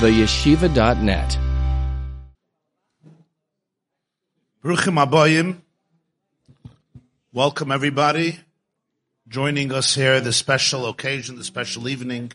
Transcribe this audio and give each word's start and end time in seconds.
theyeshiva.net. 0.00 1.38
Bruchim 4.62 5.02
Abayim. 5.02 5.56
Welcome 7.32 7.72
everybody 7.72 8.38
joining 9.26 9.72
us 9.72 9.94
here, 9.94 10.20
the 10.20 10.34
special 10.34 10.86
occasion, 10.86 11.36
the 11.36 11.44
special 11.44 11.88
evening. 11.88 12.32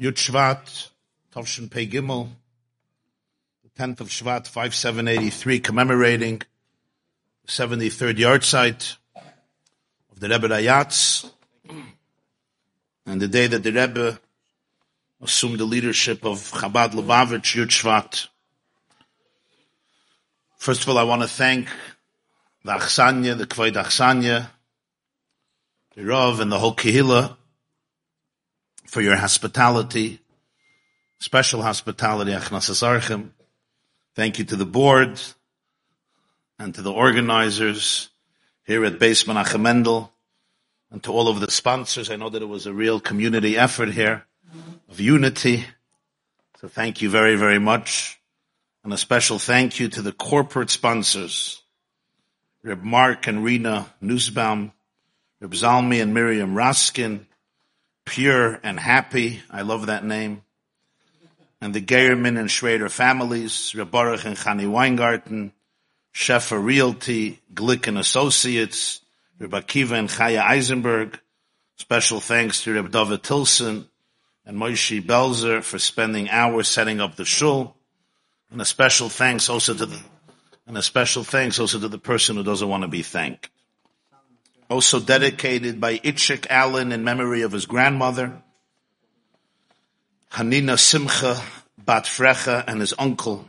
Yud 0.00 0.14
Shvat, 0.14 0.88
Tovshin 1.34 1.70
Pei 1.70 1.86
Gimel, 1.86 2.28
the 3.62 3.82
10th 3.82 4.00
of 4.00 4.08
Shvat, 4.08 4.46
5783, 4.46 5.60
commemorating 5.60 6.42
the 7.44 7.52
73rd 7.52 8.16
yahrzeit 8.16 8.96
of 10.10 10.20
the 10.20 10.28
Rebbe 10.28 10.48
Rayatz, 10.48 11.30
and 13.04 13.20
the 13.20 13.28
day 13.28 13.46
that 13.46 13.62
the 13.62 13.72
Rebbe 13.72 14.18
assumed 15.20 15.58
the 15.58 15.64
leadership 15.64 16.24
of 16.24 16.38
Chabad 16.52 16.90
Lubavitch, 16.92 17.56
Yud. 17.56 18.28
First 20.58 20.82
of 20.82 20.88
all, 20.88 20.98
I 20.98 21.04
want 21.04 21.22
to 21.22 21.28
thank 21.28 21.68
the 22.64 22.72
Achsanya, 22.72 23.36
the 23.36 23.46
Kvoid 23.46 23.74
Achsanya, 23.74 24.48
the 25.94 26.04
Rav, 26.04 26.40
and 26.40 26.50
the 26.50 26.58
whole 26.58 26.74
Kehillah 26.74 27.36
for 28.86 29.00
your 29.00 29.16
hospitality, 29.16 30.20
special 31.18 31.62
hospitality, 31.62 32.32
Achnas 32.32 32.82
Archim. 32.82 33.30
Thank 34.14 34.38
you 34.38 34.44
to 34.46 34.56
the 34.56 34.66
board 34.66 35.20
and 36.58 36.74
to 36.74 36.82
the 36.82 36.92
organizers 36.92 38.10
here 38.64 38.84
at 38.84 38.98
Beis 38.98 39.26
Menachem 39.26 39.60
Mendel 39.60 40.12
and 40.90 41.02
to 41.02 41.12
all 41.12 41.28
of 41.28 41.40
the 41.40 41.50
sponsors. 41.50 42.10
I 42.10 42.16
know 42.16 42.30
that 42.30 42.42
it 42.42 42.48
was 42.48 42.66
a 42.66 42.72
real 42.72 42.98
community 42.98 43.56
effort 43.56 43.90
here 43.90 44.26
of 44.88 45.00
unity. 45.00 45.64
So 46.60 46.68
thank 46.68 47.02
you 47.02 47.10
very, 47.10 47.36
very 47.36 47.58
much. 47.58 48.20
And 48.84 48.92
a 48.92 48.98
special 48.98 49.38
thank 49.38 49.80
you 49.80 49.88
to 49.88 50.02
the 50.02 50.12
corporate 50.12 50.70
sponsors, 50.70 51.60
Reb 52.62 52.82
Mark 52.82 53.26
and 53.26 53.44
Rena 53.44 53.92
Nussbaum, 54.00 54.72
Reb 55.40 55.52
Zalmi 55.52 56.00
and 56.00 56.14
Miriam 56.14 56.54
Raskin, 56.54 57.26
Pure 58.04 58.60
and 58.62 58.78
Happy. 58.78 59.42
I 59.50 59.62
love 59.62 59.86
that 59.86 60.04
name. 60.04 60.42
And 61.60 61.74
the 61.74 61.80
Geierman 61.80 62.38
and 62.38 62.50
Schrader 62.50 62.88
families, 62.88 63.74
Reb 63.74 63.90
Baruch 63.90 64.24
and 64.24 64.36
Chani 64.36 64.70
Weingarten, 64.70 65.52
Sheffer 66.14 66.62
Realty, 66.62 67.40
Glick 67.52 67.88
and 67.88 67.98
Associates, 67.98 69.00
Reb 69.38 69.50
Akiva 69.50 69.98
and 69.98 70.08
Chaya 70.08 70.42
Eisenberg. 70.42 71.18
Special 71.76 72.20
thanks 72.20 72.62
to 72.62 72.72
Reb 72.72 72.92
David 72.92 73.22
Tilson 73.22 73.88
and 74.46 74.56
Moshe 74.56 75.02
Belzer 75.02 75.62
for 75.62 75.78
spending 75.78 76.30
hours 76.30 76.68
setting 76.68 77.00
up 77.00 77.16
the 77.16 77.24
shul. 77.24 77.76
And 78.50 78.62
a 78.62 78.64
special 78.64 79.08
thanks 79.08 79.50
also 79.50 79.74
to 79.74 79.86
the, 79.86 80.00
and 80.66 80.78
a 80.78 80.82
special 80.82 81.24
thanks 81.24 81.58
also 81.58 81.80
to 81.80 81.88
the 81.88 81.98
person 81.98 82.36
who 82.36 82.44
doesn't 82.44 82.68
want 82.68 82.82
to 82.82 82.88
be 82.88 83.02
thanked. 83.02 83.50
Also 84.70 85.00
dedicated 85.00 85.80
by 85.80 85.98
Itchik 85.98 86.46
Allen 86.48 86.92
in 86.92 87.02
memory 87.02 87.42
of 87.42 87.50
his 87.50 87.66
grandmother, 87.66 88.40
Hanina 90.32 90.78
Simcha 90.78 91.42
Bat 91.78 92.04
Frecha 92.04 92.64
and 92.66 92.80
his 92.80 92.94
uncle, 92.98 93.46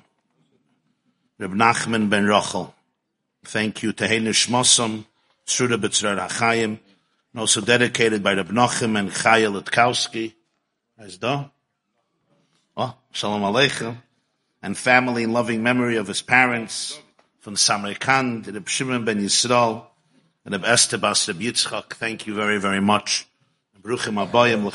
Reb 1.39 1.51
Nachman 1.51 2.09
ben 2.09 2.25
Rachel. 2.25 2.73
Thank 3.45 3.83
you 3.83 3.93
to 3.93 4.07
Heinish 4.07 4.49
Mossam, 4.49 5.05
Sruda 5.45 5.77
B'tzrar 5.79 6.27
HaChaim, 6.27 6.63
and 7.33 7.39
also 7.39 7.61
dedicated 7.61 8.23
by 8.23 8.33
Reb 8.33 8.49
Nachim 8.49 8.97
and 8.97 9.11
Chaya 9.11 9.51
Litkowski. 9.51 10.33
As 10.99 11.17
da. 11.17 11.45
Oh, 12.75 12.95
Shalom 13.11 13.43
Aleichem. 13.43 13.97
And 14.63 14.75
family 14.75 15.21
in 15.21 15.31
loving 15.31 15.61
memory 15.61 15.95
of 15.95 16.07
his 16.07 16.23
parents, 16.23 16.99
from 17.39 17.55
Samarkand, 17.55 18.47
Reb 18.47 18.67
Shimon 18.67 19.05
ben 19.05 19.21
Yisrael, 19.21 19.85
and 20.43 20.53
Reb 20.53 20.65
Esther 20.65 20.97
Bas 20.97 21.27
Reb 21.27 21.39
Yitzchak. 21.39 21.93
Thank 21.93 22.25
you 22.25 22.33
very, 22.33 22.59
very 22.59 22.81
much. 22.81 23.27
Bruchim 23.79 24.17
Abayim. 24.27 24.65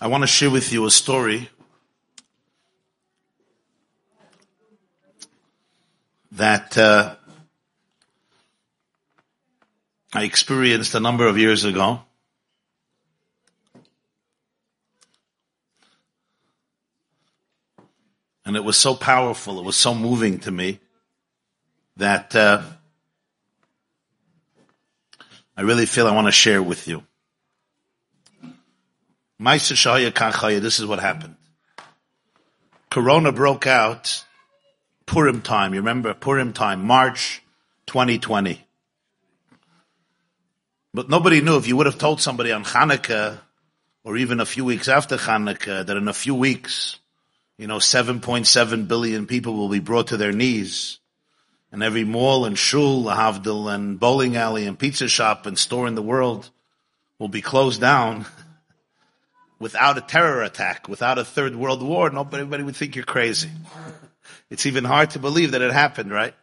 I 0.00 0.06
want 0.06 0.22
to 0.22 0.28
share 0.28 0.50
with 0.50 0.72
you 0.72 0.86
a 0.86 0.90
story 0.90 1.50
that 6.40 6.78
uh, 6.78 7.16
I 10.14 10.24
experienced 10.24 10.94
a 10.94 11.00
number 11.00 11.26
of 11.26 11.36
years 11.36 11.64
ago. 11.64 12.00
And 18.46 18.56
it 18.56 18.64
was 18.64 18.78
so 18.78 18.94
powerful, 18.94 19.58
it 19.58 19.66
was 19.66 19.76
so 19.76 19.94
moving 19.94 20.38
to 20.38 20.50
me 20.50 20.80
that 21.98 22.34
uh, 22.34 22.62
I 25.58 25.60
really 25.60 25.84
feel 25.84 26.06
I 26.06 26.14
want 26.14 26.26
to 26.26 26.32
share 26.32 26.62
with 26.62 26.88
you. 26.88 27.02
This 29.38 30.80
is 30.80 30.86
what 30.86 31.00
happened. 31.00 31.36
Corona 32.88 33.30
broke 33.30 33.66
out 33.66 34.24
Purim 35.10 35.42
time. 35.42 35.74
You 35.74 35.80
remember 35.80 36.14
Purim 36.14 36.52
time, 36.52 36.84
March 36.84 37.42
2020. 37.86 38.64
But 40.94 41.08
nobody 41.08 41.40
knew 41.40 41.56
if 41.56 41.66
you 41.66 41.76
would 41.76 41.86
have 41.86 41.98
told 41.98 42.20
somebody 42.20 42.52
on 42.52 42.62
Hanukkah 42.62 43.40
or 44.04 44.16
even 44.16 44.38
a 44.38 44.46
few 44.46 44.64
weeks 44.64 44.86
after 44.86 45.16
Hanukkah 45.16 45.84
that 45.84 45.96
in 45.96 46.06
a 46.06 46.12
few 46.12 46.36
weeks, 46.36 47.00
you 47.58 47.66
know, 47.66 47.78
7.7 47.78 48.86
billion 48.86 49.26
people 49.26 49.54
will 49.54 49.68
be 49.68 49.80
brought 49.80 50.06
to 50.06 50.16
their 50.16 50.30
knees 50.30 51.00
and 51.72 51.82
every 51.82 52.04
mall 52.04 52.44
and 52.44 52.56
shul, 52.56 53.06
Havdil 53.06 53.74
and 53.74 53.98
bowling 53.98 54.36
alley 54.36 54.64
and 54.64 54.78
pizza 54.78 55.08
shop 55.08 55.44
and 55.44 55.58
store 55.58 55.88
in 55.88 55.96
the 55.96 56.02
world 56.02 56.48
will 57.18 57.26
be 57.26 57.42
closed 57.42 57.80
down 57.80 58.26
without 59.58 59.98
a 59.98 60.02
terror 60.02 60.44
attack, 60.44 60.88
without 60.88 61.18
a 61.18 61.24
third 61.24 61.56
world 61.56 61.82
war, 61.82 62.10
nobody 62.10 62.62
would 62.62 62.76
think 62.76 62.94
you're 62.94 63.04
crazy. 63.04 63.50
It's 64.50 64.66
even 64.66 64.84
hard 64.84 65.10
to 65.10 65.18
believe 65.18 65.52
that 65.52 65.62
it 65.62 65.72
happened, 65.72 66.10
right? 66.10 66.34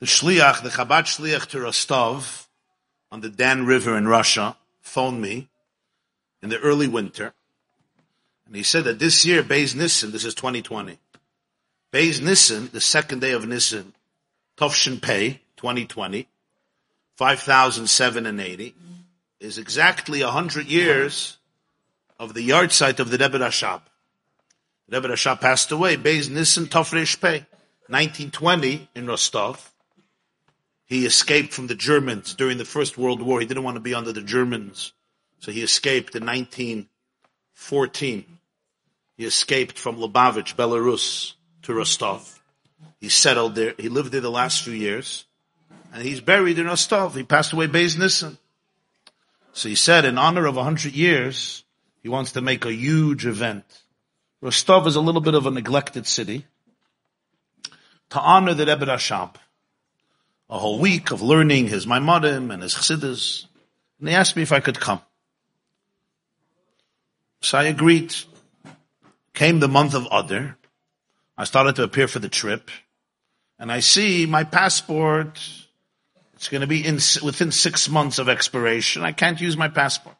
The 0.00 0.06
shliach, 0.06 0.62
the 0.62 0.70
Chabad 0.70 1.04
shliach 1.04 1.46
to 1.48 1.60
Rostov 1.60 2.48
on 3.12 3.20
the 3.20 3.28
Don 3.28 3.66
River 3.66 3.96
in 3.96 4.08
Russia 4.08 4.56
phoned 4.80 5.20
me 5.20 5.48
in 6.42 6.48
the 6.48 6.58
early 6.58 6.88
winter. 6.88 7.34
And 8.46 8.56
he 8.56 8.62
said 8.62 8.84
that 8.84 8.98
this 8.98 9.24
year, 9.24 9.42
Beis 9.42 9.76
Nissen, 9.76 10.10
this 10.10 10.24
is 10.24 10.34
2020, 10.34 10.98
Beis 11.92 12.22
Nissen, 12.22 12.70
the 12.72 12.80
second 12.80 13.20
day 13.20 13.32
of 13.32 13.46
Nissen, 13.46 13.92
Tovshin 14.56 15.00
Pei, 15.00 15.40
2020, 15.56 16.26
5080, 17.16 18.74
is 19.40 19.58
exactly 19.58 20.24
100 20.24 20.66
years 20.66 21.36
of 22.18 22.34
the 22.34 22.48
yahrzeit 22.48 22.98
of 22.98 23.10
the 23.10 23.18
Rebbe 23.18 23.38
Rashab. 23.38 23.82
Rebbe 24.92 25.08
Rashab 25.08 25.40
passed 25.40 25.72
away, 25.72 25.96
Beis 25.96 26.28
Nissen 26.28 26.66
Tofresh 26.66 27.18
Pei, 27.18 27.46
1920 27.86 28.90
in 28.94 29.06
Rostov. 29.06 29.72
He 30.84 31.06
escaped 31.06 31.54
from 31.54 31.66
the 31.66 31.74
Germans 31.74 32.34
during 32.34 32.58
the 32.58 32.66
First 32.66 32.98
World 32.98 33.22
War. 33.22 33.40
He 33.40 33.46
didn't 33.46 33.62
want 33.62 33.76
to 33.76 33.80
be 33.80 33.94
under 33.94 34.12
the 34.12 34.20
Germans. 34.20 34.92
So 35.38 35.50
he 35.50 35.62
escaped 35.62 36.14
in 36.14 36.26
1914. 36.26 38.38
He 39.16 39.24
escaped 39.24 39.78
from 39.78 39.96
Lubavitch, 39.96 40.56
Belarus, 40.56 41.32
to 41.62 41.72
Rostov. 41.72 42.42
He 43.00 43.08
settled 43.08 43.54
there. 43.54 43.72
He 43.78 43.88
lived 43.88 44.12
there 44.12 44.20
the 44.20 44.30
last 44.30 44.62
few 44.62 44.74
years. 44.74 45.24
And 45.94 46.02
he's 46.02 46.20
buried 46.20 46.58
in 46.58 46.66
Rostov. 46.66 47.14
He 47.14 47.22
passed 47.22 47.54
away 47.54 47.66
Beis 47.66 47.98
Nissen. 47.98 48.36
So 49.54 49.70
he 49.70 49.74
said, 49.74 50.04
in 50.04 50.18
honor 50.18 50.44
of 50.44 50.56
100 50.56 50.92
years, 50.92 51.64
he 52.02 52.10
wants 52.10 52.32
to 52.32 52.42
make 52.42 52.66
a 52.66 52.74
huge 52.74 53.24
event. 53.24 53.81
Rostov 54.42 54.86
is 54.86 54.96
a 54.96 55.00
little 55.00 55.20
bit 55.20 55.34
of 55.34 55.46
a 55.46 55.50
neglected 55.50 56.06
city. 56.06 56.44
To 58.10 58.20
honor 58.20 58.52
the 58.52 58.66
Rebbe 58.66 58.84
Rashab. 58.84 59.36
A 60.50 60.58
whole 60.58 60.78
week 60.78 61.12
of 61.12 61.22
learning 61.22 61.68
his 61.68 61.86
Maamarim 61.86 62.52
and 62.52 62.62
his 62.62 62.74
Chassidus. 62.74 63.46
And 63.98 64.08
they 64.08 64.14
asked 64.14 64.36
me 64.36 64.42
if 64.42 64.52
I 64.52 64.60
could 64.60 64.78
come. 64.78 65.00
So 67.40 67.56
I 67.56 67.64
agreed. 67.64 68.14
Came 69.32 69.60
the 69.60 69.68
month 69.68 69.94
of 69.94 70.06
Adar. 70.12 70.58
I 71.38 71.44
started 71.44 71.76
to 71.76 71.84
appear 71.84 72.08
for 72.08 72.18
the 72.18 72.28
trip. 72.28 72.70
And 73.58 73.72
I 73.72 73.80
see 73.80 74.26
my 74.26 74.44
passport 74.44 75.40
it's 76.42 76.48
going 76.48 76.62
to 76.62 76.66
be 76.66 76.84
in, 76.84 76.96
within 77.22 77.52
six 77.52 77.88
months 77.88 78.18
of 78.18 78.28
expiration. 78.28 79.04
I 79.04 79.12
can't 79.12 79.40
use 79.40 79.56
my 79.56 79.68
passport. 79.68 80.16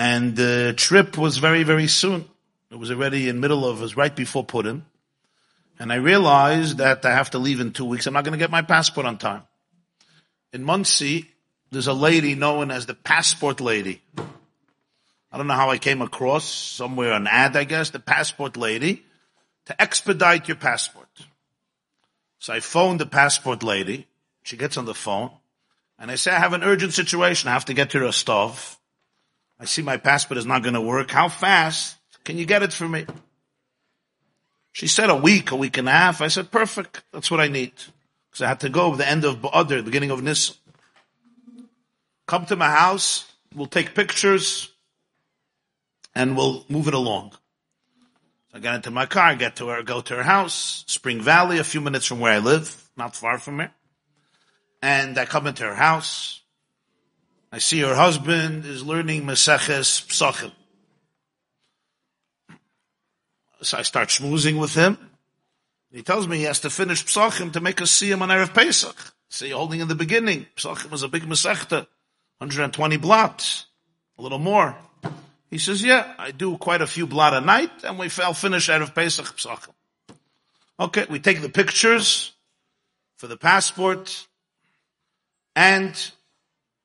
And 0.00 0.34
the 0.34 0.72
trip 0.78 1.18
was 1.18 1.36
very, 1.36 1.62
very 1.62 1.86
soon. 1.86 2.24
It 2.70 2.78
was 2.78 2.90
already 2.90 3.28
in 3.28 3.38
middle 3.38 3.68
of, 3.68 3.80
it 3.80 3.82
was 3.82 3.98
right 3.98 4.16
before 4.16 4.42
Purim. 4.42 4.86
And 5.78 5.92
I 5.92 5.96
realized 5.96 6.78
that 6.78 7.04
I 7.04 7.10
have 7.10 7.32
to 7.32 7.38
leave 7.38 7.60
in 7.60 7.72
two 7.72 7.84
weeks. 7.84 8.06
I'm 8.06 8.14
not 8.14 8.24
going 8.24 8.32
to 8.32 8.38
get 8.38 8.50
my 8.50 8.62
passport 8.62 9.04
on 9.04 9.18
time. 9.18 9.42
In 10.54 10.64
Monsey, 10.64 11.28
there's 11.70 11.86
a 11.86 11.92
lady 11.92 12.34
known 12.34 12.70
as 12.70 12.86
the 12.86 12.94
passport 12.94 13.60
lady. 13.60 14.00
I 15.30 15.36
don't 15.36 15.46
know 15.46 15.52
how 15.52 15.68
I 15.68 15.76
came 15.76 16.00
across 16.00 16.46
somewhere 16.46 17.12
an 17.12 17.26
ad, 17.26 17.54
I 17.54 17.64
guess, 17.64 17.90
the 17.90 18.00
passport 18.00 18.56
lady 18.56 19.04
to 19.66 19.82
expedite 19.82 20.48
your 20.48 20.56
passport. 20.56 21.10
So 22.38 22.54
I 22.54 22.60
phoned 22.60 23.00
the 23.00 23.06
passport 23.06 23.62
lady. 23.62 24.06
She 24.44 24.56
gets 24.56 24.78
on 24.78 24.86
the 24.86 24.94
phone 24.94 25.30
and 25.98 26.10
I 26.10 26.14
say, 26.14 26.30
I 26.30 26.38
have 26.38 26.54
an 26.54 26.64
urgent 26.64 26.94
situation. 26.94 27.50
I 27.50 27.52
have 27.52 27.66
to 27.66 27.74
get 27.74 27.90
to 27.90 28.00
Rostov. 28.00 28.78
I 29.60 29.66
see 29.66 29.82
my 29.82 29.98
passport 29.98 30.38
is 30.38 30.46
not 30.46 30.62
going 30.62 30.74
to 30.74 30.80
work. 30.80 31.10
How 31.10 31.28
fast 31.28 31.98
can 32.24 32.38
you 32.38 32.46
get 32.46 32.62
it 32.62 32.72
for 32.72 32.88
me? 32.88 33.04
She 34.72 34.86
said 34.86 35.10
a 35.10 35.16
week, 35.16 35.50
a 35.50 35.56
week 35.56 35.76
and 35.76 35.86
a 35.86 35.92
half. 35.92 36.22
I 36.22 36.28
said, 36.28 36.50
perfect. 36.50 37.02
That's 37.12 37.30
what 37.30 37.40
I 37.40 37.48
need. 37.48 37.72
Because 38.30 38.42
I 38.42 38.48
had 38.48 38.60
to 38.60 38.70
go 38.70 38.94
the 38.94 39.06
end 39.06 39.24
of 39.24 39.42
Ba'adr, 39.42 39.84
beginning 39.84 40.10
of 40.10 40.22
Nis. 40.22 40.56
Come 42.26 42.46
to 42.46 42.56
my 42.56 42.70
house. 42.70 43.30
We'll 43.54 43.66
take 43.66 43.94
pictures 43.94 44.70
and 46.14 46.36
we'll 46.36 46.64
move 46.68 46.88
it 46.88 46.94
along. 46.94 47.32
I 48.54 48.60
got 48.60 48.76
into 48.76 48.90
my 48.90 49.06
car, 49.06 49.34
get 49.36 49.56
to 49.56 49.68
her, 49.68 49.82
go 49.82 50.00
to 50.00 50.16
her 50.16 50.22
house, 50.22 50.84
Spring 50.86 51.20
Valley, 51.20 51.58
a 51.58 51.64
few 51.64 51.80
minutes 51.80 52.06
from 52.06 52.18
where 52.18 52.32
I 52.32 52.38
live, 52.38 52.90
not 52.96 53.14
far 53.14 53.38
from 53.38 53.58
here. 53.58 53.72
And 54.82 55.18
I 55.18 55.26
come 55.26 55.46
into 55.46 55.64
her 55.64 55.74
house. 55.74 56.39
I 57.52 57.58
see 57.58 57.80
her 57.80 57.94
husband 57.94 58.64
is 58.64 58.84
learning 58.84 59.24
Maseches 59.24 60.06
Psachim. 60.06 60.52
So 63.62 63.78
I 63.78 63.82
start 63.82 64.08
schmoozing 64.08 64.60
with 64.60 64.74
him. 64.74 64.96
He 65.92 66.02
tells 66.02 66.28
me 66.28 66.38
he 66.38 66.44
has 66.44 66.60
to 66.60 66.70
finish 66.70 67.04
Psachim 67.04 67.52
to 67.54 67.60
make 67.60 67.80
us 67.82 67.90
see 67.90 68.10
him 68.10 68.22
on 68.22 68.28
Erev 68.28 68.54
Pesach. 68.54 68.96
See, 69.28 69.50
holding 69.50 69.80
in 69.80 69.88
the 69.88 69.96
beginning. 69.96 70.46
Psachim 70.56 70.90
was 70.90 71.02
a 71.02 71.08
big 71.08 71.24
Masechta. 71.24 71.86
120 72.38 72.96
blots. 72.98 73.66
A 74.16 74.22
little 74.22 74.38
more. 74.38 74.76
He 75.50 75.58
says, 75.58 75.82
yeah, 75.82 76.14
I 76.18 76.30
do 76.30 76.56
quite 76.56 76.80
a 76.80 76.86
few 76.86 77.08
blot 77.08 77.34
a 77.34 77.40
night, 77.40 77.72
and 77.82 77.98
we 77.98 78.08
fell 78.08 78.32
finish 78.32 78.68
Erev 78.68 78.94
Pesach 78.94 79.26
Psachim. 79.36 79.74
Okay, 80.78 81.06
we 81.10 81.18
take 81.18 81.42
the 81.42 81.48
pictures 81.48 82.32
for 83.16 83.26
the 83.26 83.36
passport, 83.36 84.26
and 85.56 86.12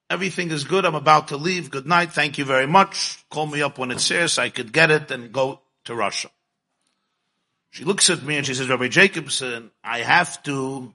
everything 0.10 0.52
is 0.52 0.64
good. 0.64 0.86
I'm 0.86 0.96
about 0.96 1.30
to 1.30 1.38
leave. 1.38 1.72
Good 1.72 1.88
night. 1.88 2.12
Thank 2.12 2.38
you 2.38 2.46
very 2.46 2.68
much. 2.68 3.24
Call 3.30 3.48
me 3.48 3.62
up 3.62 3.78
when 3.78 3.92
it's 3.92 4.08
here 4.08 4.28
so 4.28 4.44
I 4.44 4.50
could 4.50 4.72
get 4.72 4.92
it 4.92 5.12
and 5.12 5.32
go 5.32 5.62
to 5.86 5.96
Russia. 5.96 6.30
She 7.72 7.84
looks 7.84 8.10
at 8.10 8.24
me 8.24 8.38
and 8.38 8.46
she 8.46 8.54
says, 8.54 8.70
Rabbi 8.70 8.88
Jacobson, 8.88 9.72
I 9.84 10.00
have 10.00 10.42
to, 10.44 10.94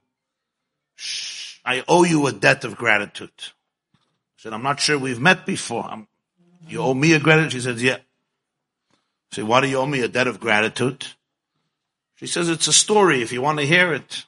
I 1.65 1.85
owe 1.87 2.05
you 2.05 2.27
a 2.27 2.33
debt 2.33 2.65
of 2.65 2.77
gratitude. 2.77 3.31
I 3.39 4.39
said, 4.39 4.53
I'm 4.55 4.63
not 4.63 4.81
sure 4.81 4.99
we've 4.99 5.21
met 5.21 5.45
before. 5.45 5.85
I'm, 5.85 6.09
you 6.67 6.81
owe 6.81 6.95
me 6.95 7.13
a 7.13 7.21
gratitude? 7.21 7.53
She 7.53 7.61
says, 7.61 7.83
yeah. 7.83 7.97
I 7.97 9.35
said, 9.35 9.45
why 9.45 9.61
do 9.61 9.69
you 9.69 9.77
owe 9.77 9.87
me 9.87 10.01
a 10.01 10.09
debt 10.09 10.27
of 10.27 10.41
gratitude? 10.41 11.07
She 12.17 12.27
says, 12.27 12.49
it's 12.49 12.67
a 12.67 12.73
story 12.73 13.23
if 13.23 13.33
you 13.33 13.43
want 13.43 13.59
to 13.59 13.67
hear 13.67 13.93
it. 13.93 14.25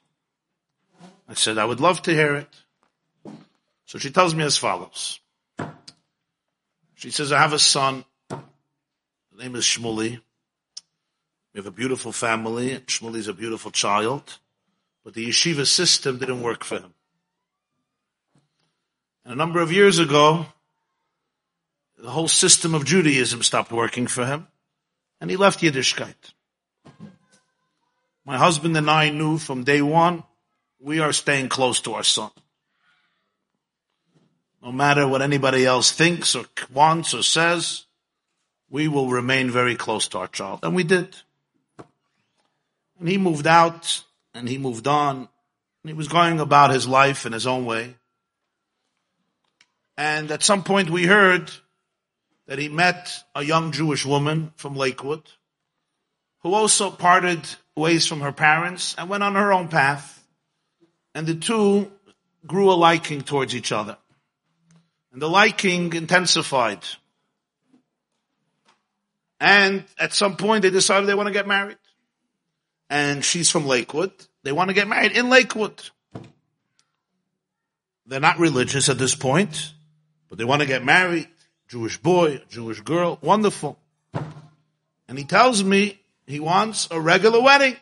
I 1.29 1.35
said, 1.35 1.57
I 1.57 1.65
would 1.65 1.81
love 1.81 2.03
to 2.03 2.13
hear 2.13 2.35
it. 2.35 2.62
So 3.93 3.99
she 3.99 4.11
tells 4.11 4.35
me 4.35 4.43
as 4.43 4.57
follows. 4.57 5.21
She 6.95 7.11
says, 7.11 7.31
I 7.31 7.39
have 7.41 7.53
a 7.53 7.59
son. 7.59 8.07
His 8.31 9.39
name 9.39 9.55
is 9.55 9.65
Shmuli. 9.65 10.19
We 11.53 11.59
have 11.59 11.67
a 11.67 11.71
beautiful 11.71 12.11
family. 12.11 12.71
Shmuley 12.87 13.17
is 13.17 13.29
a 13.29 13.35
beautiful 13.35 13.71
child. 13.71 14.39
But 15.05 15.13
the 15.13 15.29
yeshiva 15.29 15.67
system 15.67 16.17
didn't 16.17 16.41
work 16.41 16.65
for 16.65 16.77
him. 16.77 16.95
And 19.27 19.35
a 19.35 19.37
number 19.37 19.61
of 19.61 19.71
years 19.71 19.99
ago, 19.99 20.47
the 21.99 22.09
whole 22.09 22.29
system 22.29 22.75
of 22.75 22.87
Judaism 22.87 23.43
stopped 23.43 23.73
working 23.73 24.07
for 24.07 24.25
him. 24.25 24.47
And 25.21 25.31
he 25.31 25.37
left 25.37 25.61
Yiddishkeit. 25.61 26.33
My 28.25 28.39
husband 28.39 28.75
and 28.75 28.89
I 28.89 29.11
knew 29.11 29.37
from 29.37 29.65
day 29.65 29.83
one, 29.83 30.25
we 30.81 31.01
are 31.01 31.13
staying 31.13 31.51
close 31.51 31.83
to 31.83 31.93
our 31.93 32.05
son. 32.05 32.31
No 34.63 34.71
matter 34.71 35.09
what 35.09 35.23
anybody 35.23 35.67
else 35.67 35.91
thinks 35.91 36.37
or 36.37 36.45
wants 36.73 37.15
or 37.15 37.23
says, 37.23 37.85
we 38.71 38.87
will 38.87 39.09
remain 39.09 39.51
very 39.51 39.75
close 39.75 40.09
to 40.09 40.19
our 40.19 40.29
child. 40.29 40.61
And 40.63 40.75
we 40.75 40.85
did. 40.85 41.17
And 42.99 43.09
he 43.09 43.19
moved 43.19 43.47
out 43.47 44.05
and 44.35 44.49
he 44.49 44.59
moved 44.59 44.87
on. 44.87 45.17
And 45.17 45.91
he 45.91 45.95
was 45.95 46.07
going 46.07 46.39
about 46.39 46.71
his 46.71 46.87
life 46.87 47.27
in 47.27 47.33
his 47.33 47.47
own 47.47 47.67
way. 47.67 47.97
And 49.97 50.31
at 50.31 50.45
some 50.45 50.63
point 50.63 50.91
we 50.91 51.07
heard 51.07 51.51
that 52.47 52.59
he 52.59 52.69
met 52.69 53.13
a 53.35 53.43
young 53.43 53.73
Jewish 53.73 54.07
woman 54.07 54.53
from 54.57 54.77
Lakewood 54.77 55.23
who 56.43 56.55
also 56.55 56.91
parted 56.91 57.41
ways 57.77 58.07
from 58.07 58.21
her 58.21 58.33
parents 58.33 58.95
and 58.97 59.09
went 59.09 59.23
on 59.23 59.35
her 59.35 59.53
own 59.53 59.69
path. 59.69 60.25
And 61.15 61.27
the 61.27 61.35
two 61.35 61.91
grew 62.47 62.71
a 62.71 62.75
liking 62.75 63.23
towards 63.23 63.55
each 63.55 63.73
other. 63.73 63.97
And 65.13 65.21
the 65.21 65.29
liking 65.29 65.93
intensified. 65.93 66.85
And 69.39 69.85
at 69.99 70.13
some 70.13 70.37
point 70.37 70.63
they 70.63 70.71
decided 70.71 71.09
they 71.09 71.15
want 71.15 71.27
to 71.27 71.33
get 71.33 71.47
married 71.47 71.77
and 72.93 73.25
she's 73.25 73.51
from 73.51 73.67
Lakewood. 73.67 74.13
They 74.43 74.53
want 74.53 74.69
to 74.69 74.75
get 74.75 74.87
married 74.87 75.13
in 75.13 75.31
Lakewood. 75.31 75.83
They're 78.05 78.21
not 78.21 78.39
religious 78.39 78.91
at 78.91 78.99
this 78.99 79.15
point, 79.15 79.73
but 80.29 80.37
they 80.37 80.45
want 80.45 80.61
to 80.61 80.67
get 80.67 80.85
married. 80.85 81.29
Jewish 81.69 81.97
boy, 81.97 82.43
Jewish 82.51 82.83
girl, 82.83 83.19
wonderful. 83.23 83.79
And 85.09 85.17
he 85.17 85.25
tells 85.25 85.65
me 85.65 86.03
he 86.27 86.39
wants 86.39 86.87
a 86.91 87.01
regular 87.01 87.41
wedding. 87.41 87.77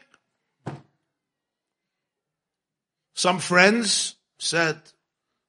Some 3.15 3.41
friends 3.41 4.15
said, 4.39 4.81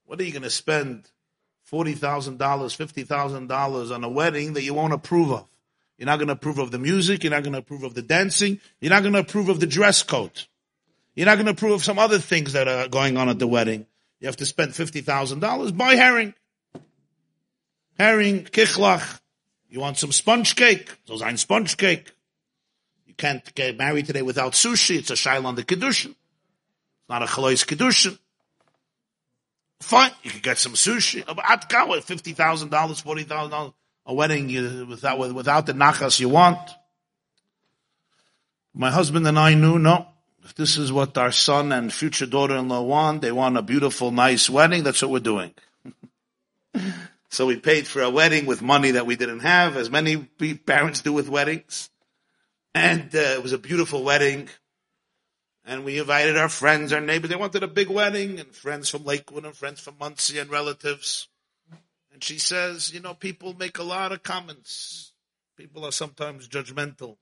what 0.06 0.20
are 0.20 0.24
you 0.24 0.32
going 0.32 0.42
to 0.42 0.50
spend 0.50 1.08
$40,000, 1.72 2.38
$50,000 2.38 3.96
on 3.96 4.04
a 4.04 4.10
wedding 4.10 4.54
that 4.54 4.64
you 4.64 4.74
won't 4.74 4.94
approve 4.94 5.32
of? 5.32 5.48
You're 5.98 6.08
not 6.08 6.18
going 6.18 6.28
to 6.28 6.34
approve 6.34 6.58
of 6.58 6.72
the 6.72 6.80
music. 6.80 7.24
You're 7.24 7.32
not 7.32 7.44
going 7.44 7.54
to 7.54 7.60
approve 7.60 7.84
of 7.84 7.94
the 7.94 8.02
dancing. 8.02 8.60
You're 8.80 8.90
not 8.90 9.04
going 9.04 9.14
to 9.14 9.20
approve 9.20 9.50
of 9.50 9.60
the 9.60 9.68
dress 9.68 10.02
code. 10.02 10.48
You're 11.16 11.28
not 11.28 11.36
going 11.36 11.46
to 11.46 11.52
approve 11.52 11.74
of 11.74 11.84
some 11.84 12.00
other 12.00 12.18
things 12.18 12.54
that 12.54 12.68
are 12.68 12.88
going 12.88 13.18
on 13.18 13.30
at 13.30 13.38
the 13.38 13.48
wedding. 13.48 13.86
You 14.20 14.28
have 14.28 14.38
to 14.38 14.46
spend 14.46 14.72
$50,000. 14.72 15.78
Buy 15.78 15.96
herring. 15.96 16.34
Herring, 18.00 18.46
kichlach. 18.46 19.20
You 19.70 19.80
want 19.80 19.98
some 19.98 20.12
sponge 20.12 20.56
cake? 20.56 20.90
So 21.06 21.24
ein 21.24 21.38
sponge 21.38 21.78
cake. 21.78 22.12
You 23.06 23.14
can't 23.14 23.54
get 23.54 23.78
married 23.78 24.08
today 24.08 24.22
without 24.22 24.54
sushi. 24.54 24.98
It's 24.98 25.12
a 25.12 25.14
shail 25.14 25.46
on 25.46 25.56
the 25.56 25.64
kedushin. 25.64 26.16
It's 26.16 27.10
not 27.10 27.22
a 27.22 27.28
chalois 27.28 27.66
kedushin. 27.66 28.18
Fine, 29.82 30.12
you 30.24 30.32
can 30.32 30.42
get 30.42 30.58
some 30.58 30.74
sushi. 30.74 31.22
At 31.28 31.70
$50,000, 31.70 32.70
$40,000 32.70 33.74
a 34.06 34.14
wedding 34.14 34.88
without, 34.88 35.20
without 35.34 35.66
the 35.66 35.74
nachas 35.74 36.20
you 36.20 36.30
want. 36.30 36.60
My 38.74 38.92
husband 38.92 39.28
and 39.28 39.38
I 39.38 39.54
knew, 39.54 39.80
no, 39.80 40.08
if 40.44 40.56
this 40.56 40.78
is 40.78 40.92
what 40.92 41.18
our 41.18 41.32
son 41.32 41.72
and 41.72 41.92
future 41.92 42.26
daughter-in-law 42.26 42.82
want, 42.82 43.22
they 43.22 43.32
want 43.32 43.58
a 43.58 43.62
beautiful, 43.62 44.12
nice 44.12 44.50
wedding, 44.50 44.84
that's 44.84 45.02
what 45.02 45.12
we're 45.12 45.20
doing. 45.20 45.54
so 47.30 47.48
we 47.48 47.58
paid 47.58 47.88
for 47.88 48.02
a 48.02 48.10
wedding 48.10 48.46
with 48.46 48.62
money 48.62 48.92
that 48.92 49.06
we 49.06 49.16
didn't 49.16 49.42
have, 49.42 49.78
as 49.78 49.90
many 49.90 50.18
parents 50.66 51.02
do 51.02 51.12
with 51.12 51.28
weddings. 51.28 51.90
And 52.74 53.14
uh, 53.14 53.20
it 53.20 53.44
was 53.44 53.52
a 53.52 53.58
beautiful 53.58 54.04
wedding. 54.04 54.48
And 55.64 55.86
we 55.86 56.00
invited 56.00 56.38
our 56.38 56.50
friends, 56.50 56.92
our 56.92 57.02
neighbors. 57.02 57.30
They 57.30 57.36
wanted 57.36 57.64
a 57.64 57.68
big 57.68 57.90
wedding, 57.90 58.40
and 58.40 58.54
friends 58.54 58.90
from 58.90 59.06
Lakewood 59.06 59.46
and 59.46 59.56
friends 59.56 59.80
from 59.80 59.96
Monsey 60.00 60.40
and 60.40 60.50
relatives. 60.50 61.28
And 62.12 62.24
she 62.24 62.40
says, 62.40 62.94
you 62.94 63.00
know, 63.00 63.14
people 63.14 63.54
make 63.54 63.78
a 63.78 63.84
lot 63.84 64.12
of 64.12 64.24
comments. 64.24 65.14
People 65.56 65.86
are 65.86 65.92
sometimes 65.92 66.48
judgmental. 66.48 67.18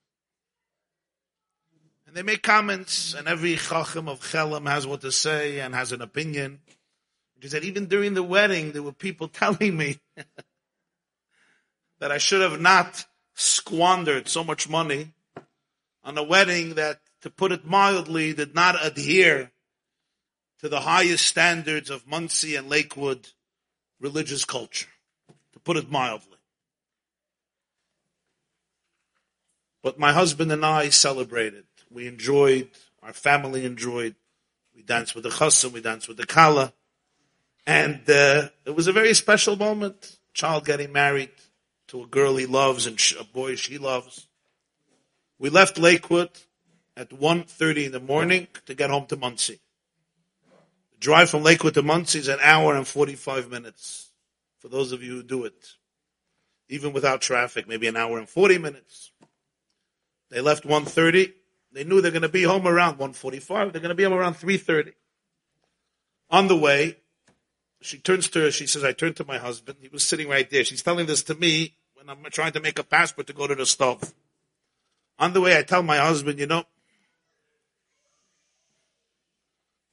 And 2.08 2.16
they 2.16 2.24
make 2.24 2.42
comments, 2.42 3.14
and 3.14 3.28
every 3.28 3.56
chacham 3.56 4.10
of 4.10 4.22
Chelam 4.22 4.68
has 4.68 4.88
what 4.88 5.02
to 5.02 5.12
say 5.12 5.60
and 5.60 5.76
has 5.76 5.92
an 5.92 6.02
opinion. 6.02 6.60
She 7.42 7.50
said, 7.50 7.64
even 7.64 7.86
during 7.86 8.16
the 8.16 8.24
wedding, 8.24 8.72
there 8.72 8.82
were 8.82 8.92
people 8.92 9.28
telling 9.34 9.78
me 9.78 10.00
that 12.00 12.12
I 12.12 12.18
should 12.18 12.42
have 12.42 12.60
not 12.60 13.06
squandered 13.36 14.28
so 14.28 14.44
much 14.44 14.68
money 14.68 15.14
on 16.04 16.18
a 16.18 16.24
wedding 16.24 16.76
that, 16.76 17.00
to 17.22 17.30
put 17.30 17.52
it 17.52 17.66
mildly, 17.66 18.34
did 18.34 18.56
not 18.56 18.84
adhere 18.84 19.52
to 20.60 20.70
the 20.70 20.82
highest 20.82 21.26
standards 21.26 21.90
of 21.90 22.08
Monsey 22.08 22.56
and 22.56 22.70
Lakewood 22.70 23.30
religious 24.00 24.46
culture, 24.46 24.88
to 25.54 25.60
put 25.60 25.78
it 25.78 25.92
mildly. 25.92 26.38
But 29.82 30.00
my 30.00 30.14
husband 30.14 30.52
and 30.52 30.66
I 30.66 30.90
celebrated. 30.90 31.66
We 31.90 32.08
enjoyed, 32.08 32.70
our 33.02 33.14
family 33.14 33.66
enjoyed. 33.66 34.16
We 34.76 34.84
danced 34.84 35.16
with 35.16 35.24
the 35.24 35.30
chassan, 35.30 35.72
we 35.72 35.82
danced 35.82 36.08
with 36.08 36.18
the 36.18 36.26
kala. 36.26 36.74
And 37.66 38.02
uh, 38.10 38.50
it 38.66 38.76
was 38.76 38.88
a 38.88 38.94
very 38.94 39.14
special 39.14 39.56
moment. 39.56 40.18
Child 40.34 40.66
getting 40.66 40.92
married 40.92 41.32
to 41.88 42.04
a 42.04 42.08
girl 42.08 42.36
he 42.36 42.46
loves 42.46 42.86
and 42.86 43.00
a 43.20 43.24
boy 43.24 43.56
she 43.56 43.78
loves. 43.78 44.28
We 45.38 45.50
left 45.50 45.78
Lakewood 45.78 46.30
at 47.00 47.10
1.30 47.12 47.86
in 47.86 47.92
the 47.94 48.00
morning 48.02 48.48
to 48.66 48.76
get 48.76 48.90
home 48.90 49.06
to 49.06 49.16
Monsey. 49.16 49.62
The 50.92 50.98
drive 51.00 51.30
from 51.30 51.44
Lakewood 51.44 51.74
to 51.76 51.82
Monsey 51.82 52.20
is 52.20 52.28
an 52.28 52.40
hour 52.44 52.76
and 52.76 52.86
45 52.86 53.50
minutes 53.50 54.12
for 54.60 54.68
those 54.68 54.92
of 54.92 55.02
you 55.02 55.14
who 55.14 55.24
do 55.24 55.46
it. 55.46 55.76
Even 56.68 56.92
without 56.92 57.22
traffic, 57.22 57.70
maybe 57.70 57.88
an 57.88 57.96
hour 57.96 58.18
and 58.18 58.28
40 58.28 58.58
minutes. 58.58 59.12
They 60.30 60.42
left 60.42 60.66
1.30. 60.66 61.32
They 61.72 61.86
knew 61.86 62.02
they're 62.02 62.12
going 62.12 62.24
to 62.24 62.30
be 62.30 62.44
home 62.44 62.68
around 62.68 62.98
1.45. 62.98 63.72
They're 63.72 63.82
going 63.82 63.90
to 63.90 63.96
be 63.96 64.04
home 64.04 64.14
around 64.14 64.36
3.30. 64.36 64.92
On 66.30 66.50
the 66.50 66.58
way, 66.58 66.98
she 67.82 67.98
turns 67.98 68.28
to 68.32 68.42
her, 68.42 68.52
she 68.52 68.68
says, 68.68 68.84
I 68.84 68.92
turned 68.92 69.16
to 69.16 69.26
my 69.26 69.38
husband. 69.38 69.78
He 69.82 69.88
was 69.88 70.06
sitting 70.06 70.28
right 70.28 70.48
there. 70.50 70.66
She's 70.66 70.84
telling 70.84 71.06
this 71.06 71.24
to 71.24 71.34
me 71.34 71.76
when 71.94 72.10
I'm 72.10 72.24
trying 72.30 72.52
to 72.52 72.60
make 72.60 72.78
a 72.78 72.84
passport 72.84 73.28
to 73.28 73.34
go 73.34 73.48
to 73.48 73.56
the 73.56 73.66
stove. 73.66 74.14
On 75.18 75.32
the 75.32 75.40
way, 75.42 75.58
I 75.58 75.64
tell 75.64 75.82
my 75.82 75.98
husband, 75.98 76.40
you 76.40 76.46
know, 76.46 76.66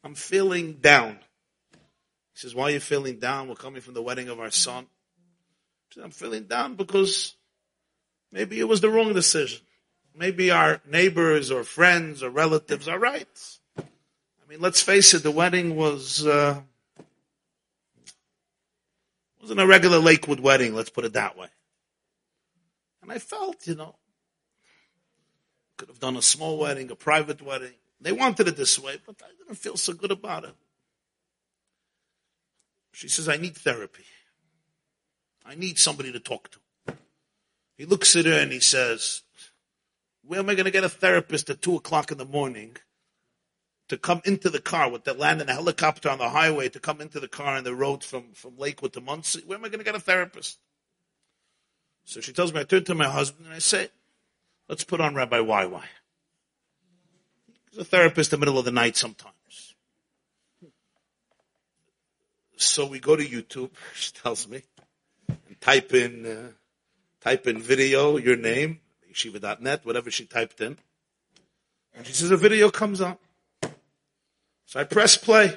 I'm 0.07 0.15
feeling 0.15 0.75
down. 0.75 1.19
He 1.73 2.39
says, 2.39 2.55
why 2.55 2.67
are 2.67 2.71
you 2.71 2.79
feeling 2.79 3.19
down? 3.19 3.49
We're 3.49 3.57
coming 3.57 3.81
from 3.81 3.95
the 3.95 4.03
wedding 4.03 4.29
of 4.29 4.39
our 4.39 4.53
son. 4.53 4.87
Said, 5.93 6.05
I'm 6.05 6.13
feeling 6.13 6.45
down 6.45 6.77
because 6.77 7.35
maybe 8.31 8.61
it 8.61 8.69
was 8.69 8.81
the 8.81 8.89
wrong 8.89 9.15
decision. 9.15 9.59
Maybe 10.15 10.53
our 10.53 10.81
neighbors 10.89 11.51
or 11.51 11.65
friends 11.65 12.23
or 12.23 12.31
relatives 12.31 12.87
are 12.87 13.01
right. 13.01 13.27
I 13.77 13.83
mean, 14.49 14.61
let's 14.61 14.81
face 14.81 15.13
it, 15.13 15.25
the 15.25 15.33
wedding 15.33 15.75
was, 15.75 16.25
uh, 16.25 16.61
wasn't 19.41 19.59
a 19.59 19.67
regular 19.67 19.99
Lakewood 19.99 20.39
wedding, 20.39 20.73
let's 20.73 20.91
put 20.91 21.05
it 21.05 21.15
that 21.15 21.37
way. 21.37 21.49
And 23.03 23.11
I 23.11 23.19
felt, 23.19 23.67
you 23.67 23.75
know, 23.75 23.97
could 25.77 25.89
have 25.89 25.99
done 25.99 26.17
a 26.17 26.23
small 26.23 26.59
wedding, 26.59 26.93
a 26.93 26.95
private 26.95 27.43
wedding. 27.43 27.75
They 28.01 28.13
wanted 28.13 28.49
it 28.49 28.57
this 28.57 28.79
way, 28.79 28.99
but 29.05 29.17
I 29.23 29.29
didn't 29.39 29.59
feel 29.59 29.77
so 29.77 29.93
good 29.93 30.11
about 30.11 30.45
it. 30.45 30.55
She 32.93 33.09
says, 33.09 33.29
I 33.29 33.37
need 33.37 33.57
therapy. 33.57 34.05
I 35.45 35.55
need 35.55 35.79
somebody 35.79 36.13
to 36.13 36.21
talk 36.21 36.51
to. 36.51 36.95
He 37.77 37.85
looks 37.85 38.17
at 38.17 38.25
her 38.25 38.33
and 38.33 38.53
he 38.53 38.61
says, 38.61 39.23
where 40.27 40.41
am 40.41 40.49
I 40.49 40.55
going 40.55 40.65
to 40.65 40.71
get 40.71 40.85
a 40.85 40.89
therapist 40.89 41.51
at 41.51 41.63
two 41.63 41.77
o'clock 41.77 42.11
in 42.11 42.19
the 42.19 42.25
morning 42.25 42.77
to 43.89 43.97
come 43.97 44.21
into 44.25 44.51
the 44.51 44.61
car 44.61 44.91
with 44.91 45.05
the 45.05 45.15
land 45.15 45.41
in 45.41 45.49
a 45.49 45.55
helicopter 45.55 46.09
on 46.09 46.19
the 46.19 46.31
highway 46.31 46.69
to 46.71 46.81
come 46.81 47.01
into 47.01 47.21
the 47.21 47.29
car 47.29 47.57
on 47.57 47.65
the 47.65 47.75
road 47.75 48.03
from, 48.03 48.33
from 48.33 48.57
Lakewood 48.59 48.93
to 48.95 49.01
Monsey? 49.01 49.43
Where 49.47 49.59
am 49.59 49.65
I 49.65 49.69
going 49.69 49.79
to 49.79 49.85
get 49.85 49.95
a 49.95 50.01
therapist? 50.01 50.59
So 52.05 52.21
she 52.21 52.33
tells 52.33 52.53
me, 52.53 52.61
I 52.61 52.65
turn 52.65 52.85
to 52.85 52.95
my 52.95 53.09
husband 53.09 53.47
and 53.47 53.55
I 53.55 53.59
say, 53.59 53.89
let's 54.69 54.85
put 54.85 55.01
on 55.01 55.15
Rabbi 55.15 55.39
YY. 55.39 55.83
A 57.79 57.85
therapist 57.85 58.33
in 58.33 58.41
the 58.41 58.47
middle 58.47 58.59
of 58.59 58.65
the 58.65 58.71
night 58.71 58.97
sometimes. 58.97 59.75
So 62.57 62.87
we 62.87 63.01
go 63.01 63.17
to 63.17 63.25
YouTube, 63.25 63.71
she 63.95 64.13
tells 64.13 64.49
me, 64.49 64.63
and 65.29 65.61
type 65.61 65.93
in, 65.93 66.27
uh, 66.27 66.49
type 67.21 67.47
in 67.47 67.61
video, 67.61 68.17
your 68.17 68.37
name, 68.37 68.81
yeshiva.net, 69.13 69.85
whatever 69.85 70.11
she 70.11 70.25
typed 70.25 70.61
in. 70.61 70.79
And 71.95 72.07
she 72.07 72.13
says 72.13 72.31
a 72.31 72.37
video 72.37 72.71
comes 72.71 73.01
up. 73.01 73.21
So 74.67 74.81
I 74.81 74.85
press 74.85 75.17
play. 75.17 75.55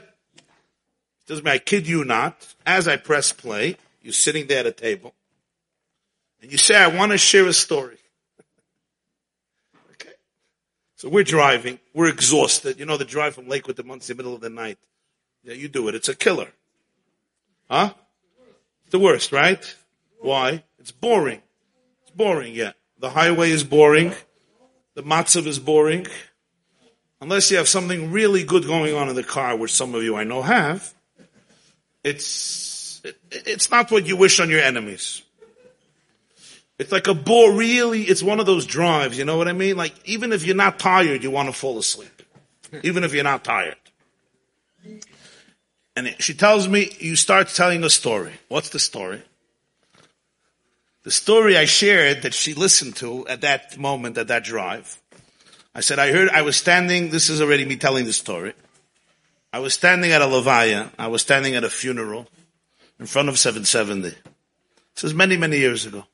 Doesn't 1.27 1.45
mean 1.45 1.53
I 1.53 1.57
kid 1.57 1.88
you 1.88 2.03
not. 2.03 2.55
As 2.65 2.88
I 2.88 2.97
press 2.97 3.31
play, 3.31 3.77
you're 4.01 4.13
sitting 4.13 4.47
there 4.47 4.59
at 4.59 4.65
a 4.65 4.71
table, 4.71 5.13
and 6.41 6.51
you 6.51 6.57
say, 6.57 6.75
I 6.75 6.88
want 6.88 7.11
to 7.11 7.17
share 7.17 7.45
a 7.45 7.53
story. 7.53 7.97
So 11.00 11.08
we're 11.08 11.24
driving. 11.24 11.79
We're 11.94 12.10
exhausted. 12.10 12.77
You 12.77 12.86
know 12.86 12.98
the 12.98 13.06
drive 13.06 13.34
from 13.34 13.48
Lakewood 13.48 13.77
to 13.77 13.84
Monsey, 13.84 14.13
middle 14.13 14.36
of 14.36 14.41
the 14.41 14.50
night. 14.50 14.77
Yeah, 15.44 15.53
you 15.53 15.70
do 15.70 15.88
it. 15.88 15.96
It's 15.96 16.10
a 16.10 16.13
killer. 16.13 16.50
Huh? 17.72 17.94
It's 18.82 18.91
the 18.91 19.00
worst, 19.00 19.32
right? 19.32 19.63
Why? 20.20 20.65
It's 20.77 20.91
boring. 20.91 21.41
It's 22.01 22.12
boring, 22.12 22.53
yeah. 22.53 22.74
The 23.00 23.12
highway 23.12 23.50
is 23.50 23.63
boring. 23.63 24.13
The 24.96 25.03
matzav 25.03 25.48
is 25.48 25.58
boring. 25.58 26.06
Unless 27.22 27.50
you 27.50 27.56
have 27.56 27.70
something 27.70 28.12
really 28.12 28.44
good 28.44 28.65
going 28.65 28.94
on 28.94 29.08
in 29.08 29.15
the 29.15 29.24
car, 29.24 29.56
which 29.56 29.72
some 29.72 29.96
of 29.96 30.03
you 30.03 30.18
I 30.18 30.25
know 30.25 30.41
have, 30.41 30.94
it's, 32.03 33.00
it, 33.06 33.18
it's 33.32 33.72
not 33.72 33.89
what 33.89 34.06
you 34.06 34.18
wish 34.18 34.41
on 34.41 34.50
your 34.50 34.60
enemies. 34.60 35.22
It's 36.79 36.93
like 36.93 37.07
a 37.07 37.13
bore, 37.13 37.51
really, 37.53 38.03
it's 38.03 38.24
one 38.24 38.39
of 38.39 38.45
those 38.45 38.65
drives, 38.65 39.17
you 39.17 39.25
know 39.25 39.38
what 39.38 39.50
I 39.50 39.53
mean? 39.53 39.75
Like, 39.75 39.93
even 40.05 40.31
if 40.31 40.45
you're 40.45 40.55
not 40.55 40.79
tired, 40.79 41.24
you 41.24 41.29
want 41.29 41.50
to 41.50 41.53
fall 41.53 41.77
asleep. 41.77 42.24
Even 42.83 43.03
if 43.03 43.13
you're 43.13 43.24
not 43.24 43.43
tired. 43.43 43.75
And 45.95 46.15
she 46.19 46.33
tells 46.33 46.69
me, 46.69 46.95
you 47.00 47.17
start 47.17 47.50
telling 47.50 47.83
a 47.83 47.89
story. 47.89 48.31
What's 48.48 48.69
the 48.69 48.79
story? 48.79 49.21
The 51.03 51.12
story 51.12 51.57
I 51.57 51.65
shared 51.65 52.21
that 52.21 52.33
she 52.33 52.53
listened 52.53 52.95
to 52.98 53.27
at 53.27 53.41
that 53.41 53.77
moment, 53.77 54.17
at 54.17 54.29
that 54.29 54.45
drive. 54.45 55.01
I 55.75 55.81
said, 55.81 56.00
I 56.00 56.12
heard, 56.12 56.29
I 56.29 56.43
was 56.43 56.55
standing, 56.55 57.09
this 57.09 57.29
is 57.29 57.41
already 57.41 57.65
me 57.65 57.75
telling 57.75 58.05
the 58.05 58.13
story. 58.13 58.53
I 59.51 59.59
was 59.59 59.74
standing 59.74 60.12
at 60.12 60.21
a 60.21 60.25
Levaya, 60.25 60.91
I 60.98 61.07
was 61.07 61.21
standing 61.21 61.55
at 61.55 61.63
a 61.65 61.69
funeral 61.69 62.27
in 63.00 63.05
front 63.05 63.27
of 63.27 63.38
770. 63.38 64.15
This 64.95 65.03
is 65.03 65.13
many, 65.13 65.36
many 65.36 65.57
years 65.57 65.86
ago. 65.86 66.05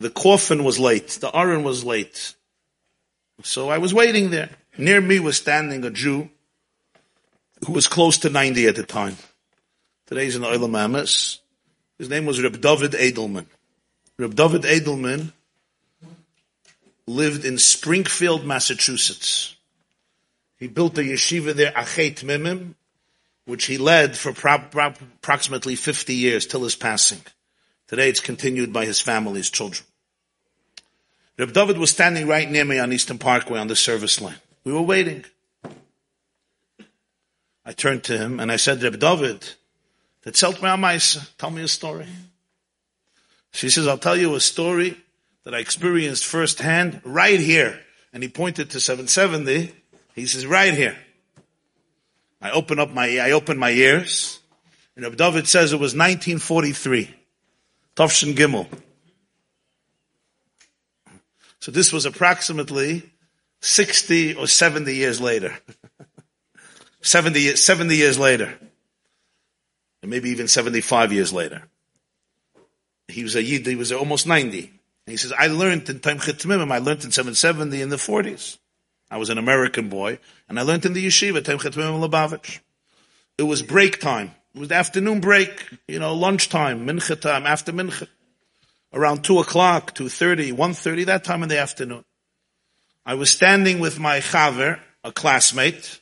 The 0.00 0.10
coffin 0.10 0.64
was 0.64 0.78
late, 0.78 1.08
the 1.20 1.34
Aron 1.36 1.64
was 1.64 1.84
late. 1.84 2.34
So 3.42 3.68
I 3.68 3.78
was 3.78 3.94
waiting 3.94 4.30
there. 4.30 4.50
Near 4.76 5.00
me 5.00 5.18
was 5.18 5.36
standing 5.36 5.84
a 5.84 5.90
Jew 5.90 6.30
who 7.66 7.72
was 7.72 7.88
close 7.88 8.18
to 8.18 8.30
90 8.30 8.66
at 8.66 8.76
the 8.76 8.84
time. 8.84 9.16
Today's 10.06 10.36
in 10.36 10.42
Olam 10.42 10.78
Amas. 10.78 11.40
His 11.98 12.08
name 12.08 12.26
was 12.26 12.40
Reb 12.40 12.60
David 12.60 12.92
Edelman. 12.92 13.46
Reb 14.18 14.34
David 14.34 14.62
Edelman 14.62 15.32
lived 17.06 17.44
in 17.44 17.58
Springfield, 17.58 18.44
Massachusetts. 18.44 19.56
He 20.58 20.68
built 20.68 20.98
a 20.98 21.02
yeshiva 21.02 21.54
there, 21.54 21.72
Achei 21.72 22.14
Tmimim, 22.14 22.74
which 23.46 23.64
he 23.66 23.78
led 23.78 24.16
for 24.16 24.32
pro- 24.32 24.58
pro- 24.58 24.94
approximately 25.16 25.74
50 25.74 26.14
years 26.14 26.46
till 26.46 26.62
his 26.62 26.76
passing. 26.76 27.20
Today 27.88 28.08
it's 28.08 28.20
continued 28.20 28.72
by 28.72 28.84
his 28.84 29.00
family, 29.00 29.38
his 29.38 29.50
children. 29.50 29.84
Reb 31.38 31.52
David 31.52 31.78
was 31.78 31.90
standing 31.90 32.26
right 32.26 32.50
near 32.50 32.64
me 32.64 32.78
on 32.78 32.92
Eastern 32.92 33.18
Parkway 33.18 33.58
on 33.58 33.68
the 33.68 33.76
service 33.76 34.20
line. 34.20 34.36
We 34.64 34.72
were 34.72 34.82
waiting. 34.82 35.24
I 37.64 37.72
turned 37.72 38.04
to 38.04 38.18
him 38.18 38.40
and 38.40 38.52
I 38.52 38.56
said, 38.56 38.82
Reb 38.82 38.98
David, 38.98 39.48
Erzählt 40.26 40.60
mir. 40.60 41.22
Tell 41.38 41.50
me 41.50 41.62
a 41.62 41.68
story. 41.68 42.06
She 43.52 43.70
says, 43.70 43.86
I'll 43.86 43.98
tell 43.98 44.16
you 44.16 44.34
a 44.34 44.40
story 44.40 44.96
that 45.44 45.54
I 45.54 45.58
experienced 45.58 46.26
firsthand 46.26 47.00
right 47.04 47.40
here. 47.40 47.80
And 48.12 48.22
he 48.22 48.28
pointed 48.28 48.70
to 48.70 48.80
770. 48.80 49.72
He 50.14 50.26
says, 50.26 50.46
right 50.46 50.74
here. 50.74 50.96
I 52.42 52.50
open 52.50 52.78
up 52.78 52.90
my, 52.90 53.18
I 53.18 53.30
open 53.30 53.56
my 53.56 53.70
ears. 53.70 54.40
And 54.96 55.16
David 55.16 55.48
says 55.48 55.72
it 55.72 55.76
was 55.76 55.94
1943. 55.94 57.14
Tafshin 57.98 58.34
Gimel. 58.34 58.68
So 61.58 61.72
this 61.72 61.92
was 61.92 62.06
approximately 62.06 63.02
60 63.60 64.36
or 64.36 64.46
70 64.46 64.94
years 64.94 65.20
later. 65.20 65.58
70, 67.00 67.56
70 67.56 67.96
years 67.96 68.18
later 68.18 68.56
and 70.02 70.10
maybe 70.10 70.30
even 70.30 70.48
75 70.48 71.12
years 71.12 71.32
later. 71.32 71.64
He 73.08 73.22
was 73.22 73.34
a 73.34 73.42
Yid, 73.42 73.66
he 73.66 73.76
was 73.76 73.92
almost 73.92 74.26
90. 74.26 74.60
And 74.60 74.70
he 75.06 75.16
says, 75.16 75.32
I 75.36 75.46
learned 75.48 75.88
in 75.88 76.00
Tomchei 76.00 76.34
Tmimim, 76.34 76.70
I 76.70 76.78
learned 76.78 77.04
in 77.04 77.10
770 77.10 77.80
in 77.80 77.88
the 77.88 77.96
40s. 77.96 78.58
I 79.10 79.16
was 79.16 79.30
an 79.30 79.38
American 79.38 79.88
boy, 79.88 80.18
and 80.48 80.58
I 80.58 80.62
learned 80.62 80.84
in 80.84 80.92
the 80.92 81.06
yeshiva, 81.06 81.40
Tomchei 81.40 81.72
Tmimim 81.72 82.06
Lubavitch. 82.06 82.60
It 83.38 83.44
was 83.44 83.62
break 83.62 84.00
time. 84.00 84.32
It 84.54 84.58
was 84.60 84.68
the 84.68 84.74
afternoon 84.74 85.20
break, 85.20 85.68
you 85.86 85.98
know, 85.98 86.14
lunchtime, 86.14 86.86
mincha 86.86 87.20
time, 87.20 87.46
after 87.46 87.72
mincha. 87.72 88.08
Around 88.92 89.22
2 89.22 89.40
o'clock, 89.40 89.94
2.30, 89.94 90.54
1.30, 90.54 91.06
that 91.06 91.24
time 91.24 91.42
in 91.42 91.48
the 91.48 91.58
afternoon. 91.58 92.04
I 93.04 93.14
was 93.14 93.30
standing 93.30 93.78
with 93.78 93.98
my 93.98 94.20
chaver, 94.20 94.80
a 95.04 95.12
classmate, 95.12 96.00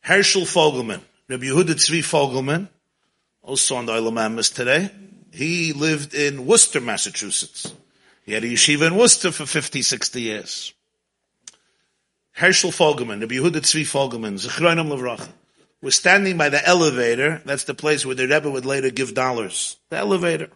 Herschel 0.00 0.42
Fogelman, 0.42 1.00
Rabbi 1.28 1.44
Yehuda 1.44 1.74
Tzvi 1.74 2.00
Fogelman, 2.00 2.68
also 3.42 3.76
on 3.76 3.86
the 3.86 3.92
Olam 3.92 4.54
today. 4.54 4.90
He 5.32 5.72
lived 5.72 6.14
in 6.14 6.46
Worcester, 6.46 6.80
Massachusetts. 6.80 7.72
He 8.24 8.32
had 8.32 8.44
a 8.44 8.48
yeshiva 8.48 8.86
in 8.86 8.96
Worcester 8.96 9.30
for 9.30 9.46
50, 9.46 9.82
60 9.82 10.20
years. 10.20 10.74
Herschel 12.32 12.70
Fogelman, 12.70 13.20
the 13.20 13.26
Yehuda 13.26 13.60
Tzvi 13.60 13.82
Fogelman, 13.82 14.34
Zechroinam 14.34 14.88
Levracha, 14.88 15.28
was 15.82 15.96
standing 15.96 16.38
by 16.38 16.48
the 16.48 16.66
elevator. 16.66 17.42
That's 17.44 17.64
the 17.64 17.74
place 17.74 18.06
where 18.06 18.14
the 18.14 18.28
Rebbe 18.28 18.48
would 18.50 18.64
later 18.64 18.90
give 18.90 19.14
dollars. 19.14 19.76
The 19.90 19.96
elevator. 19.96 20.48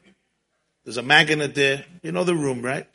There's 0.84 0.96
a 0.96 1.02
magnet 1.02 1.54
there. 1.54 1.84
You 2.02 2.12
know 2.12 2.24
the 2.24 2.36
room, 2.36 2.62
right? 2.62 2.86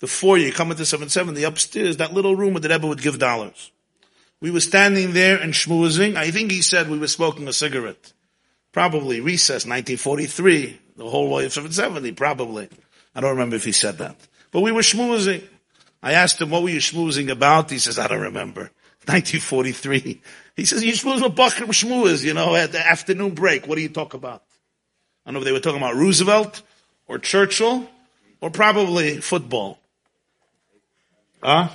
The 0.00 0.06
foyer, 0.06 0.38
you 0.38 0.52
come 0.52 0.70
into 0.70 0.84
770, 0.84 1.42
upstairs, 1.44 1.96
that 1.96 2.12
little 2.12 2.36
room 2.36 2.54
where 2.54 2.60
the 2.60 2.68
Rebbe 2.68 2.86
would 2.86 3.02
give 3.02 3.18
dollars. 3.18 3.72
We 4.40 4.50
were 4.50 4.60
standing 4.60 5.12
there 5.12 5.38
and 5.38 5.52
schmoozing. 5.52 6.16
I 6.16 6.30
think 6.30 6.50
he 6.50 6.62
said 6.62 6.88
we 6.88 6.98
were 6.98 7.06
smoking 7.06 7.48
a 7.48 7.52
cigarette. 7.52 8.12
Probably 8.72 9.20
recess, 9.20 9.66
1943. 9.66 10.78
The 10.96 11.08
whole 11.08 11.30
way 11.30 11.46
of 11.46 11.52
770, 11.52 12.12
probably. 12.12 12.68
I 13.14 13.20
don't 13.20 13.30
remember 13.30 13.56
if 13.56 13.64
he 13.64 13.72
said 13.72 13.98
that. 13.98 14.16
But 14.50 14.60
we 14.60 14.72
were 14.72 14.80
schmoozing. 14.80 15.42
I 16.02 16.12
asked 16.12 16.40
him, 16.40 16.50
what 16.50 16.62
were 16.62 16.70
you 16.70 16.80
schmoozing 16.80 17.30
about? 17.30 17.70
He 17.70 17.78
says, 17.78 17.98
I 17.98 18.08
don't 18.08 18.20
remember. 18.20 18.70
1943. 19.06 20.20
He 20.60 20.66
says, 20.66 20.82
with 20.82 21.34
Bakr 21.34 21.66
schmooze, 21.68 22.22
you 22.22 22.34
know, 22.34 22.54
at 22.54 22.70
the 22.70 22.86
afternoon 22.86 23.30
break. 23.32 23.66
What 23.66 23.76
do 23.76 23.80
you 23.80 23.88
talk 23.88 24.12
about? 24.12 24.42
I 25.24 25.30
don't 25.30 25.32
know 25.32 25.40
if 25.40 25.46
they 25.46 25.52
were 25.52 25.60
talking 25.60 25.78
about 25.78 25.94
Roosevelt 25.94 26.60
or 27.08 27.18
Churchill 27.18 27.88
or 28.42 28.50
probably 28.50 29.22
football. 29.22 29.78
Huh? 31.42 31.70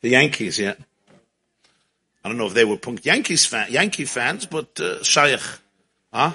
The 0.00 0.08
Yankees, 0.08 0.58
yeah. 0.58 0.72
I 2.24 2.30
don't 2.30 2.38
know 2.38 2.46
if 2.46 2.54
they 2.54 2.64
were 2.64 2.78
punk 2.78 3.04
Yankees 3.04 3.44
fan, 3.44 3.70
Yankee 3.70 4.06
fans, 4.06 4.46
but 4.46 4.80
uh, 4.80 5.02
Shaykh. 5.02 5.42
Huh? 6.14 6.32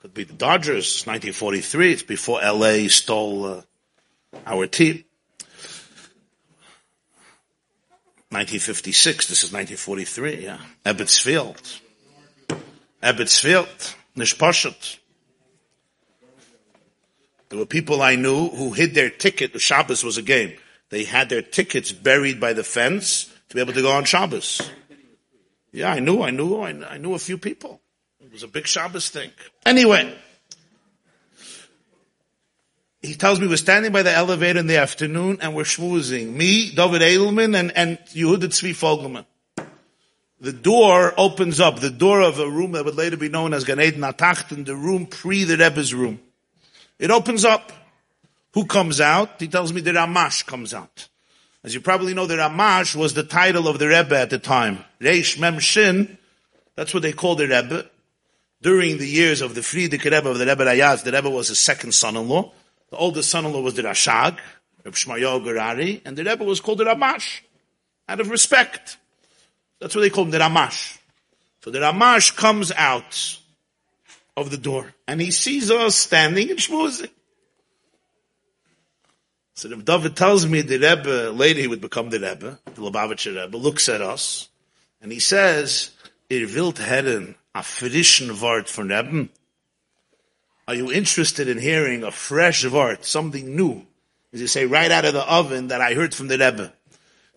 Could 0.00 0.12
be 0.12 0.24
the 0.24 0.32
Dodgers, 0.32 1.04
1943. 1.06 1.92
It's 1.92 2.02
before 2.02 2.40
LA 2.42 2.88
stole 2.88 3.44
uh, 3.44 3.62
our 4.44 4.66
team. 4.66 5.04
1956, 8.32 9.28
this 9.28 9.44
is 9.44 9.52
1943, 9.52 10.44
yeah. 10.44 10.58
Ebbets 10.86 11.20
Field. 11.20 11.60
Ebbets 13.02 13.38
Field, 13.38 13.94
Nishpashat. 14.16 14.98
There 17.50 17.58
were 17.58 17.66
people 17.66 18.00
I 18.00 18.16
knew 18.16 18.48
who 18.48 18.72
hid 18.72 18.94
their 18.94 19.10
ticket, 19.10 19.52
the 19.52 19.58
Shabbos 19.58 20.02
was 20.02 20.16
a 20.16 20.22
game. 20.22 20.54
They 20.88 21.04
had 21.04 21.28
their 21.28 21.42
tickets 21.42 21.92
buried 21.92 22.40
by 22.40 22.54
the 22.54 22.64
fence 22.64 23.24
to 23.50 23.54
be 23.54 23.60
able 23.60 23.74
to 23.74 23.82
go 23.82 23.92
on 23.92 24.04
Shabbos. 24.04 24.70
Yeah, 25.72 25.92
I 25.92 26.00
knew, 26.00 26.22
I 26.22 26.30
knew, 26.30 26.62
I 26.62 26.96
knew 26.96 27.14
a 27.14 27.18
few 27.18 27.36
people. 27.36 27.80
It 28.20 28.32
was 28.32 28.42
a 28.42 28.48
big 28.48 28.66
Shabbos 28.66 29.10
thing. 29.10 29.30
Anyway, 29.66 30.14
he 33.02 33.14
tells 33.14 33.40
me 33.40 33.48
we're 33.48 33.56
standing 33.56 33.90
by 33.90 34.04
the 34.04 34.12
elevator 34.12 34.60
in 34.60 34.68
the 34.68 34.76
afternoon 34.76 35.38
and 35.40 35.54
we're 35.56 35.64
schmoozing. 35.64 36.34
Me, 36.34 36.70
David 36.70 37.02
Edelman, 37.02 37.58
and, 37.58 37.76
and 37.76 37.98
Yehuda 38.14 38.44
Tzvi 38.44 38.70
Fogelman. 38.70 39.26
The 40.40 40.52
door 40.52 41.12
opens 41.16 41.60
up, 41.60 41.80
the 41.80 41.90
door 41.90 42.20
of 42.20 42.38
a 42.38 42.48
room 42.48 42.72
that 42.72 42.84
would 42.84 42.96
later 42.96 43.16
be 43.16 43.28
known 43.28 43.54
as 43.54 43.64
Gan 43.64 43.80
Eden 43.80 44.00
Atachten, 44.00 44.64
the 44.64 44.76
room 44.76 45.06
pre 45.06 45.44
the 45.44 45.56
Rebbe's 45.56 45.92
room. 45.92 46.20
It 46.98 47.10
opens 47.10 47.44
up. 47.44 47.72
Who 48.54 48.66
comes 48.66 49.00
out? 49.00 49.40
He 49.40 49.48
tells 49.48 49.72
me 49.72 49.80
the 49.80 49.94
Ramash 49.94 50.44
comes 50.44 50.74
out. 50.74 51.08
As 51.64 51.74
you 51.74 51.80
probably 51.80 52.12
know, 52.12 52.26
the 52.26 52.36
Ramash 52.36 52.94
was 52.94 53.14
the 53.14 53.22
title 53.22 53.66
of 53.66 53.78
the 53.78 53.88
Rebbe 53.88 54.16
at 54.16 54.30
the 54.30 54.38
time. 54.38 54.84
Reish 55.00 55.38
Mem 55.38 55.58
Shin, 55.58 56.18
that's 56.76 56.92
what 56.92 57.02
they 57.02 57.12
called 57.12 57.38
the 57.38 57.48
Rebbe. 57.48 57.88
During 58.60 58.98
the 58.98 59.08
years 59.08 59.40
of 59.40 59.54
the 59.54 59.60
Frierdiker 59.60 60.04
Rebbe 60.10 60.28
of 60.28 60.38
the 60.38 60.46
Rebbe 60.46 60.64
Rayatz, 60.64 61.02
the 61.02 61.12
Rebbe 61.12 61.30
was 61.30 61.48
his 61.48 61.58
second 61.58 61.92
son-in-law. 61.92 62.52
The 62.92 62.98
oldest 62.98 63.30
son-in-law 63.30 63.62
was 63.62 63.72
the 63.72 63.84
Rashag, 63.84 64.36
Reb 64.84 64.92
Shmaryahu 64.92 65.42
Gourary, 65.42 66.02
and 66.04 66.14
the 66.14 66.24
Rebbe 66.24 66.44
was 66.44 66.60
called 66.60 66.76
the 66.76 66.84
Ramash, 66.84 67.40
out 68.06 68.20
of 68.20 68.28
respect. 68.28 68.98
That's 69.80 69.94
what 69.94 70.02
they 70.02 70.10
call 70.10 70.24
him, 70.24 70.30
the 70.30 70.40
Ramash. 70.40 70.98
So 71.64 71.70
the 71.70 71.80
Ramash 71.80 72.32
comes 72.32 72.70
out 72.70 73.38
of 74.36 74.50
the 74.50 74.58
door, 74.58 74.92
and 75.08 75.22
he 75.22 75.30
sees 75.30 75.70
us 75.70 75.96
standing 75.96 76.50
and 76.50 76.58
schmoozing. 76.58 77.08
So 79.54 79.68
the 79.68 79.76
David 79.76 80.14
tells 80.14 80.46
me 80.46 80.60
the 80.60 80.76
Rebbe, 80.76 81.30
later 81.30 81.60
he 81.60 81.68
would 81.68 81.80
become 81.80 82.10
the 82.10 82.20
Rebbe, 82.20 82.58
the 82.66 82.82
Lubavitcher 82.82 83.42
Rebbe, 83.42 83.56
looks 83.56 83.88
at 83.88 84.02
us, 84.02 84.50
and 85.00 85.10
he 85.10 85.18
says, 85.18 85.92
Ir 86.28 86.46
wilt 86.46 86.78
a 86.78 87.34
frischen 87.62 88.38
Wort 88.38 88.68
von 88.68 88.88
Rebbe? 88.90 89.30
Are 90.68 90.74
you 90.74 90.92
interested 90.92 91.48
in 91.48 91.58
hearing 91.58 92.04
a 92.04 92.10
fresh 92.10 92.64
Wort, 92.64 93.04
something 93.04 93.56
new? 93.56 93.84
As 94.32 94.40
you 94.40 94.46
say, 94.46 94.64
right 94.64 94.90
out 94.90 95.04
of 95.04 95.12
the 95.12 95.28
oven 95.30 95.68
that 95.68 95.80
I 95.80 95.94
heard 95.94 96.14
from 96.14 96.28
the 96.28 96.38
Rebbe. 96.38 96.72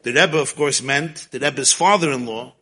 The 0.03 0.13
Rebbe, 0.13 0.37
of 0.37 0.55
course, 0.55 0.81
meant 0.81 1.27
the 1.31 1.39
Rebbe's 1.39 1.73
father-in-law, 1.73 2.53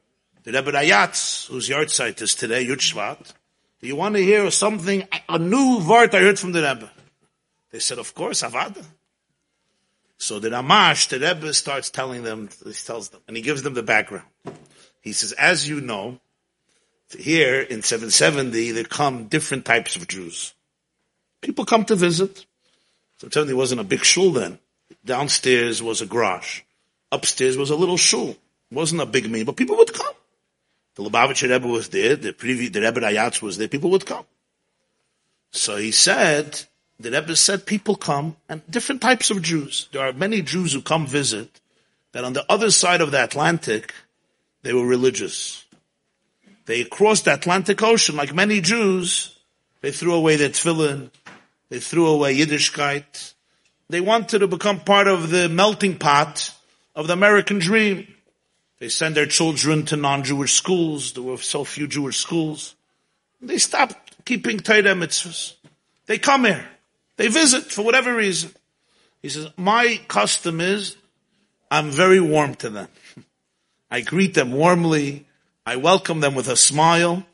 the 0.44 0.52
Rebbe 0.52 0.72
Rayatz, 0.72 1.48
whose 1.48 1.70
yahrzeit 1.70 2.22
is 2.22 2.34
today, 2.34 2.66
Yud 2.66 2.78
Shvat. 2.78 3.34
Do 3.82 3.88
you 3.88 3.96
want 3.98 4.16
to 4.16 4.24
hear 4.24 4.50
something, 4.50 5.08
a 5.28 5.38
new 5.38 5.86
Wort 5.86 6.16
I 6.16 6.20
heard 6.20 6.40
from 6.40 6.54
the 6.54 6.62
Rebbe? 6.62 6.90
They 7.72 7.80
said, 7.80 8.00
of 8.00 8.16
course, 8.16 8.42
Avada. 8.42 8.84
So 10.18 10.40
the 10.40 10.52
Ramash, 10.52 11.08
the 11.08 11.20
Rebbe 11.20 11.54
starts 11.54 11.90
telling 11.90 12.24
them, 12.24 12.48
he 12.66 12.72
tells 12.72 13.10
them, 13.10 13.20
and 13.28 13.36
he 13.36 13.44
gives 13.44 13.62
them 13.62 13.74
the 13.74 13.84
background. 13.84 14.28
He 15.02 15.12
says, 15.12 15.34
as 15.34 15.68
you 15.68 15.82
know, 15.82 16.20
here 17.14 17.62
in 17.62 17.82
770, 17.82 18.72
there 18.72 18.84
come 18.84 19.26
different 19.26 19.66
types 19.66 19.96
of 19.96 20.08
Jews. 20.08 20.54
People 21.42 21.66
come 21.66 21.86
to 21.86 21.96
visit. 21.96 22.46
So 23.18 23.44
there 23.44 23.56
wasn't 23.56 23.82
a 23.82 23.86
big 23.86 24.04
shul 24.04 24.32
then. 24.32 24.60
Downstairs 25.06 25.82
was 25.82 26.02
a 26.02 26.06
garage. 26.06 26.62
Upstairs 27.12 27.58
was 27.58 27.70
a 27.70 27.76
little 27.76 27.98
shul. 27.98 28.30
It 28.30 28.38
wasn't 28.72 29.02
a 29.02 29.06
big 29.06 29.30
meeting, 29.30 29.46
but 29.46 29.56
people 29.56 29.78
would 29.78 29.94
come. 29.94 30.14
The 30.96 31.04
Lubavitcher 31.04 31.50
Rebbe 31.50 31.68
was 31.68 31.90
there, 31.90 32.16
the 32.16 32.34
previous, 32.34 32.72
the 32.72 32.82
Rebbe 32.82 33.32
was 33.42 33.58
there, 33.58 33.68
people 33.68 33.90
would 33.92 34.06
come. 34.06 34.26
So 35.52 35.78
he 35.78 35.92
said, 35.92 36.62
the 37.00 37.12
Rebbe 37.12 37.36
said 37.36 37.66
people 37.66 37.96
come, 37.96 38.36
and 38.48 38.62
different 38.70 39.02
types 39.02 39.32
of 39.32 39.42
Jews. 39.42 39.88
There 39.92 40.08
are 40.08 40.14
many 40.14 40.42
Jews 40.42 40.74
who 40.74 40.82
come 40.82 41.08
visit, 41.08 41.60
that 42.12 42.24
on 42.24 42.34
the 42.34 42.46
other 42.52 42.72
side 42.72 43.02
of 43.02 43.12
the 43.12 43.24
Atlantic, 43.24 43.94
they 44.62 44.74
were 44.74 44.86
religious. 44.86 45.63
They 46.66 46.84
crossed 46.86 47.26
the 47.26 47.34
Atlantic 47.34 47.82
Ocean, 47.84 48.16
like 48.16 48.34
many 48.34 48.62
Jews, 48.62 49.38
they 49.82 49.92
threw 49.92 50.14
away 50.14 50.38
their 50.38 50.50
tefillin, 50.50 51.12
they 51.70 51.80
threw 51.80 52.08
away 52.08 52.38
Yiddishkeit. 52.38 53.34
They 53.90 54.00
wanted 54.00 54.40
to 54.40 54.48
become 54.48 54.80
part 54.80 55.08
of 55.08 55.30
the 55.30 55.50
melting 55.50 55.98
pot 55.98 56.54
of 56.96 57.08
the 57.08 57.14
American 57.14 57.60
dream. 57.60 58.08
They 58.80 58.90
send 58.90 59.16
their 59.16 59.26
children 59.26 59.86
to 59.86 59.98
non-Jewish 59.98 60.54
schools. 60.54 61.14
There 61.14 61.24
were 61.24 61.38
so 61.38 61.64
few 61.64 61.88
Jewish 61.88 62.18
schools. 62.18 62.76
They 63.42 63.58
stopped 63.58 64.26
keeping 64.26 64.60
Torah 64.60 64.96
mitzvahs. 64.96 65.56
They 66.06 66.18
come 66.18 66.46
here. 66.46 66.66
They 67.18 67.28
visit 67.28 67.66
for 67.66 67.84
whatever 67.84 68.16
reason. 68.16 68.52
He 69.22 69.30
says, 69.30 69.50
my 69.58 70.00
custom 70.08 70.62
is 70.62 70.96
I'm 71.70 71.92
very 71.92 72.20
warm 72.20 72.56
to 72.56 72.70
them. 72.70 72.88
I 73.92 74.02
greet 74.02 74.34
them 74.34 74.52
warmly. 74.52 75.26
I 75.66 75.78
welcome 75.78 76.20
them 76.20 76.36
with 76.36 76.48
a 76.48 76.56
smile 76.56 77.26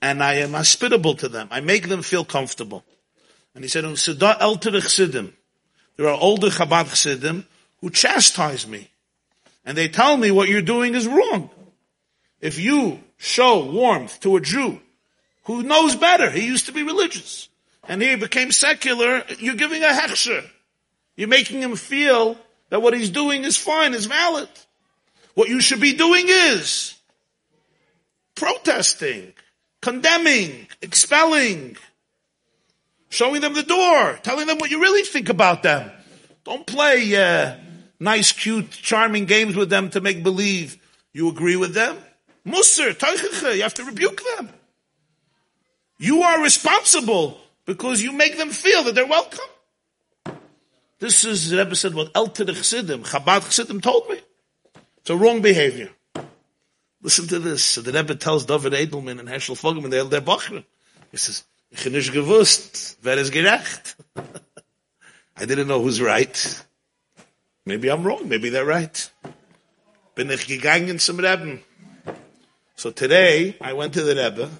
and 0.00 0.22
I 0.22 0.34
am 0.34 0.52
hospitable 0.52 1.14
to 1.16 1.28
them. 1.28 1.48
I 1.50 1.60
make 1.60 1.88
them 1.88 2.02
feel 2.02 2.24
comfortable. 2.24 2.84
And 3.54 3.64
he 3.64 3.68
said, 3.68 3.84
there 3.84 6.08
are 6.08 6.20
older 6.20 6.48
Chabad 6.48 6.90
Chassidim 6.90 7.46
who 7.80 7.90
chastise 7.90 8.66
me. 8.66 8.90
And 9.64 9.76
they 9.76 9.88
tell 9.88 10.16
me 10.16 10.30
what 10.30 10.48
you're 10.48 10.62
doing 10.62 10.94
is 10.94 11.06
wrong. 11.06 11.50
If 12.40 12.58
you 12.58 13.00
show 13.16 13.64
warmth 13.64 14.20
to 14.20 14.36
a 14.36 14.40
Jew 14.40 14.80
who 15.44 15.62
knows 15.62 15.96
better, 15.96 16.30
he 16.30 16.46
used 16.46 16.66
to 16.66 16.72
be 16.72 16.82
religious, 16.82 17.48
and 17.88 18.00
he 18.00 18.14
became 18.16 18.52
secular, 18.52 19.24
you're 19.38 19.54
giving 19.54 19.82
a 19.82 19.88
hechsher. 19.88 20.44
You're 21.16 21.28
making 21.28 21.60
him 21.60 21.74
feel 21.74 22.38
that 22.70 22.80
what 22.80 22.94
he's 22.94 23.10
doing 23.10 23.44
is 23.44 23.56
fine, 23.56 23.94
is 23.94 24.06
valid. 24.06 24.48
What 25.34 25.48
you 25.48 25.60
should 25.60 25.80
be 25.80 25.94
doing 25.94 26.26
is 26.28 26.94
protesting, 28.38 29.32
condemning, 29.82 30.68
expelling, 30.80 31.76
showing 33.08 33.40
them 33.40 33.54
the 33.54 33.62
door, 33.62 34.18
telling 34.22 34.46
them 34.46 34.58
what 34.58 34.70
you 34.70 34.80
really 34.80 35.02
think 35.02 35.28
about 35.28 35.62
them. 35.62 35.90
Don't 36.44 36.66
play 36.66 37.14
uh, 37.16 37.56
nice, 38.00 38.32
cute, 38.32 38.70
charming 38.70 39.24
games 39.26 39.56
with 39.56 39.70
them 39.70 39.90
to 39.90 40.00
make 40.00 40.22
believe 40.22 40.78
you 41.12 41.28
agree 41.28 41.56
with 41.56 41.74
them. 41.74 41.96
Musser, 42.44 42.90
you 42.90 43.62
have 43.62 43.74
to 43.74 43.84
rebuke 43.84 44.22
them. 44.36 44.50
You 45.98 46.22
are 46.22 46.42
responsible 46.42 47.38
because 47.66 48.00
you 48.00 48.12
make 48.12 48.38
them 48.38 48.50
feel 48.50 48.84
that 48.84 48.94
they're 48.94 49.06
welcome. 49.06 49.40
This 51.00 51.24
is, 51.24 51.50
the 51.50 51.58
Rebbe 51.58 51.76
said, 51.76 51.94
what 51.94 52.10
El 52.14 52.28
Chassidim, 52.28 53.02
Chabad 53.02 53.44
Chassidim 53.44 53.80
told 53.80 54.08
me. 54.08 54.20
It's 54.98 55.10
a 55.10 55.16
wrong 55.16 55.42
behavior. 55.42 55.90
Listen 57.02 57.28
to 57.28 57.38
this. 57.38 57.62
So 57.62 57.80
the 57.80 57.92
Rebbe 57.92 58.14
tells 58.16 58.46
David 58.46 58.72
Edelman 58.72 59.20
and 59.20 59.28
Herschel 59.28 59.54
Fogelman, 59.54 59.90
they're, 59.90 60.04
they're 60.04 60.20
Bachner. 60.20 60.64
He 61.10 61.16
says, 61.16 61.44
ich 61.70 61.84
nicht 61.86 62.12
gewusst, 62.12 62.96
wer 63.02 63.16
ist 63.16 63.32
gerecht. 63.32 63.96
I 65.36 65.46
didn't 65.46 65.68
know 65.68 65.80
who's 65.80 66.00
right. 66.00 66.64
Maybe 67.64 67.88
I'm 67.88 68.04
wrong. 68.04 68.28
Maybe 68.28 68.48
they're 68.48 68.64
right. 68.64 69.10
Bin 70.14 70.30
ich 70.30 70.46
gegangen 70.46 70.98
zum 70.98 71.18
Rebbe. 71.18 71.60
So 72.74 72.90
today, 72.90 73.56
I 73.60 73.72
went 73.72 73.94
to 73.94 74.02
the 74.02 74.14
Rebbe, 74.14 74.50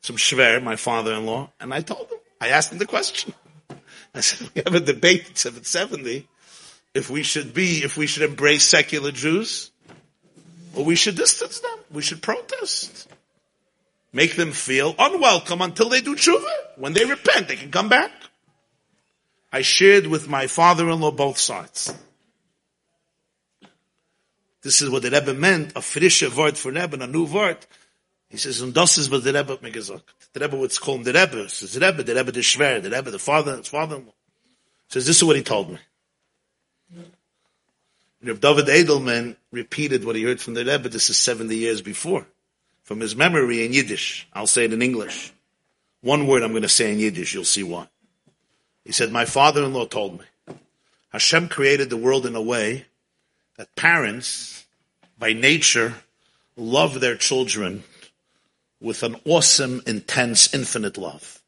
some 0.00 0.16
Shver, 0.16 0.62
my 0.62 0.76
father-in-law, 0.76 1.50
and 1.60 1.72
I 1.72 1.80
told 1.80 2.08
him, 2.10 2.18
I 2.40 2.48
asked 2.48 2.72
him 2.72 2.78
the 2.78 2.86
question. 2.86 3.32
I 4.14 4.20
said, 4.20 4.50
we 4.54 4.62
have 4.64 4.74
a 4.74 4.80
debate 4.80 5.30
at 5.30 5.38
770 5.38 6.28
if 6.94 7.10
we 7.10 7.24
should 7.24 7.52
be, 7.52 7.82
if 7.82 7.96
we 7.96 8.06
should 8.06 8.22
embrace 8.22 8.64
secular 8.64 9.10
Jews, 9.10 9.72
or 10.76 10.84
we 10.84 10.94
should 10.94 11.16
distance 11.16 11.60
them. 11.60 11.78
We 11.90 12.02
should 12.02 12.22
protest. 12.22 13.08
Make 14.12 14.36
them 14.36 14.52
feel 14.52 14.94
unwelcome 14.98 15.60
until 15.62 15.88
they 15.88 16.00
do 16.00 16.14
tshuva. 16.14 16.54
When 16.76 16.92
they 16.92 17.04
repent, 17.04 17.48
they 17.48 17.56
can 17.56 17.70
come 17.70 17.88
back. 17.88 18.12
I 19.52 19.62
shared 19.62 20.06
with 20.06 20.28
my 20.28 20.46
father-in-law 20.46 21.12
both 21.12 21.38
sides. 21.38 21.94
This 24.62 24.80
is 24.82 24.88
what 24.90 25.02
the 25.02 25.10
Rebbe 25.10 25.34
meant, 25.34 25.72
a 25.72 25.80
frische 25.80 26.34
word 26.34 26.56
for 26.56 26.72
Rebbe, 26.72 26.96
a 27.02 27.06
new 27.06 27.26
word. 27.26 27.58
He 28.30 28.36
says, 28.36 28.62
and 28.62 28.72
das 28.72 28.98
is 28.98 29.10
what 29.10 29.22
the 29.22 29.32
Rebbe 29.32 29.58
mir. 29.62 29.70
The 29.70 30.40
Rebbe 30.40 30.56
would 30.56 30.80
call 30.80 30.96
him 30.96 31.02
the 31.04 31.12
Rebbe. 31.12 31.42
He 31.42 31.48
says, 31.48 31.78
Rebbe, 31.78 32.02
the 32.02 32.14
Rebbe, 32.14 32.32
the 32.32 32.40
Shver, 32.40 32.82
the 32.82 32.90
Rebbe, 32.90 33.10
the 33.10 33.18
father, 33.18 33.56
his 33.56 33.68
father-in-law. 33.68 34.10
He 34.10 34.92
says, 34.92 35.06
this 35.06 35.18
is 35.18 35.24
what 35.24 35.36
he 35.36 35.42
told 35.42 35.70
me. 35.70 35.78
Reb 38.24 38.40
David 38.40 38.66
Edelman 38.66 39.36
repeated 39.52 40.04
what 40.04 40.16
he 40.16 40.22
heard 40.22 40.40
from 40.40 40.54
the 40.54 40.64
Rebbe, 40.64 40.88
this 40.88 41.10
is 41.10 41.18
70 41.18 41.54
years 41.54 41.82
before, 41.82 42.26
from 42.82 43.00
his 43.00 43.14
memory 43.14 43.66
in 43.66 43.74
Yiddish. 43.74 44.26
I'll 44.32 44.46
say 44.46 44.64
it 44.64 44.72
in 44.72 44.80
English. 44.80 45.30
One 46.00 46.26
word 46.26 46.42
I'm 46.42 46.52
going 46.52 46.62
to 46.62 46.68
say 46.68 46.90
in 46.90 46.98
Yiddish, 46.98 47.34
you'll 47.34 47.44
see 47.44 47.62
why. 47.62 47.86
He 48.82 48.92
said, 48.92 49.12
my 49.12 49.26
father-in-law 49.26 49.86
told 49.86 50.20
me, 50.20 50.56
Hashem 51.10 51.48
created 51.48 51.90
the 51.90 51.98
world 51.98 52.24
in 52.24 52.34
a 52.34 52.40
way 52.40 52.86
that 53.58 53.76
parents, 53.76 54.64
by 55.18 55.34
nature, 55.34 55.94
love 56.56 57.00
their 57.00 57.16
children 57.16 57.84
with 58.80 59.02
an 59.02 59.16
awesome, 59.26 59.82
intense, 59.86 60.52
infinite 60.54 60.96
love. 60.96 61.42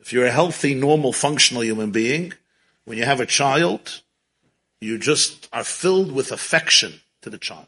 If 0.00 0.12
you're 0.12 0.26
a 0.26 0.32
healthy, 0.32 0.74
normal, 0.74 1.12
functional 1.12 1.62
human 1.62 1.92
being, 1.92 2.32
when 2.84 2.98
you 2.98 3.04
have 3.04 3.20
a 3.20 3.26
child, 3.26 4.02
you 4.82 4.98
just 4.98 5.48
are 5.52 5.64
filled 5.64 6.12
with 6.12 6.32
affection 6.32 7.00
to 7.22 7.30
the 7.30 7.38
child. 7.38 7.66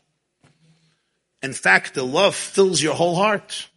In 1.42 1.52
fact, 1.52 1.94
the 1.94 2.04
love 2.04 2.34
fills 2.34 2.82
your 2.82 2.94
whole 2.94 3.16
heart. 3.16 3.68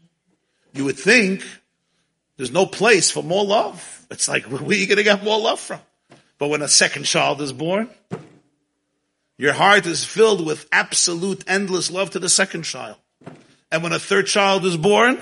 You 0.74 0.86
would 0.86 0.98
think 0.98 1.44
there's 2.38 2.52
no 2.52 2.66
place 2.66 3.12
for 3.12 3.24
more 3.24 3.46
love. 3.46 4.06
It's 4.10 4.28
like, 4.28 4.44
where 4.52 4.62
are 4.62 4.74
you 4.74 4.88
going 4.88 4.98
to 4.98 5.04
get 5.04 5.24
more 5.24 5.40
love 5.40 5.60
from? 5.60 5.82
But 6.38 6.50
when 6.50 6.62
a 6.62 6.68
second 6.68 7.04
child 7.04 7.42
is 7.42 7.52
born, 7.52 7.90
your 9.38 9.54
heart 9.54 9.86
is 9.86 10.04
filled 10.06 10.46
with 10.46 10.68
absolute 10.72 11.44
endless 11.48 11.92
love 11.92 12.12
to 12.12 12.20
the 12.20 12.30
second 12.30 12.64
child. 12.64 12.98
And 13.72 13.84
when 13.84 13.92
a 13.92 14.00
third 14.00 14.28
child 14.28 14.66
is 14.66 14.78
born, 14.78 15.20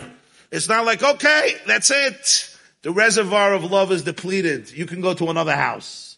it's 0.51 0.69
not 0.69 0.85
like, 0.85 1.03
okay, 1.03 1.55
that's 1.65 1.91
it. 1.91 2.57
The 2.83 2.91
reservoir 2.91 3.53
of 3.53 3.63
love 3.63 3.91
is 3.91 4.03
depleted. 4.03 4.71
You 4.71 4.85
can 4.85 5.01
go 5.01 5.13
to 5.15 5.29
another 5.29 5.55
house. 5.55 6.14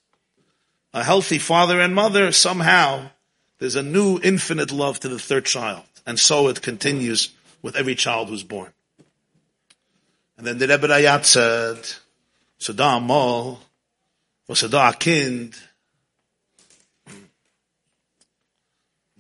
A 0.98 1.04
healthy 1.04 1.38
father 1.38 1.80
and 1.80 1.94
mother, 1.94 2.32
somehow, 2.32 3.12
there's 3.60 3.76
a 3.76 3.84
new 3.84 4.20
infinite 4.24 4.72
love 4.72 5.00
to 5.02 5.08
the 5.08 5.20
third 5.20 5.46
child. 5.46 5.84
And 6.08 6.18
so 6.18 6.48
it 6.48 6.64
continues 6.64 7.30
with 7.62 7.76
every 7.76 7.94
child 7.94 8.30
who's 8.30 8.42
born. 8.42 8.74
And 10.38 10.48
then 10.48 10.58
the 10.58 10.68
Rebbe 10.68 10.88
Rayat 10.88 11.24
said, 11.24 11.88
so 12.58 12.74
da 12.74 13.00
mal, 13.00 13.60
was 14.48 14.62
da 14.62 14.92
kind, 14.92 15.54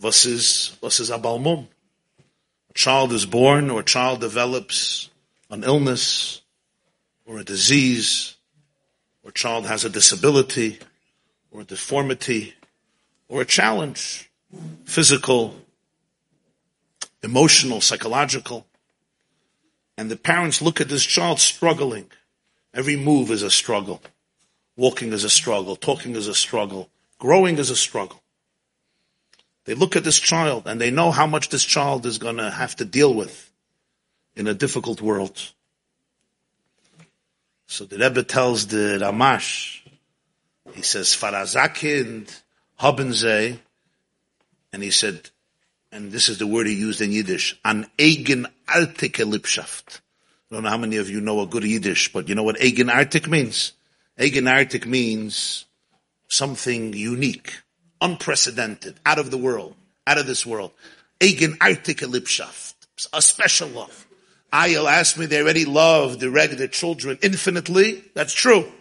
was 0.01 0.25
is, 0.25 0.75
was 0.81 0.99
is 0.99 1.11
a? 1.11 1.67
A 2.71 2.73
child 2.73 3.13
is 3.13 3.27
born 3.27 3.69
or 3.69 3.81
a 3.81 3.83
child 3.83 4.19
develops 4.21 5.11
an 5.51 5.63
illness 5.63 6.41
or 7.27 7.37
a 7.37 7.43
disease 7.43 8.35
or 9.23 9.29
a 9.29 9.33
child 9.33 9.67
has 9.67 9.85
a 9.85 9.91
disability 9.91 10.79
or 11.57 11.61
a 11.61 11.65
deformity 11.65 12.53
or 13.27 13.41
a 13.41 13.45
challenge, 13.45 14.29
physical, 14.85 15.55
emotional, 17.23 17.81
psychological. 17.81 18.67
And 19.97 20.11
the 20.11 20.17
parents 20.17 20.61
look 20.61 20.79
at 20.79 20.87
this 20.87 21.03
child 21.03 21.39
struggling. 21.39 22.11
Every 22.75 22.95
move 22.95 23.31
is 23.31 23.41
a 23.41 23.49
struggle. 23.49 24.03
Walking 24.75 25.11
is 25.11 25.23
a 25.23 25.31
struggle. 25.31 25.75
Talking 25.75 26.15
is 26.15 26.27
a 26.27 26.35
struggle. 26.35 26.89
Growing 27.17 27.57
is 27.57 27.71
a 27.71 27.75
struggle. 27.75 28.21
They 29.65 29.73
look 29.73 29.95
at 29.95 30.03
this 30.03 30.19
child 30.19 30.67
and 30.67 30.79
they 30.79 30.91
know 30.91 31.09
how 31.09 31.25
much 31.25 31.49
this 31.49 31.63
child 31.63 32.05
is 32.05 32.19
going 32.19 32.37
to 32.37 32.51
have 32.51 32.75
to 32.75 32.85
deal 32.85 33.11
with 33.11 33.51
in 34.35 34.45
a 34.45 34.53
difficult 34.53 35.01
world. 35.01 35.41
So 37.65 37.83
the 37.85 37.97
Rebbe 37.97 38.21
tells 38.21 38.67
the 38.67 38.99
Ramash, 39.01 39.76
he 40.73 40.81
says, 40.81 41.07
Farazakind 41.09 42.41
haben 42.77 43.13
and 44.73 44.83
he 44.83 44.91
said, 44.91 45.29
and 45.91 46.11
this 46.11 46.29
is 46.29 46.37
the 46.37 46.47
word 46.47 46.67
he 46.67 46.73
used 46.73 47.01
in 47.01 47.11
Yiddish, 47.11 47.59
an 47.63 47.87
eigenartige 47.97 49.23
Liebschaft. 49.23 50.01
I 50.49 50.55
don't 50.55 50.63
know 50.63 50.69
how 50.69 50.77
many 50.77 50.97
of 50.97 51.09
you 51.09 51.21
know 51.21 51.41
a 51.41 51.47
good 51.47 51.63
Yiddish, 51.63 52.13
but 52.13 52.29
you 52.29 52.35
know 52.35 52.43
what 52.43 52.57
eigenartig 52.57 53.27
means? 53.27 53.73
Eigenartig 54.19 54.85
means 54.85 55.65
something 56.27 56.93
unique 56.93 57.53
unprecedented, 58.01 58.99
out 59.05 59.19
of 59.19 59.31
the 59.31 59.37
world, 59.37 59.75
out 60.05 60.17
of 60.17 60.27
this 60.27 60.45
world. 60.45 60.71
Eigenartige 61.19 62.07
Liebschaft, 62.07 62.75
a 63.13 63.21
special 63.21 63.69
love. 63.69 64.07
Ayel 64.53 64.89
asked 64.89 65.17
me, 65.17 65.25
they 65.25 65.41
already 65.41 65.65
love 65.65 66.19
the 66.19 66.29
regular 66.29 66.67
children 66.67 67.17
infinitely. 67.21 68.03
That's 68.13 68.33
true. 68.33 68.71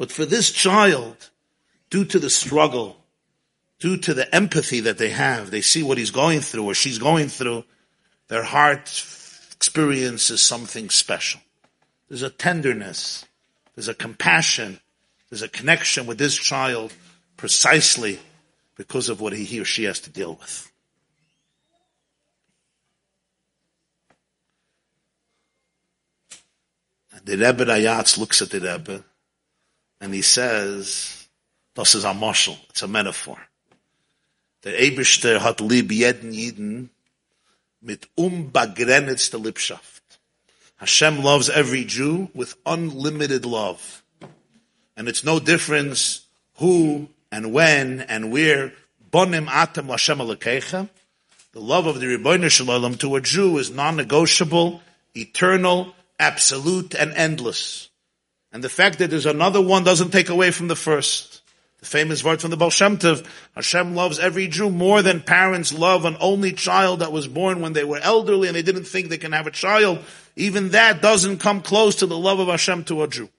But 0.00 0.10
for 0.10 0.24
this 0.24 0.50
child, 0.50 1.28
due 1.90 2.06
to 2.06 2.18
the 2.18 2.30
struggle, 2.30 3.04
due 3.78 3.98
to 3.98 4.14
the 4.14 4.34
empathy 4.34 4.80
that 4.80 4.96
they 4.96 5.10
have, 5.10 5.50
they 5.50 5.60
see 5.60 5.82
what 5.82 5.98
he's 5.98 6.10
going 6.10 6.40
through 6.40 6.64
or 6.64 6.72
she's 6.72 6.96
going 6.96 7.28
through, 7.28 7.64
their 8.28 8.42
heart 8.42 8.88
experiences 9.52 10.40
something 10.40 10.88
special. 10.88 11.42
There's 12.08 12.22
a 12.22 12.30
tenderness, 12.30 13.26
there's 13.74 13.88
a 13.88 13.94
compassion, 13.94 14.80
there's 15.28 15.42
a 15.42 15.48
connection 15.48 16.06
with 16.06 16.16
this 16.16 16.34
child 16.34 16.94
precisely 17.36 18.20
because 18.76 19.10
of 19.10 19.20
what 19.20 19.34
he 19.34 19.60
or 19.60 19.66
she 19.66 19.84
has 19.84 20.00
to 20.00 20.10
deal 20.10 20.34
with. 20.40 20.72
And 27.12 27.26
the 27.26 27.36
Rebbe 27.36 27.66
Rayatz 27.66 28.16
looks 28.16 28.40
at 28.40 28.48
the 28.48 28.60
Rebbe 28.60 29.04
and 30.00 30.14
he 30.14 30.22
says, 30.22 31.28
this 31.74 31.94
is 31.94 32.04
a 32.04 32.14
marshal, 32.14 32.56
it's 32.70 32.82
a 32.82 32.88
metaphor. 32.88 33.38
Der 34.62 34.72
Eberster 34.72 35.40
hat 35.40 35.60
lieb 35.60 35.90
jeden 35.90 36.32
Jiden 36.32 36.90
mit 37.80 38.08
unbegrenzter 38.16 39.38
Liebschaft. 39.38 40.02
Hashem 40.76 41.22
loves 41.22 41.50
every 41.50 41.84
Jew 41.84 42.28
with 42.34 42.56
unlimited 42.64 43.44
love. 43.44 44.02
And 44.96 45.08
it's 45.08 45.24
no 45.24 45.38
difference 45.38 46.26
who 46.56 47.08
and 47.30 47.52
when 47.52 48.00
and 48.00 48.32
where 48.32 48.72
bonim 49.10 49.48
atam 49.48 49.88
Hashem 49.88 50.18
alekecha. 50.18 50.88
The 51.52 51.60
love 51.60 51.86
of 51.86 52.00
the 52.00 52.06
Rebbeinu 52.06 52.50
Shalom 52.50 52.94
to 52.96 53.16
a 53.16 53.20
Jew 53.20 53.58
is 53.58 53.70
non-negotiable, 53.70 54.80
eternal, 55.14 55.94
absolute, 56.18 56.94
and 56.94 57.12
endless. 57.12 57.89
And 58.52 58.64
the 58.64 58.68
fact 58.68 58.98
that 58.98 59.10
there's 59.10 59.26
another 59.26 59.60
one 59.60 59.84
doesn't 59.84 60.10
take 60.10 60.28
away 60.28 60.50
from 60.50 60.68
the 60.68 60.76
first. 60.76 61.42
The 61.78 61.86
famous 61.86 62.22
word 62.22 62.42
from 62.42 62.50
the 62.50 62.58
Baal 62.58 62.68
Shem 62.68 62.98
Tov, 62.98 63.26
Hashem 63.54 63.94
loves 63.94 64.18
every 64.18 64.48
Jew 64.48 64.68
more 64.68 65.00
than 65.00 65.22
parents 65.22 65.72
love 65.72 66.04
an 66.04 66.16
only 66.20 66.52
child 66.52 67.00
that 67.00 67.12
was 67.12 67.26
born 67.26 67.62
when 67.62 67.72
they 67.72 67.84
were 67.84 68.00
elderly 68.02 68.48
and 68.48 68.56
they 68.56 68.62
didn't 68.62 68.84
think 68.84 69.08
they 69.08 69.16
can 69.16 69.32
have 69.32 69.46
a 69.46 69.50
child. 69.50 70.00
Even 70.36 70.70
that 70.70 71.00
doesn't 71.00 71.38
come 71.38 71.62
close 71.62 71.96
to 71.96 72.06
the 72.06 72.18
love 72.18 72.38
of 72.38 72.48
Hashem 72.48 72.84
to 72.84 73.02
a 73.02 73.08
Jew. 73.08 73.30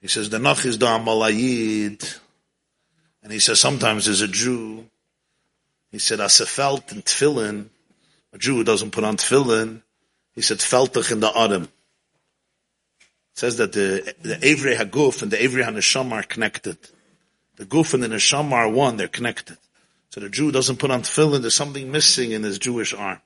He 0.00 0.08
says, 0.08 0.28
the 0.28 0.38
Nach 0.38 0.64
is 0.64 0.76
da 0.76 0.98
malayid. 0.98 2.18
And 3.22 3.32
he 3.32 3.38
says, 3.38 3.60
sometimes 3.60 4.06
there's 4.06 4.22
a 4.22 4.28
Jew. 4.28 4.86
He 5.90 5.98
said, 5.98 6.18
asefelt 6.18 6.92
in 6.92 7.02
tefillin. 7.02 7.68
A 8.32 8.38
Jew 8.38 8.56
who 8.56 8.64
doesn't 8.64 8.90
put 8.90 9.04
on 9.04 9.16
tefillin. 9.16 9.82
He 10.32 10.42
said, 10.42 10.58
feltach 10.58 11.10
in 11.12 11.20
the 11.20 11.28
autumn. 11.28 11.68
Says 13.34 13.56
that 13.56 13.72
the, 13.72 14.14
the 14.22 14.38
Avery 14.46 14.74
Haguf 14.74 15.22
and 15.22 15.30
the 15.30 15.42
Avery 15.42 15.62
Haneshama 15.62 16.12
are 16.12 16.22
connected. 16.22 16.76
The 17.56 17.64
Guf 17.64 17.94
and 17.94 18.02
the 18.02 18.08
Neshama 18.08 18.52
are 18.52 18.68
one, 18.68 18.96
they're 18.96 19.08
connected. 19.08 19.58
So 20.10 20.20
the 20.20 20.28
Jew 20.28 20.50
doesn't 20.50 20.78
put 20.78 20.90
on 20.90 21.02
tefillin, 21.02 21.42
there's 21.42 21.54
something 21.54 21.90
missing 21.92 22.32
in 22.32 22.42
his 22.42 22.58
Jewish 22.58 22.92
arm. 22.92 23.20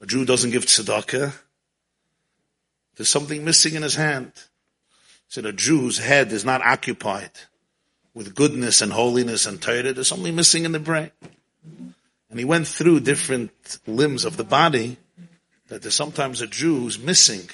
A 0.00 0.06
Jew 0.06 0.24
doesn't 0.24 0.50
give 0.50 0.66
tzedakah, 0.66 1.32
there's 2.96 3.08
something 3.08 3.44
missing 3.44 3.74
in 3.74 3.82
his 3.82 3.94
hand. 3.94 4.32
So 5.28 5.40
the 5.40 5.52
Jew's 5.52 5.98
head 5.98 6.30
is 6.32 6.44
not 6.44 6.60
occupied 6.60 7.30
with 8.14 8.34
goodness 8.34 8.82
and 8.82 8.92
holiness 8.92 9.46
and 9.46 9.60
Torah. 9.60 9.92
There's 9.92 10.08
something 10.08 10.36
missing 10.36 10.64
in 10.64 10.72
the 10.72 10.78
brain. 10.78 11.10
And 12.30 12.38
he 12.38 12.44
went 12.44 12.66
through 12.66 13.00
different 13.00 13.78
limbs 13.86 14.24
of 14.24 14.36
the 14.36 14.44
body 14.44 14.98
that 15.68 15.82
there's 15.82 15.94
sometimes 15.94 16.42
a 16.42 16.46
Jew 16.46 16.80
who's 16.80 16.98
missing 16.98 17.48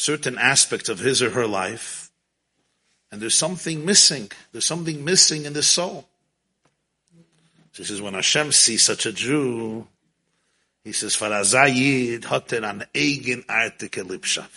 certain 0.00 0.38
aspects 0.38 0.88
of 0.88 0.98
his 0.98 1.22
or 1.22 1.30
her 1.30 1.46
life. 1.46 2.10
And 3.12 3.20
there's 3.20 3.34
something 3.34 3.84
missing. 3.84 4.30
There's 4.52 4.64
something 4.64 5.04
missing 5.04 5.44
in 5.44 5.52
the 5.52 5.62
soul. 5.62 6.08
This 7.76 7.90
is 7.90 8.02
when 8.02 8.14
Hashem 8.14 8.52
sees 8.52 8.84
such 8.84 9.06
a 9.06 9.12
Jew, 9.12 9.86
he 10.84 10.92
says, 10.92 11.14
Farazayid 11.14 12.22
hoten 12.22 12.68
an 12.68 12.84
eigen 12.94 13.44
artike. 13.46 14.48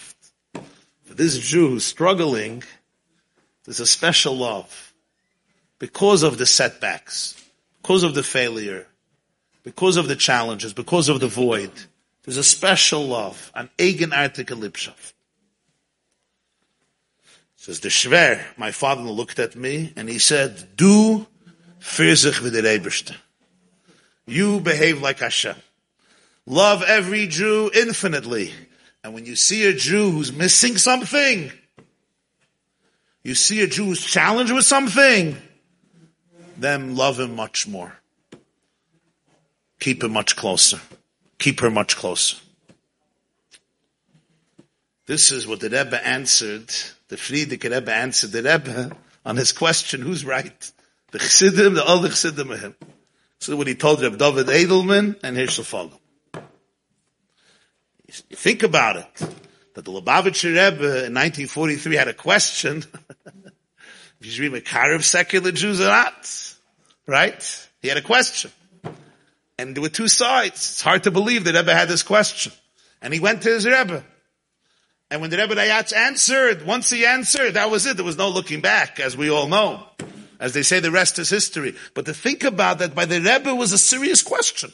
For 1.04 1.14
this 1.14 1.38
Jew 1.38 1.70
who's 1.70 1.86
struggling, 1.86 2.64
there's 3.66 3.80
a 3.80 3.86
special 3.86 4.38
love. 4.38 4.94
Because 5.80 6.24
of 6.24 6.38
the 6.38 6.46
setbacks, 6.46 7.36
because 7.82 8.04
of 8.04 8.16
the 8.16 8.24
failure, 8.24 8.88
because 9.64 9.98
of 9.98 10.08
the 10.08 10.16
challenges, 10.16 10.74
because 10.74 11.10
of 11.10 11.20
the 11.20 11.28
void. 11.28 11.72
There's 12.24 12.38
a 12.38 12.44
special 12.44 13.06
love, 13.08 13.52
an 13.54 13.70
eigen 13.78 14.12
artikel 14.12 14.62
lipshaft. 14.62 15.13
Says 17.64 17.80
the 17.80 17.88
Shver, 17.88 18.44
my 18.58 18.72
father 18.72 19.04
looked 19.04 19.40
at 19.40 19.56
me 19.56 19.94
and 19.96 20.10
he 20.10 20.20
said, 20.20 20.76
"Do 20.76 21.26
firzich 21.80 22.42
v'dereibishter. 22.42 23.16
You 24.26 24.60
behave 24.60 25.02
like 25.02 25.20
Hashem. 25.20 25.56
Love 26.46 26.84
every 26.84 27.26
Jew 27.26 27.72
infinitely. 27.74 28.52
And 29.02 29.14
when 29.14 29.26
you 29.26 29.38
see 29.38 29.66
a 29.66 29.72
Jew 29.72 30.12
who's 30.12 30.34
missing 30.34 30.78
something, 30.78 31.54
you 33.24 33.34
see 33.34 33.62
a 33.62 33.68
Jew 33.68 33.86
who's 33.86 34.04
challenged 34.04 34.52
with 34.52 34.66
something, 34.66 35.38
then 36.58 36.98
love 36.98 37.18
him 37.18 37.34
much 37.34 37.66
more. 37.66 37.98
Keep 39.80 40.04
him 40.04 40.12
much 40.12 40.36
closer. 40.36 40.82
Keep 41.40 41.62
her 41.62 41.72
much 41.72 41.96
closer. 41.96 42.36
This 45.06 45.32
is 45.32 45.48
what 45.48 45.62
the 45.62 45.70
Rebbe 45.70 46.06
answered, 46.06 46.70
the 47.14 47.20
Frierdiker 47.20 47.70
Rebbe 47.70 47.94
answered 47.94 48.32
the 48.32 48.42
Rebbe 48.42 48.98
on 49.24 49.38
his 49.38 49.52
question, 49.52 50.02
who's 50.02 50.26
right? 50.26 50.72
The 51.12 51.20
Chassidim, 51.20 51.76
the 51.76 51.88
other 51.88 52.10
Chassidim 52.10 52.50
of 52.50 52.60
him. 52.60 52.76
So 53.38 53.56
what 53.56 53.68
he 53.68 53.76
told 53.76 54.02
Rebbe 54.02 54.18
David 54.18 54.48
Edelman 54.48 55.20
and 55.24 55.38
Herschel 55.38 55.64
Fogel. 55.64 56.02
You 58.08 58.36
think 58.36 58.64
about 58.64 58.96
it, 58.96 59.16
that 59.76 59.86
the 59.86 59.92
Lubavitcher 59.92 60.50
Rebbe 60.50 61.06
in 61.06 61.14
1943 61.14 61.96
had 61.96 62.08
a 62.08 62.16
question, 62.16 62.84
if 64.20 64.40
you 64.40 64.50
read 64.50 64.64
Makarev 64.64 65.04
secular 65.04 65.52
Jews 65.52 65.82
or 65.82 65.86
not, 65.86 66.56
right? 67.06 67.70
He 67.84 67.90
had 67.90 67.98
a 67.98 68.02
question. 68.02 68.50
And 69.60 69.76
there 69.76 69.84
were 69.84 69.90
two 69.90 70.08
sides. 70.08 70.56
It's 70.56 70.82
hard 70.82 71.04
to 71.04 71.12
believe 71.12 71.44
that 71.44 71.54
Rebbe 71.54 71.76
had 71.76 71.90
this 71.90 72.02
question. 72.02 72.54
And 73.04 73.14
he 73.14 73.20
went 73.20 73.44
to 73.44 73.50
his 73.50 73.68
Rebbe. 73.68 74.04
And 75.14 75.22
when 75.22 75.30
the 75.30 75.38
Rebbe 75.38 75.54
Rayatz 75.54 75.96
answered, 75.96 76.66
once 76.66 76.90
he 76.90 77.06
answered, 77.06 77.54
that 77.54 77.70
was 77.70 77.86
it. 77.86 77.98
There 77.98 78.04
was 78.04 78.18
no 78.18 78.30
looking 78.30 78.62
back, 78.62 79.00
as 79.00 79.16
we 79.16 79.30
all 79.30 79.48
know. 79.48 79.86
As 80.40 80.54
they 80.54 80.64
say, 80.64 80.80
the 80.80 80.90
rest 80.90 81.20
is 81.20 81.30
history. 81.30 81.76
But 81.94 82.08
to 82.08 82.16
think 82.16 82.44
about 82.44 82.80
that 82.80 82.96
by 82.96 83.06
the 83.06 83.22
Rebbe 83.22 83.54
was 83.54 83.74
a 83.74 83.78
serious 83.78 84.24
question. 84.24 84.72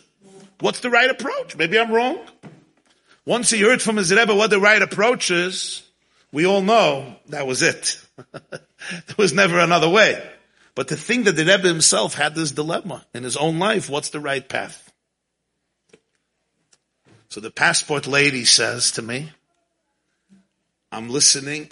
What's 0.61 0.79
the 0.79 0.89
right 0.89 1.09
approach? 1.09 1.57
Maybe 1.57 1.77
I'm 1.77 1.91
wrong. 1.91 2.21
Once 3.25 3.49
he 3.49 3.59
heard 3.59 3.81
from 3.81 3.97
his 3.97 4.13
Rebbe 4.13 4.33
what 4.33 4.49
the 4.49 4.61
right 4.61 4.81
approach 4.81 5.29
is, 5.29 5.83
we 6.31 6.45
all 6.45 6.61
know 6.61 7.17
that 7.27 7.45
was 7.45 7.61
it. 7.61 8.01
there 8.31 9.15
was 9.17 9.33
never 9.33 9.59
another 9.59 9.89
way. 9.89 10.25
But 10.73 10.87
to 10.87 10.95
think 10.95 11.25
that 11.25 11.33
the 11.33 11.43
Rebbe 11.43 11.67
himself 11.67 12.13
had 12.13 12.33
this 12.33 12.53
dilemma 12.53 13.05
in 13.13 13.23
his 13.23 13.35
own 13.35 13.59
life, 13.59 13.89
what's 13.89 14.11
the 14.11 14.21
right 14.21 14.47
path? 14.47 14.89
So 17.27 17.41
the 17.41 17.51
passport 17.51 18.07
lady 18.07 18.45
says 18.45 18.93
to 18.93 19.01
me, 19.01 19.31
I'm 20.91 21.09
listening. 21.09 21.71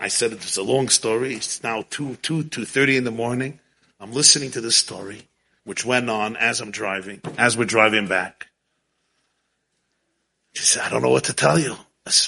I 0.00 0.08
said 0.08 0.32
it's 0.32 0.56
a 0.56 0.62
long 0.62 0.88
story. 0.88 1.34
It's 1.34 1.62
now 1.62 1.84
2, 1.90 2.16
2, 2.16 2.44
2.30 2.44 2.96
in 2.98 3.04
the 3.04 3.10
morning. 3.10 3.60
I'm 4.00 4.12
listening 4.12 4.50
to 4.52 4.60
this 4.60 4.76
story, 4.76 5.28
which 5.64 5.84
went 5.84 6.08
on 6.08 6.36
as 6.36 6.60
I'm 6.60 6.70
driving, 6.70 7.20
as 7.38 7.56
we're 7.56 7.64
driving 7.64 8.08
back. 8.08 8.48
She 10.54 10.64
said, 10.64 10.82
I 10.82 10.88
don't 10.88 11.02
know 11.02 11.10
what 11.10 11.24
to 11.24 11.34
tell 11.34 11.58
you. 11.58 11.76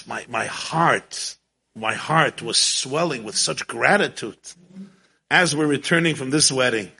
My, 0.06 0.26
my 0.28 0.44
heart, 0.46 1.36
my 1.74 1.94
heart 1.94 2.42
was 2.42 2.58
swelling 2.58 3.24
with 3.24 3.36
such 3.36 3.66
gratitude 3.66 4.38
as 5.30 5.54
we're 5.54 5.66
returning 5.66 6.14
from 6.14 6.30
this 6.30 6.50
wedding, 6.50 6.90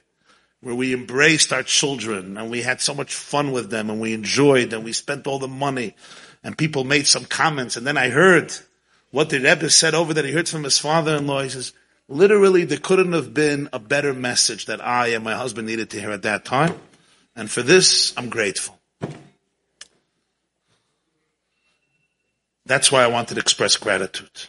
where 0.60 0.74
we 0.74 0.94
embraced 0.94 1.52
our 1.52 1.62
children 1.62 2.36
and 2.36 2.50
we 2.50 2.62
had 2.62 2.80
so 2.80 2.94
much 2.94 3.14
fun 3.14 3.52
with 3.52 3.68
them 3.70 3.90
and 3.90 4.00
we 4.00 4.14
enjoyed 4.14 4.72
and 4.72 4.84
we 4.84 4.92
spent 4.92 5.26
all 5.26 5.38
the 5.38 5.48
money 5.48 5.94
and 6.42 6.56
people 6.56 6.84
made 6.84 7.06
some 7.06 7.24
comments 7.24 7.76
and 7.76 7.86
then 7.86 7.96
I 7.96 8.10
heard 8.10 8.52
what 9.10 9.30
the 9.30 9.38
Rebbe 9.38 9.70
said 9.70 9.94
over 9.94 10.14
that 10.14 10.24
he 10.24 10.32
heard 10.32 10.48
from 10.48 10.64
his 10.64 10.78
father-in-law. 10.78 11.42
He 11.42 11.48
says, 11.50 11.72
literally 12.08 12.64
there 12.64 12.78
couldn't 12.78 13.12
have 13.12 13.34
been 13.34 13.68
a 13.72 13.78
better 13.78 14.12
message 14.12 14.66
that 14.66 14.84
I 14.84 15.08
and 15.08 15.24
my 15.24 15.34
husband 15.34 15.66
needed 15.66 15.90
to 15.90 16.00
hear 16.00 16.10
at 16.10 16.22
that 16.22 16.44
time. 16.44 16.78
And 17.34 17.50
for 17.50 17.62
this, 17.62 18.12
I'm 18.16 18.28
grateful. 18.28 18.78
That's 22.66 22.92
why 22.92 23.02
I 23.02 23.06
wanted 23.06 23.34
to 23.34 23.40
express 23.40 23.76
gratitude. 23.76 24.48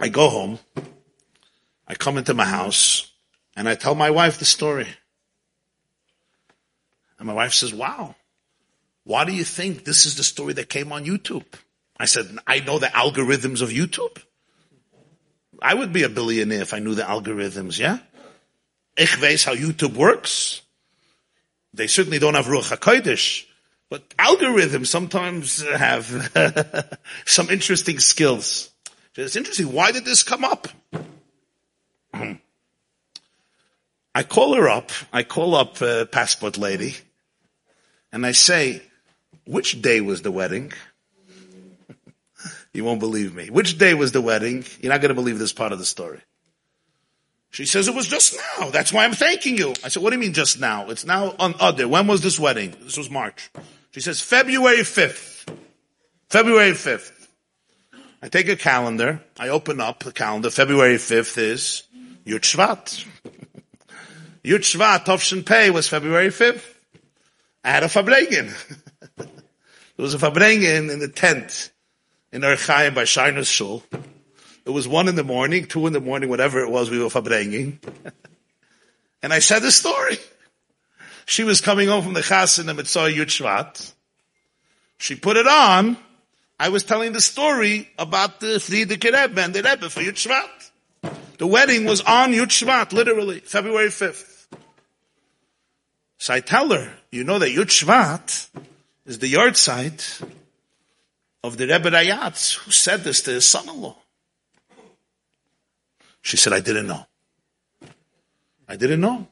I 0.00 0.08
go 0.08 0.28
home 0.28 0.58
I 1.92 1.94
come 1.94 2.16
into 2.16 2.32
my 2.32 2.46
house 2.46 3.12
and 3.54 3.68
I 3.68 3.74
tell 3.74 3.94
my 3.94 4.10
wife 4.10 4.38
the 4.38 4.46
story. 4.46 4.88
And 7.18 7.26
my 7.26 7.34
wife 7.34 7.52
says, 7.52 7.74
wow, 7.74 8.14
why 9.04 9.26
do 9.26 9.32
you 9.32 9.44
think 9.44 9.84
this 9.84 10.06
is 10.06 10.16
the 10.16 10.24
story 10.24 10.54
that 10.54 10.70
came 10.70 10.90
on 10.90 11.04
YouTube? 11.04 11.44
I 11.96 12.06
said, 12.06 12.26
I 12.46 12.60
know 12.60 12.78
the 12.78 12.86
algorithms 12.86 13.62
of 13.62 13.70
YouTube. 13.70 14.16
I 15.60 15.74
would 15.74 15.92
be 15.92 16.02
a 16.02 16.08
billionaire 16.08 16.62
if 16.62 16.74
I 16.74 16.80
knew 16.80 16.94
the 16.94 17.02
algorithms, 17.02 17.78
yeah? 17.78 17.98
Ich 18.96 19.10
weiß 19.20 19.44
how 19.44 19.54
YouTube 19.54 19.94
works. 19.94 20.62
They 21.72 21.86
certainly 21.86 22.18
don't 22.18 22.34
have 22.34 22.46
Ruach 22.46 22.76
HaKodesh, 22.76 23.46
but 23.88 24.08
algorithms 24.16 24.88
sometimes 24.88 25.62
have 25.62 26.30
some 27.24 27.48
interesting 27.48 27.98
skills. 28.00 28.70
It's 29.14 29.36
interesting. 29.36 29.72
Why 29.72 29.92
did 29.92 30.04
this 30.04 30.22
come 30.22 30.44
up? 30.44 30.68
I 34.14 34.22
call 34.22 34.54
her 34.54 34.68
up. 34.68 34.90
I 35.12 35.22
call 35.22 35.54
up 35.54 35.80
uh, 35.80 36.04
passport 36.06 36.58
lady, 36.58 36.96
and 38.12 38.26
I 38.26 38.32
say, 38.32 38.82
"Which 39.46 39.80
day 39.80 40.02
was 40.02 40.20
the 40.20 40.30
wedding?" 40.30 40.72
You 42.72 42.84
won't 42.84 43.00
believe 43.00 43.34
me. 43.34 43.50
Which 43.50 43.78
day 43.78 43.94
was 43.94 44.12
the 44.12 44.20
wedding? 44.20 44.64
You're 44.80 44.92
not 44.92 45.00
going 45.00 45.10
to 45.10 45.14
believe 45.14 45.38
this 45.38 45.52
part 45.52 45.72
of 45.72 45.78
the 45.78 45.84
story. 45.84 46.20
She 47.50 47.66
says 47.66 47.86
it 47.86 47.94
was 47.94 48.08
just 48.08 48.34
now. 48.58 48.70
That's 48.70 48.92
why 48.92 49.04
I'm 49.04 49.12
thanking 49.12 49.58
you. 49.58 49.74
I 49.84 49.88
said, 49.88 50.02
"What 50.02 50.10
do 50.10 50.16
you 50.16 50.20
mean 50.20 50.32
just 50.32 50.58
now? 50.58 50.88
It's 50.88 51.04
now 51.04 51.34
on 51.38 51.54
other. 51.60 51.86
When 51.86 52.06
was 52.06 52.22
this 52.22 52.38
wedding? 52.38 52.74
This 52.80 52.96
was 52.96 53.10
March." 53.10 53.50
She 53.90 54.00
says, 54.00 54.22
"February 54.22 54.78
5th. 54.78 55.46
February 56.30 56.72
5th." 56.72 57.12
I 58.22 58.28
take 58.28 58.48
a 58.48 58.56
calendar. 58.56 59.20
I 59.38 59.48
open 59.48 59.80
up 59.80 60.02
the 60.02 60.12
calendar. 60.12 60.48
February 60.48 60.94
5th 60.94 61.36
is 61.36 61.82
Yud 62.24 62.40
Shvat. 62.40 63.04
Yud 64.44 64.60
Shvat, 64.60 65.04
Tovshin 65.04 65.44
Pei 65.44 65.70
was 65.70 65.88
February 65.88 66.28
5th. 66.28 66.64
I 67.64 67.70
had 67.70 67.82
a 67.82 67.88
Fabrengen. 67.88 68.50
there 69.16 69.26
was 69.98 70.14
a 70.14 70.18
Fabrengen 70.18 70.90
in 70.90 71.00
the 71.00 71.08
tent 71.08 71.70
in 72.32 72.40
Erchaim 72.40 72.94
by 72.94 73.04
Shiner's 73.04 73.48
Shul. 73.48 73.82
It 74.64 74.70
was 74.70 74.88
one 74.88 75.08
in 75.08 75.16
the 75.16 75.24
morning, 75.24 75.66
two 75.66 75.86
in 75.86 75.92
the 75.92 76.00
morning, 76.00 76.28
whatever 76.28 76.60
it 76.60 76.70
was, 76.70 76.90
we 76.90 76.98
were 76.98 77.08
Fabrengen. 77.08 77.78
and 79.22 79.32
I 79.32 79.40
said 79.40 79.60
the 79.60 79.70
story. 79.70 80.16
She 81.26 81.44
was 81.44 81.60
coming 81.60 81.88
home 81.88 82.02
from 82.02 82.14
the 82.14 82.22
Chas 82.22 82.58
in 82.58 82.66
the 82.66 82.74
Mitzvah 82.74 83.10
Yud 83.10 83.26
Shvat. 83.26 83.92
She 84.98 85.14
put 85.14 85.36
it 85.36 85.46
on. 85.46 85.96
I 86.58 86.68
was 86.68 86.84
telling 86.84 87.12
the 87.12 87.20
story 87.20 87.88
about 87.98 88.40
the 88.40 88.58
Frierdiker 88.58 89.12
Rebbe 89.12 89.40
and 89.40 89.52
the 89.52 89.62
Rebbe 89.62 89.90
for 89.90 90.00
Yud 90.00 90.14
Shvat. 90.14 90.70
The 91.38 91.46
wedding 91.46 91.84
was 91.84 92.00
on 92.02 92.32
Yud 92.32 92.48
Shvat, 92.48 92.92
literally, 92.92 93.40
February 93.40 93.88
5th. 93.88 94.46
So 96.18 96.34
I 96.34 96.40
tell 96.40 96.68
her, 96.70 96.92
you 97.10 97.24
know 97.24 97.40
that 97.40 97.48
Yud 97.48 97.66
Shvat 97.66 98.48
is 99.04 99.18
the 99.18 99.32
yahrzeit 99.32 100.24
of 101.44 101.56
the 101.56 101.66
Rebbe 101.66 101.90
Rayatz 101.90 102.56
who 102.56 102.70
said 102.70 103.04
this 103.04 103.20
to 103.22 103.32
his 103.32 103.48
son-in-law. 103.48 103.96
She 106.20 106.36
said, 106.36 106.52
I 106.52 106.60
didn't 106.60 106.86
know. 106.86 107.06
I 108.68 108.76
didn't 108.76 109.00
know. 109.00 109.26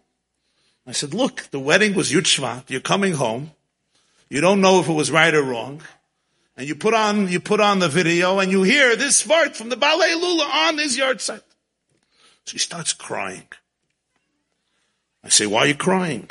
I 0.87 0.93
said, 0.93 1.15
look, 1.15 1.43
the 1.51 1.61
wedding 1.61 1.95
was 1.95 2.11
Yud 2.11 2.23
Shvat. 2.23 2.65
You're 2.69 2.81
coming 2.81 3.15
home. 3.15 3.53
You 4.29 4.41
don't 4.41 4.61
know 4.61 4.81
if 4.81 4.89
it 4.89 4.93
was 4.93 5.11
right 5.11 5.35
or 5.35 5.43
wrong. 5.43 5.83
and 6.57 6.69
you 6.69 6.75
put 6.75 6.93
on, 6.93 7.29
you 7.29 7.41
put 7.41 7.59
on 7.59 7.79
the 7.79 7.89
video 7.89 8.39
and 8.39 8.53
you 8.53 8.63
hear 8.63 8.95
this 8.95 9.23
part 9.23 9.57
from 9.57 9.71
the 9.71 9.77
Balei 9.77 10.15
Lula 10.15 10.45
on 10.45 10.77
his 10.77 10.99
yahrzeit. 10.99 11.41
She 12.45 12.59
starts 12.59 12.93
crying. 12.93 13.47
I 15.25 15.31
say, 15.31 15.47
why 15.47 15.61
are 15.61 15.67
you 15.69 15.75
crying? 15.75 16.29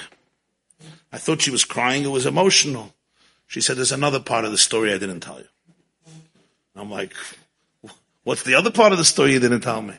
I 1.11 1.17
thought 1.17 1.41
she 1.41 1.49
was 1.49 1.65
crying. 1.65 2.03
It 2.03 2.11
was 2.11 2.27
emotional. 2.27 2.93
She 3.47 3.61
said, 3.61 3.77
there's 3.77 3.91
another 3.91 4.19
part 4.19 4.45
of 4.45 4.51
the 4.51 4.57
story 4.57 4.93
I 4.93 4.99
didn't 4.99 5.21
tell 5.21 5.39
you. 5.39 5.47
I'm 6.79 6.91
like, 6.91 7.13
what's 8.23 8.43
the 8.43 8.55
other 8.55 8.71
part 8.71 8.91
of 8.91 8.97
the 8.97 9.05
story 9.05 9.33
you 9.33 9.39
didn't 9.39 9.61
tell 9.61 9.81
me? 9.81 9.95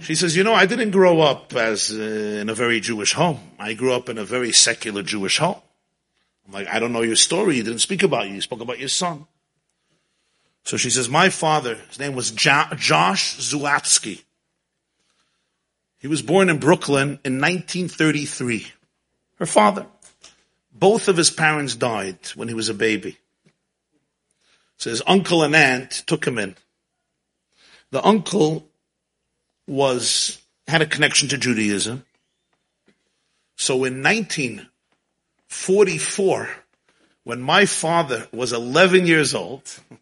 She 0.00 0.14
says, 0.14 0.36
you 0.36 0.44
know, 0.44 0.54
I 0.54 0.66
didn't 0.66 0.92
grow 0.92 1.20
up 1.20 1.54
as 1.54 1.90
uh, 1.92 2.40
in 2.40 2.48
a 2.48 2.54
very 2.54 2.80
Jewish 2.80 3.12
home. 3.12 3.40
I 3.58 3.74
grew 3.74 3.92
up 3.92 4.08
in 4.08 4.16
a 4.16 4.24
very 4.24 4.52
secular 4.52 5.02
Jewish 5.02 5.38
home. 5.38 5.60
I'm 6.46 6.52
like, 6.52 6.68
I 6.68 6.78
don't 6.78 6.92
know 6.92 7.02
your 7.02 7.16
story. 7.16 7.56
You 7.56 7.64
didn't 7.64 7.80
speak 7.80 8.04
about 8.04 8.28
you. 8.28 8.34
You 8.34 8.40
spoke 8.40 8.60
about 8.60 8.78
your 8.78 8.88
son. 8.88 9.26
So 10.64 10.76
she 10.76 10.90
says, 10.90 11.08
my 11.08 11.30
father, 11.30 11.74
his 11.88 11.98
name 11.98 12.14
was 12.14 12.30
jo- 12.30 12.68
Josh 12.76 13.36
Zulatsky. 13.38 14.22
He 15.98 16.06
was 16.06 16.22
born 16.22 16.48
in 16.48 16.58
Brooklyn 16.58 17.18
in 17.24 17.40
1933. 17.40 18.70
Her 19.36 19.46
father. 19.46 19.86
Both 20.72 21.08
of 21.08 21.16
his 21.16 21.30
parents 21.30 21.74
died 21.74 22.18
when 22.36 22.46
he 22.46 22.54
was 22.54 22.68
a 22.68 22.74
baby. 22.74 23.18
So 24.78 24.88
his 24.90 25.02
uncle 25.06 25.42
and 25.42 25.54
aunt 25.56 25.90
took 26.06 26.24
him 26.24 26.38
in. 26.38 26.54
The 27.90 28.02
uncle 28.04 28.68
was, 29.66 30.40
had 30.68 30.82
a 30.82 30.86
connection 30.86 31.28
to 31.30 31.36
Judaism. 31.36 32.04
So 33.56 33.82
in 33.84 34.04
1944, 34.04 36.48
when 37.24 37.40
my 37.40 37.66
father 37.66 38.28
was 38.32 38.52
11 38.52 39.06
years 39.06 39.34
old, 39.34 39.80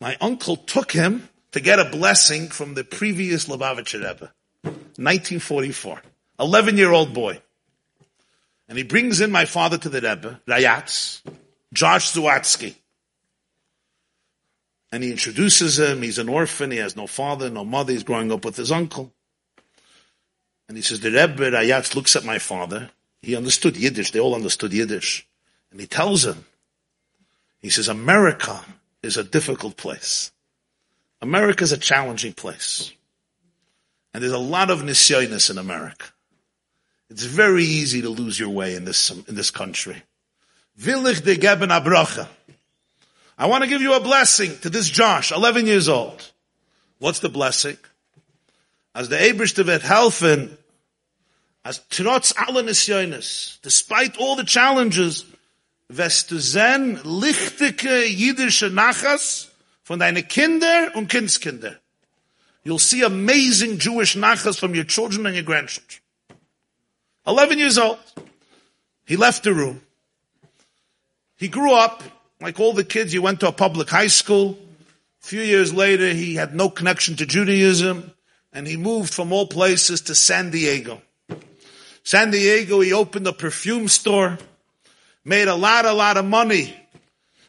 my 0.00 0.16
uncle 0.20 0.56
took 0.56 0.90
him 0.90 1.28
to 1.52 1.60
get 1.60 1.78
a 1.78 1.84
blessing 1.84 2.48
from 2.48 2.74
the 2.74 2.82
previous 2.82 3.46
Lubavitcher 3.46 4.00
Rebbe. 4.00 4.32
1944. 4.64 6.02
11 6.40 6.76
year 6.76 6.90
old 6.90 7.14
boy. 7.14 7.40
And 8.68 8.76
he 8.76 8.82
brings 8.84 9.20
in 9.20 9.30
my 9.30 9.44
father 9.44 9.78
to 9.78 9.88
the 9.88 10.00
Rebbe, 10.00 10.40
Rayatz, 10.46 11.22
Josh 11.72 12.12
Zuatsky. 12.12 12.74
And 14.90 15.02
he 15.02 15.10
introduces 15.10 15.78
him. 15.78 16.02
He's 16.02 16.18
an 16.18 16.28
orphan. 16.28 16.70
He 16.70 16.78
has 16.78 16.96
no 16.96 17.06
father, 17.06 17.50
no 17.50 17.64
mother. 17.64 17.92
He's 17.92 18.04
growing 18.04 18.32
up 18.32 18.44
with 18.44 18.56
his 18.56 18.72
uncle. 18.72 19.12
And 20.66 20.76
he 20.76 20.82
says, 20.82 21.00
the 21.00 21.10
Rebbe 21.10 21.50
Rayatz 21.50 21.94
looks 21.94 22.16
at 22.16 22.24
my 22.24 22.38
father. 22.38 22.90
He 23.22 23.36
understood 23.36 23.76
Yiddish. 23.76 24.12
They 24.12 24.20
all 24.20 24.34
understood 24.34 24.72
Yiddish. 24.72 25.26
And 25.70 25.80
he 25.80 25.86
tells 25.86 26.24
him, 26.24 26.44
he 27.60 27.70
says, 27.70 27.88
America 27.88 28.64
is 29.02 29.16
a 29.16 29.24
difficult 29.24 29.76
place. 29.76 30.32
America 31.20 31.64
is 31.64 31.72
a 31.72 31.78
challenging 31.78 32.32
place. 32.32 32.92
And 34.14 34.22
there's 34.22 34.32
a 34.32 34.38
lot 34.38 34.70
of 34.70 34.80
nisyonis 34.80 35.50
in 35.50 35.58
America. 35.58 36.06
It's 37.10 37.24
very 37.24 37.64
easy 37.64 38.02
to 38.02 38.08
lose 38.08 38.38
your 38.38 38.50
way 38.50 38.74
in 38.74 38.84
this, 38.84 39.10
in 39.10 39.34
this 39.34 39.50
country. 39.50 40.02
Geben. 40.78 42.28
I 43.40 43.46
want 43.46 43.62
to 43.62 43.68
give 43.68 43.82
you 43.82 43.94
a 43.94 44.00
blessing 44.00 44.58
to 44.60 44.70
this 44.70 44.88
Josh, 44.88 45.32
11 45.32 45.66
years 45.66 45.88
old. 45.88 46.32
What's 46.98 47.20
the 47.20 47.28
blessing? 47.28 47.76
As 48.94 49.08
the 49.08 49.16
Ebrish 49.16 49.56
wird 49.56 49.82
helfen, 49.82 50.56
as 51.64 51.80
trotz 51.90 52.32
allen 52.36 52.66
nisyonis, 52.66 53.60
despite 53.62 54.16
all 54.18 54.36
the 54.36 54.44
challenges, 54.44 55.24
wirst 55.88 56.30
du 56.30 56.38
sehen 56.38 57.00
lichtike 57.04 58.06
jüdische 58.06 58.70
Nachas 58.70 59.48
von 59.84 59.98
deine 59.98 60.22
Kinder 60.22 60.92
und 60.94 61.08
Kindskinder. 61.08 61.76
You'll 62.64 62.78
see 62.78 63.02
amazing 63.02 63.78
Jewish 63.78 64.16
Nachas 64.16 64.58
from 64.58 64.74
your 64.74 64.84
children 64.84 65.26
and 65.26 65.34
your 65.34 65.44
grandchildren. 65.44 66.00
11 67.26 67.58
years 67.58 67.78
old. 67.78 67.98
He 69.06 69.16
left 69.16 69.44
the 69.44 69.54
room. 69.54 69.80
He 71.38 71.46
grew 71.46 71.72
up, 71.72 72.02
like 72.40 72.58
all 72.58 72.72
the 72.72 72.84
kids, 72.84 73.12
he 73.12 73.20
went 73.20 73.40
to 73.40 73.48
a 73.48 73.52
public 73.52 73.88
high 73.88 74.08
school. 74.08 74.58
A 75.22 75.26
few 75.26 75.40
years 75.40 75.72
later, 75.72 76.12
he 76.12 76.34
had 76.34 76.54
no 76.54 76.68
connection 76.68 77.14
to 77.16 77.26
Judaism, 77.26 78.12
and 78.52 78.66
he 78.66 78.76
moved 78.76 79.14
from 79.14 79.32
all 79.32 79.46
places 79.46 80.00
to 80.02 80.16
San 80.16 80.50
Diego. 80.50 81.00
San 82.02 82.32
Diego, 82.32 82.80
he 82.80 82.92
opened 82.92 83.26
a 83.28 83.32
perfume 83.32 83.86
store, 83.86 84.38
made 85.24 85.46
a 85.46 85.54
lot, 85.54 85.84
a 85.84 85.92
lot 85.92 86.16
of 86.16 86.24
money 86.24 86.74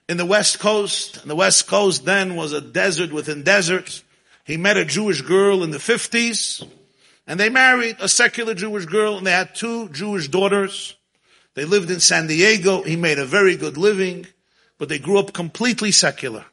in 0.08 0.18
the 0.18 0.26
West 0.26 0.60
Coast. 0.60 1.18
And 1.22 1.30
the 1.30 1.36
West 1.36 1.68
Coast 1.68 2.06
then 2.06 2.36
was 2.36 2.54
a 2.54 2.62
desert 2.62 3.12
within 3.12 3.42
deserts. 3.42 4.04
He 4.44 4.58
met 4.58 4.78
a 4.78 4.86
Jewish 4.86 5.22
girl 5.22 5.64
in 5.64 5.72
the 5.72 5.78
50s, 5.78 6.68
and 7.26 7.40
they 7.40 7.50
married 7.50 7.98
a 8.00 8.10
secular 8.10 8.54
Jewish 8.54 8.86
girl, 8.86 9.18
and 9.18 9.26
they 9.26 9.32
had 9.32 9.56
two 9.56 9.90
Jewish 9.90 10.28
daughters. 10.28 10.96
They 11.60 11.66
lived 11.66 11.92
in 11.92 12.00
San 12.00 12.28
Diego. 12.28 12.84
He 12.84 12.96
made 12.96 13.20
a 13.20 13.26
very 13.26 13.58
good 13.58 13.76
living, 13.76 14.28
but 14.78 14.88
they 14.88 14.98
grew 14.98 15.20
up 15.20 15.34
completely 15.34 15.92
secular. 15.92 16.46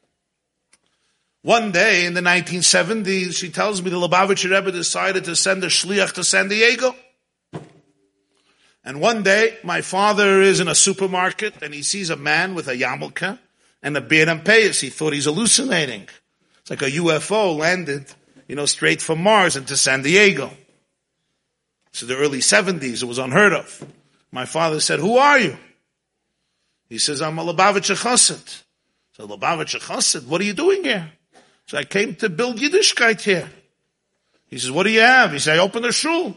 One 1.43 1.71
day 1.71 2.07
in 2.07 2.15
the 2.15 2.21
1970s, 2.21 3.37
she 3.37 3.51
tells 3.51 3.81
me 3.81 3.91
the 3.91 3.99
Lubavitcher 3.99 4.51
Rebbe 4.51 4.73
decided 4.73 5.23
to 5.27 5.37
send 5.37 5.63
a 5.63 5.69
shliach 5.69 6.15
to 6.15 6.25
San 6.25 6.49
Diego. 6.49 6.97
And 8.83 9.01
one 9.01 9.23
day, 9.23 9.57
my 9.63 9.81
father 9.81 10.43
is 10.43 10.59
in 10.59 10.67
a 10.67 10.75
supermarket 10.75 11.63
and 11.63 11.73
he 11.73 11.83
sees 11.85 12.11
a 12.11 12.17
man 12.17 12.57
with 12.57 12.67
a 12.67 12.77
yarmulke 12.77 13.39
and 13.85 13.97
a 13.97 14.01
beard 14.01 14.29
and 14.29 14.43
payas. 14.43 14.81
He 14.81 14.91
thought 14.91 15.13
he's 15.13 15.27
hallucinating. 15.27 16.09
It's 16.63 16.71
like 16.71 16.83
a 16.83 16.91
UFO 16.91 17.57
landed, 17.57 18.13
you 18.49 18.57
know, 18.57 18.67
straight 18.67 19.01
from 19.01 19.23
Mars 19.23 19.55
into 19.55 19.77
San 19.77 20.03
Diego. 20.03 20.51
So 21.93 22.07
the 22.07 22.17
early 22.17 22.41
70s, 22.41 23.05
it 23.05 23.07
was 23.07 23.19
unheard 23.19 23.53
of. 23.53 23.87
My 24.33 24.45
father 24.45 24.81
said, 24.81 25.01
who 25.01 25.17
are 25.17 25.39
you? 25.39 25.57
He 26.89 26.99
says, 26.99 27.23
I'm 27.23 27.39
a 27.39 27.45
Lubavitcher 27.45 27.97
Chassid. 27.97 28.63
So 29.13 29.27
Lubavitcher 29.27 29.81
Chassid, 29.81 30.27
what 30.27 30.41
are 30.41 30.45
you 30.45 30.53
doing 30.53 30.85
here? 30.85 31.11
So 31.67 31.79
I 31.79 31.85
came 31.85 32.15
to 32.17 32.29
build 32.29 32.59
Yiddishkeit 32.59 33.21
here. 33.21 33.49
He 34.49 34.59
says, 34.59 34.71
what 34.71 34.85
do 34.85 34.91
you 34.91 35.01
have? 35.01 35.33
He 35.33 35.39
says, 35.39 35.59
I 35.59 35.63
opened 35.63 35.87
a 35.87 35.93
shul. 35.93 36.37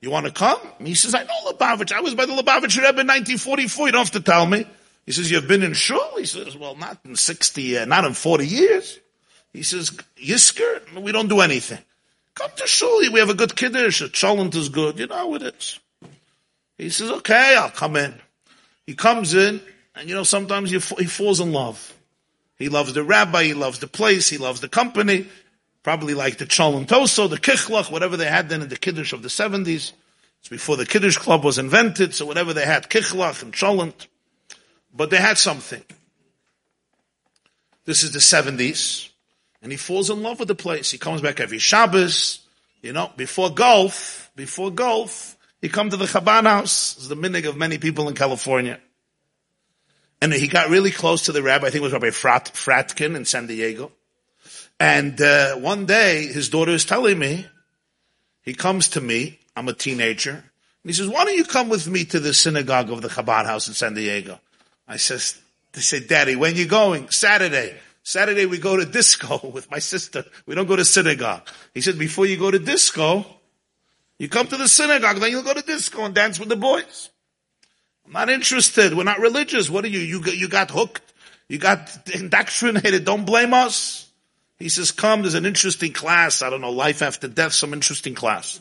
You 0.00 0.10
want 0.10 0.26
to 0.26 0.32
come? 0.32 0.60
He 0.80 0.94
says, 0.94 1.14
I 1.14 1.24
know 1.24 1.50
Lubavitch. 1.50 1.92
I 1.92 2.00
was 2.00 2.14
by 2.14 2.26
the 2.26 2.32
Lubavitch 2.32 2.76
Rebbe 2.76 3.00
in 3.00 3.06
1944. 3.06 3.86
You 3.86 3.92
don't 3.92 4.04
have 4.04 4.12
to 4.12 4.20
tell 4.20 4.46
me. 4.46 4.64
He 5.06 5.12
says, 5.12 5.30
you've 5.30 5.48
been 5.48 5.62
in 5.62 5.72
shul? 5.72 6.18
He 6.18 6.26
says, 6.26 6.56
well, 6.56 6.76
not 6.76 6.98
in 7.04 7.16
60, 7.16 7.78
uh, 7.78 7.84
not 7.86 8.04
in 8.04 8.12
40 8.12 8.46
years. 8.46 8.98
He 9.52 9.62
says, 9.62 9.90
Yisker, 10.22 11.02
we 11.02 11.10
don't 11.10 11.28
do 11.28 11.40
anything. 11.40 11.78
Come 12.34 12.50
to 12.56 12.66
shul. 12.66 13.00
We 13.12 13.18
have 13.18 13.30
a 13.30 13.34
good 13.34 13.56
kiddush. 13.56 14.02
A 14.02 14.08
cholent 14.08 14.54
is 14.54 14.68
good. 14.68 14.98
You 14.98 15.08
know 15.08 15.16
how 15.16 15.34
it 15.34 15.42
is. 15.42 15.80
He 16.78 16.90
says, 16.90 17.10
okay, 17.10 17.56
I'll 17.58 17.70
come 17.70 17.96
in. 17.96 18.14
He 18.86 18.94
comes 18.94 19.34
in, 19.34 19.60
and 19.94 20.08
you 20.08 20.14
know, 20.14 20.22
sometimes 20.22 20.70
he 20.70 20.78
falls 20.78 21.40
in 21.40 21.52
love. 21.52 21.92
He 22.56 22.68
loves 22.68 22.92
the 22.94 23.02
rabbi, 23.02 23.44
he 23.44 23.54
loves 23.54 23.80
the 23.80 23.86
place, 23.86 24.28
he 24.28 24.38
loves 24.38 24.60
the 24.60 24.68
company, 24.68 25.26
probably 25.82 26.14
like 26.14 26.38
the 26.38 26.46
Cholon 26.46 26.86
Toso, 26.86 27.28
the 27.28 27.36
Kichlach, 27.36 27.90
whatever 27.90 28.16
they 28.16 28.26
had 28.26 28.48
then 28.48 28.62
in 28.62 28.68
the 28.68 28.76
Kiddush 28.76 29.12
of 29.12 29.22
the 29.22 29.28
70s. 29.28 29.92
It's 30.40 30.48
before 30.48 30.76
the 30.76 30.86
Kiddush 30.86 31.16
Club 31.16 31.44
was 31.44 31.58
invented, 31.58 32.14
so 32.14 32.26
whatever 32.26 32.54
they 32.54 32.64
had, 32.64 32.88
Kichlach 32.88 33.42
and 33.42 33.52
Cholent. 33.52 34.06
But 34.94 35.10
they 35.10 35.18
had 35.18 35.36
something. 35.36 35.82
This 37.84 38.02
is 38.02 38.12
the 38.12 38.18
70s, 38.18 39.08
and 39.62 39.72
he 39.72 39.78
falls 39.78 40.10
in 40.10 40.22
love 40.22 40.38
with 40.38 40.48
the 40.48 40.54
place. 40.54 40.90
He 40.90 40.98
comes 40.98 41.20
back 41.20 41.40
every 41.40 41.58
Shabbos, 41.58 42.40
you 42.82 42.92
know, 42.92 43.10
before 43.16 43.50
golf, 43.50 44.30
before 44.36 44.70
golf, 44.70 45.36
he 45.60 45.68
come 45.68 45.90
to 45.90 45.96
the 45.96 46.04
Chabad 46.04 46.44
house. 46.44 46.96
It's 46.96 47.08
the 47.08 47.16
minig 47.16 47.48
of 47.48 47.56
many 47.56 47.78
people 47.78 48.08
in 48.08 48.14
California. 48.14 48.80
And 50.20 50.32
he 50.32 50.48
got 50.48 50.68
really 50.68 50.90
close 50.90 51.26
to 51.26 51.32
the 51.32 51.42
rabbi. 51.42 51.66
I 51.66 51.70
think 51.70 51.80
it 51.80 51.84
was 51.84 51.92
Rabbi 51.92 52.10
Frat, 52.10 52.50
Fradkin 52.54 53.14
in 53.14 53.24
San 53.24 53.46
Diego. 53.46 53.92
And 54.80 55.20
uh, 55.20 55.56
one 55.56 55.86
day, 55.86 56.26
his 56.26 56.48
daughter 56.48 56.72
is 56.72 56.84
telling 56.84 57.18
me, 57.18 57.46
he 58.42 58.54
comes 58.54 58.88
to 58.90 59.00
me. 59.00 59.38
I'm 59.56 59.68
a 59.68 59.72
teenager. 59.72 60.30
And 60.30 60.42
he 60.84 60.92
says, 60.92 61.08
why 61.08 61.24
don't 61.24 61.36
you 61.36 61.44
come 61.44 61.68
with 61.68 61.88
me 61.88 62.04
to 62.06 62.20
the 62.20 62.32
synagogue 62.32 62.90
of 62.90 63.02
the 63.02 63.08
Chabad 63.08 63.44
house 63.44 63.68
in 63.68 63.74
San 63.74 63.94
Diego? 63.94 64.40
I 64.86 64.96
says, 64.96 65.40
they 65.72 65.80
say, 65.80 66.00
Daddy, 66.00 66.36
when 66.36 66.56
you 66.56 66.66
going? 66.66 67.10
Saturday. 67.10 67.76
Saturday 68.02 68.46
we 68.46 68.58
go 68.58 68.76
to 68.76 68.86
disco 68.86 69.50
with 69.52 69.70
my 69.70 69.80
sister. 69.80 70.24
We 70.46 70.54
don't 70.54 70.66
go 70.66 70.76
to 70.76 70.84
synagogue. 70.84 71.46
He 71.74 71.80
said, 71.80 71.98
before 71.98 72.26
you 72.26 72.36
go 72.36 72.50
to 72.50 72.58
disco, 72.58 73.26
you 74.18 74.28
come 74.28 74.46
to 74.48 74.56
the 74.56 74.68
synagogue, 74.68 75.20
then 75.20 75.30
you'll 75.30 75.42
go 75.42 75.54
to 75.54 75.62
disco 75.62 76.04
and 76.04 76.14
dance 76.14 76.40
with 76.40 76.48
the 76.48 76.56
boys. 76.56 77.10
I'm 78.04 78.12
not 78.12 78.30
interested. 78.30 78.94
We're 78.94 79.04
not 79.04 79.20
religious. 79.20 79.68
What 79.68 79.84
are 79.84 79.88
you? 79.88 80.00
You 80.00 80.20
got, 80.22 80.36
you 80.36 80.48
got 80.48 80.70
hooked. 80.70 81.12
You 81.48 81.58
got 81.58 81.96
indoctrinated. 82.12 83.04
Don't 83.04 83.24
blame 83.24 83.54
us. 83.54 84.10
He 84.58 84.68
says, 84.68 84.90
come, 84.90 85.22
there's 85.22 85.34
an 85.34 85.46
interesting 85.46 85.92
class. 85.92 86.42
I 86.42 86.50
don't 86.50 86.60
know, 86.60 86.70
life 86.70 87.00
after 87.00 87.28
death, 87.28 87.52
some 87.52 87.72
interesting 87.72 88.14
class. 88.14 88.60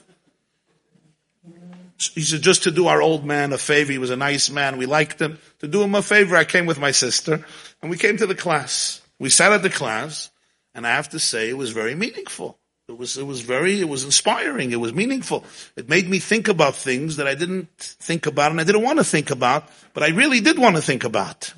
he 2.14 2.22
said, 2.22 2.42
just 2.42 2.64
to 2.64 2.72
do 2.72 2.88
our 2.88 3.02
old 3.02 3.26
man 3.26 3.52
a 3.52 3.58
favor. 3.58 3.92
He 3.92 3.98
was 3.98 4.12
a 4.12 4.16
nice 4.16 4.50
man. 4.52 4.78
We 4.78 4.86
liked 4.86 5.20
him. 5.20 5.40
To 5.60 5.68
do 5.68 5.82
him 5.82 5.96
a 5.96 6.04
favor, 6.04 6.36
I 6.36 6.44
came 6.44 6.68
with 6.68 6.80
my 6.80 6.92
sister 6.92 7.44
and 7.82 7.90
we 7.90 7.98
came 7.98 8.18
to 8.18 8.28
the 8.28 8.36
class. 8.36 9.02
We 9.18 9.30
sat 9.30 9.52
at 9.54 9.64
the 9.64 9.72
class 9.72 10.30
and 10.76 10.86
I 10.86 10.92
have 10.92 11.10
to 11.10 11.20
say 11.20 11.50
it 11.50 11.58
was 11.58 11.72
very 11.72 11.96
meaningful. 11.96 12.57
It 12.90 12.98
was, 12.98 13.18
it 13.18 13.28
was 13.28 13.42
very, 13.42 13.82
it 13.82 13.90
was 13.90 14.06
inspiring. 14.06 14.72
It 14.72 14.80
was 14.80 14.94
meaningful. 14.94 15.44
It 15.76 15.90
made 15.90 16.10
me 16.10 16.20
think 16.20 16.48
about 16.48 16.74
things 16.74 17.18
that 17.18 17.28
I 17.28 17.36
didn't 17.36 17.68
think 17.78 18.28
about 18.28 18.52
and 18.52 18.62
I 18.62 18.64
didn't 18.64 18.82
want 18.82 19.00
to 19.00 19.04
think 19.04 19.30
about, 19.30 19.70
but 19.94 20.04
I 20.04 20.10
really 20.10 20.40
did 20.40 20.58
want 20.58 20.78
to 20.78 20.82
think 20.82 21.04
about. 21.04 21.54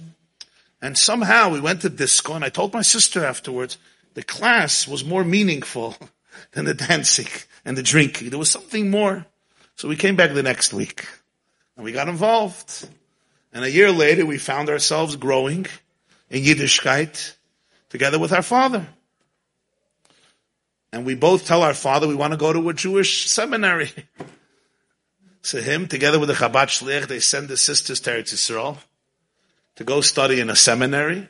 And 0.81 0.97
somehow 0.97 1.51
we 1.51 1.59
went 1.59 1.81
to 1.81 1.89
disco 1.89 2.33
and 2.33 2.43
I 2.43 2.49
told 2.49 2.73
my 2.73 2.81
sister 2.81 3.23
afterwards, 3.23 3.77
the 4.15 4.23
class 4.23 4.87
was 4.87 5.05
more 5.05 5.23
meaningful 5.23 5.95
than 6.53 6.65
the 6.65 6.73
dancing 6.73 7.27
and 7.63 7.77
the 7.77 7.83
drinking. 7.83 8.31
There 8.31 8.39
was 8.39 8.49
something 8.49 8.89
more. 8.89 9.23
So 9.75 9.87
we 9.87 9.97
came 9.97 10.15
back 10.15 10.33
the 10.33 10.41
next 10.41 10.73
week 10.73 11.07
and 11.75 11.85
we 11.85 11.91
got 11.91 12.09
involved. 12.09 12.89
And 13.53 13.63
a 13.63 13.69
year 13.69 13.91
later, 13.91 14.25
we 14.25 14.39
found 14.39 14.67
ourselves 14.67 15.15
growing 15.15 15.67
in 16.31 16.43
Yiddishkeit 16.43 17.35
together 17.89 18.17
with 18.17 18.33
our 18.33 18.41
father. 18.41 18.87
And 20.91 21.05
we 21.05 21.15
both 21.15 21.45
tell 21.45 21.61
our 21.61 21.73
father 21.73 22.07
we 22.07 22.15
want 22.15 22.31
to 22.31 22.37
go 22.37 22.51
to 22.51 22.69
a 22.69 22.73
Jewish 22.73 23.27
seminary. 23.29 23.91
So 25.41 25.61
him, 25.61 25.87
together 25.87 26.19
with 26.19 26.27
the 26.27 26.35
Chabad 26.35 26.67
Shliach, 26.67 27.07
they 27.07 27.21
send 27.21 27.47
the 27.47 27.55
sisters 27.55 28.01
to 28.01 28.09
Eretz 28.11 28.33
Yisrael 28.33 28.77
to 29.77 29.85
go 29.85 30.01
study 30.01 30.41
in 30.41 30.49
a 30.49 30.55
seminary. 30.55 31.29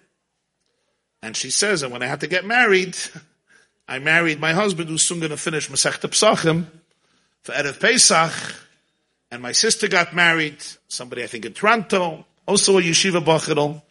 And 1.21 1.37
she 1.37 1.51
says, 1.51 1.83
and 1.83 1.91
when 1.91 2.01
I 2.01 2.07
had 2.07 2.21
to 2.21 2.27
get 2.27 2.43
married, 2.43 2.97
I 3.87 3.99
married 3.99 4.39
my 4.39 4.53
husband 4.53 4.89
who's 4.89 5.03
soon 5.03 5.19
going 5.19 5.29
to 5.29 5.37
finish 5.37 5.69
Masechta 5.69 6.09
Pesachim 6.09 6.65
for 7.43 7.51
Erev 7.53 7.79
Pesach, 7.79 8.33
and 9.31 9.41
my 9.41 9.51
sister 9.51 9.87
got 9.87 10.15
married, 10.15 10.57
somebody 10.87 11.23
I 11.23 11.27
think 11.27 11.45
in 11.45 11.53
Toronto, 11.53 12.25
also 12.47 12.77
a 12.77 12.81
yeshiva 12.81 13.23
bachadol, 13.23 13.81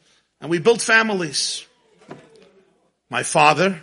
and 0.41 0.51
we 0.51 0.59
built 0.59 0.81
families. 0.81 1.65
My 3.11 3.23
father, 3.23 3.81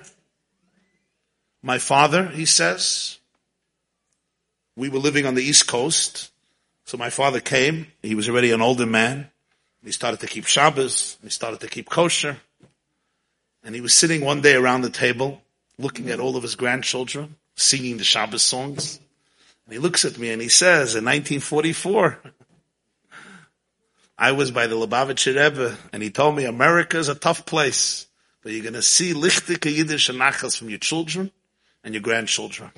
my 1.65 1.79
father, 1.79 2.27
he 2.27 2.45
says, 2.45 3.17
we 4.75 4.87
were 4.87 4.99
living 4.99 5.25
on 5.25 5.33
the 5.33 5.41
East 5.41 5.67
Coast, 5.67 6.31
so 6.85 6.95
my 6.95 7.09
father 7.09 7.39
came, 7.39 7.87
he 8.03 8.13
was 8.13 8.29
already 8.29 8.51
an 8.51 8.61
older 8.61 8.85
man, 8.85 9.31
he 9.83 9.91
started 9.91 10.19
to 10.19 10.27
keep 10.27 10.45
Shabbos, 10.45 11.17
he 11.23 11.29
started 11.29 11.61
to 11.61 11.67
keep 11.67 11.89
kosher, 11.89 12.37
and 13.63 13.73
he 13.73 13.81
was 13.81 13.95
sitting 13.95 14.23
one 14.23 14.41
day 14.41 14.53
around 14.53 14.81
the 14.81 14.91
table, 14.91 15.41
looking 15.79 16.11
at 16.11 16.19
all 16.19 16.37
of 16.37 16.43
his 16.43 16.53
grandchildren, 16.53 17.35
singing 17.55 17.97
the 17.97 18.03
Shabbos 18.03 18.43
songs, 18.43 18.99
and 19.65 19.73
he 19.73 19.79
looks 19.79 20.05
at 20.05 20.19
me 20.19 20.29
and 20.29 20.41
he 20.43 20.49
says, 20.49 20.93
in 20.93 21.03
1944, 21.03 22.19
I 24.19 24.33
was 24.33 24.51
by 24.51 24.67
the 24.67 24.75
Lubavitcher 24.75 25.35
Rebbe, 25.35 25.75
and 25.91 26.03
he 26.03 26.11
told 26.11 26.35
me 26.35 26.45
America 26.45 26.99
is 26.99 27.09
a 27.09 27.15
tough 27.15 27.43
place, 27.47 28.05
but 28.43 28.51
you're 28.51 28.61
going 28.61 28.75
to 28.75 28.83
see 28.83 29.15
lichtike 29.15 29.75
Yiddish 29.75 30.09
and 30.09 30.19
nachas 30.19 30.55
from 30.55 30.69
your 30.69 30.77
children 30.77 31.31
and 31.85 31.93
your 31.93 32.01
grandchildren. 32.01 32.71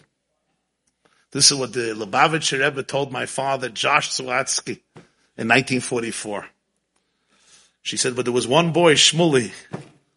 This 1.32 1.52
is 1.52 1.58
what 1.58 1.74
the 1.74 1.96
Lubavitcher 1.96 2.64
Rebbe 2.64 2.84
told 2.84 3.12
my 3.12 3.26
father, 3.26 3.70
Josh 3.70 4.12
Zwatsky, 4.12 4.82
in 5.38 5.48
1944. 5.48 6.48
She 7.82 7.98
said, 7.98 8.16
but 8.16 8.26
there 8.26 8.34
was 8.34 8.48
one 8.48 8.74
boy, 8.74 8.96
Shmuley, 8.96 9.52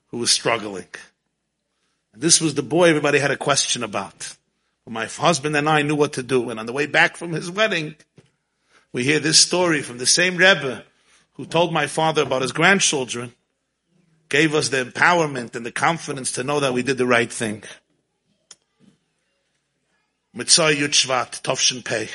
who 0.08 0.18
was 0.18 0.30
struggling. 0.30 0.88
And 2.12 2.20
this 2.20 2.40
was 2.40 2.54
the 2.54 2.62
boy 2.62 2.88
everybody 2.88 3.18
had 3.18 3.30
a 3.30 3.36
question 3.36 3.82
about. 3.82 4.36
But 4.84 4.92
My 4.92 5.06
husband 5.06 5.56
and 5.56 5.68
I 5.68 5.82
knew 5.82 5.94
what 5.94 6.14
to 6.14 6.22
do. 6.22 6.50
And 6.50 6.58
on 6.58 6.66
the 6.66 6.72
way 6.72 6.86
back 6.86 7.16
from 7.16 7.32
his 7.32 7.50
wedding, 7.50 7.94
we 8.92 9.04
hear 9.04 9.20
this 9.20 9.38
story 9.38 9.82
from 9.82 9.98
the 9.98 10.06
same 10.06 10.36
Rebbe 10.36 10.84
who 11.34 11.46
told 11.46 11.72
my 11.72 11.86
father 11.86 12.22
about 12.22 12.42
his 12.42 12.52
grandchildren, 12.52 13.32
gave 14.28 14.54
us 14.54 14.68
the 14.68 14.84
empowerment 14.84 15.54
and 15.54 15.64
the 15.64 15.72
confidence 15.72 16.32
to 16.32 16.44
know 16.44 16.60
that 16.60 16.72
we 16.72 16.82
did 16.82 16.98
the 16.98 17.06
right 17.06 17.32
thing. 17.32 17.62
Mitzvah 20.32 20.72
Yud 20.74 21.42
Tovshin 21.42 21.84
Pei. 21.84 22.08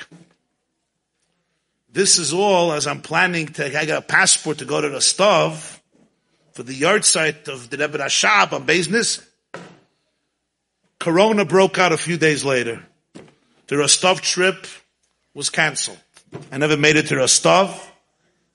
This 1.91 2.17
is 2.17 2.33
all 2.33 2.71
as 2.71 2.87
I'm 2.87 3.01
planning 3.01 3.47
to, 3.47 3.65
I 3.65 3.85
got 3.85 3.97
a 3.97 4.01
passport 4.01 4.59
to 4.59 4.65
go 4.65 4.81
to 4.81 4.89
Rostov 4.89 5.81
for 6.53 6.63
the 6.63 6.73
yahrzeit 6.73 7.47
of 7.47 7.69
the 7.69 7.77
Rebbe 7.77 7.97
Rashab 7.97 8.53
on 8.53 8.65
business. 8.65 9.21
Corona 10.99 11.45
broke 11.45 11.77
out 11.77 11.91
a 11.91 11.97
few 11.97 12.17
days 12.17 12.45
later. 12.45 12.81
The 13.67 13.77
Rostov 13.77 14.21
trip 14.21 14.65
was 15.33 15.49
canceled. 15.49 15.99
I 16.51 16.57
never 16.57 16.77
made 16.77 16.95
it 16.95 17.07
to 17.07 17.17
Rostov. 17.17 17.91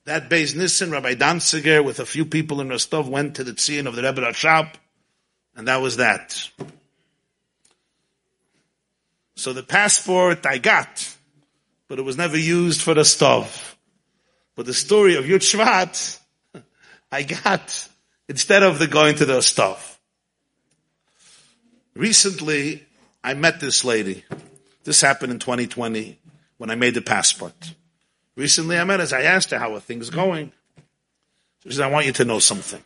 That 0.05 0.31
Beis 0.31 0.57
Nissen, 0.57 0.91
Rabbi 0.91 1.15
Danziger, 1.15 1.85
with 1.85 2.01
a 2.01 2.07
few 2.07 2.25
people 2.25 2.61
in 2.63 2.71
Rostov, 2.71 3.09
went 3.09 3.37
to 3.37 3.45
the 3.45 3.53
Tzion 3.53 3.87
of 3.87 3.95
the 3.95 4.03
Rebbe 4.03 4.23
Rashab, 4.23 4.73
and 5.55 5.69
that 5.69 5.83
was 5.83 5.99
that. 5.99 6.49
So 9.41 9.55
the 9.55 9.63
passport 9.63 10.45
I 10.45 10.59
got, 10.59 11.17
but 11.89 11.99
it 11.99 12.03
was 12.03 12.19
never 12.19 12.37
used 12.37 12.83
for 12.83 12.93
Rostov. 12.93 13.75
But 14.55 14.67
the 14.67 14.75
story 14.75 15.17
of 15.17 15.25
Yud 15.25 15.39
Shvat, 15.39 16.19
I 17.11 17.23
got 17.23 17.89
instead 18.29 18.63
of 18.63 18.79
the 18.79 18.87
going 18.87 19.15
to 19.15 19.25
Rostov. 19.25 19.99
Recently, 21.95 22.85
I 23.25 23.33
met 23.33 23.61
this 23.61 23.83
lady. 23.83 24.27
This 24.85 25.01
happened 25.01 25.33
in 25.33 25.39
2020 25.39 26.19
when 26.59 26.69
I 26.69 26.75
made 26.75 26.93
the 26.93 27.01
passport. 27.01 27.73
Recently, 28.37 28.77
I 28.77 28.85
met 28.85 29.01
her. 29.01 29.17
I 29.17 29.23
asked 29.23 29.53
her, 29.53 29.59
how 29.59 29.75
are 29.75 29.81
things 29.81 30.11
going? 30.11 30.53
She 31.63 31.73
said, 31.73 31.87
I 31.87 31.91
want 31.91 32.05
you 32.05 32.13
to 32.13 32.27
know 32.27 32.41
something. 32.41 32.85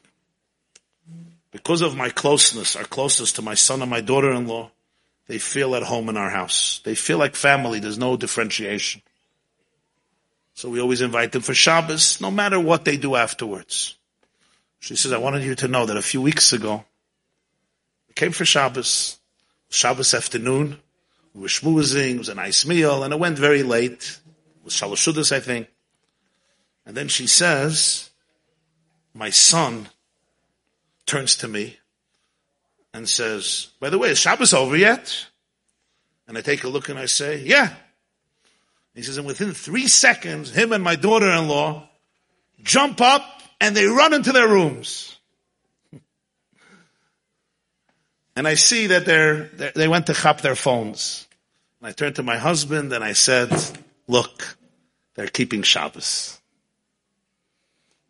Because 1.51 1.83
of 1.83 1.97
my 1.97 2.11
closeness, 2.11 2.77
our 2.77 2.85
closeness 2.85 3.33
to 3.33 3.43
my 3.43 3.55
son 3.55 3.83
and 3.83 3.91
my 3.91 4.01
daughter-in-law, 4.01 4.71
they 5.27 5.39
feel 5.39 5.75
at 5.75 5.83
home 5.83 6.09
in 6.09 6.17
our 6.17 6.31
house. 6.31 6.81
They 6.85 6.95
feel 6.95 7.19
like 7.19 7.35
family. 7.35 7.79
There's 7.79 7.99
no 7.99 8.17
differentiation. 8.17 9.03
So 10.55 10.69
we 10.69 10.81
always 10.81 11.01
invite 11.01 11.33
them 11.33 11.43
for 11.43 11.55
Shabbos, 11.55 12.21
no 12.21 12.31
matter 12.31 12.61
what 12.61 12.85
they 12.85 12.97
do 12.97 13.17
afterwards. 13.17 13.97
She 14.81 14.97
says, 14.97 15.13
I 15.13 15.19
wanted 15.19 15.43
you 15.43 15.55
to 15.57 15.69
know 15.69 15.87
that 15.87 15.97
a 15.97 16.03
few 16.03 16.21
weeks 16.21 16.53
ago, 16.53 16.85
we 18.07 18.15
came 18.15 18.33
for 18.33 18.45
Shabbos, 18.45 19.19
Shabbos 19.71 20.15
afternoon. 20.15 20.79
We 21.35 21.41
were 21.41 21.49
schmoozing, 21.49 22.15
it 22.15 22.19
was 22.19 22.29
a 22.29 22.35
nice 22.35 22.65
meal, 22.65 23.03
and 23.03 23.13
it 23.13 23.19
went 23.19 23.39
very 23.39 23.63
late. 23.63 24.21
It 24.57 24.65
was 24.65 24.75
Shalashudas, 24.75 25.33
I 25.33 25.41
think. 25.41 25.69
And 26.87 26.97
then 26.97 27.09
she 27.09 27.27
says, 27.27 28.11
my 29.15 29.31
son 29.31 29.89
turns 31.07 31.35
to 31.37 31.49
me 31.49 31.79
and 32.95 33.09
says, 33.09 33.69
by 33.81 33.91
the 33.91 33.99
way, 33.99 34.11
is 34.11 34.19
Shabbos 34.19 34.55
over 34.55 34.77
yet? 34.77 35.27
And 36.29 36.39
I 36.39 36.41
take 36.41 36.63
a 36.63 36.69
look 36.69 36.89
and 36.89 36.99
I 36.99 37.07
say, 37.07 37.43
yeah. 37.45 37.75
He 38.95 39.03
says, 39.03 39.19
and 39.19 39.27
within 39.27 39.53
three 39.53 39.89
seconds, 39.89 40.51
him 40.51 40.73
and 40.73 40.83
my 40.83 40.95
daughter-in-law 40.95 41.89
jump 42.63 43.01
up 43.01 43.43
and 43.61 43.77
they 43.77 43.87
run 43.87 44.15
into 44.15 44.31
their 44.31 44.47
rooms. 44.49 45.19
and 48.37 48.47
I 48.47 48.55
see 48.55 48.87
that 48.87 49.05
they're, 49.05 49.49
they're, 49.49 49.73
they 49.75 49.89
went 49.89 50.07
to 50.07 50.15
chop 50.15 50.41
their 50.41 50.55
phones. 50.55 51.27
And 51.81 51.89
I 51.89 51.93
turned 51.93 52.17
to 52.17 52.23
my 52.23 52.39
husband 52.39 52.93
and 52.93 53.03
I 53.03 53.15
said, 53.15 53.51
look, 54.07 54.57
they're 55.17 55.27
keeping 55.27 55.63
Shabbos. 55.63 56.41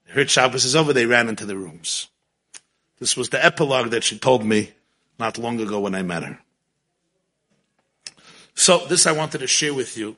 Heard 0.09 0.29
Shabbos 0.29 0.67
is 0.67 0.77
over, 0.77 0.93
they 0.93 1.07
ran 1.07 1.31
into 1.31 1.47
the 1.47 1.57
rooms. 1.57 2.09
This 2.99 3.17
was 3.17 3.29
the 3.29 3.45
epilogue 3.45 3.91
that 3.91 4.05
she 4.05 4.19
told 4.19 4.45
me 4.45 4.73
not 5.19 5.39
long 5.39 5.61
ago 5.61 5.81
when 5.81 5.95
I 5.95 6.03
met 6.03 6.23
her. 6.23 6.39
So 8.55 8.87
this 8.87 9.07
I 9.07 9.13
wanted 9.13 9.39
to 9.39 9.47
share 9.47 9.75
with 9.75 9.97
you 9.97 10.17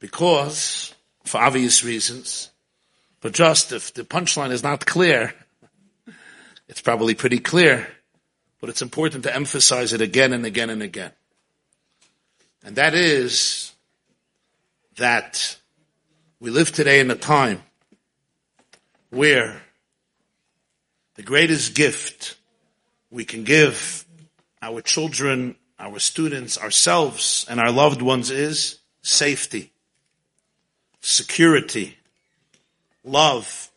because, 0.00 0.94
for 1.24 1.38
obvious 1.38 1.84
reasons, 1.84 2.50
but 3.20 3.32
just 3.32 3.72
if 3.72 3.94
the 3.94 4.02
punchline 4.02 4.50
is 4.50 4.62
not 4.62 4.84
clear, 4.84 5.34
it's 6.68 6.80
probably 6.80 7.14
pretty 7.14 7.38
clear 7.38 7.86
but 8.60 8.68
it's 8.68 8.82
important 8.82 9.24
to 9.24 9.34
emphasize 9.34 9.92
it 9.92 10.00
again 10.00 10.32
and 10.32 10.44
again 10.44 10.70
and 10.70 10.82
again. 10.82 11.12
And 12.62 12.76
that 12.76 12.94
is 12.94 13.72
that 14.96 15.56
we 16.40 16.50
live 16.50 16.70
today 16.70 17.00
in 17.00 17.10
a 17.10 17.14
time 17.14 17.62
where 19.08 19.62
the 21.20 21.26
greatest 21.26 21.74
gift 21.74 22.34
we 23.10 23.26
can 23.26 23.44
give 23.44 24.06
our 24.62 24.80
children, 24.80 25.54
our 25.78 25.98
students, 25.98 26.56
ourselves, 26.56 27.44
and 27.50 27.60
our 27.60 27.70
loved 27.70 28.00
ones 28.00 28.30
is 28.30 28.78
safety, 29.02 29.70
security, 31.02 31.94
love. 33.04 33.70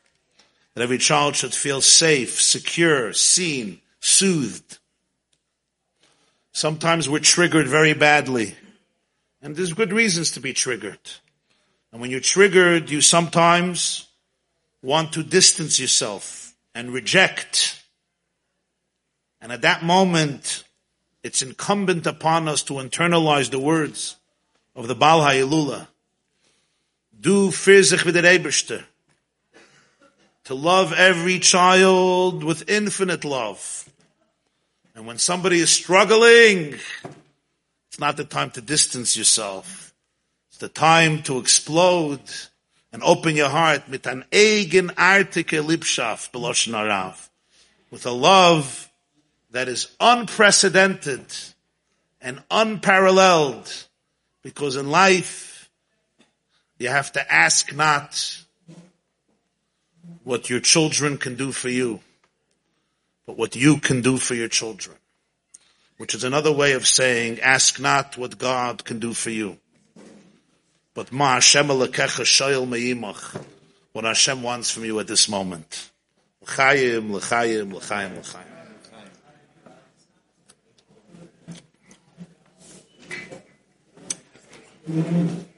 That 0.74 0.84
every 0.84 1.00
child 1.00 1.36
should 1.36 1.54
feel 1.54 1.82
safe, 1.82 2.42
secure, 2.42 3.12
seen, 3.12 3.82
soothed. 4.00 4.78
Sometimes 6.54 7.10
we're 7.10 7.20
triggered 7.20 7.68
very 7.68 7.94
badly. 7.94 8.56
And 9.42 9.54
there's 9.54 9.74
good 9.74 9.92
reasons 9.92 10.32
to 10.32 10.40
be 10.40 10.54
triggered. 10.54 11.12
And 11.92 12.00
when 12.00 12.10
you're 12.10 12.22
triggered, 12.22 12.90
you 12.90 13.02
sometimes 13.02 14.08
want 14.82 15.12
to 15.14 15.24
distance 15.24 15.78
yourself 15.78 16.43
and 16.76 16.92
reject. 16.92 17.82
And 19.42 19.52
at 19.52 19.62
that 19.62 19.84
moment, 19.84 20.64
it's 21.24 21.42
incumbent 21.42 22.06
upon 22.06 22.48
us 22.48 22.64
to 22.64 22.74
internalize 22.74 23.50
the 23.50 23.60
words 23.60 24.18
of 24.76 24.88
the 24.88 24.96
Baal 24.96 25.22
Ha'ilula. 25.22 25.88
Du 27.20 27.50
firzich 27.50 28.04
v'der 28.04 28.84
To 30.46 30.56
love 30.56 30.94
every 30.94 31.40
child 31.40 32.44
with 32.44 32.70
infinite 32.70 33.24
love. 33.24 33.90
And 34.96 35.08
when 35.08 35.18
somebody 35.18 35.60
is 35.60 35.72
struggling, 35.72 36.76
it's 37.88 38.00
not 38.00 38.18
the 38.18 38.26
time 38.26 38.52
to 38.52 38.62
distance 38.62 39.16
yourself. 39.16 39.94
It's 40.50 40.58
the 40.58 40.70
time 40.70 41.24
to 41.24 41.40
explode 41.40 42.22
and 42.94 43.02
open 43.04 43.36
your 43.36 43.50
heart 43.50 43.90
mit 43.90 44.06
an 44.06 44.24
eigen 44.32 44.92
artike 44.92 45.66
Lipschaft, 45.66 46.32
Beloshen 46.32 46.74
Arav. 46.74 47.30
With 47.90 48.06
a 48.06 48.12
love 48.12 48.90
that 49.52 49.68
is 49.68 49.94
unprecedented 50.00 51.26
and 52.22 52.42
unparalleled 52.50 53.72
because 54.44 54.76
in 54.76 54.90
life 54.90 55.70
you 56.78 56.90
have 56.90 57.12
to 57.14 57.34
ask 57.34 57.74
not 57.76 58.38
what 60.24 60.50
your 60.50 60.60
children 60.60 61.18
can 61.18 61.36
do 61.36 61.52
for 61.52 61.70
you, 61.70 62.00
but 63.26 63.38
what 63.38 63.56
you 63.56 63.78
can 63.78 64.02
do 64.02 64.18
for 64.18 64.36
your 64.36 64.48
children. 64.48 64.96
Which 65.98 66.14
is 66.14 66.24
another 66.24 66.52
way 66.52 66.74
of 66.74 66.88
saying, 66.88 67.40
ask 67.40 67.80
not 67.80 68.18
what 68.18 68.38
God 68.38 68.84
can 68.84 69.00
do 69.00 69.14
for 69.14 69.30
you, 69.30 69.58
but 70.94 71.12
Ma 71.12 71.36
Hashem 71.36 71.68
Alekecha 71.68 72.24
Shoyel 72.24 72.68
Meimach, 72.68 73.44
what 73.94 74.06
Hashem 74.06 74.44
wants 74.44 74.70
from 74.70 74.86
you 74.86 75.00
at 75.00 75.08
this 75.08 75.28
moment. 75.28 75.92
L'chaim, 76.42 77.12
l'chaim, 77.12 77.74
l'chaim, 77.74 78.16
l'chaim. 78.18 78.46
Mm-hmm. 84.90 85.53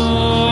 Oh. 0.00 0.47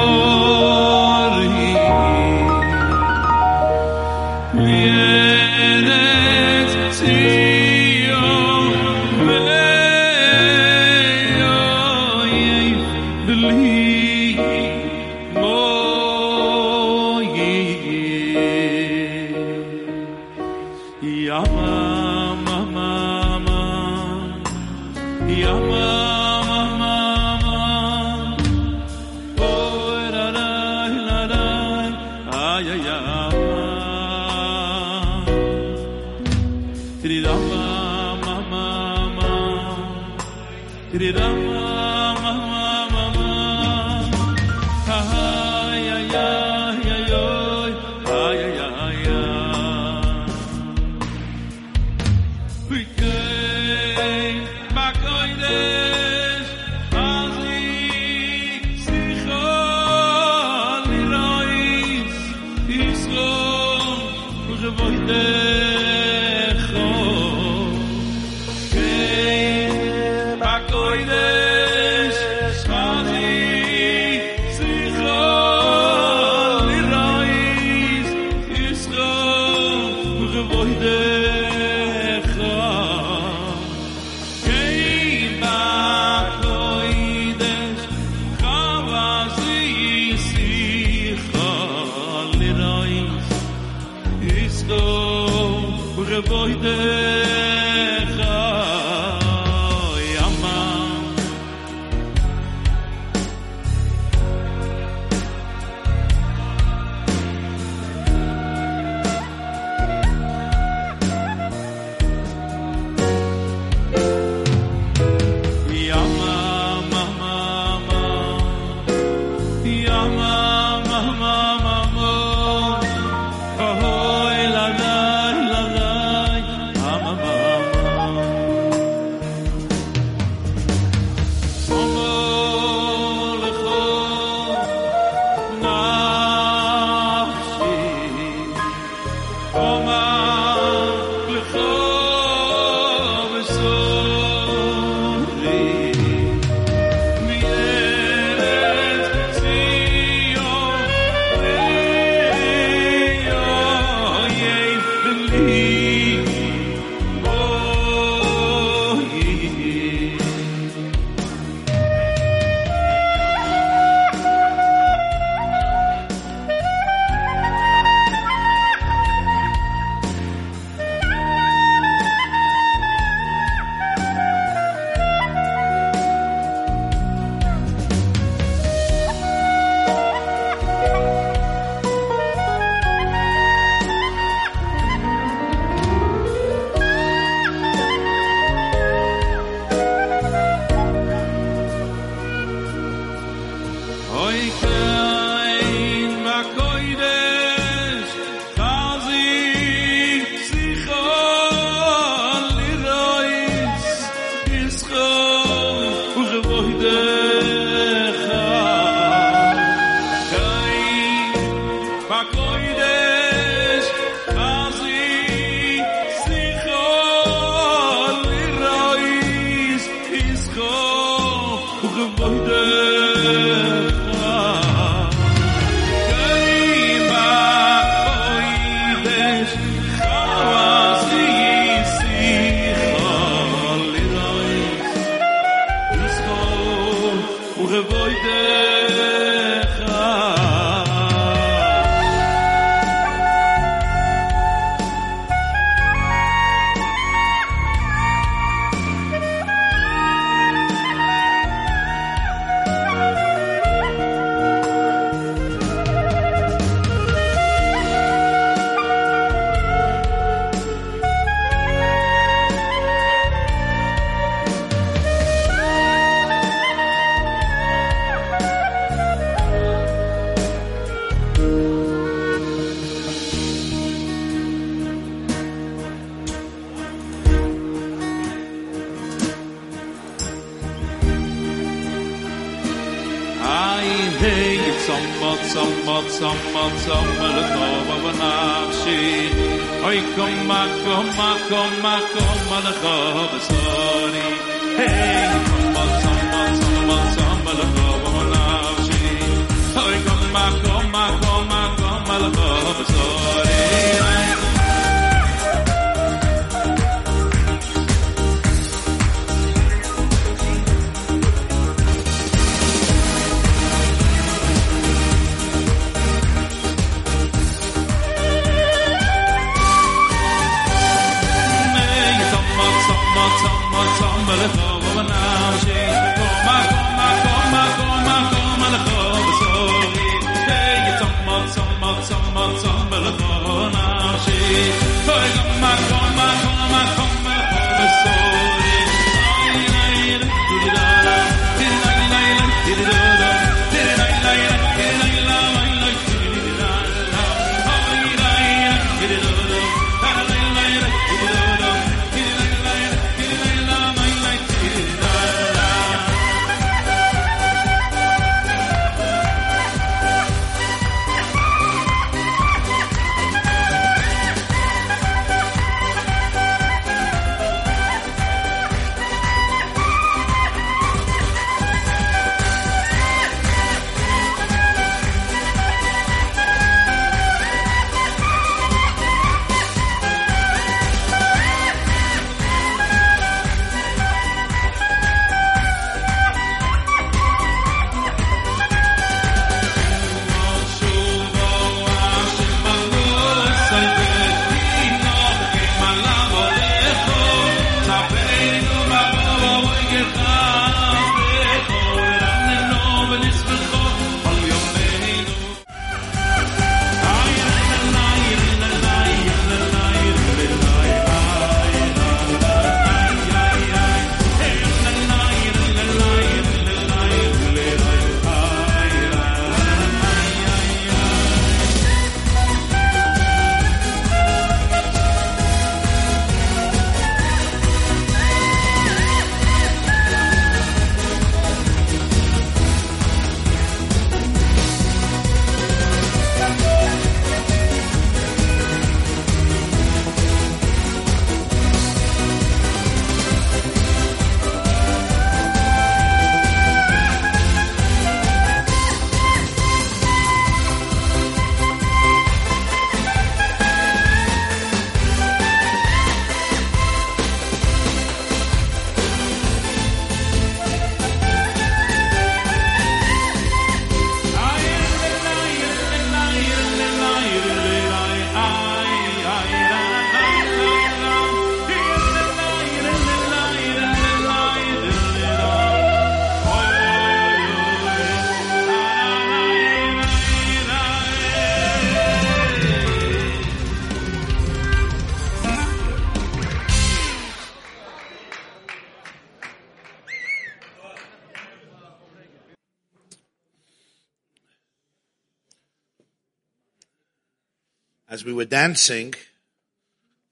Were 498.36 498.44
dancing, 498.44 499.14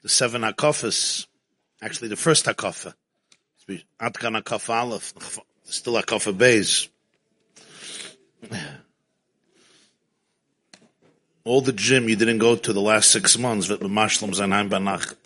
the 0.02 0.09
seven 0.09 0.42
akofas, 0.42 1.26
actually 1.82 2.09
the 2.09 2.16
first 2.16 2.46
akofa, 2.46 2.94
Atkan 3.68 4.40
akofa 4.40 4.82
aleph, 4.82 5.12
still 5.64 5.94
akofa 5.94 6.32
beis. 6.32 6.88
All 11.44 11.61
the 11.61 11.72
gym 11.72 12.09
you 12.09 12.16
didn't 12.16 12.38
go 12.38 12.57
to 12.57 12.72
the 12.72 12.80
last 12.80 13.11
six 13.11 13.38
months, 13.38 13.68
with 13.68 13.80
Mashlam 13.80 14.34
Zanheim 14.34 14.70
Banacht. 14.70 15.16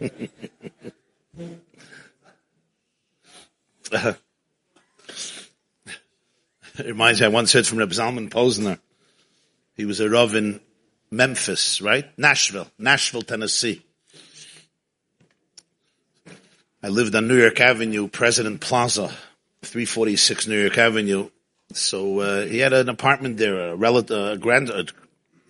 it 6.78 6.86
reminds 6.86 7.20
me, 7.20 7.26
I 7.26 7.28
once 7.28 7.52
heard 7.52 7.66
from 7.66 7.78
Reb 7.78 7.90
Zalman 7.90 8.30
Posner, 8.30 8.78
he 9.80 9.86
was 9.86 9.98
a 10.00 10.10
Rav 10.10 10.34
in 10.34 10.60
Memphis, 11.10 11.80
right? 11.80 12.06
Nashville, 12.18 12.68
Nashville, 12.78 13.22
Tennessee. 13.22 13.82
I 16.82 16.88
lived 16.88 17.14
on 17.14 17.26
New 17.26 17.40
York 17.40 17.58
Avenue, 17.62 18.06
President 18.06 18.60
Plaza, 18.60 19.08
346 19.62 20.48
New 20.48 20.60
York 20.60 20.76
Avenue. 20.76 21.30
So 21.72 22.20
uh, 22.20 22.44
he 22.44 22.58
had 22.58 22.74
an 22.74 22.90
apartment 22.90 23.38
there, 23.38 23.70
a 23.70 23.74
relative, 23.74 24.32
a 24.32 24.36
grand, 24.36 24.68
uh, 24.70 24.84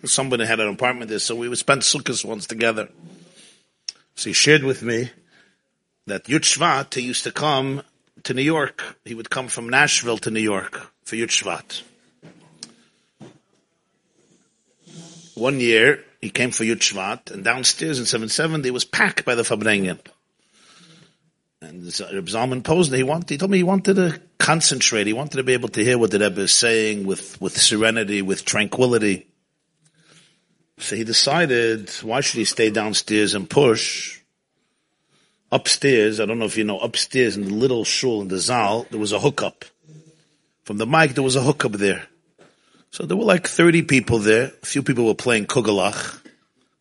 somebody 0.04 0.46
had 0.46 0.60
an 0.60 0.68
apartment 0.68 1.08
there. 1.08 1.18
So 1.18 1.34
we 1.34 1.48
would 1.48 1.58
spend 1.58 1.82
sukkahs 1.82 2.24
once 2.24 2.46
together. 2.46 2.88
So 4.14 4.30
he 4.30 4.32
shared 4.32 4.62
with 4.62 4.84
me 4.84 5.10
that 6.06 6.26
Yud 6.26 6.42
Shvat, 6.42 6.94
he 6.94 7.00
used 7.00 7.24
to 7.24 7.32
come 7.32 7.82
to 8.22 8.32
New 8.32 8.42
York. 8.42 8.96
He 9.04 9.16
would 9.16 9.28
come 9.28 9.48
from 9.48 9.68
Nashville 9.68 10.18
to 10.18 10.30
New 10.30 10.38
York 10.38 10.92
for 11.02 11.16
Yud 11.16 11.30
Shvat. 11.30 11.82
One 15.41 15.59
year, 15.59 16.05
he 16.20 16.28
came 16.28 16.51
for 16.51 16.64
Yud 16.64 16.80
Shvat, 16.80 17.30
and 17.30 17.43
downstairs 17.43 17.99
in 17.99 18.05
770, 18.05 18.68
it 18.68 18.72
was 18.72 18.84
packed 18.84 19.24
by 19.24 19.34
the 19.34 19.43
Farbrengen. 19.43 19.99
And 21.62 21.82
Reb 21.84 22.26
Zalman 22.26 22.62
Posner, 22.62 22.99
he 22.99 23.03
wanted, 23.03 23.30
he 23.30 23.38
told 23.38 23.51
me 23.51 23.57
he 23.57 23.62
wanted 23.62 23.95
to 23.95 24.20
concentrate. 24.36 25.07
He 25.07 25.14
wanted 25.14 25.38
to 25.38 25.43
be 25.43 25.55
able 25.55 25.70
to 25.70 25.82
hear 25.82 25.97
what 25.97 26.11
the 26.11 26.18
Rebbe 26.18 26.43
is 26.43 26.55
saying 26.55 27.07
with, 27.07 27.41
with 27.41 27.57
serenity, 27.57 28.20
with 28.20 28.45
tranquility. 28.45 29.28
So 30.76 30.95
he 30.95 31.05
decided, 31.05 31.88
why 32.03 32.20
should 32.20 32.38
he 32.38 32.45
stay 32.45 32.68
downstairs 32.68 33.32
and 33.32 33.49
push? 33.49 34.20
Upstairs, 35.51 36.20
I 36.20 36.26
don't 36.26 36.38
know 36.38 36.45
if 36.45 36.59
you 36.59 36.64
know, 36.64 36.80
upstairs 36.80 37.38
in 37.38 37.45
the 37.45 37.55
little 37.55 37.84
shul 37.84 38.20
in 38.20 38.28
the 38.28 38.38
Zal, 38.38 38.86
there 38.91 39.01
was 39.01 39.12
a 39.12 39.20
hookup 39.20 39.64
From 40.64 40.76
the 40.76 40.86
mic, 40.86 41.14
there 41.14 41.24
was 41.24 41.36
a 41.36 41.43
hookup 41.43 41.72
there. 41.72 42.07
So 42.91 43.07
there 43.07 43.16
were 43.16 43.24
like 43.24 43.47
30 43.47 43.82
people 43.82 44.18
there. 44.18 44.53
A 44.62 44.66
few 44.66 44.82
people 44.82 45.07
were 45.07 45.14
playing 45.14 45.47
kugelach. 45.47 46.20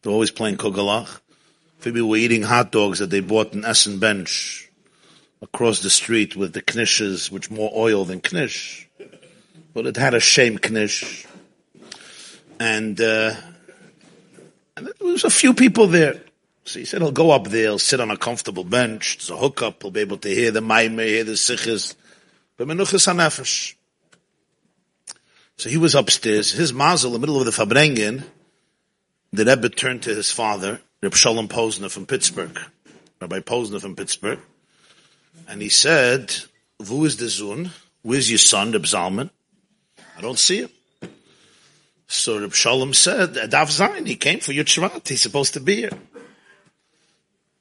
They're 0.01 0.11
always 0.11 0.31
playing 0.31 0.57
kugelach. 0.57 1.07
A 1.07 1.81
few 1.81 1.93
people 1.93 2.09
were 2.09 2.17
eating 2.17 2.41
hot 2.41 2.71
dogs 2.71 2.99
that 2.99 3.11
they 3.11 3.19
bought 3.19 3.53
in 3.53 3.63
Essen 3.63 3.99
Bench 3.99 4.69
across 5.41 5.81
the 5.81 5.89
street 5.89 6.35
with 6.35 6.53
the 6.53 6.61
knishes, 6.61 7.31
which 7.31 7.51
more 7.51 7.71
oil 7.75 8.05
than 8.05 8.21
knish. 8.21 8.87
But 9.73 9.85
it 9.85 9.97
had 9.97 10.15
a 10.15 10.19
shame 10.19 10.57
knish. 10.57 11.27
And, 12.59 12.99
uh, 12.99 13.35
and 14.75 14.87
there 14.87 14.93
was 14.99 15.23
a 15.23 15.29
few 15.29 15.53
people 15.53 15.87
there. 15.87 16.21
So 16.65 16.79
he 16.79 16.85
said 16.85 17.01
he'll 17.01 17.11
go 17.11 17.31
up 17.31 17.45
there, 17.45 17.63
he'll 17.63 17.79
sit 17.79 17.99
on 17.99 18.11
a 18.11 18.17
comfortable 18.17 18.63
bench, 18.63 19.17
there's 19.17 19.29
a 19.29 19.37
hookup, 19.37 19.81
he'll 19.81 19.91
be 19.91 20.01
able 20.01 20.17
to 20.17 20.29
hear 20.29 20.51
the 20.51 20.59
maimer, 20.59 21.05
hear 21.05 21.23
the 21.23 21.37
sikhs. 21.37 21.95
But 22.57 22.67
menuchas 22.67 23.07
hanefesh. 23.07 23.75
So 25.59 25.69
he 25.69 25.75
was 25.75 25.93
upstairs. 25.93 26.53
His 26.53 26.71
mazel, 26.71 27.13
in 27.13 27.13
the 27.15 27.19
middle 27.19 27.37
of 27.37 27.45
the 27.45 27.51
Farbrengen, 27.51 28.23
the 29.33 29.43
Rebbe 29.43 29.67
turned 29.67 30.03
to 30.03 30.15
his 30.15 30.31
father, 30.31 30.79
Reb 31.03 31.13
Shalom 31.13 31.49
Posner 31.49 31.91
from 31.91 32.05
Pittsburgh, 32.05 32.57
Rabbi 33.19 33.41
Posner 33.41 33.81
from 33.81 33.93
Pittsburgh, 33.93 34.39
and 35.49 35.61
he 35.61 35.67
said, 35.67 36.33
"Who 36.87 37.03
is 37.03 37.17
the 37.17 37.25
Zun? 37.25 37.71
Where's 38.03 38.31
your 38.31 38.37
son, 38.37 38.71
Reb 38.71 38.83
Zalman? 38.83 39.31
I 40.17 40.21
don't 40.21 40.39
see 40.39 40.59
him." 40.61 40.69
So 42.07 42.39
Reb 42.39 42.53
Shalom 42.53 42.93
said, 42.93 43.33
"Adav 43.33 43.67
Zayin, 43.67 44.07
he 44.07 44.15
came 44.15 44.39
for 44.39 44.53
your 44.53 44.63
Shvat. 44.63 45.09
He's 45.09 45.21
supposed 45.21 45.55
to 45.55 45.59
be 45.59 45.75
here." 45.75 45.99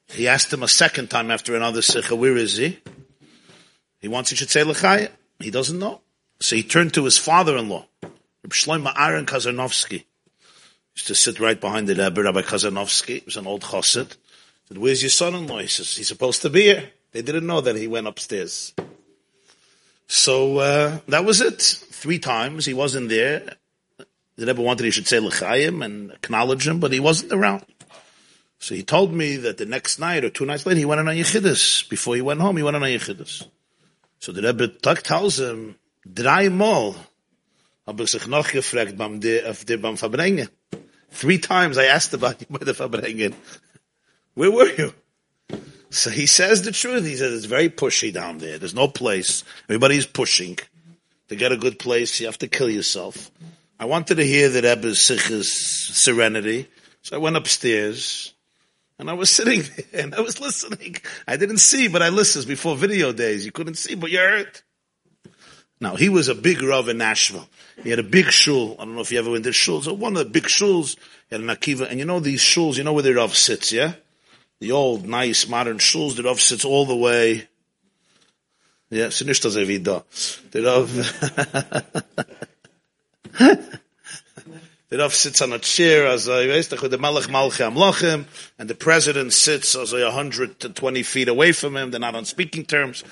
He 0.07 0.25
asked 0.29 0.53
him 0.53 0.63
a 0.63 0.69
second 0.69 1.09
time 1.09 1.31
after 1.31 1.53
another 1.53 1.81
sikha, 1.81 2.15
"Where 2.15 2.37
is 2.37 2.55
he?" 2.55 2.79
He 3.99 4.07
wants 4.07 4.31
you 4.31 4.37
should 4.37 4.51
say 4.51 4.63
Lechaya. 4.63 5.11
He 5.39 5.51
doesn't 5.51 5.77
know. 5.77 5.99
So 6.39 6.55
he 6.55 6.63
turned 6.63 6.93
to 6.93 7.03
his 7.03 7.17
father-in-law, 7.17 7.85
Shlomo 8.49 8.93
Aaron 8.97 9.25
Kazarnovsky. 9.25 10.05
Used 10.95 11.07
to 11.07 11.15
sit 11.15 11.39
right 11.39 11.59
behind 11.59 11.87
the 11.87 11.95
Rebbe, 11.95 12.23
Rabbi 12.23 12.41
Kazarnovsky. 12.41 13.19
He 13.19 13.25
was 13.25 13.37
an 13.37 13.47
old 13.47 13.61
chassid. 13.61 14.15
Said, 14.67 14.77
where's 14.77 15.01
your 15.01 15.09
son-in-law? 15.09 15.59
He 15.59 15.67
says, 15.67 15.95
he's 15.95 16.07
supposed 16.07 16.41
to 16.43 16.49
be 16.49 16.63
here. 16.63 16.91
They 17.11 17.21
didn't 17.21 17.47
know 17.47 17.61
that 17.61 17.75
he 17.75 17.87
went 17.87 18.07
upstairs. 18.07 18.73
So, 20.07 20.57
uh, 20.57 20.99
that 21.07 21.25
was 21.25 21.41
it. 21.41 21.61
Three 21.61 22.19
times 22.19 22.65
he 22.65 22.73
wasn't 22.73 23.09
there. 23.09 23.55
The 24.35 24.45
Rebbe 24.45 24.61
wanted 24.61 24.85
he 24.85 24.91
should 24.91 25.07
say 25.07 25.19
L'chaim 25.19 25.81
and 25.81 26.11
acknowledge 26.11 26.67
him, 26.67 26.79
but 26.79 26.93
he 26.93 26.99
wasn't 26.99 27.33
around. 27.33 27.65
So 28.59 28.75
he 28.75 28.83
told 28.83 29.13
me 29.13 29.37
that 29.37 29.57
the 29.57 29.65
next 29.65 29.99
night 29.99 30.23
or 30.23 30.29
two 30.29 30.45
nights 30.45 30.65
later, 30.65 30.79
he 30.79 30.85
went 30.85 30.99
on 30.99 31.07
a 31.07 31.11
Yechidus. 31.11 31.89
Before 31.89 32.15
he 32.15 32.21
went 32.21 32.41
home, 32.41 32.57
he 32.57 32.63
went 32.63 32.75
on 32.75 32.83
a 32.83 32.87
Yechidus. 32.87 33.47
So 34.19 34.31
the 34.31 34.41
Rebbe 34.41 34.67
tells 34.67 35.39
him, 35.39 35.77
dreimal 36.07 36.95
ich 37.97 38.09
sich 38.09 38.27
noch 38.27 38.51
gefragt 38.51 38.97
beim 38.97 39.19
auf 39.45 39.65
dir 39.65 39.81
beim. 39.81 39.97
Three 41.11 41.39
times 41.39 41.77
I 41.77 41.85
asked 41.85 42.13
about 42.13 42.39
you 42.39 42.47
by 42.49 42.63
the 42.63 42.73
Farbrengen. 42.73 43.33
Where 44.35 44.51
were 44.51 44.71
you? 44.77 44.93
So 45.89 46.11
he 46.11 46.27
says 46.27 46.61
the 46.61 46.71
truth. 46.71 47.03
He 47.05 47.15
says 47.15 47.33
it's 47.33 47.45
very 47.45 47.69
pushy 47.69 48.13
down 48.13 48.37
there. 48.37 48.59
There's 48.59 48.75
no 48.75 48.87
place. 48.87 49.43
Everybody's 49.67 50.05
pushing. 50.05 50.57
To 51.29 51.35
get 51.35 51.51
a 51.51 51.57
good 51.57 51.77
place, 51.77 52.19
you 52.19 52.25
have 52.27 52.39
to 52.39 52.47
kill 52.47 52.69
yourself. 52.69 53.31
I 53.79 53.85
wanted 53.85 54.15
to 54.15 54.25
hear 54.25 54.49
the 54.49 54.61
Rebbe's 54.61 55.01
serenity. 55.45 56.67
So 57.01 57.15
I 57.15 57.19
went 57.19 57.37
upstairs. 57.37 58.33
And 58.97 59.09
I 59.09 59.13
was 59.13 59.29
sitting 59.29 59.61
there 59.91 60.03
and 60.03 60.13
I 60.13 60.21
was 60.21 60.41
listening. 60.41 60.97
I 61.27 61.37
didn't 61.37 61.59
see, 61.59 61.87
but 61.87 62.01
I 62.01 62.09
listened 62.09 62.47
before 62.47 62.75
video 62.75 63.13
days. 63.13 63.45
You 63.45 63.51
couldn't 63.51 63.75
see, 63.75 63.95
but 63.95 64.11
you 64.11 64.19
heard. 64.19 64.61
Now, 65.79 65.95
he 65.95 66.09
was 66.09 66.27
a 66.27 66.35
big 66.35 66.61
Rav 66.61 66.89
in 66.89 66.97
Nashville. 66.97 67.47
He 67.83 67.89
had 67.89 67.99
a 67.99 68.03
big 68.03 68.31
shul. 68.31 68.75
I 68.79 68.85
don't 68.85 68.95
know 68.95 69.01
if 69.01 69.11
you 69.11 69.19
ever 69.19 69.31
went 69.31 69.43
to 69.45 69.53
shul. 69.53 69.81
So 69.81 69.93
one 69.93 70.17
of 70.17 70.23
the 70.23 70.29
big 70.29 70.43
shuls, 70.43 70.95
he 71.29 71.35
had 71.35 71.41
an 71.41 71.47
akiva. 71.47 71.89
And 71.89 71.99
you 71.99 72.05
know 72.05 72.19
these 72.19 72.41
shuls, 72.41 72.77
you 72.77 72.83
know 72.83 72.93
where 72.93 73.03
the 73.03 73.13
Rav 73.13 73.35
sits, 73.35 73.71
yeah? 73.71 73.93
The 74.59 74.71
old, 74.71 75.07
nice, 75.07 75.47
modern 75.47 75.77
shuls, 75.77 76.15
the 76.15 76.23
Rav 76.23 76.41
sits 76.41 76.65
all 76.65 76.85
the 76.85 76.95
way. 76.95 77.47
Yeah, 78.89 79.09
so 79.09 79.25
nicht. 79.25 79.43
The 79.43 80.63
Rav, 80.63 80.93
the 84.89 84.97
Rav 84.97 85.13
sits 85.13 85.41
on 85.41 85.53
a 85.53 85.59
chair 85.59 86.07
as 86.07 86.27
I 86.27 86.47
the 86.47 86.97
Malach 86.97 87.27
Malchi 87.27 87.71
Amlachim, 87.71 88.25
and 88.57 88.69
the 88.69 88.75
president 88.75 89.31
sits 89.31 89.75
as 89.75 89.93
a 89.93 90.03
120 90.05 91.03
feet 91.03 91.29
away 91.29 91.51
from 91.51 91.77
him. 91.77 91.91
They're 91.91 91.99
not 91.99 92.15
on 92.15 92.25
speaking 92.25 92.65
terms 92.65 93.03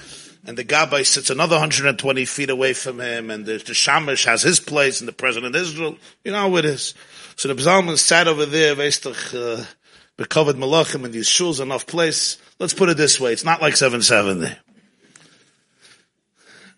and 0.46 0.58
the 0.58 0.64
Gabbai 0.64 1.06
sits 1.06 1.30
another 1.30 1.56
120 1.56 2.26
feet 2.26 2.50
away 2.50 2.74
from 2.74 3.00
him, 3.00 3.30
and 3.30 3.46
the, 3.46 3.58
the 3.58 3.74
Shamash 3.74 4.26
has 4.26 4.42
his 4.44 4.60
place, 4.60 5.02
and 5.02 5.08
the 5.08 5.14
President 5.14 5.56
of 5.56 5.62
Israel, 5.62 5.98
you 6.24 6.32
know 6.32 6.50
how 6.50 6.56
it 6.58 6.66
is. 6.66 6.94
So 7.36 7.48
the 7.48 7.56
Bzalman 7.56 7.98
sat 7.98 8.28
over 8.28 8.46
there, 8.46 8.76
Veistach, 8.76 9.34
uh, 9.34 10.26
covered 10.26 10.56
Malachim, 10.56 11.06
and 11.06 11.14
these 11.14 11.28
shuls 11.28 11.62
enough 11.62 11.86
place. 11.86 12.38
Let's 12.60 12.74
put 12.74 12.90
it 12.90 12.98
this 12.98 13.20
way, 13.20 13.34
it's 13.34 13.44
not 13.44 13.62
like 13.62 13.74
7-7 13.74 14.42
there. 14.42 14.58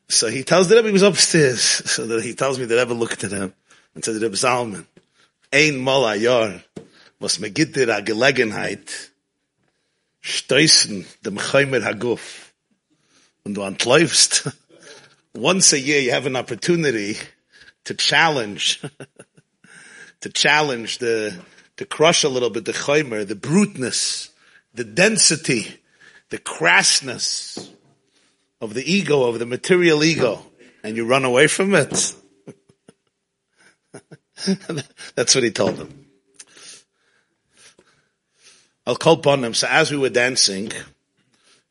So 0.08 0.28
he 0.28 0.44
tells 0.44 0.68
the 0.68 0.76
Rebbe 0.76 0.88
he 0.88 0.94
was 0.94 1.04
upstairs. 1.04 1.62
So 1.86 2.08
that 2.08 2.24
he 2.24 2.34
tells 2.34 2.58
me 2.58 2.66
the 2.66 2.78
Rebbe 2.78 2.94
looked 2.94 3.24
at 3.24 3.32
him 3.32 3.54
and 3.94 4.04
said, 4.04 4.22
Rebbe 4.22 4.36
Zalman, 4.36 4.86
ein 5.54 5.78
mal 5.78 6.08
a 6.08 6.18
jar, 6.18 6.62
was 7.20 7.40
me 7.40 7.50
gitt 7.50 7.74
dir 7.74 7.90
a 7.90 8.02
Gelegenheit, 8.02 9.12
stoissen 10.24 11.06
dem 11.24 11.38
Chaimer 11.38 11.82
Haguf 11.82 12.49
when 13.44 13.54
du 13.54 13.62
antläufst, 13.62 14.56
once 15.34 15.74
a 15.74 15.80
year 15.80 16.00
you 16.02 16.12
have 16.12 16.26
an 16.26 16.36
opportunity 16.36 17.18
to 17.86 17.94
challenge, 17.94 18.82
to 20.22 20.30
challenge 20.30 20.98
the, 21.00 21.34
to 21.78 21.86
crush 21.86 22.24
a 22.24 22.30
little 22.30 22.50
bit 22.50 22.66
the 22.66 22.74
chaymer, 22.74 23.28
the 23.28 23.36
bruteness, 23.36 24.30
the 24.74 24.84
density, 24.84 25.80
the 26.30 26.38
crassness 26.38 27.70
of 28.62 28.74
the 28.74 28.92
ego, 28.92 29.24
of 29.24 29.40
the 29.40 29.46
material 29.46 30.04
ego, 30.04 30.46
and 30.84 30.96
you 30.96 31.06
run 31.06 31.26
away 31.26 31.48
from 31.48 31.74
it. 31.74 32.16
That's 35.16 35.36
what 35.36 35.44
he 35.44 35.52
told 35.52 35.78
them. 35.78 36.06
I'll 38.86 38.96
call 38.96 39.16
upon 39.16 39.42
them. 39.42 39.54
So 39.54 39.68
as 39.70 39.92
we 39.92 39.98
were 39.98 40.10
dancing, 40.10 40.72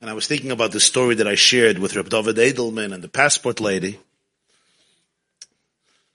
and 0.01 0.09
I 0.09 0.13
was 0.13 0.27
thinking 0.27 0.51
about 0.51 0.73
the 0.73 0.81
story 0.81 1.17
that 1.17 1.27
I 1.27 1.35
shared 1.35 1.79
with 1.79 1.97
Reb 1.97 2.09
David 2.09 2.37
Edelman 2.37 2.93
and 2.93 3.03
the 3.03 3.09
passport 3.09 3.61
lady. 3.61 3.99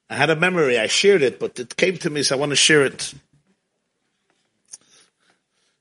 I 0.10 0.16
had 0.16 0.30
a 0.30 0.36
memory. 0.36 0.78
I 0.80 0.88
shared 0.88 1.22
it, 1.22 1.40
but 1.40 1.60
it 1.60 1.76
came 1.76 1.98
to 1.98 2.10
me, 2.10 2.24
so 2.24 2.36
I 2.36 2.40
want 2.40 2.52
to 2.52 2.56
share 2.56 2.86
it. 2.86 3.14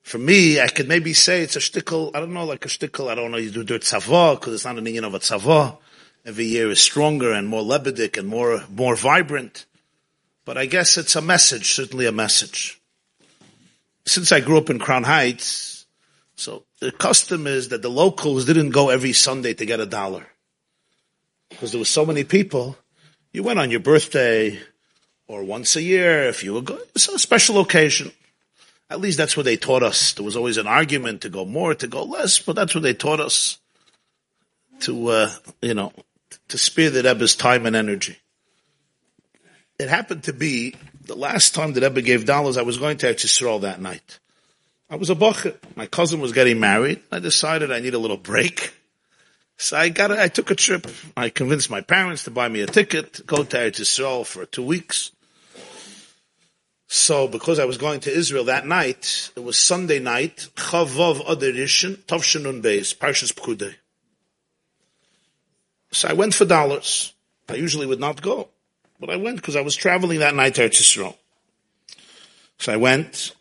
For 0.02 0.18
me, 0.18 0.60
I 0.60 0.68
could 0.68 0.88
maybe 0.88 1.12
say 1.12 1.42
it's 1.42 1.56
a 1.56 1.60
shtickle. 1.60 2.10
I 2.14 2.20
don't 2.20 2.32
know, 2.32 2.44
like 2.44 2.64
a 2.64 2.68
shtickle. 2.68 3.08
I 3.08 3.14
don't 3.14 3.30
know. 3.30 3.36
You 3.38 3.50
do 3.50 3.62
dirt 3.62 3.82
tzava 3.82 4.38
because 4.38 4.54
it's 4.54 4.64
not 4.64 4.78
an 4.78 4.86
union 4.86 5.04
of 5.04 5.14
a 5.14 5.20
tzava. 5.20 5.76
Every 6.24 6.46
year 6.46 6.70
is 6.70 6.80
stronger 6.80 7.32
and 7.32 7.48
more 7.48 7.62
lebedik 7.62 8.18
and 8.18 8.28
more 8.28 8.62
more 8.70 8.96
vibrant. 8.96 9.64
But 10.44 10.58
I 10.58 10.66
guess 10.66 10.98
it's 10.98 11.14
a 11.14 11.22
message, 11.22 11.72
certainly 11.72 12.06
a 12.06 12.12
message. 12.12 12.80
Since 14.04 14.32
I 14.32 14.40
grew 14.40 14.58
up 14.58 14.70
in 14.70 14.80
Crown 14.80 15.04
Heights, 15.04 15.71
so 16.36 16.64
the 16.80 16.92
custom 16.92 17.46
is 17.46 17.68
that 17.68 17.82
the 17.82 17.90
locals 17.90 18.44
didn't 18.44 18.70
go 18.70 18.88
every 18.88 19.12
Sunday 19.12 19.54
to 19.54 19.66
get 19.66 19.80
a 19.80 19.86
dollar. 19.86 20.26
Because 21.48 21.72
there 21.72 21.78
were 21.78 21.84
so 21.84 22.06
many 22.06 22.24
people. 22.24 22.76
You 23.32 23.42
went 23.42 23.58
on 23.58 23.70
your 23.70 23.80
birthday 23.80 24.58
or 25.28 25.44
once 25.44 25.76
a 25.76 25.82
year 25.82 26.28
if 26.28 26.42
you 26.42 26.54
were 26.54 26.62
going. 26.62 26.80
It's 26.94 27.08
a 27.08 27.18
special 27.18 27.60
occasion. 27.60 28.12
At 28.90 29.00
least 29.00 29.18
that's 29.18 29.36
what 29.36 29.44
they 29.44 29.56
taught 29.56 29.82
us. 29.82 30.12
There 30.12 30.24
was 30.24 30.36
always 30.36 30.58
an 30.58 30.66
argument 30.66 31.22
to 31.22 31.28
go 31.28 31.44
more, 31.44 31.74
to 31.74 31.86
go 31.86 32.02
less, 32.04 32.38
but 32.38 32.56
that's 32.56 32.74
what 32.74 32.82
they 32.82 32.94
taught 32.94 33.20
us 33.20 33.58
to, 34.80 35.08
uh, 35.08 35.30
you 35.62 35.74
know, 35.74 35.92
to 36.48 36.58
spare 36.58 36.90
the 36.90 37.02
Rebbe's 37.02 37.34
time 37.34 37.66
and 37.66 37.76
energy. 37.76 38.18
It 39.78 39.88
happened 39.88 40.24
to 40.24 40.32
be 40.32 40.74
the 41.04 41.16
last 41.16 41.54
time 41.54 41.72
the 41.72 41.80
Rebbe 41.80 42.02
gave 42.02 42.26
dollars, 42.26 42.56
I 42.56 42.62
was 42.62 42.78
going 42.78 42.98
to 42.98 43.06
Eretz 43.06 43.60
that 43.62 43.80
night. 43.80 44.18
I 44.92 44.96
was 44.96 45.08
a 45.08 45.14
bocher. 45.14 45.56
My 45.74 45.86
cousin 45.86 46.20
was 46.20 46.32
getting 46.32 46.60
married. 46.60 47.00
I 47.10 47.18
decided 47.18 47.72
I 47.72 47.80
need 47.80 47.94
a 47.94 47.98
little 47.98 48.18
break. 48.18 48.74
So 49.56 49.78
I 49.78 49.88
got, 49.88 50.10
I 50.10 50.28
took 50.28 50.50
a 50.50 50.54
trip. 50.54 50.86
I 51.16 51.30
convinced 51.30 51.70
my 51.70 51.80
parents 51.80 52.24
to 52.24 52.30
buy 52.30 52.46
me 52.46 52.60
a 52.60 52.66
ticket 52.66 53.14
to 53.14 53.22
go 53.22 53.42
to 53.42 53.56
Eretz 53.56 53.80
Yisrael 53.80 54.26
for 54.26 54.44
two 54.44 54.62
weeks. 54.62 55.10
So 56.88 57.26
because 57.26 57.58
I 57.58 57.64
was 57.64 57.78
going 57.78 58.00
to 58.00 58.12
Israel 58.12 58.44
that 58.44 58.66
night, 58.66 59.30
it 59.34 59.42
was 59.42 59.58
Sunday 59.58 59.98
night, 59.98 60.48
Chavav 60.56 61.24
Aderishin, 61.24 61.96
Tovshinun 61.96 62.60
Beis, 62.60 62.94
Parshas 62.94 63.32
Pkudei. 63.32 63.74
So 65.92 66.08
I 66.08 66.12
went 66.12 66.34
for 66.34 66.44
dollars. 66.44 67.14
I 67.48 67.54
usually 67.54 67.86
would 67.86 68.00
not 68.00 68.20
go, 68.20 68.50
but 69.00 69.08
I 69.08 69.16
went 69.16 69.36
because 69.36 69.56
I 69.56 69.62
was 69.62 69.74
traveling 69.74 70.18
that 70.18 70.34
night 70.34 70.56
to 70.56 70.68
Eretz 70.68 70.82
Yisrael. 70.82 71.16
So 72.58 72.74
I 72.74 72.76
went, 72.76 73.32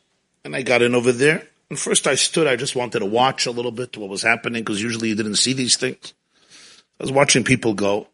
and 0.43 0.55
I 0.55 0.61
got 0.61 0.81
in 0.81 0.95
over 0.95 1.11
there. 1.11 1.47
And 1.69 1.79
first 1.79 2.07
I 2.07 2.15
stood, 2.15 2.47
I 2.47 2.55
just 2.57 2.75
wanted 2.75 2.99
to 2.99 3.05
watch 3.05 3.45
a 3.45 3.51
little 3.51 3.71
bit 3.71 3.95
what 3.95 4.09
was 4.09 4.23
happening 4.23 4.61
because 4.61 4.81
usually 4.81 5.09
you 5.09 5.15
didn't 5.15 5.35
see 5.35 5.53
these 5.53 5.77
things. 5.77 6.13
I 6.99 7.03
was 7.03 7.11
watching 7.11 7.43
people 7.43 7.73
go. 7.73 8.07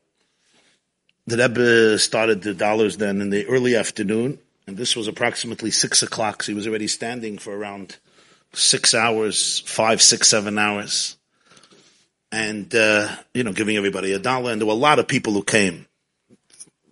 the 1.26 1.38
Rebbe 1.38 2.00
started 2.00 2.42
the 2.42 2.54
dollars 2.54 2.98
then 2.98 3.20
in 3.20 3.30
the 3.30 3.46
early 3.48 3.76
afternoon, 3.76 4.40
and 4.66 4.78
this 4.78 4.96
was 4.96 5.08
approximately 5.08 5.72
six 5.72 6.04
o'clock. 6.04 6.44
So 6.44 6.52
he 6.52 6.56
was 6.56 6.68
already 6.68 6.88
standing 6.88 7.38
for 7.38 7.56
around 7.56 7.98
six 8.54 8.94
hours, 8.94 9.60
five, 9.62 10.02
six, 10.02 10.30
seven 10.30 10.58
hours, 10.58 11.18
and 12.32 12.74
uh, 12.76 13.10
you 13.34 13.44
know, 13.44 13.54
giving 13.54 13.76
everybody 13.76 14.14
a 14.14 14.20
dollar. 14.20 14.52
And 14.52 14.62
there 14.62 14.68
were 14.68 14.74
a 14.74 14.76
lot 14.76 15.00
of 15.00 15.08
people 15.08 15.34
who 15.34 15.44
came, 15.44 15.88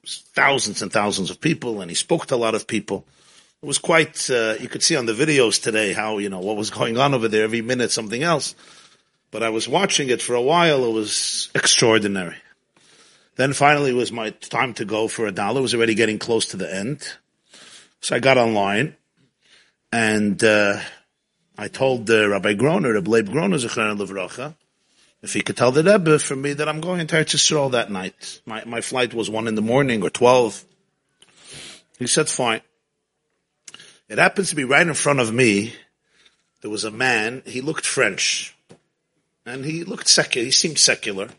thousands 0.06 0.82
and 0.82 0.92
thousands 0.92 1.30
of 1.30 1.40
people, 1.40 1.82
and 1.82 1.90
he 1.92 1.96
spoke 1.96 2.26
to 2.28 2.36
a 2.36 2.38
lot 2.38 2.56
of 2.56 2.68
people. 2.68 3.06
It 3.66 3.68
was 3.68 3.80
quite. 3.80 4.30
Uh, 4.30 4.54
you 4.60 4.70
could 4.70 4.84
see 4.84 4.96
on 4.96 5.08
the 5.08 5.14
videos 5.14 5.60
today 5.60 5.92
how 5.92 6.20
you 6.20 6.30
know 6.30 6.40
what 6.40 6.56
was 6.56 6.70
going 6.70 7.00
on 7.00 7.16
over 7.16 7.28
there. 7.28 7.46
Every 7.46 7.64
minute, 7.64 7.90
something 7.90 8.22
else. 8.22 8.54
But 9.32 9.42
I 9.42 9.50
was 9.50 9.68
watching 9.68 10.10
it 10.10 10.22
for 10.22 10.36
a 10.36 10.42
while. 10.42 10.86
It 10.86 10.94
was 10.94 11.50
extraordinary. 11.56 12.36
Then 13.38 13.54
finally 13.54 13.90
it 13.90 13.96
was 13.96 14.12
my 14.12 14.30
time 14.30 14.76
to 14.76 14.86
go 14.86 15.08
for 15.08 15.26
a 15.26 15.32
dollar. 15.32 15.62
It 15.62 15.64
was 15.64 15.74
already 15.74 15.96
getting 15.96 16.20
close 16.20 16.46
to 16.50 16.58
the 16.58 16.72
end. 16.72 17.12
So 18.02 18.16
I 18.16 18.20
got 18.20 18.38
online 18.38 18.98
and, 19.92 20.44
uh, 20.44 20.80
I 21.58 21.68
told 21.68 22.08
uh, 22.12 22.30
Rabbi 22.30 22.54
Groner, 22.54 22.94
Rabbi 22.94 23.10
Leib 23.10 23.32
Groner, 23.32 23.58
Zechron 23.58 23.98
Levracha, 23.98 24.54
if 25.24 25.34
he 25.34 25.42
could 25.42 25.58
tell 25.58 25.72
the 25.72 25.84
Rebbe 25.84 26.20
for 26.20 26.36
me 26.36 26.54
that 26.54 26.70
I'm 26.70 26.82
going 26.82 27.08
to 27.08 27.16
Eretz 27.16 27.34
Yisrael 27.34 27.72
that 27.72 27.92
night. 27.92 28.42
My, 28.46 28.64
my 28.66 28.82
flight 28.82 29.16
was 29.16 29.28
one 29.28 29.48
in 29.48 29.56
the 29.56 29.64
morning 29.64 30.04
or 30.04 30.12
12. 30.12 30.64
He 31.98 32.06
said, 32.06 32.30
fine. 32.30 32.62
It 34.08 34.18
happens 34.18 34.50
to 34.50 34.56
be 34.56 34.64
right 34.64 34.86
in 34.86 34.94
front 34.94 35.20
of 35.20 35.34
me. 35.34 35.74
There 36.62 36.72
was 36.72 36.84
a 36.84 36.92
man, 36.92 37.42
he 37.46 37.62
looked 37.62 37.86
French. 37.86 38.56
And 39.46 39.66
he 39.66 39.84
looked 39.84 40.08
secular, 40.08 40.46
he 40.46 40.52
seemed 40.52 40.78
secular. 40.78 41.30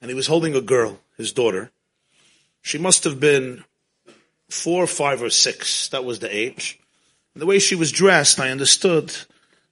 And 0.00 0.10
he 0.10 0.14
was 0.14 0.26
holding 0.26 0.54
a 0.54 0.60
girl 0.60 1.00
his 1.16 1.32
daughter. 1.32 1.70
She 2.60 2.78
must 2.78 3.04
have 3.04 3.20
been 3.20 3.64
four, 4.48 4.86
five, 4.86 5.22
or 5.22 5.30
six. 5.30 5.88
That 5.88 6.04
was 6.04 6.18
the 6.18 6.34
age. 6.34 6.78
And 7.34 7.42
the 7.42 7.46
way 7.46 7.58
she 7.58 7.74
was 7.74 7.90
dressed, 7.90 8.38
I 8.38 8.50
understood. 8.50 9.14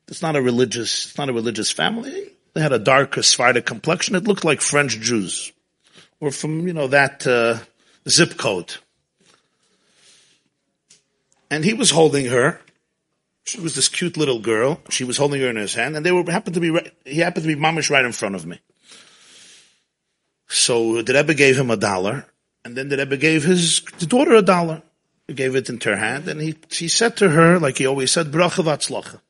It's 0.08 0.22
not 0.22 0.36
a 0.36 0.42
religious. 0.42 1.06
It's 1.06 1.18
not 1.18 1.28
a 1.28 1.32
religious 1.32 1.70
family. 1.70 2.32
They 2.54 2.60
had 2.60 2.72
a 2.72 2.78
darker, 2.78 3.22
Sephardic 3.22 3.64
complexion. 3.64 4.16
It 4.16 4.26
looked 4.26 4.44
like 4.44 4.60
French 4.60 4.98
Jews, 4.98 5.52
or 6.18 6.32
from 6.32 6.66
you 6.66 6.72
know 6.72 6.88
that 6.88 7.26
uh, 7.26 7.58
zip 8.08 8.36
code. 8.36 8.74
And 11.50 11.64
he 11.64 11.74
was 11.74 11.90
holding 11.90 12.26
her. 12.26 12.60
She 13.44 13.60
was 13.60 13.74
this 13.74 13.88
cute 13.88 14.16
little 14.16 14.38
girl. 14.38 14.80
She 14.90 15.04
was 15.04 15.16
holding 15.16 15.40
her 15.40 15.48
in 15.48 15.56
his 15.56 15.74
hand, 15.74 15.96
and 15.96 16.06
they 16.06 16.12
were 16.12 16.30
happened 16.30 16.54
to 16.54 16.60
be. 16.60 16.78
He 17.04 17.18
happened 17.18 17.44
to 17.44 17.54
be 17.54 17.60
mamish 17.60 17.90
right 17.90 18.04
in 18.04 18.12
front 18.12 18.34
of 18.34 18.46
me. 18.46 18.60
So 20.46 21.02
the 21.02 21.14
Rebbe 21.14 21.34
gave 21.34 21.58
him 21.58 21.70
a 21.70 21.76
dollar, 21.76 22.26
and 22.64 22.76
then 22.76 22.88
the 22.88 22.96
Rebbe 22.96 23.16
gave 23.16 23.44
his 23.44 23.80
daughter 23.80 24.34
a 24.34 24.42
dollar. 24.42 24.82
He 25.26 25.34
gave 25.34 25.54
it 25.54 25.68
into 25.68 25.90
her 25.90 25.96
hand, 25.96 26.28
and 26.28 26.40
he, 26.40 26.56
he 26.70 26.88
said 26.88 27.16
to 27.18 27.30
her, 27.30 27.58
like 27.58 27.78
he 27.78 27.86
always 27.86 28.10
said, 28.10 28.32
bracha 28.32 28.64
v'atzlacha. 28.64 29.20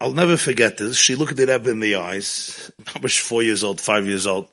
I'll 0.00 0.12
never 0.12 0.36
forget 0.36 0.78
this. 0.78 0.96
She 0.96 1.16
looked 1.16 1.32
at 1.32 1.38
the 1.38 1.46
Rebbe 1.46 1.70
in 1.70 1.80
the 1.80 1.96
eyes. 1.96 2.70
I 2.94 3.00
was 3.00 3.16
four 3.16 3.42
years 3.42 3.62
old, 3.62 3.80
five 3.80 4.06
years 4.06 4.26
old. 4.26 4.48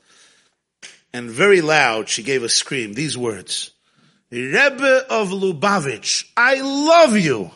And 1.13 1.29
very 1.29 1.61
loud, 1.61 2.09
she 2.09 2.23
gave 2.23 2.43
a 2.43 2.49
scream, 2.49 2.93
these 2.93 3.17
words. 3.17 3.71
Rebbe 4.31 5.05
of 5.09 5.29
Lubavitch, 5.29 6.29
I 6.37 6.61
love 6.61 7.17
you. 7.17 7.51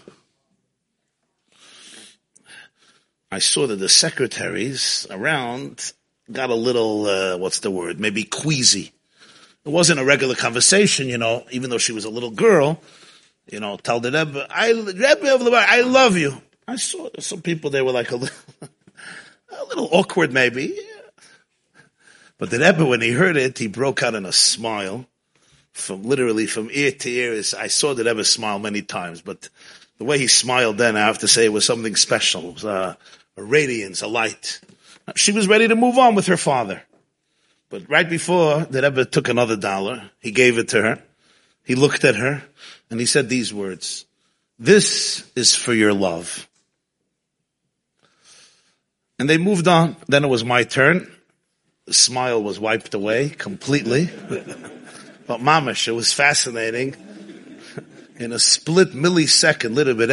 I 3.32 3.40
saw 3.40 3.68
that 3.68 3.76
the 3.76 3.90
secretaries 3.90 5.08
around 5.10 5.94
got 6.32 6.50
a 6.50 6.56
little, 6.56 7.06
uh, 7.06 7.38
what's 7.38 7.60
the 7.60 7.72
word? 7.72 8.00
Maybe 8.00 8.24
queasy. 8.24 8.92
It 9.66 9.70
wasn't 9.70 10.00
a 10.00 10.06
regular 10.06 10.36
conversation, 10.36 11.08
you 11.08 11.18
know, 11.18 11.46
even 11.52 11.70
though 11.70 11.78
she 11.78 11.94
was 11.94 12.06
a 12.06 12.10
little 12.10 12.32
girl, 12.32 12.82
you 13.52 13.60
know, 13.60 13.78
tell 13.78 14.00
the 14.00 14.12
Rebbe, 14.12 14.48
I, 14.50 14.72
Rebbe 14.72 15.34
of 15.34 15.44
the 15.44 15.52
I 15.56 15.82
love 15.82 16.18
you. 16.18 16.42
I 16.68 16.76
saw 16.76 17.10
some 17.20 17.42
people, 17.42 17.70
they 17.70 17.82
were 17.82 17.92
like 17.92 18.12
a 18.12 18.16
little, 18.16 18.36
a 18.62 19.66
little 19.66 19.90
awkward 19.92 20.34
maybe. 20.34 20.78
But 22.38 22.50
the 22.50 22.60
Rebbe, 22.60 22.86
when 22.86 23.02
he 23.02 23.12
heard 23.12 23.38
it, 23.38 23.58
he 23.58 23.68
broke 23.68 24.02
out 24.02 24.16
in 24.16 24.26
a 24.26 24.32
smile 24.32 25.06
from 25.74 26.04
literally 26.04 26.46
from 26.46 26.70
ear 26.72 26.92
to 26.92 27.10
ear. 27.10 27.42
I 27.58 27.68
saw 27.68 27.94
the 27.94 28.04
Rebbe 28.04 28.24
smile 28.24 28.60
many 28.60 28.82
times, 28.82 29.22
but 29.22 29.50
the 29.98 30.06
way 30.06 30.18
he 30.20 30.28
smiled 30.28 30.78
then, 30.78 30.96
I 30.96 31.06
have 31.06 31.20
to 31.20 31.28
say, 31.28 31.50
was 31.50 31.66
something 31.66 31.96
special. 31.96 32.50
It 32.50 32.54
was 32.54 32.64
a, 32.64 32.98
a 33.38 33.44
radiance, 33.44 34.02
a 34.02 34.08
light. 34.08 34.60
She 35.16 35.32
was 35.32 35.48
ready 35.48 35.68
to 35.68 35.76
move 35.76 35.98
on 35.98 36.16
with 36.16 36.28
her 36.28 36.38
father. 36.38 36.84
But 37.70 37.90
right 37.90 38.08
before 38.08 38.66
the 38.66 38.82
Rebbe 38.82 39.06
took 39.06 39.30
another 39.30 39.56
dollar, 39.56 40.12
he 40.20 40.32
gave 40.32 40.58
it 40.58 40.70
to 40.70 40.82
her. 40.82 41.04
He 41.66 41.76
looked 41.76 42.04
at 42.04 42.16
her 42.16 42.44
and 42.90 43.00
he 43.00 43.06
said 43.06 43.30
these 43.30 43.54
words, 43.54 44.06
this 44.60 45.30
is 45.36 45.56
for 45.56 45.74
your 45.74 45.94
love. 45.94 46.48
And 49.18 49.30
they 49.30 49.38
moved 49.38 49.68
on. 49.68 49.96
Then 50.08 50.24
it 50.24 50.28
was 50.28 50.44
my 50.44 50.64
turn. 50.64 51.12
The 51.86 51.94
smile 51.94 52.44
was 52.44 52.60
wiped 52.60 52.94
away 52.94 53.30
completely. 53.30 54.10
but 55.28 55.40
mamish, 55.40 55.88
it 55.88 55.92
was 55.94 56.14
fascinating. 56.14 56.96
In 58.18 58.32
a 58.32 58.40
split 58.40 58.92
millisecond, 58.92 59.74
little 59.74 59.96
bit, 59.96 60.10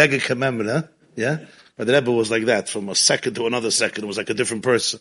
yeah? 1.16 1.38
But 1.76 1.86
the 1.86 1.92
Rebbe 1.92 2.11
was 2.11 2.30
like 2.30 2.44
that. 2.46 2.68
From 2.68 2.88
a 2.88 2.94
second 2.94 3.34
to 3.34 3.46
another 3.46 3.70
second, 3.70 4.04
it 4.04 4.06
was 4.06 4.16
like 4.16 4.30
a 4.30 4.34
different 4.34 4.62
person. 4.62 5.00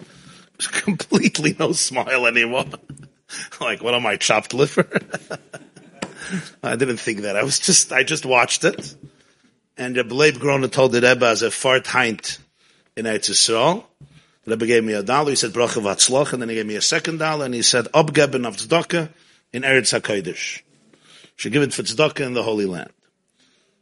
Completely 0.58 1.56
no 1.58 1.72
smile 1.72 2.26
anymore. 2.26 2.66
like, 3.62 3.82
what 3.82 3.94
am 3.94 4.06
I, 4.06 4.18
chopped 4.18 4.54
liver? 4.54 4.88
I 6.64 6.76
didn't 6.76 6.98
think 6.98 7.22
that. 7.22 7.36
I 7.36 7.44
was 7.44 7.60
just, 7.60 7.92
I 7.92 8.04
just 8.04 8.26
watched 8.26 8.64
it. 8.64 8.96
And 9.78 9.96
Rebbe 9.96 10.14
Leib 10.14 10.40
Groner 10.40 10.68
told 10.68 10.92
the 10.92 11.02
Rebbe 11.02 11.26
as 11.26 11.42
a 11.42 11.52
fart 11.52 11.86
heint 11.86 12.40
in 12.96 13.06
Eretz 13.06 13.30
Yisrael. 13.30 13.86
The 14.44 14.52
Rebbe 14.52 14.66
gave 14.66 14.84
me 14.84 14.94
a 14.94 15.04
dollar. 15.04 15.30
He 15.30 15.36
said, 15.36 15.52
Bracha 15.52 15.82
Vatzloch. 15.82 16.34
And 16.34 16.42
then 16.42 16.50
he 16.50 16.56
gave 16.56 16.66
me 16.66 16.76
a 16.76 16.82
second 16.82 17.20
dollar. 17.20 17.46
And 17.46 17.54
he 17.54 17.62
said, 17.62 17.86
Obgeben 17.94 18.46
of 18.46 18.58
Tzedakah 18.58 19.10
in 19.54 19.64
Eretz 19.64 20.00
HaKodesh. 20.00 20.62
Should 21.36 21.54
give 21.54 21.64
it 21.64 21.74
for 21.74 21.84
Tzedakah 21.84 22.26
in 22.26 22.34
the 22.34 22.44
Holy 22.44 22.66
Land. 22.66 22.92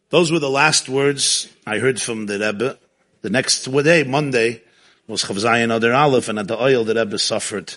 Those 0.09 0.31
were 0.31 0.39
the 0.39 0.49
last 0.49 0.87
words 0.87 1.49
I 1.65 1.79
heard 1.79 1.99
from 1.99 2.27
the 2.27 2.39
Rebbe 2.39 2.77
the 3.21 3.29
next 3.29 3.65
day, 3.65 4.03
Monday, 4.03 4.61
was 5.07 5.23
Chavzayin 5.23 5.75
Adar 5.75 5.93
Aleph, 5.93 6.29
and 6.29 6.39
at 6.39 6.47
the 6.47 6.55
Ohel, 6.55 6.85
the 6.85 6.95
Rebbe 6.95 7.17
suffered 7.17 7.75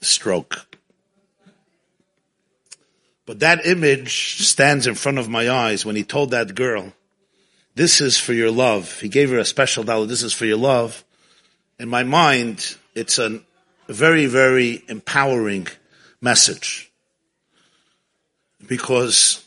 stroke. 0.00 0.66
But 3.26 3.40
that 3.40 3.66
image 3.66 4.46
stands 4.46 4.86
in 4.86 4.94
front 4.94 5.18
of 5.18 5.28
my 5.28 5.50
eyes 5.50 5.84
when 5.84 5.96
he 5.96 6.04
told 6.04 6.30
that 6.30 6.54
girl, 6.54 6.92
this 7.74 8.00
is 8.00 8.16
for 8.16 8.32
your 8.32 8.50
love. 8.50 9.00
He 9.00 9.08
gave 9.08 9.30
her 9.30 9.38
a 9.38 9.44
special 9.44 9.84
dollar, 9.84 10.06
this 10.06 10.22
is 10.22 10.32
for 10.32 10.46
your 10.46 10.56
love. 10.56 11.04
In 11.78 11.88
my 11.88 12.04
mind, 12.04 12.76
it's 12.94 13.18
a 13.18 13.40
very, 13.88 14.26
very 14.26 14.84
empowering 14.88 15.68
message. 16.20 16.92
Because 18.66 19.44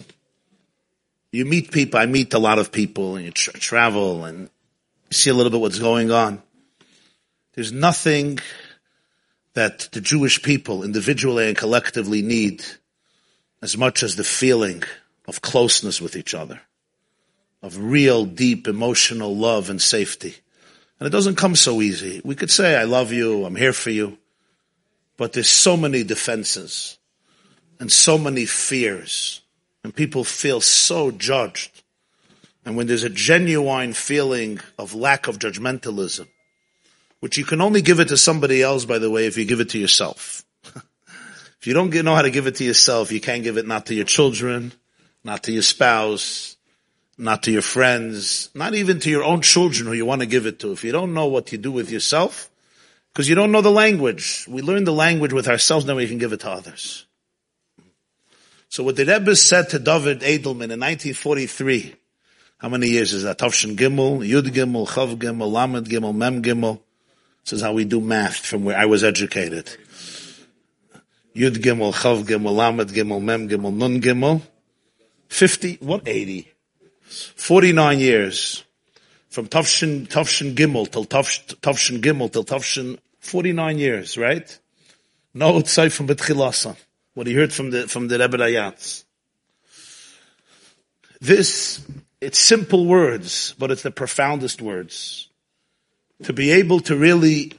you 1.32 1.46
meet 1.46 1.72
people, 1.72 2.00
I 2.00 2.06
meet 2.06 2.34
a 2.34 2.40
lot 2.40 2.60
of 2.60 2.72
people, 2.72 3.16
and 3.16 3.26
you 3.26 3.32
tra- 3.32 3.54
travel, 3.54 4.26
and 4.26 4.50
see 5.12 5.30
a 5.30 5.34
little 5.34 5.52
bit 5.52 5.60
what's 5.60 5.80
going 5.80 6.12
on. 6.12 6.42
There's 7.54 7.72
nothing 7.72 8.40
that 9.54 9.90
the 9.92 10.02
Jewish 10.02 10.42
people, 10.42 10.84
individually 10.84 11.48
and 11.48 11.58
collectively, 11.58 12.22
need 12.22 12.64
as 13.62 13.78
much 13.78 14.04
as 14.04 14.16
the 14.16 14.24
feeling 14.24 14.84
of 15.28 15.42
closeness 15.42 16.00
with 16.00 16.16
each 16.16 16.34
other, 16.34 16.62
of 17.62 17.78
real, 17.78 18.26
deep, 18.26 18.68
emotional 18.68 19.36
love 19.36 19.70
and 19.70 19.82
safety. 19.82 20.36
And 21.00 21.08
it 21.08 21.10
doesn't 21.10 21.36
come 21.36 21.56
so 21.56 21.82
easy. 21.82 22.22
We 22.24 22.36
could 22.36 22.52
say, 22.52 22.76
I 22.76 22.84
love 22.84 23.12
you, 23.12 23.44
I'm 23.46 23.56
here 23.56 23.74
for 23.74 23.90
you, 23.90 24.18
but 25.20 25.34
there's 25.34 25.48
so 25.48 25.78
many 25.78 26.04
defenses 26.04 26.98
and 27.80 27.92
so 27.92 28.18
many 28.18 28.46
fears, 28.46 29.42
and 29.84 29.96
people 29.96 30.24
feel 30.24 30.60
so 30.60 31.12
judged 31.12 31.84
and 32.66 32.78
when 32.78 32.86
there's 32.86 33.04
a 33.04 33.10
genuine 33.10 33.94
feeling 33.94 34.60
of 34.78 34.94
lack 34.94 35.28
of 35.28 35.40
judgmentalism, 35.40 36.28
which 37.20 37.36
you 37.36 37.44
can 37.44 37.62
only 37.62 37.82
give 37.82 38.00
it 38.00 38.10
to 38.10 38.18
somebody 38.18 38.62
else, 38.62 38.86
by 38.86 39.00
the 39.00 39.10
way, 39.10 39.26
if 39.26 39.38
you 39.38 39.46
give 39.46 39.60
it 39.60 39.70
to 39.70 39.80
yourself. 39.80 40.44
if 40.76 41.66
you 41.66 41.74
don't 41.74 41.92
know 41.92 42.14
how 42.16 42.22
to 42.22 42.30
give 42.30 42.48
it 42.48 42.56
to 42.58 42.64
yourself, 42.64 43.12
you 43.12 43.20
can't 43.20 43.44
give 43.44 43.58
it 43.58 43.68
not 43.68 43.88
to 43.88 43.96
your 43.96 44.06
children, 44.06 44.72
not 45.24 45.44
to 45.44 45.52
your 45.52 45.64
spouse, 45.64 46.58
not 47.18 47.44
to 47.44 47.52
your 47.52 47.62
friends, 47.62 48.50
not 48.54 48.76
even 48.76 49.00
to 49.00 49.10
your 49.10 49.24
own 49.24 49.42
children 49.42 49.88
who 49.88 49.94
you 49.94 50.06
want 50.06 50.22
to 50.22 50.28
give 50.28 50.46
it 50.46 50.60
to. 50.60 50.72
If 50.72 50.84
you 50.84 50.92
don't 50.92 51.16
know 51.16 51.26
what 51.26 51.52
you 51.52 51.58
do 51.58 51.72
with 51.72 51.90
yourself, 51.90 52.49
because 53.14 53.28
you 53.28 53.36
don't 53.36 53.52
know 53.52 53.62
the 53.62 53.72
language. 53.72 54.46
We 54.48 54.62
learn 54.62 54.84
the 54.84 54.94
language 54.94 55.34
with 55.34 55.48
ourselves, 55.48 55.86
then 55.86 55.96
we 55.96 56.08
can 56.08 56.18
give 56.18 56.34
it 56.34 56.42
to 56.42 56.50
others. 56.50 57.06
So 58.70 58.84
what 58.84 58.96
the 58.96 59.06
Rebbe 59.06 59.36
said 59.36 59.70
to 59.70 59.80
David 59.80 60.22
Edelman 60.22 60.72
in 60.72 60.80
1943, 60.80 61.96
how 62.60 62.70
many 62.70 62.88
years 62.88 63.14
is 63.14 63.24
that? 63.24 63.40
Tavshin 63.40 63.76
Gimel, 63.76 64.20
Yud 64.20 64.48
Gimel, 64.50 64.88
Chav 64.88 65.16
Gimel, 65.16 65.52
Lamed 65.52 65.88
Gimel, 65.88 66.16
Mem 66.16 66.44
Gimel. 66.44 66.80
This 67.44 67.54
is 67.54 67.62
how 67.62 67.74
we 67.74 67.86
do 67.86 68.00
math 68.00 68.36
from 68.36 68.66
where 68.66 68.78
I 68.78 68.86
was 68.86 69.04
educated. 69.04 69.66
Yud 71.36 71.56
Gimel, 71.56 71.94
Chav 71.94 72.26
Gimel, 72.26 72.54
Lamed 72.54 72.90
Gimel, 72.90 73.22
Mem 73.22 73.50
Gimel, 73.50 73.74
Nun 73.74 74.02
Gimel. 74.02 74.42
50, 75.30 75.78
what 75.82 76.08
80? 76.08 76.52
49 77.10 78.00
years. 78.00 78.64
From 79.30 79.48
Tavshin, 79.48 80.08
Tavshin 80.08 80.56
Gimel 80.56 80.90
till 80.90 81.06
Tavshin 81.06 82.02
Gimel 82.02 82.32
till 82.32 82.44
Tavshin, 82.44 82.98
49 83.20 83.78
years, 83.78 84.18
right? 84.18 84.60
No 85.34 85.62
say 85.64 85.90
from 85.90 86.08
Betchilasa. 86.08 86.76
What 87.14 87.28
he 87.28 87.34
heard 87.34 87.54
from 87.54 87.70
the, 87.72 87.88
from 87.88 88.08
the 88.08 88.18
Rebbe 88.18 88.38
Rayatz. 88.38 89.04
This, 91.22 91.86
it's 92.22 92.40
simple 92.40 92.86
words, 92.86 93.54
but 93.60 93.72
it's 93.72 93.84
the 93.84 93.92
profoundest 93.92 94.62
words. 94.62 95.28
To 96.24 96.34
be 96.34 96.52
able 96.52 96.80
to 96.82 96.96
really, 96.96 97.54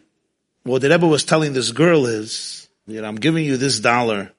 what 0.64 0.82
the 0.82 0.90
Rebbe 0.90 1.06
was 1.06 1.24
telling 1.24 1.52
this 1.52 1.72
girl 1.72 2.06
is, 2.06 2.68
you 2.86 3.00
know, 3.00 3.08
I'm 3.08 3.16
giving 3.16 3.44
you 3.44 3.56
this 3.56 3.78
dollar 3.80 4.32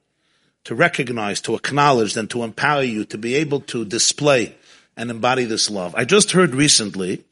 to 0.65 0.75
recognize, 0.75 1.41
to 1.41 1.55
acknowledge, 1.55 2.17
and 2.17 2.29
to 2.31 2.43
empower 2.43 2.83
you 2.83 3.05
to 3.05 3.17
be 3.17 3.35
able 3.35 3.61
to 3.61 3.85
display 3.85 4.55
and 4.97 5.09
embody 5.09 5.45
this 5.45 5.69
love. 5.69 5.95
I 5.95 6.05
just 6.05 6.31
heard 6.31 6.55
recently 6.55 7.23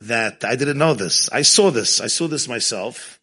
that 0.00 0.44
I 0.44 0.56
didn't 0.56 0.78
know 0.78 0.94
this. 0.94 1.28
I 1.30 1.42
saw 1.42 1.70
this. 1.70 2.00
I 2.00 2.06
saw 2.06 2.26
this 2.26 2.48
myself. 2.48 3.20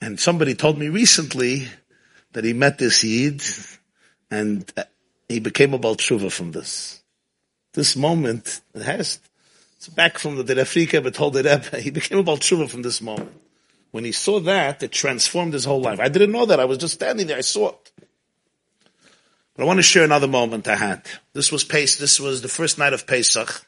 And 0.00 0.18
somebody 0.18 0.54
told 0.54 0.78
me 0.78 0.88
recently 0.88 1.68
that 2.32 2.44
he 2.44 2.52
met 2.52 2.78
this 2.78 3.04
Yid 3.04 3.42
and 4.30 4.70
he 5.28 5.40
became 5.40 5.74
a 5.74 5.78
Balshuva 5.78 6.30
from 6.30 6.52
this. 6.52 7.02
This 7.74 7.96
moment, 7.96 8.60
it 8.74 8.82
has, 8.82 9.20
it's 9.76 9.88
back 9.88 10.18
from 10.18 10.36
the 10.36 10.44
Derefrika, 10.44 11.02
but 11.02 11.14
told 11.14 11.36
it 11.36 11.46
up. 11.46 11.64
he 11.76 11.90
became 11.90 12.18
a 12.18 12.24
Balshuva 12.24 12.68
from 12.68 12.82
this 12.82 13.00
moment. 13.00 13.32
When 13.92 14.04
he 14.04 14.12
saw 14.12 14.40
that, 14.40 14.82
it 14.82 14.90
transformed 14.90 15.52
his 15.52 15.64
whole 15.64 15.80
life. 15.80 16.00
I 16.00 16.08
didn't 16.08 16.32
know 16.32 16.46
that. 16.46 16.60
I 16.60 16.64
was 16.64 16.78
just 16.78 16.94
standing 16.94 17.26
there. 17.26 17.36
I 17.36 17.42
saw. 17.42 17.74
But 19.54 19.64
I 19.64 19.66
want 19.66 19.78
to 19.78 19.82
share 19.82 20.04
another 20.04 20.28
moment 20.28 20.66
I 20.68 20.76
had. 20.76 21.04
This 21.34 21.52
was 21.52 21.64
Pesach. 21.64 22.00
This 22.00 22.18
was 22.18 22.42
the 22.42 22.48
first 22.48 22.78
night 22.78 22.92
of 22.92 23.06
Pesach. 23.06 23.66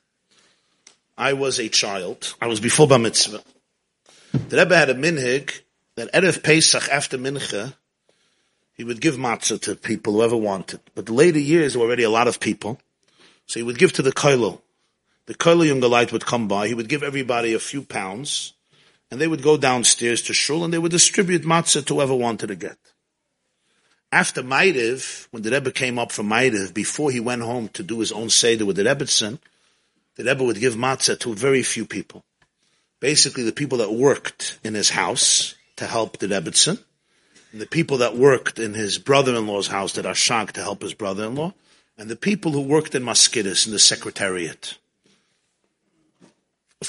I 1.16 1.34
was 1.34 1.58
a 1.58 1.68
child. 1.68 2.34
I 2.40 2.46
was 2.46 2.60
before 2.60 2.88
Bar 2.88 2.98
Mitzvah. 2.98 3.42
The 4.48 4.56
Rebbe 4.56 4.76
had 4.76 4.90
a 4.90 4.94
minhag 4.94 5.60
that 5.96 6.12
Erev 6.12 6.42
Pesach 6.42 6.88
after 6.88 7.16
Mincha, 7.16 7.74
he 8.74 8.82
would 8.82 9.00
give 9.00 9.14
matzah 9.14 9.60
to 9.62 9.76
people 9.76 10.14
whoever 10.14 10.36
wanted. 10.36 10.80
But 10.94 11.06
the 11.06 11.12
later 11.12 11.38
years, 11.38 11.76
were 11.76 11.84
already 11.84 12.02
a 12.02 12.10
lot 12.10 12.26
of 12.26 12.40
people. 12.40 12.80
So 13.46 13.60
he 13.60 13.62
would 13.62 13.78
give 13.78 13.92
to 13.92 14.02
the 14.02 14.12
Koilo. 14.12 14.60
The 15.26 15.34
Koilo 15.34 15.64
Yungalite 15.64 16.12
would 16.12 16.26
come 16.26 16.48
by. 16.48 16.66
He 16.66 16.74
would 16.74 16.88
give 16.88 17.02
everybody 17.02 17.54
a 17.54 17.58
few 17.58 17.82
pounds 17.82 18.54
and 19.10 19.20
they 19.20 19.28
would 19.28 19.42
go 19.42 19.56
downstairs 19.56 20.22
to 20.22 20.32
shul 20.32 20.64
and 20.64 20.72
they 20.72 20.78
would 20.78 20.90
distribute 20.90 21.42
matzah 21.42 21.84
to 21.86 21.94
whoever 21.94 22.14
wanted 22.14 22.48
to 22.48 22.56
get. 22.56 22.78
After 24.14 24.44
Maariv, 24.44 25.26
when 25.32 25.42
the 25.42 25.50
Rebbe 25.50 25.72
came 25.72 25.98
up 25.98 26.12
from 26.12 26.28
Maariv, 26.28 26.72
before 26.72 27.10
he 27.10 27.18
went 27.18 27.42
home 27.42 27.68
to 27.70 27.82
do 27.82 27.98
his 27.98 28.12
own 28.12 28.30
seder 28.30 28.64
with 28.64 28.76
the 28.76 28.84
Rebbetzin, 28.84 29.40
the 30.14 30.22
Rebbe 30.22 30.44
would 30.44 30.60
give 30.60 30.76
matzah 30.76 31.18
to 31.18 31.34
very 31.34 31.64
few 31.64 31.84
people. 31.84 32.22
Basically, 33.00 33.42
the 33.42 33.50
people 33.50 33.78
that 33.78 33.92
worked 33.92 34.60
in 34.62 34.74
his 34.74 34.90
house 34.90 35.56
to 35.74 35.86
help 35.86 36.18
the 36.18 36.28
Rebbetzin, 36.28 36.78
and 37.50 37.60
the 37.60 37.66
people 37.66 37.98
that 37.98 38.16
worked 38.16 38.60
in 38.60 38.74
his 38.74 38.98
brother-in-law's 38.98 39.66
house 39.66 39.94
that 39.94 40.06
are 40.06 40.14
shank 40.14 40.52
to 40.52 40.62
help 40.62 40.82
his 40.82 40.94
brother-in-law, 40.94 41.52
and 41.98 42.08
the 42.08 42.14
people 42.14 42.52
who 42.52 42.60
worked 42.60 42.94
in 42.94 43.02
Mazkirus 43.02 43.66
in 43.66 43.72
the 43.72 43.80
secretariat 43.80 44.78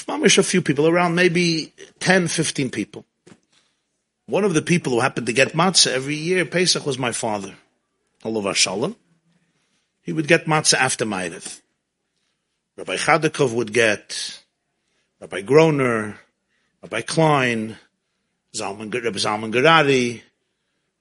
mamish 0.06 0.38
a 0.38 0.42
few 0.44 0.62
people, 0.62 0.86
around 0.86 1.16
maybe 1.16 1.72
10, 1.98 2.28
15 2.28 2.70
people. 2.70 3.04
One 4.26 4.44
of 4.44 4.54
the 4.54 4.62
people 4.62 4.92
who 4.92 5.00
happened 5.00 5.26
to 5.26 5.32
get 5.32 5.52
matzah 5.52 5.92
every 5.92 6.16
year, 6.16 6.44
Pesach, 6.44 6.84
was 6.84 6.98
my 6.98 7.12
father. 7.12 7.54
Allah 8.24 8.54
Shalom. 8.54 8.96
He 10.02 10.12
would 10.12 10.26
get 10.26 10.46
matzah 10.46 10.74
after 10.74 11.04
Ma'ariv. 11.04 11.60
Rabbi 12.76 12.96
Chodakov 12.96 13.52
would 13.54 13.72
get, 13.72 14.42
Rabbi 15.20 15.42
Groner, 15.42 16.18
Rabbi 16.82 17.00
Klein, 17.02 17.76
Zalman, 18.54 18.92
Rabbi 18.92 19.18
Zalman 19.18 19.52
Gourary, 19.52 20.22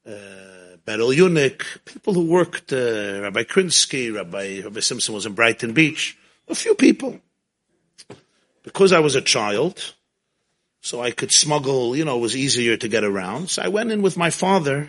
uh, 0.08 0.78
Beryl 0.86 1.10
Yunik, 1.10 1.64
people 1.84 2.14
who 2.14 2.26
worked, 2.26 2.72
uh, 2.72 3.22
Rabbi 3.24 3.44
Krinsky, 3.44 4.16
Rabbi, 4.16 4.62
Rabbi 4.64 4.80
Simpson 4.80 5.16
was 5.16 5.26
in 5.26 5.34
Brighton 5.34 5.74
Beach, 5.74 6.18
a 6.48 6.56
few 6.56 6.76
people 6.76 7.20
because 8.66 8.92
I 8.92 9.00
was 9.00 9.16
a 9.16 9.22
child, 9.22 9.95
so 10.86 11.02
I 11.02 11.10
could 11.10 11.32
smuggle, 11.32 11.96
you 11.96 12.06
know, 12.06 12.16
it 12.16 12.22
was 12.22 12.36
easier 12.36 12.78
to 12.78 12.88
get 12.88 13.04
around. 13.04 13.50
So 13.50 13.64
I 13.64 13.70
went 13.70 13.92
in 13.92 14.04
with 14.04 14.18
my 14.18 14.30
father 14.30 14.88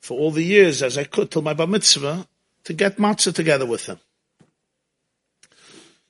for 0.00 0.16
all 0.16 0.30
the 0.30 0.44
years 0.44 0.80
as 0.80 0.96
I 0.96 1.02
could 1.02 1.28
till 1.28 1.42
my 1.42 1.54
bar 1.54 1.66
mitzvah 1.66 2.24
to 2.62 2.72
get 2.72 2.98
matzah 2.98 3.34
together 3.34 3.66
with 3.66 3.86
him. 3.86 3.98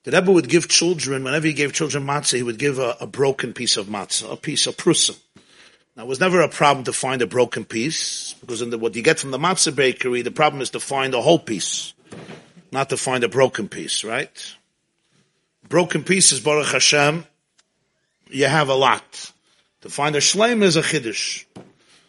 The 0.02 0.10
Rebbe 0.10 0.30
would 0.30 0.46
give 0.46 0.68
children, 0.68 1.24
whenever 1.24 1.46
he 1.46 1.54
gave 1.54 1.72
children 1.72 2.04
matzah, 2.04 2.36
he 2.36 2.42
would 2.42 2.58
give 2.58 2.78
a, 2.78 2.94
a 3.00 3.06
broken 3.06 3.54
piece 3.54 3.78
of 3.78 3.86
matzah, 3.86 4.30
a 4.30 4.36
piece 4.36 4.66
of 4.66 4.76
prusa. 4.76 5.18
Now, 5.96 6.02
it 6.02 6.08
was 6.08 6.20
never 6.20 6.42
a 6.42 6.50
problem 6.50 6.84
to 6.84 6.92
find 6.92 7.22
a 7.22 7.26
broken 7.26 7.64
piece, 7.64 8.34
because 8.42 8.60
in 8.60 8.68
the, 8.68 8.76
what 8.76 8.94
you 8.94 9.00
get 9.00 9.20
from 9.20 9.30
the 9.30 9.38
matzah 9.38 9.74
bakery, 9.74 10.20
the 10.20 10.30
problem 10.30 10.60
is 10.60 10.68
to 10.70 10.80
find 10.80 11.14
a 11.14 11.22
whole 11.22 11.38
piece, 11.38 11.94
not 12.70 12.90
to 12.90 12.98
find 12.98 13.24
a 13.24 13.28
broken 13.30 13.68
piece, 13.68 14.04
right? 14.04 14.54
broken 15.72 16.04
pieces, 16.04 16.38
Baruch 16.38 16.72
Hashem, 16.72 17.24
you 18.32 18.46
have 18.46 18.68
a 18.68 18.74
lot. 18.74 19.32
To 19.82 19.90
find 19.90 20.14
a 20.16 20.20
shleim 20.20 20.62
is 20.62 20.76
a 20.76 20.82
chiddush. 20.82 21.44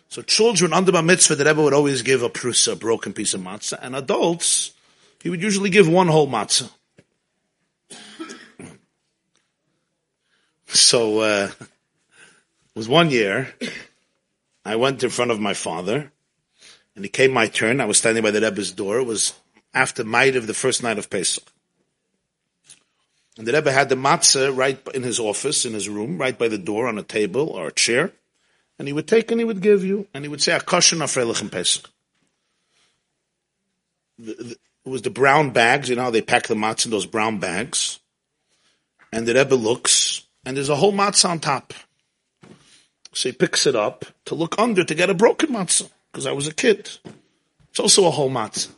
So 0.09 0.21
children 0.21 0.73
under 0.73 0.95
a 0.95 1.01
mitzvah, 1.01 1.35
the 1.35 1.45
Rebbe 1.45 1.61
would 1.61 1.73
always 1.73 2.03
give 2.03 2.21
a 2.21 2.29
prusa, 2.29 2.73
a 2.73 2.75
broken 2.75 3.13
piece 3.13 3.33
of 3.33 3.41
matzah, 3.41 3.79
and 3.81 3.95
adults, 3.95 4.71
he 5.21 5.29
would 5.29 5.41
usually 5.41 5.69
give 5.69 5.89
one 5.89 6.07
whole 6.07 6.27
matzah. 6.27 6.69
So, 10.75 11.19
uh, 11.19 11.51
it 11.61 11.67
was 12.73 12.89
one 12.89 13.11
year, 13.11 13.53
I 14.65 14.75
went 14.75 15.03
in 15.03 15.11
front 15.11 15.29
of 15.29 15.39
my 15.39 15.53
father, 15.53 16.11
and 16.95 17.05
it 17.05 17.13
came 17.13 17.31
my 17.31 17.45
turn. 17.45 17.79
I 17.79 17.85
was 17.85 17.99
standing 17.99 18.23
by 18.23 18.31
the 18.31 18.41
Rebbe's 18.41 18.71
door. 18.71 18.97
It 18.97 19.05
was 19.05 19.33
after 19.71 20.03
night 20.03 20.35
of 20.35 20.47
the 20.47 20.53
first 20.55 20.81
night 20.81 20.97
of 20.97 21.11
Pesach. 21.11 21.43
And 23.37 23.47
the 23.47 23.53
Rebbe 23.53 23.71
had 23.71 23.89
the 23.89 23.95
matzah 23.95 24.55
right 24.55 24.79
in 24.93 25.03
his 25.03 25.19
office, 25.19 25.65
in 25.65 25.73
his 25.73 25.89
room, 25.89 26.19
right 26.19 26.37
by 26.37 26.47
the 26.47 26.57
door 26.57 26.87
on 26.87 26.99
a 26.99 27.03
table 27.03 27.49
or 27.49 27.67
a 27.67 27.71
chair. 27.71 28.11
And 28.77 28.87
he 28.87 28.93
would 28.93 29.07
take 29.07 29.31
and 29.31 29.39
he 29.39 29.45
would 29.45 29.61
give 29.61 29.83
you, 29.83 30.07
and 30.13 30.23
he 30.23 30.29
would 30.29 30.41
say, 30.41 30.57
Akoshen 30.57 30.99
Afrelichem 30.99 31.51
Pesach. 31.51 31.89
It 34.19 34.57
was 34.85 35.01
the 35.01 35.09
brown 35.09 35.51
bags, 35.51 35.89
you 35.89 35.95
know 35.95 36.11
they 36.11 36.21
pack 36.21 36.47
the 36.47 36.55
matzah 36.55 36.85
in 36.85 36.91
those 36.91 37.05
brown 37.05 37.39
bags. 37.39 37.99
And 39.11 39.27
the 39.27 39.33
Rebbe 39.33 39.55
looks, 39.55 40.23
and 40.45 40.57
there's 40.57 40.69
a 40.69 40.75
whole 40.75 40.93
matzah 40.93 41.29
on 41.29 41.39
top. 41.39 41.73
So 43.13 43.29
he 43.29 43.33
picks 43.33 43.65
it 43.65 43.75
up 43.75 44.05
to 44.25 44.35
look 44.35 44.55
under 44.59 44.83
to 44.83 44.95
get 44.95 45.09
a 45.09 45.13
broken 45.13 45.49
matzah, 45.49 45.89
because 46.11 46.25
I 46.25 46.31
was 46.31 46.47
a 46.47 46.53
kid. 46.53 46.89
It's 47.69 47.79
also 47.79 48.05
a 48.05 48.11
whole 48.11 48.29
matzah. 48.29 48.69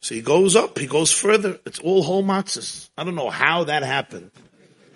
So 0.00 0.14
he 0.14 0.20
goes 0.20 0.54
up, 0.56 0.78
he 0.78 0.86
goes 0.86 1.12
further. 1.12 1.58
It's 1.66 1.80
all 1.80 2.02
whole 2.02 2.22
matzahs. 2.22 2.88
I 2.96 3.04
don't 3.04 3.14
know 3.14 3.30
how 3.30 3.64
that 3.64 3.82
happened. 3.82 4.30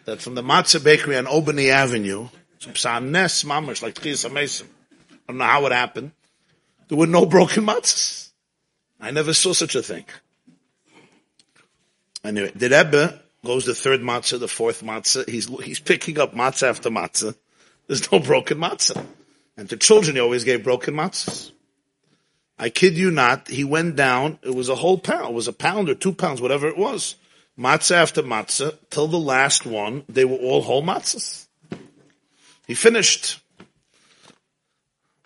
That 0.04 0.20
from 0.20 0.34
the 0.34 0.42
matzah 0.42 0.82
bakery 0.82 1.16
on 1.16 1.26
Albany 1.26 1.70
Avenue, 1.70 2.28
Nes 2.64 3.44
mamash 3.44 3.82
like 3.82 3.94
Tchias 3.94 4.32
Mason. 4.32 4.68
I 5.10 5.16
don't 5.28 5.38
know 5.38 5.44
how 5.44 5.66
it 5.66 5.72
happened. 5.72 6.12
There 6.88 6.98
were 6.98 7.06
no 7.06 7.26
broken 7.26 7.66
matzahs. 7.66 8.30
I 9.00 9.10
never 9.10 9.34
saw 9.34 9.52
such 9.52 9.74
a 9.74 9.82
thing. 9.82 10.04
Anyway, 12.24 12.52
the 12.54 12.68
Rebbe 12.68 13.20
goes 13.44 13.66
the 13.66 13.74
third 13.74 14.00
matzah, 14.00 14.38
the 14.38 14.46
fourth 14.46 14.82
matzah. 14.82 15.28
He's 15.28 15.46
he's 15.62 15.80
picking 15.80 16.20
up 16.20 16.34
matzah 16.34 16.68
after 16.68 16.90
matzah. 16.90 17.34
There's 17.88 18.10
no 18.12 18.20
broken 18.20 18.58
matzah. 18.58 19.04
And 19.56 19.68
to 19.70 19.76
children, 19.76 20.16
he 20.16 20.20
always 20.20 20.44
gave 20.44 20.62
broken 20.62 20.94
matzahs. 20.94 21.50
I 22.58 22.68
kid 22.68 22.96
you 22.96 23.10
not, 23.10 23.48
he 23.48 23.64
went 23.64 23.96
down, 23.96 24.38
it 24.42 24.54
was 24.54 24.68
a 24.68 24.74
whole 24.74 24.98
pound, 24.98 25.30
it 25.30 25.34
was 25.34 25.48
a 25.48 25.52
pound 25.52 25.88
or 25.88 25.94
two 25.94 26.12
pounds, 26.12 26.40
whatever 26.40 26.68
it 26.68 26.76
was. 26.76 27.16
Matzah 27.58 27.96
after 27.96 28.22
matzah, 28.22 28.76
till 28.90 29.08
the 29.08 29.18
last 29.18 29.66
one, 29.66 30.04
they 30.08 30.24
were 30.24 30.36
all 30.36 30.62
whole 30.62 30.82
matzahs. 30.82 31.46
He 32.66 32.74
finished. 32.74 33.40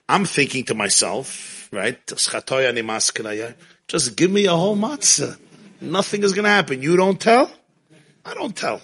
I'm 0.09 0.25
thinking 0.25 0.65
to 0.65 0.75
myself, 0.75 1.69
right? 1.73 2.05
Just 2.07 2.31
give 4.17 4.31
me 4.31 4.47
a 4.47 4.57
whole 4.57 4.77
matzah. 4.77 5.39
Nothing 5.81 6.23
is 6.23 6.33
going 6.33 6.45
to 6.45 6.51
happen. 6.51 6.83
You 6.83 6.97
don't 6.97 7.21
tell? 7.21 7.51
I 8.25 8.35
don't 8.35 8.57
tell. 8.57 8.81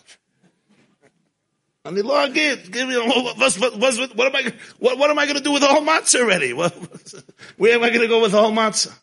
And 1.85 1.97
the 1.97 2.05
Lord 2.05 2.33
give, 2.33 2.70
give 2.70 2.89
me, 2.89 2.97
what, 2.97 3.37
what, 3.37 3.55
what, 3.59 4.16
what 4.16 4.26
am 4.28 4.37
I, 4.37 4.53
what, 4.78 4.99
what 4.99 5.11
am 5.11 5.18
I 5.18 5.24
going 5.26 5.37
to 5.37 5.43
do 5.43 5.53
with 5.53 5.62
whole 5.64 5.83
matzah 5.83 6.20
already? 6.20 6.53
What, 6.62 6.72
where 7.57 7.74
am 7.74 7.83
I 7.83 7.89
going 7.89 8.03
to 8.03 8.09
go 8.09 8.22
with 8.22 8.33
whole 8.33 8.53
matzah? 8.53 8.95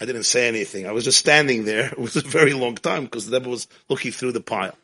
I 0.00 0.04
didn't 0.04 0.24
say 0.24 0.48
anything. 0.48 0.86
I 0.86 0.92
was 0.92 1.04
just 1.04 1.18
standing 1.18 1.64
there. 1.64 1.86
It 1.92 1.98
was 1.98 2.16
a 2.16 2.22
very 2.22 2.54
long 2.54 2.74
time 2.74 3.04
because 3.04 3.26
the 3.26 3.38
Rebbe 3.38 3.50
was 3.50 3.68
looking 3.88 4.10
through 4.10 4.32
the 4.32 4.40
pile. 4.40 4.76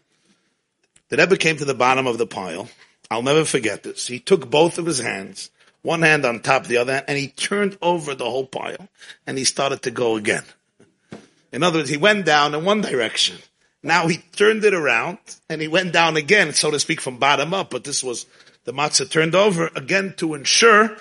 The 1.09 1.16
Rebbe 1.16 1.37
came 1.37 1.57
to 1.57 1.64
the 1.64 1.74
bottom 1.74 2.07
of 2.07 2.18
the 2.18 2.26
pile. 2.26 2.68
I'll 3.11 3.22
never 3.22 3.45
forget 3.45 3.82
this. 3.82 4.07
He 4.07 4.20
took 4.20 4.51
both 4.51 4.78
of 4.78 4.87
his 4.87 5.01
hands, 5.01 5.51
one 5.82 6.03
hand 6.03 6.24
on 6.24 6.41
top, 6.41 6.66
the 6.66 6.76
other 6.76 7.03
and 7.07 7.18
he 7.18 7.28
turned 7.28 7.78
over 7.80 8.14
the 8.14 8.24
whole 8.24 8.47
pile, 8.47 8.89
and 9.26 9.39
he 9.39 9.45
started 9.45 9.82
to 9.82 9.91
go 9.91 10.16
again. 10.16 10.43
In 11.53 11.62
other 11.62 11.78
words, 11.78 11.91
he 11.91 11.97
went 11.97 12.26
down 12.26 12.55
in 12.55 12.64
one 12.64 12.80
direction. 12.80 13.39
Now 13.83 14.09
he 14.09 14.18
turned 14.18 14.64
it 14.64 14.74
around, 14.74 15.18
and 15.49 15.61
he 15.61 15.68
went 15.68 15.93
down 15.93 16.16
again, 16.16 16.53
so 16.53 16.70
to 16.70 16.81
speak, 16.81 17.01
from 17.01 17.18
bottom 17.18 17.55
up, 17.55 17.70
but 17.70 17.85
this 17.85 18.03
was 18.03 18.27
the 18.64 18.72
matzah 18.72 19.09
turned 19.09 19.35
over 19.35 19.70
again 19.77 20.14
to 20.16 20.35
ensure, 20.35 20.97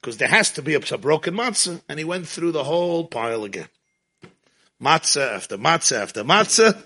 because 0.00 0.18
there 0.18 0.28
has 0.28 0.52
to 0.52 0.62
be 0.62 0.74
a, 0.74 0.98
broken 0.98 1.34
matzah, 1.34 1.80
and 1.88 1.98
he 1.98 2.04
went 2.04 2.28
through 2.28 2.52
the 2.52 2.64
whole 2.64 3.06
pile 3.06 3.44
again. 3.44 3.68
Matzah 4.80 5.34
after 5.34 5.58
matzah 5.58 6.00
after 6.00 6.22
matzah, 6.22 6.80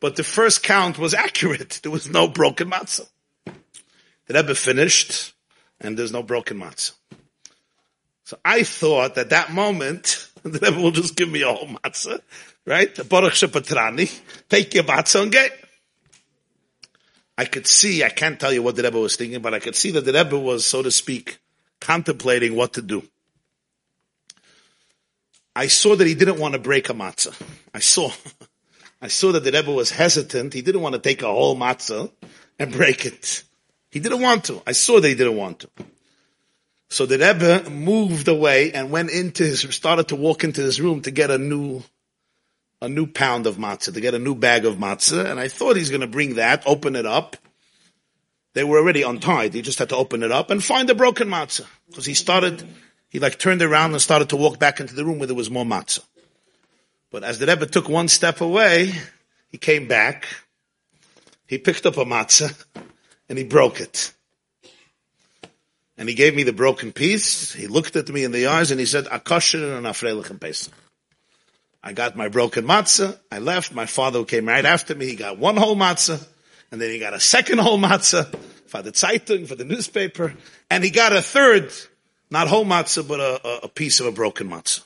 but 0.00 0.16
the 0.16 0.24
first 0.24 0.62
count 0.62 0.98
was 0.98 1.12
accurate. 1.26 1.80
There 1.82 1.92
was 1.92 2.08
no 2.08 2.28
broken 2.28 2.70
matzah. 2.70 3.08
The 4.26 4.34
Rebbe 4.34 4.54
finished, 4.54 5.34
and 5.80 5.98
there's 5.98 6.12
no 6.12 6.22
broken 6.22 6.58
matzah. 6.58 6.92
So 8.24 8.38
I 8.42 8.62
thought 8.62 9.18
at 9.18 9.30
that 9.30 9.52
moment, 9.52 10.30
the 10.52 10.58
Rebbe 10.58 10.78
will 10.80 10.90
just 10.90 11.16
give 11.16 11.30
me 11.30 11.40
a 11.40 11.50
whole 11.50 11.68
matzah, 11.68 12.20
right? 12.66 13.08
Baruch 13.08 13.32
Shepatrani, 13.32 14.20
take 14.50 14.74
your 14.74 14.84
matzah 14.84 15.22
and 15.22 15.32
get. 15.32 15.52
I 17.38 17.46
could 17.46 17.66
see, 17.66 18.04
I 18.04 18.10
can't 18.10 18.38
tell 18.38 18.52
you 18.52 18.62
what 18.62 18.76
the 18.76 18.82
Rebbe 18.82 18.98
was 18.98 19.16
thinking, 19.16 19.40
but 19.40 19.54
I 19.54 19.58
could 19.58 19.74
see 19.74 19.90
that 19.92 20.04
the 20.04 20.12
Rebbe 20.12 20.38
was, 20.38 20.66
so 20.66 20.82
to 20.82 20.90
speak, 20.90 21.38
contemplating 21.80 22.54
what 22.54 22.74
to 22.74 22.82
do. 22.82 23.02
I 25.56 25.68
saw 25.68 25.96
that 25.96 26.06
he 26.06 26.14
didn't 26.14 26.38
want 26.38 26.52
to 26.52 26.60
break 26.60 26.90
a 26.90 26.94
matzah. 26.94 27.34
I 27.72 27.78
saw, 27.78 28.10
I 29.02 29.08
saw 29.08 29.32
that 29.32 29.44
the 29.44 29.52
Rebbe 29.52 29.72
was 29.72 29.90
hesitant. 29.92 30.52
He 30.52 30.60
didn't 30.60 30.82
want 30.82 30.94
to 30.94 31.00
take 31.00 31.22
a 31.22 31.26
whole 31.26 31.56
matzah 31.56 32.10
and 32.58 32.70
break 32.70 33.06
it. 33.06 33.44
He 33.90 33.98
didn't 33.98 34.20
want 34.20 34.44
to. 34.44 34.60
I 34.66 34.72
saw 34.72 35.00
that 35.00 35.08
he 35.08 35.14
didn't 35.14 35.36
want 35.36 35.60
to. 35.60 35.70
So 36.88 37.06
the 37.06 37.18
Rebbe 37.18 37.70
moved 37.70 38.28
away 38.28 38.72
and 38.72 38.90
went 38.90 39.10
into 39.10 39.42
his, 39.42 39.60
started 39.74 40.08
to 40.08 40.16
walk 40.16 40.44
into 40.44 40.60
his 40.60 40.80
room 40.80 41.02
to 41.02 41.10
get 41.10 41.30
a 41.30 41.38
new, 41.38 41.82
a 42.80 42.88
new 42.88 43.06
pound 43.06 43.46
of 43.46 43.56
matzah, 43.56 43.92
to 43.94 44.00
get 44.00 44.14
a 44.14 44.18
new 44.18 44.34
bag 44.34 44.64
of 44.64 44.76
matzah. 44.76 45.28
And 45.30 45.40
I 45.40 45.48
thought 45.48 45.76
he's 45.76 45.90
going 45.90 46.02
to 46.02 46.06
bring 46.06 46.36
that, 46.36 46.62
open 46.66 46.96
it 46.96 47.06
up. 47.06 47.36
They 48.52 48.62
were 48.62 48.78
already 48.78 49.02
untied. 49.02 49.54
He 49.54 49.62
just 49.62 49.80
had 49.80 49.88
to 49.88 49.96
open 49.96 50.22
it 50.22 50.30
up 50.30 50.50
and 50.50 50.62
find 50.62 50.88
the 50.88 50.94
broken 50.94 51.28
matzah. 51.28 51.66
Because 51.88 52.06
he 52.06 52.14
started, 52.14 52.62
he 53.08 53.18
like 53.18 53.38
turned 53.38 53.62
around 53.62 53.92
and 53.92 54.00
started 54.00 54.28
to 54.28 54.36
walk 54.36 54.60
back 54.60 54.78
into 54.78 54.94
the 54.94 55.04
room 55.04 55.18
where 55.18 55.26
there 55.26 55.34
was 55.34 55.50
more 55.50 55.64
matzah. 55.64 56.04
But 57.10 57.24
as 57.24 57.38
the 57.38 57.46
Rebbe 57.46 57.66
took 57.66 57.88
one 57.88 58.08
step 58.08 58.40
away, 58.40 58.92
he 59.50 59.58
came 59.58 59.88
back. 59.88 60.26
He 61.46 61.58
picked 61.58 61.86
up 61.86 61.96
a 61.96 62.04
matzah 62.04 62.54
and 63.28 63.38
he 63.38 63.44
broke 63.44 63.80
it. 63.80 64.13
And 65.96 66.08
he 66.08 66.14
gave 66.14 66.34
me 66.34 66.42
the 66.42 66.52
broken 66.52 66.92
piece. 66.92 67.52
He 67.52 67.66
looked 67.66 67.94
at 67.96 68.08
me 68.08 68.24
in 68.24 68.32
the 68.32 68.48
eyes 68.48 68.70
and 68.70 68.80
he 68.80 68.86
said, 68.86 69.04
Akosher 69.06 69.76
and 69.76 69.86
Afreilichem 69.86 70.40
Pesach. 70.40 70.72
I 71.82 71.92
got 71.92 72.16
my 72.16 72.28
broken 72.28 72.64
matzah. 72.64 73.18
I 73.30 73.38
left. 73.38 73.72
My 73.72 73.86
father 73.86 74.24
came 74.24 74.46
right 74.46 74.64
after 74.64 74.94
me. 74.94 75.06
He 75.06 75.16
got 75.16 75.38
one 75.38 75.56
whole 75.56 75.76
matzah. 75.76 76.26
And 76.72 76.80
then 76.80 76.90
he 76.90 76.98
got 76.98 77.14
a 77.14 77.20
second 77.20 77.58
whole 77.58 77.78
matzah 77.78 78.34
for 78.66 78.82
the 78.82 78.90
Zeitung, 78.90 79.46
for 79.46 79.54
the 79.54 79.64
newspaper. 79.64 80.34
And 80.70 80.82
he 80.82 80.90
got 80.90 81.12
a 81.12 81.22
third, 81.22 81.70
not 82.30 82.48
whole 82.48 82.64
matzah, 82.64 83.06
but 83.06 83.20
a, 83.20 83.64
a 83.64 83.68
piece 83.68 84.00
of 84.00 84.06
a 84.06 84.12
broken 84.12 84.48
matzah. 84.48 84.82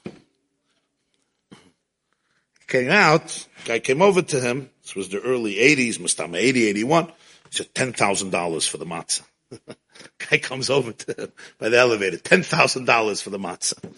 Came 2.66 2.90
out, 2.90 3.46
guy 3.64 3.78
came 3.78 4.02
over 4.02 4.20
to 4.20 4.40
him. 4.40 4.68
This 4.82 4.94
was 4.94 5.08
the 5.08 5.20
early 5.20 5.54
80s, 5.54 5.98
Mustama 5.98 6.36
80, 6.36 6.66
81. 6.66 7.06
He 7.06 7.12
said 7.50 7.72
$10,000 7.72 8.68
for 8.68 8.76
the 8.76 8.84
matzah. 8.84 9.22
Guy 10.30 10.38
comes 10.38 10.70
over 10.70 10.92
to 10.92 11.22
him 11.22 11.32
by 11.58 11.68
the 11.68 11.78
elevator, 11.78 12.16
$10,000 12.16 13.22
for 13.22 13.30
the 13.30 13.38
matzah. 13.38 13.92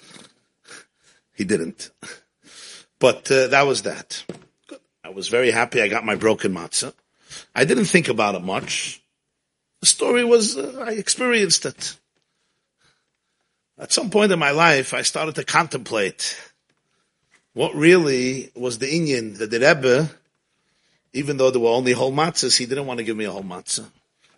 He 1.35 1.45
didn't. 1.45 1.91
But 2.99 3.31
uh, 3.31 3.49
that 3.49 3.67
was 3.67 3.83
that. 3.83 4.25
I 5.03 5.11
was 5.11 5.29
very 5.29 5.51
happy 5.51 5.81
I 5.81 5.89
got 5.89 6.05
my 6.05 6.15
broken 6.15 6.53
matzah. 6.53 6.93
I 7.55 7.65
didn't 7.65 7.87
think 7.87 8.09
about 8.09 8.35
it 8.35 8.43
much. 8.43 9.03
The 9.81 9.87
story 9.87 10.25
was, 10.25 10.57
uh, 10.57 10.85
I 10.87 10.93
experienced 10.93 11.65
it. 11.65 11.97
At 13.79 13.93
some 13.93 14.11
point 14.11 14.33
in 14.33 14.39
my 14.39 14.51
life, 14.51 14.93
I 14.93 15.03
started 15.03 15.37
to 15.37 15.45
contemplate 15.45 16.39
what 17.55 17.75
really 17.75 18.51
was 18.55 18.79
the 18.79 18.87
Inyan 18.87 19.39
that 19.39 19.51
the 19.51 19.59
Rebbe 19.59 20.11
even 21.13 21.37
though 21.37 21.51
there 21.51 21.61
were 21.61 21.71
only 21.71 21.93
whole 21.93 22.13
matzahs, 22.13 22.57
he 22.57 22.67
didn't 22.67 22.87
want 22.87 22.99
to 22.99 23.05
give 23.05 23.17
me 23.17 23.25
a 23.25 23.31
whole 23.31 23.43
matzah. 23.43 23.87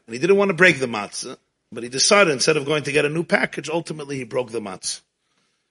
And 0.06 0.14
he 0.14 0.18
didn't 0.18 0.36
want 0.36 0.48
to 0.48 0.56
break 0.56 0.78
the 0.78 0.86
matzah, 0.86 1.36
but 1.72 1.82
he 1.82 1.88
decided 1.88 2.32
instead 2.32 2.56
of 2.56 2.66
going 2.66 2.82
to 2.84 2.92
get 2.92 3.06
a 3.06 3.08
new 3.08 3.24
package, 3.24 3.70
ultimately 3.70 4.18
he 4.18 4.24
broke 4.24 4.50
the 4.50 4.60
matzah. 4.60 5.00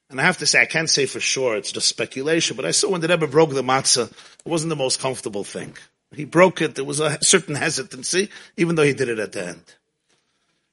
And 0.10 0.20
I 0.20 0.24
have 0.24 0.40
to 0.40 0.46
say, 0.46 0.62
I 0.62 0.66
can't 0.66 0.90
say 0.90 1.06
for 1.06 1.22
sure, 1.22 1.56
it's 1.56 1.72
just 1.72 1.88
speculation, 1.88 2.58
but 2.58 2.66
I 2.66 2.72
saw 2.72 2.90
when 2.90 3.02
the 3.02 3.08
Rebbe 3.08 3.28
broke 3.28 3.52
the 3.52 3.64
matzah, 3.64 4.12
it 4.12 4.50
wasn't 4.50 4.70
the 4.70 4.76
most 4.76 5.00
comfortable 5.00 5.46
thing. 5.46 5.78
He 6.14 6.26
broke 6.26 6.62
it, 6.62 6.76
there 6.76 6.84
was 6.84 7.00
a 7.00 7.24
certain 7.24 7.56
hesitancy, 7.56 8.30
even 8.58 8.76
though 8.76 8.84
he 8.84 8.94
did 8.94 9.08
it 9.08 9.20
at 9.20 9.32
the 9.32 9.48
end. 9.48 9.64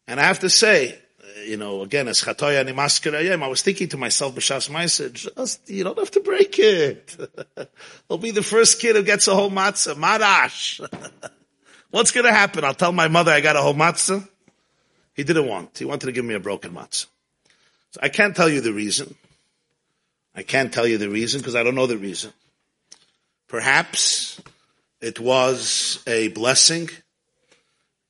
And 0.09 0.19
I 0.19 0.25
have 0.25 0.41
to 0.41 0.51
say, 0.51 0.99
you 1.45 1.57
know, 1.57 1.83
again, 1.83 2.09
as 2.09 2.23
chatoya 2.23 3.33
and 3.33 3.45
I 3.45 3.47
was 3.47 3.63
thinking 3.63 3.89
to 3.91 3.97
myself, 3.97 4.35
b'shas 4.35 4.71
message, 4.71 5.29
just, 5.37 5.71
you 5.71 5.85
don't 5.85 5.99
have 5.99 6.11
to 6.13 6.21
break 6.21 6.59
it. 6.59 7.17
I'll 8.11 8.19
be 8.19 8.33
the 8.33 8.43
first 8.43 8.81
kid 8.81 8.97
who 8.97 9.03
gets 9.03 9.29
a 9.29 9.35
whole 9.35 9.51
matzah, 9.51 9.95
marash. 9.95 10.81
What's 11.91 12.13
to 12.13 12.23
happen? 12.33 12.65
I'll 12.65 12.75
tell 12.75 12.93
my 12.93 13.09
mother 13.09 13.31
I 13.31 13.41
got 13.41 13.57
a 13.57 13.61
whole 13.61 13.75
matzah. 13.75 14.27
He 15.19 15.25
didn't 15.25 15.49
want. 15.49 15.77
He 15.77 15.85
wanted 15.85 16.07
to 16.07 16.13
give 16.13 16.25
me 16.25 16.35
a 16.35 16.39
broken 16.39 16.73
matzah. 16.73 17.07
So 17.91 18.01
I 18.01 18.09
can't 18.09 18.37
tell 18.37 18.49
you 18.49 18.61
the 18.61 18.73
reason. 18.73 19.17
I 20.33 20.45
can't 20.45 20.73
tell 20.73 20.87
you 20.87 20.97
the 20.97 21.11
reason 21.11 21.41
because 21.41 21.57
I 21.57 21.65
don't 21.65 21.75
know 21.75 21.89
the 21.89 21.99
reason. 21.99 22.33
Perhaps 23.49 24.41
it 25.01 25.19
was 25.19 26.01
a 26.07 26.29
blessing 26.29 26.89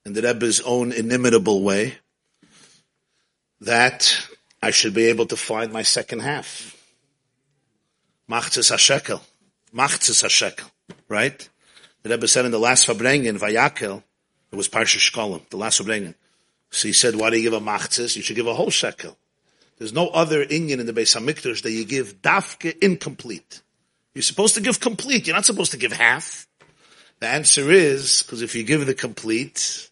in 0.05 0.13
the 0.13 0.21
Rebbe's 0.21 0.61
own 0.61 0.93
inimitable 0.93 1.63
way 1.63 1.97
that 3.63 4.29
I 4.63 4.71
should 4.71 4.93
be 4.93 5.07
able 5.07 5.25
to 5.29 5.37
find 5.37 5.73
my 5.73 5.85
second 5.85 6.19
half. 6.19 6.77
Machzis 8.31 8.71
HaShekel. 8.71 9.23
Machzis 9.75 10.23
HaShekel. 10.23 10.71
Right? 11.09 11.49
The 12.03 12.11
Rebbe 12.11 12.29
said 12.29 12.45
in 12.45 12.51
the 12.51 12.59
last 12.59 12.87
Farbrengen, 12.87 13.39
Vayakel, 13.39 14.03
it 14.53 14.57
was 14.57 14.69
Parsha 14.69 14.99
Shkolim, 14.99 15.49
the 15.49 15.57
last 15.57 15.81
Farbrengen. 15.81 16.15
So 16.71 16.89
he 16.89 16.93
said, 16.93 17.17
why 17.17 17.31
do 17.31 17.37
you 17.37 17.43
give 17.43 17.61
a 17.61 17.65
machzis? 17.65 18.17
You 18.17 18.23
should 18.23 18.37
give 18.37 18.47
a 18.47 18.55
whole 18.55 18.71
shekel. 18.71 19.17
There's 19.79 19.93
no 19.93 20.09
other 20.09 20.45
Inyan 20.45 20.81
in 20.81 20.87
the 20.87 20.93
Beis 20.93 21.17
Hamikdash 21.17 21.63
that 21.63 21.71
you 21.71 21.85
give 21.85 22.21
dafke 22.21 22.77
incomplete. 22.79 23.63
You're 24.15 24.23
supposed 24.23 24.57
to 24.57 24.61
give 24.61 24.81
complete. 24.81 25.27
You're 25.27 25.37
not 25.37 25.47
supposed 25.47 25.71
to 25.73 25.79
give 25.79 25.93
half. 25.93 26.47
The 27.21 27.29
answer 27.29 27.71
is, 27.71 28.23
because 28.23 28.43
if 28.43 28.55
you 28.55 28.65
give 28.65 28.87
the 28.87 28.95
complete, 28.95 29.89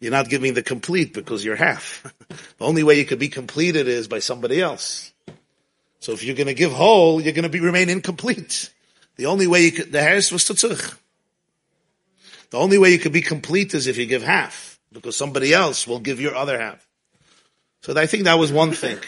you're 0.00 0.12
not 0.12 0.28
giving 0.28 0.54
the 0.54 0.62
complete 0.62 1.14
because 1.14 1.44
you're 1.44 1.56
half. 1.56 2.12
the 2.58 2.64
only 2.64 2.82
way 2.82 2.98
you 2.98 3.04
could 3.04 3.18
be 3.18 3.28
completed 3.28 3.88
is 3.88 4.08
by 4.08 4.18
somebody 4.18 4.60
else. 4.60 5.12
So 6.00 6.12
if 6.12 6.22
you're 6.22 6.36
going 6.36 6.48
to 6.48 6.54
give 6.54 6.72
whole, 6.72 7.20
you're 7.20 7.32
going 7.32 7.44
to 7.44 7.48
be 7.48 7.60
remain 7.60 7.88
incomplete. 7.88 8.70
The 9.16 9.26
only 9.26 9.46
way 9.46 9.62
you 9.64 9.72
could, 9.72 9.92
the 9.92 10.02
harris 10.02 10.32
was 10.32 10.44
tzich. 10.44 10.96
The 12.50 12.58
only 12.58 12.78
way 12.78 12.90
you 12.90 12.98
could 12.98 13.12
be 13.12 13.22
complete 13.22 13.74
is 13.74 13.86
if 13.86 13.96
you 13.96 14.06
give 14.06 14.22
half, 14.22 14.73
because 14.94 15.16
somebody 15.16 15.52
else 15.52 15.86
will 15.86 15.98
give 15.98 16.20
your 16.20 16.34
other 16.34 16.58
half. 16.58 16.86
So 17.82 17.92
I 17.94 18.06
think 18.06 18.24
that 18.24 18.38
was 18.38 18.50
one 18.50 18.72
thing. 18.72 18.98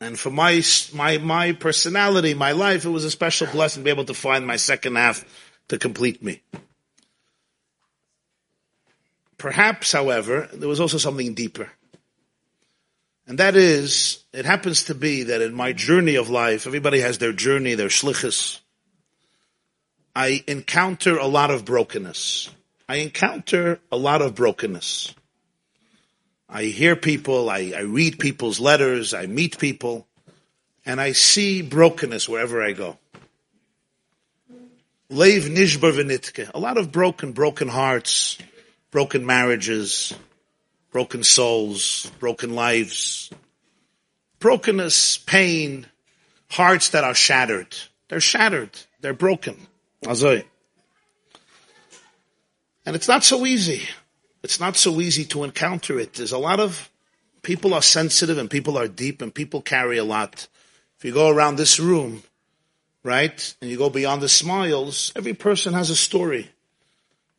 And 0.00 0.18
for 0.18 0.30
my, 0.30 0.62
my, 0.94 1.18
my 1.18 1.52
personality, 1.52 2.32
my 2.32 2.52
life, 2.52 2.84
it 2.84 2.90
was 2.90 3.04
a 3.04 3.10
special 3.10 3.48
blessing 3.48 3.82
to 3.82 3.84
be 3.84 3.90
able 3.90 4.04
to 4.06 4.14
find 4.14 4.46
my 4.46 4.56
second 4.56 4.96
half 4.96 5.24
to 5.68 5.76
complete 5.76 6.22
me. 6.22 6.40
Perhaps, 9.36 9.92
however, 9.92 10.48
there 10.52 10.68
was 10.68 10.80
also 10.80 10.98
something 10.98 11.34
deeper. 11.34 11.70
And 13.26 13.38
that 13.38 13.56
is, 13.56 14.24
it 14.32 14.46
happens 14.46 14.84
to 14.84 14.94
be 14.94 15.24
that 15.24 15.42
in 15.42 15.52
my 15.52 15.72
journey 15.72 16.14
of 16.14 16.30
life, 16.30 16.66
everybody 16.66 17.00
has 17.00 17.18
their 17.18 17.32
journey, 17.32 17.74
their 17.74 17.88
shlichus. 17.88 18.60
I 20.16 20.42
encounter 20.46 21.18
a 21.18 21.26
lot 21.26 21.50
of 21.50 21.64
brokenness. 21.64 22.50
I 22.88 22.96
encounter 22.96 23.80
a 23.92 23.96
lot 23.96 24.22
of 24.22 24.34
brokenness. 24.34 25.14
I 26.48 26.64
hear 26.64 26.96
people, 26.96 27.50
I, 27.50 27.72
I 27.76 27.80
read 27.80 28.18
people's 28.18 28.58
letters, 28.58 29.12
I 29.12 29.26
meet 29.26 29.58
people, 29.58 30.06
and 30.86 30.98
I 30.98 31.12
see 31.12 31.60
brokenness 31.60 32.28
wherever 32.28 32.62
I 32.62 32.72
go. 32.72 32.96
Leiv 35.10 35.42
nishbar 35.54 35.92
v'nitke. 35.92 36.50
A 36.54 36.58
lot 36.58 36.78
of 36.78 36.90
broken, 36.90 37.32
broken 37.32 37.68
hearts, 37.68 38.38
broken 38.90 39.26
marriages, 39.26 40.14
broken 40.90 41.22
souls, 41.22 42.10
broken 42.18 42.54
lives, 42.54 43.30
brokenness, 44.38 45.18
pain, 45.18 45.86
hearts 46.50 46.90
that 46.90 47.04
are 47.04 47.14
shattered. 47.14 47.76
They're 48.08 48.20
shattered. 48.20 48.70
They're 49.02 49.12
broken. 49.12 49.66
And 52.88 52.96
it's 52.96 53.06
not 53.06 53.22
so 53.22 53.44
easy. 53.44 53.86
it's 54.42 54.60
not 54.60 54.74
so 54.74 54.98
easy 55.02 55.26
to 55.26 55.44
encounter 55.44 55.98
it. 55.98 56.14
There's 56.14 56.32
a 56.32 56.38
lot 56.38 56.58
of 56.58 56.88
people 57.42 57.74
are 57.74 57.82
sensitive 57.82 58.38
and 58.38 58.48
people 58.48 58.78
are 58.78 58.88
deep 58.88 59.20
and 59.20 59.34
people 59.34 59.60
carry 59.60 59.98
a 59.98 60.04
lot. 60.04 60.48
If 60.96 61.04
you 61.04 61.12
go 61.12 61.28
around 61.28 61.56
this 61.56 61.78
room, 61.78 62.22
right, 63.02 63.54
and 63.60 63.70
you 63.70 63.76
go 63.76 63.90
beyond 63.90 64.22
the 64.22 64.28
smiles, 64.30 65.12
every 65.14 65.34
person 65.34 65.74
has 65.74 65.90
a 65.90 65.96
story. 65.96 66.48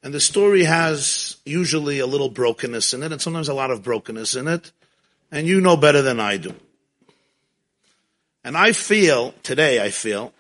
And 0.04 0.14
the 0.14 0.20
story 0.20 0.66
has 0.66 1.38
usually 1.48 1.98
a 1.98 2.06
little 2.06 2.30
brokenness 2.30 2.94
in 2.94 3.02
it 3.02 3.12
and 3.12 3.20
sometimes 3.20 3.50
a 3.50 3.56
lot 3.56 3.72
of 3.72 3.82
brokenness 3.82 4.36
in 4.36 4.48
it. 4.48 4.72
And 5.32 5.48
you 5.48 5.62
know 5.62 5.78
better 5.78 6.04
than 6.04 6.20
I 6.20 6.38
do. 6.38 6.54
And 8.44 8.56
I 8.56 8.72
feel, 8.74 9.34
today 9.42 9.84
I 9.84 9.90
feel, 9.90 10.32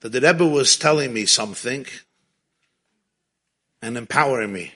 that 0.00 0.10
the 0.10 0.20
Rebbe 0.20 0.46
was 0.46 0.76
telling 0.76 1.14
me 1.14 1.24
something 1.24 1.86
and 3.84 3.98
empowering 3.98 4.50
me. 4.50 4.72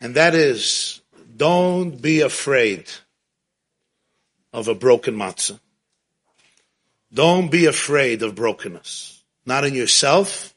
And 0.00 0.16
that 0.16 0.34
is, 0.34 1.00
don't 1.36 2.02
be 2.02 2.20
afraid 2.20 2.90
of 4.52 4.66
a 4.66 4.74
broken 4.74 5.14
matzah. 5.14 5.60
Don't 7.12 7.48
be 7.48 7.66
afraid 7.66 8.24
of 8.24 8.34
brokenness. 8.34 9.22
Not 9.46 9.64
in 9.64 9.74
yourself 9.74 10.52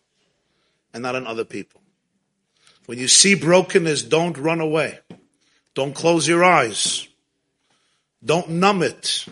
and 0.91 1.03
not 1.03 1.13
in 1.13 1.27
other 1.27 1.45
people. 1.45 1.79
When 2.87 2.97
you 2.97 3.07
see 3.07 3.35
brokenness, 3.35 4.01
don't 4.03 4.37
run 4.37 4.59
away. 4.59 4.97
Don't 5.75 5.93
close 5.93 6.27
your 6.27 6.43
eyes. 6.43 7.07
Don't 8.25 8.49
numb 8.49 8.81
it. 8.81 9.25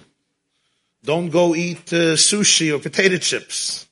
Don't 1.04 1.32
go 1.32 1.56
eat 1.56 1.92
uh, 1.92 2.14
sushi 2.14 2.76
or 2.76 2.80
potato 2.80 3.18
chips. 3.18 3.88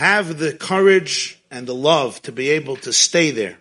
Have 0.00 0.38
the 0.38 0.54
courage 0.54 1.38
and 1.50 1.66
the 1.66 1.74
love 1.74 2.22
to 2.22 2.32
be 2.32 2.48
able 2.48 2.76
to 2.76 2.90
stay 2.90 3.30
there 3.32 3.58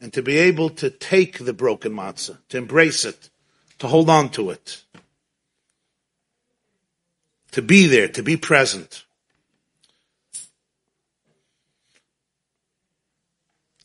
and 0.00 0.10
to 0.14 0.22
be 0.22 0.38
able 0.38 0.70
to 0.70 0.88
take 0.88 1.38
the 1.38 1.52
broken 1.52 1.92
matzah, 1.92 2.38
to 2.48 2.56
embrace 2.56 3.04
it, 3.04 3.28
to 3.78 3.86
hold 3.86 4.08
on 4.08 4.30
to 4.30 4.48
it, 4.48 4.82
to 7.50 7.60
be 7.60 7.86
there, 7.88 8.08
to 8.08 8.22
be 8.22 8.38
present. 8.38 9.04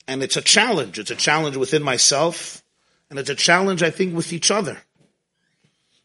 And 0.08 0.24
it's 0.24 0.38
a 0.38 0.42
challenge. 0.42 0.98
It's 0.98 1.12
a 1.12 1.16
challenge 1.18 1.58
within 1.58 1.84
myself, 1.84 2.64
and 3.10 3.20
it's 3.20 3.30
a 3.30 3.36
challenge, 3.36 3.84
I 3.84 3.90
think, 3.90 4.16
with 4.16 4.32
each 4.32 4.50
other. 4.50 4.78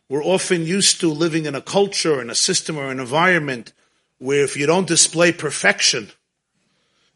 We're 0.08 0.24
often 0.24 0.66
used 0.66 0.98
to 1.02 1.12
living 1.12 1.46
in 1.46 1.54
a 1.54 1.62
culture, 1.62 2.20
in 2.20 2.28
a 2.28 2.34
system, 2.34 2.76
or 2.76 2.90
an 2.90 2.98
environment 2.98 3.72
where 4.20 4.44
if 4.44 4.56
you 4.56 4.66
don't 4.66 4.86
display 4.86 5.32
perfection, 5.32 6.10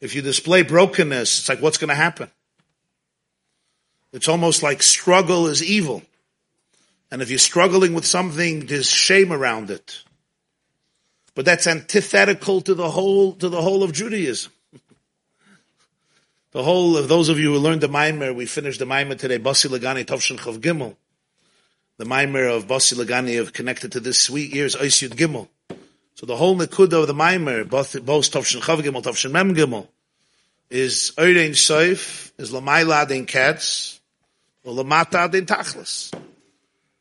if 0.00 0.14
you 0.14 0.22
display 0.22 0.62
brokenness, 0.62 1.38
it's 1.38 1.48
like, 1.48 1.62
what's 1.62 1.78
going 1.78 1.90
to 1.90 1.94
happen? 1.94 2.30
It's 4.12 4.28
almost 4.28 4.62
like 4.62 4.82
struggle 4.82 5.46
is 5.46 5.62
evil. 5.62 6.02
And 7.10 7.20
if 7.20 7.30
you're 7.30 7.38
struggling 7.38 7.94
with 7.94 8.06
something, 8.06 8.66
there's 8.66 8.88
shame 8.90 9.32
around 9.32 9.70
it. 9.70 10.02
But 11.34 11.44
that's 11.44 11.66
antithetical 11.66 12.62
to 12.62 12.74
the 12.74 12.90
whole, 12.90 13.34
to 13.34 13.48
the 13.48 13.60
whole 13.60 13.82
of 13.82 13.92
Judaism. 13.92 14.50
the 16.52 16.62
whole 16.62 16.96
of 16.96 17.08
those 17.08 17.28
of 17.28 17.38
you 17.38 17.52
who 17.52 17.58
learned 17.58 17.82
the 17.82 17.88
Maimer, 17.88 18.34
we 18.34 18.46
finished 18.46 18.78
the 18.78 18.86
Maimer 18.86 19.18
today, 19.18 19.38
Basi 19.38 19.68
Lagani 19.68 20.04
Tovshin 20.04 20.38
Chav 20.38 20.58
Gimel. 20.58 20.96
The 21.98 22.04
Maimer 22.04 22.56
of 22.56 22.66
Basi 22.66 22.94
Lagani 22.94 23.38
of 23.40 23.52
connected 23.52 23.92
to 23.92 24.00
this 24.00 24.18
sweet 24.18 24.54
year's 24.54 24.74
Ois 24.74 25.06
Yud 25.06 25.16
Gimel. 25.16 25.48
So 26.14 26.26
the 26.26 26.36
whole 26.36 26.56
Nekuda 26.56 27.00
of 27.00 27.06
the 27.08 27.14
Maimer, 27.14 27.68
both, 27.68 28.00
both 28.04 28.30
Tovshin 28.30 28.60
Chav 28.60 28.80
Gimel, 28.82 29.02
Tovshin 29.02 29.32
Mem 29.32 29.54
Gimel, 29.54 29.88
is 30.70 31.12
Oirein 31.16 31.50
Soif, 31.50 32.30
is 32.38 32.52
Lamaila 32.52 33.08
Den 33.08 33.26
Katz, 33.26 34.00
Lamata 34.64 35.24
Adin 35.24 35.44
Tachlis. 35.44 36.14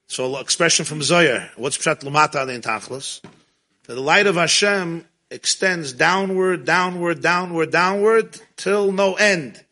So 0.08 0.38
expression 0.38 0.86
from 0.86 1.02
Zoya. 1.02 1.50
What's 1.56 1.78
Pshat 1.78 2.02
Lamata 2.02 2.46
Den 2.48 2.62
Tachlis? 2.62 3.22
The 3.84 4.00
light 4.00 4.28
of 4.28 4.36
Hashem 4.36 5.06
extends 5.30 5.94
downward, 5.94 6.66
downward, 6.66 7.22
downward, 7.22 7.72
downward, 7.72 8.40
till 8.58 8.92
no 8.92 9.14
end. 9.16 9.64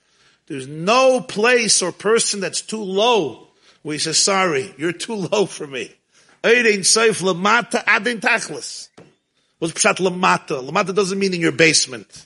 There's 0.48 0.68
no 0.68 1.22
place 1.22 1.82
or 1.82 1.92
person 1.92 2.42
that's 2.42 2.62
too 2.62 2.84
low 2.84 3.48
where 3.82 3.94
he 3.94 4.00
says, 4.00 4.18
sorry, 4.18 4.74
you're 4.78 4.92
too 4.92 5.16
low 5.16 5.46
for 5.46 5.66
me. 5.66 5.92
Eirein 6.44 6.80
Soif 6.80 7.22
Lamata 7.22 7.84
Adin 7.88 8.20
Tachlis. 8.20 8.90
What's 9.62 9.76
Pshat 9.76 9.98
Lamata? 9.98 10.68
Lamata 10.68 10.96
doesn't 10.96 11.20
mean 11.20 11.36
in 11.36 11.40
your 11.40 11.52
basement. 11.52 12.26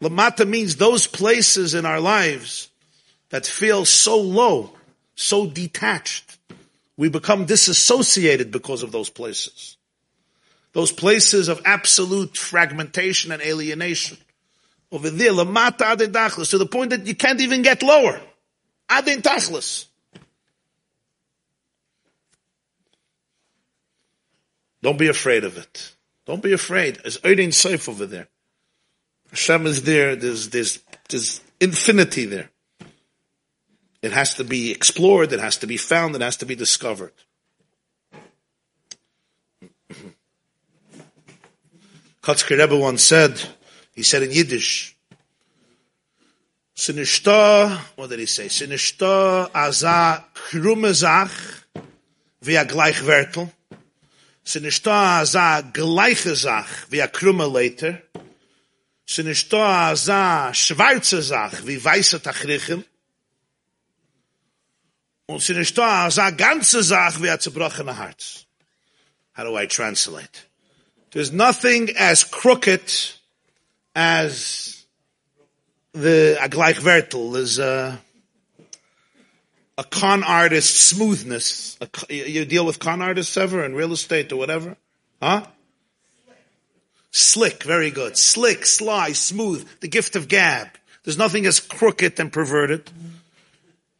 Lamata 0.00 0.46
means 0.46 0.76
those 0.76 1.08
places 1.08 1.74
in 1.74 1.84
our 1.84 1.98
lives 1.98 2.68
that 3.30 3.44
feel 3.44 3.84
so 3.84 4.20
low, 4.20 4.70
so 5.16 5.48
detached. 5.48 6.38
We 6.96 7.08
become 7.08 7.44
disassociated 7.44 8.52
because 8.52 8.84
of 8.84 8.92
those 8.92 9.10
places. 9.10 9.78
Those 10.74 10.92
places 10.92 11.48
of 11.48 11.60
absolute 11.64 12.36
fragmentation 12.36 13.32
and 13.32 13.42
alienation. 13.42 14.16
Over 14.92 15.10
there, 15.10 15.32
lamata 15.32 15.86
adin 15.86 16.12
tachlis, 16.12 16.50
to 16.50 16.58
the 16.58 16.66
point 16.66 16.90
that 16.90 17.04
you 17.08 17.16
can't 17.16 17.40
even 17.40 17.62
get 17.62 17.82
lower. 17.82 18.20
Adin 18.88 19.22
tachlis. 19.22 19.86
Don't 24.82 24.98
be 24.98 25.08
afraid 25.08 25.44
of 25.44 25.56
it. 25.58 25.94
Don't 26.26 26.42
be 26.42 26.52
afraid. 26.52 26.96
There's 27.02 27.18
Eidin 27.18 27.52
safe 27.52 27.88
over 27.88 28.06
there. 28.06 28.28
Hashem 29.30 29.66
is 29.66 29.82
there. 29.82 30.16
There's, 30.16 30.48
there's, 30.48 30.80
there's 31.08 31.40
infinity 31.60 32.24
there. 32.26 32.50
It 34.02 34.12
has 34.12 34.34
to 34.34 34.44
be 34.44 34.70
explored. 34.70 35.32
It 35.32 35.40
has 35.40 35.56
to 35.58 35.66
be 35.66 35.76
found. 35.76 36.14
It 36.14 36.22
has 36.22 36.36
to 36.38 36.46
be 36.46 36.54
discovered. 36.54 37.12
Kotzker 42.22 42.58
Rebbe 42.58 42.78
once 42.78 43.02
said, 43.02 43.40
he 43.92 44.02
said 44.02 44.22
in 44.22 44.30
Yiddish, 44.30 44.96
Sinishta, 46.74 47.76
what 47.96 48.08
did 48.08 48.20
he 48.20 48.26
say? 48.26 48.46
Sinishta 48.46 49.50
aza 49.50 50.24
krumezach 50.34 51.64
via 52.40 52.64
gleichwertel. 52.64 53.52
Wie 61.66 61.82
weiße 61.82 62.22
tachrichem. 62.22 62.84
Und 65.26 65.42
ganze 66.36 66.82
zerbrochene. 67.38 67.96
How 69.36 69.44
do 69.44 69.56
I 69.56 69.66
translate? 69.66 70.48
There's 71.12 71.32
nothing 71.32 71.90
as 71.96 72.24
crooked 72.24 73.18
as 73.94 74.86
the 75.92 76.36
Agleichvertel. 76.40 77.32
There's 77.32 77.58
a, 77.58 77.98
a 79.80 79.84
con 79.84 80.22
artist 80.22 80.88
smoothness. 80.88 81.78
A, 81.80 82.14
you 82.14 82.44
deal 82.44 82.66
with 82.66 82.78
con 82.78 83.00
artists 83.00 83.38
ever 83.38 83.64
in 83.64 83.74
real 83.74 83.94
estate 83.94 84.30
or 84.30 84.36
whatever? 84.36 84.76
Huh? 85.22 85.46
Slick, 87.10 87.62
very 87.62 87.90
good. 87.90 88.18
Slick, 88.18 88.66
sly, 88.66 89.12
smooth, 89.12 89.66
the 89.80 89.88
gift 89.88 90.16
of 90.16 90.28
gab. 90.28 90.68
There's 91.02 91.16
nothing 91.16 91.46
as 91.46 91.60
crooked 91.60 92.20
and 92.20 92.30
perverted. 92.30 92.90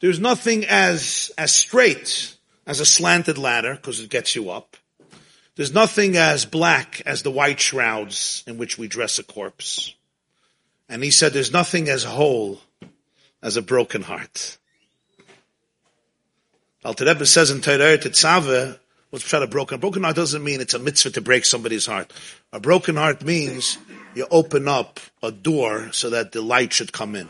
There's 0.01 0.20
nothing 0.20 0.66
as, 0.66 1.32
as 1.39 1.55
straight 1.55 2.36
as 2.66 2.81
a 2.81 2.86
slanted 2.86 3.39
ladder, 3.39 3.74
because 3.74 4.01
it 4.01 4.11
gets 4.11 4.36
you 4.36 4.51
up. 4.51 4.77
There's 5.57 5.73
nothing 5.73 6.15
as 6.19 6.44
black 6.44 7.01
as 7.07 7.23
the 7.23 7.31
white 7.31 7.59
shrouds 7.59 8.44
in 8.47 8.59
which 8.59 8.77
we 8.77 8.86
dress 8.86 9.19
a 9.19 9.23
corpse. 9.23 9.94
And 10.90 11.02
he 11.02 11.11
said, 11.11 11.32
there's 11.32 11.52
nothing 11.52 11.89
as 11.89 12.05
whole 12.05 12.61
as 13.43 13.57
a 13.57 13.62
broken 13.62 14.02
heart. 14.02 14.59
Alter 16.82 17.05
Rebbe 17.05 17.27
says 17.27 17.51
in 17.51 17.61
Torah 17.61 17.98
Tetzaveh, 17.98 18.78
what's 19.11 19.31
pshat 19.31 19.43
a 19.43 19.47
broken? 19.47 19.74
A 19.74 19.78
broken 19.78 20.02
heart 20.02 20.16
doesn't 20.16 20.43
mean 20.43 20.62
it's 20.62 20.73
a 20.73 20.78
mitzvah 20.78 21.11
to 21.11 21.20
break 21.20 21.44
somebody's 21.44 21.85
heart. 21.85 22.11
A 22.55 22.61
broken 22.61 22.97
heart 22.97 23.23
means 23.23 23.77
you 24.15 24.27
open 24.31 24.66
up 24.66 24.98
a 25.23 25.31
door 25.31 25.93
so 25.93 26.09
that 26.11 26.32
the 26.32 26.40
light 26.40 26.73
should 26.73 26.90
come 26.90 27.15
in. 27.16 27.28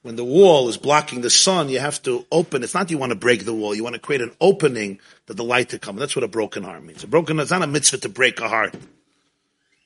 When 0.00 0.16
the 0.16 0.24
wall 0.24 0.68
is 0.68 0.78
blocking 0.78 1.20
the 1.20 1.28
sun, 1.28 1.68
you 1.68 1.78
have 1.78 2.02
to 2.04 2.24
open. 2.32 2.62
It's 2.62 2.72
not 2.72 2.90
you 2.90 2.96
want 2.96 3.10
to 3.10 3.16
break 3.16 3.44
the 3.44 3.54
wall. 3.54 3.74
You 3.74 3.84
want 3.84 3.96
to 3.96 4.00
create 4.00 4.22
an 4.22 4.32
opening 4.40 4.98
that 5.26 5.34
the 5.34 5.44
light 5.44 5.70
to 5.70 5.78
come. 5.78 5.96
That's 5.96 6.16
what 6.16 6.24
a 6.24 6.28
broken 6.28 6.62
heart 6.62 6.82
means. 6.82 7.04
A 7.04 7.06
broken 7.06 7.36
heart, 7.36 7.46
is 7.46 7.50
not 7.50 7.62
a 7.62 7.66
mitzvah 7.66 7.98
to 7.98 8.08
break 8.08 8.40
a 8.40 8.48
heart. 8.48 8.74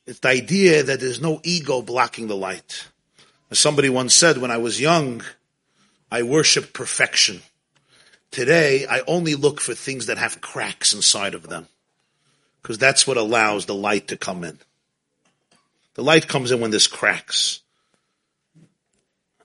It's 0.06 0.20
the 0.20 0.28
idea 0.28 0.84
that 0.84 1.00
there's 1.00 1.20
no 1.20 1.40
ego 1.42 1.82
blocking 1.82 2.28
the 2.28 2.36
light. 2.36 2.86
As 3.50 3.58
somebody 3.58 3.88
once 3.88 4.14
said, 4.14 4.38
when 4.38 4.50
I 4.52 4.58
was 4.58 4.80
young, 4.80 5.22
I 6.12 6.22
worshiped 6.22 6.72
perfection. 6.72 7.42
Today, 8.30 8.86
I 8.86 9.02
only 9.06 9.34
look 9.34 9.60
for 9.60 9.74
things 9.74 10.06
that 10.06 10.18
have 10.18 10.40
cracks 10.40 10.92
inside 10.92 11.34
of 11.34 11.48
them. 11.48 11.66
Because 12.62 12.78
that's 12.78 13.06
what 13.06 13.16
allows 13.16 13.66
the 13.66 13.74
light 13.74 14.08
to 14.08 14.16
come 14.16 14.44
in. 14.44 14.58
The 15.94 16.02
light 16.02 16.28
comes 16.28 16.50
in 16.50 16.60
when 16.60 16.70
there's 16.70 16.86
cracks. 16.86 17.60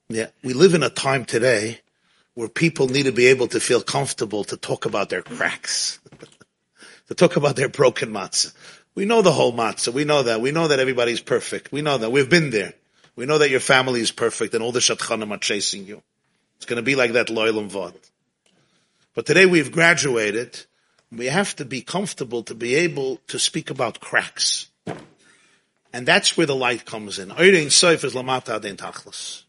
Yeah, 0.10 0.28
we 0.44 0.54
live 0.54 0.74
in 0.74 0.84
a 0.84 0.90
time 0.90 1.26
today 1.26 1.80
where 2.34 2.50
people 2.50 2.88
need 2.88 3.04
to 3.04 3.12
be 3.12 3.28
able 3.28 3.48
to 3.48 3.60
feel 3.60 3.82
comfortable 3.82 4.44
to 4.46 4.58
talk 4.58 4.86
about 4.86 5.10
their 5.10 5.22
cracks, 5.22 6.00
to 7.08 7.16
talk 7.16 7.38
about 7.38 7.56
their 7.56 7.70
broken 7.70 8.10
matzah. 8.12 8.54
We 8.96 9.06
know 9.06 9.22
the 9.22 9.32
whole 9.32 9.54
matzah. 9.54 9.94
We 9.94 10.04
know 10.04 10.24
that. 10.24 10.42
We 10.42 10.52
know 10.52 10.68
that 10.68 10.80
everybody's 10.80 11.22
perfect. 11.22 11.72
We 11.72 11.82
know 11.82 11.98
that. 11.98 12.12
We've 12.12 12.30
been 12.30 12.50
there. 12.50 12.74
We 13.16 13.26
know 13.26 13.38
that 13.38 13.50
your 13.50 13.60
family 13.60 14.02
is 14.02 14.12
perfect 14.12 14.54
and 14.54 14.64
all 14.64 14.72
the 14.72 14.80
shatchanim 14.80 15.32
are 15.32 15.38
chasing 15.38 15.86
you. 15.86 16.02
It's 16.58 16.66
going 16.66 16.78
to 16.78 16.84
be 16.84 16.96
like 16.96 17.14
that 17.14 17.30
loyal 17.30 17.64
vod. 17.64 17.96
But 19.14 19.26
today 19.26 19.46
we've 19.46 19.72
graduated. 19.72 20.66
We 21.12 21.28
have 21.28 21.56
to 21.58 21.66
be 21.66 21.82
comfortable 21.82 22.44
to 22.44 22.56
be 22.56 22.76
able 22.76 23.18
to 23.28 23.38
speak 23.38 23.70
about 23.70 24.00
cracks. 24.00 24.68
And 25.92 26.08
that's 26.08 26.36
where 26.36 26.48
the 26.48 26.56
light 26.56 26.86
comes 26.86 27.20
in. 27.20 27.32
Odin 27.32 27.70
sofer's 27.70 28.16
lamata 28.16 28.60
dentakhlas 28.60 29.44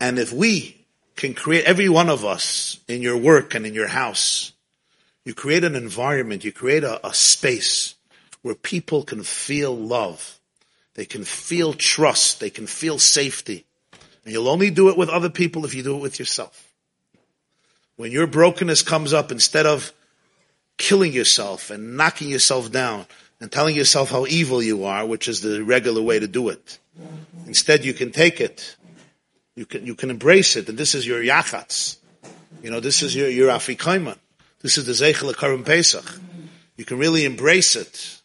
and 0.00 0.18
if 0.18 0.32
we 0.32 0.84
can 1.16 1.34
create, 1.34 1.64
every 1.64 1.88
one 1.88 2.08
of 2.08 2.24
us 2.24 2.80
in 2.88 3.02
your 3.02 3.16
work 3.16 3.54
and 3.54 3.66
in 3.66 3.74
your 3.74 3.86
house, 3.86 4.52
you 5.24 5.34
create 5.34 5.64
an 5.64 5.74
environment, 5.74 6.44
you 6.44 6.52
create 6.52 6.84
a, 6.84 7.06
a 7.06 7.14
space 7.14 7.94
where 8.42 8.54
people 8.54 9.04
can 9.04 9.22
feel 9.22 9.74
love. 9.74 10.38
They 10.94 11.06
can 11.06 11.24
feel 11.24 11.72
trust. 11.72 12.40
They 12.40 12.50
can 12.50 12.66
feel 12.66 12.98
safety. 12.98 13.64
And 14.24 14.32
you'll 14.32 14.48
only 14.48 14.70
do 14.70 14.90
it 14.90 14.98
with 14.98 15.08
other 15.08 15.30
people 15.30 15.64
if 15.64 15.74
you 15.74 15.82
do 15.82 15.96
it 15.96 16.02
with 16.02 16.18
yourself. 16.18 16.63
When 17.96 18.10
your 18.10 18.26
brokenness 18.26 18.82
comes 18.82 19.12
up, 19.12 19.30
instead 19.30 19.66
of 19.66 19.92
killing 20.76 21.12
yourself 21.12 21.70
and 21.70 21.96
knocking 21.96 22.28
yourself 22.28 22.72
down 22.72 23.06
and 23.40 23.50
telling 23.50 23.76
yourself 23.76 24.10
how 24.10 24.26
evil 24.26 24.62
you 24.62 24.84
are, 24.84 25.06
which 25.06 25.28
is 25.28 25.40
the 25.40 25.62
regular 25.62 26.02
way 26.02 26.18
to 26.18 26.26
do 26.26 26.48
it, 26.48 26.78
instead 27.46 27.84
you 27.84 27.94
can 27.94 28.10
take 28.10 28.40
it. 28.40 28.76
You 29.56 29.66
can, 29.66 29.86
you 29.86 29.94
can 29.94 30.10
embrace 30.10 30.56
it. 30.56 30.68
And 30.68 30.76
this 30.76 30.94
is 30.94 31.06
your 31.06 31.22
yachatz. 31.22 31.98
You 32.62 32.70
know, 32.70 32.80
this 32.80 33.02
is 33.02 33.14
your, 33.14 33.28
your 33.28 33.50
afikoman. 33.50 34.18
This 34.60 34.78
is 34.78 34.86
the 34.86 34.92
Zeichel 34.92 35.36
Karim 35.36 35.62
Pesach. 35.62 36.20
You 36.76 36.84
can 36.84 36.98
really 36.98 37.24
embrace 37.24 37.76
it. 37.76 38.20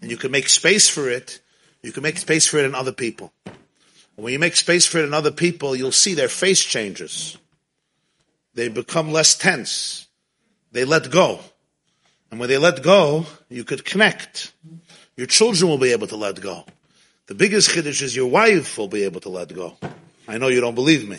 And 0.00 0.10
you 0.10 0.16
can 0.16 0.30
make 0.30 0.48
space 0.48 0.88
for 0.88 1.08
it. 1.08 1.40
You 1.82 1.90
can 1.90 2.02
make 2.02 2.18
space 2.18 2.46
for 2.46 2.58
it 2.58 2.64
in 2.64 2.74
other 2.74 2.92
people. 2.92 3.32
And 3.46 4.24
when 4.24 4.32
you 4.32 4.38
make 4.38 4.54
space 4.56 4.86
for 4.86 4.98
it 4.98 5.04
in 5.04 5.14
other 5.14 5.30
people, 5.30 5.74
you'll 5.74 5.90
see 5.90 6.14
their 6.14 6.28
face 6.28 6.62
changes. 6.62 7.38
They 8.54 8.68
become 8.68 9.12
less 9.12 9.34
tense. 9.34 10.06
They 10.72 10.84
let 10.84 11.10
go. 11.10 11.40
And 12.30 12.40
when 12.40 12.48
they 12.48 12.58
let 12.58 12.82
go, 12.82 13.26
you 13.48 13.64
could 13.64 13.84
connect. 13.84 14.52
Your 15.16 15.26
children 15.26 15.70
will 15.70 15.78
be 15.78 15.92
able 15.92 16.06
to 16.08 16.16
let 16.16 16.40
go. 16.40 16.64
The 17.26 17.34
biggest 17.34 17.70
chiddush 17.70 18.02
is 18.02 18.16
your 18.16 18.26
wife 18.26 18.78
will 18.78 18.88
be 18.88 19.04
able 19.04 19.20
to 19.20 19.28
let 19.28 19.54
go. 19.54 19.76
I 20.26 20.38
know 20.38 20.48
you 20.48 20.60
don't 20.60 20.74
believe 20.74 21.08
me. 21.08 21.18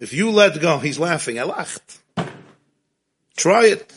If 0.00 0.12
you 0.12 0.30
let 0.30 0.60
go, 0.60 0.78
he's 0.78 0.98
laughing. 0.98 1.38
I 1.38 1.44
laughed. 1.44 1.98
Try 3.36 3.66
it. 3.66 3.92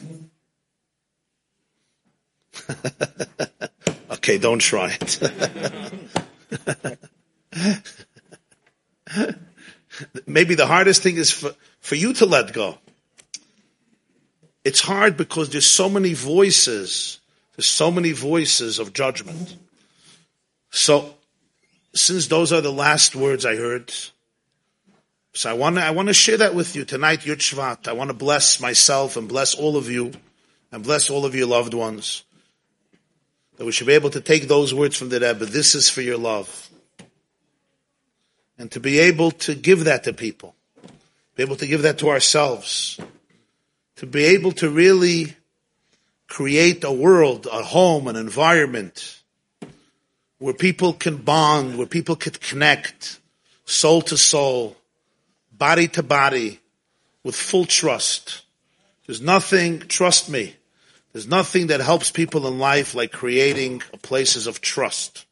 okay, 4.12 4.38
don't 4.38 4.60
try 4.60 4.98
it. 5.00 5.20
Maybe 10.26 10.56
the 10.56 10.66
hardest 10.66 11.04
thing 11.04 11.18
is 11.18 11.32
for, 11.32 11.54
for 11.92 11.96
you 11.96 12.14
to 12.14 12.26
let 12.26 12.54
go. 12.54 12.78
It's 14.64 14.80
hard 14.80 15.18
because 15.18 15.50
there's 15.50 15.66
so 15.66 15.90
many 15.90 16.14
voices, 16.14 17.20
there's 17.58 17.66
so 17.66 17.92
many 17.92 18.14
voices 18.14 18.80
of 18.80 18.94
judgment. 18.94 19.58
So, 20.70 21.16
since 21.94 22.28
those 22.28 22.54
are 22.54 22.62
the 22.62 22.72
last 22.72 23.14
words 23.14 23.46
I 23.46 23.58
heard, 23.58 23.94
so 25.34 25.50
I 25.50 25.54
want 25.54 25.76
to, 25.76 25.82
I 25.84 25.92
want 25.92 26.08
to 26.08 26.14
share 26.14 26.38
that 26.38 26.56
with 26.56 26.78
you 26.78 26.86
tonight, 26.86 27.24
Yud. 27.24 27.90
I 27.90 27.92
want 27.92 28.10
to 28.10 28.14
bless 28.14 28.62
myself 28.62 29.18
and 29.18 29.28
bless 29.28 29.54
all 29.54 29.76
of 29.76 29.90
you 29.90 30.14
and 30.72 30.86
bless 30.86 31.10
all 31.10 31.26
of 31.26 31.36
your 31.36 31.48
loved 31.48 31.74
ones. 31.74 32.24
That 33.58 33.66
we 33.66 33.74
should 33.74 33.88
be 33.88 33.96
able 33.96 34.12
to 34.12 34.22
take 34.22 34.48
those 34.48 34.74
words 34.74 34.96
from 34.96 35.10
the 35.10 35.20
Rebbe. 35.20 35.46
This 35.46 35.76
is 35.76 35.90
for 35.90 36.02
your 36.02 36.18
love 36.18 36.70
and 38.58 38.72
to 38.72 38.80
be 38.80 39.00
able 39.00 39.32
to 39.32 39.56
give 39.56 39.86
that 39.86 40.06
to 40.06 40.14
people, 40.14 40.56
able 41.42 41.56
to 41.58 41.68
give 41.68 41.84
that 41.84 42.00
to 42.00 42.10
ourselves, 42.10 43.00
to 43.98 44.06
be 44.06 44.26
able 44.26 44.52
to 44.54 44.70
really 44.70 45.36
create 46.28 46.84
a 46.84 46.92
world, 46.92 47.48
a 47.52 47.62
home, 47.62 48.08
an 48.08 48.16
environment 48.16 49.20
where 50.40 50.54
people 50.54 50.94
can 50.94 51.18
bond, 51.18 51.78
where 51.78 51.88
people 51.88 52.16
can 52.16 52.34
connect 52.34 53.20
soul 53.66 54.02
to 54.02 54.18
soul, 54.18 54.76
body 55.52 55.88
to 55.88 56.02
body, 56.02 56.60
with 57.24 57.36
full 57.36 57.66
trust. 57.66 58.42
There's 59.06 59.22
nothing, 59.22 59.80
trust 59.80 60.30
me, 60.30 60.56
there's 61.14 61.28
nothing 61.28 61.68
that 61.68 61.82
helps 61.82 62.10
people 62.12 62.48
in 62.48 62.58
life 62.58 62.96
like 62.96 63.12
creating 63.12 63.82
places 64.02 64.48
of 64.48 64.62
trust. 64.62 65.26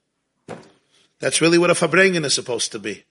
That's 1.19 1.41
really 1.41 1.57
what 1.57 1.69
a 1.69 1.73
Farbrengen 1.73 2.25
is 2.25 2.33
supposed 2.33 2.73
to 2.73 2.79
be. 2.79 3.03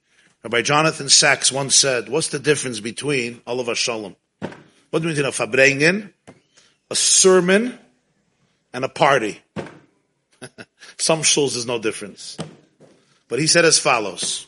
Rabbi 0.45 0.63
Jonathan 0.63 1.09
Sacks 1.09 1.51
once 1.51 1.75
said, 1.75 2.09
what's 2.09 2.29
the 2.29 2.39
difference 2.39 2.79
between 2.79 3.41
Olav 3.47 3.77
Shalom? 3.77 4.15
What 4.91 5.03
do 5.03 5.09
you 5.09 5.15
mean 5.15 5.25
a 5.25 5.29
Farbrengen, 5.31 6.13
a 6.91 6.95
sermon, 6.95 7.77
and 8.73 8.85
a 8.85 8.89
party? 8.89 9.41
Some 10.99 11.23
shuls 11.23 11.55
there's 11.55 11.67
no 11.67 11.81
difference. 11.81 12.37
But 13.27 13.41
he 13.41 13.47
said 13.47 13.65
as 13.65 13.79
follows. 13.79 14.47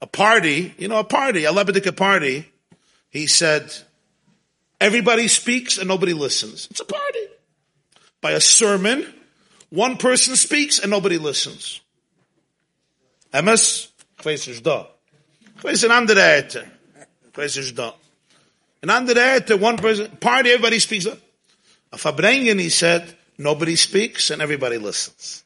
A 0.00 0.06
party, 0.06 0.74
you 0.78 0.86
know, 0.86 1.00
a 1.00 1.04
party, 1.04 1.44
a 1.44 1.52
Lebedik 1.52 1.96
party, 1.96 2.50
he 3.10 3.26
said, 3.26 3.74
everybody 4.80 5.26
speaks 5.26 5.78
and 5.78 5.88
nobody 5.88 6.12
listens. 6.12 6.68
It's 6.70 6.80
a 6.80 6.84
party. 6.84 7.26
By 8.20 8.32
a 8.32 8.40
sermon, 8.40 9.12
one 9.70 9.96
person 9.96 10.36
speaks 10.36 10.78
and 10.78 10.90
nobody 10.90 11.18
listens. 11.18 11.80
Emes, 13.32 13.88
Weiß 15.62 15.84
an 15.84 15.90
andere 15.90 16.38
Ete. 16.38 16.70
Ich 17.36 17.74
da. 17.74 17.94
An 18.82 18.90
andere 18.90 19.58
one 19.58 19.76
person, 19.76 20.08
party, 20.18 20.50
everybody 20.50 20.78
speaks. 20.78 21.06
A 21.06 21.96
Farbrengen, 21.96 22.60
he 22.60 22.68
said, 22.68 23.16
nobody 23.36 23.76
speaks 23.76 24.30
and 24.30 24.42
everybody 24.42 24.78
listens. 24.78 25.44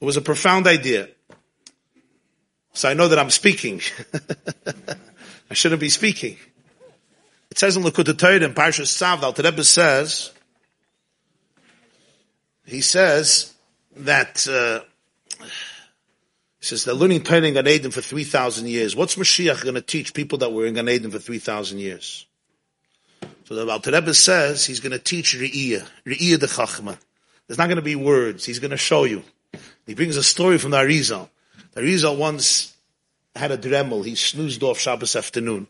It 0.00 0.04
was 0.04 0.16
a 0.16 0.20
profound 0.20 0.66
idea. 0.66 1.08
So 2.72 2.88
I 2.88 2.94
know 2.94 3.08
that 3.08 3.18
I'm 3.18 3.30
speaking. 3.30 3.80
I 5.50 5.54
shouldn't 5.54 5.80
be 5.80 5.88
speaking. 5.88 6.36
It 7.50 7.58
says 7.58 7.76
in 7.76 7.82
Likkutei 7.82 8.16
Torah 8.16 8.44
in 8.44 8.54
Parshas 8.54 8.92
Tzav, 8.94 9.34
the 9.34 9.42
Rebbe 9.42 9.64
says, 9.64 10.30
he 12.66 12.80
says 12.80 13.54
that 13.96 14.46
uh, 14.46 14.87
he 16.60 16.66
says 16.66 16.84
they're 16.84 16.94
learning 16.94 17.22
Torah 17.22 17.42
in 17.42 17.54
Gan 17.54 17.68
Eden 17.68 17.90
for 17.90 18.00
3,000 18.00 18.66
years. 18.66 18.96
What's 18.96 19.16
Mashiach 19.16 19.62
going 19.62 19.76
to 19.76 19.80
teach 19.80 20.12
people 20.12 20.38
that 20.38 20.52
were 20.52 20.66
in 20.66 20.74
Gan 20.74 20.88
Eden 20.88 21.10
for 21.10 21.18
3,000 21.18 21.78
years? 21.78 22.26
So 23.44 23.54
the 23.54 23.70
Alter 23.70 23.92
Rebbe 23.92 24.12
says 24.12 24.66
he's 24.66 24.80
going 24.80 24.92
to 24.92 24.98
teach 24.98 25.34
Re'iyah, 25.34 25.86
Re'iyah 26.04 26.40
the 26.40 26.46
Chachma. 26.46 26.98
There's 27.46 27.58
not 27.58 27.68
going 27.68 27.76
to 27.76 27.82
be 27.82 27.96
words. 27.96 28.44
He's 28.44 28.58
going 28.58 28.72
to 28.72 28.76
show 28.76 29.04
you. 29.04 29.22
He 29.86 29.94
brings 29.94 30.16
a 30.16 30.22
story 30.22 30.58
from 30.58 30.72
the 30.72 30.78
Arizal. 30.78 31.30
The 31.72 31.80
Arizal 31.80 32.18
once 32.18 32.76
had 33.34 33.52
a 33.52 33.56
dremel. 33.56 34.04
He 34.04 34.16
snoozed 34.16 34.62
off 34.62 34.78
Shabbos 34.78 35.16
afternoon. 35.16 35.66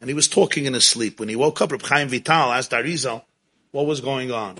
And 0.00 0.08
he 0.08 0.14
was 0.14 0.26
talking 0.26 0.64
in 0.64 0.74
his 0.74 0.88
sleep. 0.88 1.20
When 1.20 1.28
he 1.28 1.36
woke 1.36 1.60
up, 1.60 1.70
Reb 1.70 1.82
Chaim 1.82 2.08
Vital 2.08 2.52
asked 2.52 2.72
Arizal 2.72 3.22
what 3.70 3.86
was 3.86 4.00
going 4.00 4.32
on. 4.32 4.58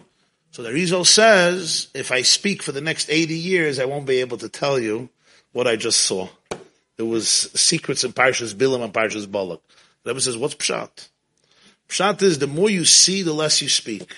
So 0.53 0.63
the 0.63 0.71
Arizal 0.71 1.07
says, 1.07 1.89
if 1.95 2.13
I 2.13 2.23
speak 2.23 2.63
for 2.63 2.73
the 2.73 2.81
next 2.81 3.09
80 3.09 3.35
years, 3.35 3.79
I 3.79 3.87
won't 3.87 4.07
be 4.07 4.21
able 4.21 4.39
to 4.39 4.49
tell 4.49 4.79
you 4.79 5.09
what 5.53 5.67
I 5.67 5.77
just 5.77 6.03
saw. 6.03 6.29
There 6.97 7.07
was 7.07 7.29
secrets 7.29 8.05
in 8.05 8.13
Parshas 8.13 8.55
Bilam 8.55 8.85
and 8.85 8.93
Parshas 8.93 9.31
Balak. 9.31 9.61
The 10.05 10.11
Rebbe 10.11 10.21
says, 10.21 10.37
what's 10.37 10.55
Pshat? 10.55 11.09
Pshat 11.89 12.23
is 12.23 12.39
the 12.39 12.47
more 12.47 12.71
you 12.71 12.85
see, 12.85 13.23
the 13.23 13.33
less 13.33 13.63
you 13.63 13.69
speak. 13.69 14.15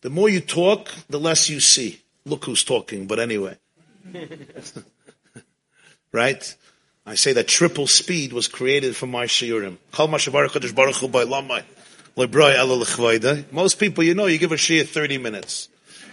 The 0.00 0.10
more 0.10 0.28
you 0.28 0.40
talk, 0.40 0.88
the 1.08 1.20
less 1.20 1.48
you 1.48 1.60
see. 1.60 2.00
Look 2.24 2.44
who's 2.44 2.64
talking, 2.64 3.06
but 3.06 3.18
anyway. 3.18 3.56
right? 6.12 6.56
I 7.06 7.14
say 7.14 7.32
that 7.34 7.48
triple 7.48 7.86
speed 7.86 8.32
was 8.32 8.48
created 8.48 8.96
for 8.96 9.06
my 9.06 9.24
shiurim. 9.24 9.78
Most 13.52 13.78
people, 13.78 14.04
you 14.04 14.14
know, 14.14 14.26
you 14.26 14.38
give 14.38 14.52
a 14.52 14.56
shiur 14.56 14.86
30 14.86 15.18
minutes. 15.18 15.68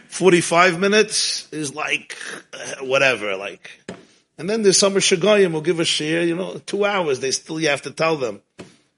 45 0.09 0.79
minutes 0.79 1.51
is 1.51 1.75
like, 1.75 2.15
uh, 2.53 2.85
whatever, 2.85 3.35
like, 3.35 3.81
and 4.37 4.49
then 4.49 4.63
there's 4.63 4.77
some 4.77 4.93
Shagayim 4.93 5.53
will 5.53 5.61
give 5.61 5.79
a 5.79 5.85
share, 5.85 6.23
you 6.23 6.35
know, 6.35 6.57
two 6.65 6.85
hours, 6.85 7.19
they 7.19 7.31
still, 7.31 7.59
you 7.59 7.69
have 7.69 7.83
to 7.83 7.91
tell 7.91 8.17
them. 8.17 8.41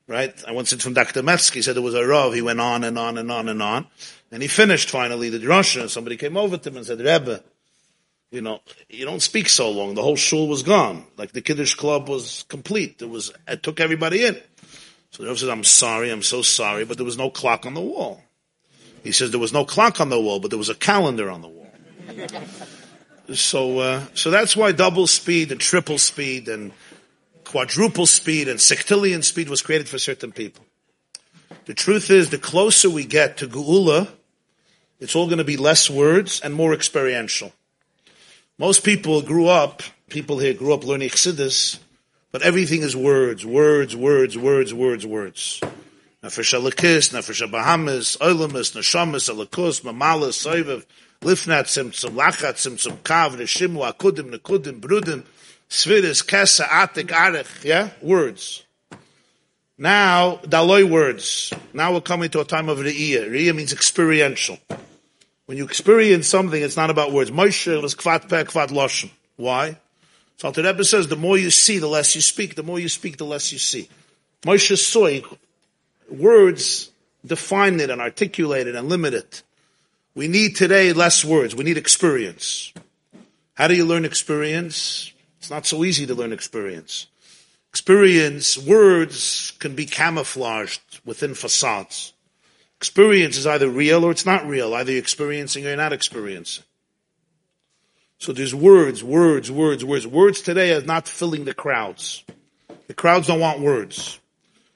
Right? 0.08 0.34
I 0.48 0.54
once 0.54 0.70
said 0.70 0.82
from 0.82 0.94
Dr. 0.94 1.22
Mevsky, 1.22 1.56
he 1.56 1.62
said 1.62 1.76
there 1.76 1.84
was 1.84 1.94
a 1.94 2.06
Rav, 2.06 2.34
he 2.34 2.42
went 2.42 2.62
on 2.62 2.84
and 2.84 2.98
on 2.98 3.18
and 3.18 3.30
on 3.30 3.50
and 3.50 3.62
on. 3.62 3.88
And 4.32 4.42
he 4.42 4.48
finished 4.48 4.90
finally 4.90 5.30
the 5.30 5.40
drasha, 5.40 5.90
somebody 5.90 6.16
came 6.16 6.38
over 6.38 6.58
to 6.58 6.70
him 6.70 6.78
and 6.78 6.86
said, 6.86 7.00
Rebbe, 7.00 7.44
You 8.32 8.42
know, 8.42 8.62
you 8.90 9.06
don't 9.06 9.22
speak 9.22 9.50
so 9.50 9.70
long. 9.70 9.96
The 9.96 10.02
whole 10.02 10.16
shul 10.16 10.48
was 10.48 10.64
gone. 10.64 11.06
Like 11.18 11.34
the 11.34 11.42
Kiddush 11.42 11.76
club 11.76 12.10
was 12.10 12.46
complete. 12.48 13.02
It 13.02 13.10
was, 13.10 13.32
it 13.48 13.64
took 13.64 13.80
everybody 13.80 14.26
in. 14.26 14.38
So 15.12 15.24
the 15.24 15.30
Rav 15.30 15.40
says, 15.40 15.50
I'm 15.50 15.64
sorry, 15.64 16.10
I'm 16.10 16.24
so 16.24 16.42
sorry, 16.42 16.86
but 16.86 16.98
there 16.98 17.06
was 17.06 17.18
no 17.18 17.30
clock 17.30 17.66
on 17.66 17.74
the 17.74 17.82
wall. 17.82 18.22
He 19.04 19.12
says 19.12 19.32
there 19.32 19.40
was 19.40 19.54
no 19.54 19.66
clock 19.66 20.02
on 20.02 20.10
the 20.10 20.20
wall, 20.20 20.40
but 20.40 20.52
there 20.52 20.58
was 20.58 20.70
a 20.70 20.76
calendar 20.76 21.30
on 21.30 21.42
the 21.42 21.48
wall. 21.48 21.72
So, 23.34 23.80
uh, 23.80 24.04
so 24.14 24.32
that's 24.32 24.56
why 24.56 24.72
double 24.72 25.08
speed 25.08 25.52
and 25.52 25.60
triple 25.60 25.98
speed 25.98 26.48
and 26.48 26.72
quadruple 27.44 28.06
speed 28.06 28.48
and 28.48 28.60
sextillion 28.60 29.24
speed 29.24 29.50
was 29.50 29.62
created 29.62 29.90
for 29.90 29.98
certain 29.98 30.32
people. 30.32 30.66
The 31.66 31.74
truth 31.74 32.10
is, 32.10 32.30
the 32.30 32.38
closer 32.38 32.90
we 32.90 33.06
get 33.06 33.38
to 33.38 33.48
Geula, 33.48 34.10
it's 35.00 35.16
all 35.16 35.26
going 35.28 35.38
to 35.38 35.44
be 35.44 35.58
less 35.58 35.90
words 35.90 36.42
and 36.42 36.54
more 36.54 36.74
experiential. 36.74 37.54
Most 38.58 38.84
people 38.84 39.22
grew 39.22 39.48
up, 39.48 39.84
people 40.10 40.40
here 40.40 40.54
grew 40.54 40.74
up 40.74 40.84
learning 40.84 41.10
Chassidus, 41.10 41.80
but 42.32 42.42
everything 42.42 42.82
is 42.82 42.96
words, 42.96 43.46
words, 43.46 43.96
words, 43.96 44.38
words, 44.38 44.74
words, 44.74 45.06
words. 45.06 45.62
Nefesh 46.24 46.60
Alakis, 46.60 47.14
Nefesh 47.14 47.50
Bahamas, 47.52 48.18
Oilamis, 48.18 48.76
Neshamas, 48.76 49.34
Alakus, 49.34 49.82
Mamalas, 49.82 50.36
Soivev, 50.36 50.86
Lifnat, 51.22 51.66
Tzimtzum, 51.66 52.12
Lachat, 52.12 52.54
Tzimtzum, 52.54 52.98
Kav, 52.98 53.36
Neshimu, 53.36 53.92
Akudim, 53.92 54.32
Nekudim, 54.32 54.80
Brudim, 54.80 55.24
Svidis, 55.70 56.26
Kesa, 56.26 56.66
Atik, 56.66 57.08
Arech, 57.08 57.64
yeah? 57.64 57.90
Words. 58.02 58.64
Now, 59.78 60.38
Daloi 60.38 60.90
words. 60.90 61.54
Now 61.74 61.94
we're 61.94 62.02
coming 62.02 62.30
to 62.32 62.42
a 62.42 62.46
time 62.46 62.68
of 62.70 62.80
Re'iyah. 62.80 63.30
Re'iyah 63.30 63.56
means 63.56 63.74
experiential. 63.74 64.58
When 65.46 65.58
you 65.58 65.66
experience 65.66 66.28
something, 66.28 66.62
it's 66.62 66.76
not 66.76 66.90
about 66.90 67.14
words. 67.14 67.32
Moshe 67.32 67.82
was 67.82 67.96
kvat 67.96 68.28
peh, 68.28 68.44
kvat 68.44 68.70
loshen. 68.70 69.12
Why? 69.36 69.78
So 70.38 70.52
Rebbe 70.52 70.84
says, 70.84 71.08
the 71.08 71.16
more 71.16 71.38
you 71.38 71.52
see, 71.52 71.80
the 71.80 71.88
less 71.88 72.16
you 72.16 72.22
speak. 72.22 72.56
The 72.56 72.64
more 72.64 72.80
you 72.80 72.90
speak, 72.90 73.18
the 73.18 73.26
less 73.26 73.52
you 73.52 73.60
see. 73.60 73.88
Moshe 74.44 74.78
saw 74.78 75.36
words 76.10 76.92
define 77.26 77.80
it 77.80 77.90
and 77.90 78.02
articulate 78.02 78.68
it 78.68 78.76
and 78.76 78.90
limit 78.90 79.14
it. 79.14 79.44
We 80.18 80.28
need 80.28 80.56
today 80.56 80.94
less 80.94 81.24
words. 81.24 81.56
We 81.56 81.64
need 81.64 81.78
experience. 81.78 82.74
How 83.54 83.68
do 83.68 83.76
you 83.76 83.86
learn 83.86 84.04
experience? 84.04 85.14
It's 85.38 85.52
not 85.52 85.68
so 85.68 85.84
easy 85.84 86.08
to 86.08 86.16
learn 86.16 86.34
experience. 86.34 87.06
Experience, 87.70 88.58
words 88.58 89.54
can 89.60 89.76
be 89.76 89.86
camouflaged 89.86 91.02
within 91.06 91.36
facades. 91.36 92.14
Experience 92.78 93.38
is 93.38 93.46
either 93.46 93.70
real 93.70 94.04
or 94.04 94.10
it's 94.10 94.26
not 94.26 94.48
real. 94.48 94.74
Either 94.74 94.92
you're 94.92 95.00
experiencing 95.00 95.64
or 95.64 95.68
you're 95.68 95.78
not 95.78 95.94
experiencing. 95.94 96.64
So 98.18 98.34
there's 98.34 98.56
words, 98.56 99.04
words, 99.04 99.52
words, 99.52 99.86
words. 99.86 100.08
Words 100.08 100.42
today 100.42 100.74
are 100.74 100.82
not 100.82 101.08
filling 101.08 101.46
the 101.46 101.54
crowds. 101.54 102.24
The 102.88 102.96
crowds 102.96 103.28
don't 103.28 103.40
want 103.40 103.60
words. 103.60 104.20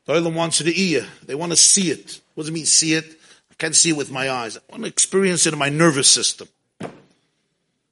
The 0.05 0.13
Olam 0.13 0.35
wants 0.35 0.59
to 0.59 0.79
ear. 0.79 1.07
They 1.25 1.33
want 1.33 1.51
to 1.51 1.55
see 1.55 1.89
it. 1.89 2.21
What 2.35 2.43
does 2.43 2.49
it 2.49 2.53
mean, 2.53 2.67
see 2.67 2.93
it? 2.93 3.17
I 3.61 3.65
can't 3.69 3.75
see 3.75 3.91
it 3.91 3.95
with 3.95 4.09
my 4.09 4.27
eyes. 4.31 4.57
I 4.57 4.61
want 4.71 4.85
to 4.85 4.89
experience 4.89 5.45
it 5.45 5.53
in 5.53 5.59
my 5.59 5.69
nervous 5.69 6.07
system. 6.07 6.47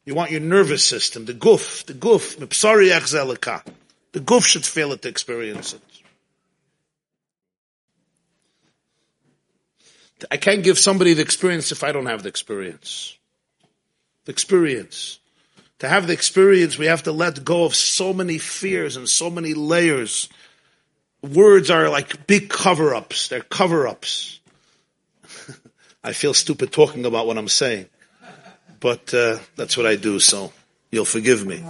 You 0.03 0.15
want 0.15 0.31
your 0.31 0.39
nervous 0.39 0.83
system, 0.83 1.25
the 1.25 1.33
guf, 1.35 1.85
the 1.85 1.93
guf, 1.93 2.39
the 2.39 4.19
guf 4.19 4.45
should 4.47 4.65
feel 4.65 4.91
it 4.93 5.03
to 5.03 5.09
experience 5.09 5.75
it. 5.75 5.81
I 10.31 10.37
can't 10.37 10.63
give 10.63 10.79
somebody 10.79 11.13
the 11.13 11.21
experience 11.21 11.71
if 11.71 11.83
I 11.83 11.91
don't 11.91 12.07
have 12.07 12.23
the 12.23 12.29
experience. 12.29 13.15
The 14.25 14.31
experience. 14.31 15.19
To 15.79 15.87
have 15.87 16.07
the 16.07 16.13
experience, 16.13 16.79
we 16.79 16.87
have 16.87 17.03
to 17.03 17.11
let 17.11 17.45
go 17.45 17.65
of 17.65 17.75
so 17.75 18.11
many 18.11 18.39
fears 18.39 18.97
and 18.97 19.07
so 19.07 19.29
many 19.29 19.53
layers. 19.53 20.29
Words 21.21 21.69
are 21.69 21.89
like 21.89 22.25
big 22.25 22.49
cover 22.49 22.95
ups. 22.95 23.27
They're 23.27 23.41
cover 23.41 23.87
ups. 23.87 24.38
I 26.03 26.13
feel 26.13 26.34
stupid 26.34 26.71
talking 26.71 27.05
about 27.05 27.27
what 27.27 27.38
I'm 27.38 27.47
saying, 27.47 27.88
but 28.80 29.13
uh, 29.13 29.39
that's 29.55 29.76
what 29.76 29.85
I 29.85 29.95
do, 29.95 30.19
so 30.19 30.53
you'll 30.91 31.05
forgive 31.05 31.45
me. 31.45 31.63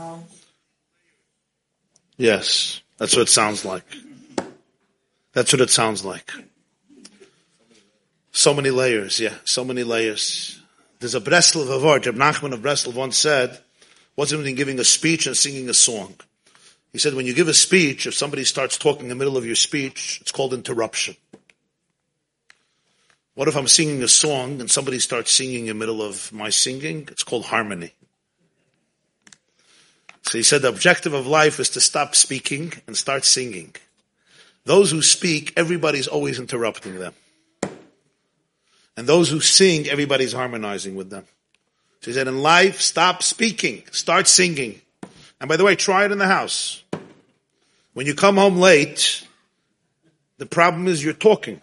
Yes, 2.17 2.81
that's 2.97 3.15
what 3.15 3.23
it 3.23 3.29
sounds 3.29 3.65
like. 3.65 3.85
That's 5.33 5.53
what 5.53 5.61
it 5.61 5.69
sounds 5.69 6.03
like. 6.05 6.31
So 8.31 8.53
many 8.53 8.69
layers, 8.69 9.19
yeah, 9.19 9.33
so 9.45 9.63
many 9.63 9.83
layers. 9.83 10.61
There's 10.99 11.15
a 11.15 11.21
Breslov 11.21 11.67
Avard, 11.67 12.05
Reb 12.05 12.15
Nachman 12.15 12.53
of 12.53 12.59
Breslov 12.59 12.93
once 12.93 13.17
said, 13.17 13.57
what's 14.15 14.31
it 14.31 14.55
giving 14.55 14.79
a 14.79 14.83
speech 14.83 15.27
and 15.27 15.35
singing 15.35 15.69
a 15.69 15.73
song? 15.73 16.13
He 16.91 16.99
said, 16.99 17.13
when 17.13 17.25
you 17.25 17.33
give 17.33 17.47
a 17.47 17.53
speech, 17.53 18.05
if 18.05 18.13
somebody 18.13 18.43
starts 18.43 18.77
talking 18.77 19.03
in 19.03 19.09
the 19.09 19.15
middle 19.15 19.37
of 19.37 19.45
your 19.45 19.55
speech, 19.55 20.19
it's 20.21 20.31
called 20.31 20.53
interruption. 20.53 21.15
What 23.39 23.47
if 23.47 23.55
I'm 23.55 23.69
singing 23.69 24.03
a 24.03 24.09
song 24.09 24.59
and 24.59 24.69
somebody 24.69 24.99
starts 24.99 25.31
singing 25.31 25.67
in 25.67 25.67
the 25.67 25.73
middle 25.73 26.01
of 26.01 26.33
my 26.33 26.49
singing? 26.49 27.07
It's 27.09 27.23
called 27.23 27.45
harmony. 27.45 27.93
So 30.23 30.37
he 30.37 30.43
said 30.43 30.61
the 30.61 30.67
objective 30.67 31.13
of 31.13 31.25
life 31.25 31.57
is 31.57 31.69
to 31.69 31.79
stop 31.79 32.15
speaking 32.15 32.73
and 32.85 32.97
start 32.97 33.23
singing. 33.23 33.73
Those 34.65 34.91
who 34.91 35.01
speak, 35.01 35.53
everybody's 35.55 36.05
always 36.05 36.37
interrupting 36.37 36.99
them. 36.99 37.13
And 38.97 39.07
those 39.07 39.29
who 39.29 39.39
sing, 39.39 39.87
everybody's 39.87 40.33
harmonizing 40.33 40.95
with 40.95 41.09
them. 41.09 41.23
So 42.01 42.11
he 42.11 42.15
said, 42.15 42.27
in 42.27 42.39
life, 42.39 42.81
stop 42.81 43.23
speaking, 43.23 43.83
start 43.91 44.27
singing. 44.27 44.81
And 45.39 45.47
by 45.47 45.55
the 45.55 45.63
way, 45.63 45.77
try 45.77 46.03
it 46.03 46.11
in 46.11 46.17
the 46.17 46.27
house. 46.27 46.83
When 47.93 48.05
you 48.05 48.15
come 48.15 48.35
home 48.35 48.57
late, 48.57 49.25
the 50.39 50.45
problem 50.45 50.89
is 50.89 51.01
you're 51.01 51.13
talking. 51.13 51.61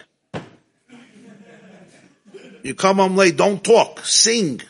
You 2.67 2.75
come 2.75 2.97
home 2.97 3.15
late, 3.15 3.37
don't 3.37 3.63
talk, 3.63 4.01
sing. 4.01 4.61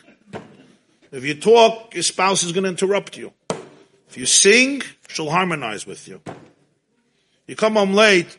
If 1.11 1.23
you 1.23 1.33
talk, 1.33 1.95
your 1.95 2.03
spouse 2.03 2.43
is 2.43 2.51
going 2.51 2.65
to 2.65 2.69
interrupt 2.69 3.17
you. 3.17 3.33
If 4.07 4.17
you 4.17 4.27
sing, 4.27 4.83
she'll 5.07 5.31
harmonize 5.31 5.87
with 5.87 6.07
you. 6.07 6.21
You 7.47 7.55
come 7.55 7.73
home 7.73 7.93
late, 7.93 8.37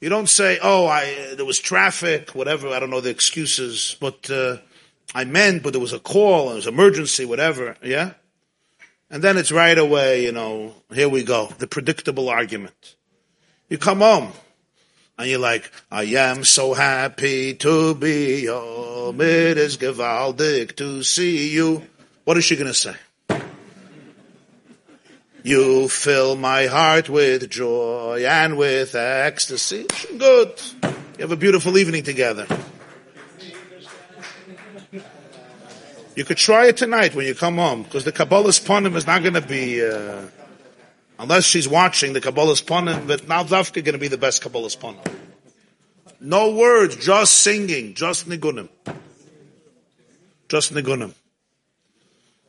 you 0.00 0.10
don't 0.10 0.28
say, 0.28 0.60
"Oh, 0.62 0.86
I 0.86 1.34
there 1.34 1.44
was 1.44 1.58
traffic, 1.58 2.36
whatever." 2.36 2.68
I 2.68 2.78
don't 2.78 2.90
know 2.90 3.00
the 3.00 3.10
excuses, 3.10 3.96
but 3.98 4.30
uh, 4.30 4.58
I 5.12 5.24
meant, 5.24 5.64
but 5.64 5.72
there 5.72 5.80
was 5.80 5.92
a 5.92 5.98
call, 5.98 6.52
it 6.52 6.54
was 6.54 6.68
emergency, 6.68 7.24
whatever. 7.24 7.76
Yeah, 7.82 8.12
and 9.10 9.24
then 9.24 9.38
it's 9.38 9.50
right 9.50 9.76
away. 9.76 10.24
You 10.24 10.30
know, 10.30 10.72
here 10.92 11.08
we 11.08 11.24
go, 11.24 11.52
the 11.58 11.66
predictable 11.66 12.28
argument. 12.28 12.94
You 13.68 13.76
come 13.76 13.98
home, 13.98 14.32
and 15.20 15.30
you're 15.30 15.38
like, 15.38 15.70
"I 15.90 16.04
am 16.04 16.44
so 16.44 16.72
happy 16.72 17.54
to 17.54 17.94
be 17.94 18.46
home. 18.46 19.20
It 19.20 19.58
is 19.58 19.76
gewaldig 19.76 20.76
to 20.76 21.02
see 21.02 21.50
you." 21.50 21.86
What 22.24 22.38
is 22.38 22.44
she 22.44 22.56
going 22.56 22.72
to 22.72 22.74
say? 22.74 22.94
You 25.42 25.88
fill 25.88 26.36
my 26.36 26.66
heart 26.66 27.08
with 27.08 27.48
joy 27.50 28.24
and 28.26 28.56
with 28.56 28.94
ecstasy. 28.94 29.86
Good. 30.18 30.60
You 30.82 31.20
have 31.20 31.32
a 31.32 31.36
beautiful 31.36 31.76
evening 31.78 32.02
together. 32.02 32.46
You 36.16 36.24
could 36.24 36.36
try 36.36 36.66
it 36.66 36.76
tonight 36.76 37.14
when 37.14 37.26
you 37.26 37.34
come 37.34 37.56
home, 37.56 37.84
because 37.84 38.04
the 38.04 38.12
Kabbalas 38.12 38.60
Ponim 38.60 38.96
is 38.96 39.06
not 39.06 39.22
going 39.22 39.34
to 39.34 39.40
be, 39.40 39.82
uh, 39.82 40.22
unless 41.20 41.44
she's 41.44 41.68
watching 41.68 42.14
the 42.14 42.20
Kabbalas 42.20 42.64
Ponim, 42.64 43.06
but 43.06 43.28
now 43.28 43.44
Dafka 43.44 43.84
going 43.84 43.92
to 43.92 43.98
be 43.98 44.08
the 44.08 44.18
best 44.18 44.42
Kabbalas 44.42 44.76
Ponim. 44.76 45.14
No 46.20 46.54
words, 46.54 46.96
just 46.96 47.36
singing, 47.36 47.94
just 47.94 48.28
nigunim. 48.28 48.68
Just 50.48 50.74
nigunim. 50.74 51.14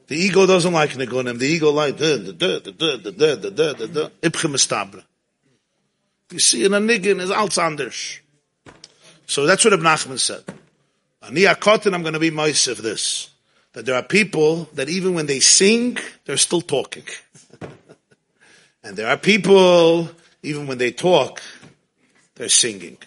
The 0.07 0.15
ego 0.15 0.45
doesn't 0.45 0.73
like 0.73 0.91
nigunim. 0.91 1.38
The 1.38 1.48
ego 1.48 1.72
like 1.72 1.98
da 1.98 2.18
da 2.18 2.31
da 2.31 2.60
da 2.60 2.72
da 2.72 3.11
da 3.11 3.35
da 3.35 3.49
da 3.49 3.73
da 3.73 3.85
da 3.85 4.10
ipchim 4.22 4.56
estabra. 4.56 5.03
You 6.31 6.39
see, 6.39 6.65
in 6.65 6.73
a 6.73 6.80
niggin 6.80 7.19
is 7.19 7.30
alt 7.30 7.57
anders. 7.57 8.19
So 9.27 9.45
that's 9.45 9.64
what 9.64 9.73
Ibn 9.73 9.85
Nachman 9.85 10.19
said. 10.19 10.43
Ani 11.22 11.41
akotin, 11.41 11.93
I'm 11.93 12.02
going 12.02 12.14
to 12.14 12.19
be 12.19 12.31
mice 12.31 12.68
of 12.68 12.81
this. 12.81 13.30
That 13.73 13.85
there 13.85 13.95
are 13.95 14.03
people 14.03 14.69
that 14.73 14.89
even 14.89 15.14
when 15.14 15.27
they 15.27 15.39
sing, 15.39 15.98
they're 16.26 16.35
still 16.38 16.61
talking. 16.61 17.03
And 18.83 18.95
there 18.97 19.07
are 19.07 19.17
people, 19.17 20.09
even 20.43 20.67
when 20.67 20.77
they 20.77 20.91
talk, 20.91 21.41
they're 22.35 22.49
singing. 22.49 22.97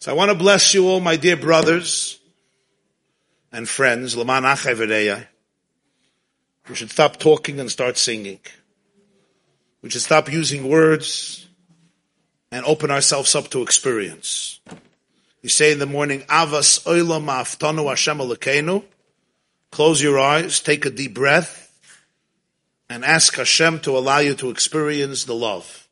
So 0.00 0.12
I 0.12 0.14
want 0.14 0.30
to 0.30 0.36
bless 0.36 0.74
you 0.74 0.88
all, 0.88 1.00
my 1.00 1.16
dear 1.16 1.36
brothers 1.36 2.18
and 3.52 3.68
friends, 3.68 4.16
Laman 4.16 4.44
we 6.68 6.74
should 6.74 6.90
stop 6.90 7.16
talking 7.16 7.60
and 7.60 7.70
start 7.70 7.96
singing. 7.96 8.40
We 9.80 9.90
should 9.90 10.02
stop 10.02 10.30
using 10.30 10.68
words 10.68 11.46
and 12.50 12.64
open 12.64 12.90
ourselves 12.90 13.34
up 13.34 13.48
to 13.50 13.62
experience. 13.62 14.60
You 15.42 15.48
say 15.48 15.72
in 15.72 15.78
the 15.78 15.86
morning, 15.86 16.22
Avas 16.22 16.84
Oilam 16.84 17.26
Aftanu 17.26 17.88
Hashem 17.88 18.82
Close 19.70 20.02
your 20.02 20.18
eyes, 20.18 20.60
take 20.60 20.84
a 20.84 20.90
deep 20.90 21.14
breath, 21.14 21.67
and 22.90 23.04
ask 23.04 23.36
Hashem 23.36 23.80
to 23.80 23.96
allow 23.96 24.18
you 24.18 24.34
to 24.34 24.50
experience 24.50 25.24
the 25.24 25.34
love. 25.34 25.88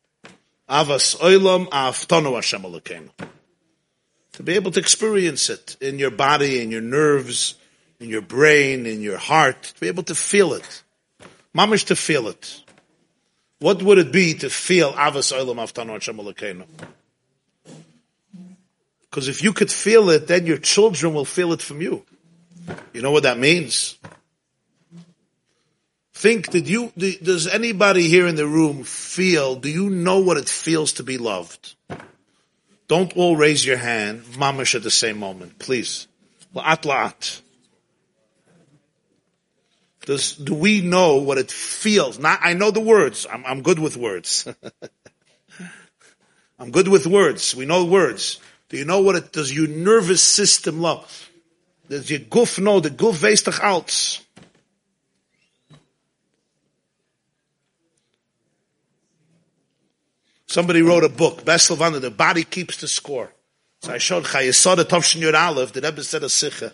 Avas 0.68 1.16
oilam 1.16 1.68
aftonu 1.68 2.34
Hashem 2.34 2.62
Elokeinu. 2.62 3.10
To 4.32 4.42
be 4.42 4.54
able 4.54 4.70
to 4.72 4.80
experience 4.80 5.48
it 5.48 5.76
in 5.80 5.98
your 5.98 6.10
body, 6.10 6.60
in 6.60 6.70
your 6.70 6.80
nerves, 6.80 7.54
in 8.00 8.08
your 8.08 8.20
brain, 8.20 8.84
in 8.86 9.00
your 9.00 9.16
heart, 9.16 9.62
to 9.62 9.80
be 9.80 9.88
able 9.88 10.02
to 10.04 10.14
feel 10.14 10.52
it. 10.52 10.82
Mamish 11.54 11.86
to 11.86 11.96
feel 11.96 12.28
it. 12.28 12.62
What 13.58 13.82
would 13.82 13.98
it 13.98 14.12
be 14.12 14.34
to 14.34 14.50
feel 14.50 14.92
Avas 14.92 15.32
oilam 15.32 15.56
aftonu 15.56 15.92
Hashem 15.92 16.16
Elokeinu? 16.16 16.64
Because 19.16 19.28
if 19.28 19.42
you 19.42 19.54
could 19.54 19.70
feel 19.70 20.10
it, 20.10 20.26
then 20.26 20.44
your 20.44 20.58
children 20.58 21.14
will 21.14 21.24
feel 21.24 21.52
it 21.52 21.62
from 21.62 21.80
you. 21.80 22.04
You 22.92 23.00
know 23.00 23.12
what 23.12 23.22
that 23.22 23.38
means? 23.38 23.96
Think, 26.16 26.48
did 26.48 26.66
you, 26.66 26.94
does 26.96 27.46
anybody 27.46 28.08
here 28.08 28.26
in 28.26 28.36
the 28.36 28.46
room 28.46 28.84
feel, 28.84 29.54
do 29.54 29.68
you 29.68 29.90
know 29.90 30.20
what 30.20 30.38
it 30.38 30.48
feels 30.48 30.94
to 30.94 31.02
be 31.02 31.18
loved? 31.18 31.74
Don't 32.88 33.14
all 33.18 33.36
raise 33.36 33.66
your 33.66 33.76
hand, 33.76 34.22
mamish 34.22 34.74
at 34.74 34.82
the 34.82 34.90
same 34.90 35.18
moment, 35.18 35.58
please. 35.58 36.08
La'at 36.54 36.84
la'at. 36.84 37.42
Does, 40.06 40.36
do 40.36 40.54
we 40.54 40.80
know 40.80 41.16
what 41.16 41.36
it 41.36 41.50
feels? 41.50 42.18
Not, 42.18 42.38
I 42.42 42.54
know 42.54 42.70
the 42.70 42.80
words. 42.80 43.26
I'm, 43.30 43.44
I'm 43.44 43.60
good 43.60 43.78
with 43.78 43.98
words. 43.98 44.48
I'm 46.58 46.70
good 46.70 46.88
with 46.88 47.06
words. 47.06 47.54
We 47.54 47.66
know 47.66 47.84
words. 47.84 48.40
Do 48.70 48.78
you 48.78 48.86
know 48.86 49.02
what 49.02 49.16
it, 49.16 49.32
does 49.32 49.54
your 49.54 49.68
nervous 49.68 50.22
system 50.22 50.80
love? 50.80 51.30
Does 51.90 52.10
your 52.10 52.20
goof 52.20 52.58
know, 52.58 52.80
the 52.80 52.88
goof 52.88 53.20
weiß 53.20 53.44
doch 53.44 53.62
alles. 53.62 54.25
Somebody 60.46 60.82
wrote 60.82 61.04
a 61.04 61.08
book, 61.08 61.44
Bessel 61.44 61.76
van 61.76 61.92
der, 61.92 61.98
the 61.98 62.10
body 62.10 62.44
keeps 62.44 62.76
the 62.76 62.88
score. 62.88 63.32
So 63.80 63.92
I 63.92 63.98
showed 63.98 64.24
Chayesod 64.24 64.76
Tovshin 64.76 65.20
Yud 65.20 65.34
Aleph, 65.34 65.72
the 65.72 65.80
Rebbe 65.80 66.02
said 66.02 66.22
a 66.22 66.28
Sikha. 66.28 66.72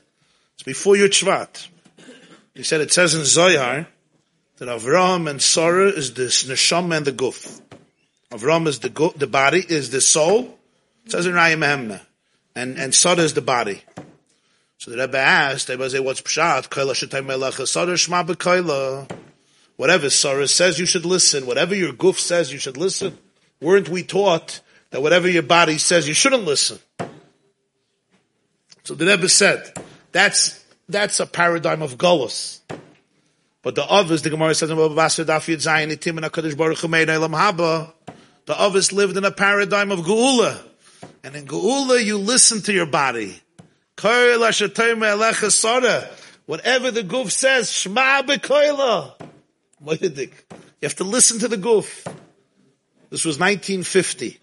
It's 0.54 0.62
before 0.62 0.96
your 0.96 1.08
Shvat. 1.08 1.68
He 2.54 2.62
said 2.62 2.82
it 2.82 2.92
says 2.92 3.14
in 3.14 3.24
Zohar 3.24 3.88
that 4.58 4.68
Avraham 4.68 5.28
and 5.28 5.40
Sarah 5.40 5.88
is 5.88 6.12
the 6.12 6.24
neshama 6.24 6.98
and 6.98 7.06
the 7.06 7.12
guf. 7.12 7.60
Avraham 8.30 8.66
is 8.66 8.80
the 8.80 8.90
guf, 8.90 9.18
the 9.18 9.26
body, 9.26 9.64
is 9.66 9.90
the 9.90 10.00
soul. 10.02 10.58
It 11.06 11.12
says 11.12 11.26
in 11.26 11.32
Raya 11.32 11.56
Mehemna. 11.56 12.00
And, 12.54 12.78
and 12.78 12.94
Sarah 12.94 13.20
is 13.20 13.32
the 13.32 13.40
body. 13.40 13.82
So 14.76 14.90
the 14.90 14.98
Rebbe 14.98 15.16
asked, 15.16 15.68
they 15.68 15.88
say, 15.88 16.00
what's 16.00 16.20
Pshat? 16.20 16.68
Kaila 16.68 16.92
shetay 16.92 17.24
melecha, 17.24 17.66
Sarah 17.66 17.94
shma. 17.94 19.10
Whatever 19.76 20.10
Sarah 20.10 20.46
says, 20.46 20.78
you 20.78 20.84
should 20.84 21.06
listen. 21.06 21.46
Whatever 21.46 21.74
your 21.74 21.94
guf 21.94 22.18
says, 22.18 22.52
you 22.52 22.58
should 22.58 22.76
listen. 22.76 23.16
Weren't 23.62 23.88
we 23.88 24.02
taught 24.02 24.60
that 24.90 25.00
whatever 25.02 25.28
your 25.30 25.44
body 25.44 25.78
says, 25.78 26.08
you 26.08 26.14
shouldn't 26.14 26.42
listen? 26.42 26.80
So 28.82 28.94
the 28.96 29.06
Rebbe 29.06 29.28
said, 29.28 29.72
that's, 30.10 30.62
that's 30.88 31.20
a 31.20 31.26
paradigm 31.26 31.80
of 31.80 31.96
Golos. 31.96 32.58
But 33.62 33.76
the 33.76 33.84
others, 33.84 34.22
the 34.22 34.30
Gemara 34.30 34.56
says, 34.56 34.70
the 34.70 34.76
others 38.48 38.92
lived 38.92 39.16
in 39.16 39.24
a 39.24 39.30
paradigm 39.30 39.92
of 39.92 40.00
Geula. 40.00 40.58
And 41.22 41.36
in 41.36 41.46
Geula, 41.46 42.04
you 42.04 42.18
listen 42.18 42.62
to 42.62 42.72
your 42.72 42.86
body. 42.86 43.40
Whatever 46.46 46.90
the 46.90 47.04
goof 47.06 47.30
says, 47.30 47.70
Shema 47.70 48.22
bekoila. 48.22 49.12
You 49.88 50.28
have 50.82 50.96
to 50.96 51.04
listen 51.04 51.38
to 51.38 51.46
the 51.46 51.56
goof. 51.56 52.04
This 53.12 53.26
was 53.26 53.38
1950. 53.38 54.40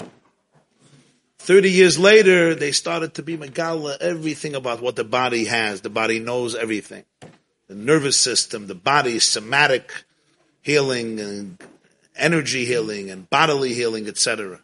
30 1.40 1.72
years 1.72 1.98
later, 1.98 2.54
they 2.54 2.72
started 2.72 3.16
to 3.16 3.24
be 3.24 3.36
Megala 3.36 3.98
everything 3.98 4.54
about 4.54 4.80
what 4.80 4.96
the 4.96 5.04
body 5.04 5.46
has. 5.46 5.82
The 5.82 5.90
body 5.90 6.20
knows 6.20 6.54
everything. 6.54 7.04
The 7.68 7.74
nervous 7.74 8.16
system, 8.16 8.68
the 8.68 8.76
body, 8.76 9.18
somatic 9.18 9.92
healing 10.62 11.20
and 11.20 11.60
energy 12.16 12.64
healing 12.64 13.10
and 13.10 13.28
bodily 13.28 13.74
healing, 13.74 14.08
etc. 14.08 14.60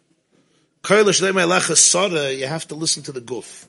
You 0.87 0.97
have 0.97 2.67
to 2.67 2.75
listen 2.75 3.01
to 3.01 3.11
the 3.11 3.21
guf. 3.21 3.65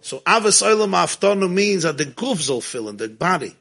So 0.00 0.20
avas 0.20 0.62
olam 0.62 1.52
means 1.52 1.82
that 1.82 1.98
the 1.98 2.06
guf 2.06 2.48
will 2.48 2.60
fill 2.60 2.88
in 2.88 2.98
the 2.98 3.08
body. 3.08 3.56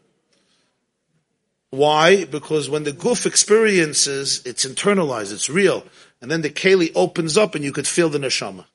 Why? 1.72 2.26
Because 2.26 2.70
when 2.70 2.84
the 2.84 2.92
guf 2.92 3.26
experiences, 3.26 4.42
it's 4.46 4.66
internalized, 4.66 5.32
it's 5.32 5.50
real. 5.50 5.84
And 6.22 6.30
then 6.30 6.42
the 6.42 6.50
keli 6.50 6.92
opens 6.96 7.38
up 7.38 7.56
and 7.56 7.64
you 7.64 7.72
could 7.72 7.88
feel 7.88 8.10
the 8.10 8.20
neshama. 8.20 8.66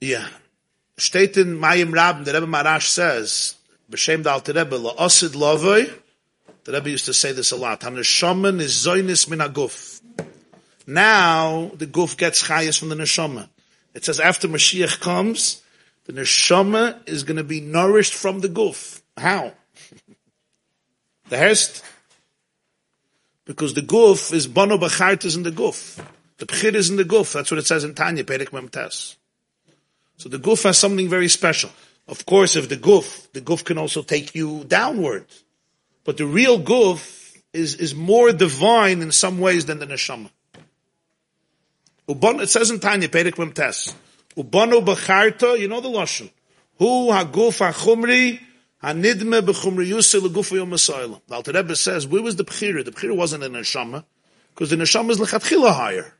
Yeah. 0.00 0.28
Steht 0.98 1.34
Mayim 1.34 1.92
Rabim, 1.92 2.24
the 2.24 2.32
Rebbe 2.32 2.46
Maharash 2.46 2.86
says, 2.86 3.54
B'Shem 3.90 4.22
Dal 4.22 4.40
Rebbe, 4.40 4.76
La'osid 4.76 5.30
Lovoi, 5.30 5.92
the 6.64 6.72
Rebbe 6.72 6.90
used 6.90 7.06
to 7.06 7.14
say 7.14 7.32
this 7.32 7.52
a 7.52 7.56
lot, 7.56 7.80
HaNeshaman 7.80 8.60
is 8.60 8.72
Zoinis 8.72 9.28
Min 9.28 9.38
HaGuf. 9.38 10.00
Now, 10.86 11.70
the 11.76 11.86
guf 11.86 12.16
gets 12.16 12.42
chayas 12.42 12.78
from 12.78 12.88
the 12.88 12.96
neshama. 12.96 13.48
It 13.94 14.04
says 14.04 14.18
after 14.18 14.48
Mashiach 14.48 15.00
comes, 15.00 15.62
the 16.06 16.12
neshama 16.12 17.08
is 17.08 17.22
going 17.22 17.36
to 17.36 17.44
be 17.44 17.60
nourished 17.60 18.14
from 18.14 18.40
the 18.40 18.48
guf. 18.48 19.01
How? 19.22 19.52
the 21.28 21.38
hest? 21.38 21.84
Because 23.44 23.72
the 23.72 23.80
guf 23.80 24.32
is 24.32 24.48
bono 24.48 24.78
b'chartas 24.78 25.36
in 25.36 25.44
the 25.44 25.52
guf. 25.52 26.04
The 26.38 26.46
pchir 26.46 26.74
is 26.74 26.90
in 26.90 26.96
the 26.96 27.04
guf. 27.04 27.32
That's 27.32 27.48
what 27.48 27.58
it 27.58 27.66
says 27.68 27.84
in 27.84 27.94
Tanya, 27.94 28.24
Perek 28.24 28.52
Mem 28.52 28.68
Tes. 28.68 29.16
So 30.16 30.28
the 30.28 30.38
guf 30.38 30.64
has 30.64 30.76
something 30.76 31.08
very 31.08 31.28
special. 31.28 31.70
Of 32.08 32.26
course, 32.26 32.56
if 32.56 32.68
the 32.68 32.76
guf, 32.76 33.30
the 33.30 33.40
guf 33.40 33.64
can 33.64 33.78
also 33.78 34.02
take 34.02 34.34
you 34.34 34.64
downward. 34.64 35.24
But 36.02 36.16
the 36.16 36.26
real 36.26 36.60
guf 36.60 37.36
is, 37.52 37.76
is 37.76 37.94
more 37.94 38.32
divine 38.32 39.02
in 39.02 39.12
some 39.12 39.38
ways 39.38 39.66
than 39.66 39.78
the 39.78 39.86
neshama. 39.86 40.30
It 42.08 42.50
says 42.50 42.72
in 42.72 42.80
Tanya, 42.80 43.08
Perek 43.08 43.38
Mem 43.38 43.52
Tes. 43.52 43.94
Ubano 44.36 44.84
b'charta, 44.84 45.56
you 45.60 45.68
know 45.68 45.80
the 45.80 45.88
lashon. 45.88 46.28
Hu 46.78 47.10
haguf 47.12 47.60
hachumri 47.60 48.40
Hanidme 48.82 49.42
b'chumri 49.42 49.88
yusel 49.88 50.20
legufa 50.22 50.56
yom 50.56 50.70
The 51.28 51.34
Alter 51.34 51.52
Rebbe 51.52 51.76
says, 51.76 52.06
where 52.06 52.22
was 52.22 52.36
the 52.36 52.44
Bechira? 52.44 52.84
The 52.84 52.90
Bechira 52.90 53.16
wasn't 53.16 53.44
in 53.44 53.52
the 53.52 53.60
Neshama, 53.60 54.04
because 54.54 54.70
the 54.70 54.76
Neshama 54.76 55.10
is 55.10 55.18
lechatchila 55.18 55.72
higher. 55.72 56.12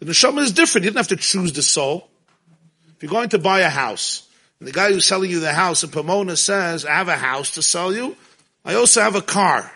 The 0.00 0.06
Neshama 0.06 0.40
is 0.40 0.52
different. 0.52 0.84
You 0.84 0.90
didn't 0.90 0.98
have 0.98 1.08
to 1.08 1.16
choose 1.16 1.52
the 1.52 1.62
soul. 1.62 2.08
If 2.96 3.04
you're 3.04 3.10
going 3.10 3.28
to 3.30 3.38
buy 3.38 3.60
a 3.60 3.70
house, 3.70 4.26
and 4.58 4.66
the 4.66 4.72
guy 4.72 4.92
who's 4.92 5.04
selling 5.04 5.30
you 5.30 5.40
the 5.40 5.52
house 5.52 5.84
in 5.84 5.90
Pomona 5.90 6.36
says, 6.36 6.84
I 6.84 6.94
have 6.94 7.08
a 7.08 7.16
house 7.16 7.52
to 7.52 7.62
sell 7.62 7.94
you, 7.94 8.16
I 8.64 8.74
also 8.74 9.00
have 9.00 9.14
a 9.14 9.22
car. 9.22 9.70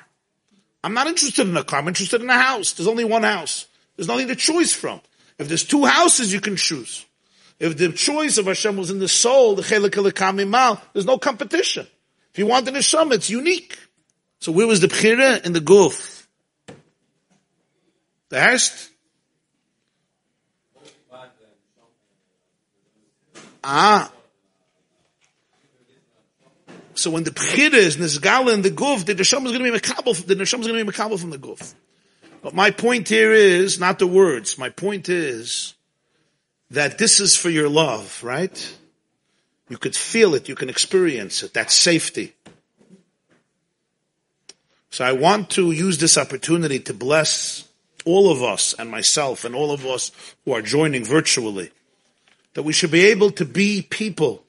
I'm 0.83 0.95
not 0.95 1.07
interested 1.07 1.49
in 1.49 1.57
a 1.57 1.65
car, 1.65 1.79
I'm 1.79 1.89
interested 1.89 2.23
in 2.23 2.29
a 2.29 2.39
house. 2.39 2.73
There's 2.73 2.89
only 2.89 3.05
one 3.05 3.23
house. 3.23 3.67
There's 3.97 4.09
nothing 4.09 4.29
to 4.29 4.37
choose 4.37 4.73
from. 4.73 5.01
If 5.39 5.49
there's 5.49 5.65
two 5.65 5.85
houses, 5.85 6.33
you 6.33 6.41
can 6.41 6.57
choose. 6.57 7.07
If 7.59 7.77
the 7.77 7.93
choice 7.93 8.39
of 8.39 8.47
Hashem 8.47 8.77
was 8.77 8.91
in 8.91 8.99
the 8.99 9.09
soul, 9.09 9.55
the 9.55 9.63
chelik 9.63 10.81
there's 10.93 11.07
no 11.07 11.19
competition. 11.19 11.87
If 12.33 12.39
you 12.39 12.47
want 12.47 12.65
the 12.65 12.73
neshama, 12.73 13.15
it's 13.15 13.31
unique. 13.31 13.79
So 14.41 14.53
where 14.53 14.67
was 14.67 14.81
the 14.81 14.89
bchira? 14.89 15.45
In 15.47 15.53
the 15.53 15.61
guf. 15.61 16.27
The 18.29 18.41
hest? 18.41 18.91
Ah. 23.63 24.13
So 26.95 27.11
when 27.11 27.25
the 27.25 27.31
bchira 27.31 27.75
is 27.75 27.97
nisgala 27.97 28.53
in 28.53 28.63
the 28.63 28.71
guf, 28.71 29.05
the 29.05 29.15
neshama 29.15 29.47
is 29.47 29.53
going 29.53 29.65
to 29.65 29.73
be 29.73 29.79
makabel. 29.79 30.27
The 30.27 30.35
neshama 30.35 30.61
is 30.61 30.67
going 30.67 30.79
to 30.79 30.85
be 30.85 30.91
makabel 30.91 31.19
from 31.19 31.31
the 31.31 31.39
guf. 31.39 31.75
But 32.43 32.53
my 32.53 32.73
point 32.73 33.09
here 33.09 33.33
is 33.33 33.79
not 33.79 33.99
the 33.99 34.07
words. 34.07 34.59
My 34.59 34.69
point 34.69 35.09
is 35.09 35.75
that 36.75 36.99
this 36.99 37.21
is 37.21 37.37
for 37.37 37.51
your 37.51 37.69
love, 37.69 38.23
right? 38.23 38.77
You 39.69 39.79
could 39.79 39.97
feel 39.97 40.35
it, 40.35 40.49
you 40.49 40.55
can 40.55 40.69
experience 40.69 41.43
it. 41.43 41.55
That's 41.55 41.75
safety. 41.75 42.35
So 44.91 45.05
I 45.05 45.13
want 45.13 45.51
to 45.51 45.73
use 45.73 45.99
this 45.99 46.19
opportunity 46.19 46.79
to 46.81 46.95
bless 46.95 47.69
all 48.05 48.31
of 48.31 48.43
us 48.43 48.75
and 48.79 48.91
myself 48.91 49.45
and 49.45 49.55
all 49.55 49.73
of 49.73 49.87
us 49.87 50.13
who 50.45 50.53
are 50.53 50.63
joining 50.63 51.05
virtually 51.05 51.71
that 52.53 52.63
we 52.63 52.73
should 52.73 52.91
be 52.91 53.07
able 53.07 53.31
to 53.33 53.45
be 53.45 53.83
people 53.83 54.45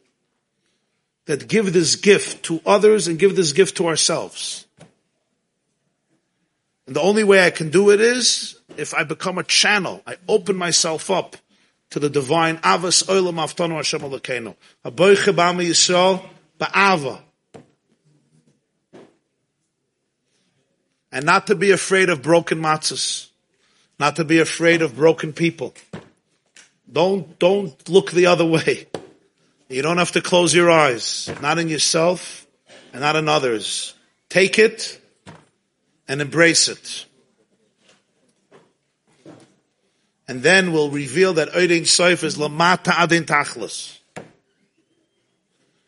that 1.26 1.48
give 1.48 1.74
this 1.74 1.96
gift 1.96 2.44
to 2.44 2.62
others 2.66 3.08
and 3.08 3.18
give 3.18 3.36
this 3.36 3.52
gift 3.52 3.78
to 3.78 3.88
ourselves. 3.88 4.68
And 6.86 6.96
the 6.96 7.02
only 7.02 7.24
way 7.24 7.44
I 7.44 7.50
can 7.50 7.72
do 7.72 7.90
it 7.90 8.00
is 8.00 8.60
if 8.78 8.94
I 8.94 9.04
become 9.04 9.40
a 9.40 9.44
channel. 9.44 10.04
I 10.06 10.18
open 10.28 10.56
myself 10.56 11.10
up 11.10 11.38
to 11.96 12.00
the 12.02 12.10
divine 12.10 12.58
Avas 12.58 13.06
Olam 13.06 13.36
Aftanu 13.36 13.78
Hashem 13.78 14.02
Elokeinu. 14.02 14.54
Aboiche 14.84 15.34
B'Am 15.34 15.66
Yisrael 15.66 16.22
Ba'ava. 16.60 17.22
And 21.10 21.26
not 21.26 21.48
to 21.48 21.56
be 21.56 21.72
afraid 21.72 22.10
of 22.10 22.22
broken 22.22 22.60
matzahs. 22.60 23.30
Not 23.98 24.18
to 24.18 24.26
be 24.26 24.40
afraid 24.40 24.82
of 24.82 24.98
broken 24.98 25.32
people. 25.32 25.74
Don't, 26.92 27.40
don't 27.40 27.88
look 27.88 28.12
the 28.12 28.26
other 28.26 28.46
way. 28.46 28.88
You 29.70 29.82
don't 29.82 29.98
have 29.98 30.12
to 30.12 30.22
close 30.22 30.54
your 30.54 30.70
eyes. 30.70 31.32
Not 31.42 31.60
in 31.60 31.70
yourself 31.70 32.46
and 32.92 33.04
not 33.04 33.16
in 33.16 33.30
others. 33.30 33.94
Take 34.28 34.60
it 34.60 35.00
and 36.10 36.20
embrace 36.20 36.68
it. 36.68 37.06
And 40.28 40.42
then 40.42 40.72
we'll 40.72 40.90
reveal 40.90 41.34
that 41.34 41.50
Oidin 41.50 41.82
Soif 41.82 42.24
is 42.24 42.38
Lamata 42.38 42.94
Adin 42.98 43.26
Tachlis. 43.26 44.00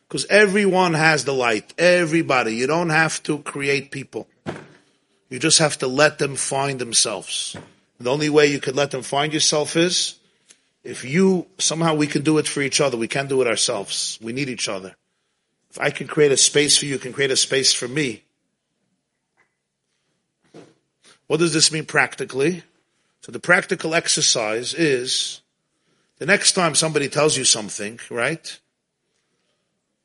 Because 0.08 0.26
everyone 0.30 0.94
has 0.94 1.26
the 1.26 1.34
light. 1.34 1.74
Everybody. 1.78 2.56
You 2.56 2.68
don't 2.68 2.92
have 2.92 3.22
to 3.24 3.40
create 3.40 3.92
people. 3.92 4.28
You 5.30 5.40
just 5.40 5.60
have 5.60 5.78
to 5.80 5.88
let 5.88 6.20
them 6.20 6.36
find 6.36 6.80
themselves. 6.80 7.58
The 8.00 8.12
only 8.12 8.30
way 8.30 8.48
you 8.48 8.60
could 8.60 8.76
let 8.76 8.92
them 8.92 9.02
find 9.02 9.34
yourself 9.34 9.76
is 9.76 10.16
if 10.84 11.04
you, 11.04 11.48
somehow 11.58 11.96
we 11.96 12.08
can 12.08 12.22
do 12.22 12.38
it 12.38 12.48
for 12.48 12.62
each 12.62 12.80
other. 12.80 12.96
We 12.96 13.10
can't 13.10 13.28
do 13.28 13.42
it 13.42 13.48
ourselves. 13.48 14.18
We 14.22 14.32
need 14.32 14.48
each 14.48 14.70
other. 14.70 14.96
If 15.72 15.82
I 15.82 15.90
can 15.90 16.08
create 16.08 16.32
a 16.32 16.38
space 16.38 16.78
for 16.78 16.86
you, 16.86 16.92
you 16.92 17.00
can 17.00 17.12
create 17.12 17.32
a 17.32 17.36
space 17.36 17.74
for 17.74 17.88
me. 17.88 18.24
What 21.26 21.42
does 21.42 21.54
this 21.54 21.74
mean 21.74 21.86
practically? 21.86 22.64
So 23.28 23.34
the 23.34 23.40
practical 23.41 23.94
exercise 23.94 24.74
is 24.74 25.41
the 26.18 26.26
next 26.26 26.54
time 26.54 26.76
somebody 26.76 27.10
tells 27.10 27.36
you 27.36 27.44
something, 27.44 27.99
right? 28.10 28.58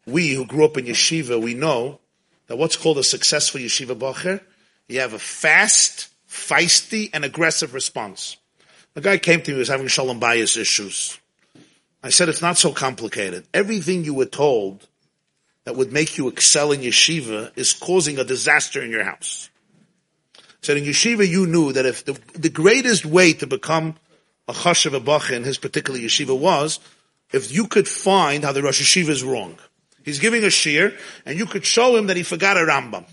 We 0.06 0.30
who 0.30 0.44
grew 0.44 0.64
up 0.64 0.76
in 0.76 0.86
yeshiva, 0.86 1.40
we 1.40 1.54
know 1.54 2.00
that 2.48 2.56
what's 2.56 2.74
called 2.74 2.98
a 2.98 3.04
successful 3.04 3.60
yeshiva 3.60 3.96
bacher, 3.96 4.40
you 4.88 4.98
have 4.98 5.12
a 5.12 5.20
fast, 5.20 6.08
feisty, 6.28 7.10
and 7.14 7.24
aggressive 7.24 7.74
response. 7.74 8.38
The 8.94 9.00
guy 9.00 9.18
came 9.18 9.40
to 9.42 9.50
me, 9.52 9.54
he 9.54 9.58
was 9.60 9.68
having 9.68 9.86
shalom 9.86 10.18
bias 10.18 10.56
issues. 10.56 11.16
I 12.02 12.10
said, 12.10 12.28
it's 12.28 12.42
not 12.42 12.58
so 12.58 12.72
complicated. 12.72 13.46
Everything 13.54 14.04
you 14.04 14.14
were 14.14 14.26
told 14.26 14.88
that 15.62 15.76
would 15.76 15.92
make 15.92 16.18
you 16.18 16.26
excel 16.26 16.72
in 16.72 16.80
yeshiva 16.80 17.56
is 17.56 17.72
causing 17.72 18.18
a 18.18 18.24
disaster 18.24 18.82
in 18.82 18.90
your 18.90 19.04
house. 19.04 19.48
So 20.62 20.74
in 20.74 20.84
yeshiva, 20.84 21.28
you 21.28 21.46
knew 21.46 21.72
that 21.72 21.86
if 21.86 22.04
the, 22.04 22.18
the 22.34 22.48
greatest 22.48 23.04
way 23.04 23.32
to 23.34 23.46
become 23.46 23.96
a 24.48 24.52
chashav 24.52 24.94
a 24.94 25.34
in 25.36 25.44
his 25.44 25.58
particular 25.58 25.98
yeshiva 25.98 26.38
was 26.38 26.78
if 27.32 27.52
you 27.52 27.66
could 27.66 27.88
find 27.88 28.44
how 28.44 28.52
the 28.52 28.62
Rosh 28.62 28.80
Yeshiva 28.80 29.08
is 29.08 29.24
wrong. 29.24 29.58
He's 30.04 30.18
giving 30.18 30.44
a 30.44 30.50
shir, 30.50 30.96
and 31.24 31.38
you 31.38 31.46
could 31.46 31.64
show 31.64 31.96
him 31.96 32.08
that 32.08 32.16
he 32.16 32.22
forgot 32.22 32.56
a 32.56 32.60
Rambam. 32.60 33.04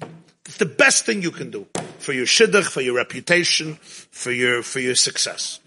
It's 0.45 0.57
the 0.57 0.65
best 0.65 1.05
thing 1.05 1.21
you 1.21 1.31
can 1.31 1.51
do 1.51 1.67
for 1.99 2.11
your 2.11 2.25
shidduch, 2.25 2.65
for 2.65 2.81
your 2.81 2.95
reputation, 2.95 3.75
for 3.75 4.31
your 4.31 4.63
for 4.63 4.79
your 4.79 4.95
success. 4.95 5.59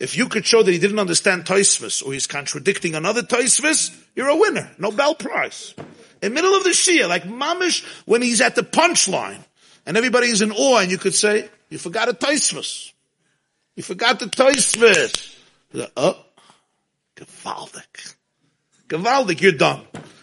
If 0.00 0.16
you 0.16 0.28
could 0.28 0.44
show 0.44 0.62
that 0.62 0.72
he 0.72 0.78
didn't 0.78 0.98
understand 0.98 1.44
Taisvis 1.44 2.04
or 2.04 2.12
he's 2.12 2.26
contradicting 2.26 2.96
another 2.96 3.22
Taisvis, 3.22 3.96
you're 4.16 4.28
a 4.28 4.36
winner. 4.36 4.68
Nobel 4.76 5.14
Prize. 5.14 5.74
In 6.20 6.34
middle 6.34 6.54
of 6.54 6.64
the 6.64 6.72
shir, 6.72 7.06
like 7.06 7.22
Mamish, 7.22 7.84
when 8.04 8.22
he's 8.22 8.40
at 8.40 8.56
the 8.56 8.62
punchline, 8.62 9.44
and 9.86 9.96
everybody's 9.96 10.42
in 10.42 10.52
awe, 10.52 10.78
and 10.78 10.90
you 10.90 10.98
could 10.98 11.14
say, 11.14 11.48
you 11.68 11.78
forgot 11.78 12.08
a 12.08 12.12
Taisvis. 12.12 12.92
You 13.76 13.82
forgot 13.82 14.18
the 14.20 14.26
Taisvis. 14.26 15.36
Oh, 15.96 16.24
gewaldig. 17.16 18.14
Gewaldig, 18.88 19.40
you're 19.40 19.52
done. 19.52 19.82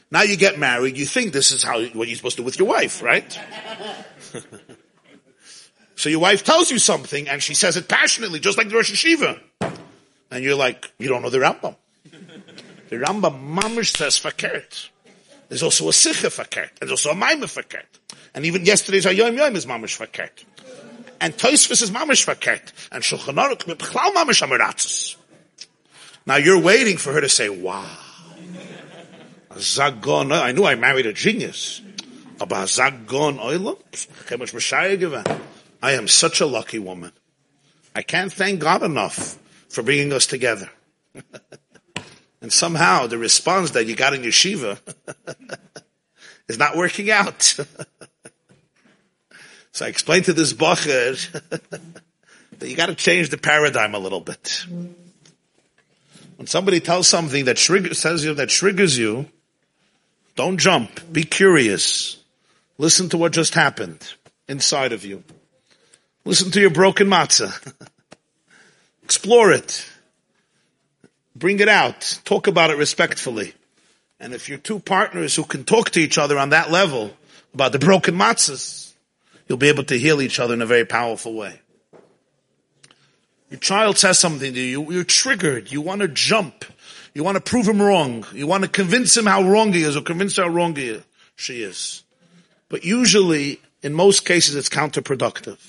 Now 0.09 0.23
you 0.23 0.35
get 0.37 0.59
married, 0.59 0.97
you 0.97 1.05
think 1.05 1.31
this 1.31 1.51
is 1.51 1.63
how, 1.63 1.81
what 1.81 2.07
you're 2.07 2.17
supposed 2.17 2.35
to 2.37 2.41
do 2.41 2.45
with 2.45 2.59
your 2.59 2.67
wife, 2.67 3.01
right? 3.01 3.39
so 5.95 6.09
your 6.09 6.19
wife 6.19 6.43
tells 6.43 6.69
you 6.69 6.79
something, 6.79 7.29
and 7.29 7.41
she 7.41 7.53
says 7.53 7.77
it 7.77 7.87
passionately, 7.87 8.39
just 8.39 8.57
like 8.57 8.69
the 8.69 8.75
Rosh 8.75 8.91
Yeshiva. 8.91 9.39
And 10.29 10.43
you're 10.43 10.55
like, 10.55 10.91
you 10.97 11.07
don't 11.07 11.21
know 11.21 11.29
the 11.29 11.39
Rambam. 11.39 11.75
The 12.89 12.97
Rambam 12.97 13.55
mamish 13.55 13.95
says 13.95 14.19
fakert. 14.19 14.89
There's 15.47 15.63
also 15.63 15.87
a 15.87 15.93
sikha 15.93 16.27
fakert. 16.27 16.79
There's 16.79 16.91
also 16.91 17.11
a 17.11 17.15
maimah 17.15 17.43
fakert. 17.43 18.00
And 18.33 18.45
even 18.45 18.65
yesterday's 18.65 19.05
Hayom 19.05 19.37
Yom 19.37 19.55
is 19.55 19.65
mamish 19.65 19.97
fakert. 19.97 20.45
And 21.19 21.33
Toisvis 21.33 21.81
is 21.81 21.91
mamish 21.91 22.25
fakert. 22.25 22.71
And 22.91 23.03
Shulchan 23.03 23.35
Aruch 23.35 23.65
mamish 23.65 24.47
amiratzis. 24.47 25.17
Now 26.25 26.35
you're 26.35 26.59
waiting 26.59 26.97
for 26.97 27.13
her 27.13 27.21
to 27.21 27.29
say, 27.29 27.49
wow. 27.49 27.85
Zagon, 29.51 30.31
I 30.31 30.51
knew 30.51 30.65
I 30.65 30.75
married 30.75 31.05
a 31.05 31.13
genius. 31.13 31.81
Aber 32.39 32.55
Zagon 32.65 33.39
Oilam, 33.39 33.77
I 35.83 35.91
am 35.91 36.07
such 36.07 36.41
a 36.41 36.45
lucky 36.45 36.79
woman. 36.79 37.11
I 37.95 38.01
can't 38.01 38.31
thank 38.31 38.59
God 38.59 38.83
enough 38.83 39.37
for 39.69 39.83
bringing 39.83 40.13
us 40.13 40.25
together. 40.25 40.69
and 42.41 42.53
somehow 42.53 43.07
the 43.07 43.17
response 43.17 43.71
that 43.71 43.85
you 43.85 43.95
got 43.95 44.13
in 44.13 44.21
yeshiva 44.21 44.79
is 46.47 46.57
not 46.57 46.77
working 46.77 47.11
out. 47.11 47.57
so 49.71 49.85
I 49.85 49.89
explained 49.89 50.25
to 50.25 50.33
this 50.33 50.53
bacher 50.53 51.31
that 52.59 52.69
you 52.69 52.75
got 52.75 52.87
to 52.87 52.95
change 52.95 53.29
the 53.29 53.37
paradigm 53.37 53.95
a 53.95 53.99
little 53.99 54.19
bit. 54.19 54.65
When 56.35 56.47
somebody 56.47 56.79
tells 56.79 57.07
something 57.07 57.45
that 57.45 57.57
triggers, 57.57 57.99
says 57.99 58.25
you 58.25 58.33
that 58.33 58.49
triggers 58.49 58.97
you, 58.97 59.27
don't 60.35 60.57
jump. 60.57 61.11
Be 61.11 61.23
curious. 61.23 62.17
Listen 62.77 63.09
to 63.09 63.17
what 63.17 63.31
just 63.31 63.53
happened 63.53 64.13
inside 64.47 64.91
of 64.91 65.05
you. 65.05 65.23
Listen 66.25 66.51
to 66.51 66.59
your 66.59 66.69
broken 66.69 67.07
matzah. 67.07 67.73
Explore 69.03 69.51
it. 69.51 69.85
Bring 71.35 71.59
it 71.59 71.69
out. 71.69 72.19
Talk 72.25 72.47
about 72.47 72.71
it 72.71 72.77
respectfully. 72.77 73.53
And 74.19 74.33
if 74.33 74.49
you're 74.49 74.57
two 74.57 74.79
partners 74.79 75.35
who 75.35 75.43
can 75.43 75.63
talk 75.63 75.91
to 75.91 75.99
each 75.99 76.17
other 76.17 76.37
on 76.37 76.49
that 76.49 76.71
level 76.71 77.11
about 77.53 77.71
the 77.71 77.79
broken 77.79 78.15
matzahs, 78.15 78.90
you'll 79.51 79.59
be 79.59 79.67
able 79.67 79.83
to 79.83 79.99
heal 79.99 80.21
each 80.21 80.39
other 80.39 80.53
in 80.53 80.61
a 80.61 80.65
very 80.65 80.85
powerful 80.85 81.33
way. 81.33 81.59
Your 83.49 83.59
child 83.59 83.97
says 83.97 84.17
something 84.17 84.53
to 84.53 84.59
you, 84.59 84.89
you're 84.91 85.03
triggered, 85.03 85.69
you 85.69 85.81
want 85.81 85.99
to 86.01 86.07
jump, 86.07 86.63
you 87.13 87.23
want 87.23 87.35
to 87.35 87.41
prove 87.41 87.67
him 87.67 87.81
wrong, 87.81 88.25
you 88.33 88.47
want 88.47 88.63
to 88.63 88.69
convince 88.69 89.17
him 89.17 89.25
how 89.25 89.43
wrong 89.43 89.73
he 89.73 89.83
is 89.83 89.97
or 89.97 90.01
convince 90.01 90.37
her 90.37 90.43
how 90.43 90.49
wrong 90.49 90.73
he 90.73 91.01
she 91.35 91.61
is. 91.61 92.03
But 92.69 92.85
usually, 92.85 93.59
in 93.83 93.93
most 93.93 94.25
cases, 94.25 94.55
it's 94.55 94.69
counterproductive 94.69 95.59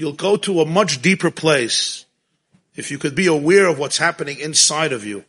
you'll 0.00 0.12
go 0.12 0.36
to 0.36 0.60
a 0.60 0.66
much 0.66 1.02
deeper 1.02 1.30
place 1.30 2.06
if 2.74 2.90
you 2.90 2.98
could 2.98 3.14
be 3.14 3.26
aware 3.26 3.66
of 3.66 3.78
what's 3.78 3.98
happening 3.98 4.38
inside 4.38 4.92
of 4.92 5.04
you 5.04 5.24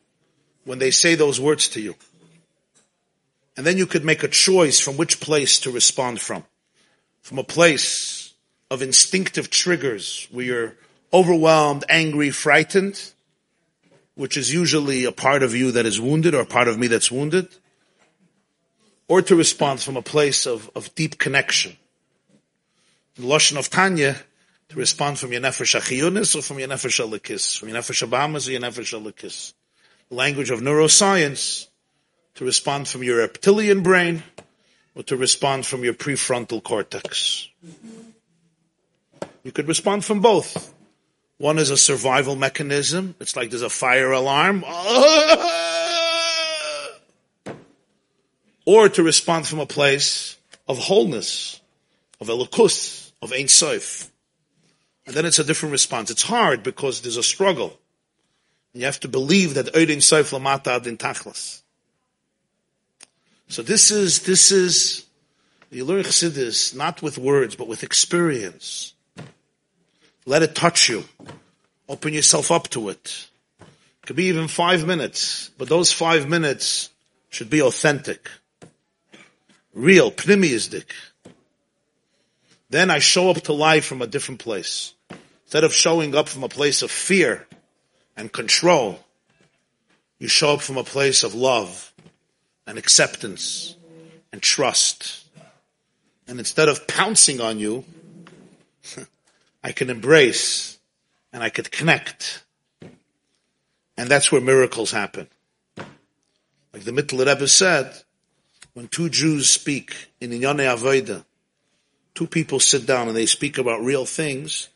when 0.63 0.79
they 0.79 0.91
say 0.91 1.15
those 1.15 1.41
words 1.41 1.67
to 1.67 1.81
you. 1.81 1.95
And 3.57 3.65
then 3.65 3.77
you 3.77 3.85
could 3.85 4.05
make 4.05 4.23
a 4.23 4.29
choice 4.29 4.79
from 4.79 4.95
which 4.95 5.19
place 5.19 5.59
to 5.59 5.71
respond 5.71 6.21
from. 6.21 6.45
From 7.21 7.39
a 7.39 7.43
place 7.43 8.33
of 8.69 8.81
instinctive 8.81 9.49
triggers 9.49 10.27
where 10.31 10.45
you're 10.45 10.75
overwhelmed, 11.13 11.83
angry, 11.89 12.29
frightened, 12.29 13.11
which 14.15 14.37
is 14.37 14.53
usually 14.53 15.05
a 15.05 15.11
part 15.11 15.43
of 15.43 15.55
you 15.55 15.71
that 15.71 15.85
is 15.85 15.99
wounded 15.99 16.35
or 16.35 16.41
a 16.41 16.45
part 16.45 16.67
of 16.67 16.77
me 16.77 16.87
that's 16.87 17.11
wounded, 17.11 17.47
or 19.07 19.21
to 19.21 19.35
respond 19.35 19.81
from 19.81 19.97
a 19.97 20.01
place 20.01 20.45
of, 20.45 20.69
of 20.75 20.93
deep 20.95 21.17
connection. 21.17 21.75
The 23.15 23.23
Lashon 23.23 23.57
of 23.57 23.69
Tanya 23.69 24.17
to 24.71 24.77
respond 24.77 25.19
from 25.19 25.33
your 25.33 25.41
nefesh 25.41 25.77
achiyunis 25.77 26.33
or 26.33 26.41
from 26.41 26.57
your 26.57 26.69
nefesh 26.69 27.05
alikis, 27.05 27.59
from 27.59 27.67
your 27.67 27.77
nefesh 27.77 28.07
abamas 28.07 28.47
or 28.47 28.51
your 28.51 28.61
nefesh 28.61 28.97
alikis. 28.97 29.53
Language 30.09 30.49
of 30.49 30.61
neuroscience, 30.61 31.67
to 32.35 32.45
respond 32.45 32.87
from 32.87 33.03
your 33.03 33.17
reptilian 33.17 33.83
brain, 33.83 34.23
or 34.95 35.03
to 35.03 35.17
respond 35.17 35.65
from 35.65 35.83
your 35.83 35.93
prefrontal 35.93 36.61
cortex. 36.61 37.47
You 39.43 39.51
could 39.51 39.67
respond 39.67 40.05
from 40.05 40.19
both. 40.19 40.73
One 41.37 41.57
is 41.57 41.71
a 41.71 41.77
survival 41.77 42.35
mechanism. 42.35 43.15
It's 43.19 43.35
like 43.35 43.49
there's 43.49 43.61
a 43.61 43.69
fire 43.69 44.11
alarm. 44.11 44.63
Or 48.65 48.89
to 48.89 49.03
respond 49.03 49.47
from 49.47 49.59
a 49.59 49.65
place 49.65 50.37
of 50.67 50.77
wholeness, 50.77 51.59
of 52.19 52.27
elokus, 52.27 53.11
of 53.21 53.33
Ein 53.33 53.47
Sof. 53.47 54.11
And 55.05 55.15
then 55.15 55.25
it's 55.25 55.39
a 55.39 55.43
different 55.43 55.71
response. 55.71 56.11
It's 56.11 56.23
hard 56.23 56.61
because 56.61 57.01
there's 57.01 57.17
a 57.17 57.23
struggle. 57.23 57.79
You 58.73 58.85
have 58.85 58.99
to 59.01 59.07
believe 59.07 59.55
that 59.55 59.73
Oidin 59.73 59.97
Soif 59.97 60.31
Lamata 60.31 60.77
Adin 60.77 60.97
Tachlas. 60.97 61.60
So 63.51 63.61
this 63.61 63.91
is, 63.91 64.21
this 64.21 64.53
is, 64.53 65.05
you 65.71 65.83
learn 65.83 66.03
Chassidus 66.03 66.73
not 66.73 67.01
with 67.01 67.17
words, 67.17 67.57
but 67.57 67.67
with 67.67 67.83
experience. 67.83 68.93
Let 70.25 70.41
it 70.41 70.55
touch 70.55 70.87
you. 70.87 71.03
Open 71.89 72.13
yourself 72.13 72.49
up 72.49 72.69
to 72.69 72.87
it. 72.87 73.27
it 73.59 73.67
Could 74.07 74.15
be 74.15 74.27
even 74.27 74.47
five 74.47 74.87
minutes, 74.87 75.51
but 75.57 75.67
those 75.67 75.91
five 75.91 76.29
minutes 76.29 76.91
should 77.27 77.49
be 77.49 77.61
authentic. 77.61 78.31
Real, 79.73 80.13
pnimiistic. 80.13 80.85
Then 82.69 82.89
I 82.89 82.99
show 82.99 83.31
up 83.31 83.41
to 83.41 83.53
life 83.53 83.83
from 83.83 84.01
a 84.01 84.07
different 84.07 84.39
place. 84.39 84.93
Instead 85.43 85.65
of 85.65 85.73
showing 85.73 86.15
up 86.15 86.29
from 86.29 86.45
a 86.45 86.47
place 86.47 86.83
of 86.83 86.89
fear 86.89 87.45
and 88.15 88.31
control, 88.31 89.01
you 90.19 90.29
show 90.29 90.53
up 90.53 90.61
from 90.61 90.77
a 90.77 90.85
place 90.85 91.23
of 91.23 91.35
love 91.35 91.90
and 92.67 92.77
acceptance 92.77 93.75
and 94.31 94.41
trust. 94.41 95.25
And 96.27 96.39
instead 96.39 96.69
of 96.69 96.87
pouncing 96.87 97.41
on 97.41 97.59
you, 97.59 97.83
I 99.63 99.71
can 99.71 99.89
embrace 99.89 100.77
and 101.33 101.43
I 101.43 101.49
could 101.49 101.71
connect. 101.71 102.43
And 103.97 104.09
that's 104.09 104.31
where 104.31 104.41
miracles 104.41 104.91
happen. 104.91 105.27
Like 106.73 106.83
the 106.83 106.91
Mittler 106.91 107.27
Rebbe 107.27 107.47
said, 107.47 107.93
when 108.73 108.87
two 108.87 109.09
Jews 109.09 109.49
speak 109.49 109.93
in 110.21 110.31
Inyane 110.31 110.73
Avodah, 110.73 111.25
two 112.15 112.27
people 112.27 112.59
sit 112.59 112.85
down 112.85 113.07
and 113.07 113.17
they 113.17 113.25
speak 113.25 113.57
about 113.57 113.83
real 113.83 114.05
things, 114.05 114.69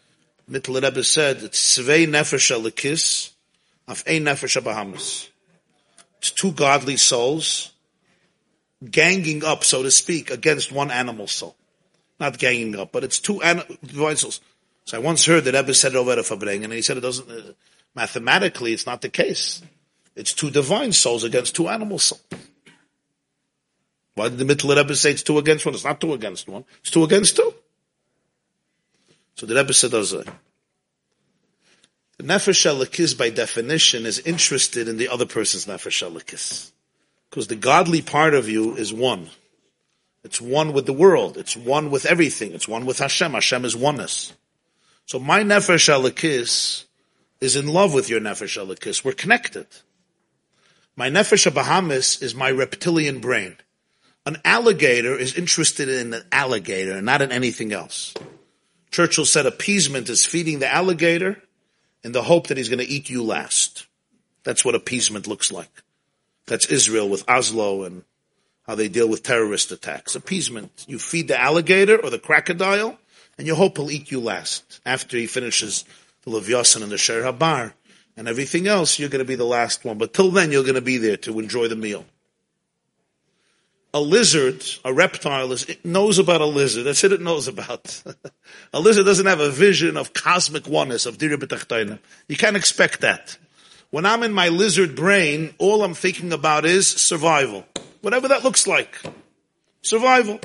Mittler 0.49 0.83
Rebbe 0.83 1.03
said, 1.03 1.37
it's 1.37 1.77
Svei 1.77 2.05
Nefesh 2.07 2.51
Alikis, 2.55 3.31
of 3.87 4.03
Ein 4.07 4.25
Nefesh 4.25 4.61
Bahamas. 4.63 5.29
It's 6.17 6.31
two 6.31 6.51
godly 6.51 6.97
souls 6.97 7.71
ganging 8.89 9.43
up, 9.43 9.63
so 9.63 9.83
to 9.83 9.91
speak, 9.91 10.31
against 10.31 10.71
one 10.71 10.91
animal 10.91 11.27
soul. 11.27 11.55
Not 12.19 12.37
ganging 12.37 12.77
up, 12.77 12.91
but 12.91 13.03
it's 13.03 13.19
two 13.19 13.39
divine 13.39 14.17
souls. 14.17 14.41
So 14.85 14.97
I 14.97 14.99
once 14.99 15.25
heard 15.25 15.45
that 15.45 15.53
Rebbe 15.53 15.73
said 15.73 15.93
it 15.93 15.97
over 15.97 16.11
at 16.11 16.25
Fabring, 16.25 16.63
and 16.63 16.71
he 16.71 16.81
said 16.81 16.97
it 16.97 17.01
doesn't, 17.01 17.29
uh, 17.29 17.53
mathematically, 17.95 18.71
it's 18.73 18.85
not 18.85 19.01
the 19.01 19.09
case. 19.09 19.61
It's 20.15 20.33
two 20.33 20.51
divine 20.51 20.93
souls 20.93 21.23
against 21.23 21.55
two 21.55 21.67
animal 21.67 21.99
souls. 21.99 22.21
Why 24.13 24.29
did 24.29 24.37
the 24.37 24.45
Mittler 24.45 24.77
Rebbe 24.77 24.95
say 24.95 25.11
it's 25.11 25.23
two 25.23 25.37
against 25.37 25.65
one? 25.65 25.75
It's 25.75 25.83
not 25.83 25.99
two 25.99 26.13
against 26.13 26.47
one. 26.47 26.63
It's 26.79 26.91
two 26.91 27.03
against 27.03 27.35
two. 27.35 27.53
So 29.35 29.45
the 29.45 29.55
Rebbe 29.55 29.73
said, 29.73 29.91
The 29.91 30.25
Nefesh 32.21 33.17
by 33.17 33.29
definition, 33.29 34.05
is 34.05 34.19
interested 34.19 34.87
in 34.87 34.95
the 34.97 35.09
other 35.09 35.25
person's 35.25 35.65
Nefesh. 35.65 36.71
Because 37.35 37.47
the 37.47 37.57
godly 37.57 38.01
part 38.01 38.33
of 38.33 38.47
you 38.47 38.77
is 38.77 38.93
one. 38.93 39.27
It's 40.23 40.39
one 40.39 40.71
with 40.71 40.85
the 40.85 40.93
world. 40.93 41.35
It's 41.35 41.57
one 41.57 41.91
with 41.91 42.05
everything. 42.05 42.53
It's 42.53 42.65
one 42.65 42.85
with 42.85 42.99
Hashem. 42.99 43.33
Hashem 43.33 43.65
is 43.65 43.75
oneness. 43.75 44.31
So 45.05 45.19
my 45.19 45.43
Nefesh 45.43 45.89
Elikis 45.93 46.85
is 47.41 47.57
in 47.57 47.67
love 47.67 47.93
with 47.93 48.09
your 48.09 48.21
Nefesh 48.21 48.57
Elikis. 48.57 49.03
We're 49.03 49.11
connected. 49.11 49.67
My 50.95 51.09
Nefesh 51.09 51.51
Bahamis 51.51 52.23
is 52.23 52.33
my 52.35 52.49
reptilian 52.49 53.19
brain. 53.19 53.57
An 54.25 54.37
alligator 54.45 55.17
is 55.17 55.35
interested 55.35 55.89
in 55.89 56.13
an 56.13 56.23
alligator, 56.31 57.01
not 57.01 57.21
in 57.21 57.33
anything 57.33 57.73
else. 57.73 58.13
Churchill 58.91 59.25
said 59.25 59.45
appeasement 59.45 60.07
is 60.07 60.25
feeding 60.25 60.59
the 60.59 60.73
alligator 60.73 61.43
in 62.01 62.13
the 62.13 62.23
hope 62.23 62.47
that 62.47 62.55
he's 62.55 62.69
going 62.69 62.79
to 62.79 62.89
eat 62.89 63.09
you 63.09 63.23
last. 63.23 63.87
That's 64.45 64.63
what 64.63 64.73
appeasement 64.73 65.27
looks 65.27 65.51
like. 65.51 65.81
That's 66.47 66.67
Israel 66.67 67.09
with 67.09 67.27
Oslo 67.29 67.83
and 67.83 68.03
how 68.67 68.75
they 68.75 68.87
deal 68.87 69.07
with 69.07 69.23
terrorist 69.23 69.71
attacks. 69.71 70.15
Appeasement. 70.15 70.85
You 70.87 70.99
feed 70.99 71.27
the 71.27 71.39
alligator 71.39 71.97
or 71.97 72.09
the 72.09 72.19
crocodile, 72.19 72.97
and 73.37 73.47
you 73.47 73.55
hope 73.55 73.77
he'll 73.77 73.91
eat 73.91 74.11
you 74.11 74.19
last. 74.19 74.79
After 74.85 75.17
he 75.17 75.27
finishes 75.27 75.85
the 76.23 76.31
Levyasan 76.31 76.83
and 76.83 76.91
the 76.91 76.97
Sher 76.97 77.23
Habar 77.23 77.73
and 78.17 78.27
everything 78.27 78.67
else, 78.67 78.97
you're 78.97 79.09
going 79.09 79.23
to 79.23 79.27
be 79.27 79.35
the 79.35 79.43
last 79.43 79.85
one. 79.85 79.97
But 79.97 80.13
till 80.13 80.31
then, 80.31 80.51
you're 80.51 80.63
going 80.63 80.75
to 80.75 80.81
be 80.81 80.97
there 80.97 81.17
to 81.17 81.39
enjoy 81.39 81.67
the 81.67 81.75
meal 81.75 82.05
a 83.95 84.01
lizard, 84.01 84.61
a 84.83 84.93
reptile, 84.93 85.53
is, 85.53 85.63
it 85.63 85.85
knows 85.85 86.19
about 86.19 86.41
a 86.41 86.45
lizard. 86.45 86.83
That's 86.83 87.01
what 87.01 87.13
it 87.13 87.21
knows 87.21 87.47
about. 87.47 88.03
a 88.73 88.79
lizard 88.81 89.05
doesn't 89.05 89.25
have 89.25 89.39
a 89.39 89.49
vision 89.49 89.95
of 89.95 90.11
cosmic 90.11 90.67
oneness, 90.67 91.05
of 91.05 91.17
Dira 91.17 91.37
You 92.27 92.35
can't 92.35 92.57
expect 92.57 93.01
that. 93.01 93.37
When 93.95 94.05
I'm 94.05 94.23
in 94.23 94.33
my 94.33 94.49
lizard 94.49 94.93
brain, 94.93 95.55
all 95.57 95.81
I'm 95.81 95.93
thinking 95.93 96.33
about 96.33 96.65
is 96.65 96.85
survival. 96.85 97.65
Whatever 98.01 98.27
that 98.27 98.43
looks 98.43 98.67
like. 98.67 99.01
Survival. 99.83 100.41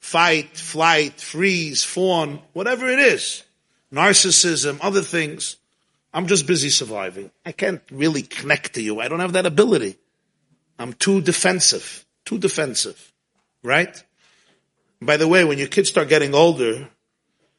Fight, 0.00 0.56
flight, 0.56 1.20
freeze, 1.20 1.84
fawn, 1.84 2.40
whatever 2.54 2.88
it 2.88 2.98
is. 2.98 3.44
Narcissism, 3.92 4.78
other 4.80 5.02
things. 5.02 5.56
I'm 6.14 6.26
just 6.26 6.46
busy 6.46 6.70
surviving. 6.70 7.30
I 7.44 7.52
can't 7.52 7.82
really 7.92 8.22
connect 8.22 8.76
to 8.76 8.82
you. 8.82 8.98
I 8.98 9.08
don't 9.08 9.20
have 9.20 9.34
that 9.34 9.44
ability. 9.44 9.98
I'm 10.78 10.94
too 10.94 11.20
defensive. 11.20 12.06
Too 12.24 12.38
defensive. 12.38 13.12
Right? 13.62 14.02
By 15.02 15.18
the 15.18 15.28
way, 15.28 15.44
when 15.44 15.58
your 15.58 15.68
kids 15.68 15.90
start 15.90 16.08
getting 16.08 16.34
older, 16.34 16.88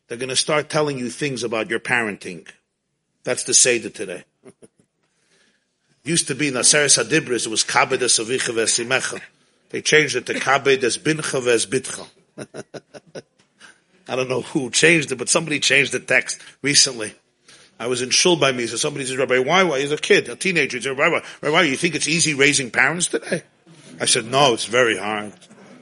they're 0.07 0.17
going 0.17 0.29
to 0.29 0.35
start 0.35 0.67
telling 0.67 0.97
you 0.97 1.11
things 1.11 1.43
about 1.43 1.69
your 1.69 1.79
parenting. 1.79 2.47
That's 3.23 3.43
the 3.43 3.53
Seder 3.53 3.89
today. 3.89 4.23
Used 6.07 6.29
to 6.29 6.35
be 6.35 6.51
Naseres 6.51 7.03
Hadibris, 7.03 7.47
it 7.47 7.49
was 7.49 7.65
Kabed 7.65 8.01
es 8.01 8.17
Avicha 8.17 8.53
v'esimecha. 8.55 9.19
They 9.71 9.81
changed 9.81 10.15
it 10.15 10.25
to 10.27 10.35
Kabed 10.35 10.81
es 10.81 10.97
Bincha 10.97 11.41
v'esbitcha. 11.41 12.07
I 14.07 14.15
don't 14.15 14.29
know 14.29 14.39
who 14.39 14.69
changed 14.69 15.11
it, 15.11 15.17
but 15.17 15.27
somebody 15.27 15.59
changed 15.59 15.91
the 15.91 15.99
text 15.99 16.39
recently. 16.61 17.13
I 17.77 17.87
was 17.87 18.01
in 18.01 18.11
shul 18.11 18.37
by 18.37 18.53
me, 18.53 18.67
so 18.67 18.77
somebody 18.77 19.05
says, 19.05 19.17
Rabbi, 19.17 19.39
why, 19.39 19.63
why? 19.63 19.81
He's 19.81 19.91
a 19.91 19.97
kid, 19.97 20.29
a 20.29 20.37
teenager. 20.37 20.77
He 20.77 20.83
said, 20.83 20.97
Rabbi, 20.97 21.19
Rabbi, 21.41 21.61
you 21.63 21.75
think 21.75 21.95
it's 21.95 22.07
easy 22.07 22.33
raising 22.33 22.71
parents 22.71 23.07
today? 23.07 23.43
I 23.99 24.05
said, 24.05 24.27
no, 24.27 24.53
it's 24.53 24.63
very 24.63 24.97
hard. 24.97 25.33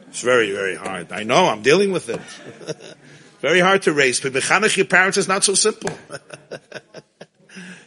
It's 0.08 0.22
very, 0.22 0.52
very 0.52 0.76
hard. 0.76 1.12
I 1.12 1.22
know, 1.22 1.46
I'm 1.46 1.62
dealing 1.62 1.92
with 1.92 2.10
it. 2.10 2.20
very 3.42 3.60
hard 3.60 3.84
to 3.84 3.94
raise. 3.94 4.20
But 4.22 4.34
mechanech 4.34 4.76
your 4.76 4.88
parents 4.88 5.20
is 5.20 5.28
not 5.28 5.44
so 5.44 5.54
simple. 5.54 5.92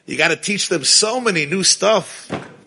you 0.09 0.17
gotta 0.17 0.37
teach 0.37 0.69
them 0.69 0.85
so 0.85 1.21
many 1.21 1.47
new 1.47 1.63
stuff. 1.63 2.29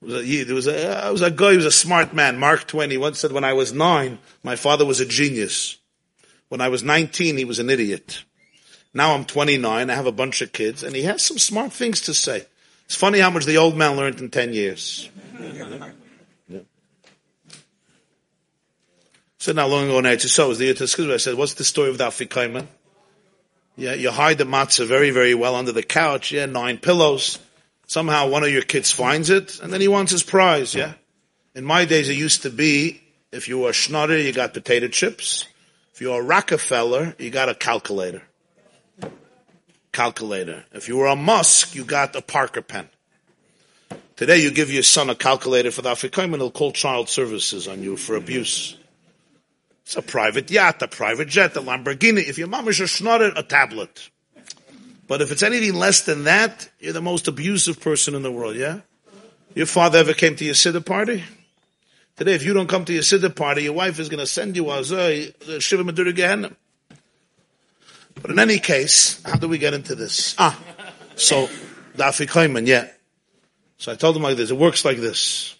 there 0.00 0.54
was 0.54 0.66
a, 0.66 1.06
uh, 1.06 1.12
was 1.12 1.22
a 1.22 1.30
guy, 1.30 1.52
he 1.52 1.56
was 1.56 1.66
a 1.66 1.70
smart 1.70 2.14
man, 2.14 2.38
Mark 2.38 2.66
Twain. 2.66 2.90
He 2.90 2.96
once 2.96 3.18
said, 3.18 3.32
when 3.32 3.44
I 3.44 3.52
was 3.52 3.72
nine, 3.72 4.18
my 4.42 4.56
father 4.56 4.84
was 4.84 5.00
a 5.00 5.06
genius. 5.06 5.76
When 6.48 6.60
I 6.60 6.68
was 6.68 6.82
19, 6.82 7.36
he 7.36 7.44
was 7.44 7.58
an 7.58 7.70
idiot. 7.70 8.24
Now 8.92 9.14
I'm 9.14 9.24
29, 9.24 9.90
I 9.90 9.94
have 9.94 10.06
a 10.06 10.12
bunch 10.12 10.40
of 10.40 10.52
kids, 10.52 10.82
and 10.82 10.96
he 10.96 11.02
has 11.02 11.22
some 11.22 11.38
smart 11.38 11.72
things 11.72 12.00
to 12.02 12.14
say. 12.14 12.46
It's 12.86 12.94
funny 12.94 13.18
how 13.18 13.30
much 13.30 13.44
the 13.44 13.56
old 13.56 13.76
man 13.76 13.96
learned 13.96 14.20
in 14.20 14.30
10 14.30 14.52
years. 14.52 15.08
yeah. 16.48 16.60
So 19.44 19.52
not 19.52 19.68
long 19.68 19.84
ago 19.84 19.98
in 19.98 20.06
Eretz 20.06 20.48
was 20.48 20.56
the 20.56 21.12
I 21.12 21.16
said, 21.18 21.34
what's 21.34 21.52
the 21.52 21.64
story 21.64 21.90
of 21.90 21.98
the 21.98 22.04
Afikaiman? 22.04 22.66
Yeah, 23.76 23.92
you 23.92 24.10
hide 24.10 24.38
the 24.38 24.44
matzah 24.44 24.86
very, 24.86 25.10
very 25.10 25.34
well 25.34 25.54
under 25.54 25.70
the 25.70 25.82
couch, 25.82 26.32
yeah, 26.32 26.46
nine 26.46 26.78
pillows. 26.78 27.38
Somehow 27.86 28.28
one 28.28 28.42
of 28.42 28.48
your 28.48 28.62
kids 28.62 28.90
finds 28.90 29.28
it, 29.28 29.60
and 29.60 29.70
then 29.70 29.82
he 29.82 29.86
wants 29.86 30.12
his 30.12 30.22
prize, 30.22 30.74
yeah? 30.74 30.94
In 31.54 31.62
my 31.62 31.84
days, 31.84 32.08
it 32.08 32.14
used 32.14 32.44
to 32.44 32.48
be, 32.48 33.02
if 33.32 33.46
you 33.46 33.58
were 33.58 33.72
a 33.76 34.22
you 34.22 34.32
got 34.32 34.54
potato 34.54 34.88
chips. 34.88 35.44
If 35.92 36.00
you 36.00 36.08
were 36.08 36.20
a 36.20 36.24
Rockefeller, 36.24 37.14
you 37.18 37.28
got 37.28 37.50
a 37.50 37.54
calculator 37.54 38.22
calculator. 39.92 40.64
If 40.72 40.88
you 40.88 40.96
were 40.96 41.08
a 41.08 41.16
Musk, 41.16 41.74
you 41.74 41.84
got 41.84 42.16
a 42.16 42.22
Parker 42.22 42.62
pen. 42.62 42.88
Today 44.16 44.38
you 44.38 44.50
give 44.50 44.72
your 44.72 44.82
son 44.82 45.10
a 45.10 45.14
calculator 45.14 45.70
for 45.70 45.82
the 45.82 45.90
Afrikaim 45.90 46.32
and 46.32 46.36
he'll 46.36 46.50
call 46.50 46.72
child 46.72 47.10
services 47.10 47.68
on 47.68 47.82
you 47.82 47.98
for 47.98 48.16
abuse. 48.16 48.78
It's 49.84 49.96
a 49.96 50.02
private 50.02 50.50
yacht, 50.50 50.80
a 50.82 50.88
private 50.88 51.28
jet, 51.28 51.56
a 51.56 51.60
Lamborghini. 51.60 52.26
If 52.26 52.38
your 52.38 52.48
mom 52.48 52.68
is 52.68 52.80
a 52.80 52.84
schnotter, 52.84 53.32
a 53.36 53.42
tablet. 53.42 54.08
But 55.06 55.20
if 55.20 55.30
it's 55.30 55.42
anything 55.42 55.74
less 55.74 56.00
than 56.02 56.24
that, 56.24 56.70
you're 56.80 56.94
the 56.94 57.02
most 57.02 57.28
abusive 57.28 57.80
person 57.80 58.14
in 58.14 58.22
the 58.22 58.32
world, 58.32 58.56
yeah? 58.56 58.80
Your 59.54 59.66
father 59.66 59.98
ever 59.98 60.14
came 60.14 60.36
to 60.36 60.44
your 60.44 60.54
siddur 60.54 60.84
party? 60.84 61.22
Today, 62.16 62.34
if 62.34 62.42
you 62.44 62.54
don't 62.54 62.68
come 62.68 62.86
to 62.86 62.92
your 62.94 63.02
siddur 63.02 63.34
party, 63.34 63.64
your 63.64 63.74
wife 63.74 63.98
is 63.98 64.08
going 64.08 64.20
to 64.20 64.26
send 64.26 64.56
you 64.56 64.70
a 64.70 64.82
Shiva 65.60 65.84
Madura 65.84 66.12
Gehenna. 66.12 66.52
But 68.22 68.30
in 68.30 68.38
any 68.38 68.58
case, 68.58 69.20
how 69.24 69.36
do 69.36 69.48
we 69.48 69.58
get 69.58 69.74
into 69.74 69.94
this? 69.94 70.34
Ah, 70.38 70.58
so 71.16 71.50
the 71.94 72.04
Afikoiman, 72.04 72.66
yeah. 72.66 72.88
So 73.76 73.92
I 73.92 73.96
told 73.96 74.16
him 74.16 74.22
like 74.22 74.36
this. 74.36 74.50
It 74.50 74.56
works 74.56 74.84
like 74.84 74.96
this. 74.96 75.56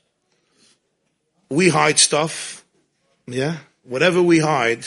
We 1.50 1.68
hide 1.68 1.98
stuff, 1.98 2.64
yeah. 3.26 3.58
Whatever 3.84 4.22
we 4.22 4.40
hide, 4.40 4.84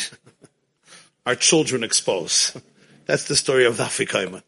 our 1.26 1.36
children 1.36 1.84
expose. 1.84 2.56
That's 3.06 3.28
the 3.28 3.36
story 3.36 3.66
of 3.66 3.78
the. 3.78 4.44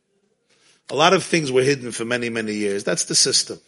A 0.90 0.96
lot 0.96 1.14
of 1.14 1.24
things 1.24 1.52
were 1.52 1.64
hidden 1.64 1.92
for 1.92 2.04
many, 2.04 2.30
many 2.30 2.54
years. 2.54 2.84
That's 2.84 3.06
the 3.06 3.16
system. 3.16 3.60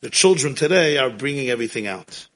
The 0.00 0.10
children 0.10 0.54
today 0.54 0.98
are 0.98 1.10
bringing 1.10 1.48
everything 1.50 1.86
out. 1.86 2.28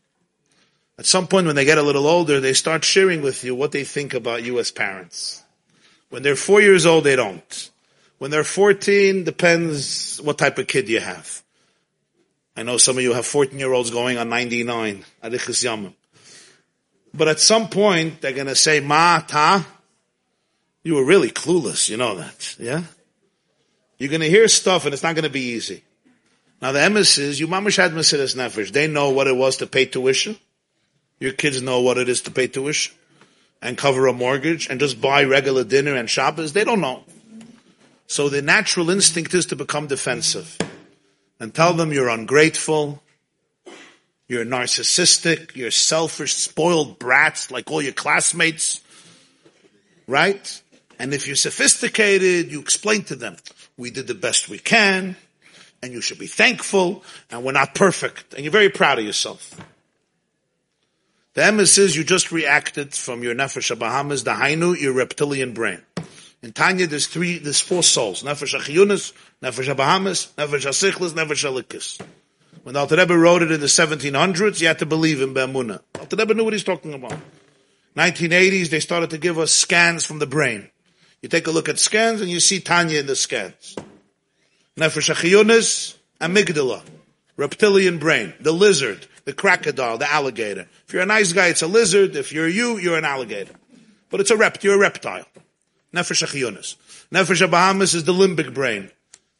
At 0.98 1.06
some 1.06 1.26
point 1.26 1.46
when 1.46 1.56
they 1.56 1.64
get 1.64 1.78
a 1.78 1.82
little 1.82 2.06
older, 2.06 2.40
they 2.40 2.52
start 2.52 2.84
sharing 2.84 3.22
with 3.22 3.44
you 3.44 3.54
what 3.54 3.72
they 3.72 3.84
think 3.84 4.14
about 4.14 4.42
you 4.42 4.58
as 4.58 4.70
parents 4.70 5.42
When 6.10 6.22
they're 6.22 6.36
four 6.36 6.60
years 6.60 6.86
old, 6.86 7.04
they 7.04 7.16
don't. 7.16 7.70
When 8.18 8.30
they're 8.30 8.44
14, 8.44 9.24
depends 9.24 10.20
what 10.22 10.38
type 10.38 10.58
of 10.58 10.66
kid 10.66 10.88
you 10.88 11.00
have. 11.00 11.42
I 12.56 12.62
know 12.62 12.76
some 12.76 12.98
of 12.98 13.02
you 13.02 13.14
have 13.14 13.26
14 13.26 13.58
year 13.58 13.72
olds 13.72 13.90
going 13.90 14.18
on 14.18 14.28
99. 14.28 15.04
But 17.14 17.28
at 17.28 17.40
some 17.40 17.68
point, 17.68 18.20
they're 18.20 18.32
going 18.32 18.46
to 18.46 18.56
say, 18.56 18.80
Ma, 18.80 19.20
ta, 19.20 19.66
you 20.82 20.94
were 20.94 21.04
really 21.04 21.30
clueless. 21.30 21.88
You 21.88 21.96
know 21.96 22.16
that. 22.16 22.56
Yeah? 22.58 22.82
You're 23.98 24.10
going 24.10 24.22
to 24.22 24.28
hear 24.28 24.48
stuff 24.48 24.84
and 24.84 24.94
it's 24.94 25.02
not 25.02 25.14
going 25.14 25.24
to 25.24 25.30
be 25.30 25.52
easy. 25.52 25.84
Now 26.60 26.72
the 26.72 26.80
emissaries, 26.80 27.40
you 27.40 27.48
mamish 27.48 27.76
had 27.76 27.92
Mesiris 27.92 28.36
Nefesh. 28.36 28.72
They 28.72 28.86
know 28.86 29.10
what 29.10 29.26
it 29.26 29.36
was 29.36 29.58
to 29.58 29.66
pay 29.66 29.84
tuition. 29.86 30.36
Your 31.20 31.32
kids 31.32 31.60
know 31.60 31.80
what 31.80 31.98
it 31.98 32.08
is 32.08 32.22
to 32.22 32.30
pay 32.30 32.46
tuition 32.46 32.94
and 33.60 33.78
cover 33.78 34.06
a 34.06 34.12
mortgage 34.12 34.68
and 34.68 34.80
just 34.80 35.00
buy 35.00 35.24
regular 35.24 35.64
dinner 35.64 35.94
and 35.94 36.08
Shabbos. 36.08 36.52
They 36.52 36.64
don't 36.64 36.80
know. 36.80 37.04
So 38.06 38.28
the 38.28 38.42
natural 38.42 38.90
instinct 38.90 39.34
is 39.34 39.46
to 39.46 39.56
become 39.56 39.86
defensive 39.86 40.58
and 41.38 41.54
tell 41.54 41.72
them 41.72 41.92
you're 41.92 42.08
ungrateful, 42.08 43.02
you're 44.28 44.44
narcissistic, 44.44 45.56
you're 45.56 45.70
selfish, 45.70 46.34
spoiled 46.34 46.98
brats 46.98 47.50
like 47.50 47.70
all 47.70 47.82
your 47.82 47.92
classmates, 47.92 48.80
right? 50.06 50.62
And 50.98 51.12
if 51.12 51.26
you're 51.26 51.36
sophisticated, 51.36 52.50
you 52.50 52.60
explain 52.60 53.04
to 53.04 53.16
them, 53.16 53.36
we 53.76 53.90
did 53.90 54.06
the 54.06 54.14
best 54.14 54.48
we 54.48 54.58
can, 54.58 55.16
and 55.82 55.92
you 55.92 56.00
should 56.00 56.18
be 56.18 56.26
thankful, 56.26 57.02
and 57.30 57.44
we're 57.44 57.52
not 57.52 57.74
perfect, 57.74 58.34
and 58.34 58.44
you're 58.44 58.52
very 58.52 58.70
proud 58.70 58.98
of 58.98 59.04
yourself. 59.04 59.60
The 61.34 61.40
emes 61.42 61.78
is 61.78 61.96
you 61.96 62.04
just 62.04 62.30
reacted 62.30 62.94
from 62.94 63.22
your 63.22 63.34
nefesh 63.34 63.76
Bahamas, 63.78 64.24
the 64.24 64.32
hainu, 64.32 64.78
your 64.78 64.92
reptilian 64.92 65.54
brain. 65.54 65.80
In 66.42 66.52
Tanya, 66.52 66.86
there's 66.86 67.06
three, 67.06 67.38
there's 67.38 67.60
four 67.60 67.82
souls. 67.82 68.22
Nefesh 68.22 68.58
HaChiyunis, 68.58 69.12
Nefesh 69.42 69.74
Bahamas, 69.76 70.32
Nefesh 70.36 70.66
HaSichlis, 70.66 71.12
Nefesh 71.12 71.44
HaLikis. 71.48 72.04
When 72.62 72.74
the 72.74 72.80
Alter 72.80 72.96
Rebbe 72.96 73.16
wrote 73.16 73.42
it 73.42 73.50
in 73.50 73.60
the 73.60 73.66
1700s, 73.66 74.60
you 74.60 74.68
had 74.68 74.78
to 74.78 74.86
believe 74.86 75.20
in 75.20 75.34
Be'emunah. 75.34 75.80
Alter 75.98 76.16
Rebbe 76.16 76.34
knew 76.34 76.44
what 76.44 76.52
he's 76.52 76.64
talking 76.64 76.94
about. 76.94 77.18
1980s, 77.96 78.70
they 78.70 78.80
started 78.80 79.10
to 79.10 79.18
give 79.18 79.38
us 79.38 79.52
scans 79.52 80.04
from 80.06 80.18
the 80.18 80.26
brain. 80.26 80.70
You 81.20 81.28
take 81.28 81.46
a 81.46 81.50
look 81.50 81.68
at 81.68 81.78
scans 81.78 82.20
and 82.20 82.30
you 82.30 82.40
see 82.40 82.60
Tanya 82.60 83.00
in 83.00 83.06
the 83.06 83.16
scans. 83.16 83.76
Nefesh 84.76 85.94
amygdala, 86.20 86.82
reptilian 87.36 87.98
brain, 87.98 88.32
the 88.40 88.52
lizard, 88.52 89.06
the 89.24 89.32
crocodile, 89.32 89.98
the 89.98 90.10
alligator. 90.10 90.68
If 90.86 90.92
you're 90.92 91.02
a 91.02 91.06
nice 91.06 91.32
guy, 91.32 91.48
it's 91.48 91.62
a 91.62 91.66
lizard. 91.66 92.16
If 92.16 92.32
you're 92.32 92.48
you, 92.48 92.78
you're 92.78 92.96
an 92.96 93.04
alligator. 93.04 93.54
But 94.08 94.20
it's 94.20 94.30
a 94.30 94.36
rept, 94.36 94.64
you're 94.64 94.76
a 94.76 94.78
reptile. 94.78 95.26
Nefesh 95.92 97.50
Bahamas 97.50 97.94
is 97.94 98.04
the 98.04 98.14
limbic 98.14 98.54
brain. 98.54 98.90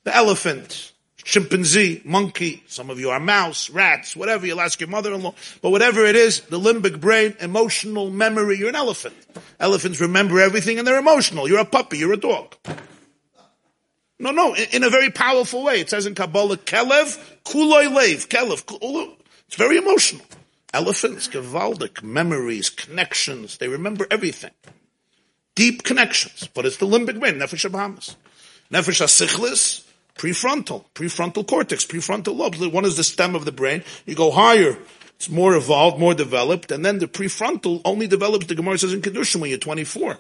The 0.05 0.15
elephant, 0.15 0.92
chimpanzee, 1.25 2.03
monkey, 2.05 2.63
some 2.67 2.91
of 2.91 2.99
you 2.99 3.11
are 3.11 3.21
mouse, 3.21 3.71
rats, 3.71 4.17
whatever, 4.17 4.47
you'll 4.47 4.61
ask 4.61 4.81
your 4.81 4.89
mother-in-law. 4.89 5.35
But 5.61 5.71
whatever 5.71 6.05
it 6.05 6.17
is, 6.17 6.41
the 6.43 6.59
limbic 6.59 7.01
brain, 7.01 7.37
emotional 7.41 8.11
memory, 8.11 8.59
you're 8.59 8.69
an 8.69 8.77
elephant. 8.77 9.15
Elephants 9.61 10.01
remember 10.01 10.41
everything 10.41 10.79
and 10.79 10.87
they're 10.87 10.99
emotional. 10.99 11.49
You're 11.49 11.61
a 11.61 11.65
puppy, 11.65 11.99
you're 11.99 12.13
a 12.13 12.17
dog. 12.17 12.57
No, 14.19 14.31
no, 14.31 14.55
in, 14.55 14.67
in 14.73 14.85
a 14.85 14.91
very 14.91 15.11
powerful 15.11 15.65
way. 15.65 15.81
It 15.81 15.91
says 15.91 16.07
in 16.07 16.15
Kabbalah, 16.15 16.57
Kelev, 16.59 17.19
Kuloi 17.45 17.93
Lev, 17.93 18.29
Kelev, 18.29 19.17
it's 19.47 19.57
very 19.57 19.77
emotional. 19.77 20.25
Elephants, 20.73 21.29
gewaldic, 21.29 22.03
memories, 22.03 22.71
connections, 22.71 23.59
they 23.59 23.69
remember 23.69 24.07
everything. 24.11 24.53
Deep 25.55 25.83
connections, 25.83 26.49
but 26.55 26.65
it's 26.65 26.79
the 26.79 26.87
limbic 26.87 27.21
brain, 27.21 27.35
Nefesh 27.35 27.71
Bahamas. 27.71 28.17
Nefesh 28.73 29.03
HaSichlis, 29.03 29.82
prefrontal, 30.17 30.85
prefrontal 30.95 31.47
cortex, 31.47 31.85
prefrontal 31.85 32.37
lobes. 32.37 32.59
One 32.67 32.85
is 32.85 32.97
the 32.97 33.05
stem 33.05 33.35
of 33.35 33.45
the 33.45 33.53
brain. 33.53 33.83
You 34.07 34.15
go 34.15 34.31
higher, 34.31 34.79
it's 35.17 35.31
more 35.31 35.55
evolved, 35.55 35.99
more 35.99 36.15
developed, 36.15 36.73
and 36.73 36.85
then 36.85 36.99
the 36.99 37.07
prefrontal 37.07 37.81
only 37.85 38.07
develops, 38.07 38.47
the 38.47 38.55
Gemara 38.55 38.79
says 38.79 38.93
in 38.93 39.03
Kedushin, 39.03 39.41
when 39.41 39.51
you're 39.51 39.59
24. 39.59 40.19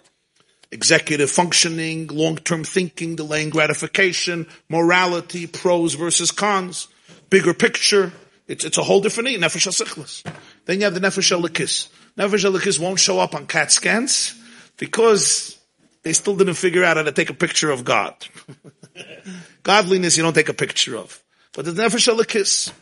Executive 0.71 1.31
functioning, 1.31 2.07
long-term 2.07 2.65
thinking, 2.65 3.17
delaying 3.17 3.51
gratification, 3.51 4.47
morality, 4.69 5.47
pros 5.47 5.95
versus 5.95 6.31
cons, 6.31 6.89
bigger 7.31 7.53
picture. 7.53 8.13
It's, 8.47 8.65
it's 8.65 8.79
a 8.79 8.83
whole 8.83 9.01
different 9.01 9.29
thing, 9.29 9.41
Nefesh 9.41 9.67
HaSichlis. 9.67 10.23
Then 10.67 10.79
you 10.79 10.85
have 10.85 10.95
the 10.95 11.01
Nefesh 11.01 11.37
HaLikis. 11.37 11.89
Nefesh 12.17 12.51
HaLikis 12.51 12.79
won't 12.79 13.01
show 13.01 13.19
up 13.19 13.35
on 13.35 13.47
CAT 13.47 13.73
scans 13.73 14.41
because 14.77 15.59
they 16.03 16.13
still 16.13 16.37
didn't 16.37 16.55
figure 16.55 16.85
out 16.85 16.97
how 16.97 17.03
to 17.03 17.13
take 17.13 17.31
a 17.31 17.35
picture 17.35 17.71
of 17.71 17.85
God. 17.85 18.15
Godliness 19.63 20.17
you 20.17 20.23
don't 20.23 20.35
take 20.35 20.49
a 20.49 20.55
picture 20.55 20.97
of. 20.97 21.23
But 21.53 21.65
the 21.65 21.73
Nefesh 21.73 22.13
HaLikis, 22.13 22.73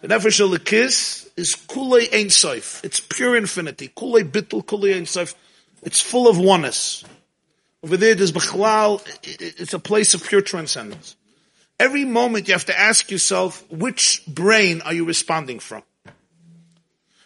the 0.00 0.08
Nefesh 0.08 0.40
HaLikis 0.40 1.28
is 1.36 1.54
Kulei 1.54 2.12
Ein 2.14 2.30
Sof. 2.30 2.84
It's 2.84 3.00
pure 3.00 3.36
infinity. 3.36 3.88
Kulei 3.88 4.30
Bittul, 4.30 4.64
Kulei 4.64 4.96
Ein 4.96 5.06
Sof. 5.06 5.34
It's 5.82 6.00
full 6.00 6.28
of 6.28 6.38
oneness. 6.38 7.04
Over 7.84 7.96
there, 7.96 8.14
there's 8.14 8.32
Bechlal. 8.32 9.02
It's 9.22 9.74
a 9.74 9.78
place 9.78 10.14
of 10.14 10.24
pure 10.24 10.40
transcendence. 10.40 11.16
Every 11.78 12.04
moment 12.04 12.48
you 12.48 12.54
have 12.54 12.64
to 12.66 12.78
ask 12.78 13.10
yourself, 13.10 13.70
which 13.70 14.22
brain 14.26 14.80
are 14.80 14.94
you 14.94 15.04
responding 15.04 15.58
from? 15.58 15.82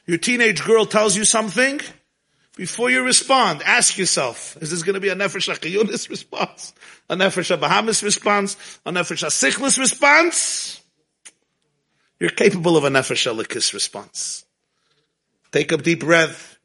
Your 0.07 0.19
teenage 0.19 0.65
girl 0.65 0.87
tells 0.87 1.17
you 1.17 1.25
something, 1.25 1.81
before 2.57 2.91
you 2.91 3.05
respond, 3.05 3.63
ask 3.65 3.97
yourself, 3.97 4.57
is 4.61 4.71
this 4.71 4.83
going 4.83 4.95
to 4.95 5.01
be 5.01 5.09
a 5.09 5.15
Nefesh 5.15 5.49
response? 6.11 6.75
A 7.11 7.17
Nefesh 7.17 7.55
HaBahamis 7.59 8.05
response? 8.05 8.57
A 8.87 8.93
Nefesh 8.93 9.25
HaSichlis 9.25 9.81
response? 9.81 10.81
You're 12.21 12.31
capable 12.31 12.77
of 12.77 12.85
a 12.85 12.89
Nefesh 12.89 13.27
HaLikis 13.27 13.75
response. 13.75 14.45
Take 15.51 15.73
a 15.73 15.77
deep 15.77 16.01
breath. 16.01 16.57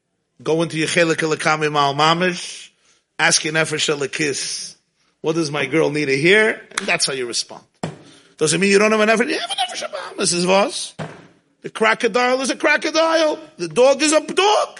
Go 0.43 0.61
into 0.61 0.77
your 0.77 0.87
Chelik 0.87 1.15
Elikami 1.15 1.71
Mal 1.71 1.95
Mamish. 1.95 2.69
Ask 3.17 3.43
your 3.43 3.55
Nefesh 3.55 3.91
HaLikis, 3.91 4.75
what 5.21 5.33
does 5.33 5.49
my 5.49 5.65
girl 5.65 5.89
need 5.89 6.05
to 6.05 6.15
hear? 6.15 6.61
And 6.77 6.87
that's 6.87 7.07
how 7.07 7.13
you 7.13 7.25
respond. 7.25 7.63
Doesn't 8.37 8.61
mean 8.61 8.69
you 8.69 8.77
don't 8.77 8.91
have 8.91 9.01
a 9.01 9.05
Nefesh, 9.05 9.27
you 9.27 9.39
have 9.39 9.49
a 9.49 9.55
Nefesh 9.55 9.89
HaBahamis, 9.89 10.31
is 10.31 10.45
was. 10.45 10.93
The 11.61 11.71
crocodile 11.71 12.39
is 12.41 12.51
a 12.51 12.55
crocodile. 12.55 13.39
The 13.57 13.67
dog 13.67 14.03
is 14.03 14.13
a 14.13 14.21
dog. 14.21 14.79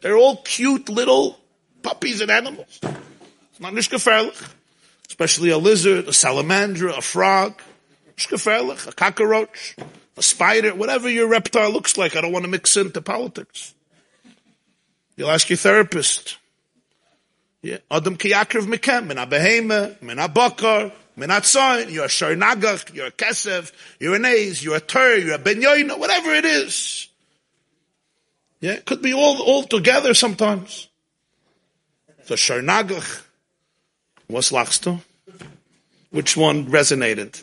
They're 0.00 0.16
all 0.16 0.38
cute 0.38 0.88
little 0.88 1.38
puppies 1.82 2.20
and 2.20 2.32
animals. 2.32 2.80
It's 3.58 3.60
not 3.60 3.72
nishkaferlich. 3.72 4.54
Especially 5.08 5.50
a 5.50 5.58
lizard, 5.58 6.06
a 6.06 6.12
salamander, 6.12 6.88
a 6.88 7.02
frog, 7.02 7.60
nishkaferlich, 8.16 8.86
a 8.86 8.92
cockroach, 8.92 9.74
a 10.16 10.22
spider, 10.22 10.74
whatever 10.76 11.10
your 11.10 11.26
reptile 11.26 11.70
looks 11.70 11.96
like. 11.96 12.14
I 12.14 12.20
don't 12.20 12.30
want 12.30 12.44
to 12.44 12.50
mix 12.50 12.76
into 12.76 13.02
politics. 13.02 13.74
You'll 15.16 15.30
ask 15.30 15.50
your 15.50 15.56
therapist. 15.56 16.38
Yeah. 17.60 17.78
Adam 17.90 18.16
kiyakriv 18.16 18.72
mikem, 18.72 19.08
min 19.08 19.18
a 19.18 20.04
min 20.04 20.18
a 20.20 20.28
bakar, 20.28 20.92
min 21.16 21.30
a 21.30 21.42
you're 21.88 22.04
a 22.04 22.08
sharnagach, 22.08 22.94
you're 22.94 23.06
a 23.06 23.10
kesev, 23.10 23.72
you're 23.98 24.14
an 24.14 24.22
aze, 24.22 24.62
you're 24.62 24.76
a 24.76 24.80
tur, 24.80 25.16
you're 25.16 25.34
a 25.34 25.38
ben 25.38 25.60
whatever 25.98 26.30
it 26.30 26.44
is. 26.44 27.08
Yeah, 28.60 28.74
it 28.74 28.84
could 28.84 29.02
be 29.02 29.14
all, 29.14 29.42
all 29.42 29.64
together 29.64 30.14
sometimes. 30.14 30.88
So 32.26 32.34
Sharnagach. 32.34 33.22
What's 34.28 34.52
lachst 34.52 34.86
Which 36.10 36.36
one 36.36 36.66
resonated? 36.66 37.42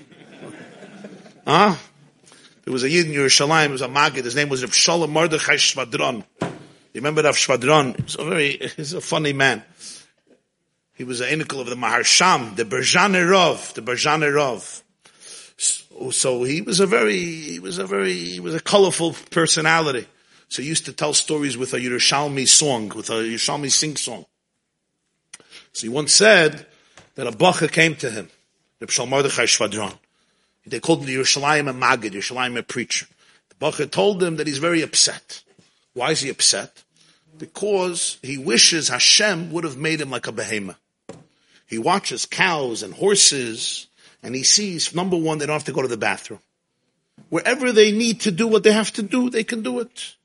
Huh? 1.47 1.75
There 2.63 2.71
was 2.71 2.83
a 2.83 2.89
Yid 2.89 3.07
in 3.07 3.11
Yerushalayim, 3.11 3.65
it 3.65 3.71
was 3.71 3.81
a 3.81 3.87
Magid, 3.87 4.23
his 4.23 4.35
name 4.35 4.49
was 4.49 4.61
Shalom 4.61 5.09
Mordechai 5.11 5.55
Shvadron. 5.55 6.23
You 6.41 7.01
remember 7.01 7.23
Rav 7.23 7.35
Shvadron? 7.35 7.99
He's 7.99 8.15
a 8.19 8.23
very, 8.23 8.71
he's 8.75 8.93
a 8.93 9.01
funny 9.01 9.33
man. 9.33 9.63
He 10.93 11.03
was 11.03 11.21
an 11.21 11.39
inical 11.39 11.59
of 11.59 11.65
the 11.65 11.75
Maharsham, 11.75 12.55
the 12.55 12.65
Berjane 12.65 13.25
Rov, 13.27 13.73
the 13.73 13.81
Berjane 13.81 14.31
Rov. 14.31 14.83
So, 15.57 16.11
so 16.11 16.43
he 16.43 16.61
was 16.61 16.79
a 16.79 16.85
very, 16.85 17.17
he 17.17 17.59
was 17.59 17.79
a 17.79 17.87
very, 17.87 18.13
he 18.13 18.39
was 18.39 18.53
a 18.53 18.61
colorful 18.61 19.15
personality. 19.31 20.05
So 20.49 20.61
he 20.61 20.67
used 20.67 20.85
to 20.85 20.93
tell 20.93 21.15
stories 21.15 21.57
with 21.57 21.73
a 21.73 21.77
Yerushalmi 21.77 22.47
song, 22.47 22.89
with 22.89 23.09
a 23.09 23.13
Yerushalmi 23.13 23.71
sing 23.71 23.95
song. 23.95 24.27
So 25.73 25.87
he 25.87 25.89
once 25.89 26.13
said 26.13 26.67
that 27.15 27.27
a 27.27 27.31
bacha 27.31 27.67
came 27.67 27.95
to 27.95 28.11
him, 28.11 28.29
the 28.79 28.87
Pshal 28.87 29.07
Mordechai 29.07 29.45
Shvadron. 29.45 29.97
They 30.65 30.79
called 30.79 31.01
him 31.01 31.05
the 31.07 31.15
Yerushalayim 31.15 31.69
a 31.69 31.73
Magid, 31.73 32.11
Yerushalayim 32.11 32.57
a 32.57 32.63
preacher. 32.63 33.07
The 33.49 33.55
bacha 33.55 33.87
told 33.87 34.21
him 34.21 34.37
that 34.37 34.47
he's 34.47 34.57
very 34.57 34.81
upset. 34.81 35.43
Why 35.93 36.11
is 36.11 36.21
he 36.21 36.29
upset? 36.29 36.83
Because 37.37 38.17
he 38.21 38.37
wishes 38.37 38.89
Hashem 38.89 39.51
would 39.51 39.63
have 39.63 39.77
made 39.77 40.01
him 40.01 40.09
like 40.09 40.27
a 40.27 40.31
behemoth. 40.31 40.79
He 41.67 41.77
watches 41.77 42.25
cows 42.25 42.83
and 42.83 42.93
horses, 42.93 43.87
and 44.21 44.35
he 44.35 44.43
sees, 44.43 44.93
number 44.93 45.17
one, 45.17 45.37
they 45.37 45.45
don't 45.45 45.53
have 45.53 45.63
to 45.65 45.71
go 45.71 45.81
to 45.81 45.87
the 45.87 45.97
bathroom. 45.97 46.39
Wherever 47.29 47.71
they 47.71 47.91
need 47.91 48.21
to 48.21 48.31
do 48.31 48.47
what 48.47 48.63
they 48.63 48.71
have 48.71 48.91
to 48.93 49.01
do, 49.01 49.29
they 49.29 49.43
can 49.43 49.63
do 49.63 49.79
it. 49.79 50.15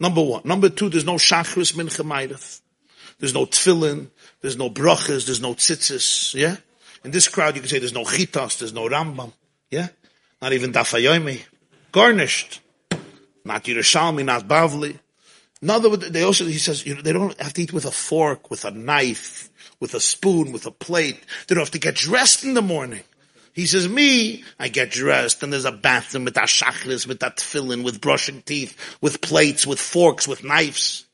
Number 0.00 0.22
one. 0.22 0.42
Number 0.44 0.68
two, 0.68 0.88
there's 0.88 1.04
no 1.04 1.14
shachris 1.14 1.74
mincha 1.74 2.60
There's 3.18 3.34
no 3.34 3.46
tefillin. 3.46 4.08
There's 4.40 4.56
no 4.56 4.70
brachas. 4.70 5.26
There's 5.26 5.40
no 5.40 5.54
tzitzis. 5.54 6.34
Yeah? 6.34 6.56
In 7.04 7.10
this 7.10 7.28
crowd, 7.28 7.54
you 7.54 7.60
can 7.60 7.68
say 7.68 7.78
there's 7.78 7.94
no 7.94 8.04
chitas. 8.04 8.58
There's 8.58 8.72
no 8.72 8.88
Rambam. 8.88 9.32
Yeah? 9.70 9.88
Not 10.40 10.52
even 10.52 10.72
dafayomi. 10.72 11.42
Garnished. 11.92 12.60
Not 13.44 13.64
Yerushalmi, 13.64 14.24
not 14.24 14.46
Bavli. 14.46 14.98
In 15.60 15.70
other 15.70 15.90
words, 15.90 16.10
they 16.10 16.22
also, 16.22 16.44
he 16.44 16.58
says, 16.58 16.86
you 16.86 16.94
know, 16.94 17.02
they 17.02 17.12
don't 17.12 17.38
have 17.40 17.52
to 17.54 17.62
eat 17.62 17.72
with 17.72 17.84
a 17.84 17.90
fork, 17.90 18.50
with 18.50 18.64
a 18.64 18.70
knife, 18.70 19.50
with 19.80 19.94
a 19.94 20.00
spoon, 20.00 20.52
with 20.52 20.66
a 20.66 20.70
plate. 20.70 21.18
They 21.46 21.54
don't 21.54 21.62
have 21.62 21.72
to 21.72 21.80
get 21.80 21.96
dressed 21.96 22.44
in 22.44 22.54
the 22.54 22.62
morning. 22.62 23.02
He 23.54 23.66
says, 23.66 23.88
me, 23.88 24.44
I 24.60 24.68
get 24.68 24.92
dressed 24.92 25.42
and 25.42 25.52
there's 25.52 25.64
a 25.64 25.72
bathroom 25.72 26.26
with 26.26 26.34
that 26.34 26.46
shachris, 26.46 27.08
with 27.08 27.20
that 27.20 27.38
tefillin, 27.38 27.82
with 27.82 28.00
brushing 28.00 28.42
teeth, 28.42 28.76
with 29.00 29.20
plates, 29.20 29.66
with 29.66 29.80
forks, 29.80 30.28
with 30.28 30.44
knives. 30.44 31.06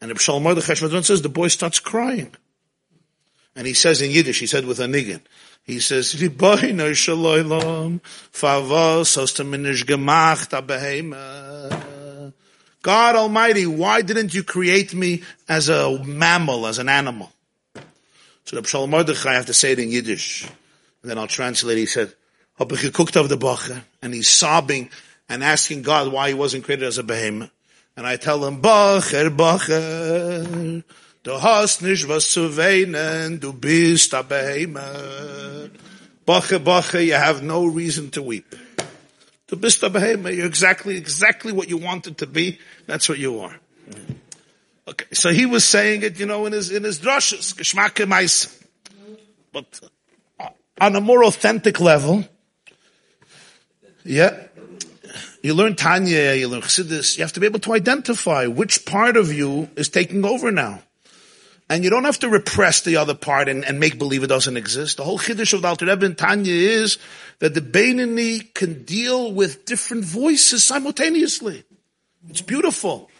And 0.00 0.10
Reb 0.10 0.18
Shalom 0.20 0.42
Mordechai 0.42 0.74
says, 0.74 1.22
the 1.22 1.28
boy 1.28 1.48
starts 1.48 1.80
crying. 1.80 2.34
And 3.56 3.66
he 3.66 3.74
says 3.74 4.00
in 4.00 4.10
Yiddish, 4.12 4.38
he 4.38 4.46
said 4.46 4.64
with 4.64 4.78
a 4.78 4.84
niggin, 4.84 5.20
he 5.64 5.80
says, 5.80 6.14
God 12.80 13.16
Almighty, 13.16 13.66
why 13.66 14.02
didn't 14.02 14.34
you 14.34 14.44
create 14.44 14.94
me 14.94 15.22
as 15.48 15.68
a 15.68 16.02
mammal, 16.04 16.66
as 16.66 16.78
an 16.78 16.88
animal? 16.88 17.32
So 18.44 18.58
the 18.58 18.66
Shalom 18.66 18.90
Mordechai, 18.90 19.30
I 19.30 19.34
have 19.34 19.46
to 19.46 19.54
say 19.54 19.72
it 19.72 19.78
in 19.78 19.90
Yiddish. 19.90 20.48
And 21.02 21.10
then 21.10 21.18
I'll 21.18 21.26
translate. 21.26 21.76
He 21.76 21.86
said, 21.86 22.14
the 22.58 23.84
and 24.00 24.14
he's 24.14 24.28
sobbing 24.28 24.90
and 25.28 25.44
asking 25.44 25.82
God 25.82 26.12
why 26.12 26.28
he 26.28 26.34
wasn't 26.34 26.64
created 26.64 26.86
as 26.86 26.98
a 26.98 27.02
behemoth. 27.02 27.50
And 27.98 28.06
I 28.06 28.14
tell 28.14 28.44
him, 28.44 28.62
Bacher, 28.62 29.28
Bacher, 29.28 30.84
du 31.24 31.42
hast 31.42 31.82
nicht 31.82 32.06
was 32.06 32.30
zu 32.30 32.56
weinen, 32.56 33.40
du 33.40 33.52
bist 33.52 34.14
a 34.14 34.22
behemoth. 34.22 35.72
Bacher, 36.24 36.60
Bacher, 36.60 37.04
you 37.04 37.14
have 37.14 37.42
no 37.42 37.66
reason 37.66 38.12
to 38.12 38.22
weep. 38.22 38.54
Du 39.48 39.56
bist 39.56 39.82
a 39.82 39.90
behemoth. 39.90 40.32
You're 40.32 40.46
exactly, 40.46 40.96
exactly 40.96 41.50
what 41.50 41.68
you 41.68 41.76
wanted 41.76 42.18
to 42.18 42.28
be. 42.28 42.60
That's 42.86 43.08
what 43.08 43.18
you 43.18 43.40
are. 43.40 43.58
Okay, 44.86 45.06
so 45.12 45.30
he 45.30 45.44
was 45.44 45.64
saying 45.64 46.02
it, 46.04 46.20
you 46.20 46.26
know, 46.26 46.46
in 46.46 46.52
his, 46.52 46.70
in 46.70 46.84
his 46.84 47.00
drushes, 47.00 47.52
geschmacke. 47.52 48.06
But 49.52 49.80
on 50.80 50.94
a 50.94 51.00
more 51.00 51.24
authentic 51.24 51.80
level, 51.80 52.24
yeah, 54.04 54.46
you 55.42 55.54
learn 55.54 55.76
Tanya, 55.76 56.34
you 56.34 56.48
learn 56.48 56.62
Chassidus, 56.62 57.16
you 57.16 57.24
have 57.24 57.32
to 57.34 57.40
be 57.40 57.46
able 57.46 57.60
to 57.60 57.72
identify 57.72 58.46
which 58.46 58.84
part 58.84 59.16
of 59.16 59.32
you 59.32 59.68
is 59.76 59.88
taking 59.88 60.24
over 60.24 60.50
now. 60.50 60.82
And 61.70 61.84
you 61.84 61.90
don't 61.90 62.04
have 62.04 62.18
to 62.20 62.30
repress 62.30 62.80
the 62.80 62.96
other 62.96 63.14
part 63.14 63.48
and, 63.48 63.64
and 63.64 63.78
make 63.78 63.98
believe 63.98 64.22
it 64.22 64.28
doesn't 64.28 64.56
exist. 64.56 64.96
The 64.96 65.04
whole 65.04 65.18
Chiddush 65.18 65.52
of 65.52 65.62
the 65.62 65.68
Alter 65.68 65.86
Rebbe 65.86 66.06
and 66.06 66.16
Tanya 66.16 66.52
is 66.52 66.96
that 67.40 67.52
the 67.52 67.60
Beinani 67.60 68.52
can 68.54 68.84
deal 68.84 69.32
with 69.32 69.66
different 69.66 70.04
voices 70.04 70.64
simultaneously. 70.64 71.64
It's 72.30 72.40
beautiful. 72.40 73.10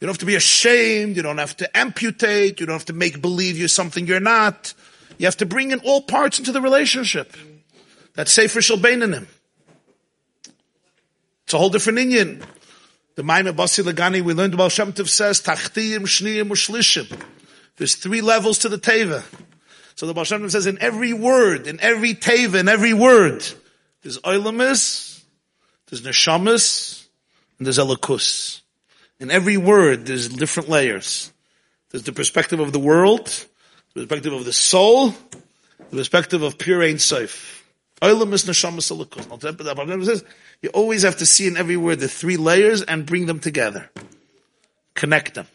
You 0.00 0.06
don't 0.06 0.10
have 0.10 0.18
to 0.18 0.26
be 0.26 0.36
ashamed. 0.36 1.16
You 1.16 1.22
don't 1.22 1.38
have 1.38 1.56
to 1.56 1.76
amputate. 1.76 2.60
You 2.60 2.66
don't 2.66 2.76
have 2.76 2.84
to 2.84 2.92
make 2.92 3.20
believe 3.20 3.58
you're 3.58 3.66
something 3.66 4.06
you're 4.06 4.20
not. 4.20 4.74
You 5.18 5.26
have 5.26 5.38
to 5.38 5.46
bring 5.46 5.72
in 5.72 5.80
all 5.80 6.00
parts 6.00 6.38
into 6.38 6.52
the 6.52 6.60
relationship. 6.60 7.36
That's 8.14 8.32
Sefer 8.32 8.62
Shel 8.62 8.76
Beinanim. 8.76 9.26
It's 11.48 11.54
a 11.54 11.58
whole 11.58 11.70
different 11.70 11.98
Indian. 11.98 12.44
The 13.14 13.22
Maimah 13.22 13.56
Basi 13.56 13.82
Lagani, 13.82 14.20
we 14.20 14.34
learned 14.34 14.52
about 14.52 14.70
Shem 14.70 14.92
Tov 14.92 15.08
says, 15.08 15.40
Tachtiyim, 15.40 16.00
Shniyim, 16.00 16.50
Ushlishim. 16.50 17.18
There's 17.78 17.94
three 17.94 18.20
levels 18.20 18.58
to 18.58 18.68
the 18.68 18.76
Teva. 18.76 19.24
So 19.94 20.06
the 20.06 20.12
Baal 20.12 20.24
Shem 20.24 20.42
Tov 20.42 20.50
says, 20.50 20.66
in 20.66 20.76
every 20.82 21.14
word, 21.14 21.66
in 21.66 21.80
every 21.80 22.12
Teva, 22.12 22.60
in 22.60 22.68
every 22.68 22.92
word, 22.92 23.46
there's 24.02 24.18
Oilamis, 24.18 25.22
there's 25.88 26.02
Neshamis, 26.02 27.06
and 27.56 27.66
there's 27.66 27.78
Elokus. 27.78 28.60
In 29.18 29.30
every 29.30 29.56
word, 29.56 30.04
there's 30.04 30.28
different 30.28 30.68
layers. 30.68 31.32
There's 31.90 32.04
the 32.04 32.12
perspective 32.12 32.60
of 32.60 32.74
the 32.74 32.78
world, 32.78 33.24
the 33.94 34.02
perspective 34.02 34.34
of 34.34 34.44
the 34.44 34.52
soul, 34.52 35.14
the 35.78 35.96
perspective 35.96 36.42
of 36.42 36.58
pure 36.58 36.82
Ein 36.82 36.98
Sof. 36.98 37.57
You 38.00 38.30
always 40.72 41.02
have 41.02 41.16
to 41.18 41.26
see 41.26 41.48
in 41.48 41.56
every 41.56 41.76
word 41.76 42.00
the 42.00 42.08
three 42.08 42.36
layers 42.36 42.82
and 42.82 43.04
bring 43.04 43.26
them 43.26 43.40
together, 43.40 43.90
connect 44.94 45.34
them. 45.34 45.46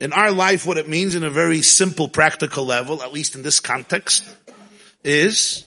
In 0.00 0.12
our 0.12 0.32
life, 0.32 0.66
what 0.66 0.78
it 0.78 0.88
means 0.88 1.14
in 1.14 1.22
a 1.22 1.30
very 1.30 1.62
simple, 1.62 2.08
practical 2.08 2.64
level, 2.64 3.02
at 3.02 3.12
least 3.12 3.34
in 3.34 3.42
this 3.42 3.60
context, 3.60 4.28
is 5.04 5.66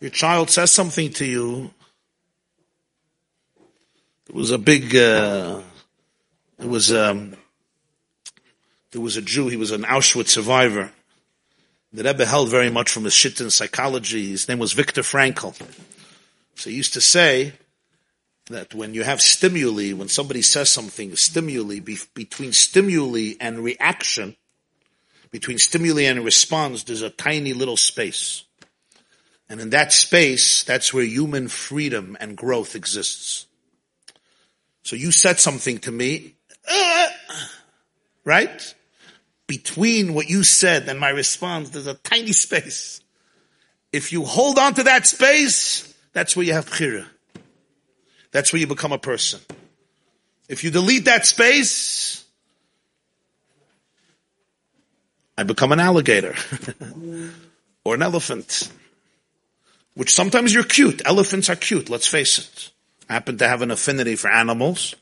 your 0.00 0.10
child 0.10 0.50
says 0.50 0.70
something 0.70 1.12
to 1.14 1.24
you. 1.24 1.70
It 4.28 4.34
was 4.34 4.50
a 4.50 4.58
big. 4.58 4.96
Uh, 4.96 5.62
it 6.58 6.66
was. 6.66 6.92
Um, 6.92 7.36
there 8.90 9.00
was 9.00 9.16
a 9.16 9.22
Jew. 9.22 9.48
He 9.48 9.56
was 9.56 9.70
an 9.70 9.82
Auschwitz 9.82 10.28
survivor 10.28 10.92
the 11.94 12.02
Rebbe 12.02 12.26
held 12.26 12.48
very 12.48 12.70
much 12.70 12.90
from 12.90 13.04
his 13.04 13.14
Shittin 13.14 13.50
psychology. 13.50 14.30
His 14.30 14.48
name 14.48 14.58
was 14.58 14.72
Viktor 14.72 15.02
Frankl. 15.02 15.54
So 16.56 16.68
he 16.68 16.76
used 16.76 16.94
to 16.94 17.00
say 17.00 17.52
that 18.50 18.74
when 18.74 18.94
you 18.94 19.04
have 19.04 19.22
stimuli, 19.22 19.92
when 19.92 20.08
somebody 20.08 20.42
says 20.42 20.68
something, 20.68 21.14
stimuli, 21.14 21.78
be, 21.78 21.96
between 22.14 22.52
stimuli 22.52 23.34
and 23.40 23.60
reaction, 23.60 24.36
between 25.30 25.58
stimuli 25.58 26.02
and 26.02 26.24
response, 26.24 26.82
there's 26.82 27.02
a 27.02 27.10
tiny 27.10 27.52
little 27.52 27.76
space. 27.76 28.42
And 29.48 29.60
in 29.60 29.70
that 29.70 29.92
space, 29.92 30.64
that's 30.64 30.92
where 30.92 31.04
human 31.04 31.46
freedom 31.46 32.16
and 32.18 32.36
growth 32.36 32.74
exists. 32.74 33.46
So 34.82 34.96
you 34.96 35.12
said 35.12 35.38
something 35.38 35.78
to 35.78 35.92
me, 35.92 36.34
uh, 36.68 37.08
right? 38.24 38.74
Between 39.46 40.14
what 40.14 40.28
you 40.28 40.42
said 40.42 40.88
and 40.88 40.98
my 40.98 41.10
response, 41.10 41.70
there's 41.70 41.86
a 41.86 41.94
tiny 41.94 42.32
space. 42.32 43.00
If 43.92 44.12
you 44.12 44.24
hold 44.24 44.58
on 44.58 44.74
to 44.74 44.84
that 44.84 45.06
space, 45.06 45.92
that's 46.12 46.36
where 46.36 46.46
you 46.46 46.54
have 46.54 46.66
chira. 46.66 47.06
That's 48.32 48.52
where 48.52 48.60
you 48.60 48.66
become 48.66 48.92
a 48.92 48.98
person. 48.98 49.40
If 50.48 50.64
you 50.64 50.70
delete 50.70 51.04
that 51.04 51.26
space, 51.26 52.24
I 55.36 55.42
become 55.42 55.72
an 55.72 55.80
alligator 55.80 56.34
or 57.84 57.94
an 57.94 58.02
elephant, 58.02 58.70
which 59.94 60.14
sometimes 60.14 60.52
you're 60.52 60.64
cute. 60.64 61.02
Elephants 61.04 61.48
are 61.50 61.56
cute, 61.56 61.90
let's 61.90 62.06
face 62.06 62.38
it. 62.38 62.70
I 63.08 63.14
happen 63.14 63.38
to 63.38 63.48
have 63.48 63.62
an 63.62 63.70
affinity 63.70 64.16
for 64.16 64.30
animals. 64.30 64.94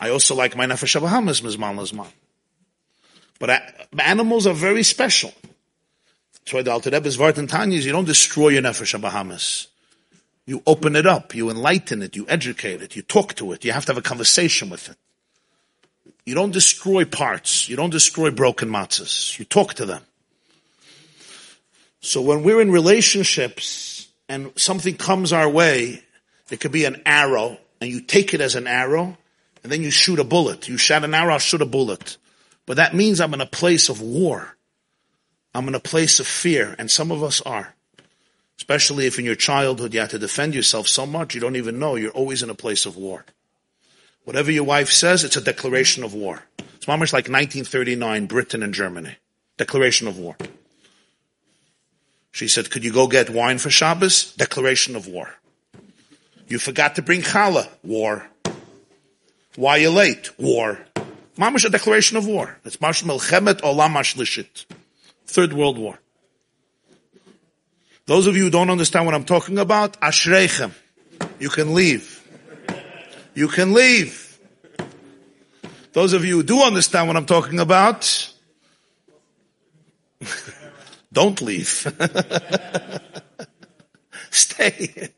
I 0.00 0.10
also 0.10 0.34
like 0.34 0.56
my 0.56 0.66
nefesh 0.66 1.00
abahamas 1.00 1.40
mizman 1.40 1.76
lazman. 1.78 2.08
But 3.44 3.86
animals 3.98 4.46
are 4.46 4.54
very 4.54 4.82
special. 4.82 5.30
That's 6.32 6.54
why 6.54 6.62
the 6.62 6.70
Alter 6.70 6.88
Rebbe's 6.88 7.18
Vart 7.18 7.36
and 7.36 7.46
Tanya 7.46 7.76
is 7.76 7.84
you 7.84 7.92
don't 7.92 8.06
destroy 8.06 8.48
your 8.48 8.62
Nefesh 8.62 8.98
Bahamas. 8.98 9.66
You 10.46 10.62
open 10.66 10.96
it 10.96 11.04
up, 11.04 11.34
you 11.34 11.50
enlighten 11.50 12.00
it, 12.00 12.16
you 12.16 12.24
educate 12.26 12.80
it, 12.80 12.96
you 12.96 13.02
talk 13.02 13.34
to 13.34 13.52
it, 13.52 13.62
you 13.62 13.72
have 13.72 13.84
to 13.84 13.92
have 13.92 13.98
a 13.98 14.02
conversation 14.02 14.70
with 14.70 14.88
it. 14.88 14.96
You 16.24 16.34
don't 16.34 16.52
destroy 16.52 17.04
parts, 17.04 17.68
you 17.68 17.76
don't 17.76 17.90
destroy 17.90 18.30
broken 18.30 18.70
matzahs, 18.70 19.38
you 19.38 19.44
talk 19.44 19.74
to 19.74 19.84
them. 19.84 20.00
So 22.00 22.22
when 22.22 22.44
we're 22.44 22.62
in 22.62 22.70
relationships 22.70 24.08
and 24.26 24.52
something 24.56 24.96
comes 24.96 25.34
our 25.34 25.50
way, 25.50 26.02
it 26.50 26.60
could 26.60 26.72
be 26.72 26.86
an 26.86 27.02
arrow, 27.04 27.58
and 27.82 27.90
you 27.90 28.00
take 28.00 28.32
it 28.32 28.40
as 28.40 28.54
an 28.54 28.66
arrow, 28.66 29.18
and 29.62 29.70
then 29.70 29.82
you 29.82 29.90
shoot 29.90 30.18
a 30.18 30.24
bullet. 30.24 30.66
You 30.66 30.78
shot 30.78 31.04
an 31.04 31.12
arrow, 31.12 31.36
shoot 31.36 31.60
a 31.60 31.66
bullet. 31.66 32.16
But 32.66 32.76
that 32.76 32.94
means 32.94 33.20
I'm 33.20 33.34
in 33.34 33.40
a 33.40 33.46
place 33.46 33.88
of 33.88 34.00
war. 34.00 34.56
I'm 35.54 35.68
in 35.68 35.74
a 35.74 35.80
place 35.80 36.18
of 36.18 36.26
fear, 36.26 36.74
and 36.78 36.90
some 36.90 37.12
of 37.12 37.22
us 37.22 37.40
are. 37.42 37.74
Especially 38.56 39.06
if 39.06 39.18
in 39.18 39.24
your 39.24 39.34
childhood 39.34 39.94
you 39.94 40.00
had 40.00 40.10
to 40.10 40.18
defend 40.18 40.54
yourself 40.54 40.88
so 40.88 41.06
much, 41.06 41.34
you 41.34 41.40
don't 41.40 41.56
even 41.56 41.78
know 41.78 41.96
you're 41.96 42.10
always 42.10 42.42
in 42.42 42.50
a 42.50 42.54
place 42.54 42.86
of 42.86 42.96
war. 42.96 43.24
Whatever 44.24 44.50
your 44.50 44.64
wife 44.64 44.90
says, 44.90 45.22
it's 45.24 45.36
a 45.36 45.40
declaration 45.40 46.02
of 46.02 46.14
war. 46.14 46.42
It's 46.76 46.88
almost 46.88 47.12
like 47.12 47.24
1939, 47.24 48.26
Britain 48.26 48.62
and 48.62 48.72
Germany. 48.72 49.16
Declaration 49.56 50.08
of 50.08 50.18
war. 50.18 50.36
She 52.32 52.48
said, 52.48 52.70
could 52.70 52.84
you 52.84 52.92
go 52.92 53.06
get 53.06 53.30
wine 53.30 53.58
for 53.58 53.70
Shabbos? 53.70 54.32
Declaration 54.34 54.96
of 54.96 55.06
war. 55.06 55.34
You 56.48 56.58
forgot 56.58 56.96
to 56.96 57.02
bring 57.02 57.22
challah. 57.22 57.68
War. 57.82 58.26
Why 59.56 59.76
you 59.76 59.90
late? 59.90 60.30
War. 60.38 60.78
Mamash 61.36 61.64
a 61.64 61.70
declaration 61.70 62.16
of 62.16 62.26
war. 62.26 62.58
It's 62.64 62.80
Marsh 62.80 63.02
Melchemet 63.02 63.60
Olam 63.60 63.94
Ashlishit. 63.94 64.66
Third 65.26 65.52
World 65.52 65.78
War. 65.78 65.98
Those 68.06 68.26
of 68.26 68.36
you 68.36 68.44
who 68.44 68.50
don't 68.50 68.70
understand 68.70 69.06
what 69.06 69.14
I'm 69.14 69.24
talking 69.24 69.58
about, 69.58 70.00
Ashreichem. 70.00 70.72
You 71.38 71.48
can 71.48 71.74
leave. 71.74 72.20
You 73.34 73.48
can 73.48 73.72
leave. 73.72 74.38
Those 75.92 76.12
of 76.12 76.24
you 76.24 76.36
who 76.36 76.42
do 76.42 76.62
understand 76.62 77.08
what 77.08 77.16
I'm 77.16 77.26
talking 77.26 77.60
about, 77.60 78.34
Don't 81.14 81.40
leave. 81.40 81.68
Stay. 84.30 85.10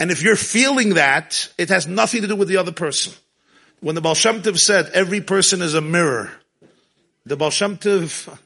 And 0.00 0.10
if 0.10 0.22
you're 0.22 0.36
feeling 0.36 0.94
that, 0.94 1.48
it 1.56 1.68
has 1.68 1.86
nothing 1.86 2.22
to 2.22 2.28
do 2.28 2.36
with 2.36 2.48
the 2.48 2.56
other 2.56 2.72
person. 2.72 3.12
When 3.80 3.94
the 3.94 4.00
Baal 4.00 4.14
Shem 4.14 4.42
Tov 4.42 4.58
said 4.58 4.90
every 4.94 5.20
person 5.20 5.62
is 5.62 5.74
a 5.74 5.80
mirror, 5.80 6.32
the 7.24 7.36
Baal 7.36 7.50
Shem 7.50 7.76
Tov 7.76 8.38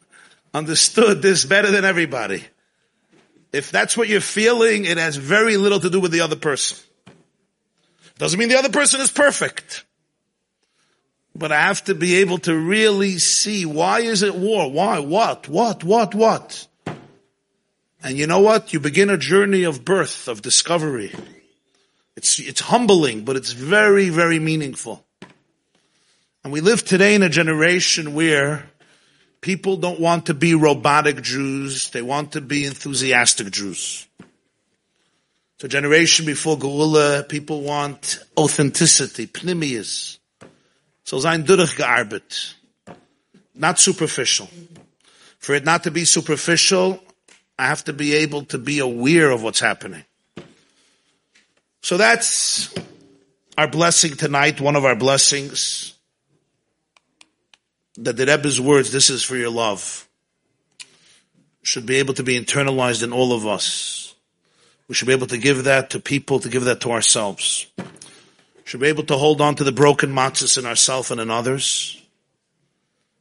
understood 0.53 1.23
this 1.23 1.45
better 1.45 1.71
than 1.71 1.85
everybody. 1.85 2.45
If 3.53 3.71
that's 3.71 3.97
what 3.97 4.09
you're 4.09 4.21
feeling, 4.21 4.85
it 4.85 4.99
has 4.99 5.17
very 5.17 5.57
little 5.57 5.81
to 5.81 5.91
do 5.91 6.01
with 6.01 6.13
the 6.13 6.21
other 6.21 6.37
person. 6.37 6.79
Doesn't 8.19 8.39
mean 8.39 8.49
the 8.49 8.59
other 8.59 8.71
person 8.71 9.01
is 9.01 9.11
perfect. 9.11 9.85
But 11.35 11.53
I 11.53 11.63
have 11.63 11.83
to 11.85 11.95
be 11.95 12.17
able 12.17 12.39
to 12.39 12.55
really 12.55 13.19
see 13.19 13.65
why 13.65 14.01
is 14.01 14.23
it 14.23 14.35
war? 14.35 14.71
Why? 14.71 14.99
What? 14.99 15.49
What? 15.49 15.85
What? 15.85 16.15
What? 16.15 16.67
And 18.03 18.19
you 18.19 18.27
know 18.27 18.41
what? 18.41 18.73
You 18.73 18.81
begin 18.81 19.11
a 19.11 19.17
journey 19.17 19.65
of 19.65 19.85
birth, 19.85 20.29
of 20.29 20.43
discovery. 20.43 21.15
It's, 22.17 22.39
it's 22.39 22.61
humbling, 22.61 23.25
but 23.25 23.37
it's 23.37 23.53
very, 23.53 24.11
very 24.11 24.39
meaningful. 24.39 25.07
And 26.43 26.53
we 26.53 26.63
live 26.63 26.85
today 26.85 27.15
in 27.15 27.23
a 27.23 27.29
generation 27.29 28.15
where 28.15 28.71
people 29.43 29.77
don't 29.77 30.01
want 30.01 30.27
to 30.27 30.35
be 30.35 30.55
robotic 30.55 31.21
Jews. 31.21 31.91
They 31.91 32.01
want 32.01 32.33
to 32.33 32.41
be 32.41 32.65
enthusiastic 32.65 33.51
Jews. 33.51 34.07
So 35.59 35.69
generation 35.69 36.25
before 36.25 36.57
Geula, 36.57 37.29
people 37.29 37.61
want 37.61 38.21
authenticity, 38.39 39.27
pnimius. 39.27 40.19
So 41.05 41.21
sein 41.21 41.45
durchgearbeitet. 41.45 42.55
Not 43.55 43.79
superficial. 43.79 44.49
For 45.39 45.55
it 45.55 45.65
not 45.65 45.83
to 45.85 45.91
be 45.91 46.07
superficial, 46.07 47.03
I 47.59 47.67
have 47.67 47.85
to 47.85 47.93
be 47.93 48.15
able 48.15 48.47
to 48.47 48.57
be 48.57 48.79
aware 48.79 49.31
of 49.31 49.43
what's 49.43 49.61
happening. 49.61 50.05
So 51.83 51.99
that's 51.99 52.75
our 53.59 53.69
blessing 53.69 54.17
tonight, 54.17 54.63
one 54.63 54.77
of 54.77 54.87
our 54.87 54.97
blessings. 54.97 55.95
That 58.01 58.17
the 58.17 58.27
Rebbe's 58.27 58.61
words, 58.61 58.91
this 58.93 59.11
is 59.11 59.23
for 59.23 59.37
your 59.37 59.51
love, 59.51 60.09
should 61.63 61.87
be 61.87 61.97
able 61.97 62.15
to 62.15 62.23
be 62.23 62.41
internalized 62.41 63.03
in 63.03 63.13
all 63.13 63.33
of 63.33 63.47
us. 63.47 64.15
We 64.89 64.95
should 64.95 65.07
be 65.07 65.13
able 65.13 65.27
to 65.29 65.39
give 65.39 65.65
that 65.65 65.91
to 65.91 66.01
people, 66.01 66.41
to 66.41 66.49
give 66.49 66.65
that 66.65 66.81
to 66.81 66.93
ourselves. 66.93 67.67
Should 68.65 68.81
be 68.81 68.89
able 68.89 69.05
to 69.05 69.17
hold 69.17 69.41
on 69.41 69.55
to 69.57 69.65
the 69.65 69.73
broken 69.73 70.11
matzahs 70.11 70.57
in 70.57 70.65
ourselves 70.65 71.11
and 71.11 71.21
in 71.21 71.31
others. 71.31 72.03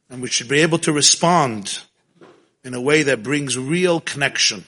And 0.08 0.22
we 0.22 0.28
should 0.28 0.48
be 0.48 0.62
able 0.62 0.78
to 0.78 0.92
respond 0.92 1.82
in 2.64 2.72
a 2.74 2.80
way 2.80 3.02
that 3.02 3.22
brings 3.22 3.58
real 3.58 4.00
connection. 4.00 4.64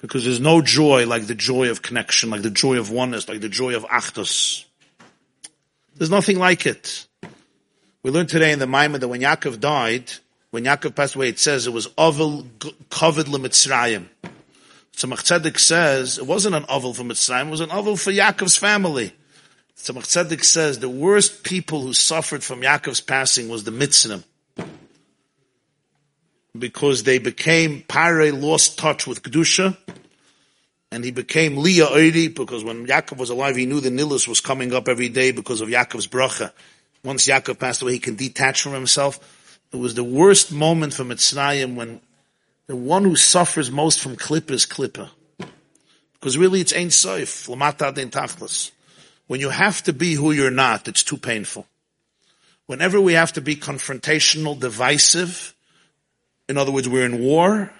Because 0.00 0.24
there's 0.24 0.40
no 0.40 0.60
joy 0.60 1.06
like 1.06 1.28
the 1.28 1.34
joy 1.34 1.70
of 1.70 1.80
connection, 1.80 2.28
like 2.28 2.42
the 2.42 2.50
joy 2.50 2.78
of 2.78 2.90
oneness, 2.90 3.28
like 3.28 3.40
the 3.40 3.48
joy 3.48 3.74
of 3.76 3.84
achdus. 3.84 4.64
There's 5.96 6.10
nothing 6.10 6.38
like 6.38 6.66
it. 6.66 7.06
We 8.04 8.10
learned 8.10 8.28
today 8.28 8.52
in 8.52 8.58
the 8.58 8.66
Maimon 8.66 9.00
that 9.00 9.08
when 9.08 9.22
Yaakov 9.22 9.60
died, 9.60 10.12
when 10.50 10.64
Yaakov 10.64 10.94
passed 10.94 11.14
away, 11.14 11.30
it 11.30 11.38
says 11.38 11.66
it 11.66 11.72
was 11.72 11.88
Ovel 11.96 12.46
covered 12.90 13.24
Lemitzrayim. 13.24 14.08
Tzemach 14.94 15.24
Tzedek 15.24 15.58
says 15.58 16.18
it 16.18 16.26
wasn't 16.26 16.54
an 16.54 16.66
Ovel 16.68 16.92
for 16.92 17.02
Mitzrayim, 17.02 17.46
it 17.46 17.50
was 17.50 17.60
an 17.60 17.70
Ovel 17.70 17.96
for 17.96 18.12
Yaakov's 18.12 18.58
family. 18.58 19.14
Tzemach 19.78 20.02
Tzedek 20.02 20.44
says 20.44 20.80
the 20.80 20.88
worst 20.90 21.44
people 21.44 21.80
who 21.80 21.94
suffered 21.94 22.44
from 22.44 22.60
Yaakov's 22.60 23.00
passing 23.00 23.48
was 23.48 23.64
the 23.64 23.70
Mitzrim 23.70 24.22
because 26.58 27.04
they 27.04 27.16
became 27.16 27.82
Pare 27.88 28.32
lost 28.32 28.78
touch 28.78 29.06
with 29.06 29.22
Kedusha, 29.22 29.78
and 30.92 31.06
he 31.06 31.10
became 31.10 31.56
Leah 31.56 31.86
Oiri 31.86 32.34
because 32.34 32.62
when 32.62 32.86
Yaakov 32.86 33.16
was 33.16 33.30
alive, 33.30 33.56
he 33.56 33.64
knew 33.64 33.80
the 33.80 33.88
Nilus 33.88 34.28
was 34.28 34.42
coming 34.42 34.74
up 34.74 34.88
every 34.88 35.08
day 35.08 35.32
because 35.32 35.62
of 35.62 35.70
Yaakov's 35.70 36.06
bracha. 36.06 36.52
Once 37.04 37.26
Yaakov 37.26 37.58
passed 37.58 37.82
away, 37.82 37.92
he 37.92 37.98
can 37.98 38.16
detach 38.16 38.62
from 38.62 38.72
himself. 38.72 39.58
It 39.72 39.76
was 39.76 39.94
the 39.94 40.02
worst 40.02 40.50
moment 40.50 40.94
for 40.94 41.04
Mitzrayim 41.04 41.74
when 41.74 42.00
the 42.66 42.76
one 42.76 43.04
who 43.04 43.14
suffers 43.14 43.70
most 43.70 44.00
from 44.00 44.16
Klippa 44.16 44.52
is 44.52 44.64
Klippa. 44.64 45.10
Because 46.14 46.38
really 46.38 46.60
it's 46.62 46.74
Ein 46.74 46.88
Soif, 46.88 47.48
Lamata 47.48 47.92
Tachlis. 48.10 48.70
When 49.26 49.40
you 49.40 49.50
have 49.50 49.82
to 49.82 49.92
be 49.92 50.14
who 50.14 50.32
you're 50.32 50.50
not, 50.50 50.88
it's 50.88 51.02
too 51.02 51.18
painful. 51.18 51.66
Whenever 52.66 52.98
we 52.98 53.12
have 53.12 53.32
to 53.34 53.42
be 53.42 53.56
confrontational, 53.56 54.58
divisive, 54.58 55.54
in 56.48 56.56
other 56.56 56.72
words, 56.72 56.88
we're 56.88 57.04
in 57.04 57.22
war. 57.22 57.70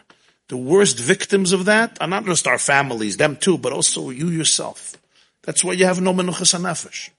The 0.48 0.56
worst 0.58 0.98
victims 0.98 1.52
of 1.52 1.64
that 1.64 1.96
are 2.02 2.06
not 2.06 2.26
just 2.26 2.46
our 2.46 2.58
families, 2.58 3.16
them 3.16 3.36
too, 3.36 3.56
but 3.56 3.72
also 3.72 4.10
you 4.10 4.28
yourself. 4.28 4.96
That's 5.42 5.64
why 5.64 5.72
you 5.72 5.86
have 5.86 6.00
no 6.00 6.12
menuchas 6.12 6.58
nefesh. 6.58 7.10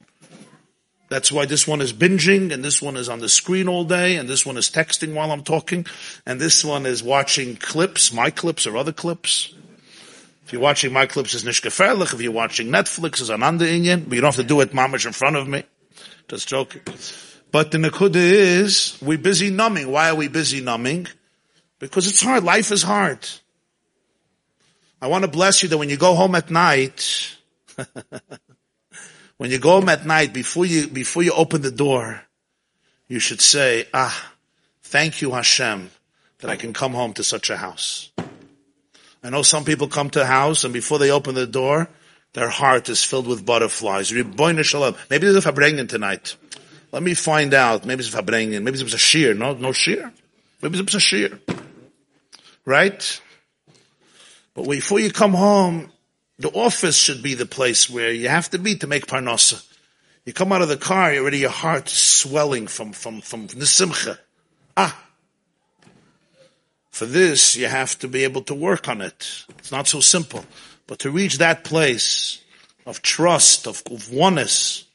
That's 1.15 1.31
why 1.31 1.45
this 1.45 1.65
one 1.65 1.79
is 1.79 1.93
binging, 1.93 2.51
and 2.51 2.61
this 2.61 2.81
one 2.81 2.97
is 2.97 3.07
on 3.07 3.19
the 3.19 3.29
screen 3.29 3.69
all 3.69 3.85
day, 3.85 4.17
and 4.17 4.27
this 4.27 4.45
one 4.45 4.57
is 4.57 4.69
texting 4.69 5.13
while 5.13 5.31
I'm 5.31 5.45
talking, 5.45 5.85
and 6.25 6.41
this 6.41 6.65
one 6.65 6.85
is 6.85 7.01
watching 7.01 7.55
clips, 7.55 8.11
my 8.11 8.29
clips 8.29 8.67
or 8.67 8.75
other 8.75 8.91
clips. 8.91 9.53
If 10.43 10.51
you're 10.51 10.61
watching 10.61 10.91
my 10.91 11.05
clips, 11.05 11.33
it's 11.33 11.45
nishkeferlich. 11.45 12.13
If 12.13 12.21
you're 12.21 12.33
watching 12.33 12.67
Netflix, 12.67 13.21
it's 13.21 13.29
ananda 13.29 13.63
inyan. 13.63 14.09
But 14.09 14.15
you 14.15 14.19
don't 14.19 14.35
have 14.35 14.43
to 14.43 14.43
do 14.43 14.59
it 14.59 14.73
mamish 14.73 15.05
in 15.05 15.13
front 15.13 15.37
of 15.37 15.47
me. 15.47 15.63
Just 16.27 16.49
joking. 16.49 16.81
But 17.49 17.71
the 17.71 17.77
nekuda 17.77 18.17
is, 18.17 18.99
we're 19.01 19.17
busy 19.17 19.51
numbing. 19.51 19.89
Why 19.89 20.09
are 20.09 20.15
we 20.15 20.27
busy 20.27 20.59
numbing? 20.59 21.07
Because 21.79 22.09
it's 22.09 22.21
hard. 22.21 22.43
Life 22.43 22.73
is 22.73 22.83
hard. 22.83 23.25
I 25.01 25.07
want 25.07 25.23
to 25.23 25.31
bless 25.31 25.63
you 25.63 25.69
that 25.69 25.77
when 25.77 25.87
you 25.87 25.95
go 25.95 26.13
home 26.13 26.35
at 26.35 26.51
night, 26.51 27.37
when 29.37 29.51
you 29.51 29.59
go 29.59 29.79
home 29.79 29.89
at 29.89 30.05
night, 30.05 30.33
before 30.33 30.65
you, 30.65 30.87
before 30.87 31.23
you 31.23 31.33
open 31.33 31.61
the 31.61 31.71
door, 31.71 32.21
you 33.07 33.19
should 33.19 33.41
say, 33.41 33.87
ah, 33.93 34.33
thank 34.83 35.21
you 35.21 35.31
Hashem 35.31 35.91
that 36.39 36.49
I 36.49 36.55
can 36.55 36.73
come 36.73 36.93
home 36.93 37.13
to 37.13 37.23
such 37.23 37.49
a 37.49 37.57
house. 37.57 38.11
I 39.23 39.29
know 39.29 39.41
some 39.41 39.65
people 39.65 39.87
come 39.87 40.09
to 40.11 40.21
a 40.21 40.25
house 40.25 40.63
and 40.63 40.73
before 40.73 40.99
they 40.99 41.11
open 41.11 41.35
the 41.35 41.47
door, 41.47 41.89
their 42.33 42.49
heart 42.49 42.89
is 42.89 43.03
filled 43.03 43.27
with 43.27 43.45
butterflies. 43.45 44.11
Maybe 44.11 44.23
there's 44.27 44.65
a 45.45 45.51
Farbrengen 45.51 45.89
tonight. 45.89 46.35
Let 46.91 47.01
me 47.01 47.13
find 47.13 47.53
out. 47.53 47.85
Maybe 47.85 48.01
it's 48.01 48.13
a 48.13 48.21
Farbrengen. 48.21 48.63
Maybe 48.63 48.79
it's 48.79 48.93
a 48.93 48.97
shear. 48.97 49.33
No, 49.33 49.53
no 49.53 49.71
shear. 49.71 50.11
Maybe 50.61 50.79
it's 50.79 50.93
a 50.93 50.99
shear 50.99 51.39
right? 52.65 53.21
But 54.53 54.67
before 54.67 54.99
you 54.99 55.11
come 55.11 55.33
home, 55.33 55.91
the 56.37 56.49
office 56.49 56.97
should 56.97 57.23
be 57.23 57.33
the 57.33 57.45
place 57.45 57.89
where 57.89 58.11
you 58.11 58.27
have 58.29 58.49
to 58.51 58.59
be 58.59 58.75
to 58.75 58.87
make 58.87 59.07
parnasa. 59.07 59.65
You 60.25 60.33
come 60.33 60.51
out 60.51 60.61
of 60.61 60.69
the 60.69 60.77
car, 60.77 61.13
already 61.13 61.39
your 61.39 61.49
heart 61.49 61.91
is 61.91 62.03
swelling 62.03 62.67
from, 62.67 62.91
from, 62.91 63.21
from 63.21 63.47
nisimcha. 63.47 64.17
Ah! 64.75 65.01
For 66.89 67.05
this, 67.05 67.55
you 67.55 67.67
have 67.67 67.97
to 67.99 68.07
be 68.07 68.23
able 68.23 68.41
to 68.43 68.55
work 68.55 68.87
on 68.87 69.01
it. 69.01 69.45
It's 69.59 69.71
not 69.71 69.87
so 69.87 69.99
simple. 69.99 70.45
But 70.87 70.99
to 70.99 71.11
reach 71.11 71.37
that 71.37 71.63
place 71.63 72.41
of 72.85 73.01
trust, 73.01 73.67
of, 73.67 73.83
of 73.91 74.11
oneness, 74.11 74.85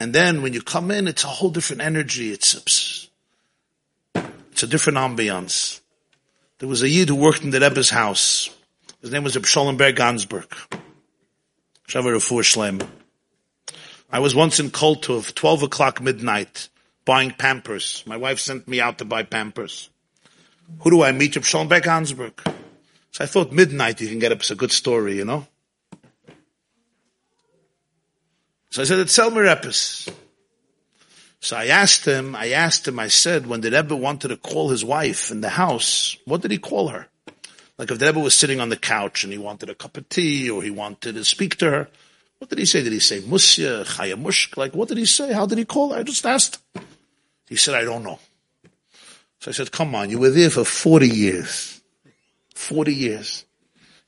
and 0.00 0.12
then 0.12 0.42
when 0.42 0.52
you 0.52 0.60
come 0.60 0.90
in, 0.90 1.08
it's 1.08 1.24
a 1.24 1.28
whole 1.28 1.50
different 1.50 1.82
energy. 1.82 2.32
It's, 2.32 3.08
it's 4.52 4.62
a 4.62 4.66
different 4.66 4.98
ambiance. 4.98 5.80
There 6.58 6.68
was 6.68 6.82
a 6.82 6.88
Yid 6.88 7.08
who 7.08 7.16
worked 7.16 7.42
in 7.42 7.50
the 7.50 7.60
Rebbe's 7.60 7.90
house. 7.90 8.50
His 9.04 9.12
name 9.12 9.22
was 9.22 9.36
Reb 9.36 9.44
Sholom 9.44 9.76
Ber 9.76 9.92
Gansburg. 9.92 10.50
I 14.10 14.18
was 14.18 14.34
once 14.34 14.60
in 14.60 14.70
Kol 14.70 14.96
Tuv, 14.96 15.34
12 15.34 15.62
o'clock 15.64 16.00
midnight, 16.00 16.70
buying 17.04 17.30
Pampers. 17.32 18.02
My 18.06 18.16
wife 18.16 18.38
sent 18.38 18.66
me 18.66 18.80
out 18.80 18.96
to 18.96 19.04
buy 19.04 19.22
Pampers. 19.22 19.90
Who 20.78 20.90
do 20.90 21.02
I 21.02 21.12
meet? 21.12 21.36
Reb 21.36 21.44
Sholom 21.44 21.68
Ber 21.68 21.82
Gansburg. 21.82 22.32
So 23.10 23.24
I 23.24 23.26
thought 23.26 23.52
midnight 23.52 24.00
you 24.00 24.08
can 24.08 24.20
get 24.20 24.32
up. 24.32 24.38
It's 24.38 24.50
a 24.50 24.54
good 24.54 24.72
story, 24.72 25.18
you 25.18 25.26
know? 25.26 25.46
So 28.70 28.80
I 28.80 28.86
said, 28.86 29.00
it's 29.00 29.14
Selmer 29.14 29.46
Epis. 29.54 30.10
So 31.40 31.58
I 31.58 31.66
asked 31.66 32.06
him, 32.06 32.34
I 32.34 32.52
asked 32.52 32.88
him, 32.88 32.98
I 32.98 33.08
said, 33.08 33.48
when 33.48 33.60
the 33.60 33.70
Rebbe 33.70 33.94
wanted 33.94 34.28
to 34.28 34.38
call 34.38 34.70
his 34.70 34.82
wife 34.82 35.30
in 35.30 35.42
the 35.42 35.50
house, 35.50 36.16
what 36.24 36.40
did 36.40 36.52
he 36.52 36.58
call 36.58 36.88
her? 36.88 37.08
Like 37.78 37.90
if 37.90 37.98
the 37.98 38.06
Rebbe 38.06 38.20
was 38.20 38.36
sitting 38.36 38.60
on 38.60 38.68
the 38.68 38.76
couch 38.76 39.24
and 39.24 39.32
he 39.32 39.38
wanted 39.38 39.68
a 39.68 39.74
cup 39.74 39.96
of 39.96 40.08
tea 40.08 40.48
or 40.48 40.62
he 40.62 40.70
wanted 40.70 41.14
to 41.14 41.24
speak 41.24 41.56
to 41.56 41.70
her, 41.70 41.88
what 42.38 42.50
did 42.50 42.58
he 42.58 42.66
say? 42.66 42.82
Did 42.82 42.92
he 42.92 43.00
say 43.00 43.20
Musya, 43.20 43.84
Chaya 43.84 44.14
Mushka? 44.14 44.56
Like 44.56 44.74
what 44.74 44.88
did 44.88 44.98
he 44.98 45.06
say? 45.06 45.32
How 45.32 45.46
did 45.46 45.58
he 45.58 45.64
call? 45.64 45.92
I 45.92 46.02
just 46.02 46.24
asked. 46.24 46.60
He 47.48 47.56
said, 47.56 47.74
I 47.74 47.84
don't 47.84 48.02
know. 48.02 48.18
So 49.40 49.50
I 49.50 49.52
said, 49.52 49.72
come 49.72 49.94
on, 49.94 50.08
you 50.08 50.18
were 50.18 50.30
there 50.30 50.50
for 50.50 50.64
40 50.64 51.08
years. 51.08 51.80
40 52.54 52.94
years. 52.94 53.44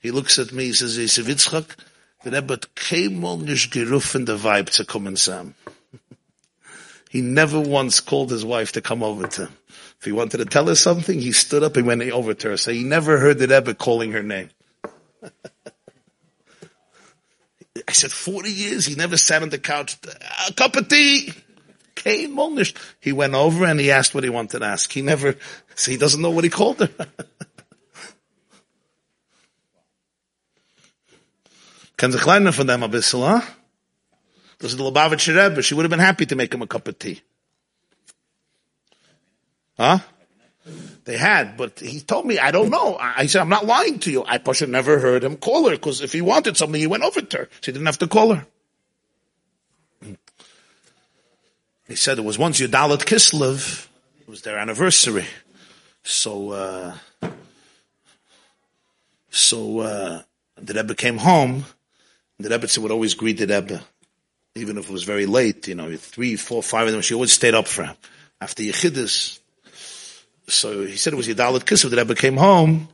He 0.00 0.10
looks 0.10 0.38
at 0.38 0.52
me, 0.52 0.66
he 0.66 0.72
says, 0.72 0.96
Yitzchak, 0.96 1.76
the 2.22 2.30
Rebbe 2.30 2.58
came 2.74 3.24
on 3.24 3.40
gerufen 3.46 4.26
the 4.26 4.36
vibe 4.36 4.70
to 4.76 4.84
come 4.84 5.06
and 5.06 5.18
Sam. 5.18 5.54
He 7.10 7.20
never 7.22 7.60
once 7.60 8.00
called 8.00 8.30
his 8.30 8.44
wife 8.44 8.72
to 8.72 8.80
come 8.80 9.02
over 9.02 9.26
to 9.26 9.46
him. 9.46 9.56
He 10.06 10.12
wanted 10.12 10.38
to 10.38 10.46
tell 10.46 10.66
her 10.68 10.74
something, 10.74 11.20
he 11.20 11.32
stood 11.32 11.62
up 11.62 11.76
and 11.76 11.86
went 11.86 12.02
over 12.02 12.32
to 12.32 12.48
her. 12.50 12.56
So 12.56 12.72
he 12.72 12.82
never 12.82 13.18
heard 13.18 13.38
the 13.38 13.46
Rebbe 13.46 13.74
calling 13.74 14.12
her 14.12 14.22
name. 14.22 14.48
I 17.86 17.92
said, 17.92 18.10
40 18.10 18.50
years, 18.50 18.86
he 18.86 18.94
never 18.94 19.18
sat 19.18 19.42
on 19.42 19.50
the 19.50 19.58
couch, 19.58 19.98
a 20.48 20.52
cup 20.54 20.76
of 20.76 20.88
tea. 20.88 21.32
Came 21.94 22.36
Molnish. 22.36 22.74
He 23.00 23.12
went 23.12 23.34
over 23.34 23.66
and 23.66 23.78
he 23.78 23.90
asked 23.90 24.14
what 24.14 24.24
he 24.24 24.30
wanted 24.30 24.60
to 24.60 24.64
ask. 24.64 24.90
He 24.92 25.02
never, 25.02 25.34
so 25.74 25.90
he 25.90 25.96
doesn't 25.96 26.22
know 26.22 26.30
what 26.30 26.44
he 26.44 26.50
called 26.50 26.80
her. 26.80 26.88
Kann 31.96 32.12
sich 32.12 32.26
lernen 32.26 32.52
von 32.52 32.66
dem 32.66 32.82
ein 32.82 32.90
bisschen, 32.90 33.20
huh? 33.20 33.40
Das 34.58 34.72
ist 34.72 34.78
the 34.78 34.84
Lubavitcher 34.84 35.34
Rebbe. 35.34 35.62
She 35.62 35.74
would 35.74 35.84
have 35.84 35.90
been 35.90 35.98
happy 35.98 36.26
to 36.26 36.36
make 36.36 36.52
him 36.52 36.62
a 36.62 36.66
cup 36.66 36.88
of 36.88 36.98
tea. 36.98 37.22
Huh? 39.78 39.98
They 41.04 41.16
had, 41.16 41.56
but 41.56 41.78
he 41.78 42.00
told 42.00 42.26
me, 42.26 42.38
I 42.38 42.50
don't 42.50 42.70
know. 42.70 42.96
I 42.98 43.26
said, 43.26 43.40
I'm 43.40 43.48
not 43.48 43.64
lying 43.64 44.00
to 44.00 44.10
you. 44.10 44.24
I 44.26 44.38
Pasha 44.38 44.66
never 44.66 44.98
heard 44.98 45.22
him 45.22 45.36
call 45.36 45.68
her, 45.68 45.76
because 45.76 46.00
if 46.00 46.12
he 46.12 46.20
wanted 46.20 46.56
something, 46.56 46.80
he 46.80 46.88
went 46.88 47.04
over 47.04 47.20
to 47.20 47.36
her. 47.36 47.48
She 47.60 47.70
didn't 47.70 47.86
have 47.86 47.98
to 47.98 48.08
call 48.08 48.34
her. 48.34 48.46
He 51.86 51.94
said 51.94 52.18
it 52.18 52.24
was 52.24 52.36
once 52.38 52.60
Yud 52.60 52.68
Daled 52.68 53.04
Kislev. 53.04 53.86
It 54.20 54.28
was 54.28 54.42
their 54.42 54.58
anniversary. 54.58 55.26
So, 56.02 56.50
uh, 56.50 56.96
so, 59.30 59.78
uh, 59.80 60.22
the 60.56 60.74
Rebbe 60.74 60.96
came 60.96 61.18
home. 61.18 61.64
The 62.40 62.48
Rebbe 62.48 62.66
would 62.78 62.90
always 62.90 63.14
greet 63.14 63.38
the 63.38 63.46
Rebbe. 63.46 63.80
Even 64.56 64.78
if 64.78 64.88
it 64.88 64.92
was 64.92 65.04
very 65.04 65.26
late, 65.26 65.68
you 65.68 65.76
know, 65.76 65.94
three, 65.96 66.34
four, 66.34 66.62
five 66.62 66.86
of 66.88 66.92
them, 66.92 67.02
she 67.02 67.14
always 67.14 67.32
stayed 67.32 67.54
up 67.54 67.68
for 67.68 67.84
him. 67.84 67.94
After 68.40 68.64
Yechidus, 68.64 69.38
so 70.48 70.86
he 70.86 70.96
said 70.96 71.12
it 71.12 71.16
was 71.16 71.28
Yud 71.28 71.36
Daled 71.36 71.64
Kislev. 71.64 71.90
The 71.90 71.96
Rebbe 71.96 72.14
came 72.14 72.36
home, 72.36 72.88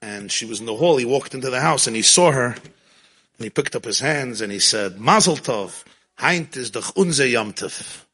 and 0.00 0.30
she 0.30 0.46
was 0.46 0.60
in 0.60 0.66
the 0.66 0.74
hall. 0.74 0.96
He 0.96 1.04
walked 1.04 1.34
into 1.34 1.50
the 1.50 1.60
house, 1.60 1.86
and 1.86 1.94
he 1.94 2.02
saw 2.02 2.30
her, 2.32 2.46
and 2.46 3.44
he 3.44 3.50
picked 3.50 3.76
up 3.76 3.84
his 3.84 4.00
hands, 4.00 4.40
and 4.40 4.50
he 4.50 4.58
said, 4.58 4.98
Mazel 4.98 5.36
Tov, 5.36 5.84
Heint 6.18 6.56
is 6.56 6.70
doch 6.70 6.96
unser 6.96 7.24
yamtov 7.24 8.04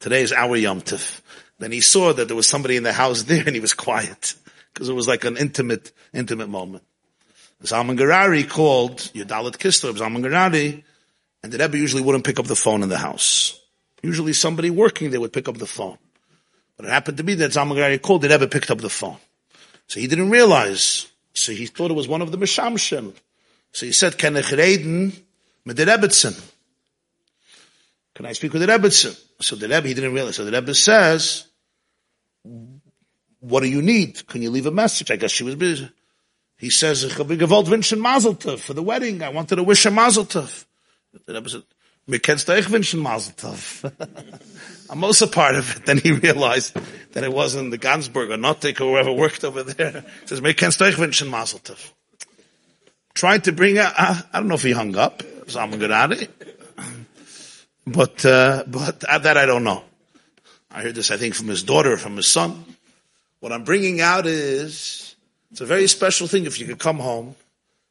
Today 0.00 0.22
is 0.22 0.32
our 0.32 0.56
yamtov 0.56 1.20
Then 1.58 1.72
he 1.72 1.82
saw 1.82 2.14
that 2.14 2.28
there 2.28 2.36
was 2.36 2.48
somebody 2.48 2.76
in 2.76 2.82
the 2.82 2.92
house 2.92 3.22
there, 3.24 3.44
and 3.44 3.54
he 3.54 3.60
was 3.60 3.74
quiet, 3.74 4.34
because 4.72 4.88
it 4.88 4.94
was 4.94 5.08
like 5.08 5.24
an 5.24 5.36
intimate, 5.36 5.92
intimate 6.14 6.48
moment. 6.48 6.84
Zalman 7.62 7.96
Gourary 7.96 8.48
called 8.48 8.98
Yud 9.14 9.26
Daled 9.26 9.58
Kislev, 9.58 9.98
Zalman 9.98 10.22
Gourary, 10.22 10.82
and 11.42 11.52
the 11.52 11.58
Rebbe 11.58 11.76
usually 11.76 12.02
wouldn't 12.02 12.24
pick 12.24 12.38
up 12.38 12.46
the 12.46 12.56
phone 12.56 12.82
in 12.82 12.88
the 12.88 12.98
house. 12.98 13.60
Usually 14.02 14.32
somebody 14.32 14.70
working 14.70 15.10
there 15.10 15.20
would 15.20 15.32
pick 15.32 15.48
up 15.48 15.58
the 15.58 15.66
phone. 15.66 15.98
But 16.76 16.86
it 16.86 16.90
happened 16.90 17.18
to 17.18 17.24
be 17.24 17.34
that 17.34 17.52
Zalman 17.52 18.00
called, 18.02 18.22
the 18.22 18.28
Rebbe 18.28 18.48
picked 18.48 18.70
up 18.70 18.78
the 18.78 18.88
phone. 18.88 19.16
So 19.86 20.00
he 20.00 20.06
didn't 20.06 20.30
realize. 20.30 21.06
So 21.34 21.52
he 21.52 21.66
thought 21.66 21.90
it 21.90 21.94
was 21.94 22.08
one 22.08 22.22
of 22.22 22.30
the 22.32 22.38
Meshamshim. 22.38 23.14
So 23.72 23.86
he 23.86 23.92
said, 23.92 24.18
Can 24.18 24.36
I 24.36 24.40
reden 24.40 25.12
mit 25.64 25.76
der 25.76 25.86
Rebbetzin? 25.86 26.50
Can 28.14 28.26
I 28.26 28.32
speak 28.32 28.52
with 28.52 28.62
the 28.62 28.68
Rebbetzin? 28.68 29.18
So 29.40 29.56
the 29.56 29.68
Rebbe, 29.68 29.88
he 29.88 29.94
didn't 29.94 30.14
realize. 30.14 30.36
So 30.36 30.44
the 30.44 30.52
Rebbe 30.52 30.74
says, 30.74 31.46
what 33.40 33.62
do 33.62 33.68
you 33.68 33.82
need? 33.82 34.26
Can 34.26 34.42
you 34.42 34.50
leave 34.50 34.66
a 34.66 34.70
message? 34.70 35.10
I 35.10 35.16
guess 35.16 35.30
she 35.30 35.44
was 35.44 35.56
busy. 35.56 35.90
He 36.58 36.70
says, 36.70 37.10
for 37.12 37.24
the 37.24 38.82
wedding. 38.84 39.22
I 39.22 39.28
wanted 39.30 39.56
to 39.56 39.62
wish 39.62 39.84
a 39.86 39.90
Mazel 39.90 40.24
Tov. 40.24 40.64
The 41.26 41.34
Rebbe 41.34 41.48
said, 41.48 41.62
mir 42.06 42.20
kennst 42.20 42.46
du 42.46 42.56
ich 42.56 42.66
wünschen. 42.66 43.02
Also 45.00 45.26
part 45.26 45.54
of 45.54 45.76
it. 45.76 45.86
Then 45.86 45.98
he 45.98 46.12
realized 46.12 46.76
that 47.12 47.24
it 47.24 47.32
wasn't 47.32 47.70
the 47.70 47.78
Gansburg 47.78 48.30
or 48.30 48.36
Notik 48.36 48.80
or 48.80 48.90
whoever 48.90 49.12
worked 49.12 49.44
over 49.44 49.62
there. 49.62 50.04
He 50.20 50.26
says, 50.26 50.40
Tov. 50.40 51.92
Tried 53.14 53.44
to 53.44 53.52
bring 53.52 53.78
out, 53.78 53.92
I 53.96 54.22
don't 54.32 54.48
know 54.48 54.54
if 54.54 54.62
he 54.62 54.72
hung 54.72 54.96
up, 54.96 55.22
but, 57.86 58.24
uh, 58.24 58.64
but 58.66 59.00
that 59.00 59.36
I 59.36 59.46
don't 59.46 59.64
know. 59.64 59.84
I 60.70 60.82
heard 60.82 60.94
this, 60.94 61.10
I 61.10 61.18
think, 61.18 61.34
from 61.34 61.48
his 61.48 61.62
daughter, 61.62 61.96
from 61.98 62.16
his 62.16 62.32
son. 62.32 62.64
What 63.40 63.52
I'm 63.52 63.64
bringing 63.64 64.00
out 64.00 64.26
is, 64.26 65.14
it's 65.50 65.60
a 65.60 65.66
very 65.66 65.86
special 65.86 66.26
thing 66.26 66.46
if 66.46 66.58
you 66.58 66.66
could 66.66 66.78
come 66.78 66.98
home 66.98 67.34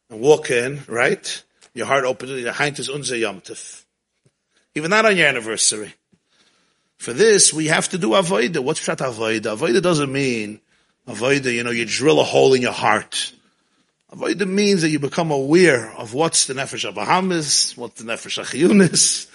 and 0.09 0.19
walk 0.19 0.49
in, 0.49 0.81
right? 0.87 1.43
Your 1.73 1.85
heart 1.85 2.05
opens, 2.05 2.31
your 2.31 2.53
heint 2.53 2.79
is 2.79 2.89
unser 2.89 3.15
yomtiv. 3.15 3.83
Even 4.73 4.89
not 4.89 5.05
on 5.05 5.15
your 5.15 5.27
anniversary. 5.27 5.93
For 7.01 7.13
this, 7.13 7.51
we 7.51 7.65
have 7.65 7.89
to 7.89 7.97
do 7.97 8.09
avoida. 8.09 8.59
What's 8.59 8.79
pshat 8.79 8.97
avoida? 8.97 9.57
Avoida 9.57 9.81
doesn't 9.81 10.11
mean 10.11 10.61
avoida, 11.07 11.51
you 11.51 11.63
know, 11.63 11.71
you 11.71 11.83
drill 11.83 12.19
a 12.19 12.23
hole 12.23 12.53
in 12.53 12.61
your 12.61 12.73
heart. 12.73 13.33
Avoida 14.13 14.47
means 14.47 14.83
that 14.83 14.89
you 14.89 14.99
become 14.99 15.31
aware 15.31 15.91
of 15.93 16.13
what's 16.13 16.45
the 16.45 16.53
nefesh 16.53 16.87
of 16.87 16.93
Bahamas, 16.93 17.75
what's 17.75 17.99
the 17.99 18.03
nefesh 18.03 18.37
of 18.37 18.47
Chiyunis, 18.47 19.27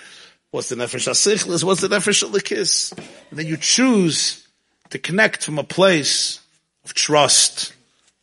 what's 0.53 0.69
the 0.69 0.77
nefesh 0.77 1.09
of 1.09 1.15
Sichlis, 1.15 1.65
what's 1.65 1.81
the 1.81 1.89
nefesh 1.89 2.23
of 2.23 2.31
Likis. 2.31 2.97
And 3.31 3.39
then 3.41 3.49
you 3.49 3.57
choose 3.57 4.47
to 4.91 5.01
connect 5.01 5.43
from 5.43 5.59
a 5.59 5.65
place 5.65 6.39
of 6.85 6.95
trust 6.95 7.73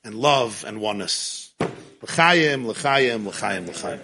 and 0.05 0.15
love 0.15 0.63
and 0.65 0.79
oneness. 0.79 1.51
L'chaim, 2.01 2.65
l'chaim, 2.65 3.27
l'chaim, 3.27 3.67
l'chaim. 3.67 3.99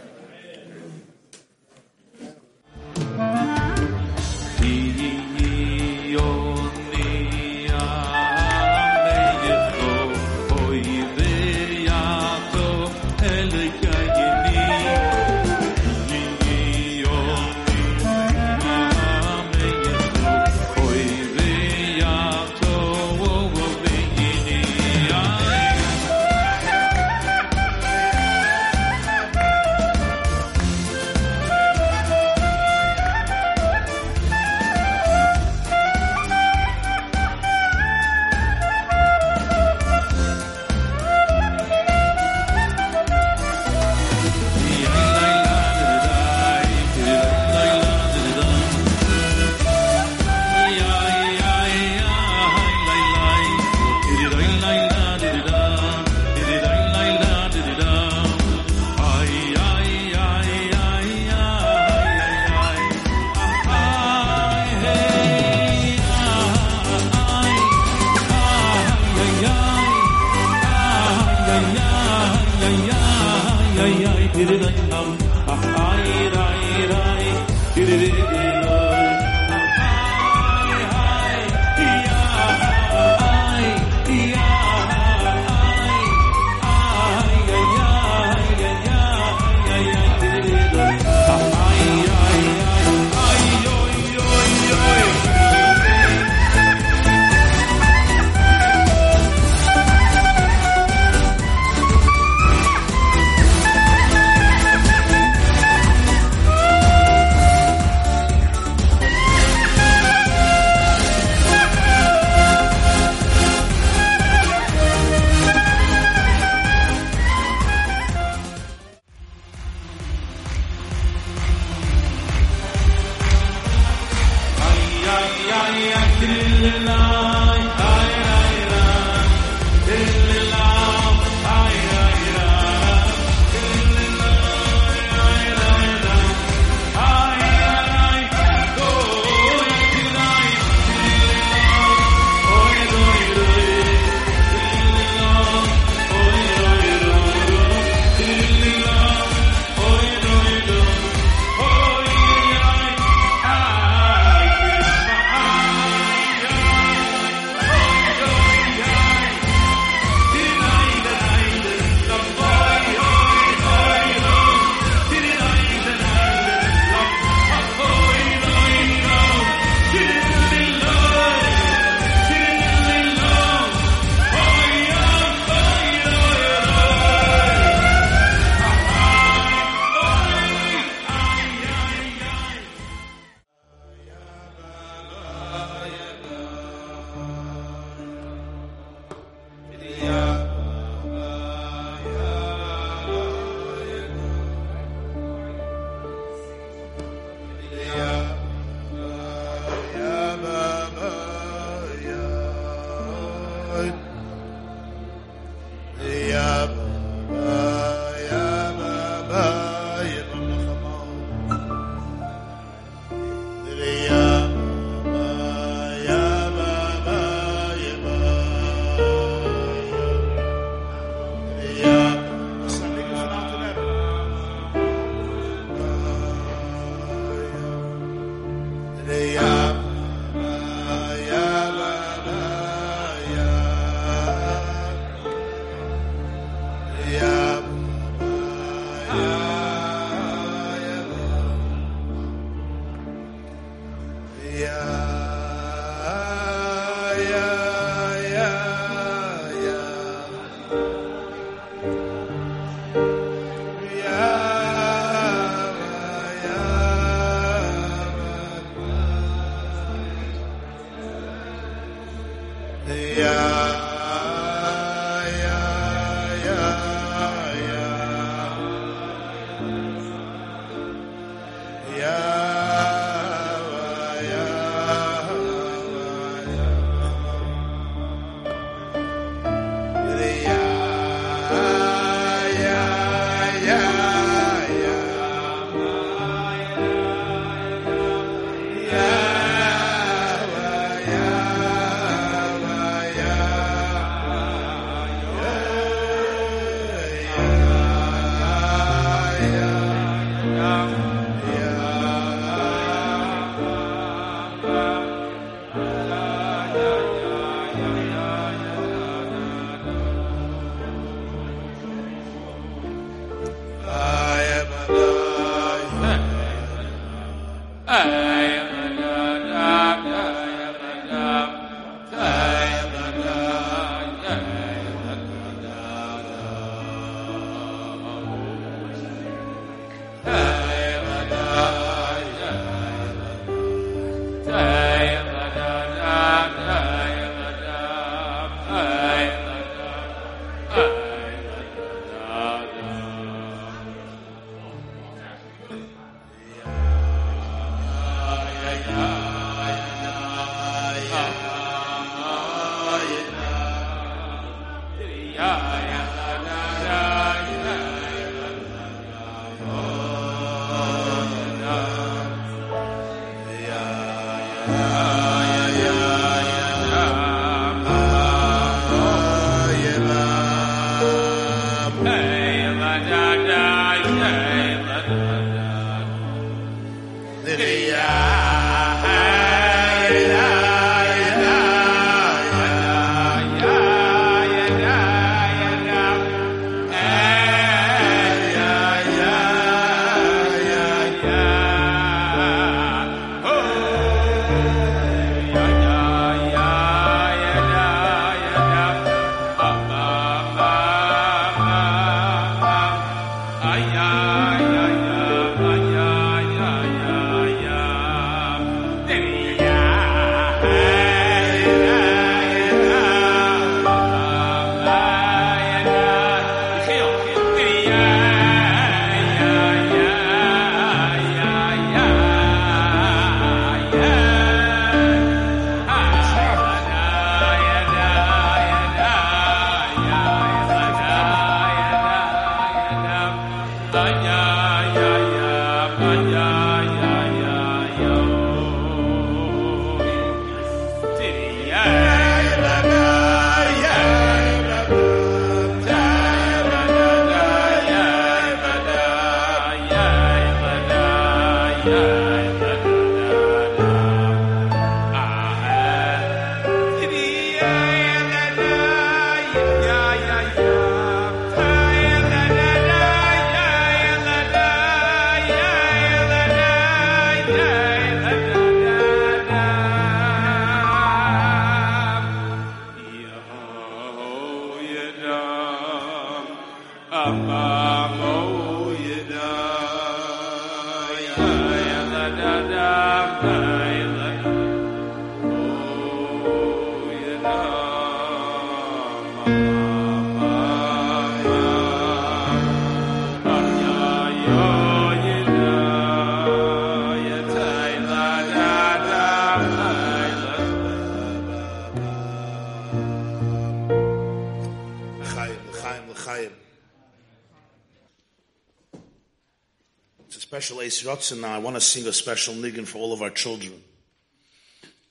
Now. 511.42 511.54
I 511.54 511.60
want 511.60 511.76
to 511.76 511.82
sing 511.82 512.08
a 512.08 512.14
special 512.14 512.54
niggin 512.54 512.86
for 512.86 512.98
all 512.98 513.14
of 513.14 513.22
our 513.22 513.30
children. 513.30 513.74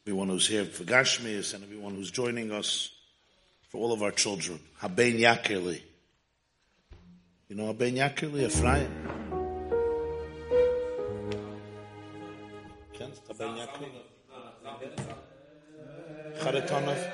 Everyone 0.04 0.28
who's 0.28 0.46
here 0.48 0.64
for 0.64 0.84
Gashmias 0.84 1.54
and 1.54 1.62
everyone 1.62 1.94
who's 1.94 2.10
joining 2.10 2.50
us 2.50 2.90
for 3.68 3.78
all 3.78 3.92
of 3.92 4.02
our 4.02 4.10
children. 4.10 4.58
Haben 4.78 5.18
Yakerli. 5.18 5.80
You 7.48 7.56
know 7.56 7.66
Haben 7.66 7.94
Yakerli, 7.94 8.46
Ephraim? 8.46 8.90
Kennst 12.94 13.22
Haben? 16.70 17.07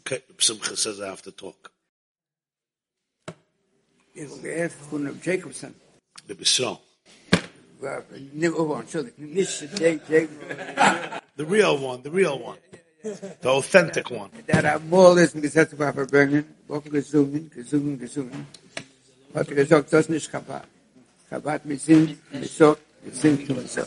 Okay, 0.00 0.22
Simcha 0.38 0.76
says 0.76 1.00
I 1.00 1.06
have 1.06 1.22
to 1.22 1.30
talk. 1.30 1.70
Ik 4.12 4.28
heb 4.42 4.72
van 4.88 5.18
Jacobson. 5.22 5.74
The 6.26 6.34
Bisrael. 6.34 6.80
Waar 7.78 8.04
niet 8.32 8.50
over 8.50 8.84
sorry, 8.88 9.12
niet 9.14 9.68
Jake 9.78 10.28
The 11.34 11.46
real 11.46 11.78
one, 11.78 12.02
the 12.02 12.10
real 12.10 12.40
one. 12.42 12.58
The 13.40 13.48
authentic 13.48 14.10
one. 14.10 14.30
Dat 14.46 14.64
er 14.64 14.80
mol 14.88 15.18
is 15.18 15.30
gezet 15.30 15.72
waar 15.72 15.92
verbrengen, 15.92 16.56
ook 16.66 16.86
gezongen, 16.90 17.50
gezongen, 17.52 17.98
gezongen. 17.98 18.48
Hat 19.32 19.46
gesagt, 19.46 19.90
das 19.90 20.08
nicht 20.08 20.30
Chabad. 20.30 20.64
Chabad 21.28 21.64
mit 21.64 21.80
Sinn, 21.80 22.20
mit 22.30 22.50
so, 22.50 22.76
mit 23.02 23.16
Sinn, 23.16 23.46
mit 23.48 23.70
so. 23.70 23.84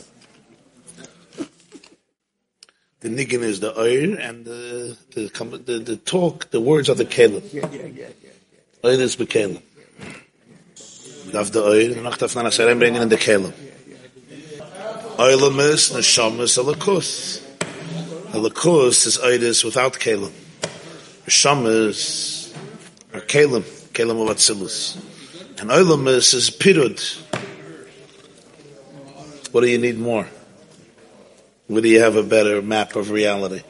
The 3.04 3.10
niggin 3.10 3.42
is 3.42 3.60
the 3.60 3.78
oir, 3.78 4.18
and 4.18 4.46
the, 4.46 4.96
the, 5.10 5.28
the, 5.66 5.78
the 5.78 5.96
talk, 5.98 6.50
the 6.52 6.58
words 6.58 6.88
are 6.88 6.94
the 6.94 7.04
kelim. 7.04 7.42
Ja, 7.52 7.68
ja, 7.70 7.82
ja, 7.82 8.06
ja. 8.22 8.30
Oir 8.82 8.98
is 8.98 9.14
bekelim. 9.14 9.60
Daf 11.30 11.52
the 11.52 11.62
oir, 11.62 11.92
and 11.92 12.02
noch 12.02 12.16
daf 12.16 12.34
na 12.34 12.44
nasarem 12.44 12.80
bringen 12.80 13.02
in 13.02 13.10
the 13.10 13.18
kelim. 13.18 13.52
Oilamis, 15.18 15.92
neshamas, 15.92 16.56
alakus. 16.56 17.42
Alakus 18.32 19.06
is 19.06 19.18
oiris 19.18 19.62
without 19.64 19.92
kelim. 19.92 20.32
Neshamas 21.26 22.56
are 23.12 23.20
kelim, 23.20 23.64
kelim 23.92 24.22
of 24.22 24.34
atzilus. 24.34 24.96
And 25.60 25.68
oilamis 25.68 26.32
is 26.32 26.48
pirud. 26.48 27.20
What 29.52 29.60
do 29.60 29.66
you 29.66 29.76
need 29.76 29.98
more? 29.98 30.26
Do 31.68 31.88
you 31.88 32.00
have 32.00 32.16
a 32.16 32.22
better 32.22 32.60
map 32.60 32.94
of 32.94 33.10
reality? 33.10 33.62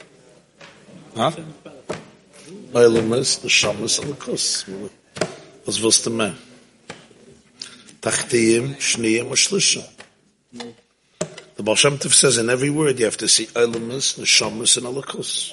Huh? 1.15 1.31
Shniyim, 8.79 9.27
or 9.27 9.35
shlishim. 9.35 9.89
The 11.55 11.63
Baal 11.63 11.77
Shem 11.77 11.99
Tov 11.99 12.13
says 12.13 12.37
in 12.37 12.51
every 12.51 12.69
word 12.69 12.99
you 12.99 13.05
have 13.05 13.17
to 13.19 13.29
see 13.29 13.47
Eilamus, 13.47 14.19
Neshamas, 14.19 14.77
and 14.77 14.87
Alakus. 14.87 15.53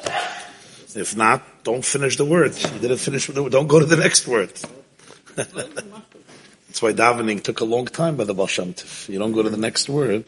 If 0.98 1.16
not, 1.16 1.44
don't 1.64 1.86
finish 1.86 2.18
the 2.18 2.26
word. 2.26 2.58
You 2.58 2.80
didn't 2.80 2.98
finish 2.98 3.28
the. 3.28 3.50
Don't 3.50 3.68
go 3.68 3.80
to 3.80 3.86
the 3.86 3.98
next 3.98 4.28
word. 4.28 4.52
That's 5.36 6.82
why 6.82 6.92
davening 6.94 7.44
took 7.44 7.60
a 7.60 7.66
long 7.66 7.86
time 7.86 8.16
by 8.16 8.24
the 8.24 8.34
Baal 8.34 8.48
Shem 8.48 8.74
Tov. 8.74 9.10
You 9.10 9.20
don't 9.20 9.32
go 9.32 9.44
to 9.44 9.50
the 9.52 9.58
next 9.58 9.88
word. 9.88 10.26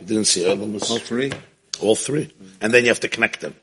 You 0.00 0.06
didn't 0.06 0.24
see 0.26 0.44
Eilamus. 0.44 0.90
All 0.90 0.98
three. 0.98 1.32
All 1.80 1.94
three. 1.94 2.32
And 2.60 2.72
then 2.72 2.84
you 2.84 2.88
have 2.88 3.00
to 3.00 3.08
connect 3.08 3.40
them. 3.40 3.54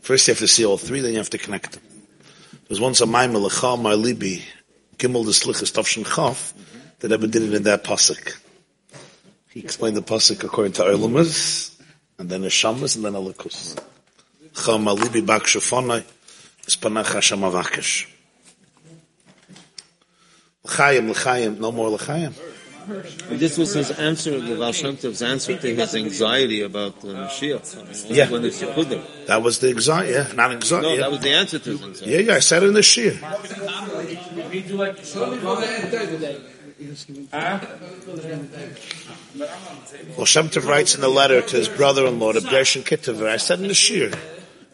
First 0.00 0.26
you 0.26 0.32
have 0.32 0.38
to 0.38 0.48
see 0.48 0.64
all 0.64 0.78
three, 0.78 1.00
then 1.00 1.12
you 1.12 1.18
have 1.18 1.30
to 1.30 1.38
connect 1.38 1.72
them. 1.72 1.82
There's 2.66 2.80
once 2.80 3.00
a 3.00 3.04
Maimel, 3.04 3.46
Lecha, 3.46 3.78
Mar 3.78 3.92
Libi, 3.92 4.42
Gimel 4.96 5.24
the 5.24 5.32
Slichas, 5.32 5.70
Tavshin 5.72 6.06
Chaf, 6.06 6.54
that 7.00 7.12
ever 7.12 7.26
did 7.26 7.42
it 7.42 7.52
in 7.52 7.62
that 7.64 7.84
pasuk. 7.84 8.38
He 9.50 9.60
explained 9.60 9.96
the 9.96 10.02
pasuk 10.02 10.42
according 10.44 10.72
to 10.74 10.82
Eilamas, 10.82 11.78
and 12.18 12.30
then 12.30 12.42
Neshamas, 12.42 12.96
and 12.96 13.04
then 13.04 13.12
Alakus. 13.12 13.78
Cha, 14.54 14.78
Mar 14.78 14.96
Libi, 14.96 15.24
Bak 15.24 15.42
Shafonai, 15.42 16.04
Espanach 16.66 17.12
Hashem 17.12 17.40
Avakesh. 17.40 18.06
L'chaim, 20.64 21.10
l'chaim, 21.10 21.60
no 21.60 21.70
more 21.70 21.90
l'chaim. 21.90 22.34
This 23.28 23.58
was 23.58 23.74
his 23.74 23.90
answer, 23.90 24.40
the 24.40 24.56
Baal 24.56 24.72
Shem 24.72 24.96
Tov's 24.96 25.20
answer 25.20 25.58
to 25.58 25.74
his 25.74 25.94
anxiety 25.94 26.62
about 26.62 27.00
the 27.00 27.08
Mashiach. 27.08 28.08
Yeah. 28.08 28.30
When 28.30 28.44
it's 28.44 28.62
Yehudim. 28.62 29.26
That 29.26 29.42
was 29.42 29.58
the 29.58 29.68
anxiety, 29.68 30.12
yeah, 30.12 30.32
not 30.34 30.52
anxiety. 30.52 30.88
No, 30.88 30.96
that 30.96 31.10
was 31.10 31.20
the 31.20 31.32
answer 31.32 31.58
to 31.58 31.70
his 31.70 31.82
anxiety. 31.82 32.12
yeah, 32.12 32.20
yeah, 32.20 32.34
I 32.34 32.38
said 32.38 32.62
it 32.62 32.68
in 32.68 32.74
the 32.74 32.82
Shir. 32.82 33.18
Well, 40.16 40.24
Shem 40.24 40.48
Tov 40.48 40.66
writes 40.66 40.94
in 40.94 41.00
the 41.02 41.08
letter 41.08 41.42
to 41.42 41.56
his 41.56 41.68
brother-in-law, 41.68 42.32
the 42.32 42.40
Gershon 42.40 42.82
Kitover, 42.84 43.28
I 43.28 43.36
said 43.36 43.60
in 43.60 43.68
the 43.68 43.74
Shir, 43.74 44.12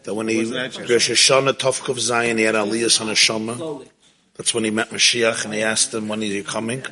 that 0.03 0.13
when 0.13 0.27
he, 0.29 0.45
Rosh 0.45 1.09
Hashanah, 1.09 1.53
Tovkov 1.53 1.99
Zion, 1.99 2.37
he 2.37 2.43
had 2.43 2.55
Aliyah 2.55 3.01
on 3.01 3.07
Hashama. 3.07 3.87
That's 4.35 4.53
when 4.53 4.63
he 4.63 4.69
met 4.69 4.91
Mashiach, 4.91 5.45
and 5.45 5.53
he 5.53 5.63
asked 5.63 5.93
him, 5.93 6.07
when 6.07 6.21
are 6.21 6.25
you 6.25 6.43
coming? 6.43 6.85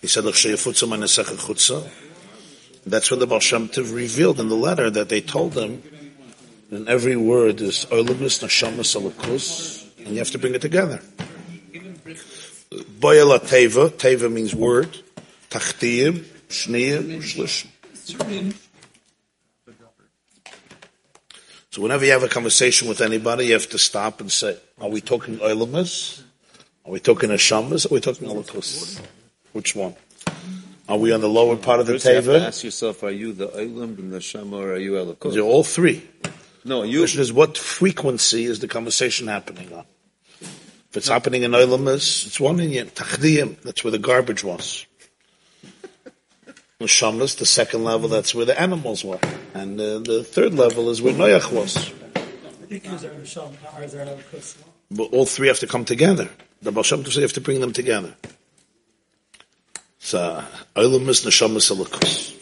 He 0.00 0.06
said. 0.06 0.24
That's 2.86 3.10
when 3.10 3.20
the 3.20 3.26
Baal 3.26 3.40
Shem 3.40 3.68
Tov 3.68 3.92
revealed 3.94 4.40
in 4.40 4.48
the 4.48 4.54
letter 4.54 4.88
that 4.88 5.08
they 5.08 5.20
told 5.20 5.54
him, 5.54 5.82
and 6.70 6.88
every 6.88 7.16
word 7.16 7.60
is 7.60 7.84
Oilimus, 7.86 8.42
Neshamas, 8.42 8.96
Alakus, 8.96 9.84
and 9.98 10.08
you 10.08 10.18
have 10.18 10.30
to 10.30 10.38
bring 10.38 10.54
it 10.54 10.60
together. 10.62 11.00
Boyala 12.70 13.40
Teva, 13.40 13.90
Teva 13.90 14.30
means 14.30 14.54
word, 14.54 14.96
Tachtiyim, 15.50 16.24
Shniyim, 16.48 17.18
Shlishim. 17.18 18.54
So 21.70 21.82
whenever 21.82 22.04
you 22.04 22.12
have 22.12 22.22
a 22.22 22.28
conversation 22.28 22.88
with 22.88 23.00
anybody, 23.00 23.46
you 23.46 23.52
have 23.52 23.68
to 23.70 23.78
stop 23.78 24.20
and 24.20 24.32
say, 24.32 24.56
are 24.80 24.88
we 24.88 25.00
talking 25.00 25.38
Oilimus? 25.38 26.22
Are 26.86 26.92
we 26.92 27.00
talking 27.00 27.30
Neshamas? 27.30 27.90
Are 27.90 27.94
we 27.94 28.00
talking 28.00 28.28
Alakus? 28.28 29.00
Which 29.58 29.74
one? 29.74 29.96
Are 30.88 30.96
we 30.96 31.10
on 31.10 31.20
the 31.20 31.28
lower 31.28 31.56
part 31.56 31.80
of 31.80 31.86
the 31.86 31.94
First 31.94 32.06
you 32.06 32.14
have 32.14 32.24
to 32.26 32.46
ask 32.46 32.62
yourself, 32.62 33.02
are 33.02 33.10
you 33.10 33.32
the 33.32 33.48
and 33.58 34.12
the 34.12 34.20
Shema 34.20 34.56
or 34.56 34.74
are 34.74 34.78
you 34.78 34.92
Elokos? 34.92 35.34
They're 35.34 35.42
all 35.42 35.64
three. 35.64 36.08
No, 36.64 36.86
The 36.86 36.96
question 36.96 37.20
is, 37.20 37.32
what 37.32 37.58
frequency 37.58 38.44
is 38.44 38.60
the 38.60 38.68
conversation 38.68 39.26
happening 39.26 39.72
on? 39.72 39.84
If 40.40 40.96
it's 40.98 41.08
happening 41.08 41.42
in 41.42 41.50
Oilamas, 41.50 42.28
it's 42.28 42.38
one 42.38 42.60
in 42.60 42.70
Tachdiyim, 42.86 43.60
that's 43.62 43.82
where 43.82 43.90
the 43.90 43.98
garbage 43.98 44.44
was. 44.44 44.86
Neshamas, 46.80 47.36
the 47.36 47.44
second 47.44 47.82
level, 47.82 48.08
that's 48.08 48.36
where 48.36 48.46
the 48.46 48.60
animals 48.60 49.04
were. 49.04 49.18
And 49.54 49.80
uh, 49.80 49.98
the 49.98 50.22
third 50.22 50.54
level 50.54 50.88
is 50.88 51.02
where 51.02 51.14
Noach 51.14 51.50
was. 51.50 51.92
But 54.92 55.12
all 55.12 55.26
three 55.26 55.48
have 55.48 55.58
to 55.58 55.66
come 55.66 55.84
together. 55.84 56.28
The 56.62 56.70
Baal 56.70 56.84
Shem 56.84 57.02
Tov 57.02 57.06
said 57.06 57.16
you 57.16 57.22
have 57.22 57.32
to 57.32 57.40
bring 57.40 57.60
them 57.60 57.72
together. 57.72 58.14
So, 60.08 60.18
uh, 60.18 60.42
Oilamas, 60.74 61.26
Neshamas, 61.26 61.70
Elikus. 61.70 62.32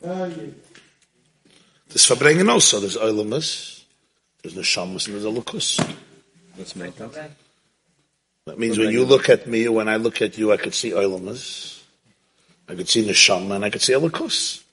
There's 0.00 2.06
Verbringen 2.08 2.50
also. 2.50 2.80
There's 2.80 2.96
Oilamas, 2.96 3.84
there's 4.42 4.56
Neshamas, 4.56 5.06
and 5.06 5.14
there's 5.14 5.24
Elikus. 5.24 5.78
Let's 6.58 6.74
make 6.74 6.96
that. 6.96 7.30
That 8.46 8.58
means 8.58 8.78
when 8.78 8.90
you 8.90 9.04
look 9.04 9.28
at 9.28 9.46
me, 9.46 9.68
when 9.68 9.88
I 9.88 9.94
look 9.94 10.22
at 10.22 10.38
you, 10.38 10.52
I 10.52 10.56
could 10.56 10.74
see 10.74 10.90
Oilamas, 10.90 11.80
I 12.68 12.74
could 12.74 12.88
see 12.88 13.08
Neshama, 13.08 13.54
and 13.54 13.64
I 13.64 13.70
could 13.70 13.82
see 13.82 13.92
Elikus. 13.92 14.64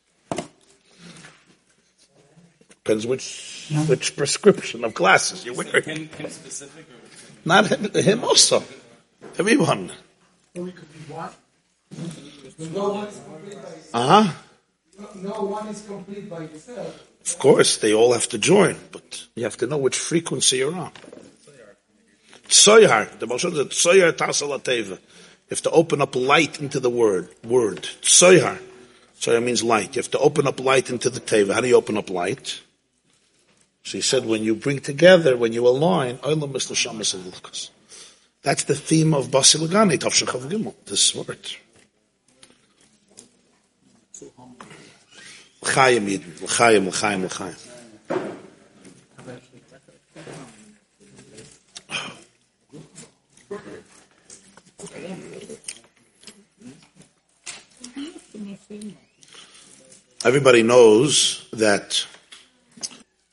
Depends 2.69 3.05
which 3.05 3.71
which 3.85 4.15
prescription 4.15 4.83
of 4.83 4.95
glasses 4.95 5.45
you're 5.45 5.53
wearing. 5.53 6.09
Not 7.45 7.67
him, 7.67 7.91
him 7.93 8.23
also. 8.23 8.63
Everyone. 9.37 9.91
Uh 10.55 10.61
huh. 13.93 14.33
No 15.15 15.41
one 15.41 15.67
is 15.69 15.81
complete 15.87 16.29
by 16.29 16.43
itself. 16.43 17.09
Of 17.25 17.39
course, 17.39 17.77
they 17.77 17.93
all 17.93 18.13
have 18.13 18.27
to 18.29 18.37
join, 18.37 18.75
but 18.91 19.25
you 19.35 19.43
have 19.45 19.57
to 19.57 19.67
know 19.67 19.77
which 19.77 19.97
frequency 19.97 20.57
you're 20.57 20.75
on. 20.75 20.91
Tsoyar, 22.47 23.17
the 23.17 23.25
Moshe 23.25 23.41
said, 23.41 23.69
Tsoyar 23.71 24.11
Tasala 24.11 24.59
Teva. 24.59 24.91
You 24.91 25.49
have 25.49 25.61
to 25.61 25.71
open 25.71 26.01
up 26.01 26.15
light 26.15 26.61
into 26.61 26.79
the 26.79 26.89
word. 26.89 27.29
Word. 27.43 27.83
Tsoyar. 28.01 28.59
Tsoyar 29.19 29.41
means 29.41 29.63
light. 29.63 29.95
You 29.95 30.01
have 30.01 30.11
to 30.11 30.19
open 30.19 30.45
up 30.45 30.59
light 30.59 30.89
into 30.89 31.09
the 31.09 31.19
Teva. 31.19 31.53
How 31.53 31.61
do 31.61 31.67
you 31.67 31.75
open 31.75 31.97
up 31.97 32.09
light? 32.09 32.61
So 33.83 33.97
he 33.97 34.01
said, 34.01 34.25
when 34.25 34.43
you 34.43 34.55
bring 34.55 34.79
together, 34.79 35.35
when 35.35 35.53
you 35.53 35.67
align, 35.67 36.17
Olam 36.19 36.55
is 36.55 36.67
Neshamas 36.67 37.13
and 37.15 37.25
Lukas. 37.25 37.71
That's 38.43 38.65
the 38.65 38.75
theme 38.75 39.13
of 39.13 39.29
Basilagani, 39.29 39.97
Tavshin 39.97 40.27
Chav 40.27 40.41
Gimel, 40.49 40.75
this 40.85 41.15
word. 41.15 41.39
L'chaim 45.61 46.05
Yidin, 46.05 46.41
l'chaim, 46.41 46.89
l'chaim, 46.89 47.23
l'chaim. 47.23 47.55
Everybody 60.25 60.63
knows 60.63 61.47
that, 61.53 62.05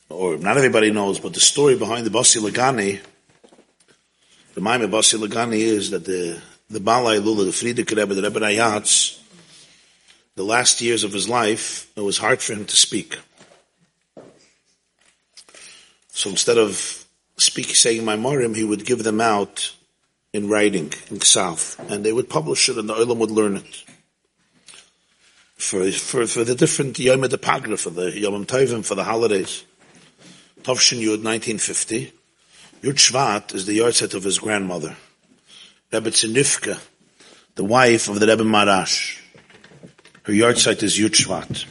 or 0.08 0.36
not 0.36 0.56
everybody 0.56 0.92
knows, 0.92 1.18
but 1.18 1.34
the 1.34 1.40
story 1.40 1.76
behind 1.76 2.06
the 2.06 2.10
Basi 2.10 2.40
Lagani, 2.40 3.00
the 4.54 4.60
Maimah 4.60 4.90
Basi 4.90 5.18
Lagani 5.18 5.60
is 5.60 5.90
that 5.90 6.04
the, 6.04 6.40
the 6.68 6.80
Balai 6.80 7.22
Lula, 7.22 7.44
the 7.44 7.50
Frierdiker 7.50 7.96
Rebbe, 7.96 8.14
the 8.14 8.22
Rebbe 8.22 8.40
Rayatz, 8.40 9.20
the 10.34 10.42
last 10.42 10.80
years 10.80 11.04
of 11.04 11.12
his 11.12 11.28
life, 11.28 11.90
it 11.96 12.00
was 12.00 12.18
hard 12.18 12.40
for 12.40 12.54
him 12.54 12.64
to 12.64 12.76
speak. 12.76 13.18
So 16.08 16.30
instead 16.30 16.58
of 16.58 17.06
speak 17.38 17.74
saying 17.76 18.02
Maamarim, 18.02 18.56
he 18.56 18.64
would 18.64 18.84
give 18.84 19.04
them 19.04 19.20
out 19.20 19.74
in 20.32 20.48
writing, 20.48 20.92
in 21.10 21.18
Ksav, 21.18 21.78
and 21.90 22.04
they 22.04 22.12
would 22.12 22.28
publish 22.28 22.68
it 22.68 22.78
and 22.78 22.88
the 22.88 22.94
Olam 22.94 23.18
would 23.18 23.30
learn 23.30 23.56
it. 23.56 23.84
For, 25.56 25.90
for, 25.92 26.26
for 26.26 26.42
the 26.42 26.54
different 26.54 26.98
Yom 26.98 27.22
for 27.22 27.28
the 27.28 28.12
Yom 28.16 28.46
Tovim, 28.46 28.84
for 28.84 28.94
the 28.94 29.04
holidays. 29.04 29.64
Tovshin 30.62 31.00
Yud, 31.00 31.22
1950. 31.22 32.12
Yud 32.83 32.94
Shvat 32.94 33.55
is 33.55 33.67
the 33.67 33.78
yahrzeit 33.78 34.15
of 34.15 34.25
his 34.25 34.39
grandmother. 34.39 34.97
Rebbe 35.92 36.10
Zinifka, 36.10 36.81
the 37.55 37.65
wife 37.65 38.09
of 38.09 38.20
the 38.20 38.26
Rebbe 38.26 38.42
Maharash. 38.42 39.20
Her 40.23 40.33
yahrzeit 40.33 40.83
is 40.83 40.99
Yud 40.99 41.10
Shvat. 41.10 41.67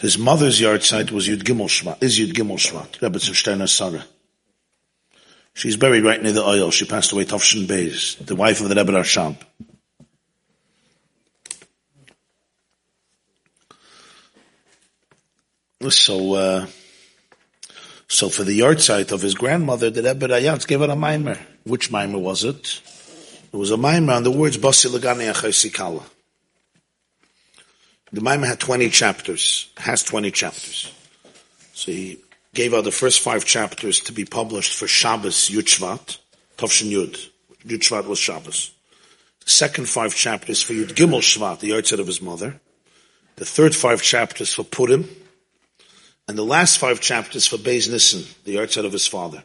His 0.00 0.18
mother's 0.18 0.60
yahrzeit 0.60 1.12
was 1.12 1.28
Yud 1.28 1.42
Gimel 1.44 1.68
Shvat, 1.68 2.02
is 2.02 2.18
Yud 2.18 2.32
Gimel 2.32 2.56
Shvat, 2.56 3.00
Rebbe 3.00 3.18
Zinsteiner 3.18 3.68
Sarah. 3.68 4.04
She's 5.54 5.76
buried 5.76 6.04
right 6.04 6.20
near 6.20 6.32
the 6.32 6.44
oil. 6.44 6.70
She 6.70 6.84
passed 6.84 7.12
away 7.12 7.24
Tovshin 7.24 7.66
Beis, 7.66 8.18
the 8.18 8.36
wife 8.36 8.60
of 8.60 8.68
the 8.68 8.74
Rebbe 8.74 8.92
Rashab. 8.92 9.36
So, 15.88 16.34
uh, 16.34 16.66
so 18.08 18.28
for 18.28 18.44
the 18.44 18.60
yahrzeit 18.60 19.12
of 19.12 19.22
his 19.22 19.34
grandmother, 19.34 19.90
the 19.90 20.02
Rebbe 20.02 20.28
Rayatz 20.28 20.66
gave 20.66 20.80
her 20.80 20.86
a 20.86 20.96
mimer. 20.96 21.38
Which 21.64 21.90
mimer 21.90 22.18
was 22.18 22.44
it? 22.44 22.80
It 23.52 23.56
was 23.56 23.70
a 23.70 23.76
mimer 23.76 24.12
on 24.12 24.22
the 24.22 24.30
words 24.30 24.56
Basi 24.56 24.88
Lagani 24.88 25.32
Achaisikala. 25.32 26.04
The 28.12 28.20
mimer 28.20 28.46
had 28.46 28.60
20 28.60 28.88
chapters, 28.90 29.68
has 29.76 30.04
20 30.04 30.30
chapters. 30.30 30.92
So 31.74 31.90
he 31.90 32.18
gave 32.54 32.72
out 32.72 32.84
the 32.84 32.92
first 32.92 33.20
five 33.20 33.44
chapters 33.44 34.00
to 34.00 34.12
be 34.12 34.24
published 34.24 34.78
for 34.78 34.86
Shabbos 34.86 35.50
Yud 35.50 35.64
Shvat, 35.64 36.18
Tovshin 36.56 36.90
Yud. 36.90 37.28
Shvat 37.66 38.06
was 38.06 38.18
Shabbos. 38.18 38.70
The 39.44 39.50
second 39.50 39.88
five 39.88 40.14
chapters 40.14 40.62
for 40.62 40.72
Yud 40.72 40.94
Gimel 40.94 41.20
Shvat, 41.20 41.58
the 41.58 41.70
yahrzeit 41.70 41.98
of 41.98 42.06
his 42.06 42.22
mother. 42.22 42.60
The 43.34 43.44
third 43.44 43.74
five 43.74 44.00
chapters 44.00 44.54
for 44.54 44.64
Purim, 44.64 45.08
and 46.28 46.36
the 46.36 46.44
last 46.44 46.78
five 46.78 47.00
chapters 47.00 47.46
for 47.46 47.56
Beis 47.56 47.90
Nissen, 47.90 48.24
the 48.44 48.56
yahrzeit 48.56 48.84
of 48.84 48.92
his 48.92 49.06
father. 49.06 49.42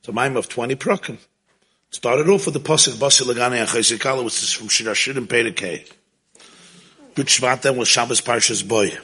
It's 0.00 0.08
a 0.08 0.12
mime 0.12 0.36
of 0.36 0.48
20 0.48 0.74
prakim. 0.76 1.18
Started 1.90 2.28
off 2.28 2.46
with 2.46 2.54
the 2.54 2.60
Pasuk 2.60 2.94
Basi 2.94 3.22
Lagani 3.22 3.62
Achaisikala, 3.64 4.24
which 4.24 4.42
is 4.42 4.52
from 4.52 4.68
Shirashir 4.68 5.16
and 5.16 5.28
Perikei. 5.28 5.90
Good 7.14 7.26
Shvat 7.26 7.62
then 7.62 7.76
was 7.76 7.88
Shabbos 7.88 8.20
Parshas 8.20 8.66
Boy. 8.66 8.96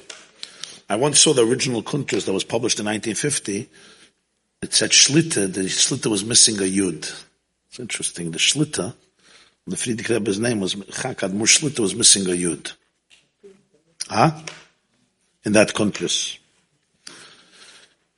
I 0.88 0.96
once 0.96 1.20
saw 1.20 1.34
the 1.34 1.46
original 1.46 1.82
Kuntras 1.82 2.24
that 2.24 2.32
was 2.32 2.44
published 2.44 2.80
in 2.80 2.86
1950. 2.86 3.68
It 4.62 4.74
said 4.74 4.90
Shlita, 4.90 5.52
the 5.52 5.60
Shlita 5.64 6.10
was 6.10 6.24
missing 6.24 6.56
a 6.56 6.62
Yud. 6.62 7.24
It's 7.68 7.78
interesting. 7.78 8.30
The 8.30 8.38
Shlita, 8.38 8.94
the 9.66 9.76
Frierdiker 9.76 10.14
Rebbe's 10.14 10.40
name 10.40 10.60
was 10.60 10.74
Chakad 10.74 11.32
Mur 11.32 11.82
was 11.82 11.94
missing 11.94 12.24
a 12.24 12.34
Yud. 12.34 12.72
Huh? 14.08 14.32
In 15.44 15.52
that 15.52 15.74
Kuntras 15.74 16.38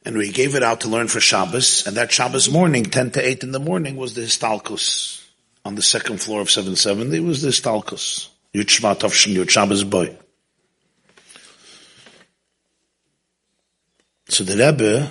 and 0.05 0.17
we 0.17 0.31
gave 0.31 0.55
it 0.55 0.63
out 0.63 0.81
to 0.83 0.89
learn 0.89 1.09
for 1.09 1.21
Shabbos, 1.21 1.87
and 1.87 1.97
that 1.97 2.11
Shabbos 2.11 2.51
morning, 2.51 2.85
10 2.85 3.13
to 3.13 3.27
8 3.27 3.43
in 3.45 3.53
the 3.53 3.61
morning, 3.61 3.97
was 3.97 4.15
the 4.15 4.23
Histalkus. 4.23 5.25
On 5.65 5.75
the 5.75 5.83
second 5.83 6.23
floor 6.23 6.41
of 6.41 6.51
770 6.51 7.17
it 7.17 7.21
was 7.21 7.43
the 7.43 7.49
Histalkus. 7.49 8.29
Yud 8.55 8.65
Shvat 8.65 9.01
Avshin 9.01 9.35
Yud 9.35 9.51
Shabbos 9.51 9.85
boy. 9.85 10.17
So 14.29 14.45
the 14.45 14.57
Rebbe 14.57 15.11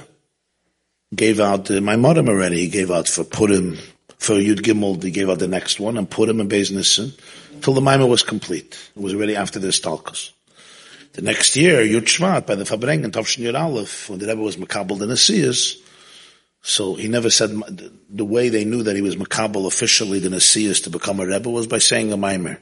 gave 1.14 1.40
out 1.40 1.70
uh, 1.70 1.82
my 1.82 1.96
modem 1.96 2.30
already. 2.30 2.62
He 2.62 2.68
gave 2.70 2.90
out 2.90 3.08
for 3.08 3.24
Purim, 3.24 3.78
for 4.18 4.36
Yud 4.36 4.62
Gimel, 4.62 5.02
he 5.04 5.12
gave 5.12 5.30
out 5.30 5.40
the 5.40 5.48
next 5.48 5.80
one, 5.80 5.98
and 5.98 6.10
Purim 6.10 6.40
and 6.40 6.50
Beis 6.50 6.72
Nissen, 6.72 7.14
till 7.62 7.74
the 7.74 7.82
Maimah 7.82 8.08
was 8.08 8.24
complete. 8.24 8.78
It 8.96 9.02
was 9.02 9.14
already 9.14 9.36
after 9.36 9.60
the 9.60 9.68
Histalkus. 9.68 10.32
The 11.14 11.22
next 11.22 11.56
year, 11.56 11.82
Yud 11.82 12.04
Shvat, 12.04 12.46
by 12.46 12.56
the 12.56 12.64
Farbrengen, 12.64 13.12
Tavshin 13.12 13.44
Yud 13.44 13.60
Aleph, 13.60 14.10
when 14.10 14.20
the 14.20 14.28
Rebbe 14.28 14.42
was 14.42 14.58
Makabal 14.58 15.00
the 15.00 15.08
Nasias, 15.08 15.78
so 16.62 16.96
he 16.96 17.08
never 17.08 17.30
said, 17.30 17.52
the 18.10 18.26
way 18.26 18.50
they 18.50 18.66
knew 18.66 18.84
that 18.84 18.96
he 18.96 19.02
was 19.02 19.16
Makabal 19.16 19.66
officially 19.66 20.20
the 20.20 20.30
Nasias 20.30 20.84
to 20.84 20.90
become 20.90 21.20
a 21.20 21.26
Rebbe 21.26 21.50
was 21.50 21.68
by 21.68 21.78
saying 21.78 22.12
a 22.12 22.18
Maimer. 22.18 22.60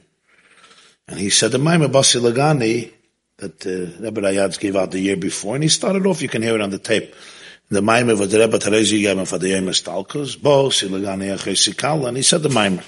And 1.08 1.18
he 1.18 1.30
said 1.30 1.52
the 1.52 1.58
Maimer 1.58 1.88
Basi 1.88 2.20
Lagani, 2.20 2.92
that 3.38 3.66
uh, 3.66 4.02
Rebbe 4.02 4.20
Rayatz 4.20 4.58
gave 4.58 4.76
out 4.76 4.90
the 4.90 5.00
year 5.00 5.16
before, 5.16 5.54
and 5.54 5.62
he 5.62 5.68
started 5.68 6.06
off, 6.06 6.22
you 6.22 6.28
can 6.28 6.42
hear 6.42 6.54
it 6.54 6.60
on 6.60 6.70
the 6.70 6.78
tape, 6.78 7.14
the 7.70 7.80
Maimer 7.80 8.18
was 8.18 8.32
the 8.32 8.38
Rebbe 8.38 8.58
Terezi 8.58 9.02
him 9.02 9.24
for 9.26 9.38
the 9.38 9.50
Yom 9.50 9.66
Estalkos, 9.66 10.40
Bo, 10.40 10.68
Silagani 10.68 11.36
Achesikal, 11.36 12.08
and 12.08 12.16
he 12.16 12.22
said 12.22 12.42
the 12.42 12.48
Maimer. 12.48 12.84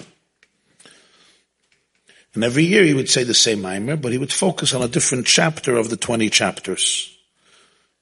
And 2.34 2.44
every 2.44 2.64
year 2.64 2.84
he 2.84 2.94
would 2.94 3.08
say 3.08 3.24
the 3.24 3.34
same 3.34 3.62
mimer, 3.62 3.96
but 3.96 4.12
he 4.12 4.18
would 4.18 4.32
focus 4.32 4.72
on 4.72 4.82
a 4.82 4.88
different 4.88 5.26
chapter 5.26 5.76
of 5.76 5.90
the 5.90 5.96
20 5.96 6.30
chapters. 6.30 7.16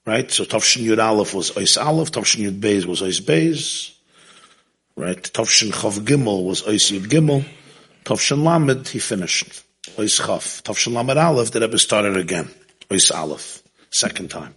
Right? 0.04 0.30
So 0.30 0.44
Tavshin 0.44 0.84
Yud 0.84 1.02
Aleph 1.02 1.34
was 1.34 1.52
Ois 1.52 1.82
Aleph, 1.82 2.12
Tavshin 2.12 2.44
Yud 2.48 2.60
Beis 2.60 2.84
was 2.84 3.00
Ois 3.00 3.20
Beis. 3.20 3.94
Right? 4.96 5.22
Tavshin 5.22 5.70
Chav 5.70 6.00
Gimel 6.00 6.44
was 6.44 6.62
Ois 6.62 6.92
Yud 6.92 7.08
Gimel. 7.08 7.44
Tavshin 8.04 8.42
Lamed, 8.42 8.88
he 8.88 8.98
finished. 8.98 9.64
Ois 9.96 10.20
Chav. 10.20 10.62
Tavshin 10.62 10.92
Lamed 10.92 11.16
Aleph, 11.16 11.50
the 11.50 11.60
Rebbe 11.60 11.78
started 11.78 12.16
again. 12.16 12.48
Ois 12.90 13.14
Aleph. 13.14 13.62
Second 13.90 14.30
time. 14.30 14.54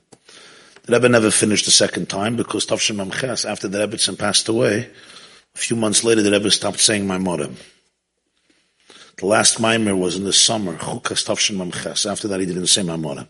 The 0.83 0.93
Rebbe 0.93 1.09
never 1.09 1.31
finished 1.31 1.65
the 1.65 1.71
second 1.71 2.09
time 2.09 2.35
because 2.35 2.65
Tavshin 2.65 2.97
Mamches, 2.97 3.49
after 3.49 3.67
the 3.67 3.79
Rebbe 3.79 3.97
passed 4.17 4.49
away, 4.49 4.89
a 5.53 5.57
few 5.57 5.75
months 5.75 6.03
later 6.03 6.21
the 6.21 6.31
Rebbe 6.31 6.49
stopped 6.51 6.79
saying 6.79 7.07
my 7.07 7.17
motto. 7.17 7.51
The 9.21 9.27
last 9.27 9.59
Maimer 9.59 9.95
was 9.95 10.15
in 10.15 10.23
the 10.23 10.33
summer. 10.33 10.73
After 10.81 12.27
that, 12.27 12.39
he 12.39 12.45
didn't 12.47 12.65
say 12.65 12.81
Mamora. 12.81 13.27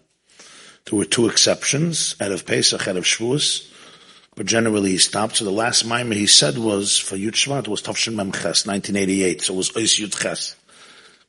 There 0.85 0.97
were 0.97 1.03
two 1.03 1.27
exceptions, 1.27 2.15
out 2.21 2.31
of 2.31 2.45
Pesach, 2.45 2.87
out 2.87 2.95
of 2.95 3.03
Shavuos, 3.03 3.69
but 4.33 4.45
generally 4.45 4.91
he 4.91 4.97
stopped. 4.97 5.35
So 5.35 5.43
the 5.43 5.51
last 5.51 5.85
Maimer 5.85 6.13
he 6.13 6.27
said 6.27 6.57
was, 6.57 6.97
for 6.97 7.17
Yud 7.17 7.33
Shvat, 7.33 7.67
was 7.67 7.81
Tavshin 7.81 8.15
Mamches, 8.15 8.65
1988. 8.65 9.41
So 9.41 9.53
it 9.53 9.57
was 9.57 9.71
Ois 9.71 9.99
Yud 9.99 10.17
Ches. 10.17 10.55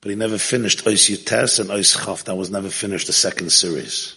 But 0.01 0.11
he 0.11 0.15
never 0.15 0.39
finished 0.39 0.85
Ois 0.85 1.11
Yud 1.11 1.27
Tes 1.27 1.59
and 1.59 1.71
Ois 1.71 1.97
Chaf. 2.01 2.23
That 2.27 2.37
was 2.37 2.51
never 2.51 2.69
finished 2.69 3.09
the 3.09 3.13
second 3.13 3.51
series. 3.51 4.17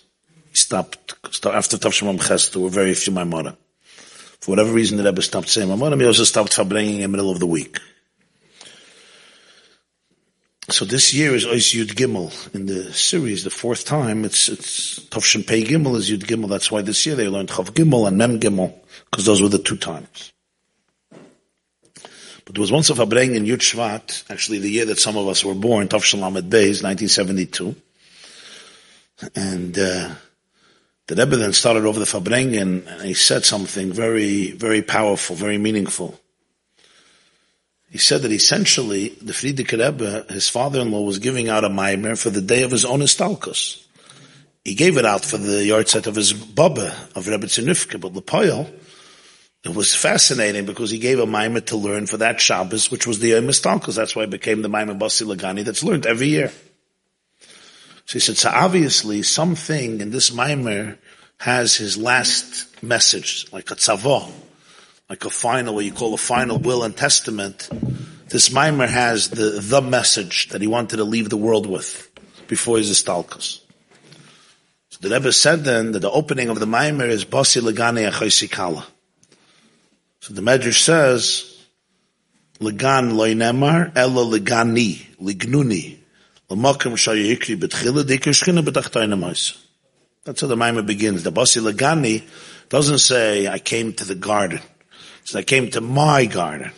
He 0.51 0.57
stopped, 0.57 1.15
after 1.43 1.77
Tavshin 1.77 2.15
Mamches, 2.15 2.51
there 2.51 2.61
were 2.61 2.69
very 2.69 2.93
few 2.93 3.13
Maimora. 3.13 3.57
For 4.41 4.51
whatever 4.51 4.71
reason, 4.71 4.97
the 4.99 5.03
Rebbe 5.05 5.23
stopped 5.23 5.49
saying 5.49 5.69
Maimora. 5.69 5.99
He 5.99 6.05
also 6.05 6.23
stopped 6.23 6.53
for 6.53 6.65
bringing 6.65 6.97
in 6.97 7.01
the 7.01 7.07
middle 7.07 7.31
of 7.31 7.39
the 7.39 7.47
week. 7.47 7.79
So 10.69 10.83
this 10.83 11.13
year 11.13 11.35
is 11.35 11.45
Ois 11.45 11.75
Yud 11.75 11.93
Gimel 11.93 12.55
in 12.55 12.65
the 12.65 12.91
series, 12.91 13.43
the 13.43 13.51
fourth 13.51 13.85
time. 13.85 14.25
It's 14.25 14.49
it's 14.49 14.99
Tovshin 14.99 15.45
Pei 15.45 15.63
Gimel 15.63 15.95
is 15.95 16.09
Yud 16.09 16.23
Gimel. 16.23 16.49
That's 16.49 16.71
why 16.71 16.81
this 16.81 17.05
year 17.05 17.15
they 17.15 17.27
learned 17.27 17.49
Chav 17.49 17.69
Gimel 17.69 18.07
and 18.07 18.17
Mem 18.17 18.39
Gimel 18.39 18.73
because 19.11 19.25
those 19.25 19.43
were 19.43 19.47
the 19.47 19.59
two 19.59 19.77
times. 19.77 20.33
But 21.13 22.55
there 22.55 22.61
was 22.61 22.71
once 22.71 22.89
a 22.89 22.93
Fabreng 22.93 23.35
in 23.35 23.45
Yud 23.45 23.59
Shvat, 23.59 24.31
actually 24.31 24.57
the 24.57 24.69
year 24.69 24.85
that 24.85 24.97
some 24.97 25.17
of 25.17 25.27
us 25.27 25.45
were 25.45 25.53
born, 25.53 25.87
Tovshin 25.87 26.19
Lamed 26.19 26.51
Beis, 26.51 26.81
1972, 26.81 27.75
and 29.35 29.77
uh, 29.77 30.15
the 31.05 31.15
Rebbe 31.15 31.35
then 31.35 31.53
started 31.53 31.85
over 31.85 31.99
the 31.99 32.05
Fabreng 32.05 32.59
and, 32.59 32.87
and 32.87 33.01
he 33.03 33.13
said 33.13 33.45
something 33.45 33.93
very 33.93 34.49
very 34.53 34.81
powerful, 34.81 35.35
very 35.35 35.59
meaningful 35.59 36.19
he 37.95 37.99
said 37.99 38.23
that 38.23 38.31
essentially 38.33 39.07
the 39.21 39.31
Frierdiker 39.31 39.79
Rebbe, 39.79 40.25
his 40.27 40.49
father-in-law, 40.49 40.99
was 40.99 41.17
giving 41.17 41.47
out 41.47 41.63
a 41.63 41.69
maimer 41.69 42.21
for 42.21 42.29
the 42.29 42.41
day 42.41 42.63
of 42.63 42.71
his 42.71 42.83
own 42.83 42.99
istalkus. 42.99 43.85
He 44.65 44.75
gave 44.75 44.97
it 44.97 45.05
out 45.05 45.23
for 45.23 45.37
the 45.37 45.69
yahrzeit 45.69 46.05
of 46.05 46.15
his 46.15 46.33
baba, 46.33 46.93
of 47.15 47.29
Rebbe 47.29 47.45
Tzunifke, 47.45 48.01
but 48.01 48.11
Lepoil, 48.11 48.69
it 49.63 49.73
was 49.73 49.95
fascinating 49.95 50.65
because 50.65 50.91
he 50.91 50.99
gave 50.99 51.19
a 51.19 51.25
maimer 51.25 51.65
to 51.67 51.77
learn 51.77 52.05
for 52.05 52.17
that 52.17 52.41
Shabbos, 52.41 52.91
which 52.91 53.07
was 53.07 53.19
the 53.19 53.29
Yom 53.29 53.47
Istalkus. 53.47 53.95
That's 53.95 54.13
why 54.13 54.23
it 54.23 54.29
became 54.29 54.61
the 54.61 54.67
maimer 54.67 54.99
Basi 54.99 55.25
Lagani 55.25 55.63
that's 55.63 55.81
learned 55.81 56.05
every 56.05 56.27
year. 56.27 56.51
So 58.07 58.11
he 58.11 58.19
said, 58.19 58.35
so 58.35 58.49
obviously 58.53 59.23
something 59.23 60.01
in 60.01 60.11
this 60.11 60.31
maimer 60.31 60.97
has 61.39 61.77
his 61.77 61.97
last 61.97 62.83
message, 62.83 63.45
like 63.53 63.71
a 63.71 63.75
tzavah, 63.75 64.29
like 65.09 65.25
a 65.25 65.29
final, 65.29 65.75
what 65.75 65.85
you 65.85 65.91
call 65.91 66.13
a 66.13 66.17
final 66.17 66.57
will 66.57 66.83
and 66.83 66.95
testament, 66.95 67.69
this 68.29 68.51
mimer 68.51 68.87
has 68.87 69.29
the, 69.29 69.59
the 69.61 69.81
message 69.81 70.49
that 70.49 70.61
he 70.61 70.67
wanted 70.67 70.97
to 70.97 71.03
leave 71.03 71.29
the 71.29 71.37
world 71.37 71.67
with 71.67 72.09
before 72.47 72.77
his 72.77 72.89
istalkus. 72.89 73.61
So 74.89 74.99
the 75.01 75.13
Rebbe 75.13 75.31
said 75.31 75.63
then 75.63 75.91
that 75.91 75.99
the 75.99 76.11
opening 76.11 76.49
of 76.49 76.59
the 76.59 76.65
mimer 76.65 77.05
is 77.05 77.25
Basi 77.25 77.61
Legane 77.61 78.09
Achoisikala. 78.09 78.85
So 80.21 80.33
the 80.33 80.41
Medrash 80.41 80.79
says, 80.79 81.51
Legan 82.59 83.11
loinemar, 83.13 83.91
ella 83.95 84.23
legani, 84.23 85.05
lignuni, 85.21 85.97
l'makam 86.49 86.93
shayikri 86.93 87.59
betchila, 87.59 88.03
dikir 88.03 88.33
shchina 88.33 88.65
betachtoinamais. 88.65 89.61
That's 90.23 90.41
how 90.41 90.47
the 90.47 90.55
mimer 90.55 90.81
begins. 90.81 91.23
The 91.23 91.31
Basi 91.31 91.61
Legani, 91.61 92.23
Doesn't 92.69 92.99
say 92.99 93.47
I 93.47 93.59
came 93.59 93.93
to 93.93 94.05
the 94.05 94.15
garden. 94.15 94.61
Says 95.25 95.35
I 95.35 95.41
came 95.41 95.71
to 95.71 95.81
my 95.81 96.25
garden. 96.25 96.71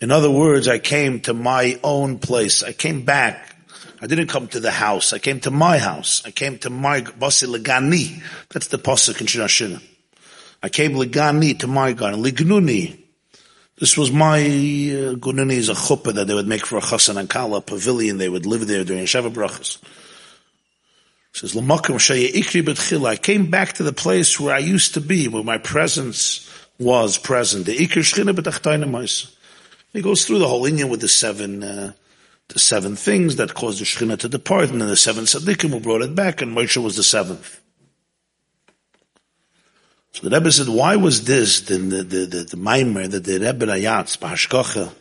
In 0.00 0.10
other 0.10 0.30
words, 0.30 0.66
I 0.66 0.78
came 0.78 1.20
to 1.22 1.34
my 1.34 1.78
own 1.84 2.18
place. 2.18 2.62
I 2.62 2.72
came 2.72 3.04
back. 3.04 3.54
I 4.00 4.06
didn't 4.06 4.28
come 4.28 4.48
to 4.48 4.60
the 4.60 4.70
house. 4.70 5.12
I 5.12 5.18
came 5.18 5.38
to 5.40 5.50
my 5.50 5.78
house. 5.78 6.22
I 6.24 6.30
came 6.30 6.58
to 6.58 6.70
my 6.70 7.02
basi 7.02 7.46
legani. 7.46 8.22
That's 8.50 8.68
the 8.68 8.78
pasuk 8.78 9.20
in 9.20 9.26
Hashina. 9.26 9.82
I 10.62 10.68
came 10.68 10.92
legani 10.92 11.58
to 11.60 11.66
my 11.66 11.92
garden. 11.92 12.22
Lignuni. 12.22 12.98
This 13.78 13.96
was 13.96 14.12
my 14.12 14.38
uh, 14.38 15.14
gununi 15.14 15.52
is 15.54 15.68
a 15.68 15.74
chuppah 15.74 16.14
that 16.14 16.26
they 16.26 16.34
would 16.34 16.46
make 16.46 16.66
for 16.66 16.78
a 16.78 16.80
chasan 16.80 17.16
and 17.16 17.28
kala, 17.28 17.60
pavilion. 17.60 18.18
They 18.18 18.28
would 18.28 18.46
live 18.46 18.66
there 18.68 18.84
during 18.84 19.04
Sheva 19.06 19.32
brachas. 19.32 19.78
Says. 21.32 21.56
I 23.04 23.16
came 23.16 23.50
back 23.50 23.72
to 23.74 23.82
the 23.82 23.92
place 23.92 24.38
where 24.38 24.54
I 24.54 24.58
used 24.58 24.94
to 24.94 25.00
be, 25.00 25.28
where 25.28 25.42
my 25.42 25.58
presence 25.58 26.48
was 26.78 27.18
present. 27.18 27.66
The 27.66 27.76
ikri 27.76 28.02
shchina 28.02 29.36
He 29.92 30.02
goes 30.02 30.24
through 30.24 30.38
the 30.38 30.48
whole 30.48 30.66
Indian 30.66 30.88
with 30.88 31.00
the 31.00 31.08
seven, 31.08 31.62
uh, 31.62 31.92
the 32.48 32.58
seven 32.58 32.96
things 32.96 33.36
that 33.36 33.54
caused 33.54 33.80
the 33.80 33.84
shchina 33.84 34.18
to 34.18 34.28
depart, 34.28 34.70
and 34.70 34.80
then 34.80 34.88
the 34.88 34.96
seven 34.96 35.24
tzaddikim 35.24 35.70
who 35.70 35.80
brought 35.80 36.02
it 36.02 36.14
back, 36.14 36.42
and 36.42 36.56
Moshe 36.56 36.82
was 36.82 36.96
the 36.96 37.02
seventh. 37.02 37.60
So 40.12 40.28
the 40.28 40.36
Rebbe 40.36 40.52
said, 40.52 40.68
why 40.68 40.96
was 40.96 41.24
this 41.24 41.62
the, 41.62 41.78
the, 41.78 42.02
the, 42.02 42.26
the, 42.26 42.56
the 42.56 43.08
that 43.08 43.24
the 43.24 43.38
Rebbe 43.38 43.66
Rayatz, 43.66 44.18
Bahashkocha, 44.18 44.92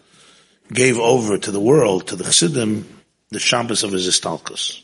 gave 0.72 0.98
over 0.98 1.38
to 1.38 1.52
the 1.52 1.60
world, 1.60 2.08
to 2.08 2.16
the 2.16 2.24
Chassidim, 2.24 2.88
the 3.30 3.40
Shabbos 3.40 3.84
of 3.84 3.92
his 3.92 4.08
Istalkus? 4.08 4.82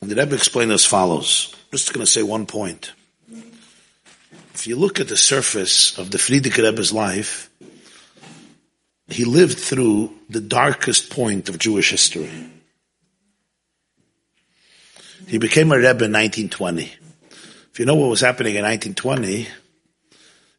And 0.00 0.10
the 0.10 0.14
Rebbe 0.14 0.36
explained 0.36 0.70
as 0.70 0.84
follows. 0.84 1.52
I'm 1.54 1.78
just 1.78 1.92
going 1.92 2.06
to 2.06 2.10
say 2.10 2.22
one 2.22 2.46
point. 2.46 2.92
If 4.54 4.66
you 4.66 4.76
look 4.76 5.00
at 5.00 5.08
the 5.08 5.16
surface 5.16 5.98
of 5.98 6.10
the 6.10 6.18
Frierdiker 6.18 6.62
Rebbe's 6.62 6.92
life, 6.92 7.50
he 9.08 9.24
lived 9.24 9.58
through 9.58 10.12
the 10.28 10.40
darkest 10.40 11.10
point 11.10 11.48
of 11.48 11.58
Jewish 11.58 11.90
history. 11.90 12.30
He 15.26 15.38
became 15.38 15.72
a 15.72 15.76
Rebbe 15.76 16.04
in 16.04 16.12
1920. 16.12 16.92
If 17.72 17.78
you 17.78 17.86
know 17.86 17.94
what 17.94 18.10
was 18.10 18.20
happening 18.20 18.56
in 18.56 18.64
1920, 18.64 19.48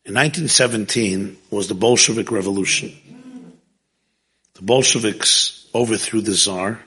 in 0.06 0.16
1917 0.16 1.38
was 1.52 1.68
the 1.68 1.76
Bolshevik 1.76 2.32
Revolution. 2.32 2.92
The 4.56 4.64
Bolsheviks 4.64 5.68
overthrew 5.74 6.22
the 6.22 6.34
Tsar, 6.34 6.80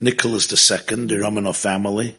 Nicholas 0.00 0.50
II, 0.50 1.06
the 1.06 1.16
Romanov 1.16 1.56
family. 1.56 2.16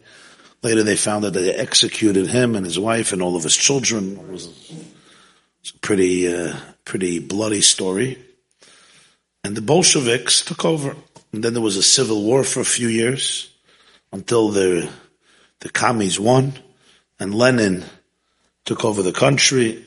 Later 0.64 0.84
they 0.84 0.95
found 0.95 1.24
that 1.24 1.34
they 1.34 1.53
executed 1.53 2.27
him 2.27 2.56
and 2.56 2.66
his 2.66 2.80
wife 2.80 3.14
and 3.14 3.22
all 3.22 3.36
of 3.36 3.44
his 3.44 3.56
children. 3.56 4.18
It 4.18 4.27
was, 4.27 4.48
a 5.76 5.80
pretty, 5.80 6.34
uh, 6.34 6.56
pretty 6.86 7.19
bloody 7.19 7.61
story. 7.61 8.18
And 9.44 9.56
the 9.56 9.61
Bolsheviks 9.61 10.42
took 10.42 10.66
over. 10.66 10.95
And 11.32 11.44
then 11.44 11.53
there 11.53 11.61
was 11.61 11.77
a 11.77 11.84
civil 11.84 12.24
war 12.24 12.44
for 12.44 12.61
a 12.61 12.66
few 12.66 12.88
years 12.88 13.53
until 14.11 14.50
the, 14.50 14.90
the 15.60 15.69
commies 15.69 16.19
won 16.19 16.53
and 17.19 17.34
Lenin 17.34 17.84
took 18.66 18.86
over 18.86 19.02
the 19.02 19.11
country. 19.11 19.69
It 19.69 19.86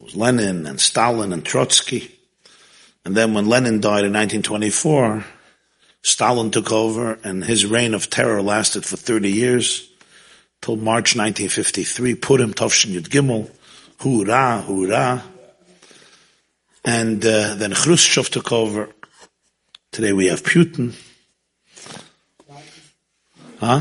was 0.00 0.16
Lenin 0.16 0.66
and 0.66 0.80
Stalin 0.80 1.32
and 1.32 1.44
Trotsky. 1.44 2.12
And 3.04 3.16
then 3.16 3.34
when 3.34 3.46
Lenin 3.46 3.80
died 3.80 4.04
in 4.04 4.12
1924, 4.12 5.24
Stalin 6.06 6.52
took 6.52 6.70
over 6.70 7.18
and 7.24 7.42
his 7.42 7.66
reign 7.66 7.92
of 7.92 8.08
terror 8.08 8.40
lasted 8.40 8.86
for 8.86 8.96
30 8.96 9.28
years 9.28 9.90
till 10.62 10.76
March 10.76 11.16
1953. 11.16 12.14
Purim 12.14 12.54
Tovshin 12.54 12.92
Yud 12.92 13.08
Gimel. 13.08 13.50
Hoorah, 13.98 14.62
hoorah. 14.62 15.24
And 16.84 17.26
uh, 17.26 17.56
then 17.56 17.74
Khrushchev 17.74 18.30
took 18.30 18.52
over. 18.52 18.88
Today 19.90 20.12
we 20.12 20.26
have 20.26 20.44
Putin. 20.44 20.94
Huh? 23.58 23.80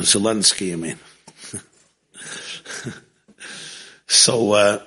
Zelensky, 0.00 0.72
I 0.72 0.76
mean. 0.76 0.98
so, 4.06 4.52
uh, 4.52 4.78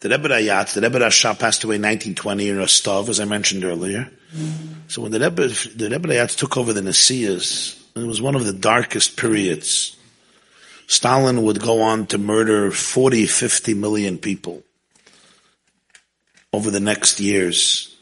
the 0.00 0.08
Rebbe 0.08 0.28
Rayatz, 0.28 0.74
the 0.74 0.80
Rebbe 0.80 0.98
Rashab 0.98 1.38
passed 1.38 1.62
away 1.64 1.76
in 1.76 1.82
1920 1.82 2.48
in 2.48 2.56
Rostov, 2.56 3.08
as 3.10 3.20
I 3.20 3.26
mentioned 3.26 3.64
earlier. 3.64 4.10
So 4.88 5.02
when 5.02 5.12
the 5.12 5.20
Rebbe, 5.20 5.48
the 5.48 5.90
Rebbe 5.90 6.08
Rayatz 6.08 6.36
took 6.36 6.56
over 6.56 6.72
the 6.72 6.80
Nasiyas, 6.80 7.78
it 7.94 8.06
was 8.06 8.22
one 8.22 8.34
of 8.34 8.46
the 8.46 8.52
darkest 8.52 9.16
periods. 9.16 9.96
Stalin 10.86 11.42
would 11.42 11.60
go 11.60 11.82
on 11.82 12.06
to 12.06 12.18
murder 12.18 12.70
40, 12.70 13.26
50 13.26 13.74
million 13.74 14.18
people 14.18 14.62
over 16.52 16.70
the 16.70 16.80
next 16.80 17.20
years. 17.20 17.94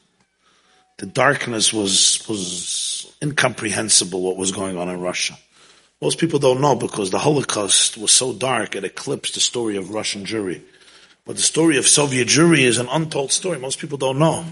The 0.99 1.07
darkness 1.07 1.73
was, 1.73 2.25
was 2.29 3.13
incomprehensible 3.23 4.23
what 4.23 4.37
was 4.37 4.53
going 4.53 4.79
on 4.79 4.89
in 4.89 5.01
Russia. 5.01 5.37
Most 6.01 6.19
people 6.19 6.39
don't 6.39 6.61
know 6.61 6.77
because 6.77 7.11
the 7.11 7.19
Holocaust 7.19 7.99
was 7.99 8.13
so 8.13 8.33
dark 8.33 8.77
it 8.77 8.85
eclipsed 8.85 9.35
the 9.35 9.41
story 9.41 9.77
of 9.77 9.91
Russian 9.91 10.25
Jewry. 10.25 10.63
But 11.29 11.37
the 11.37 11.43
story 11.43 11.77
of 11.77 11.87
Soviet 11.87 12.27
Jewry 12.27 12.61
is 12.61 12.79
an 12.79 12.89
untold 12.91 13.33
story. 13.33 13.59
Most 13.59 13.79
people 13.79 13.99
don't 13.99 14.19
know 14.19 14.47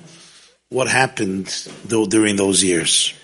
what 0.68 0.88
happened 0.88 1.46
though 1.86 2.04
during 2.04 2.36
those 2.36 2.62
years. 2.62 3.14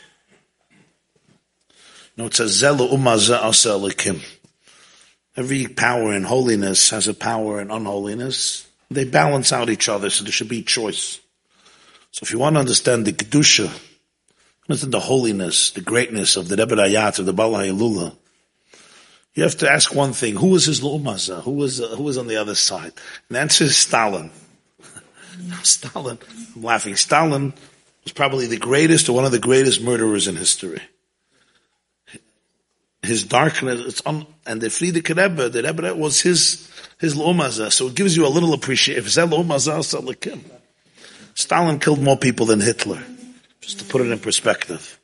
No, 2.17 2.25
it 2.25 2.35
says 2.35 2.63
Zelu 2.63 2.91
umaza 2.91 4.25
Every 5.37 5.67
power 5.67 6.15
in 6.15 6.23
holiness 6.23 6.89
has 6.89 7.09
a 7.09 7.13
power 7.13 7.61
in 7.61 7.71
unholiness. 7.71 8.67
They 8.91 9.05
balance 9.05 9.53
out 9.53 9.69
each 9.69 9.87
other, 9.87 10.09
so 10.09 10.25
there 10.25 10.33
should 10.33 10.49
be 10.49 10.63
choice. 10.63 11.21
So 12.11 12.25
if 12.25 12.33
you 12.33 12.39
want 12.39 12.57
to 12.57 12.61
understand 12.61 13.05
the 13.05 13.13
kedusha 13.13 13.71
Understand 14.67 14.95
the 14.95 15.01
holiness, 15.01 15.73
the 15.73 15.83
greatness 15.83 16.37
of 16.37 16.49
the 16.49 16.57
Rebbe 16.57 16.77
Rayatz, 16.77 17.19
of 17.19 17.27
the 17.27 17.35
Baal 17.35 17.53
HaYelula. 17.53 18.17
You 19.35 19.45
have 19.45 19.57
to 19.59 19.71
ask 19.71 19.95
one 19.95 20.13
thing, 20.13 20.37
who 20.37 20.49
was 20.49 20.67
his 20.67 20.83
Lu'umaza? 20.83 21.43
Who 21.43 21.53
was, 21.53 21.81
uh, 21.81 21.89
who 21.97 22.03
was 22.03 22.19
on 22.19 22.27
the 22.27 22.37
other 22.37 22.55
side? 22.55 22.93
And 23.29 23.37
the 23.37 23.41
answer 23.41 23.65
is 23.65 23.77
Stalin. 23.77 24.31
Stalin, 25.63 26.19
I'm 26.57 26.63
laughing, 26.63 26.97
Stalin 26.97 27.55
was 28.05 28.13
probably 28.13 28.47
the 28.47 28.59
greatest 28.59 29.09
or 29.09 29.15
one 29.15 29.25
of 29.25 29.33
the 29.33 29.39
greatest 29.39 29.81
murderers 29.83 30.29
in 30.29 30.37
history. 30.37 30.83
His 33.01 33.25
darkness, 33.25 33.81
it's 33.81 34.03
un, 34.07 34.27
and 34.47 34.61
the 34.61 34.69
Frierdiker 34.69 35.17
Rebbe, 35.17 35.49
the 35.49 35.63
Rebbe 35.63 35.95
was 35.95 36.21
his, 36.21 36.71
his 37.01 37.17
Lu'umaza, 37.17 37.73
so 37.73 37.89
it 37.89 37.95
gives 37.95 38.17
you 38.17 38.27
a 38.27 38.29
little 38.29 38.53
appreciation. 38.53 39.03
If 39.03 39.11
Stalin 41.35 41.79
killed 41.79 42.03
more 42.03 42.19
people 42.19 42.47
than 42.47 42.61
Hitler. 42.61 43.03
Just 43.61 43.79
to 43.79 43.85
put 43.85 44.03
it 44.03 44.11
in 44.11 44.19
perspective. 44.19 45.01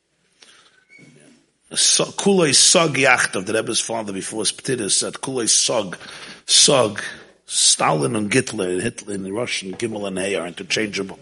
Kulei 1.70 2.50
Sog 2.50 2.94
Yachtav, 2.94 3.44
the 3.44 3.52
Rebbe's 3.52 3.80
father 3.80 4.12
before 4.12 4.40
his 4.40 4.52
Spitidus 4.52 4.92
said, 4.92 5.14
Kulei 5.14 5.44
Sog, 5.44 5.98
Sog, 6.46 7.02
Stalin 7.44 8.16
and 8.16 8.32
Hitler, 8.32 8.80
Hitler 8.80 9.14
in 9.14 9.32
Russian, 9.32 9.74
Gimel 9.74 10.06
and 10.08 10.18
Hey 10.18 10.34
are 10.34 10.46
interchangeable. 10.46 11.18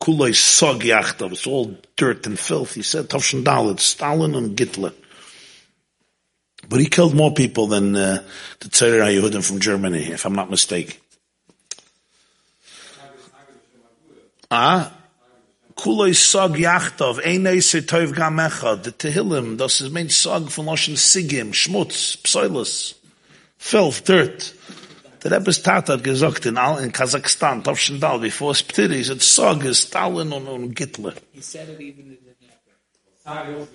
Kulei 0.00 0.30
Sog 0.30 0.82
Yachtav, 0.82 1.32
it's 1.32 1.46
all 1.46 1.76
dirt 1.96 2.26
and 2.26 2.38
filth. 2.38 2.74
He 2.74 2.82
said, 2.82 3.08
Tovshin 3.08 3.42
Dalit, 3.42 3.80
Stalin 3.80 4.36
and 4.36 4.56
Hitler. 4.56 4.92
But 6.68 6.80
he 6.80 6.86
killed 6.86 7.14
more 7.14 7.32
people 7.32 7.66
than 7.66 7.96
uh, 7.96 8.22
the 8.60 8.68
Tzara 8.68 9.12
Yehudim 9.12 9.44
from 9.44 9.58
Germany, 9.58 10.04
if 10.04 10.26
I'm 10.26 10.34
not 10.34 10.50
mistaken. 10.50 10.96
Ah, 14.50 14.97
kuloi 15.78 16.14
sog 16.14 16.58
yachtov, 16.58 17.20
einei 17.22 17.62
se 17.62 17.80
toiv 17.82 18.12
gamecha, 18.12 18.82
the 18.82 18.90
Tehillim, 18.90 19.56
das 19.56 19.80
is 19.80 19.90
mein 19.90 20.08
sog 20.08 20.50
von 20.50 20.66
Loshen 20.66 20.96
Sigim, 20.96 21.54
Schmutz, 21.54 22.16
Psoilus, 22.16 22.94
filth, 23.58 24.04
dirt. 24.04 24.54
The 25.20 25.30
Rebbe's 25.30 25.62
Tata 25.62 25.94
hat 25.94 26.04
gesagt 26.04 26.46
in, 26.46 26.56
Al, 26.58 26.78
in 26.78 26.92
Kazakhstan, 26.92 27.62
Tovshendal, 27.62 28.20
before 28.20 28.54
Sptiri, 28.54 28.96
he 28.96 29.04
said, 29.04 29.22
sog 29.22 29.64
is 29.64 29.80
Stalin 29.80 30.32
und, 30.32 30.46
und 30.46 30.78
Hitler. 30.78 31.14
He 31.32 31.40
said 31.40 31.68
it 31.68 31.80
even 31.80 32.06
in 32.06 32.18
the 32.24 32.34
Dnieper. 32.38 33.66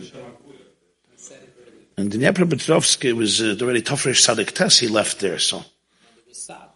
And 1.96 2.12
Dnepropetrovsk 2.12 3.16
was 3.16 3.42
uh, 3.42 3.56
already 3.62 3.82
Tofresh 3.82 4.22
Sadik 4.22 4.54
Tess, 4.54 4.80
he 4.80 4.88
left 4.88 5.20
there, 5.20 5.38
so. 5.38 5.60
It 5.60 5.66
was 6.30 6.44
Sad. 6.44 6.70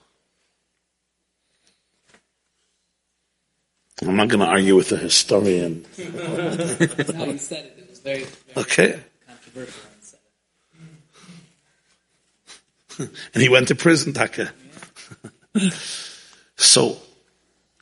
I'm 4.06 4.16
not 4.16 4.28
going 4.28 4.42
to 4.42 4.46
argue 4.46 4.76
with 4.76 4.90
the 4.90 4.98
historian. 4.98 5.86
No, 5.98 6.06
said 7.38 7.66
it. 7.66 7.76
It 7.80 7.90
was 7.90 8.00
very, 8.00 8.24
very 8.24 8.58
Okay. 8.58 9.00
controversial. 9.28 9.82
when 9.82 9.94
he 10.00 10.06
said 10.06 10.20
it. 13.00 13.10
and 13.34 13.42
he 13.42 13.50
went 13.50 13.70
to 13.70 13.76
prison, 13.76 14.14
Taka. 14.14 14.52
so, 16.58 16.98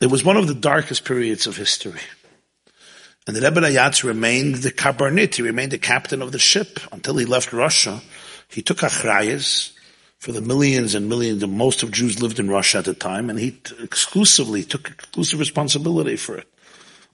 it 0.00 0.06
was 0.06 0.24
one 0.24 0.38
of 0.38 0.46
the 0.46 0.54
darkest 0.54 1.04
periods 1.04 1.46
of 1.46 1.56
history. 1.56 2.00
And 3.26 3.36
the 3.36 3.42
Rebbe 3.42 3.60
Rayatz 3.60 4.04
remained 4.04 4.56
the 4.56 4.70
Kabarnit, 4.70 5.34
he 5.34 5.42
remained 5.42 5.72
the 5.72 5.78
captain 5.78 6.22
of 6.22 6.32
the 6.32 6.38
ship 6.38 6.78
until 6.92 7.16
he 7.16 7.26
left 7.26 7.52
Russia. 7.52 8.00
He 8.48 8.62
took 8.62 8.78
Achrayas 8.78 9.72
for 10.18 10.32
the 10.32 10.40
millions 10.40 10.94
and 10.94 11.08
millions, 11.08 11.42
of 11.42 11.50
most 11.50 11.82
of 11.82 11.90
Jews 11.90 12.22
lived 12.22 12.38
in 12.38 12.48
Russia 12.48 12.78
at 12.78 12.84
the 12.86 12.94
time, 12.94 13.30
and 13.30 13.38
he 13.38 13.52
t- 13.52 13.74
exclusively 13.82 14.62
took 14.62 14.88
exclusive 14.88 15.38
responsibility 15.38 16.16
for 16.16 16.36
it. 16.38 16.48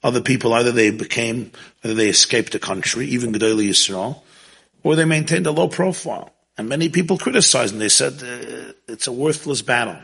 Other 0.03 0.21
people, 0.21 0.53
either 0.53 0.73
they 0.73 0.91
became, 0.91 1.53
either 1.85 1.95
they 1.95 2.09
escaped 2.09 2.53
the 2.53 2.59
country, 2.59 3.07
even 3.07 3.33
Gedolei 3.33 3.69
Yisrael, 3.69 4.21
or 4.83 4.97
they 4.97 5.05
maintained 5.05 5.47
a 5.47 5.53
low 5.53 5.69
profile. 5.69 6.33
And 6.59 6.69
many 6.69 6.89
people 6.89 7.19
criticized 7.19 7.73
and 7.73 7.81
They 7.81 7.89
said 7.89 8.15
uh, 8.23 8.73
it's 8.89 9.07
a 9.07 9.13
worthless 9.13 9.63
battle. 9.63 9.97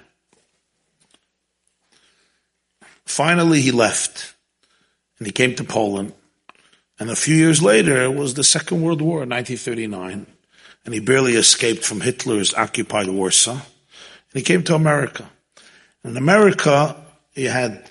Finally, 3.04 3.60
he 3.60 3.72
left 3.72 4.34
and 5.18 5.26
he 5.26 5.32
came 5.32 5.54
to 5.56 5.64
Poland. 5.64 6.12
And 7.00 7.10
a 7.10 7.16
few 7.16 7.34
years 7.34 7.62
later, 7.62 8.10
was 8.10 8.34
the 8.34 8.44
Second 8.44 8.82
World 8.82 9.00
War, 9.00 9.18
1939, 9.18 10.26
and 10.84 10.94
he 10.94 11.00
barely 11.00 11.34
escaped 11.34 11.84
from 11.84 12.00
Hitler's 12.00 12.54
occupied 12.54 13.08
Warsaw. 13.08 13.52
And 13.52 13.62
he 14.32 14.42
came 14.42 14.62
to 14.64 14.74
America. 14.74 15.28
In 16.04 16.16
America, 16.16 16.96
he 17.32 17.44
had 17.44 17.90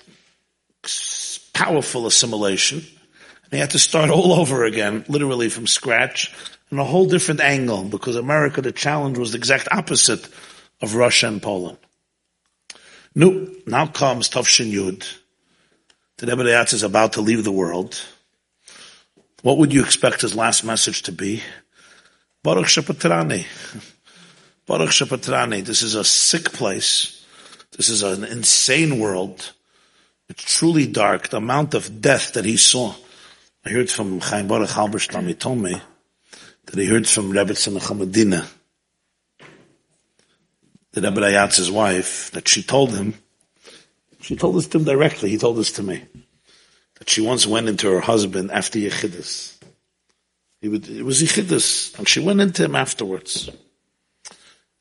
powerful 1.52 2.06
assimilation, 2.06 2.78
and 2.78 3.52
he 3.52 3.58
had 3.58 3.70
to 3.70 3.78
start 3.78 4.10
all 4.10 4.32
over 4.32 4.64
again, 4.64 5.04
literally 5.08 5.48
from 5.48 5.66
scratch, 5.66 6.32
in 6.70 6.78
a 6.78 6.84
whole 6.84 7.06
different 7.06 7.40
angle, 7.40 7.84
because 7.84 8.16
America, 8.16 8.60
the 8.60 8.72
challenge 8.72 9.18
was 9.18 9.32
the 9.32 9.38
exact 9.38 9.68
opposite 9.70 10.28
of 10.80 10.94
Russia 10.94 11.28
and 11.28 11.42
Poland. 11.42 11.78
No, 13.14 13.48
now 13.66 13.86
comes 13.86 14.28
Tavshin 14.28 14.70
Yud. 14.70 15.04
The 16.18 16.26
Rebbe 16.26 16.60
is 16.60 16.82
about 16.82 17.14
to 17.14 17.20
leave 17.20 17.44
the 17.44 17.52
world. 17.52 18.00
What 19.42 19.58
would 19.58 19.72
you 19.72 19.82
expect 19.82 20.20
his 20.20 20.34
last 20.34 20.64
message 20.64 21.02
to 21.02 21.12
be? 21.12 21.42
Baruch 22.42 22.66
Shepatrani. 22.66 23.44
Baruch 24.66 24.90
Shepatrani. 24.90 25.64
This 25.64 25.82
is 25.82 25.94
a 25.94 26.04
sick 26.04 26.52
place. 26.52 27.24
This 27.76 27.88
is 27.88 28.02
an 28.02 28.24
insane 28.24 28.98
world. 28.98 29.52
It's 30.28 30.56
truly 30.56 30.86
dark. 30.86 31.28
The 31.28 31.38
amount 31.38 31.74
of 31.74 32.00
death 32.00 32.34
that 32.34 32.44
he 32.44 32.56
saw. 32.56 32.94
I 33.64 33.70
heard 33.70 33.90
from 33.90 34.20
Chaim 34.20 34.46
Baruch 34.46 34.70
Halberstam, 34.70 35.26
he 35.26 35.34
told 35.34 35.58
me 35.58 35.80
that 36.66 36.78
he 36.78 36.86
heard 36.86 37.06
from 37.08 37.30
Rebbe 37.30 37.52
Tzemach 37.52 38.48
the 40.92 41.02
Rebbe 41.02 41.20
Rayatz's 41.20 41.70
wife, 41.70 42.30
that 42.32 42.48
she 42.48 42.62
told 42.62 42.94
him, 42.94 43.14
she 44.20 44.36
told 44.36 44.56
this 44.56 44.66
to 44.68 44.78
him 44.78 44.84
directly, 44.84 45.30
he 45.30 45.38
told 45.38 45.56
this 45.56 45.72
to 45.72 45.82
me, 45.82 46.04
that 46.98 47.08
she 47.08 47.20
once 47.20 47.46
went 47.46 47.68
into 47.68 47.90
her 47.90 48.00
husband 48.00 48.50
after 48.50 48.78
Yechidus. 48.78 49.57
He 50.60 50.68
would, 50.68 50.88
it 50.88 51.04
was 51.04 51.22
Yechidus, 51.22 51.96
and 51.98 52.08
she 52.08 52.20
went 52.20 52.40
into 52.40 52.64
him 52.64 52.74
afterwards. 52.74 53.48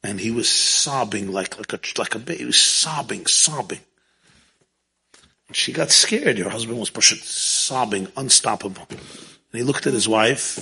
And 0.04 0.20
he 0.20 0.32
was 0.32 0.50
sobbing 0.50 1.32
like, 1.32 1.58
like 1.58 1.74
a, 1.74 1.80
like 2.00 2.16
a 2.16 2.20
baby, 2.20 2.40
he 2.40 2.46
was 2.46 2.60
sobbing, 2.60 3.26
sobbing. 3.26 3.80
And 5.48 5.56
she 5.56 5.74
got 5.74 5.92
scared. 5.92 6.38
Your 6.38 6.50
husband 6.50 6.80
was 6.80 6.92
sobbing, 7.24 8.08
unstoppable. 8.16 8.88
And 8.90 9.00
he 9.54 9.64
looked 9.64 9.88
at 9.88 9.94
his 9.94 10.08
wife. 10.08 10.58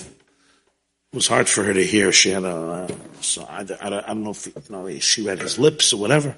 It 1.12 1.16
was 1.16 1.28
hard 1.28 1.48
for 1.48 1.64
her 1.64 1.74
to 1.74 1.84
hear. 1.84 2.12
She 2.12 2.32
had 2.32 2.44
a, 2.44 2.88
so 3.22 3.44
I, 3.44 3.66
I, 3.82 3.88
I 3.88 4.08
don't 4.08 4.24
know 4.24 4.32
if, 4.32 4.48
you 4.48 4.54
know, 4.70 5.00
she 5.00 5.26
read 5.26 5.40
his 5.40 5.58
lips 5.58 5.94
or 5.94 6.00
whatever. 6.00 6.36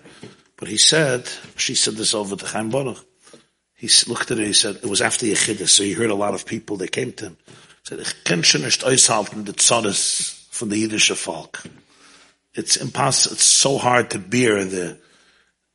But 0.56 0.68
he 0.68 0.78
said, 0.78 1.28
she 1.56 1.76
said 1.76 1.96
this 1.96 2.14
over 2.14 2.36
to 2.36 2.46
Chaim 2.46 2.70
Baruch. 2.70 3.04
He 3.76 3.90
looked 4.08 4.32
at 4.32 4.38
her, 4.40 4.44
he 4.44 4.54
said, 4.54 4.78
it 4.78 4.86
was 4.86 5.02
after 5.02 5.26
Yechidus, 5.26 5.70
so 5.70 5.84
he 5.84 5.94
heard 5.94 6.10
a 6.10 6.16
lot 6.16 6.34
of 6.34 6.46
people, 6.46 6.78
they 6.78 6.88
came 6.88 7.12
to 7.14 7.26
him. 7.26 7.38
Ich 7.92 8.24
kann 8.24 8.44
schon 8.44 8.64
nicht 8.64 8.84
aushalten, 8.84 9.46
the 9.46 9.54
Tzoddes 9.54 10.48
from 10.52 10.70
the 10.70 10.78
Yiddish 10.78 11.12
folk. 11.12 11.64
It's 12.54 12.76
impossible, 12.76 13.36
it's 13.36 13.46
so 13.46 13.78
hard 13.78 14.10
to 14.12 14.20
bear 14.20 14.66
the, 14.66 14.98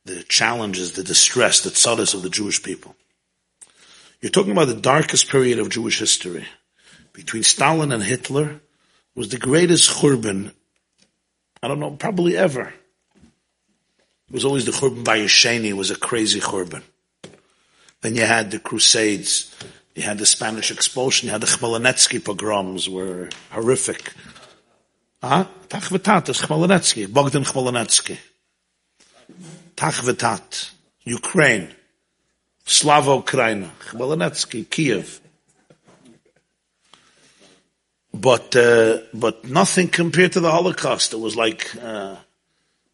the 0.05 0.23
challenges, 0.23 0.91
the 0.91 1.03
distress, 1.03 1.61
the 1.61 1.69
tzaddas 1.69 2.13
of 2.13 2.21
the 2.21 2.29
Jewish 2.29 2.61
people. 2.61 2.95
You're 4.21 4.31
talking 4.31 4.51
about 4.51 4.67
the 4.67 4.75
darkest 4.75 5.29
period 5.29 5.59
of 5.59 5.69
Jewish 5.69 5.99
history. 5.99 6.45
Between 7.13 7.43
Stalin 7.43 7.93
and 7.93 8.03
Hitler 8.03 8.59
was 9.15 9.29
the 9.29 9.37
greatest 9.37 9.91
churban, 9.91 10.51
I 11.61 11.69
don't 11.69 11.79
know, 11.79 11.91
probably 11.91 12.35
ever. 12.35 12.73
It 14.27 14.33
was 14.33 14.43
always 14.43 14.65
the 14.65 14.71
churban 14.71 15.05
by 15.05 15.19
Yesheni 15.19 15.69
It 15.69 15.77
was 15.77 15.91
a 15.91 15.95
crazy 15.95 16.41
churban. 16.41 16.83
Then 18.01 18.15
you 18.15 18.25
had 18.25 18.51
the 18.51 18.59
Crusades, 18.59 19.55
you 19.95 20.03
had 20.03 20.17
the 20.17 20.25
Spanish 20.25 20.71
expulsion, 20.71 21.27
you 21.27 21.31
had 21.31 21.41
the 21.41 21.47
Khmelnytsky 21.47 22.23
pogroms 22.23 22.89
were 22.89 23.29
horrific. 23.51 24.13
Ah, 25.21 25.47
Tachvetat 25.69 26.29
is 26.29 26.41
Khmelnytsky, 26.41 27.11
Bogdan 27.11 27.43
Khmelnytsky. 27.43 28.17
Tachvetat, 29.75 30.71
Ukraine, 31.03 31.69
Slava 32.65 33.15
Ukraine, 33.15 33.71
Khmelnytsky, 33.87 34.69
Kiev. 34.69 35.19
But, 38.13 38.55
uh, 38.55 38.99
but 39.13 39.45
nothing 39.45 39.89
compared 39.89 40.33
to 40.33 40.39
the 40.39 40.51
Holocaust. 40.51 41.13
It 41.13 41.19
was 41.19 41.35
like, 41.35 41.75
uh, 41.81 42.15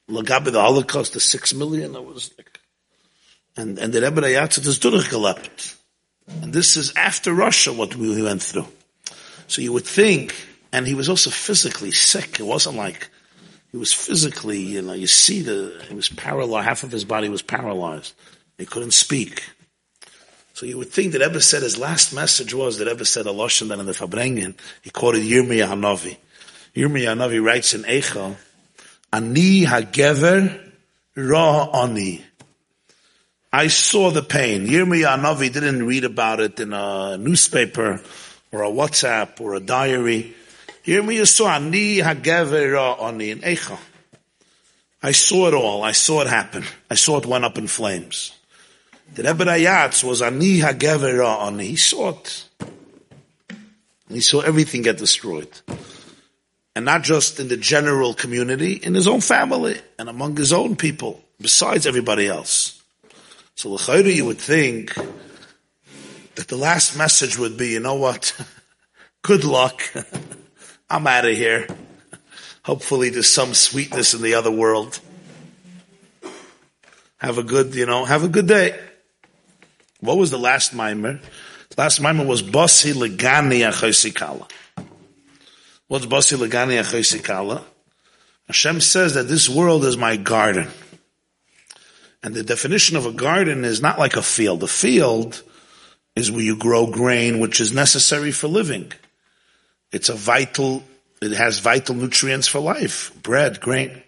Lagabe, 0.09 0.51
the 0.51 0.61
Holocaust, 0.61 1.13
the 1.13 1.19
six 1.19 1.53
million, 1.53 1.95
it 1.95 2.03
was 2.03 2.31
like, 2.37 2.59
and, 3.55 3.77
and 3.77 3.93
the 3.93 4.01
Rebbe 4.01 4.21
Rayatz 4.21 4.65
is 4.65 4.79
durchgelebt. 4.79 5.78
And 6.41 6.53
this 6.53 6.77
is 6.77 6.93
after 6.95 7.33
Russia, 7.33 7.73
what 7.73 7.95
we 7.95 8.21
went 8.21 8.41
through. 8.41 8.67
So 9.47 9.61
you 9.61 9.73
would 9.73 9.85
think, 9.85 10.35
and 10.71 10.87
he 10.87 10.93
was 10.93 11.09
also 11.09 11.29
physically 11.29 11.91
sick. 11.91 12.39
It 12.39 12.45
wasn't 12.45 12.77
like, 12.77 13.09
he 13.71 13.77
was 13.77 13.93
physically, 13.93 14.59
you 14.59 14.81
know, 14.81 14.93
you 14.93 15.07
see 15.07 15.41
the, 15.41 15.83
he 15.87 15.95
was 15.95 16.09
paralyzed, 16.09 16.67
half 16.67 16.83
of 16.83 16.91
his 16.91 17.03
body 17.03 17.29
was 17.29 17.41
paralyzed. 17.41 18.13
He 18.57 18.65
couldn't 18.65 18.93
speak. 18.93 19.43
So 20.53 20.65
you 20.65 20.77
would 20.77 20.91
think 20.91 21.13
that 21.13 21.21
Rebbe 21.21 21.39
said 21.39 21.63
his 21.63 21.77
last 21.77 22.13
message 22.13 22.53
was 22.53 22.77
that 22.77 22.87
Rebbe 22.87 23.05
said 23.05 23.25
a 23.25 23.29
Lashon 23.29 23.69
that 23.69 23.79
in 23.79 23.85
the 23.85 23.93
Farbrengen, 23.93 24.55
he 24.81 24.89
quoted 24.89 25.21
Yirmiyah 25.23 25.69
Hanavi. 25.69 26.17
Yirmiyah 26.75 27.15
Hanavi 27.15 27.43
writes 27.43 27.73
in 27.73 27.83
Eichel, 27.83 28.35
Ani 29.13 29.63
hagever 29.63 30.71
ra 31.15 31.69
ani. 31.71 32.25
I 33.51 33.67
saw 33.67 34.11
the 34.11 34.21
pain. 34.21 34.67
Yirmiyah 34.67 35.17
Hanavi 35.17 35.51
didn't 35.51 35.85
read 35.85 36.03
about 36.03 36.39
it 36.39 36.59
in 36.59 36.71
a 36.71 37.17
newspaper 37.17 37.99
or 38.51 38.63
a 38.63 38.69
WhatsApp 38.69 39.41
or 39.41 39.55
a 39.55 39.59
diary. 39.59 40.35
Yirmiyah 40.85 41.27
saw 41.27 41.55
Ani 41.55 41.97
hagever 41.97 42.73
ra 42.73 43.07
ani 43.07 43.31
in 43.31 43.39
Eichel. 43.39 43.79
I 45.01 45.13
saw 45.13 45.47
it 45.47 45.53
all. 45.53 45.83
I 45.83 45.93
saw 45.93 46.21
it 46.21 46.27
happen. 46.27 46.63
I 46.91 46.95
saw 46.95 47.17
it 47.17 47.25
went 47.25 47.45
up 47.45 47.57
in 47.57 47.67
flames. 47.67 48.33
The 49.15 49.23
Rebbe 49.23 49.45
Rayatz 49.45 50.03
was 50.03 50.21
Ani 50.21 50.59
Hagevera 50.59 51.47
Ani. 51.47 51.67
He 51.67 51.75
saw 51.75 52.09
it. 52.09 52.45
He 54.09 54.21
saw 54.21 54.41
everything 54.41 54.83
get 54.83 54.97
destroyed. 54.97 55.49
And 56.75 56.85
not 56.85 57.03
just 57.03 57.39
in 57.39 57.47
the 57.47 57.57
general 57.57 58.13
community, 58.13 58.73
in 58.73 58.93
his 58.93 59.07
own 59.07 59.21
family 59.21 59.79
and 59.97 60.07
among 60.07 60.37
his 60.37 60.53
own 60.53 60.75
people, 60.75 61.23
besides 61.41 61.87
everybody 61.87 62.27
else. 62.27 62.78
So 63.59 63.71
L'chayru, 63.71 64.15
you 64.15 64.23
would 64.23 64.39
think 64.39 64.93
that 66.35 66.47
the 66.47 66.55
last 66.55 66.95
message 66.95 67.37
would 67.37 67.57
be, 67.57 67.71
you 67.71 67.81
know 67.81 67.95
what? 67.95 68.33
Good 69.21 69.43
luck. 69.43 69.81
I'm 70.89 71.05
out 71.05 71.25
of 71.25 71.35
here. 71.35 71.67
Hopefully 72.63 73.09
there's 73.09 73.29
some 73.29 73.53
sweetness 73.53 74.13
in 74.13 74.21
the 74.21 74.35
other 74.35 74.49
world. 74.49 75.01
Have 77.17 77.37
a 77.37 77.43
good, 77.43 77.75
you 77.75 77.85
know, 77.85 78.05
have 78.05 78.23
a 78.23 78.29
good 78.29 78.47
day. 78.47 78.79
What 79.99 80.17
was 80.17 80.31
the 80.31 80.39
last 80.39 80.73
mimer? 80.73 81.19
Last 81.77 81.99
mimer 81.99 82.25
was 82.25 82.41
Basi 82.41 82.93
Legani 82.93 83.69
Achosikala. 83.69 84.49
What's 85.89 86.05
Basi 86.05 86.37
Legani 86.37 86.79
Achosikala? 86.81 87.61
Hashem 88.47 88.79
says 88.79 89.15
that 89.15 89.23
this 89.23 89.49
world 89.49 89.83
is 89.83 89.97
my 89.97 90.15
garden. 90.15 90.69
And 92.21 92.33
the 92.33 92.43
definition 92.43 92.97
of 92.97 93.05
a 93.05 93.11
garden 93.11 93.63
is 93.63 93.81
not 93.81 93.97
like 93.97 94.17
a 94.17 94.21
field. 94.21 94.63
A 94.63 94.67
field 94.67 95.41
is 96.15 96.31
where 96.31 96.41
you 96.41 96.57
grow 96.57 96.87
grain, 96.87 97.39
which 97.39 97.61
is 97.61 97.73
necessary 97.73 98.31
for 98.31 98.47
living. 98.47 98.91
It's 99.91 100.09
a 100.09 100.15
vital, 100.15 100.83
it 101.21 101.31
has 101.31 101.59
vital 101.59 101.95
nutrients 101.95 102.47
for 102.47 102.59
life. 102.59 103.11
Bread, 103.23 103.61
grain. 103.61 104.03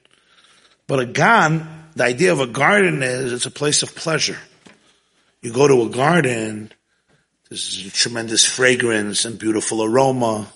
But 0.87 0.99
a 0.99 1.05
gan, 1.05 1.67
the 1.95 2.03
idea 2.03 2.33
of 2.33 2.41
a 2.41 2.47
garden 2.47 3.01
is 3.01 3.31
it's 3.31 3.45
a 3.45 3.51
place 3.51 3.81
of 3.81 3.95
pleasure. 3.95 4.39
You 5.41 5.53
go 5.53 5.67
to 5.67 5.83
a 5.83 5.89
garden, 5.89 6.71
there's 7.49 7.85
a 7.85 7.91
tremendous 7.91 8.45
fragrance 8.45 9.25
and 9.25 9.39
beautiful 9.39 9.83
aroma. 9.83 10.47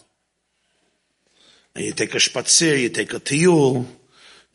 And 1.73 1.85
you 1.85 1.93
take 1.93 2.13
a 2.15 2.19
spatzir, 2.19 2.79
you 2.79 2.89
take 2.89 3.13
a 3.13 3.19
tiyul, 3.19 3.85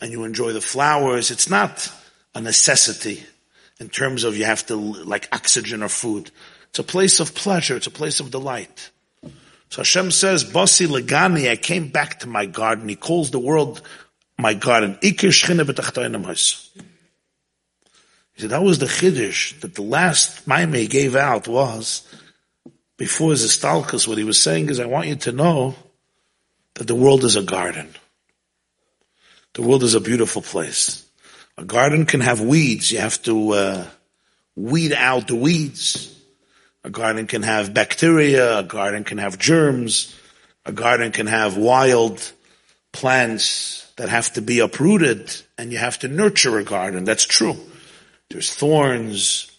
and 0.00 0.12
you 0.12 0.24
enjoy 0.24 0.52
the 0.52 0.60
flowers. 0.60 1.30
It's 1.30 1.50
not 1.50 1.92
a 2.34 2.40
necessity 2.40 3.24
in 3.78 3.88
terms 3.88 4.24
of 4.24 4.36
you 4.36 4.44
have 4.44 4.66
to, 4.66 4.76
like 4.76 5.28
oxygen 5.32 5.82
or 5.82 5.88
food. 5.88 6.30
It's 6.68 6.78
a 6.78 6.84
place 6.84 7.20
of 7.20 7.34
pleasure. 7.34 7.76
It's 7.76 7.86
a 7.86 7.90
place 7.90 8.20
of 8.20 8.30
delight. 8.30 8.90
So 9.70 9.78
Hashem 9.78 10.10
says, 10.10 10.44
Basi 10.44 10.86
Legani, 10.86 11.50
I 11.50 11.56
came 11.56 11.88
back 11.88 12.20
to 12.20 12.28
my 12.28 12.46
garden. 12.46 12.88
He 12.88 12.96
calls 12.96 13.30
the 13.30 13.38
world 13.38 13.82
my 14.38 14.54
garden. 14.54 14.98
He 15.00 15.16
said, 15.16 15.56
that 18.50 18.62
was 18.62 18.78
the 18.78 18.86
chiddush 18.86 19.60
that 19.60 19.74
the 19.74 19.82
last 19.82 20.46
maime 20.46 20.72
he 20.72 20.86
gave 20.86 21.16
out 21.16 21.46
was, 21.46 22.06
before 22.96 23.30
his 23.30 23.44
istalkus, 23.44 24.06
what 24.06 24.18
he 24.18 24.24
was 24.24 24.40
saying 24.40 24.70
is, 24.70 24.80
I 24.80 24.86
want 24.86 25.08
you 25.08 25.16
to 25.16 25.32
know 25.32 25.74
that 26.74 26.86
the 26.86 26.94
world 26.94 27.24
is 27.24 27.36
a 27.36 27.42
garden. 27.42 27.94
The 29.54 29.62
world 29.62 29.82
is 29.82 29.94
a 29.94 30.00
beautiful 30.00 30.42
place. 30.42 31.04
A 31.60 31.64
garden 31.64 32.06
can 32.06 32.22
have 32.22 32.40
weeds. 32.40 32.90
You 32.90 33.00
have 33.00 33.20
to 33.24 33.50
uh, 33.50 33.86
weed 34.56 34.94
out 34.94 35.28
the 35.28 35.36
weeds. 35.36 36.18
A 36.84 36.90
garden 36.90 37.26
can 37.26 37.42
have 37.42 37.74
bacteria. 37.74 38.60
A 38.60 38.62
garden 38.62 39.04
can 39.04 39.18
have 39.18 39.38
germs. 39.38 40.16
A 40.64 40.72
garden 40.72 41.12
can 41.12 41.26
have 41.26 41.58
wild 41.58 42.32
plants 42.92 43.92
that 43.96 44.08
have 44.08 44.32
to 44.32 44.40
be 44.40 44.60
uprooted, 44.60 45.30
and 45.58 45.70
you 45.70 45.76
have 45.76 45.98
to 45.98 46.08
nurture 46.08 46.56
a 46.56 46.64
garden. 46.64 47.04
That's 47.04 47.26
true. 47.26 47.56
There's 48.30 48.54
thorns, 48.54 49.52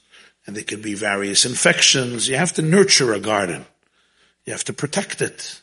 and 0.47 0.55
there 0.55 0.63
can 0.63 0.81
be 0.81 0.95
various 0.95 1.45
infections. 1.45 2.27
You 2.27 2.35
have 2.35 2.53
to 2.53 2.63
nurture 2.63 3.13
a 3.13 3.19
garden. 3.19 3.63
You 4.45 4.53
have 4.53 4.63
to 4.63 4.73
protect 4.73 5.21
it. 5.21 5.61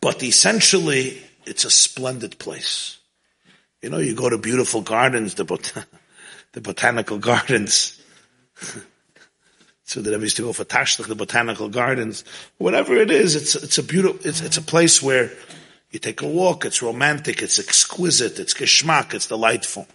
But 0.00 0.22
essentially, 0.22 1.22
it's 1.44 1.66
a 1.66 1.70
splendid 1.70 2.38
place. 2.38 2.97
You 3.82 3.90
know, 3.90 3.98
you 3.98 4.14
go 4.14 4.28
to 4.28 4.38
beautiful 4.38 4.80
gardens, 4.80 5.34
the, 5.34 5.44
bot- 5.44 5.72
the 6.52 6.60
botanical 6.60 7.18
gardens. 7.18 8.00
so 9.84 10.02
that 10.02 10.14
I 10.14 10.18
used 10.18 10.36
to 10.36 10.42
go 10.42 10.52
for 10.52 10.64
Tashlich, 10.64 11.06
the 11.06 11.14
botanical 11.14 11.68
gardens. 11.68 12.24
Whatever 12.58 12.96
it 12.96 13.10
is, 13.10 13.34
it's, 13.34 13.54
it's 13.54 13.78
a 13.78 13.82
beautiful, 13.82 14.18
it's, 14.26 14.40
it's 14.40 14.58
a 14.58 14.62
place 14.62 15.02
where 15.02 15.30
you 15.90 15.98
take 15.98 16.20
a 16.20 16.26
walk, 16.26 16.66
it's 16.66 16.82
romantic, 16.82 17.40
it's 17.40 17.58
exquisite, 17.58 18.38
it's 18.38 18.52
geschmack, 18.52 19.14
it's 19.14 19.26
delightful. 19.26 19.86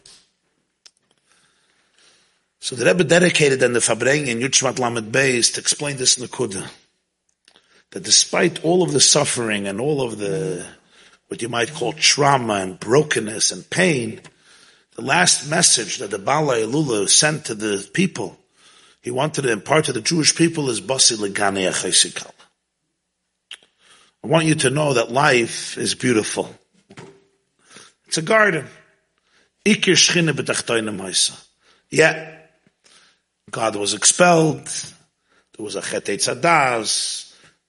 So 2.60 2.76
the 2.76 2.86
Rebbe 2.86 3.03
dedicated 3.03 3.60
then 3.60 3.74
the 3.74 3.80
Farbrengen 3.80 4.28
in 4.28 4.40
Yudshvat 4.40 4.80
Lamed 4.80 5.12
Beis 5.12 5.53
to 5.53 5.60
explain 5.60 5.98
this 5.98 6.16
Nakuda. 6.16 6.68
That 7.92 8.03
despite 8.03 8.64
all 8.64 8.82
of 8.82 8.94
the 8.94 9.02
suffering 9.02 9.68
and 9.68 9.80
all 9.80 10.02
of 10.02 10.18
the, 10.18 10.66
what 11.34 11.42
you 11.42 11.50
might 11.50 11.74
call 11.74 11.94
trauma 11.94 12.53
and 12.62 12.80
brokenness 12.80 13.52
and 13.52 13.68
pain, 13.68 14.22
the 14.95 15.02
last 15.02 15.50
message 15.50 15.98
that 15.98 16.12
the 16.12 16.20
Bala 16.20 16.58
Elula 16.58 17.10
sent 17.10 17.45
to 17.45 17.56
the 17.56 17.90
people, 17.92 18.38
he 19.02 19.10
wanted 19.10 19.42
to 19.42 19.52
impart 19.52 19.86
to 19.86 19.94
the 19.94 20.00
Jewish 20.00 20.36
people 20.36 20.70
is 20.70 20.80
Basi 20.80 21.18
Legani. 21.18 21.66
I 24.24 24.28
want 24.28 24.45
you 24.45 24.53
to 24.53 24.70
know 24.70 24.94
that 24.94 25.12
life 25.12 25.76
is 25.76 25.95
beautiful. 25.95 26.53
It's 28.06 28.20
a 28.20 28.22
garden. 28.22 28.68
Ikir. 29.66 31.45
Yeah, 31.90 32.38
God 33.50 33.76
was 33.76 33.95
expelled. 33.95 34.68
There 34.68 35.64
was 35.66 35.76
a 35.76 35.82
Chet 35.82 36.06
Tzadas. 36.06 37.23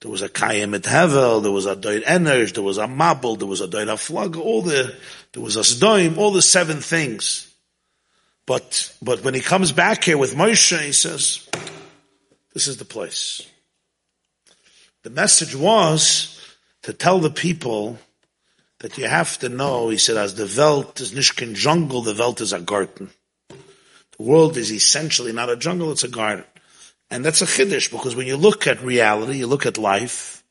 There 0.05 0.11
was 0.11 0.21
a 0.21 0.29
Kayim 0.29 0.75
et 0.75 0.83
Hevel. 0.83 1.41
There 1.41 1.51
was 1.51 1.65
a 1.65 1.75
Doid 1.75 2.03
Enersh. 2.03 2.53
There 2.53 2.61
was 2.61 2.77
a 2.77 2.87
Mabel. 2.87 3.37
There 3.37 3.47
was 3.47 3.61
a 3.61 3.67
Doid 3.67 3.87
Aflag. 3.87 4.39
All 4.39 4.61
the, 4.61 4.95
there 5.33 5.41
was 5.41 5.55
a 5.55 5.61
Sdoim. 5.61 6.17
All 6.17 6.29
the 6.29 6.43
seven 6.43 6.79
things. 6.79 7.51
But, 8.45 8.95
but 9.01 9.23
when 9.23 9.33
he 9.33 9.41
comes 9.41 9.71
back 9.71 10.03
here 10.03 10.19
with 10.19 10.35
Moshe, 10.35 10.79
he 10.79 10.91
says, 10.91 11.49
this 12.53 12.67
is 12.67 12.77
the 12.77 12.85
place. 12.85 13.41
The 15.01 15.09
message 15.09 15.55
was 15.55 16.39
to 16.83 16.93
tell 16.93 17.17
the 17.17 17.31
people 17.31 17.97
that 18.81 18.99
you 18.99 19.07
have 19.07 19.39
to 19.39 19.49
know, 19.49 19.89
he 19.89 19.97
said, 19.97 20.17
as 20.17 20.35
the 20.35 20.53
Welt 20.55 21.01
is 21.01 21.13
Nishkin 21.13 21.55
jungle, 21.55 22.03
the 22.03 22.13
Welt 22.13 22.41
is 22.41 22.53
a 22.53 22.59
garden. 22.59 23.09
The 23.49 24.23
world 24.23 24.55
is 24.55 24.71
essentially 24.71 25.31
not 25.31 25.49
a 25.49 25.55
jungle, 25.55 25.91
it's 25.91 26.03
a 26.03 26.09
garden. 26.09 26.45
And 27.09 27.23
that's 27.23 27.41
a 27.41 27.45
chiddush 27.45 27.91
because 27.91 28.15
when 28.15 28.27
you 28.27 28.37
look 28.37 28.67
at 28.67 28.81
reality, 28.81 29.37
you 29.37 29.47
look 29.47 29.65
at 29.65 29.77
life, 29.77 30.43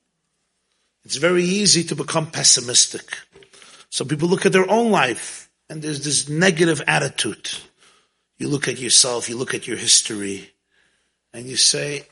it's 1.05 1.17
very 1.17 1.45
easy 1.45 1.85
to 1.85 1.97
become 1.97 2.31
pessimistic. 2.31 3.19
So 3.91 4.05
people 4.05 4.29
look 4.29 4.47
at 4.47 4.53
their 4.53 4.71
own 4.71 4.91
life 4.91 5.51
and 5.69 5.83
there's 5.83 6.05
this 6.05 6.29
negative 6.29 6.83
attitude. 6.87 7.51
You 8.39 8.49
look 8.49 8.69
at 8.69 8.79
yourself, 8.79 9.29
you 9.29 9.37
look 9.37 9.55
at 9.55 9.67
your 9.67 9.77
history, 9.77 10.51
and 11.33 11.47
you 11.47 11.57
say, 11.57 12.07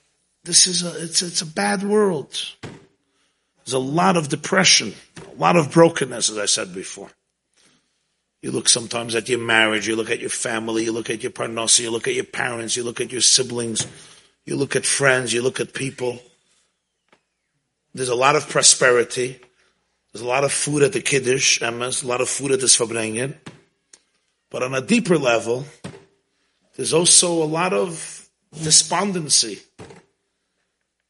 this 0.45 0.67
is 0.67 0.83
a, 0.83 1.03
it's, 1.03 1.23
it's 1.23 1.43
a 1.43 1.47
bad 1.47 1.83
world. 1.83 2.39
There's 2.63 3.75
a 3.75 3.79
lot 3.79 4.17
of 4.17 4.29
depression, 4.29 4.95
a 5.33 5.41
lot 5.41 5.57
of 5.57 5.73
brokenness, 5.73 6.31
as 6.31 6.39
I 6.39 6.47
said 6.47 6.75
before. 6.75 7.11
You 8.41 8.51
look 8.51 8.69
sometimes 8.69 9.15
at 9.15 9.29
your 9.29 9.39
marriage, 9.39 9.87
you 9.87 9.95
look 9.95 10.11
at 10.11 10.19
your 10.19 10.31
family, 10.31 10.85
you 10.85 10.93
look 10.93 11.11
at 11.11 11.23
your 11.23 11.31
parnasa, 11.31 11.81
you 11.81 11.93
look 11.93 12.09
at 12.09 12.15
your 12.15 12.25
parents, 12.25 12.77
you 12.77 12.83
look 12.83 13.01
at 13.01 13.13
your 13.13 13.21
siblings, 13.21 13.87
you 14.45 14.57
look 14.57 14.77
at 14.77 14.87
friends, 14.87 15.33
you 15.33 15.43
look 15.43 15.61
at 15.61 15.73
people. 15.73 16.19
There's 17.95 18.09
a 18.09 18.15
lot 18.15 18.37
of 18.37 18.49
prosperity. 18.49 19.41
There's 20.13 20.23
a 20.23 20.29
lot 20.29 20.45
of 20.45 20.53
food 20.53 20.83
at 20.83 20.93
the 20.93 21.01
Kiddush, 21.01 21.63
Emma's, 21.63 22.03
a 22.03 22.07
lot 22.07 22.21
of 22.21 22.29
food 22.29 22.53
at 22.53 22.61
the 22.61 22.67
Farbrengen. 22.67 23.35
But 24.51 24.63
on 24.63 24.75
a 24.75 24.81
deeper 24.81 25.17
level, 25.17 25.65
there's 26.77 26.93
also 26.93 27.43
a 27.43 27.45
lot 27.45 27.73
of 27.73 28.29
despondency. 28.63 29.61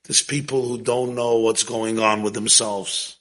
There's 0.05 0.23
people 0.23 0.67
who 0.67 0.79
don't 0.79 1.15
know 1.15 1.39
what's 1.39 1.63
going 1.65 1.99
on 1.99 2.23
with 2.23 2.35
themselves. 2.35 3.17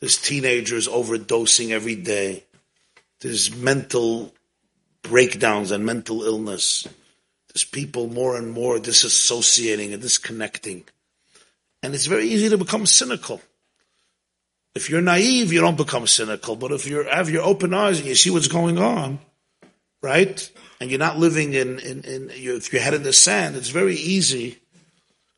There's 0.00 0.20
teenagers 0.20 0.88
overdosing 0.88 1.70
every 1.70 1.96
day. 1.96 2.44
There's 3.20 3.54
mental 3.54 4.34
breakdowns 5.02 5.70
and 5.70 5.86
mental 5.86 6.22
illness. 6.22 6.86
There's 7.54 7.64
people 7.64 8.08
more 8.08 8.36
and 8.36 8.50
more 8.50 8.78
disassociating 8.78 9.92
and 9.92 10.02
disconnecting. 10.02 10.84
And 11.82 11.94
it's 11.94 12.06
very 12.06 12.26
easy 12.26 12.48
to 12.48 12.58
become 12.58 12.84
cynical. 12.84 13.40
If 14.74 14.90
you're 14.90 15.00
naive, 15.00 15.52
you 15.52 15.60
don't 15.60 15.76
become 15.76 16.08
cynical. 16.08 16.56
But 16.56 16.72
if 16.72 16.86
you 16.86 17.04
have 17.04 17.30
your 17.30 17.44
open 17.44 17.72
eyes 17.72 18.00
and 18.00 18.08
you 18.08 18.16
see 18.16 18.30
what's 18.30 18.48
going 18.48 18.78
on, 18.78 19.20
right? 20.02 20.50
And 20.80 20.90
you're 20.90 20.98
not 20.98 21.18
living 21.18 21.54
in, 21.54 21.78
in, 21.78 22.02
in 22.02 22.30
your, 22.34 22.56
if 22.56 22.72
your 22.72 22.82
head 22.82 22.94
in 22.94 23.04
the 23.04 23.12
sand, 23.12 23.54
it's 23.54 23.68
very 23.68 23.94
easy 23.94 24.58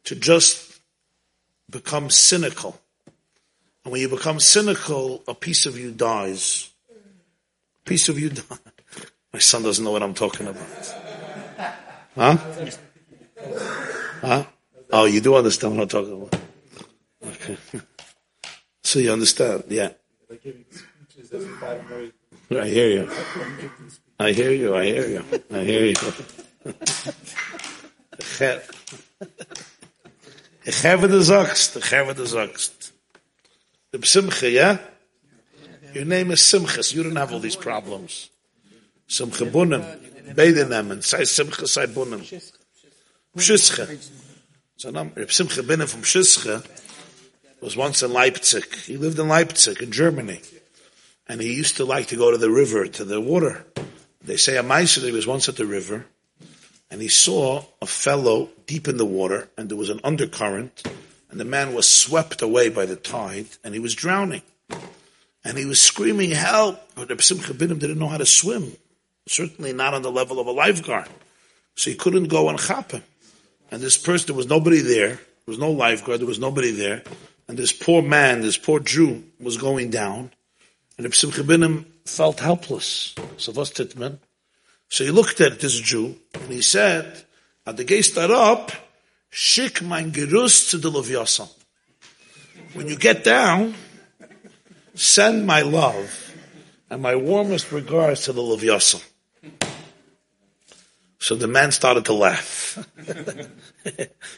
to 0.05 0.15
just 0.17 0.81
become 1.69 2.09
cynical. 2.09 2.81
And 3.85 3.93
when 3.93 4.01
you 4.01 4.09
become 4.09 4.41
cynical, 4.41 5.23
a 5.29 5.35
piece 5.35 5.67
of 5.67 5.79
you 5.79 5.91
dies. 5.91 6.71
A 6.91 7.89
piece 7.89 8.09
of 8.09 8.19
you 8.19 8.31
dies. 8.31 8.59
My 9.35 9.39
son 9.39 9.63
doesn't 9.63 9.85
know 9.85 9.91
what 9.91 10.03
I'm 10.03 10.15
talking 10.15 10.47
about. 10.47 11.06
Huh? 12.17 12.37
Huh? 14.23 14.45
Oh, 14.91 15.05
you 15.05 15.21
do 15.21 15.37
understand 15.37 15.77
what 15.77 15.83
I'm 15.83 15.89
talking 15.89 16.13
about. 16.23 16.41
Okay. 17.25 17.57
So 18.83 19.01
you 19.01 19.13
understand, 19.13 19.65
yeah. 19.69 19.91
I 20.31 20.37
hear 22.69 22.89
you. 22.89 23.11
I 24.21 24.31
hear 24.31 24.53
you, 24.53 24.77
I 24.77 24.85
hear 24.85 25.09
you. 25.09 25.25
I 25.51 25.65
hear 25.65 25.87
you. 25.87 25.97
Ich 30.65 30.85
habe 30.85 31.09
du 31.09 31.21
sagst, 31.21 31.77
ich 31.77 31.93
habe 31.93 32.15
du 32.15 32.27
sagst. 32.27 32.93
The 33.91 34.07
Simcha, 34.07 34.49
yeah? 34.49 34.79
Your 35.93 36.05
name 36.05 36.31
is 36.31 36.41
Simcha, 36.41 36.85
so 36.85 36.95
you 36.95 37.03
don't 37.03 37.17
have 37.17 37.33
all 37.33 37.41
these 37.41 37.57
problems. 37.57 38.31
Simcha 39.09 39.47
Bunim. 39.47 39.85
Beide 40.35 40.65
nemen. 40.65 41.03
Sei 41.03 41.25
Simcha, 41.25 41.67
sei 41.67 41.87
Bunim. 41.87 42.21
Pshischa. 43.37 44.11
So 44.77 44.91
now, 44.91 45.11
Reb 45.15 45.31
Simcha 45.31 45.63
Bunim 45.63 45.89
from 45.89 46.03
Pshischa 46.03 46.67
was 47.61 47.77
once 47.77 48.03
in 48.03 48.13
Leipzig. 48.13 48.75
He 48.75 48.97
lived 48.97 49.19
in 49.19 49.29
Leipzig, 49.29 49.83
in 49.83 49.93
Germany. 49.93 50.41
And 51.29 51.41
he 51.41 51.55
used 51.55 51.77
to 51.79 51.85
like 51.85 52.09
to 52.09 52.17
go 52.17 52.31
to 52.31 52.39
the 52.39 52.51
river, 52.51 52.87
to 52.87 53.05
the 53.05 53.21
water. 53.21 53.65
They 54.23 54.37
say 54.37 54.57
a 54.57 54.63
Meiser, 54.63 55.05
he 55.05 55.13
was 55.13 55.27
once 55.27 55.49
at 55.49 55.57
the 55.57 55.67
river, 55.67 56.07
and 56.91 57.01
he 57.01 57.09
saw 57.09 57.65
a 57.81 57.87
fellow 57.87 58.51
deep 58.67 58.89
in 58.89 58.97
the 58.97 59.05
water, 59.05 59.49
and 59.57 59.69
there 59.69 59.77
was 59.77 59.91
an 59.91 60.01
undercurrent, 60.03 60.83
and 61.31 61.39
the 61.39 61.45
man 61.45 61.75
was 61.75 61.89
swept 61.89 62.43
away 62.43 62.69
by 62.69 62.87
the 62.87 62.97
tide, 62.97 63.47
and 63.63 63.75
he 63.75 63.81
was 63.81 63.95
drowning. 63.95 64.43
And 65.45 65.57
he 65.57 65.65
was 65.65 65.81
screaming, 65.81 66.31
help! 66.31 66.81
But 66.97 67.09
Reb 67.09 67.23
Simcha 67.23 67.55
Bunim 67.55 67.79
didn't 67.79 67.99
know 67.99 68.09
how 68.09 68.19
to 68.19 68.27
swim. 68.27 68.77
Certainly 69.27 69.73
not 69.73 69.95
on 69.95 70.03
the 70.03 70.11
level 70.11 70.39
of 70.39 70.47
a 70.47 70.53
lifeguard. 70.53 71.09
So 71.75 71.91
he 71.91 71.97
couldn't 71.97 72.29
go 72.29 72.49
and 72.49 72.59
chop 72.59 72.93
him. 72.93 73.03
And 73.71 73.83
this 73.83 73.99
person, 73.99 74.29
there 74.29 74.37
was 74.37 74.47
nobody 74.47 74.81
there. 74.81 75.17
There 75.17 75.49
was 75.49 75.59
no 75.59 75.71
lifeguard. 75.71 76.21
There 76.21 76.27
was 76.27 76.39
nobody 76.39 76.71
there. 76.71 77.03
And 77.49 77.59
this 77.59 77.73
poor 77.73 78.03
man, 78.03 78.41
this 78.41 78.59
poor 78.59 78.81
Jew, 78.81 79.25
was 79.41 79.57
going 79.57 79.91
down. 79.91 80.31
And 80.97 81.05
Reb 81.05 81.15
Simcha 81.15 81.43
Bunim 81.43 81.85
felt 82.05 82.41
helpless. 82.41 83.15
So 83.37 83.53
Titman. 83.53 84.19
So 84.89 85.05
he 85.05 85.11
looked 85.11 85.41
at 85.41 85.61
this 85.61 85.79
Jew 85.79 86.17
and 86.35 86.53
he 86.53 86.63
said, 86.63 87.25
at 87.67 87.77
the 87.77 87.85
gate 87.85 88.17
up, 88.17 88.73
Schick 89.31 89.83
mein 89.83 90.13
Gerüst 90.13 90.71
zu 90.71 90.79
the 90.79 90.89
Leviathan. 90.89 91.49
When 92.73 92.89
you 92.89 92.97
get 92.97 93.25
down, 93.25 93.75
send 94.95 95.47
my 95.47 95.63
love 95.63 96.33
and 96.89 97.03
my 97.03 97.17
warmest 97.17 97.73
regards 97.73 98.25
to 98.25 98.33
the 98.33 98.41
Leviathan. 98.41 99.01
So 101.19 101.35
the 101.35 101.49
man 101.49 101.73
started 101.73 102.05
to 102.07 102.13
laugh. 102.13 102.79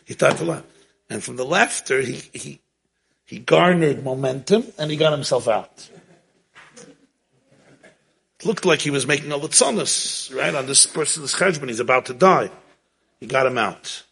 he 0.05 0.13
started 0.13 0.39
to 0.39 0.45
laugh. 0.45 0.65
And 1.11 1.23
from 1.23 1.37
the 1.37 1.45
laughter, 1.45 2.01
he, 2.01 2.23
he, 2.33 2.61
he 3.25 3.39
garnered 3.39 4.05
momentum 4.05 4.65
and 4.79 4.91
he 4.91 4.97
got 4.97 5.13
himself 5.13 5.49
out. 5.49 5.91
It 8.41 8.47
looked 8.47 8.65
like 8.65 8.81
he 8.81 8.91
was 8.91 9.07
making 9.07 9.33
a 9.33 9.39
litzanis, 9.39 10.35
right, 10.35 10.55
on 10.55 10.67
this 10.67 10.87
person's 10.87 11.35
cheshbon. 11.35 11.69
He's 11.69 11.81
about 11.81 12.07
to 12.07 12.15
die. 12.15 12.51
He 13.19 13.27
got 13.27 13.47
him 13.47 13.59
out. 13.59 14.05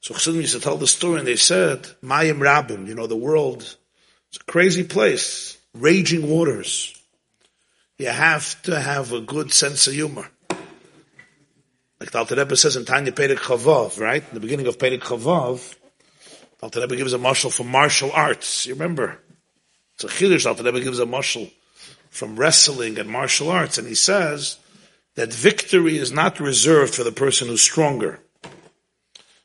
So 0.00 0.14
Chassidim 0.14 0.42
used 0.42 0.54
to 0.54 0.60
tell 0.60 0.76
the 0.76 0.86
story 0.86 1.18
and 1.18 1.26
they 1.26 1.36
said, 1.36 1.82
Mayim 2.02 2.38
Rabim, 2.38 2.86
you 2.86 2.94
know, 2.94 3.06
the 3.06 3.16
world, 3.16 3.62
it's 4.28 4.36
a 4.36 4.44
crazy 4.44 4.84
place, 4.84 5.56
raging 5.72 6.28
waters. 6.28 6.94
You 7.98 8.08
have 8.08 8.60
to 8.64 8.78
have 8.78 9.12
a 9.12 9.20
good 9.20 9.52
sense 9.52 9.86
of 9.86 9.94
humor. 9.94 10.28
Like 12.04 12.10
the 12.10 12.18
Alter 12.18 12.36
Rebbe 12.36 12.54
says 12.54 12.76
in 12.76 12.84
Tanya 12.84 13.12
Perek 13.12 13.38
Chavav, 13.38 13.98
right? 13.98 14.22
In 14.22 14.34
the 14.34 14.40
beginning 14.40 14.66
of 14.66 14.76
Perek 14.76 15.00
Chavav, 15.00 15.74
the 16.58 16.64
Alter 16.64 16.82
Rebbe 16.82 16.96
gives 16.96 17.14
a 17.14 17.18
marshal 17.18 17.50
for 17.50 17.64
martial 17.64 18.12
arts. 18.12 18.66
You 18.66 18.74
remember? 18.74 19.18
It's 19.94 20.04
a 20.04 20.08
chiddush. 20.08 20.44
Alter 20.44 20.64
Rebbe 20.64 20.82
gives 20.82 20.98
a 20.98 21.06
marshal 21.06 21.48
from 22.10 22.36
wrestling 22.36 22.98
and 22.98 23.08
martial 23.08 23.50
arts, 23.50 23.78
and 23.78 23.88
he 23.88 23.94
says 23.94 24.58
that 25.14 25.32
victory 25.32 25.96
is 25.96 26.12
not 26.12 26.40
reserved 26.40 26.94
for 26.94 27.04
the 27.04 27.10
person 27.10 27.48
who's 27.48 27.62
stronger. 27.62 28.20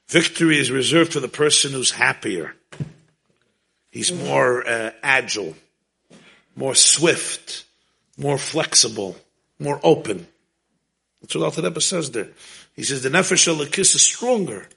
Victory 0.09 0.59
is 0.59 0.69
reserved 0.69 1.13
for 1.13 1.21
the 1.21 1.29
person 1.29 1.71
who's 1.71 1.91
happier. 1.91 2.55
He's 3.89 4.11
more 4.11 4.67
uh, 4.67 4.91
agile, 5.01 5.55
more 6.57 6.75
swift, 6.75 7.63
more 8.17 8.37
flexible, 8.37 9.15
more 9.59 9.79
open. 9.81 10.27
That's 11.21 11.35
what 11.35 11.45
Alter 11.45 11.61
Rebbe 11.61 11.81
says 11.81 12.11
there. 12.11 12.29
He 12.73 12.83
says 12.83 13.03
the 13.03 13.09
nefesh 13.09 13.71
kiss 13.71 13.95
is 13.95 14.01
stronger, 14.01 14.67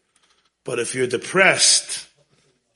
but 0.65 0.79
if 0.79 0.95
you're 0.95 1.07
depressed, 1.07 2.09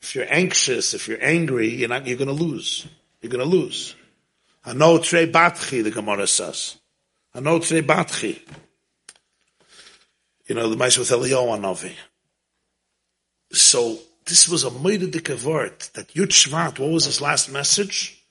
if 0.01 0.15
you're 0.15 0.27
anxious, 0.29 0.95
if 0.95 1.09
you're 1.09 1.23
angry, 1.23 1.69
you're 1.69 1.89
not. 1.89 2.07
You're 2.07 2.17
going 2.17 2.29
to 2.29 2.45
lose. 2.45 2.87
You're 3.21 3.31
going 3.31 3.45
to 3.45 3.57
lose. 3.57 3.95
Ano 4.65 4.99
tre 4.99 5.31
batchi, 5.31 5.83
the 5.83 5.91
Gemara 5.91 6.27
says. 6.27 6.77
Ano 7.35 7.59
tre 7.59 7.83
batchi. 7.83 8.41
You 10.47 10.55
know 10.55 10.69
the 10.69 10.77
mice 10.77 10.99
with 10.99 11.09
Eliyahu. 11.09 11.93
So 13.51 13.99
this 14.25 14.49
was 14.49 14.65
a 14.65 14.71
moedidik 14.71 15.45
word 15.45 15.81
that 15.95 16.09
Yud 16.09 16.29
Shvat. 16.29 16.79
What 16.79 16.91
was 16.91 17.07
his 17.07 17.21
last 17.21 17.51
message? 17.51 18.23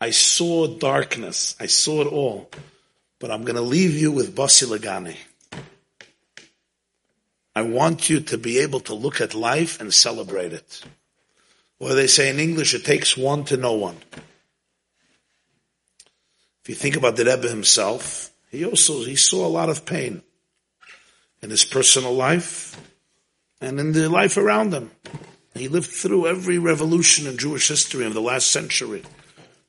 I 0.00 0.10
saw 0.10 0.66
darkness. 0.66 1.54
I 1.60 1.66
saw 1.66 2.00
it 2.02 2.08
all 2.08 2.50
but 3.20 3.30
I'm 3.30 3.44
going 3.44 3.56
to 3.56 3.62
leave 3.62 3.94
you 3.94 4.10
with 4.10 4.34
Basi 4.34 4.66
Legani. 4.66 5.16
I 7.54 7.62
want 7.62 8.08
you 8.08 8.20
to 8.20 8.38
be 8.38 8.58
able 8.58 8.80
to 8.80 8.94
look 8.94 9.20
at 9.20 9.34
life 9.34 9.80
and 9.80 9.92
celebrate 9.92 10.52
it. 10.52 10.82
Or 11.78 11.94
they 11.94 12.06
say 12.06 12.30
in 12.30 12.40
English, 12.40 12.74
it 12.74 12.84
takes 12.84 13.16
one 13.16 13.44
to 13.44 13.56
know 13.56 13.74
one. 13.74 13.98
If 16.62 16.68
you 16.68 16.74
think 16.74 16.96
about 16.96 17.16
the 17.16 17.24
Rebbe 17.24 17.48
himself, 17.48 18.30
he 18.50 18.64
also 18.64 19.04
he 19.04 19.16
saw 19.16 19.46
a 19.46 19.48
lot 19.48 19.68
of 19.68 19.84
pain 19.84 20.22
in 21.42 21.50
his 21.50 21.64
personal 21.64 22.14
life 22.14 22.80
and 23.60 23.78
in 23.78 23.92
the 23.92 24.08
life 24.08 24.36
around 24.36 24.72
him. 24.72 24.90
He 25.54 25.68
lived 25.68 25.90
through 25.90 26.26
every 26.26 26.58
revolution 26.58 27.26
in 27.26 27.36
Jewish 27.36 27.68
history 27.68 28.06
of 28.06 28.14
the 28.14 28.20
last 28.20 28.48
century. 28.48 29.02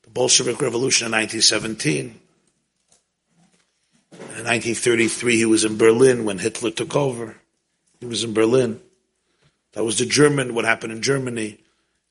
The 0.04 0.10
Bolshevik 0.10 0.62
Revolution 0.62 1.08
in 1.08 1.12
1917, 1.14 2.20
in 4.22 4.46
1933, 4.46 5.38
he 5.38 5.46
was 5.46 5.66
in 5.66 5.78
Berlin 5.78 6.26
when 6.26 6.40
Hitler 6.40 6.72
took 6.72 6.96
over. 6.96 7.38
He 8.00 8.06
was 8.06 8.24
in 8.24 8.34
Berlin. 8.34 8.82
That 9.74 9.84
was 9.84 9.98
the 9.98 10.06
German, 10.06 10.54
what 10.54 10.66
happened 10.66 10.94
in 10.94 11.02
Germany. 11.02 11.60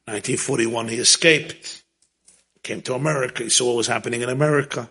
1941, 0.07 0.89
he 0.89 0.97
escaped, 0.97 1.83
came 2.63 2.83
to 2.83 2.95
America. 2.95 3.43
He 3.45 3.49
saw 3.49 3.69
what 3.69 3.77
was 3.77 3.87
happening 3.87 4.23
in 4.23 4.29
America. 4.29 4.91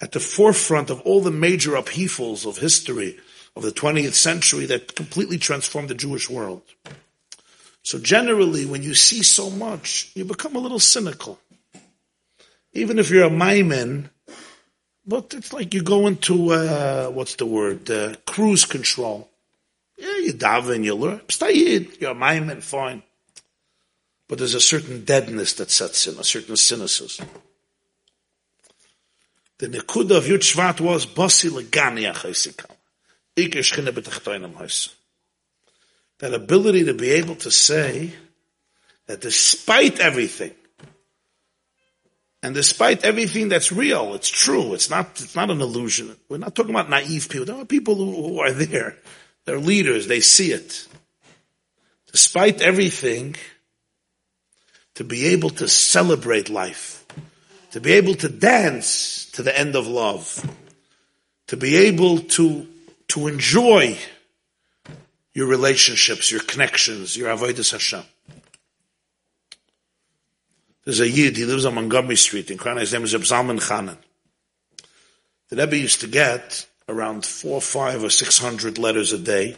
At 0.00 0.12
the 0.12 0.20
forefront 0.20 0.90
of 0.90 1.00
all 1.02 1.20
the 1.20 1.30
major 1.30 1.74
upheavals 1.76 2.46
of 2.46 2.58
history 2.58 3.18
of 3.56 3.62
the 3.62 3.70
20th 3.70 4.14
century 4.14 4.66
that 4.66 4.94
completely 4.94 5.38
transformed 5.38 5.88
the 5.88 5.94
Jewish 5.94 6.28
world. 6.28 6.62
So 7.82 7.98
generally, 7.98 8.66
when 8.66 8.82
you 8.82 8.94
see 8.94 9.22
so 9.22 9.50
much, 9.50 10.10
you 10.14 10.24
become 10.24 10.56
a 10.56 10.60
little 10.60 10.80
cynical. 10.80 11.38
Even 12.72 12.98
if 12.98 13.10
you're 13.10 13.24
a 13.24 13.30
Maimon, 13.30 14.10
but 15.06 15.34
it's 15.34 15.52
like 15.52 15.74
you 15.74 15.82
go 15.82 16.06
into, 16.06 16.52
uh, 16.52 17.08
what's 17.08 17.36
the 17.36 17.46
word, 17.46 17.90
uh, 17.90 18.14
cruise 18.26 18.64
control. 18.64 19.28
Yeah, 19.98 20.16
you 20.18 20.32
daven, 20.32 20.84
you 20.84 20.94
learn. 20.94 21.20
Pstayid, 21.20 22.00
you're 22.00 22.12
a 22.12 22.60
fine. 22.60 23.02
But 24.28 24.38
there's 24.38 24.54
a 24.54 24.60
certain 24.60 25.04
deadness 25.04 25.52
that 25.54 25.70
sets 25.70 26.06
in, 26.06 26.18
a 26.18 26.24
certain 26.24 26.56
cynicism. 26.56 27.28
The 29.58 29.68
nekuda 29.68 30.16
of 30.16 30.24
Yud 30.24 30.80
was, 30.80 31.06
Basi 31.06 31.50
heis. 34.54 34.94
That 36.18 36.34
ability 36.34 36.84
to 36.84 36.94
be 36.94 37.10
able 37.10 37.36
to 37.36 37.50
say 37.50 38.14
that 39.06 39.20
despite 39.20 40.00
everything, 40.00 40.52
and 42.44 42.54
despite 42.54 43.06
everything 43.06 43.48
that's 43.48 43.72
real, 43.72 44.12
it's 44.12 44.28
true. 44.28 44.74
It's 44.74 44.90
not, 44.90 45.18
it's 45.22 45.34
not 45.34 45.50
an 45.50 45.62
illusion. 45.62 46.14
We're 46.28 46.36
not 46.36 46.54
talking 46.54 46.72
about 46.72 46.90
naive 46.90 47.30
people. 47.30 47.46
There 47.46 47.56
are 47.56 47.64
people 47.64 47.94
who, 47.94 48.14
who 48.14 48.40
are 48.40 48.52
there. 48.52 48.98
They're 49.46 49.58
leaders. 49.58 50.08
They 50.08 50.20
see 50.20 50.52
it. 50.52 50.86
Despite 52.12 52.60
everything, 52.60 53.36
to 54.96 55.04
be 55.04 55.28
able 55.28 55.48
to 55.50 55.68
celebrate 55.68 56.50
life, 56.50 57.06
to 57.70 57.80
be 57.80 57.94
able 57.94 58.14
to 58.16 58.28
dance 58.28 59.30
to 59.32 59.42
the 59.42 59.58
end 59.58 59.74
of 59.74 59.86
love, 59.86 60.46
to 61.46 61.56
be 61.56 61.76
able 61.76 62.18
to, 62.18 62.68
to 63.08 63.26
enjoy 63.26 63.96
your 65.32 65.46
relationships, 65.46 66.30
your 66.30 66.42
connections, 66.42 67.16
your 67.16 67.34
avodas 67.34 67.72
Hashem. 67.72 68.04
There's 70.84 71.00
a 71.00 71.08
Yid, 71.08 71.36
he 71.36 71.44
lives 71.44 71.64
on 71.64 71.74
Montgomery 71.74 72.16
Street 72.16 72.50
in 72.50 72.58
Crown. 72.58 72.76
His 72.76 72.92
name 72.92 73.04
is 73.04 73.14
Zalman 73.14 73.60
Chanan. 73.60 73.96
The 75.48 75.56
Rebbe 75.56 75.78
used 75.78 76.00
to 76.00 76.06
get 76.06 76.66
around 76.88 77.24
four, 77.24 77.60
five, 77.60 78.04
or 78.04 78.10
six 78.10 78.38
hundred 78.38 78.78
letters 78.78 79.12
a 79.12 79.18
day. 79.18 79.56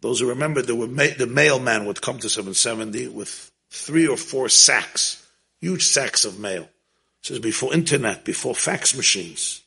Those 0.00 0.20
who 0.20 0.28
remember, 0.28 0.60
there 0.60 0.74
were 0.74 0.86
ma- 0.86 1.16
the 1.16 1.26
mailman 1.26 1.86
would 1.86 2.02
come 2.02 2.18
to 2.18 2.28
770 2.28 3.08
with 3.08 3.50
three 3.70 4.06
or 4.06 4.18
four 4.18 4.50
sacks, 4.50 5.26
huge 5.60 5.84
sacks 5.84 6.26
of 6.26 6.38
mail. 6.38 6.68
This 7.22 7.30
is 7.30 7.38
before 7.38 7.72
internet, 7.72 8.22
before 8.22 8.54
fax 8.54 8.94
machines. 8.94 9.62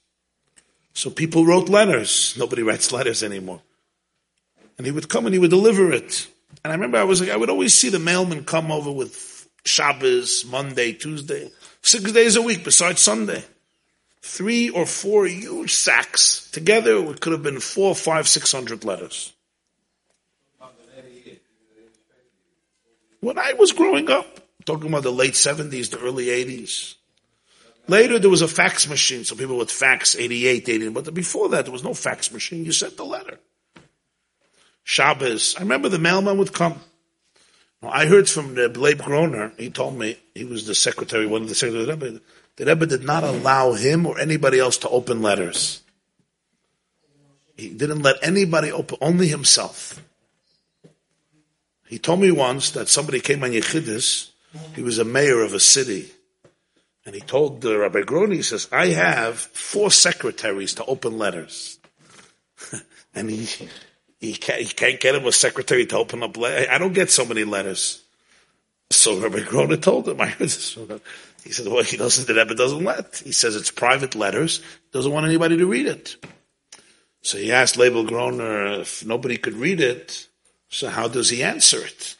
So 0.93 1.09
people 1.09 1.45
wrote 1.45 1.69
letters. 1.69 2.35
Nobody 2.37 2.61
writes 2.61 2.91
letters 2.91 3.23
anymore. 3.23 3.61
And 4.77 4.85
he 4.85 4.91
would 4.91 5.09
come 5.09 5.25
and 5.25 5.33
he 5.33 5.39
would 5.39 5.49
deliver 5.49 5.91
it. 5.91 6.27
And 6.63 6.71
I 6.71 6.75
remember 6.75 6.99
I 6.99 7.03
was 7.03 7.19
like, 7.19 7.31
I 7.31 7.37
would 7.37 7.49
always 7.49 7.73
see 7.73 7.89
the 7.89 7.97
mailman 7.97 8.43
come 8.43 8.71
over 8.71 8.91
with 8.91 9.15
Shabbos, 9.67 10.45
Monday, 10.45 10.93
Tuesday, 10.93 11.51
six 11.81 12.11
days 12.11 12.35
a 12.35 12.41
week 12.41 12.63
besides 12.63 13.01
Sunday. 13.01 13.43
Three 14.21 14.69
or 14.69 14.85
four 14.85 15.25
huge 15.25 15.73
sacks. 15.73 16.49
Together, 16.51 16.97
it 17.11 17.21
could 17.21 17.31
have 17.33 17.43
been 17.43 17.59
four, 17.59 17.95
five, 17.95 18.27
six 18.27 18.51
hundred 18.51 18.83
letters. 18.83 19.33
When 23.19 23.37
I 23.37 23.53
was 23.53 23.71
growing 23.71 24.09
up, 24.09 24.39
talking 24.65 24.89
about 24.89 25.03
the 25.03 25.11
late 25.11 25.33
70s, 25.33 25.89
the 25.89 25.99
early 25.99 26.27
80s, 26.27 26.95
later 27.87 28.19
there 28.19 28.29
was 28.29 28.41
a 28.41 28.47
fax 28.47 28.87
machine, 28.87 29.23
so 29.23 29.35
people 29.35 29.57
would 29.57 29.71
fax 29.71 30.15
88, 30.15 30.69
89, 30.69 30.93
but 30.93 31.13
before 31.13 31.49
that 31.49 31.65
there 31.65 31.71
was 31.71 31.83
no 31.83 31.93
fax 31.93 32.31
machine. 32.31 32.63
You 32.63 32.71
sent 32.71 32.95
the 32.95 33.05
letter. 33.05 33.39
Shabbos. 34.83 35.55
I 35.57 35.61
remember 35.61 35.89
the 35.89 35.99
mailman 35.99 36.37
would 36.37 36.53
come. 36.53 36.79
I 37.83 38.07
heard 38.07 38.27
from 38.27 38.55
the 38.55 38.69
Leib 38.69 39.03
Groner, 39.03 39.51
he 39.57 39.69
told 39.69 39.97
me, 39.97 40.17
he 40.33 40.45
was 40.45 40.65
the 40.65 40.73
secretary, 40.73 41.27
one 41.27 41.43
of 41.43 41.49
the 41.49 41.55
secretaries 41.55 41.87
of 41.87 41.99
the 41.99 42.07
Rebbe, 42.07 42.21
the 42.55 42.65
Rebbe 42.65 42.85
did 42.87 43.03
not 43.03 43.23
allow 43.23 43.73
him 43.73 44.05
or 44.05 44.19
anybody 44.19 44.59
else 44.59 44.77
to 44.79 44.89
open 44.89 45.21
letters. 45.21 45.81
He 47.55 47.69
didn't 47.69 48.01
let 48.01 48.17
anybody 48.21 48.71
open, 48.71 48.97
only 48.99 49.27
himself. 49.27 50.01
He 51.87 51.99
told 51.99 52.19
me 52.19 52.31
once 52.31 52.71
that 52.71 52.89
somebody 52.89 53.19
came 53.19 53.43
on 53.43 53.51
Yechidus, 53.51 54.31
he 54.75 54.81
was 54.81 54.97
a 54.97 55.05
mayor 55.05 55.41
of 55.41 55.53
a 55.53 55.59
city, 55.59 56.11
and 57.05 57.13
he 57.15 57.21
told 57.21 57.61
the 57.61 57.77
Rabbi 57.77 58.01
Groner, 58.01 58.33
he 58.33 58.41
says, 58.41 58.67
I 58.71 58.87
have 58.87 59.39
four 59.39 59.91
secretaries 59.91 60.73
to 60.75 60.85
open 60.85 61.17
letters. 61.17 61.79
and 63.15 63.29
he, 63.29 63.69
he 64.19 64.33
can't, 64.33 64.61
he 64.61 64.67
can't 64.67 64.99
get 64.99 65.15
him 65.15 65.25
a 65.25 65.31
secretary 65.31 65.85
to 65.87 65.97
open 65.97 66.23
up. 66.23 66.37
I 66.37 66.77
don't 66.77 66.93
get 66.93 67.11
so 67.11 67.25
many 67.25 67.43
letters. 67.43 68.01
So 68.89 69.19
Rabbi 69.19 69.41
Groner 69.41 69.77
told 69.77 70.07
him, 70.07 70.19
I 70.21 70.27
heard 70.27 70.47
this. 70.47 70.77
He 71.43 71.51
said, 71.51 71.67
well, 71.67 71.83
he 71.83 71.97
doesn't, 71.97 72.27
the 72.27 72.33
Rebbe 72.33 72.55
doesn't 72.55 72.83
let. 72.83 73.21
He 73.23 73.31
says 73.31 73.55
it's 73.55 73.71
private 73.71 74.15
letters, 74.15 74.61
doesn't 74.91 75.11
want 75.11 75.25
anybody 75.25 75.57
to 75.57 75.65
read 75.65 75.87
it. 75.87 76.15
So 77.21 77.37
he 77.37 77.51
asked 77.51 77.75
Leibel 77.75 78.07
Groner 78.07 78.81
if 78.81 79.05
nobody 79.05 79.37
could 79.37 79.55
read 79.55 79.81
it, 79.81 80.27
so 80.69 80.89
how 80.89 81.07
does 81.07 81.29
he 81.29 81.43
answer 81.43 81.85
it? 81.85 82.15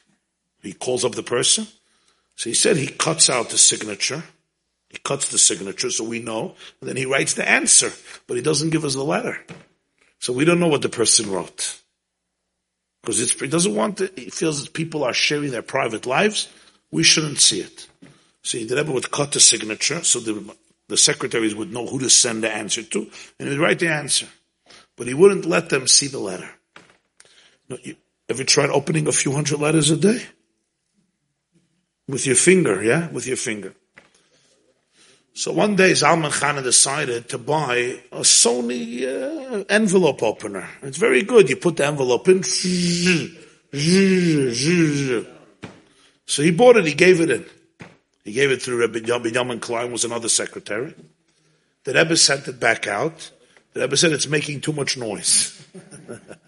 He 0.62 0.74
calls 0.74 1.06
up 1.06 1.16
the 1.16 1.24
person. 1.24 1.68
So 2.36 2.50
he 2.50 2.54
said 2.54 2.78
he 2.78 2.88
cuts 2.88 3.30
out 3.30 3.50
the 3.50 3.58
signature. 3.58 4.24
He 4.90 4.98
cuts 5.00 5.30
the 5.30 5.38
signature 5.38 5.90
so 5.90 6.04
we 6.04 6.20
know, 6.20 6.56
and 6.80 6.90
then 6.90 6.96
he 6.96 7.06
writes 7.06 7.34
the 7.34 7.48
answer, 7.48 7.92
but 8.26 8.36
he 8.36 8.44
doesn't 8.44 8.70
give 8.70 8.86
us 8.86 8.94
the 8.94 9.04
letter. 9.04 9.38
So 10.20 10.34
we 10.34 10.46
don't 10.46 10.60
know 10.60 10.68
what 10.68 10.82
the 10.82 10.90
person 10.90 11.30
wrote. 11.30 11.80
Because 13.08 13.32
he 13.32 13.48
doesn't 13.48 13.74
want 13.74 14.00
he 14.18 14.30
feels 14.30 14.62
that 14.62 14.74
people 14.74 15.06
are 15.06 15.14
sharing 15.14 15.52
their 15.52 15.62
private 15.62 16.06
lives. 16.06 16.50
We 16.92 17.04
shouldn't 17.04 17.40
see 17.40 17.62
it. 17.62 17.88
So 18.42 18.58
the 18.58 18.76
Rebbe 18.76 18.92
would 18.92 19.12
cut 19.12 19.32
the 19.32 19.40
signature 19.40 20.04
so 20.04 20.20
the, 20.20 20.54
the 20.90 20.98
secretaries 20.98 21.56
would 21.56 21.72
know 21.72 21.88
who 21.88 22.00
to 22.00 22.10
send 22.10 22.44
the 22.44 22.52
answer 22.52 22.84
to, 22.84 23.00
and 23.40 23.48
he 23.48 23.56
would 23.56 23.64
write 23.64 23.80
the 23.80 23.88
answer. 23.88 24.28
But 24.98 25.08
he 25.08 25.14
wouldn't 25.14 25.46
let 25.46 25.70
them 25.70 25.88
see 25.88 26.08
the 26.08 26.20
letter. 26.20 26.50
You, 27.82 27.96
ever 28.28 28.44
tried 28.44 28.72
opening 28.72 29.08
a 29.08 29.14
few 29.14 29.32
hundred 29.32 29.62
letters 29.62 29.90
a 29.90 29.96
day? 29.96 30.26
With 32.10 32.26
your 32.26 32.36
finger, 32.36 32.84
yeah? 32.84 33.10
With 33.10 33.26
your 33.26 33.38
finger. 33.38 33.74
So 35.38 35.52
one 35.52 35.76
day 35.76 35.92
Zalman 35.92 36.32
Khan 36.32 36.64
decided 36.64 37.30
to 37.30 37.38
buy 37.38 37.76
a 38.12 38.22
Sony 38.22 39.04
uh, 39.04 39.64
envelope 39.70 40.24
opener. 40.24 40.68
It's 40.82 40.98
very 40.98 41.22
good. 41.22 41.48
You 41.48 41.58
put 41.58 41.78
the 41.78 41.86
envelope 41.86 42.28
in. 42.28 42.42
So 46.26 46.42
he 46.42 46.50
bought 46.50 46.78
it, 46.78 46.86
he 46.86 46.96
gave 46.96 47.22
it 47.22 47.30
in. 47.30 47.46
He 48.24 48.32
gave 48.32 48.50
it 48.50 48.62
to 48.62 48.76
Reb 48.76 48.94
Binyamin 48.94 49.62
Klein, 49.62 49.92
was 49.92 50.04
another 50.04 50.28
secretary. 50.28 50.96
The 51.84 51.94
Rebbe 51.94 52.18
sent 52.18 52.48
it 52.48 52.60
back 52.60 52.88
out. 52.88 53.30
The 53.74 53.82
Rebbe 53.82 53.96
said 53.96 54.14
it's 54.14 54.28
making 54.28 54.62
too 54.62 54.74
much 54.74 54.98
noise. 54.98 55.64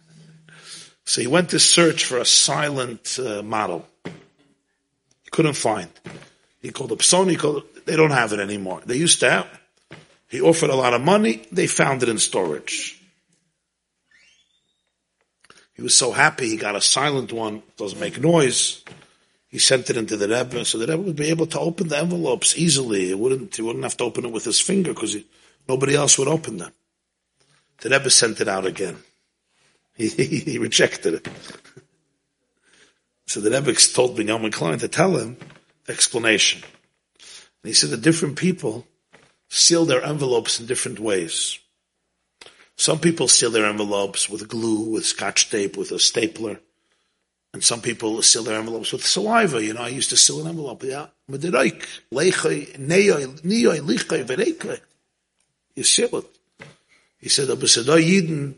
so 1.06 1.22
he 1.22 1.28
went 1.28 1.52
to 1.52 1.60
search 1.60 2.06
for 2.06 2.18
a 2.18 2.26
silent 2.26 3.20
uh, 3.24 3.44
model. 3.44 3.86
He 4.04 5.30
couldn't 5.30 5.54
find. 5.54 5.92
He 6.60 6.72
called 6.72 6.92
up 6.92 7.00
Sony, 7.00 7.38
called, 7.38 7.64
they 7.90 7.96
don't 7.96 8.12
have 8.12 8.34
it 8.34 8.40
anymore. 8.40 8.82
They 8.86 8.98
used 8.98 9.20
to 9.22 9.30
have. 9.32 9.60
He 10.28 10.42
offered 10.42 10.70
a 10.70 10.76
lot 10.76 10.94
of 10.94 11.02
money, 11.02 11.48
they 11.52 11.66
found 11.66 12.04
it 12.04 12.10
in 12.10 12.20
storage. 12.20 13.02
He 15.74 15.82
was 15.82 15.98
so 15.98 16.12
happy 16.12 16.50
he 16.50 16.58
got 16.58 16.76
a 16.76 16.82
silent 16.82 17.34
one, 17.34 17.64
doesn't 17.78 18.00
make 18.00 18.20
noise. 18.20 18.84
He 19.48 19.58
sent 19.58 19.90
it 19.90 19.98
into 19.98 20.18
the 20.18 20.28
Rebbe, 20.28 20.64
so 20.66 20.78
the 20.78 20.86
Rebbe 20.86 21.02
would 21.02 21.16
be 21.16 21.30
able 21.30 21.48
to 21.48 21.60
open 21.60 21.88
the 21.88 21.98
envelopes 21.98 22.56
easily. 22.56 23.10
It 23.10 23.18
wouldn't, 23.18 23.56
he 23.56 23.64
wouldn't 23.64 23.84
have 23.84 23.98
to 23.98 24.04
open 24.04 24.26
it 24.26 24.32
with 24.32 24.46
his 24.46 24.60
finger 24.60 24.94
because 24.94 25.18
nobody 25.68 25.96
else 25.96 26.20
would 26.20 26.28
open 26.28 26.58
them. 26.58 26.72
The 27.82 27.90
Rebbe 27.90 28.12
sent 28.12 28.40
it 28.40 28.48
out 28.48 28.68
again. 28.68 28.98
He, 29.96 30.10
he, 30.10 30.26
he 30.52 30.58
rejected 30.60 31.16
it. 31.16 31.28
so 33.26 33.42
the 33.42 33.50
Rebbe 33.50 33.74
told 33.74 34.16
Binyamin 34.16 34.54
Klein 34.54 34.78
to 34.78 34.88
tell 34.88 35.18
him 35.18 35.38
the 35.86 35.94
explanation. 35.94 36.62
And 37.64 37.70
he 37.70 37.74
said 37.74 37.90
that 37.90 38.02
different 38.02 38.38
people 38.38 38.88
seal 39.50 39.86
their 39.86 40.04
envelopes 40.04 40.60
in 40.60 40.66
different 40.66 41.00
ways. 41.00 41.60
Some 42.76 43.00
people 43.00 43.28
seal 43.28 43.52
their 43.52 43.66
envelopes 43.66 44.30
with 44.30 44.48
glue, 44.48 44.92
with 44.92 45.06
scotch 45.06 45.50
tape, 45.50 45.76
with 45.76 45.92
a 45.92 46.00
stapler. 46.00 46.62
And 47.54 47.64
some 47.64 47.82
people 47.82 48.22
seal 48.22 48.44
their 48.44 48.58
envelopes 48.58 48.94
with 48.94 49.06
saliva. 49.06 49.64
You 49.64 49.74
know, 49.74 49.82
I 49.82 49.90
used 49.90 50.12
to 50.12 50.18
seal 50.18 50.42
an 50.42 50.48
envelope. 50.48 50.84
Yeah. 50.84 51.08
You 55.76 55.84
seal 55.84 56.16
it. 56.16 56.26
He 57.20 57.28
said, 57.28 57.48
Yidden, 57.48 58.56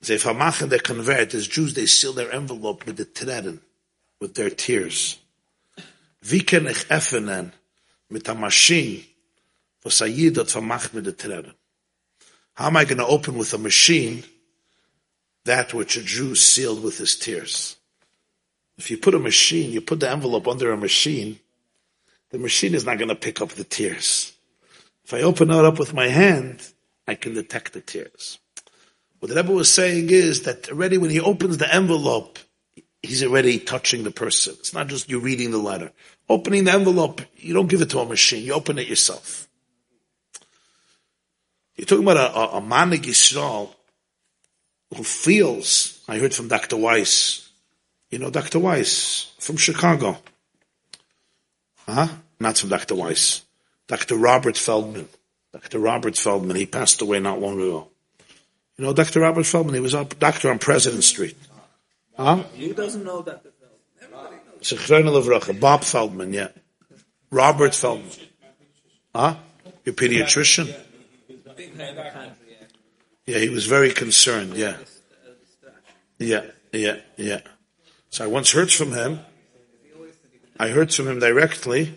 they 0.00 0.16
vermachen 0.16 0.68
they 0.68 0.78
convert, 0.78 1.34
as 1.34 1.46
Jews, 1.46 1.74
they 1.74 1.86
seal 1.86 2.12
their 2.12 2.32
envelope 2.32 2.86
with 2.86 2.96
the 2.96 3.04
treden, 3.04 3.60
with 4.20 4.34
their 4.34 4.50
tears. 4.50 5.18
Wie 6.22 6.40
kann 6.40 6.66
mit 8.12 8.26
der 8.26 8.34
Maschine, 8.34 9.04
was 9.82 10.00
a 10.02 10.08
Yid 10.08 10.36
hat 10.36 10.50
vermacht 10.50 10.94
mit 10.94 11.06
der? 11.22 11.54
How 12.54 12.66
am 12.66 12.76
I 12.76 12.84
going 12.84 12.98
to 12.98 13.06
open 13.06 13.38
with 13.38 13.54
a 13.54 13.58
machine 13.58 14.24
that 15.44 15.72
which 15.72 15.96
a 15.96 16.02
Jew 16.02 16.34
sealed 16.34 16.82
with 16.82 16.98
his 16.98 17.16
tears? 17.16 17.76
If 18.76 18.90
you 18.90 18.98
put 18.98 19.14
a 19.14 19.18
machine, 19.18 19.72
you 19.72 19.80
put 19.80 20.00
the 20.00 20.10
envelope 20.10 20.46
under 20.46 20.72
a 20.72 20.76
machine, 20.76 21.38
the 22.30 22.38
machine 22.38 22.74
is 22.74 22.84
not 22.84 22.98
going 22.98 23.08
to 23.08 23.14
pick 23.14 23.40
up 23.40 23.50
the 23.50 23.64
tears. 23.64 24.32
If 25.04 25.14
I 25.14 25.22
open 25.22 25.50
it 25.50 25.64
up 25.64 25.78
with 25.78 25.94
my 25.94 26.08
hand, 26.08 26.66
I 27.06 27.14
can 27.14 27.34
detect 27.34 27.72
the 27.72 27.80
tears. 27.80 28.38
What 29.18 29.28
the 29.28 29.36
Rebbe 29.36 29.52
was 29.52 29.72
saying 29.72 30.10
is 30.10 30.42
that 30.42 30.70
already 30.70 30.98
when 30.98 31.10
he 31.10 31.20
opens 31.20 31.58
the 31.58 31.72
envelope, 31.72 32.38
he's 33.02 33.22
already 33.22 33.58
touching 33.58 34.04
the 34.04 34.10
person. 34.10 34.54
It's 34.58 34.74
not 34.74 34.88
just 34.88 35.10
you 35.10 35.20
reading 35.20 35.50
the 35.50 35.58
letter. 35.58 35.92
Opening 36.28 36.64
the 36.64 36.72
envelope, 36.72 37.20
you 37.36 37.52
don't 37.54 37.68
give 37.68 37.82
it 37.82 37.90
to 37.90 37.98
a 37.98 38.06
machine, 38.06 38.44
you 38.44 38.52
open 38.54 38.78
it 38.78 38.88
yourself. 38.88 39.48
You're 41.76 41.86
talking 41.86 42.04
about 42.04 42.16
a, 42.16 42.38
a, 42.38 42.58
a 42.58 42.60
Manig 42.60 43.02
Yisrael 43.02 43.70
who 44.94 45.02
feels, 45.02 46.02
I 46.06 46.18
heard 46.18 46.34
from 46.34 46.48
Dr. 46.48 46.76
Weiss, 46.76 47.48
you 48.10 48.18
know 48.18 48.30
Dr. 48.30 48.58
Weiss 48.58 49.32
from 49.38 49.56
Chicago. 49.56 50.18
Huh? 51.86 52.08
Not 52.38 52.58
from 52.58 52.68
Dr. 52.70 52.94
Weiss. 52.94 53.42
Dr. 53.88 54.16
Robert 54.16 54.56
Feldman. 54.56 55.08
Dr. 55.52 55.78
Robert 55.78 56.16
Feldman, 56.16 56.56
he 56.56 56.66
passed 56.66 57.00
away 57.02 57.20
not 57.20 57.40
long 57.40 57.54
ago. 57.54 57.88
You 58.76 58.84
know 58.84 58.92
Dr. 58.92 59.20
Robert 59.20 59.46
Feldman, 59.46 59.74
he 59.74 59.80
was 59.80 59.94
a 59.94 60.04
doctor 60.04 60.50
on 60.50 60.58
President 60.58 61.04
Street. 61.04 61.36
Huh? 62.16 62.36
Who 62.58 62.74
doesn't 62.74 63.04
know 63.04 63.22
Dr. 63.22 63.51
Bob 65.60 65.84
Feldman, 65.84 66.32
yeah. 66.32 66.48
Robert 67.30 67.74
Feldman. 67.74 68.10
Huh? 69.14 69.36
Your 69.84 69.94
pediatrician? 69.94 70.74
Yeah, 73.26 73.38
he 73.38 73.48
was 73.48 73.66
very 73.66 73.92
concerned, 73.92 74.54
yeah. 74.54 74.76
Yeah, 76.18 76.44
yeah, 76.72 76.96
yeah. 77.16 77.40
So 78.10 78.24
I 78.24 78.28
once 78.28 78.52
heard 78.52 78.70
from 78.70 78.92
him, 78.92 79.20
I 80.58 80.68
heard 80.68 80.92
from 80.92 81.08
him 81.08 81.18
directly 81.18 81.94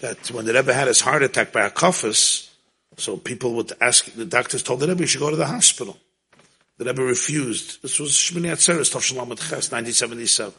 that 0.00 0.30
when 0.30 0.44
the 0.44 0.52
Rebbe 0.52 0.74
had 0.74 0.88
his 0.88 1.00
heart 1.00 1.22
attack 1.22 1.52
by 1.52 1.66
a 1.66 1.70
coffus, 1.70 2.54
so 2.96 3.16
people 3.16 3.54
would 3.54 3.72
ask, 3.80 4.04
the 4.12 4.24
doctors 4.24 4.62
told 4.62 4.80
the 4.80 4.88
Rebbe, 4.88 5.00
you 5.00 5.06
should 5.06 5.20
go 5.20 5.30
to 5.30 5.36
the 5.36 5.46
hospital. 5.46 5.96
The 6.78 6.84
Rebbe 6.86 7.02
refused. 7.02 7.82
This 7.82 7.98
was 7.98 8.10
Shmini 8.12 8.50
Atzeres, 8.50 8.92
Tov 8.92 9.02
Shalom 9.02 9.28
Ches, 9.36 9.70
1977. 9.70 10.52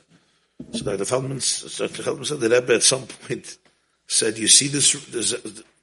So 0.72 0.84
Dr. 0.84 1.06
Feldman, 1.06 1.40
Dr. 1.40 2.04
Feldman 2.04 2.26
said, 2.26 2.40
the 2.40 2.50
Rebbe 2.50 2.76
at 2.76 2.84
some 2.84 3.08
point 3.08 3.58
said, 4.08 4.38
you 4.38 4.48
see 4.48 4.68
this, 4.68 4.92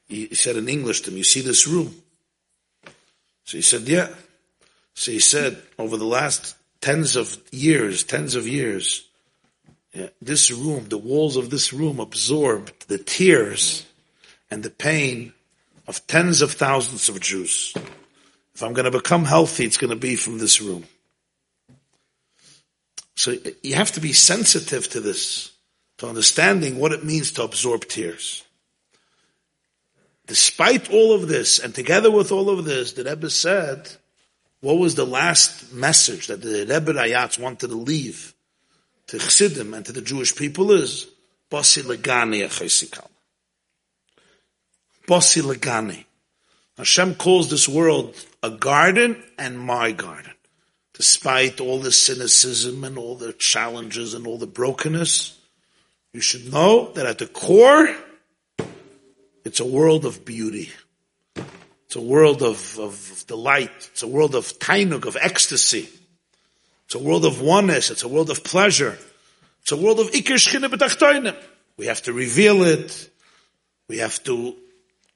he 0.08 0.34
said 0.34 0.56
in 0.56 0.68
English 0.68 1.02
to 1.02 1.10
him, 1.10 1.16
you 1.16 1.24
see 1.24 1.40
this 1.40 1.66
room? 1.66 1.94
So 3.44 3.56
he 3.56 3.62
said, 3.62 3.82
yeah. 3.82 4.08
So 4.94 5.12
he 5.12 5.20
said, 5.20 5.62
over 5.78 5.96
the 5.96 6.04
last 6.04 6.56
tens 6.80 7.16
of 7.16 7.38
years, 7.50 8.04
tens 8.04 8.34
of 8.34 8.46
years, 8.46 9.06
yeah, 9.94 10.08
this 10.20 10.50
room, 10.50 10.88
the 10.88 10.98
walls 10.98 11.36
of 11.36 11.50
this 11.50 11.72
room 11.72 11.98
absorbed 11.98 12.88
the 12.88 12.98
tears 12.98 13.86
and 14.50 14.62
the 14.62 14.70
pain 14.70 15.32
of 15.86 16.06
tens 16.06 16.42
of 16.42 16.52
thousands 16.52 17.08
of 17.08 17.20
Jews. 17.20 17.72
If 18.54 18.62
I'm 18.62 18.74
going 18.74 18.84
to 18.84 18.90
become 18.90 19.24
healthy, 19.24 19.64
it's 19.64 19.78
going 19.78 19.90
to 19.90 19.96
be 19.96 20.16
from 20.16 20.38
this 20.38 20.60
room. 20.60 20.84
So 23.18 23.34
you 23.64 23.74
have 23.74 23.90
to 23.92 24.00
be 24.00 24.12
sensitive 24.12 24.88
to 24.90 25.00
this, 25.00 25.50
to 25.96 26.06
understanding 26.06 26.78
what 26.78 26.92
it 26.92 27.04
means 27.04 27.32
to 27.32 27.42
absorb 27.42 27.88
tears. 27.88 28.44
Despite 30.28 30.92
all 30.92 31.12
of 31.12 31.26
this, 31.26 31.58
and 31.58 31.74
together 31.74 32.12
with 32.12 32.30
all 32.30 32.48
of 32.48 32.64
this, 32.64 32.92
the 32.92 33.02
Rebbe 33.02 33.28
said, 33.28 33.90
what 34.60 34.78
was 34.78 34.94
the 34.94 35.04
last 35.04 35.72
message 35.72 36.28
that 36.28 36.42
the 36.42 36.60
Rebbe 36.60 36.92
Rayatz 36.92 37.40
wanted 37.40 37.70
to 37.70 37.74
leave 37.74 38.34
to 39.08 39.18
Chassidim 39.18 39.74
and 39.74 39.84
to 39.86 39.90
the 39.90 40.00
Jewish 40.00 40.36
people 40.36 40.70
is, 40.70 41.08
Basi 41.50 41.82
Legani. 41.82 42.44
Basi 45.08 45.42
Legani. 45.42 46.04
Hashem 46.76 47.16
calls 47.16 47.50
this 47.50 47.68
world 47.68 48.14
a 48.44 48.50
garden 48.50 49.20
and 49.36 49.58
my 49.58 49.90
garden. 49.90 50.34
Despite 50.98 51.60
all 51.60 51.78
the 51.78 51.92
cynicism 51.92 52.82
and 52.82 52.98
all 52.98 53.14
the 53.14 53.32
challenges 53.32 54.14
and 54.14 54.26
all 54.26 54.36
the 54.36 54.48
brokenness, 54.48 55.38
you 56.12 56.20
should 56.20 56.52
know 56.52 56.90
that 56.94 57.06
at 57.06 57.18
the 57.18 57.28
core, 57.28 57.94
it's 59.44 59.60
a 59.60 59.64
world 59.64 60.04
of 60.04 60.24
beauty. 60.24 60.72
It's 61.86 61.94
a 61.94 62.00
world 62.00 62.42
of, 62.42 62.80
of 62.80 63.24
delight. 63.28 63.70
It's 63.92 64.02
a 64.02 64.08
world 64.08 64.34
of 64.34 64.46
tainug, 64.58 65.06
of 65.06 65.16
ecstasy. 65.20 65.88
It's 66.86 66.96
a 66.96 66.98
world 66.98 67.24
of 67.24 67.40
oneness. 67.40 67.92
It's 67.92 68.02
a 68.02 68.08
world 68.08 68.28
of 68.28 68.42
pleasure. 68.42 68.98
It's 69.62 69.70
a 69.70 69.76
world 69.76 70.00
of 70.00 70.10
ikir. 70.10 71.36
We 71.76 71.86
have 71.86 72.02
to 72.02 72.12
reveal 72.12 72.64
it. 72.64 73.08
We 73.86 73.98
have 73.98 74.20
to 74.24 74.56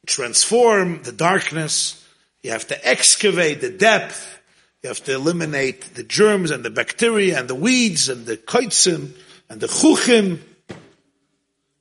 transform 0.06 1.02
the 1.02 1.12
darkness. 1.12 2.06
You 2.44 2.52
have 2.52 2.68
to 2.68 2.88
excavate 2.88 3.60
the 3.60 3.70
depth. 3.70 4.38
You 4.82 4.88
have 4.88 5.04
to 5.04 5.14
eliminate 5.14 5.94
the 5.94 6.02
germs 6.02 6.50
and 6.50 6.64
the 6.64 6.70
bacteria 6.70 7.38
and 7.38 7.48
the 7.48 7.54
weeds 7.54 8.08
and 8.08 8.26
the 8.26 8.36
koitzim 8.36 9.12
and 9.48 9.60
the 9.60 9.68
chuchim. 9.68 10.40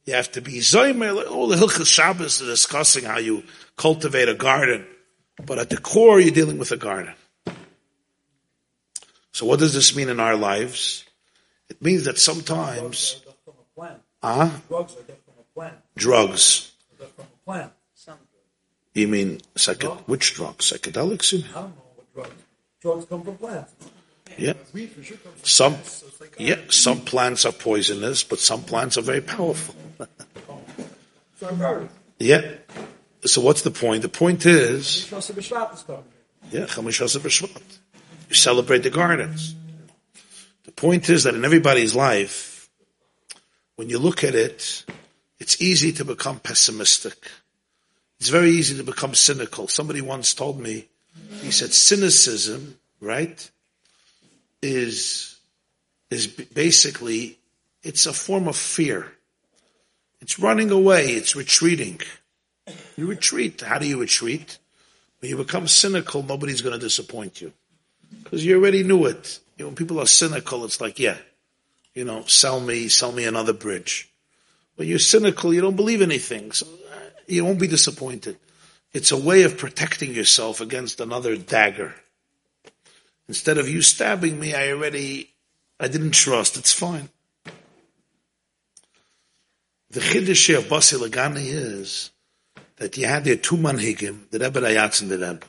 You 0.05 0.13
have 0.13 0.31
to 0.33 0.41
be 0.41 0.59
zoymer. 0.59 1.27
All 1.30 1.47
the 1.47 1.55
Hilchas 1.55 1.88
Shabbos 1.88 2.41
are 2.41 2.45
discussing 2.45 3.05
how 3.05 3.17
you 3.17 3.43
cultivate 3.75 4.30
a 4.30 4.35
garden. 4.35 4.85
But 5.43 5.57
at 5.57 5.69
the 5.69 5.77
core, 5.77 6.19
you're 6.19 6.33
dealing 6.33 6.59
with 6.59 6.71
a 6.71 6.77
garden. 6.77 7.13
So 9.31 9.45
what 9.45 9.59
does 9.59 9.73
this 9.73 9.95
mean 9.95 10.09
in 10.09 10.19
our 10.19 10.35
lives? 10.35 11.05
It 11.69 11.81
means 11.81 12.03
that 12.03 12.19
sometimes, 12.19 13.23
Drugs 14.21 14.93
are 14.95 15.01
different 15.01 15.25
from 15.25 15.33
a 15.39 15.53
plant. 15.55 15.77
drugs. 15.95 16.71
From 16.99 17.25
a 17.25 17.45
plant. 17.45 17.71
You 18.93 19.07
mean 19.07 19.41
psycho- 19.55 19.95
which 20.05 20.33
drugs? 20.35 20.69
Psychedelics? 20.71 21.33
I 21.33 21.53
don't 21.53 21.53
know 21.53 21.83
what 21.95 22.13
drugs. 22.13 22.43
Drugs 22.81 23.05
come 23.05 23.23
from 23.23 23.37
plants. 23.37 23.73
Yeah. 24.37 24.53
Some, 25.43 25.75
yeah, 26.37 26.55
oh. 26.57 26.69
some 26.69 27.01
plants 27.01 27.45
are 27.45 27.51
poisonous, 27.51 28.23
but 28.23 28.39
some 28.39 28.63
plants 28.63 28.97
are 28.97 29.01
very 29.03 29.21
powerful. 29.21 29.75
So 31.39 31.47
I'm 31.47 31.55
very. 31.55 31.87
Yeah. 32.19 32.41
So 33.25 33.41
what's 33.41 33.63
the 33.63 33.71
point? 33.71 34.03
The 34.03 34.09
point 34.09 34.45
is, 34.45 35.07
Trust 35.07 35.31
of 35.31 35.37
B'Shvat 35.37 35.73
is 35.73 35.81
coming. 35.81 36.03
yeah, 36.51 36.65
Chamishasa 36.65 37.19
B'Shvat. 37.19 37.79
You 38.29 38.35
celebrate 38.35 38.83
the 38.83 38.91
gardens. 38.91 39.55
The 40.65 40.71
point 40.71 41.09
is 41.09 41.23
that 41.23 41.33
in 41.33 41.43
everybody's 41.43 41.95
life, 41.95 42.69
when 43.75 43.89
you 43.89 43.97
look 43.97 44.23
at 44.23 44.35
it, 44.35 44.85
it's 45.39 45.59
easy 45.59 45.91
to 45.93 46.05
become 46.05 46.39
pessimistic. 46.39 47.31
It's 48.19 48.29
very 48.29 48.51
easy 48.51 48.77
to 48.77 48.83
become 48.83 49.15
cynical. 49.15 49.67
Somebody 49.67 50.01
once 50.01 50.35
told 50.35 50.59
me, 50.59 50.89
he 51.41 51.51
said, 51.51 51.73
cynicism, 51.73 52.77
right, 52.99 53.49
is, 54.61 55.37
is 56.09 56.27
basically, 56.27 57.39
it's 57.83 58.05
a 58.05 58.13
form 58.13 58.47
of 58.47 58.55
fear. 58.55 59.11
It's 60.21 60.39
running 60.39 60.69
away. 60.71 61.07
It's 61.07 61.35
retreating. 61.35 61.99
You 62.95 63.07
retreat. 63.07 63.61
How 63.61 63.79
do 63.79 63.87
you 63.87 63.99
retreat? 63.99 64.59
When 65.19 65.29
you 65.29 65.37
become 65.37 65.67
cynical, 65.67 66.23
nobody's 66.23 66.61
going 66.61 66.73
to 66.73 66.79
disappoint 66.79 67.41
you. 67.41 67.51
Because 68.23 68.45
you 68.45 68.55
already 68.55 68.83
knew 68.83 69.05
it. 69.05 69.39
You 69.57 69.65
know, 69.65 69.69
when 69.69 69.75
people 69.75 69.99
are 69.99 70.05
cynical, 70.05 70.63
it's 70.65 70.79
like, 70.79 70.99
yeah, 70.99 71.17
you 71.93 72.05
know, 72.05 72.23
sell 72.25 72.59
me, 72.59 72.87
sell 72.87 73.11
me 73.11 73.25
another 73.25 73.53
bridge. 73.53 74.09
When 74.75 74.87
you're 74.87 74.99
cynical, 74.99 75.53
you 75.53 75.61
don't 75.61 75.75
believe 75.75 76.01
anything. 76.01 76.51
So 76.51 76.65
uh, 76.65 76.99
you 77.27 77.45
won't 77.45 77.59
be 77.59 77.67
disappointed. 77.67 78.37
It's 78.93 79.11
a 79.11 79.17
way 79.17 79.43
of 79.43 79.57
protecting 79.57 80.13
yourself 80.13 80.59
against 80.59 80.99
another 80.99 81.37
dagger. 81.37 81.95
Instead 83.27 83.57
of 83.57 83.69
you 83.69 83.81
stabbing 83.81 84.39
me, 84.39 84.53
I 84.53 84.71
already, 84.71 85.29
I 85.79 85.87
didn't 85.87 86.11
trust. 86.11 86.57
It's 86.57 86.73
fine. 86.73 87.09
The 89.91 90.01
chiddush 90.01 90.57
of 90.57 90.65
Basi 90.65 90.97
Legani 90.97 91.47
is 91.47 92.11
that 92.77 92.97
you 92.97 93.05
had 93.05 93.23
there 93.23 93.35
two 93.35 93.57
manhigim, 93.57 94.29
the 94.29 94.39
Rebbe 94.39 94.59
Rayatz 94.61 95.01
and 95.01 95.11
the 95.11 95.17
Rebbe. 95.17 95.45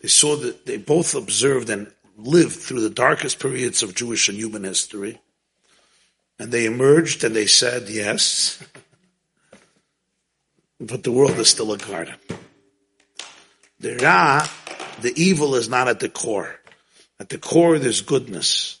They 0.00 0.08
saw 0.08 0.36
that 0.36 0.66
they 0.66 0.76
both 0.76 1.14
observed 1.14 1.68
and 1.68 1.92
lived 2.16 2.56
through 2.56 2.80
the 2.80 2.90
darkest 2.90 3.38
periods 3.40 3.82
of 3.82 3.94
Jewish 3.94 4.28
and 4.28 4.38
human 4.38 4.64
history. 4.64 5.20
And 6.38 6.52
they 6.52 6.66
emerged 6.66 7.24
and 7.24 7.34
they 7.34 7.46
said, 7.46 7.88
yes, 7.88 8.62
but 10.80 11.02
the 11.02 11.12
world 11.12 11.38
is 11.38 11.48
still 11.48 11.72
a 11.72 11.78
garden. 11.78 12.14
The 13.80 13.96
Ra, 13.96 14.48
the 15.00 15.12
evil 15.16 15.54
is 15.54 15.68
not 15.68 15.88
at 15.88 16.00
the 16.00 16.08
core. 16.08 16.58
At 17.20 17.28
the 17.28 17.38
core, 17.38 17.78
there's 17.78 18.00
goodness. 18.00 18.80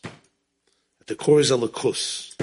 At 1.00 1.06
the 1.06 1.14
core 1.14 1.40
is 1.40 1.50
a 1.50 1.56
lakus. 1.56 2.36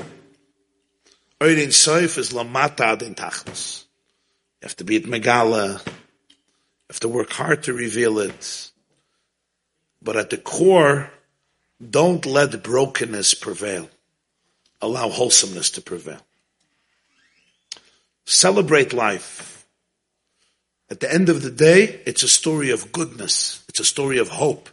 Oirin 1.39 1.67
Soif 1.67 2.17
is 2.17 2.31
lamata 2.31 2.93
adin 2.93 3.15
tachlis. 3.15 3.83
You 4.61 4.67
have 4.67 4.75
to 4.77 4.83
be 4.83 4.97
at 4.97 5.03
Megala. 5.03 5.85
You 5.85 5.93
have 6.89 6.99
to 7.01 7.09
work 7.09 7.31
hard 7.31 7.63
to 7.63 7.73
reveal 7.73 8.19
it. 8.19 8.71
But 10.01 10.15
at 10.15 10.29
the 10.29 10.37
core, 10.37 11.11
don't 11.89 12.25
let 12.25 12.63
brokenness 12.63 13.33
prevail. 13.33 13.89
Allow 14.81 15.09
wholesomeness 15.09 15.71
to 15.71 15.81
prevail. 15.81 16.21
Celebrate 18.25 18.93
life. 18.93 19.65
At 20.89 20.99
the 20.99 21.11
end 21.11 21.29
of 21.29 21.41
the 21.41 21.51
day, 21.51 22.01
it's 22.05 22.23
a 22.23 22.27
story 22.27 22.71
of 22.71 22.91
goodness. 22.91 23.63
It's 23.69 23.79
a 23.79 23.85
story 23.85 24.17
of 24.17 24.29
hope. 24.29 24.69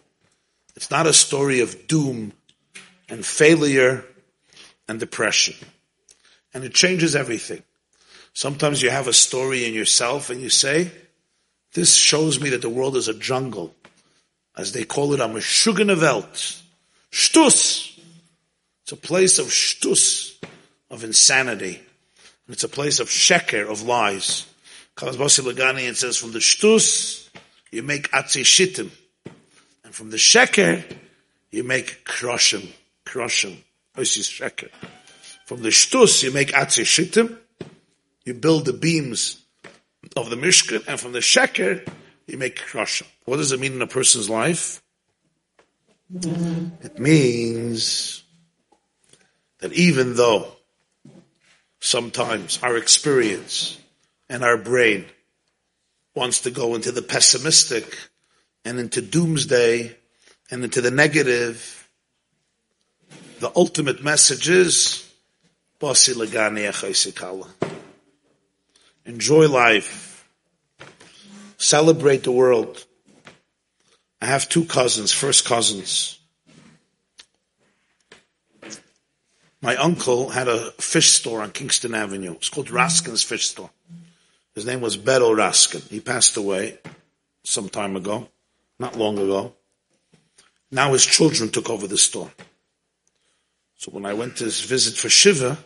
It's 0.77 0.91
not 0.91 1.07
a 1.07 1.13
story 1.13 1.61
of 1.61 1.87
doom 1.87 2.33
and 3.09 3.25
failure 3.25 4.05
and 4.89 4.99
depression. 4.99 5.55
And 6.55 6.65
it 6.65 6.75
changes 6.75 7.17
everything. 7.17 7.63
Sometimes 8.35 8.83
you 8.83 8.91
have 8.91 9.09
a 9.09 9.13
story 9.13 9.67
in 9.67 9.75
yourself 9.75 10.31
and 10.31 10.41
you 10.41 10.49
say, 10.49 10.91
this 11.75 11.95
shows 11.95 12.41
me 12.41 12.51
that 12.51 12.63
the 12.63 12.69
world 12.69 12.97
is 12.97 13.09
a 13.09 13.19
jungle. 13.19 13.75
As 14.57 14.73
they 14.73 14.85
call 14.85 15.15
it, 15.15 15.21
I'm 15.21 15.33
a 15.33 15.39
Meshuggene 15.39 15.99
Welt. 15.99 16.63
Shtus. 17.11 17.99
It's 18.83 18.93
a 18.93 18.97
place 18.97 19.39
of 19.39 19.47
shtus, 19.47 20.35
of 20.91 21.05
insanity. 21.05 21.81
It's 22.49 22.65
a 22.65 22.69
place 22.69 23.01
of 23.01 23.09
sheker, 23.09 23.69
of 23.71 23.83
lies. 23.83 24.47
Kalas 24.97 25.17
Basi 25.17 25.41
Legani, 25.41 25.89
it 25.89 25.97
says, 25.97 26.17
from 26.17 26.33
the 26.33 26.39
shtus, 26.39 27.29
you 27.71 27.83
make 27.83 28.11
atzi 28.11 28.43
shittim. 28.43 28.91
And 29.85 29.95
from 29.95 30.11
the 30.11 30.17
sheker, 30.17 30.85
you 31.51 31.65
make 31.65 32.05
kroshim. 32.05 32.69
Kroshim. 33.07 33.57
Oisis 33.97 34.29
sheker. 34.41 34.71
From 35.47 35.63
the 35.63 35.71
shtus, 35.71 36.23
you 36.23 36.33
make 36.33 36.49
atzi 36.49 36.85
shittim. 36.85 37.39
You 38.25 38.35
build 38.35 38.67
the 38.67 38.73
beams 38.73 39.43
of 40.17 40.31
the 40.31 40.37
Mishkan, 40.37 40.87
and 40.87 41.01
from 41.01 41.13
the 41.13 41.21
sheker, 41.21 41.87
you 42.27 42.39
make 42.39 42.59
kroshim. 42.59 43.07
What 43.25 43.39
does 43.39 43.53
it 43.53 43.61
mean 43.61 43.73
in 43.73 43.83
a 43.83 43.87
person's 43.87 44.29
life? 44.29 44.83
It 46.15 46.99
means 46.99 48.23
that 49.61 49.73
even 49.73 50.17
though 50.17 50.53
sometimes 51.83 52.61
our 52.63 52.77
experience 52.77 53.77
and 54.29 54.45
our 54.45 54.57
brain 54.57 55.05
wants 56.15 56.43
to 56.43 56.51
go 56.51 56.77
into 56.77 56.93
the 56.93 57.03
pessimistic 57.03 57.99
and 58.65 58.79
into 58.79 59.03
doomsday 59.03 59.95
and 60.51 60.63
into 60.63 60.81
the 60.81 60.93
negative, 60.93 61.89
the 63.41 63.51
ultimate 63.57 64.03
message 64.03 64.49
is. 64.49 65.11
Enjoy 69.05 69.49
life. 69.49 70.29
Celebrate 71.59 72.23
the 72.23 72.31
world. 72.31 72.87
I 74.21 74.27
have 74.27 74.49
two 74.49 74.65
cousins, 74.65 75.11
first 75.11 75.45
cousins. 75.45 76.21
My 79.63 79.77
uncle 79.77 80.31
had 80.31 80.49
a 80.49 80.73
fish 80.73 81.13
store 81.13 81.41
on 81.41 81.53
Kingston 81.53 81.95
Avenue. 81.95 82.33
It's 82.33 82.49
called 82.49 82.67
Raskin's 82.67 83.23
Fish 83.23 83.49
Store. 83.49 83.71
His 84.57 84.67
name 84.67 84.81
was 84.81 84.97
Beryl 84.97 85.31
Raskin. 85.31 85.89
He 85.89 86.01
passed 86.01 86.37
away 86.37 86.79
some 87.45 87.69
time 87.69 87.95
ago, 87.95 88.29
not 88.81 88.97
long 88.97 89.19
ago. 89.19 89.55
Now 90.73 90.93
his 90.93 91.07
children 91.07 91.49
took 91.49 91.71
over 91.71 91.87
the 91.87 91.97
store. 91.97 92.33
So 93.77 93.93
when 93.93 94.05
I 94.05 94.15
went 94.15 94.39
to 94.39 94.45
visit 94.47 94.97
for 94.97 95.09
Shiva, 95.09 95.57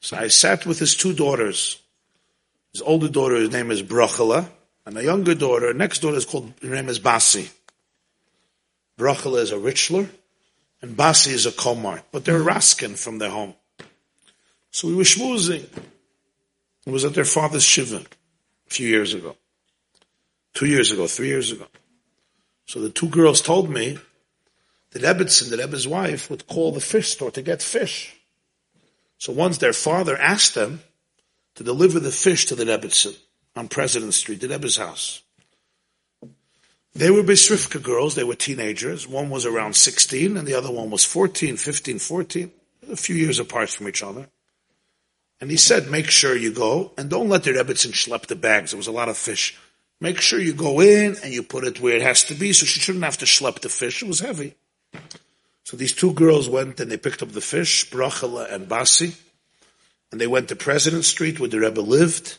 so 0.00 0.16
I 0.16 0.28
sat 0.28 0.64
with 0.64 0.78
his 0.78 0.96
two 0.96 1.12
daughters. 1.12 1.82
His 2.72 2.82
older 2.82 3.08
daughter, 3.08 3.36
his 3.36 3.50
name 3.50 3.70
is 3.70 3.82
Brachela, 3.82 4.48
and 4.86 4.96
a 4.96 5.04
younger 5.04 5.34
daughter, 5.34 5.74
next 5.74 6.00
daughter 6.00 6.16
is 6.16 6.24
called, 6.24 6.52
her 6.62 6.68
name 6.68 6.88
is 6.88 6.98
Basi. 6.98 7.50
Brachela 8.98 9.40
is 9.40 9.52
a 9.52 9.56
Richler, 9.56 10.08
and 10.80 10.96
Basi 10.96 11.32
is 11.32 11.46
a 11.46 11.50
Komar, 11.50 12.02
but 12.12 12.24
they're 12.24 12.38
mm-hmm. 12.38 12.48
Raskin 12.48 12.98
from 12.98 13.18
their 13.18 13.30
home. 13.30 13.54
So 14.70 14.88
we 14.88 14.94
were 14.94 15.02
schmoozing. 15.02 15.66
It 16.86 16.90
was 16.90 17.04
at 17.04 17.14
their 17.14 17.24
father's 17.24 17.64
Shiva 17.64 17.96
a 17.96 18.70
few 18.70 18.88
years 18.88 19.14
ago. 19.14 19.36
Two 20.54 20.66
years 20.66 20.90
ago, 20.90 21.06
three 21.06 21.28
years 21.28 21.52
ago. 21.52 21.66
So 22.66 22.80
the 22.80 22.90
two 22.90 23.08
girls 23.08 23.40
told 23.40 23.70
me 23.70 23.98
that 24.90 25.02
Ebbetson, 25.02 25.50
that 25.50 25.60
Ebbe's 25.60 25.86
wife, 25.86 26.30
would 26.30 26.46
call 26.46 26.72
the 26.72 26.80
fish 26.80 27.12
store 27.12 27.30
to 27.32 27.42
get 27.42 27.62
fish. 27.62 28.14
So 29.18 29.32
once 29.32 29.58
their 29.58 29.72
father 29.72 30.16
asked 30.16 30.54
them 30.54 30.80
to 31.56 31.64
deliver 31.64 31.98
the 31.98 32.10
fish 32.10 32.46
to 32.46 32.54
the 32.54 32.64
Ebbetson 32.64 33.16
on 33.56 33.68
President 33.68 34.14
Street, 34.14 34.44
at 34.44 34.50
Ebbe's 34.50 34.76
house. 34.76 35.22
They 36.94 37.10
were 37.10 37.22
Beis 37.22 37.50
Rivkah 37.50 37.82
girls. 37.82 38.14
They 38.14 38.24
were 38.24 38.34
teenagers. 38.34 39.06
One 39.06 39.30
was 39.30 39.46
around 39.46 39.76
16 39.76 40.36
and 40.36 40.46
the 40.46 40.54
other 40.54 40.70
one 40.70 40.90
was 40.90 41.04
14, 41.04 41.56
15, 41.56 41.98
14, 41.98 42.50
a 42.90 42.96
few 42.96 43.14
years 43.14 43.38
apart 43.38 43.70
from 43.70 43.88
each 43.88 44.02
other. 44.02 44.28
And 45.40 45.50
he 45.50 45.56
said, 45.56 45.90
make 45.90 46.10
sure 46.10 46.36
you 46.36 46.52
go 46.52 46.92
and 46.98 47.08
don't 47.08 47.28
let 47.28 47.44
the 47.44 47.52
Rebbetzin 47.52 47.92
schlep 47.92 48.26
the 48.26 48.34
bags. 48.34 48.72
There 48.72 48.78
was 48.78 48.88
a 48.88 48.92
lot 48.92 49.08
of 49.08 49.16
fish. 49.16 49.56
Make 50.00 50.20
sure 50.20 50.40
you 50.40 50.52
go 50.52 50.80
in 50.80 51.16
and 51.22 51.32
you 51.32 51.42
put 51.42 51.64
it 51.64 51.80
where 51.80 51.96
it 51.96 52.02
has 52.02 52.24
to 52.24 52.34
be 52.34 52.52
so 52.52 52.66
she 52.66 52.80
shouldn't 52.80 53.04
have 53.04 53.18
to 53.18 53.24
schlep 53.24 53.60
the 53.60 53.68
fish. 53.68 54.02
It 54.02 54.08
was 54.08 54.20
heavy. 54.20 54.54
So 55.64 55.76
these 55.76 55.92
two 55.92 56.12
girls 56.14 56.48
went 56.48 56.80
and 56.80 56.90
they 56.90 56.96
picked 56.96 57.22
up 57.22 57.32
the 57.32 57.40
fish, 57.40 57.90
Brachela 57.90 58.52
and 58.52 58.68
Basi, 58.68 59.14
and 60.10 60.20
they 60.20 60.26
went 60.26 60.48
to 60.48 60.56
President 60.56 61.04
Street 61.04 61.38
where 61.38 61.48
the 61.48 61.60
Rebbe 61.60 61.80
lived, 61.80 62.38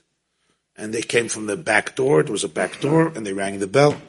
and 0.76 0.94
they 0.94 1.02
came 1.02 1.30
from 1.30 1.46
the 1.46 1.58
back 1.58 1.96
door. 1.96 2.24
There 2.24 2.32
was 2.32 2.44
a 2.44 2.50
back 2.50 2.80
door, 2.82 3.10
and 3.10 3.26
they 3.26 3.34
rang 3.34 3.60
the 3.60 3.68
bell, 3.68 4.02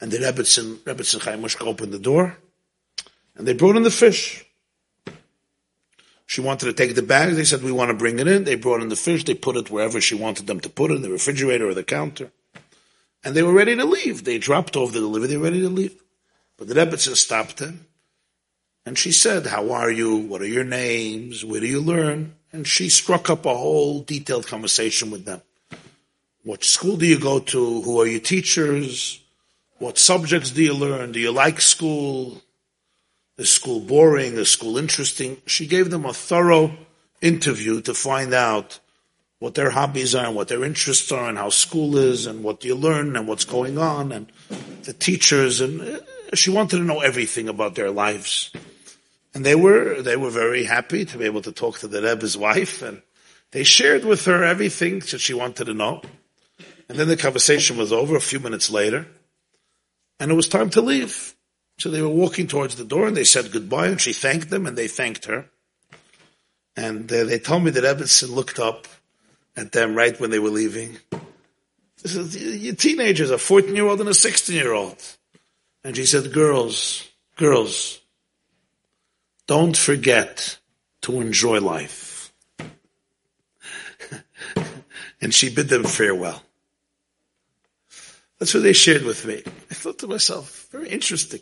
and 0.00 0.10
the 0.10 0.18
Rebbetzin, 0.18 0.76
Rebbetzin 0.78 1.22
Chaim 1.22 1.44
opened 1.68 1.92
the 1.92 1.98
door, 1.98 2.38
and 3.36 3.46
they 3.46 3.52
brought 3.52 3.76
in 3.76 3.82
the 3.82 3.90
fish. 3.90 4.44
She 6.26 6.40
wanted 6.40 6.66
to 6.66 6.72
take 6.72 6.94
the 6.94 7.02
bag. 7.02 7.34
They 7.34 7.44
said, 7.44 7.62
we 7.62 7.72
want 7.72 7.90
to 7.90 7.96
bring 7.96 8.18
it 8.20 8.28
in. 8.28 8.44
They 8.44 8.54
brought 8.54 8.82
in 8.82 8.88
the 8.88 8.96
fish. 8.96 9.24
They 9.24 9.34
put 9.34 9.56
it 9.56 9.68
wherever 9.68 10.00
she 10.00 10.14
wanted 10.14 10.46
them 10.46 10.60
to 10.60 10.68
put 10.68 10.92
it, 10.92 10.94
in 10.94 11.02
the 11.02 11.10
refrigerator 11.10 11.68
or 11.68 11.74
the 11.74 11.82
counter. 11.82 12.30
And 13.24 13.34
they 13.34 13.42
were 13.42 13.52
ready 13.52 13.74
to 13.74 13.84
leave. 13.84 14.24
They 14.24 14.38
dropped 14.38 14.76
off 14.76 14.92
the 14.92 15.00
delivery. 15.00 15.28
They 15.28 15.36
were 15.36 15.44
ready 15.44 15.60
to 15.60 15.68
leave. 15.68 16.00
But 16.56 16.68
the 16.68 16.74
Rebbetzin 16.74 17.16
stopped 17.16 17.56
them. 17.56 17.86
And 18.86 18.96
she 18.96 19.12
said, 19.12 19.46
how 19.46 19.72
are 19.72 19.90
you? 19.90 20.16
What 20.16 20.40
are 20.40 20.46
your 20.46 20.64
names? 20.64 21.44
Where 21.44 21.60
do 21.60 21.66
you 21.66 21.80
learn? 21.80 22.36
And 22.52 22.66
she 22.66 22.88
struck 22.88 23.28
up 23.28 23.44
a 23.44 23.54
whole 23.54 24.02
detailed 24.02 24.46
conversation 24.46 25.10
with 25.10 25.24
them. 25.24 25.42
What 26.44 26.64
school 26.64 26.96
do 26.96 27.06
you 27.06 27.18
go 27.18 27.40
to? 27.40 27.82
Who 27.82 28.00
are 28.00 28.06
your 28.06 28.20
teachers? 28.20 29.19
What 29.80 29.96
subjects 29.96 30.50
do 30.50 30.62
you 30.62 30.74
learn? 30.74 31.12
Do 31.12 31.20
you 31.20 31.32
like 31.32 31.58
school? 31.58 32.42
Is 33.38 33.50
school 33.50 33.80
boring? 33.80 34.34
Is 34.34 34.50
school 34.50 34.76
interesting? 34.76 35.38
She 35.46 35.66
gave 35.66 35.88
them 35.88 36.04
a 36.04 36.12
thorough 36.12 36.76
interview 37.22 37.80
to 37.82 37.94
find 37.94 38.34
out 38.34 38.78
what 39.38 39.54
their 39.54 39.70
hobbies 39.70 40.14
are 40.14 40.26
and 40.26 40.36
what 40.36 40.48
their 40.48 40.64
interests 40.64 41.10
are 41.10 41.30
and 41.30 41.38
how 41.38 41.48
school 41.48 41.96
is 41.96 42.26
and 42.26 42.44
what 42.44 42.60
do 42.60 42.68
you 42.68 42.74
learn 42.74 43.16
and 43.16 43.26
what's 43.26 43.46
going 43.46 43.78
on 43.78 44.12
and 44.12 44.30
the 44.82 44.92
teachers 44.92 45.62
and 45.62 45.80
uh, 45.80 46.00
she 46.34 46.50
wanted 46.50 46.76
to 46.76 46.84
know 46.84 47.00
everything 47.00 47.48
about 47.48 47.74
their 47.74 47.90
lives. 47.90 48.50
And 49.32 49.46
they 49.46 49.54
were, 49.54 50.02
they 50.02 50.16
were 50.16 50.28
very 50.28 50.64
happy 50.64 51.06
to 51.06 51.16
be 51.16 51.24
able 51.24 51.40
to 51.40 51.52
talk 51.52 51.78
to 51.78 51.88
the 51.88 52.02
Rebbe's 52.02 52.36
wife 52.36 52.82
and 52.82 53.00
they 53.52 53.64
shared 53.64 54.04
with 54.04 54.26
her 54.26 54.44
everything 54.44 54.98
that 54.98 55.20
she 55.20 55.32
wanted 55.32 55.64
to 55.64 55.72
know. 55.72 56.02
And 56.90 56.98
then 56.98 57.08
the 57.08 57.16
conversation 57.16 57.78
was 57.78 57.94
over 57.94 58.14
a 58.14 58.20
few 58.20 58.40
minutes 58.40 58.68
later 58.68 59.06
and 60.20 60.30
it 60.30 60.34
was 60.34 60.48
time 60.48 60.70
to 60.70 60.82
leave. 60.82 61.34
So 61.78 61.88
they 61.90 62.02
were 62.02 62.08
walking 62.08 62.46
towards 62.46 62.76
the 62.76 62.84
door 62.84 63.08
and 63.08 63.16
they 63.16 63.24
said 63.24 63.50
goodbye 63.52 63.88
and 63.88 64.00
she 64.00 64.12
thanked 64.12 64.50
them 64.50 64.66
and 64.66 64.76
they 64.76 64.86
thanked 64.86 65.24
her. 65.24 65.46
And 66.76 67.10
uh, 67.10 67.24
they 67.24 67.38
told 67.38 67.64
me 67.64 67.70
that 67.70 67.84
Ebbetson 67.84 68.30
looked 68.30 68.58
up 68.58 68.86
at 69.56 69.72
them 69.72 69.94
right 69.94 70.18
when 70.20 70.30
they 70.30 70.38
were 70.38 70.50
leaving. 70.50 70.98
This 72.02 72.14
is, 72.14 72.62
your 72.62 72.74
teenagers, 72.74 73.30
a 73.30 73.38
14 73.38 73.74
year 73.74 73.86
old 73.86 74.00
and 74.00 74.08
a 74.10 74.14
16 74.14 74.54
year 74.54 74.74
old. 74.74 75.02
And 75.82 75.96
she 75.96 76.04
said, 76.04 76.32
girls, 76.32 77.08
girls, 77.36 78.00
don't 79.46 79.76
forget 79.76 80.58
to 81.02 81.20
enjoy 81.20 81.60
life. 81.60 82.32
and 85.20 85.34
she 85.34 85.48
bid 85.48 85.68
them 85.68 85.84
farewell. 85.84 86.42
That's 88.40 88.54
what 88.54 88.62
they 88.62 88.72
shared 88.72 89.02
with 89.02 89.26
me. 89.26 89.42
I 89.70 89.74
thought 89.74 89.98
to 89.98 90.06
myself, 90.06 90.66
very 90.72 90.88
interesting. 90.88 91.40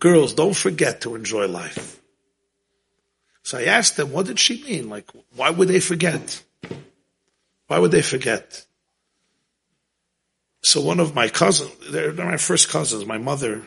Girls, 0.00 0.32
don't 0.32 0.56
forget 0.56 1.02
to 1.02 1.14
enjoy 1.14 1.46
life. 1.46 2.00
So 3.42 3.58
I 3.58 3.64
asked 3.64 3.98
them, 3.98 4.12
what 4.12 4.26
did 4.26 4.38
she 4.38 4.64
mean? 4.64 4.88
Like, 4.88 5.10
why 5.36 5.50
would 5.50 5.68
they 5.68 5.78
forget? 5.78 6.42
Why 7.66 7.78
would 7.78 7.90
they 7.90 8.00
forget? 8.00 8.64
So 10.62 10.80
one 10.80 11.00
of 11.00 11.14
my 11.14 11.28
cousins, 11.28 11.72
they're, 11.90 12.12
my 12.14 12.38
first 12.38 12.70
cousins, 12.70 13.04
my 13.04 13.18
mother 13.18 13.62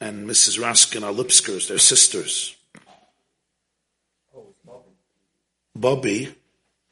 and 0.00 0.26
Mrs. 0.26 0.58
Raskin 0.58 1.02
are 1.02 1.12
Lipskers, 1.12 1.68
they're 1.68 1.78
sisters. 1.78 2.56
Bobby 5.76 6.34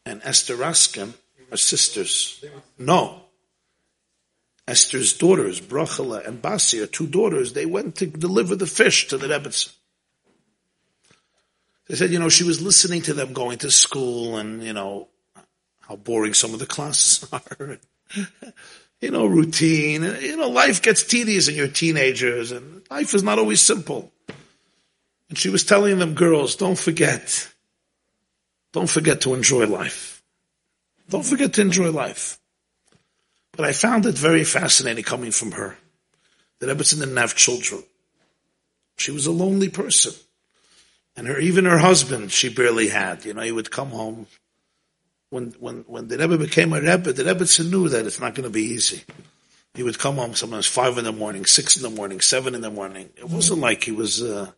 and 0.05 0.20
Esther 0.25 0.57
Raskin 0.57 1.15
are 1.51 1.57
sisters. 1.57 2.45
No. 2.78 3.26
Esther's 4.69 5.12
daughters, 5.12 5.61
Brachela 5.61 6.27
and 6.27 6.43
Basi, 6.43 6.83
are 6.83 6.86
two 6.86 7.07
daughters. 7.07 7.53
They 7.53 7.67
went 7.67 7.97
to 7.97 8.07
deliver 8.07 8.57
the 8.57 8.67
fish 8.67 9.07
to 9.09 9.19
the 9.19 9.28
Rebbetzin. 9.28 9.73
They 11.89 11.95
said, 11.95 12.11
you 12.11 12.19
know, 12.19 12.28
she 12.28 12.43
was 12.43 12.61
listening 12.61 13.03
to 13.03 13.15
them 13.15 13.33
going 13.33 13.59
to 13.59 13.70
school 13.70 14.36
and, 14.39 14.62
you 14.62 14.73
know, 14.73 15.09
how 15.81 15.95
boring 15.95 16.35
some 16.35 16.53
of 16.53 16.59
the 16.59 16.67
classes 16.67 17.28
are. 17.33 17.78
you 19.01 19.11
know, 19.12 19.27
routine. 19.27 20.03
You 20.03 20.36
know, 20.36 20.49
life 20.49 20.83
gets 20.83 21.05
tedious 21.05 21.47
in 21.47 21.55
your 21.55 21.69
teenagers 21.69 22.51
and 22.51 22.83
life 22.91 23.15
is 23.15 23.23
not 23.23 23.39
always 23.39 23.62
simple. 23.62 24.12
And 25.28 25.39
she 25.39 25.49
was 25.49 25.65
telling 25.65 25.99
them, 25.99 26.15
girls, 26.15 26.57
don't 26.57 26.78
forget. 26.78 27.49
Don't 28.73 28.91
forget 28.91 29.20
to 29.23 29.35
enjoy 29.35 29.67
life. 29.67 30.25
Don't 31.09 31.25
forget 31.25 31.53
to 31.55 31.61
enjoy 31.61 31.91
life. 31.91 32.41
But 33.57 33.65
I 33.65 33.73
found 33.73 34.05
it 34.07 34.17
very 34.17 34.44
fascinating 34.44 35.02
coming 35.02 35.33
from 35.33 35.52
her 35.52 35.76
that 36.59 36.68
Ebbetson 36.68 37.01
didn't 37.01 37.17
have 37.17 37.35
children. 37.35 37.83
She 38.99 39.10
was 39.10 39.26
a 39.26 39.33
lonely 39.33 39.68
person. 39.68 40.12
And 41.17 41.26
her, 41.26 41.39
even 41.39 41.65
her 41.65 41.78
husband, 41.78 42.31
she 42.31 42.51
barely 42.51 42.89
had. 42.89 43.25
You 43.25 43.35
know, 43.35 43.41
he 43.41 43.52
would 43.52 43.70
come 43.70 43.91
home. 43.91 44.26
When, 45.31 45.55
when, 45.59 45.85
when 45.86 46.09
the 46.09 46.18
Rebbe 46.18 46.39
became 46.39 46.73
a 46.73 46.81
Rebbe, 46.81 47.12
the 47.12 47.25
Rebbe 47.25 47.47
knew 47.68 47.89
that 47.89 48.07
it's 48.07 48.20
not 48.20 48.35
going 48.35 48.44
to 48.44 48.51
be 48.51 48.62
easy. 48.62 49.02
He 49.75 49.83
would 49.83 49.99
come 49.99 50.17
home 50.17 50.35
sometimes 50.35 50.67
five 50.67 50.97
in 50.99 51.05
the 51.05 51.12
morning, 51.12 51.44
six 51.47 51.76
in 51.76 51.83
the 51.83 51.91
morning, 51.91 52.20
seven 52.20 52.55
in 52.55 52.60
the 52.60 52.70
morning. 52.70 53.10
It 53.17 53.28
wasn't 53.28 53.60
like 53.60 53.85
he 53.85 53.93
was, 53.93 54.23
uh, 54.23 54.51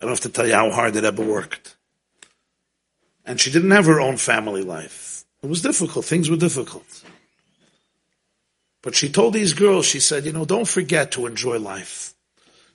I 0.00 0.04
don't 0.04 0.10
have 0.10 0.20
to 0.20 0.28
tell 0.28 0.46
you 0.46 0.54
how 0.54 0.70
hard 0.70 0.94
the 0.94 1.02
Rebbe 1.02 1.22
worked. 1.22 1.76
And 3.24 3.40
she 3.40 3.52
didn't 3.52 3.70
have 3.72 3.86
her 3.86 4.00
own 4.00 4.16
family 4.16 4.62
life. 4.62 5.24
It 5.42 5.48
was 5.48 5.62
difficult. 5.62 6.04
Things 6.04 6.30
were 6.30 6.36
difficult. 6.36 7.04
But 8.82 8.94
she 8.94 9.10
told 9.10 9.34
these 9.34 9.52
girls, 9.52 9.86
she 9.86 10.00
said, 10.00 10.24
you 10.24 10.32
know, 10.32 10.44
don't 10.44 10.68
forget 10.68 11.12
to 11.12 11.26
enjoy 11.26 11.58
life. 11.58 12.14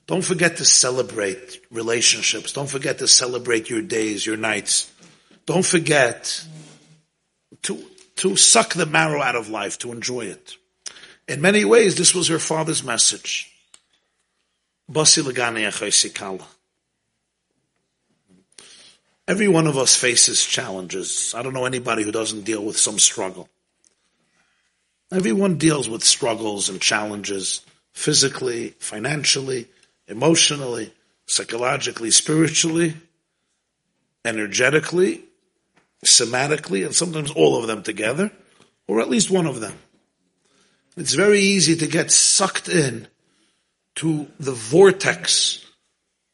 Don't 0.07 0.23
forget 0.23 0.57
to 0.57 0.65
celebrate 0.65 1.61
relationships. 1.71 2.53
Don't 2.53 2.69
forget 2.69 2.99
to 2.99 3.07
celebrate 3.07 3.69
your 3.69 3.81
days, 3.81 4.25
your 4.25 4.37
nights. 4.37 4.91
Don't 5.47 5.65
forget 5.65 6.45
to, 7.63 7.83
to 8.17 8.35
suck 8.35 8.73
the 8.73 8.85
marrow 8.85 9.21
out 9.21 9.35
of 9.35 9.49
life, 9.49 9.79
to 9.79 9.91
enjoy 9.91 10.25
it. 10.25 10.53
In 11.27 11.41
many 11.41 11.65
ways, 11.65 11.95
this 11.95 12.13
was 12.13 12.27
her 12.27 12.39
father's 12.39 12.83
message. 12.83 13.51
Every 19.27 19.47
one 19.47 19.65
of 19.65 19.75
us 19.75 19.95
faces 19.95 20.45
challenges. 20.45 21.33
I 21.35 21.41
don't 21.41 21.53
know 21.53 21.65
anybody 21.65 22.03
who 22.03 22.11
doesn't 22.11 22.43
deal 22.43 22.63
with 22.63 22.77
some 22.77 22.99
struggle. 22.99 23.49
Everyone 25.11 25.57
deals 25.57 25.87
with 25.87 26.03
struggles 26.03 26.69
and 26.69 26.81
challenges 26.81 27.61
physically, 27.93 28.69
financially, 28.79 29.67
emotionally, 30.07 30.93
psychologically, 31.27 32.11
spiritually, 32.11 32.95
energetically, 34.23 35.23
somatically, 36.03 36.85
and 36.85 36.95
sometimes 36.95 37.31
all 37.31 37.57
of 37.57 37.67
them 37.67 37.83
together, 37.83 38.31
or 38.87 38.99
at 38.99 39.09
least 39.09 39.29
one 39.29 39.47
of 39.47 39.59
them. 39.59 39.77
It's 40.97 41.13
very 41.13 41.39
easy 41.39 41.75
to 41.77 41.87
get 41.87 42.11
sucked 42.11 42.69
in 42.69 43.07
to 43.95 44.27
the 44.39 44.53
vortex 44.53 45.65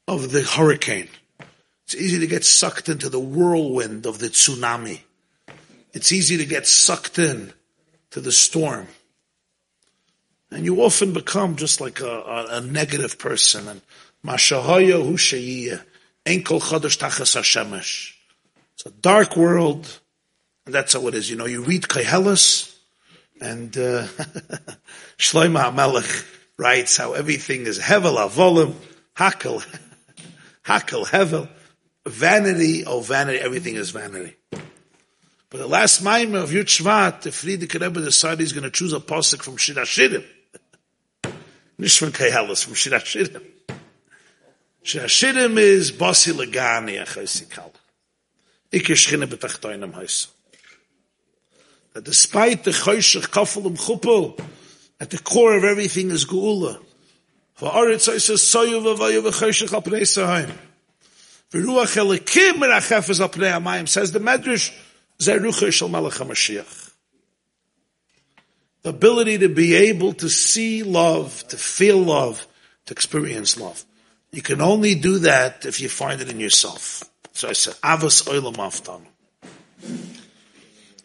of 0.08 0.32
the 0.32 0.44
hurricane. 0.44 1.10
It's 1.86 1.96
easy 1.96 2.20
to 2.20 2.28
get 2.28 2.46
sucked 2.46 2.90
into 2.90 3.10
the 3.10 3.20
whirlwind 3.20 4.06
of 4.06 4.20
the 4.20 4.28
tsunami. 4.28 5.02
It's 5.94 6.12
easy 6.12 6.38
to 6.38 6.46
get 6.46 6.68
sucked 6.68 7.20
in 7.20 7.54
to 8.12 8.22
the 8.22 8.32
storm. 8.32 8.88
And 10.52 10.66
you 10.66 10.82
often 10.82 11.14
become 11.14 11.56
just 11.56 11.80
like 11.80 12.02
a, 12.02 12.10
a, 12.10 12.46
a 12.58 12.62
negative 12.62 13.18
person. 13.18 13.68
And 13.68 13.82
Mashahaya 14.26 15.04
hu 15.04 15.16
enkel 16.26 16.62
chadash 16.62 16.98
hashemesh. 16.98 18.14
It's 18.74 18.86
a 18.86 18.92
dark 18.92 19.36
world, 19.38 20.00
and 20.66 20.76
that's 20.76 20.94
how 20.94 21.08
it 21.08 21.16
is. 21.16 21.30
You 21.30 21.38
know, 21.38 21.46
you 21.46 21.64
read 21.64 21.84
Koheles, 21.84 22.76
and 23.40 23.76
uh, 23.78 24.04
Shlomo 25.18 25.72
HaMelech 25.72 26.28
writes 26.58 26.98
how 26.98 27.14
everything 27.14 27.66
is 27.66 27.80
hevel 27.80 28.18
avolim, 28.18 28.74
hakel, 29.16 29.66
hakel 30.66 31.06
hevel, 31.06 31.50
vanity, 32.06 32.86
oh 32.86 33.02
vanity, 33.02 33.40
everything 33.40 33.76
is 33.76 33.92
vanity. 33.92 34.36
But 35.52 35.58
the 35.58 35.68
last 35.68 36.02
Maimah 36.02 36.44
of 36.44 36.50
Yud 36.52 36.64
Shvat, 36.64 37.24
the 37.24 37.30
Frierdiker 37.30 37.82
Rebbe 37.82 38.00
decided 38.00 38.40
he's 38.40 38.54
going 38.54 38.64
to 38.64 38.72
choose 38.72 38.94
a 38.94 39.02
posik 39.02 39.44
from 39.44 39.58
Shir 39.58 39.74
Hashirim. 39.74 40.24
From 41.24 42.12
Kehelis, 42.14 42.64
from 42.64 42.74
Shir 42.74 42.92
HaShirim. 42.92 43.44
Shir 44.82 45.02
HaShirim 45.02 45.58
is 45.58 45.92
Basi 45.92 46.32
Legani 46.32 47.04
Achosikal. 47.04 47.74
Ikke 48.72 48.96
Shchine 48.96 49.26
Betachtoinem 49.26 49.92
Haisa. 49.92 50.28
That 51.94 52.06
despite 52.06 52.64
the 52.64 52.72
Choshech 52.72 53.24
Kafel 53.24 53.66
and 53.66 53.78
Chuppel, 53.78 54.42
at 55.02 55.10
the 55.10 55.18
core 55.18 55.58
of 55.58 55.66
everything 55.66 56.12
is 56.12 56.24
Geula. 56.24 56.82
For 57.56 57.70
Aretz 57.70 58.10
Haisa 58.10 58.36
Soyu 58.36 58.82
Vavayu 58.82 59.22
V'Choshech 59.22 59.74
Al 59.74 59.82
Pnei 59.82 60.04
Sahayim. 60.04 60.56
V'ruach 61.52 61.98
Elikim 61.98 62.54
Merachefes 62.54 63.20
Al 63.20 63.28
Pnei 63.28 63.52
Amayim, 63.52 63.90
says 63.90 64.14
the 64.14 64.20
Medrash, 64.20 64.74
Melech 65.28 66.14
HaMashiach 66.14 66.92
the 68.84 68.90
ability 68.90 69.40
to 69.40 69.50
be 69.50 69.76
able 69.76 70.14
to 70.14 70.30
see 70.30 70.84
love, 70.84 71.48
to 71.50 71.58
feel 71.58 71.98
love, 71.98 72.48
to 72.88 72.94
experience 72.94 73.60
love. 73.60 73.86
You 74.32 74.42
can 74.42 74.62
only 74.62 74.96
do 74.96 75.20
that 75.20 75.66
if 75.66 75.82
you 75.82 75.90
find 75.90 76.22
it 76.22 76.30
in 76.30 76.40
yourself. 76.40 77.04
So 77.34 77.50
I 77.50 77.54
said, 77.54 77.76
Avos 77.76 78.28
Oilam 78.28 78.56
Aftan. 78.56 79.02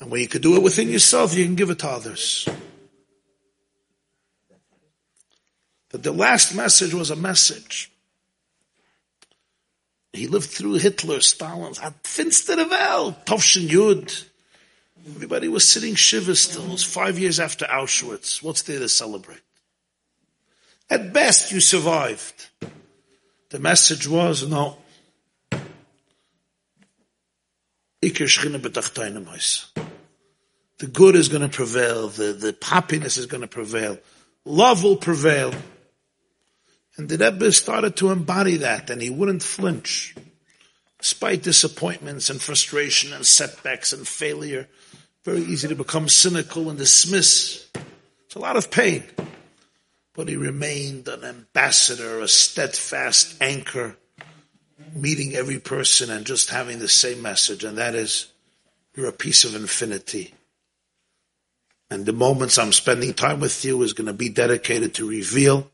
And 0.01 0.11
when 0.11 0.21
you 0.21 0.29
can 0.29 0.43
do 0.43 0.57
it 0.57 0.63
within 0.63 0.89
yourself, 0.89 1.35
you 1.35 1.45
can 1.45 1.55
give 1.55 1.71
it 1.71 1.81
to 1.81 1.89
others. 1.89 2.49
But 5.91 6.03
the 6.03 6.13
last 6.13 6.55
message 6.55 6.95
was 6.95 7.11
a 7.11 7.17
message. 7.17 7.91
He 10.17 10.27
lived 10.27 10.51
through 10.51 10.75
Hitler, 10.75 11.21
Stalin's, 11.21 11.79
had 11.79 12.03
finstere 12.03 12.67
Tovshin 13.25 13.69
Yud. 13.69 14.25
Everybody 15.15 15.49
was 15.49 15.69
sitting 15.69 15.95
shiva 15.95 16.35
still. 16.35 16.65
It 16.65 16.71
was 16.71 16.83
five 16.83 17.19
years 17.19 17.39
after 17.39 17.65
Auschwitz. 17.67 18.43
What's 18.43 18.63
there 18.63 18.81
to 18.81 18.89
celebrate? 18.89 19.41
At 20.91 21.13
best, 21.13 21.53
you 21.53 21.61
survived. 21.61 22.49
The 23.51 23.59
message 23.59 24.09
was, 24.09 24.49
no. 24.49 24.79
The 30.79 30.87
good 30.87 31.17
is 31.17 31.29
going 31.29 31.43
to 31.43 31.49
prevail. 31.49 32.09
The, 32.09 32.33
the 32.33 32.57
happiness 32.63 33.17
is 33.17 33.27
going 33.27 33.41
to 33.43 33.49
prevail. 33.49 33.99
Love 34.45 34.83
will 34.83 34.97
prevail. 34.97 35.53
And 36.97 37.09
the 37.09 37.19
Rebbe 37.19 37.53
started 37.53 37.97
to 37.97 38.11
embody 38.11 38.59
that, 38.59 38.89
and 38.91 39.03
he 39.03 39.11
wouldn't 39.11 39.43
flinch. 39.43 40.15
Despite 40.99 41.43
disappointments 41.43 42.31
and 42.31 42.41
frustration 42.41 43.13
and 43.13 43.27
setbacks 43.27 43.93
and 43.93 44.09
failure, 44.09 44.67
very 45.25 45.41
easy 45.41 45.69
to 45.69 45.75
become 45.75 46.09
cynical 46.09 46.71
and 46.71 46.79
dismiss. 46.79 47.69
It's 48.25 48.35
a 48.35 48.39
lot 48.39 48.57
of 48.57 48.71
pain. 48.71 49.05
But 50.15 50.29
he 50.29 50.37
remained 50.37 51.07
an 51.09 51.25
ambassador, 51.25 52.21
a 52.21 52.29
steadfast 52.29 53.37
anchor, 53.43 53.99
meeting 54.95 55.35
every 55.35 55.59
person 55.59 56.11
and 56.11 56.25
just 56.25 56.49
having 56.49 56.79
the 56.79 56.89
same 56.89 57.21
message, 57.21 57.65
and 57.65 57.77
that 57.77 57.95
is, 57.95 58.33
you're 58.95 59.09
a 59.09 59.13
piece 59.13 59.45
of 59.45 59.55
infinity. 59.55 60.33
And 61.91 62.07
the 62.07 62.13
moments 62.13 62.59
I'm 62.59 62.73
spending 62.73 63.13
time 63.13 63.41
with 63.41 63.65
you 63.65 63.83
is 63.83 63.93
going 63.93 64.07
to 64.07 64.15
be 64.15 64.31
dedicated 64.31 64.95
to 64.95 65.09
reveal 65.09 65.71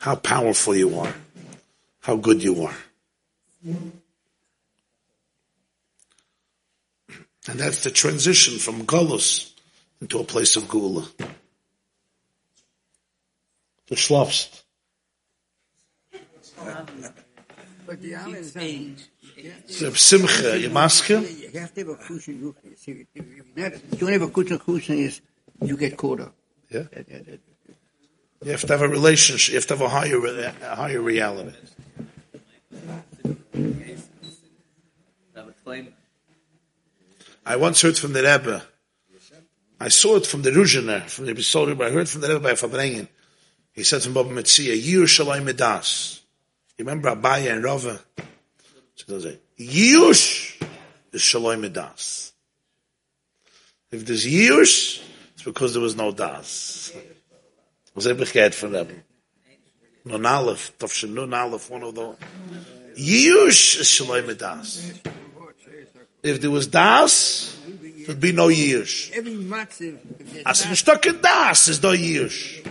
how 0.00 0.16
powerful 0.16 0.74
you 0.74 0.98
are, 0.98 1.14
how 2.00 2.16
good 2.16 2.42
you 2.42 2.64
are. 2.64 2.74
And 7.48 7.58
that's 7.58 7.84
the 7.84 7.90
transition 7.90 8.58
from 8.58 8.86
Gullus 8.86 9.52
into 10.00 10.18
a 10.18 10.24
place 10.24 10.56
of 10.56 10.68
Gula. 10.68 11.06
The 13.88 13.94
Schlafst. 13.96 14.62
But 17.86 18.00
the 18.00 18.14
other 18.14 18.36
is, 18.36 18.56
um, 18.56 18.96
Reb 19.82 19.96
Simcha, 19.98 20.58
you 20.58 20.70
maske? 20.70 21.10
you 21.52 21.58
have 21.58 21.74
to 21.74 21.80
have 21.80 21.88
a 21.88 21.94
cushion. 21.96 22.40
You, 22.40 22.54
see, 22.76 23.06
if 23.14 23.26
you 23.26 23.44
not- 23.56 23.72
if 23.72 23.82
you 23.92 23.98
don't 23.98 24.12
have 24.12 24.22
a 24.22 24.28
cushion, 24.28 24.58
cushion 24.58 24.98
is 24.98 25.20
you 25.62 25.76
get 25.76 25.96
caught 25.96 26.20
up. 26.20 26.34
Yeah. 26.70 26.84
You 28.42 28.52
have 28.52 28.62
to 28.62 28.68
have 28.68 28.82
a 28.82 28.88
relationship. 28.88 29.52
You 29.52 29.58
have 29.58 29.66
to 29.66 29.76
have 29.76 29.82
a 29.82 29.88
higher, 29.88 30.16
a 30.62 30.74
higher 30.74 31.00
reality. 31.00 31.54
I 37.44 37.56
once 37.56 37.82
heard 37.82 37.98
from 37.98 38.12
the 38.12 38.22
Rebbe. 38.22 38.62
I 39.78 39.88
saw 39.88 40.16
it 40.16 40.26
from 40.26 40.42
the 40.42 40.50
Ruzhiner, 40.50 41.08
from 41.08 41.26
the 41.26 41.32
Episode, 41.32 41.76
but 41.76 41.88
I 41.88 41.90
heard 41.90 42.08
from 42.08 42.20
the 42.20 42.28
Rebbe 42.28 42.40
by 42.40 42.52
Farbrengen. 42.52 43.08
He 43.72 43.82
said 43.82 44.02
from 44.02 44.14
Baba 44.14 44.30
Metzia, 44.30 44.74
Yir 44.74 45.04
Shalai 45.04 45.42
Medas. 45.42 46.20
You 46.78 46.84
remember 46.84 47.14
Abaya 47.14 47.52
and 47.52 47.64
Rava? 47.64 48.00
So 48.94 49.04
they'll 49.06 49.20
say, 49.20 49.38
Yush 49.58 50.62
is 51.12 51.20
Shalai 51.20 51.58
Medas. 51.58 52.32
If 53.90 54.06
there's 54.06 54.26
Yush, 54.26 55.02
it's 55.34 55.42
because 55.42 55.72
there 55.72 55.82
was 55.82 55.96
no 55.96 56.12
Das. 56.12 56.92
Was 57.94 58.06
er 58.06 58.14
begehrt 58.14 58.54
von 58.54 58.74
Rebbe? 58.74 59.02
Nun 60.04 60.24
Aleph, 60.26 60.72
Tafshin 60.78 61.12
Nun 61.14 61.34
Aleph, 61.34 61.70
one 61.70 61.82
of 61.82 61.94
those. 61.94 62.16
Yush 62.96 63.80
is 63.80 63.86
Shalai 63.86 64.22
Medas. 64.22 64.98
If 66.22 66.40
there 66.40 66.50
was 66.50 66.66
Das, 66.66 67.56
there'd 68.06 68.20
be 68.20 68.32
no 68.32 68.48
Yush. 68.48 69.10
As 70.44 70.64
een 70.64 70.76
stukje 70.76 71.20
das 71.20 71.68
is 71.68 71.82
no 71.82 71.92
yish. 71.92 72.66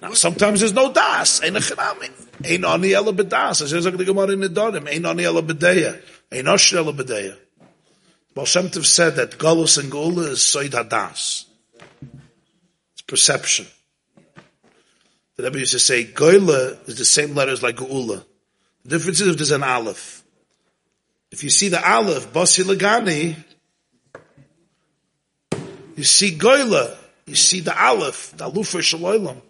Now, 0.00 0.12
sometimes 0.14 0.60
there's 0.60 0.72
no 0.72 0.92
das. 0.92 1.40
Ein 1.42 1.54
echanami. 1.54 2.10
Ein 2.44 2.64
ani 2.64 2.92
ela 2.92 3.12
bedas. 3.12 3.62
As 3.62 3.70
zog 3.70 3.98
the 3.98 4.04
Gemara 4.04 4.30
in 4.32 4.40
the 4.40 4.48
Dorim. 4.48 4.86
Ein 4.86 5.04
ani 5.04 5.24
ela 5.24 5.42
bedeya. 5.42 6.00
Ein 6.30 6.44
osher 6.44 6.78
ela 6.78 6.92
bedeya. 6.92 7.36
Baal 8.34 8.46
Shem 8.46 8.68
Tov 8.68 8.86
said 8.86 9.16
that 9.16 9.38
Golus 9.38 9.78
and 9.78 9.90
Gula 9.90 10.30
is 10.30 10.38
soid 10.38 10.70
hadas. 10.70 11.46
It's 12.92 13.02
perception. 13.06 13.66
The 15.38 15.44
Rebbe 15.44 15.60
used 15.60 15.72
to 15.72 15.78
say, 15.78 16.04
Goyla 16.04 16.88
is 16.88 16.98
the 16.98 17.04
same 17.04 17.36
letters 17.36 17.62
like 17.62 17.76
Geula. 17.76 18.24
The 18.82 18.90
difference 18.90 19.20
is 19.20 19.28
if 19.28 19.36
there's 19.36 19.52
an 19.52 19.62
Aleph. 19.62 20.24
If 21.30 21.44
you 21.44 21.50
see 21.50 21.68
the 21.68 21.80
Aleph, 21.80 22.32
Basi 22.32 22.64
Legani, 22.64 23.36
you 25.94 26.02
see 26.02 26.36
Goyla, 26.36 26.96
you 27.26 27.36
see 27.36 27.60
the 27.60 27.80
Aleph, 27.80 28.36
the 28.36 28.50
Alufa 28.50 28.80
Shaloilam. 28.80 29.40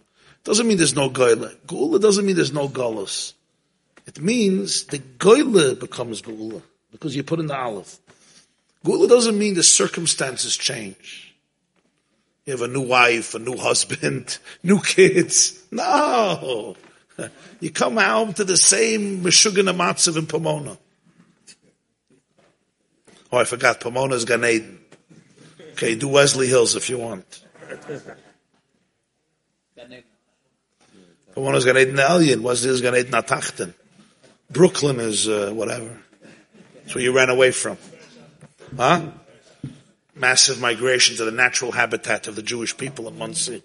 Doesn't 0.45 0.69
mean 0.69 0.77
there's 0.77 0.95
no 0.95 1.09
Goyla. 1.09 1.57
Geula 1.67 1.99
doesn't 1.99 2.27
mean 2.27 2.37
there's 2.37 2.53
no 2.53 2.69
Golas. 2.69 3.33
It 4.07 4.21
means 4.21 4.85
the 4.85 4.99
Goyla 4.99 5.81
becomes 5.81 6.21
Geula 6.21 6.61
because 6.93 7.17
you 7.17 7.23
put 7.23 7.41
in 7.41 7.47
the 7.47 7.57
Aleph. 7.57 7.97
Geula 8.85 9.09
doesn't 9.09 9.39
mean 9.39 9.55
the 9.55 9.63
circumstances 9.63 10.55
change. 10.55 11.28
You 12.49 12.53
have 12.53 12.63
a 12.63 12.69
new 12.69 12.81
wife, 12.81 13.35
a 13.35 13.39
new 13.39 13.59
husband, 13.59 14.39
new 14.63 14.81
kids. 14.81 15.63
No. 15.71 16.77
You 17.61 17.73
come 17.73 17.97
home 17.97 18.33
to 18.35 18.45
the 18.45 18.57
same 18.57 19.25
Meshuggah 19.25 19.75
Matzav 19.75 20.17
in 20.17 20.27
Pomona. 20.27 20.79
Oh, 23.33 23.39
I 23.39 23.43
forgot. 23.43 23.81
Pomona 23.81 24.15
is 24.15 24.25
Gan 24.25 24.45
Eden. 24.45 24.79
Okay, 25.73 25.97
do 25.97 26.07
Wesley 26.07 26.47
Hills 26.47 26.77
if 26.77 26.89
you 26.89 26.99
want. 26.99 27.45
Pomona's 31.35 31.65
Gan 31.65 31.77
Eden 31.77 31.97
Elyon. 31.97 32.43
Wesley 32.43 32.71
is 32.71 32.81
Gan 32.81 32.95
Eden 32.95 33.11
Atachten. 33.11 33.75
Brooklyn 34.49 35.01
is 35.01 35.29
uh, 35.29 35.51
whatever. 35.53 36.01
That's 36.77 36.95
where 36.95 37.03
you 37.03 37.13
ran 37.13 37.31
away 37.31 37.51
from. 37.51 37.77
Huh? 38.77 39.11
Massive 40.19 40.61
migration 40.61 41.17
to 41.17 41.25
the 41.25 41.31
natural 41.31 41.73
habitat 41.73 42.27
of 42.27 42.37
the 42.37 42.43
Jewish 42.43 42.77
people 42.77 43.07
in 43.09 43.17
Monsey. 43.19 43.63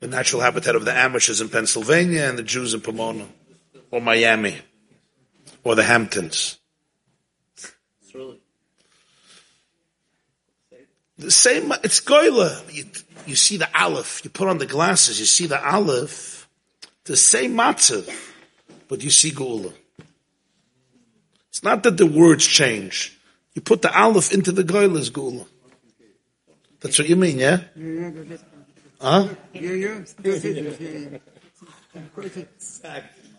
The 0.00 0.08
natural 0.08 0.42
habitat 0.42 0.74
of 0.74 0.84
the 0.84 0.90
Amishes 0.90 1.40
in 1.40 1.48
Pennsylvania 1.48 2.28
and 2.28 2.38
the 2.38 2.42
Jews 2.42 2.74
in 2.74 2.80
Pomona. 2.80 3.26
Or 3.90 4.00
Miami. 4.00 4.56
Or 5.62 5.74
the 5.74 5.84
Hamptons. 5.84 6.58
The 11.16 11.30
same, 11.30 11.72
it's 11.84 12.00
goyla. 12.00 12.74
You, 12.74 12.84
you 13.26 13.36
see 13.36 13.56
the 13.56 13.68
aleph, 13.78 14.22
you 14.24 14.30
put 14.30 14.48
on 14.48 14.58
the 14.58 14.66
glasses, 14.66 15.20
you 15.20 15.26
see 15.26 15.46
the 15.46 15.64
aleph, 15.64 16.48
the 17.04 17.16
same 17.16 17.54
matzav, 17.56 18.10
but 18.88 19.02
you 19.02 19.10
see 19.10 19.30
gula. 19.30 19.72
It's 21.48 21.62
not 21.62 21.82
that 21.84 21.96
the 21.96 22.06
words 22.06 22.46
change. 22.46 23.13
You 23.54 23.62
put 23.62 23.82
the 23.82 23.90
aleph 23.96 24.32
into 24.32 24.52
the 24.52 24.64
goyla's 24.64 25.10
gula. 25.10 25.46
That's 26.80 26.98
what 26.98 27.08
you 27.08 27.16
mean, 27.16 27.38
yeah? 27.38 27.58
Huh? 29.00 29.28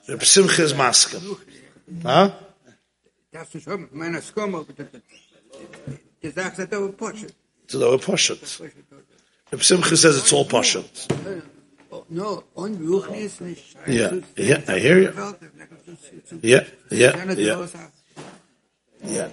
Reb 0.08 0.24
Simcha 0.24 0.64
is 0.64 0.74
maska. 0.74 1.20
Huh? 2.04 2.32
Das 3.32 3.54
ist 3.54 3.64
schon 3.64 3.88
meine 3.92 4.22
das- 4.22 4.34
Die 6.24 6.30
sagt, 6.30 6.58
das 6.60 6.92
Porsche. 6.98 7.28
So 7.68 7.80
they 7.80 7.88
were 7.90 7.98
poshet. 7.98 8.62
Reb 9.52 9.64
Simcha 9.64 9.96
says 9.96 10.18
it's 10.18 10.32
all 10.34 10.46
poshet. 10.46 11.08
Oh, 11.92 12.06
No, 12.10 12.44
und 12.56 12.82
Ruchni 12.88 13.26
ist 13.26 13.42
nicht. 13.42 13.76
Yeah, 13.88 14.12
yeah, 14.38 14.60
I 14.68 14.80
hear 14.80 15.00
you. 15.00 15.12
Yeah, 16.42 16.64
yeah, 16.92 17.14
yeah, 17.38 17.68
yeah. 19.04 19.30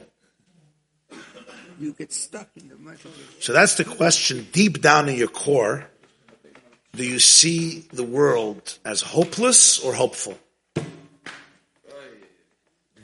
You 1.79 1.93
get 1.93 2.13
stuck 2.13 2.49
in 2.57 2.69
the 2.69 2.93
it. 2.93 2.99
So 3.41 3.53
that's 3.53 3.75
the 3.75 3.85
question. 3.85 4.47
Deep 4.53 4.81
down 4.81 5.09
in 5.09 5.17
your 5.17 5.29
core, 5.29 5.89
do 6.95 7.05
you 7.05 7.19
see 7.19 7.87
the 7.93 8.05
world 8.05 8.79
as 8.85 9.01
hopeless 9.01 9.79
or 9.81 9.95
hopeful? 9.95 10.39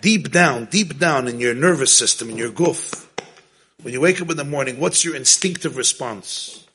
Deep 0.01 0.31
down, 0.31 0.67
deep 0.67 0.99
down 0.99 1.27
in 1.27 1.41
your 1.41 1.55
nervous 1.55 1.97
system, 1.97 2.31
in 2.31 2.37
your 2.37 2.51
goof, 2.51 3.09
when 3.83 3.95
you 3.95 4.01
wake 4.01 4.21
up 4.21 4.29
in 4.29 4.37
the 4.37 4.45
morning, 4.45 4.81
what's 4.81 5.05
your 5.05 5.15
instinctive 5.15 5.77
response? 5.77 6.67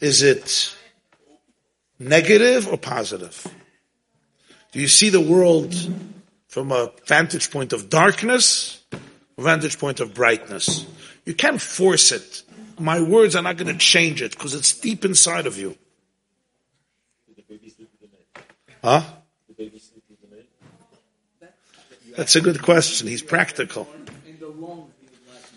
Is 0.00 0.22
it 0.22 0.74
negative 1.98 2.66
or 2.66 2.76
positive? 2.76 3.46
Do 4.72 4.80
you 4.80 4.88
see 4.88 5.10
the 5.10 5.20
world 5.20 5.74
from 6.48 6.72
a 6.72 6.90
vantage 7.06 7.50
point 7.52 7.72
of 7.72 7.88
darkness, 7.88 8.82
a 8.92 9.42
vantage 9.42 9.78
point 9.78 10.00
of 10.00 10.12
brightness? 10.12 10.86
You 11.24 11.34
can't 11.34 11.60
force 11.60 12.12
it. 12.12 12.42
My 12.78 13.00
words 13.00 13.36
are 13.36 13.42
not 13.42 13.56
going 13.56 13.72
to 13.72 13.78
change 13.78 14.22
it 14.22 14.32
because 14.32 14.54
it's 14.54 14.72
deep 14.78 15.04
inside 15.04 15.46
of 15.46 15.58
you. 15.58 15.76
Huh? 18.82 19.02
That's 22.16 22.36
a 22.36 22.40
good 22.40 22.62
question. 22.62 23.06
He's 23.06 23.22
practical. 23.22 23.88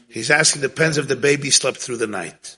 He's 0.10 0.30
asking 0.30 0.62
depends 0.62 0.98
if 0.98 1.08
the 1.08 1.16
baby 1.16 1.50
slept 1.50 1.78
through 1.78 1.98
the 1.98 2.08
night. 2.08 2.58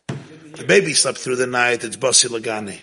The 0.58 0.66
baby 0.66 0.93
slept 0.93 1.17
through 1.17 1.38
the 1.38 1.48
night, 1.48 1.84
it's 1.84 1.98
Basi 1.98 2.27
Legani. 2.27 2.82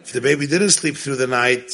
If 0.00 0.12
the 0.12 0.20
baby 0.20 0.46
didn't 0.46 0.70
sleep 0.70 0.96
through 0.96 1.16
the 1.16 1.26
night, 1.26 1.70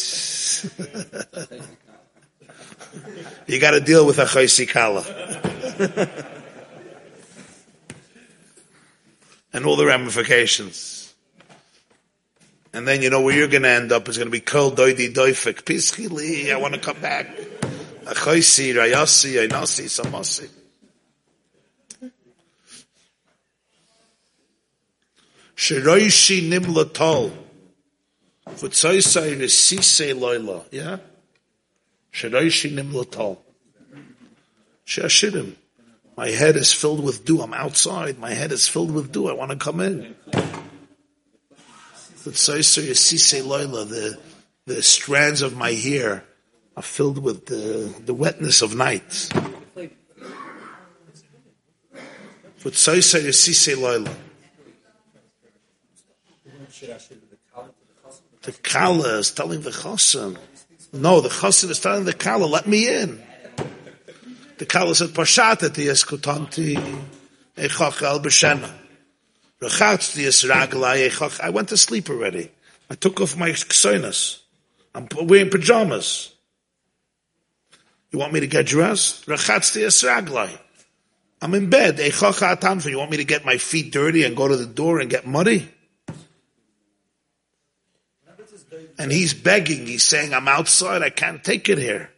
you 3.46 3.60
got 3.60 3.72
to 3.72 3.80
deal 3.80 4.06
with 4.06 4.18
a 4.18 4.24
Chaisi 4.24 4.68
Kala. 4.72 5.04
And 9.52 9.66
all 9.66 9.76
the 9.76 9.86
ramifications. 9.86 11.14
And 12.72 12.88
then 12.88 13.02
you 13.02 13.10
know 13.10 13.20
where 13.20 13.36
you're 13.36 13.48
going 13.48 13.62
to 13.62 13.68
end 13.68 13.92
up 13.92 14.08
is 14.08 14.16
going 14.16 14.28
to 14.28 14.32
be 14.32 14.40
kol 14.40 14.72
doidi 14.72 15.12
doifik. 15.12 15.62
Pischili, 15.62 16.50
I 16.50 16.56
want 16.56 16.74
to 16.74 16.80
come 16.80 17.00
back. 17.00 17.26
Achoisi, 18.04 18.72
rayasi, 18.74 19.46
ainasi, 19.46 19.84
samasi. 19.84 20.48
Shiroishi 25.54 26.48
nimla 26.48 26.92
tol. 26.92 27.30
Futsaisai 28.48 29.38
resise 29.38 30.14
loila. 30.14 30.64
Yeah? 30.72 30.98
Shiroishi 32.12 32.72
nimla 32.72 33.10
tol. 33.10 33.42
Shashirim. 34.86 35.54
My 36.16 36.28
head 36.28 36.56
is 36.56 36.72
filled 36.72 37.02
with 37.02 37.24
dew. 37.24 37.40
I'm 37.40 37.54
outside. 37.54 38.18
My 38.18 38.34
head 38.34 38.52
is 38.52 38.68
filled 38.68 38.90
with 38.92 39.12
dew. 39.12 39.28
I 39.28 39.32
want 39.32 39.50
to 39.50 39.56
come 39.56 39.80
in. 39.80 40.14
Loila. 43.42 43.88
The, 43.88 44.18
the 44.66 44.82
strands 44.82 45.42
of 45.42 45.56
my 45.56 45.72
hair 45.72 46.24
are 46.76 46.82
filled 46.82 47.18
with 47.18 47.46
the, 47.46 47.94
the 48.04 48.14
wetness 48.14 48.62
of 48.62 48.74
night. 48.76 49.28
The 58.42 58.52
Kala 58.62 59.18
is 59.18 59.30
telling 59.30 59.62
the 59.62 59.70
Chosim. 59.70 60.36
No, 60.92 61.20
the 61.20 61.28
Chosim 61.28 61.70
is 61.70 61.80
telling 61.80 62.04
the 62.04 62.12
Kala, 62.12 62.44
let 62.44 62.66
me 62.66 62.88
in. 62.88 63.22
The 64.58 64.66
Kala 64.66 64.94
said, 64.94 65.08
the 65.08 65.14
eskutanti 65.14 66.76
echach 67.56 68.02
el 68.02 68.20
b'shena. 68.20 68.70
Rechatzti 69.60 70.26
es 70.26 70.44
raglai 70.44 71.08
echach. 71.08 71.40
I 71.40 71.50
went 71.50 71.68
to 71.68 71.76
sleep 71.76 72.10
already. 72.10 72.50
I 72.90 72.94
took 72.94 73.20
off 73.20 73.36
my 73.36 73.50
ksoinas. 73.50 74.40
I'm 74.94 75.08
wearing 75.22 75.50
pajamas. 75.50 76.32
You 78.10 78.18
want 78.18 78.32
me 78.32 78.40
to 78.40 78.46
get 78.46 78.66
dressed? 78.66 79.26
Rechatzti 79.26 79.84
es 79.84 80.02
raglai. 80.02 80.50
I'm 81.40 81.54
in 81.54 81.70
bed. 81.70 81.98
Echach 81.98 82.56
atanfa. 82.56 82.90
You 82.90 82.98
want 82.98 83.10
me 83.10 83.18
to 83.18 83.24
get 83.24 83.44
my 83.44 83.56
feet 83.56 83.92
dirty 83.92 84.24
and 84.24 84.36
go 84.36 84.48
to 84.48 84.56
the 84.56 84.66
door 84.66 85.00
and 85.00 85.08
get 85.08 85.26
muddy? 85.26 85.68
And 88.98 89.10
he's 89.10 89.34
begging, 89.34 89.86
he's 89.86 90.04
saying, 90.04 90.34
I'm 90.34 90.48
outside, 90.48 91.02
I 91.02 91.10
can't 91.10 91.42
take 91.42 91.68
it 91.68 91.78
here. 91.78 92.10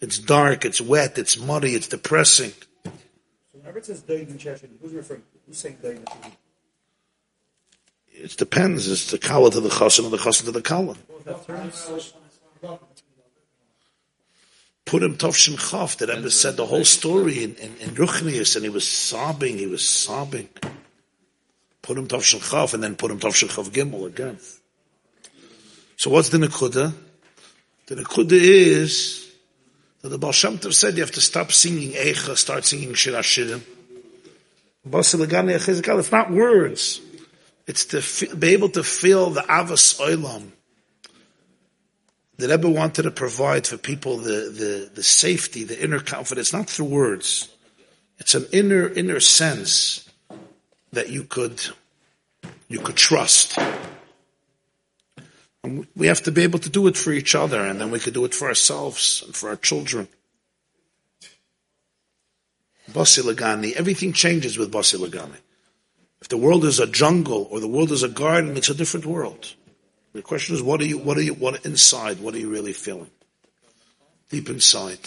It's 0.00 0.18
dark, 0.18 0.64
it's 0.64 0.80
wet, 0.80 1.18
it's 1.18 1.38
muddy, 1.38 1.74
it's 1.74 1.88
depressing. 1.88 2.52
So 2.84 2.92
whenever 3.52 3.78
it 3.78 3.86
says 3.86 4.02
David 4.02 4.28
and 4.28 4.40
Cheshire, 4.40 4.68
who's 4.80 4.92
referring 4.92 5.22
to? 5.22 5.26
Who's 5.46 5.58
saying 5.58 5.78
David? 5.82 6.06
It 8.12 8.36
depends, 8.36 8.88
it's 8.88 9.10
the 9.10 9.18
kala 9.18 9.50
to 9.50 9.60
the 9.60 9.68
chassan 9.68 10.04
or 10.04 10.10
the 10.10 10.16
chassan 10.16 10.44
to 10.44 10.52
the 10.52 10.62
kala. 10.62 10.96
Put 14.84 15.02
him 15.02 15.16
Tovshin 15.16 15.56
Chav, 15.56 15.96
the 15.96 16.06
Rebbe 16.06 16.30
said 16.30 16.56
the 16.56 16.66
whole 16.66 16.84
story 16.84 17.42
in, 17.42 17.56
in, 17.56 17.76
in 17.78 17.90
Ruchnius, 17.96 18.54
and 18.54 18.64
he 18.64 18.70
was 18.70 18.86
sobbing, 18.86 19.58
he 19.58 19.66
was 19.66 19.86
sobbing. 19.86 20.48
Put 21.82 21.98
him 21.98 22.06
Tovshin 22.06 22.38
Chav, 22.38 22.72
and 22.72 22.82
then 22.82 22.94
put 22.94 23.10
him 23.10 23.18
Tovshin 23.18 23.48
Chav 23.48 23.70
Gimel 23.70 24.06
again. 24.06 24.38
So 25.96 26.10
what's 26.10 26.28
the 26.28 26.38
Nekuda? 26.38 26.92
The 27.86 27.96
Nekuda 27.96 28.32
is 28.32 29.25
the 30.08 30.18
Baal 30.18 30.32
Shem 30.32 30.58
Tov 30.58 30.74
said 30.74 30.94
you 30.94 31.02
have 31.02 31.12
to 31.12 31.20
stop 31.20 31.52
singing 31.52 31.92
Eicha, 31.92 32.36
start 32.36 32.64
singing 32.64 32.94
Shir 32.94 33.12
Hashirim. 33.12 33.62
It's 34.88 36.12
not 36.12 36.30
words. 36.30 37.00
It's 37.66 37.84
to 37.86 38.00
fe- 38.00 38.34
be 38.34 38.48
able 38.48 38.68
to 38.70 38.84
feel 38.84 39.30
the 39.30 39.40
Avas 39.40 39.98
Olam. 40.00 40.50
The 42.38 42.48
Rebbe 42.48 42.68
wanted 42.68 43.02
to 43.02 43.10
provide 43.10 43.66
for 43.66 43.78
people 43.78 44.18
the, 44.18 44.50
the, 44.50 44.90
the 44.94 45.02
safety, 45.02 45.64
the 45.64 45.82
inner 45.82 46.00
confidence, 46.00 46.52
not 46.52 46.68
through 46.68 46.86
words. 46.86 47.48
It's 48.18 48.34
an 48.34 48.46
inner, 48.52 48.88
inner 48.88 49.20
sense 49.20 50.08
that 50.92 51.08
you 51.08 51.24
could, 51.24 51.60
you 52.68 52.78
could 52.78 52.96
trust. 52.96 53.58
We 55.94 56.06
have 56.06 56.22
to 56.22 56.32
be 56.32 56.42
able 56.42 56.58
to 56.60 56.70
do 56.70 56.86
it 56.86 56.96
for 56.96 57.12
each 57.12 57.34
other, 57.34 57.60
and 57.60 57.80
then 57.80 57.90
we 57.90 58.00
could 58.00 58.14
do 58.14 58.24
it 58.24 58.34
for 58.34 58.48
ourselves 58.48 59.22
and 59.24 59.34
for 59.34 59.48
our 59.48 59.56
children. 59.56 60.08
Basi 62.90 63.22
Legani, 63.22 63.72
everything 63.72 64.12
changes 64.12 64.56
with 64.58 64.72
Basi 64.72 64.98
Legani. 64.98 65.40
If 66.20 66.28
the 66.28 66.36
world 66.36 66.64
is 66.64 66.80
a 66.80 66.86
jungle 66.86 67.48
or 67.50 67.60
the 67.60 67.68
world 67.68 67.92
is 67.92 68.02
a 68.02 68.08
garden, 68.08 68.56
it's 68.56 68.70
a 68.70 68.74
different 68.74 69.06
world. 69.06 69.54
The 70.12 70.22
question 70.22 70.54
is, 70.54 70.62
what 70.62 70.80
are 70.80 70.86
you, 70.86 70.98
what 70.98 71.18
are 71.18 71.22
you, 71.22 71.34
what 71.34 71.66
inside, 71.66 72.20
what 72.20 72.34
are 72.34 72.38
you 72.38 72.48
really 72.48 72.72
feeling? 72.72 73.10
Deep 74.30 74.48
inside. 74.48 74.98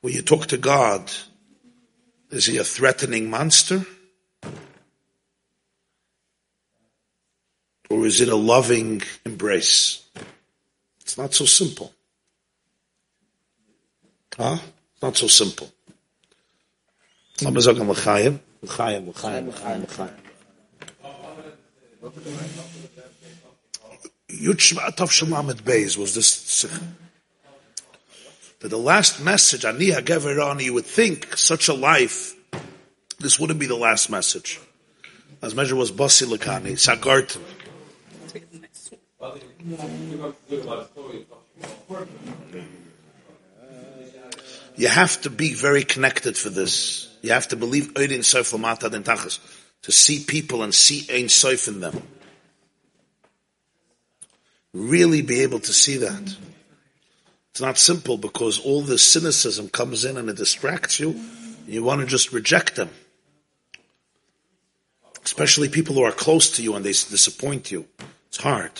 When 0.00 0.12
you 0.12 0.22
talk 0.22 0.46
to 0.48 0.56
God, 0.56 1.10
is 2.30 2.46
he 2.46 2.58
a 2.58 2.64
threatening 2.64 3.28
monster? 3.28 3.84
Or 7.92 8.06
is 8.06 8.22
it 8.22 8.28
a 8.28 8.36
loving 8.36 9.02
embrace? 9.26 10.02
It's 11.02 11.18
not 11.18 11.34
so 11.34 11.44
simple. 11.44 11.92
Huh? 14.34 14.56
It's 14.94 15.02
not 15.02 15.14
so 15.14 15.26
simple. 15.26 15.70
Lass 17.42 17.52
mal 17.52 17.60
sagen, 17.60 17.86
L'chaim. 17.86 18.40
L'chaim, 18.62 19.10
L'chaim, 19.10 19.50
L'chaim, 19.50 19.82
L'chaim. 19.82 20.10
Yud 24.30 24.58
Shema 24.58 24.90
Tov 24.92 25.60
Beis 25.60 25.98
was 25.98 26.14
this. 26.14 26.62
That 28.60 28.68
the 28.68 28.78
last 28.78 29.20
message, 29.20 29.66
Ani 29.66 29.88
HaGeverani, 29.90 30.62
you 30.62 30.72
would 30.72 30.86
think 30.86 31.36
such 31.36 31.68
a 31.68 31.74
life, 31.74 32.34
this 33.18 33.38
wouldn't 33.38 33.60
be 33.60 33.66
the 33.66 33.76
last 33.76 34.08
message. 34.08 34.58
As 35.42 35.54
measure 35.54 35.76
was 35.76 35.92
Basi 35.92 36.26
Legani, 36.26 36.72
Sagartim. 36.72 37.42
You 44.76 44.88
have 44.88 45.20
to 45.22 45.30
be 45.30 45.54
very 45.54 45.84
connected 45.84 46.36
for 46.36 46.50
this. 46.50 47.08
You 47.22 47.32
have 47.32 47.48
to 47.48 47.56
believe 47.56 47.94
Oidin 47.94 48.24
Sof 48.24 48.50
Lamata 48.50 48.90
Tachas 49.02 49.38
to 49.82 49.92
see 49.92 50.24
people 50.24 50.62
and 50.62 50.74
see 50.74 51.06
Ein 51.12 51.28
Sof 51.28 51.68
in 51.68 51.80
them. 51.80 52.02
Really 54.72 55.20
be 55.22 55.40
able 55.42 55.60
to 55.60 55.72
see 55.72 55.98
that. 55.98 56.36
It's 57.50 57.60
not 57.60 57.76
simple 57.76 58.16
because 58.16 58.58
all 58.58 58.80
the 58.80 58.98
cynicism 58.98 59.68
comes 59.68 60.06
in 60.06 60.16
and 60.16 60.30
it 60.30 60.36
distracts 60.36 60.98
you. 60.98 61.20
You 61.66 61.84
want 61.84 62.00
to 62.00 62.06
just 62.06 62.32
reject 62.32 62.76
them. 62.76 62.88
Especially 65.22 65.68
people 65.68 65.94
who 65.94 66.02
are 66.02 66.12
close 66.12 66.50
to 66.52 66.62
you 66.62 66.74
and 66.74 66.84
they 66.84 66.90
disappoint 66.90 67.70
you. 67.70 67.86
It's 68.32 68.42
hard. 68.42 68.72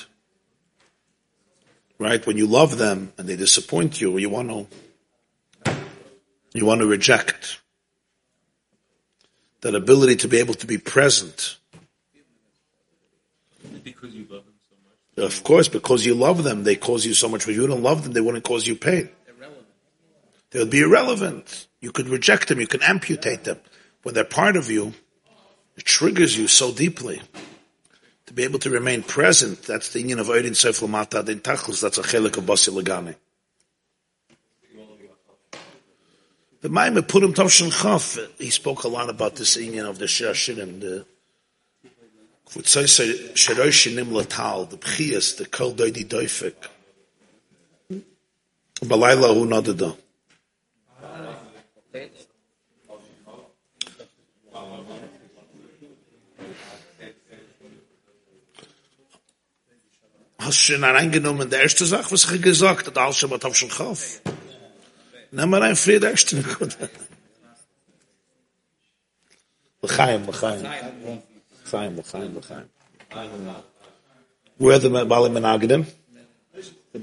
right? 1.98 2.26
When 2.26 2.38
you 2.38 2.46
love 2.46 2.78
them 2.78 3.12
and 3.18 3.28
they 3.28 3.36
disappoint 3.36 4.00
you, 4.00 4.16
you 4.16 4.30
want 4.30 4.48
to, 4.48 5.74
you 6.54 6.64
want 6.64 6.80
to 6.80 6.86
reject 6.86 7.60
that 9.60 9.74
ability 9.74 10.16
to 10.16 10.28
be 10.28 10.38
able 10.38 10.54
to 10.54 10.66
be 10.66 10.78
present. 10.78 11.58
Because 13.84 14.14
you 14.14 14.26
love 14.30 14.46
them 14.46 14.54
so 14.70 14.76
much. 15.20 15.26
Of 15.30 15.44
course, 15.44 15.68
because 15.68 16.06
you 16.06 16.14
love 16.14 16.44
them, 16.44 16.64
they 16.64 16.74
cause 16.76 17.04
you 17.04 17.12
so 17.12 17.28
much. 17.28 17.46
When 17.46 17.54
you 17.54 17.66
don't 17.66 17.82
love 17.82 18.04
them, 18.04 18.14
they 18.14 18.22
wouldn't 18.22 18.44
cause 18.44 18.66
you 18.66 18.74
pain. 18.74 19.10
They 20.50 20.60
would 20.60 20.70
be 20.70 20.80
irrelevant. 20.80 21.66
You 21.82 21.92
could 21.92 22.08
reject 22.08 22.48
them. 22.48 22.58
You 22.58 22.66
can 22.66 22.82
amputate 22.82 23.44
them. 23.44 23.58
When 24.02 24.14
they're 24.14 24.24
part 24.24 24.56
of 24.56 24.70
you, 24.70 24.94
it 25.76 25.84
triggers 25.84 26.38
you 26.38 26.48
so 26.48 26.72
deeply. 26.72 27.20
To 28.26 28.32
be 28.32 28.44
able 28.44 28.60
to 28.60 28.70
remain 28.70 29.02
present, 29.02 29.62
that's 29.62 29.92
the 29.92 30.00
union 30.00 30.20
of 30.20 30.28
Oidin 30.28 30.52
Seif 30.52 30.80
Lamata 30.80 31.24
Din 31.24 31.40
Tachlis, 31.40 31.80
that's 31.80 31.98
a 31.98 32.02
chelik 32.02 32.36
of 32.38 32.44
Basi 32.44 32.72
Legani. 32.72 33.16
The 36.60 36.68
Maimah 36.68 37.08
Purim 37.08 37.34
Tavshin 37.34 37.72
Chaf, 37.72 38.18
he 38.38 38.50
spoke 38.50 38.84
a 38.84 38.88
lot 38.88 39.10
about 39.10 39.34
this 39.34 39.56
union 39.56 39.86
of 39.86 39.98
the 39.98 40.04
Shashirim, 40.04 40.80
the 40.80 41.04
Kvutzai 42.48 42.84
Sherosh 43.32 43.92
Shinim 43.92 44.12
Latal, 44.12 44.70
the 44.70 44.76
Pchias, 44.76 45.36
the 45.38 45.46
Kol 45.46 45.74
Doidi 45.74 46.06
Doifik. 46.06 46.54
Balayla 48.76 49.34
Hu 49.34 49.46
Nadada. 49.46 49.96
Hast 60.44 60.58
schon 60.58 60.84
reingenommen, 60.84 61.50
der 61.50 61.62
erste 61.62 61.86
Sache, 61.86 62.12
was 62.12 62.30
ich 62.30 62.42
gesagt 62.42 62.86
habe, 62.86 63.00
alles 63.00 63.22
mal 63.22 63.38
auf 63.42 63.68
Kauf. 63.76 64.20
Nimm 65.30 65.50
mal 65.50 65.62
ein 65.62 65.76
Fried, 65.76 66.02
der 66.02 66.10
erste 66.10 66.36
Nekunde. 66.36 66.90
L'chaim, 69.82 70.26
l'chaim. 70.26 70.62
L'chaim, 71.64 71.96
l'chaim. 71.96 72.68
Where 74.58 74.78
the 74.78 74.90
Bali 74.90 75.30
We 76.94 77.00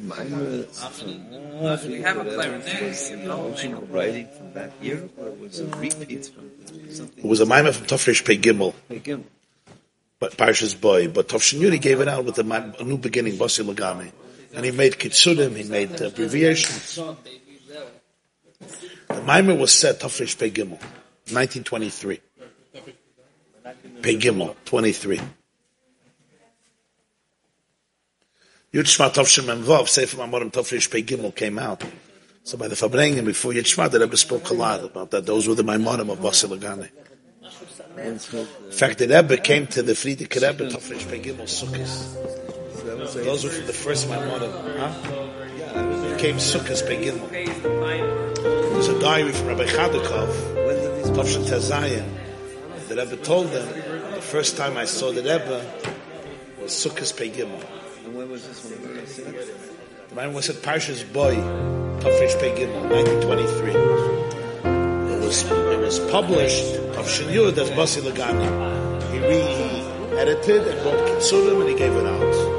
have 2.01 2.18
a 2.18 2.26
clarinet. 2.26 2.64
was 5.42 5.59
it 5.59 7.26
was 7.26 7.42
a 7.42 7.45
Maimah 7.45 7.74
from 7.74 7.88
Tafresh 7.88 8.24
Pei 8.24 8.38
Gimel, 8.38 8.74
Again, 8.90 9.26
but 10.19 10.35
Parshas 10.35 10.80
Boy, 10.80 11.07
but 11.07 11.30
Tafshin 11.30 11.61
Yuri 11.61 11.80
gave 11.80 12.01
it 12.01 12.07
out 12.07 12.25
with 12.25 12.38
a, 12.38 12.75
a 12.80 12.83
new 12.83 12.98
beginning, 12.98 13.33
Basi 13.33 13.64
Legani. 13.64 14.11
And 14.53 14.65
he 14.65 14.72
made 14.72 14.93
kitsurim, 14.93 15.56
he 15.56 15.64
made 15.64 16.01
abbreviations. 16.01 16.95
The 16.95 17.15
Maimah 19.22 19.57
was 19.57 19.73
set 19.73 19.99
Tafresh 19.99 20.38
Pei 20.38 20.51
Gimel, 20.51 20.80
1923. 21.31 22.19
Pei 24.01 24.17
Gimel, 24.17 24.56
23. 24.65 25.22
Yud 28.73 28.85
Shema 28.85 29.09
Tavshim 29.09 29.48
Mem 29.48 29.64
Vav, 29.64 29.88
Sefer 29.88 30.17
Maamarim 30.17 30.51
Tafresh 30.51 30.91
Pei 30.91 31.01
Gimel 31.01 31.33
came 31.33 31.57
out. 31.57 31.83
So 32.43 32.57
by 32.57 32.67
the 32.67 32.75
Farbrengen, 32.75 33.25
before 33.25 33.53
Yud 33.53 33.65
Shema, 33.65 33.88
the 33.88 33.99
Rebbe 33.99 34.17
spoke 34.17 34.49
a 34.49 34.53
lot 34.53 34.83
about 34.83 35.11
that. 35.11 35.25
Those 35.25 35.48
were 35.48 35.56
the 35.56 35.64
Maamarim 35.64 36.11
of 36.11 36.19
Basi 36.19 36.48
Legani. 36.49 36.89
In 38.03 38.17
fact, 38.71 38.99
the 38.99 39.07
Rebbe 39.07 39.37
came 39.37 39.67
to 39.67 39.81
the 39.83 39.93
Frierdiker 39.93 40.41
Rebbe 40.41 40.69
Tafresh 40.69 41.09
Pei 41.09 41.19
Gimel 41.19 41.47
Sukkot. 41.47 43.23
Those 43.25 43.43
were 43.43 43.49
from 43.49 43.67
the 43.67 43.73
first 43.73 44.07
Maamarim. 44.07 44.51
Huh? 44.77 46.17
Came 46.17 46.37
Sukkot 46.37 46.87
Pei 46.87 46.97
Gimel. 47.05 47.29
There's 47.29 48.87
a 48.87 48.99
diary 48.99 49.31
from 49.31 49.47
Rabbi 49.47 49.65
Chodakov, 49.65 50.55
when 50.65 50.75
did 50.75 51.03
these 51.03 51.11
Tavshin 51.11 51.43
Tezayin. 51.43 52.07
The 52.87 52.95
Rebbe 52.95 53.17
told 53.17 53.47
them, 53.47 53.67
the 54.15 54.21
first 54.21 54.55
time 54.55 54.77
I 54.77 54.85
saw 54.85 55.11
the 55.11 55.21
Rebbe 55.21 55.61
was 56.61 56.71
Sukkot 56.71 57.17
Pei 57.17 57.29
Gimel. 57.29 57.63
and 58.05 58.15
when 58.15 58.29
was 58.31 58.47
this 58.47 58.63
one? 58.63 58.81
Where 58.81 58.93
did 58.93 59.03
I 59.03 59.07
see 59.07 59.23
it? 59.23 60.09
The 60.09 60.15
man 60.15 60.33
was 60.33 60.49
at 60.49 60.57
Parshas 60.57 61.03
Boy, 61.11 61.35
Tafresh 61.35 62.39
Pei 62.39 62.51
Gimel, 62.55 62.89
1923. 62.89 64.39
It 65.30 65.33
was, 65.33 65.51
it 65.51 65.80
was 65.80 65.99
published 66.11 66.75
of 66.98 67.06
Shinyud 67.06 67.56
as 67.59 67.69
Basi 67.69 68.01
Legani. 68.01 68.49
He 69.11 69.19
re-edited 69.19 70.67
and 70.67 70.83
wrote 70.83 71.08
Kitsurim 71.08 71.61
and 71.61 71.69
he 71.69 71.75
gave 71.75 71.93
it 71.93 72.08
out. 72.08 72.58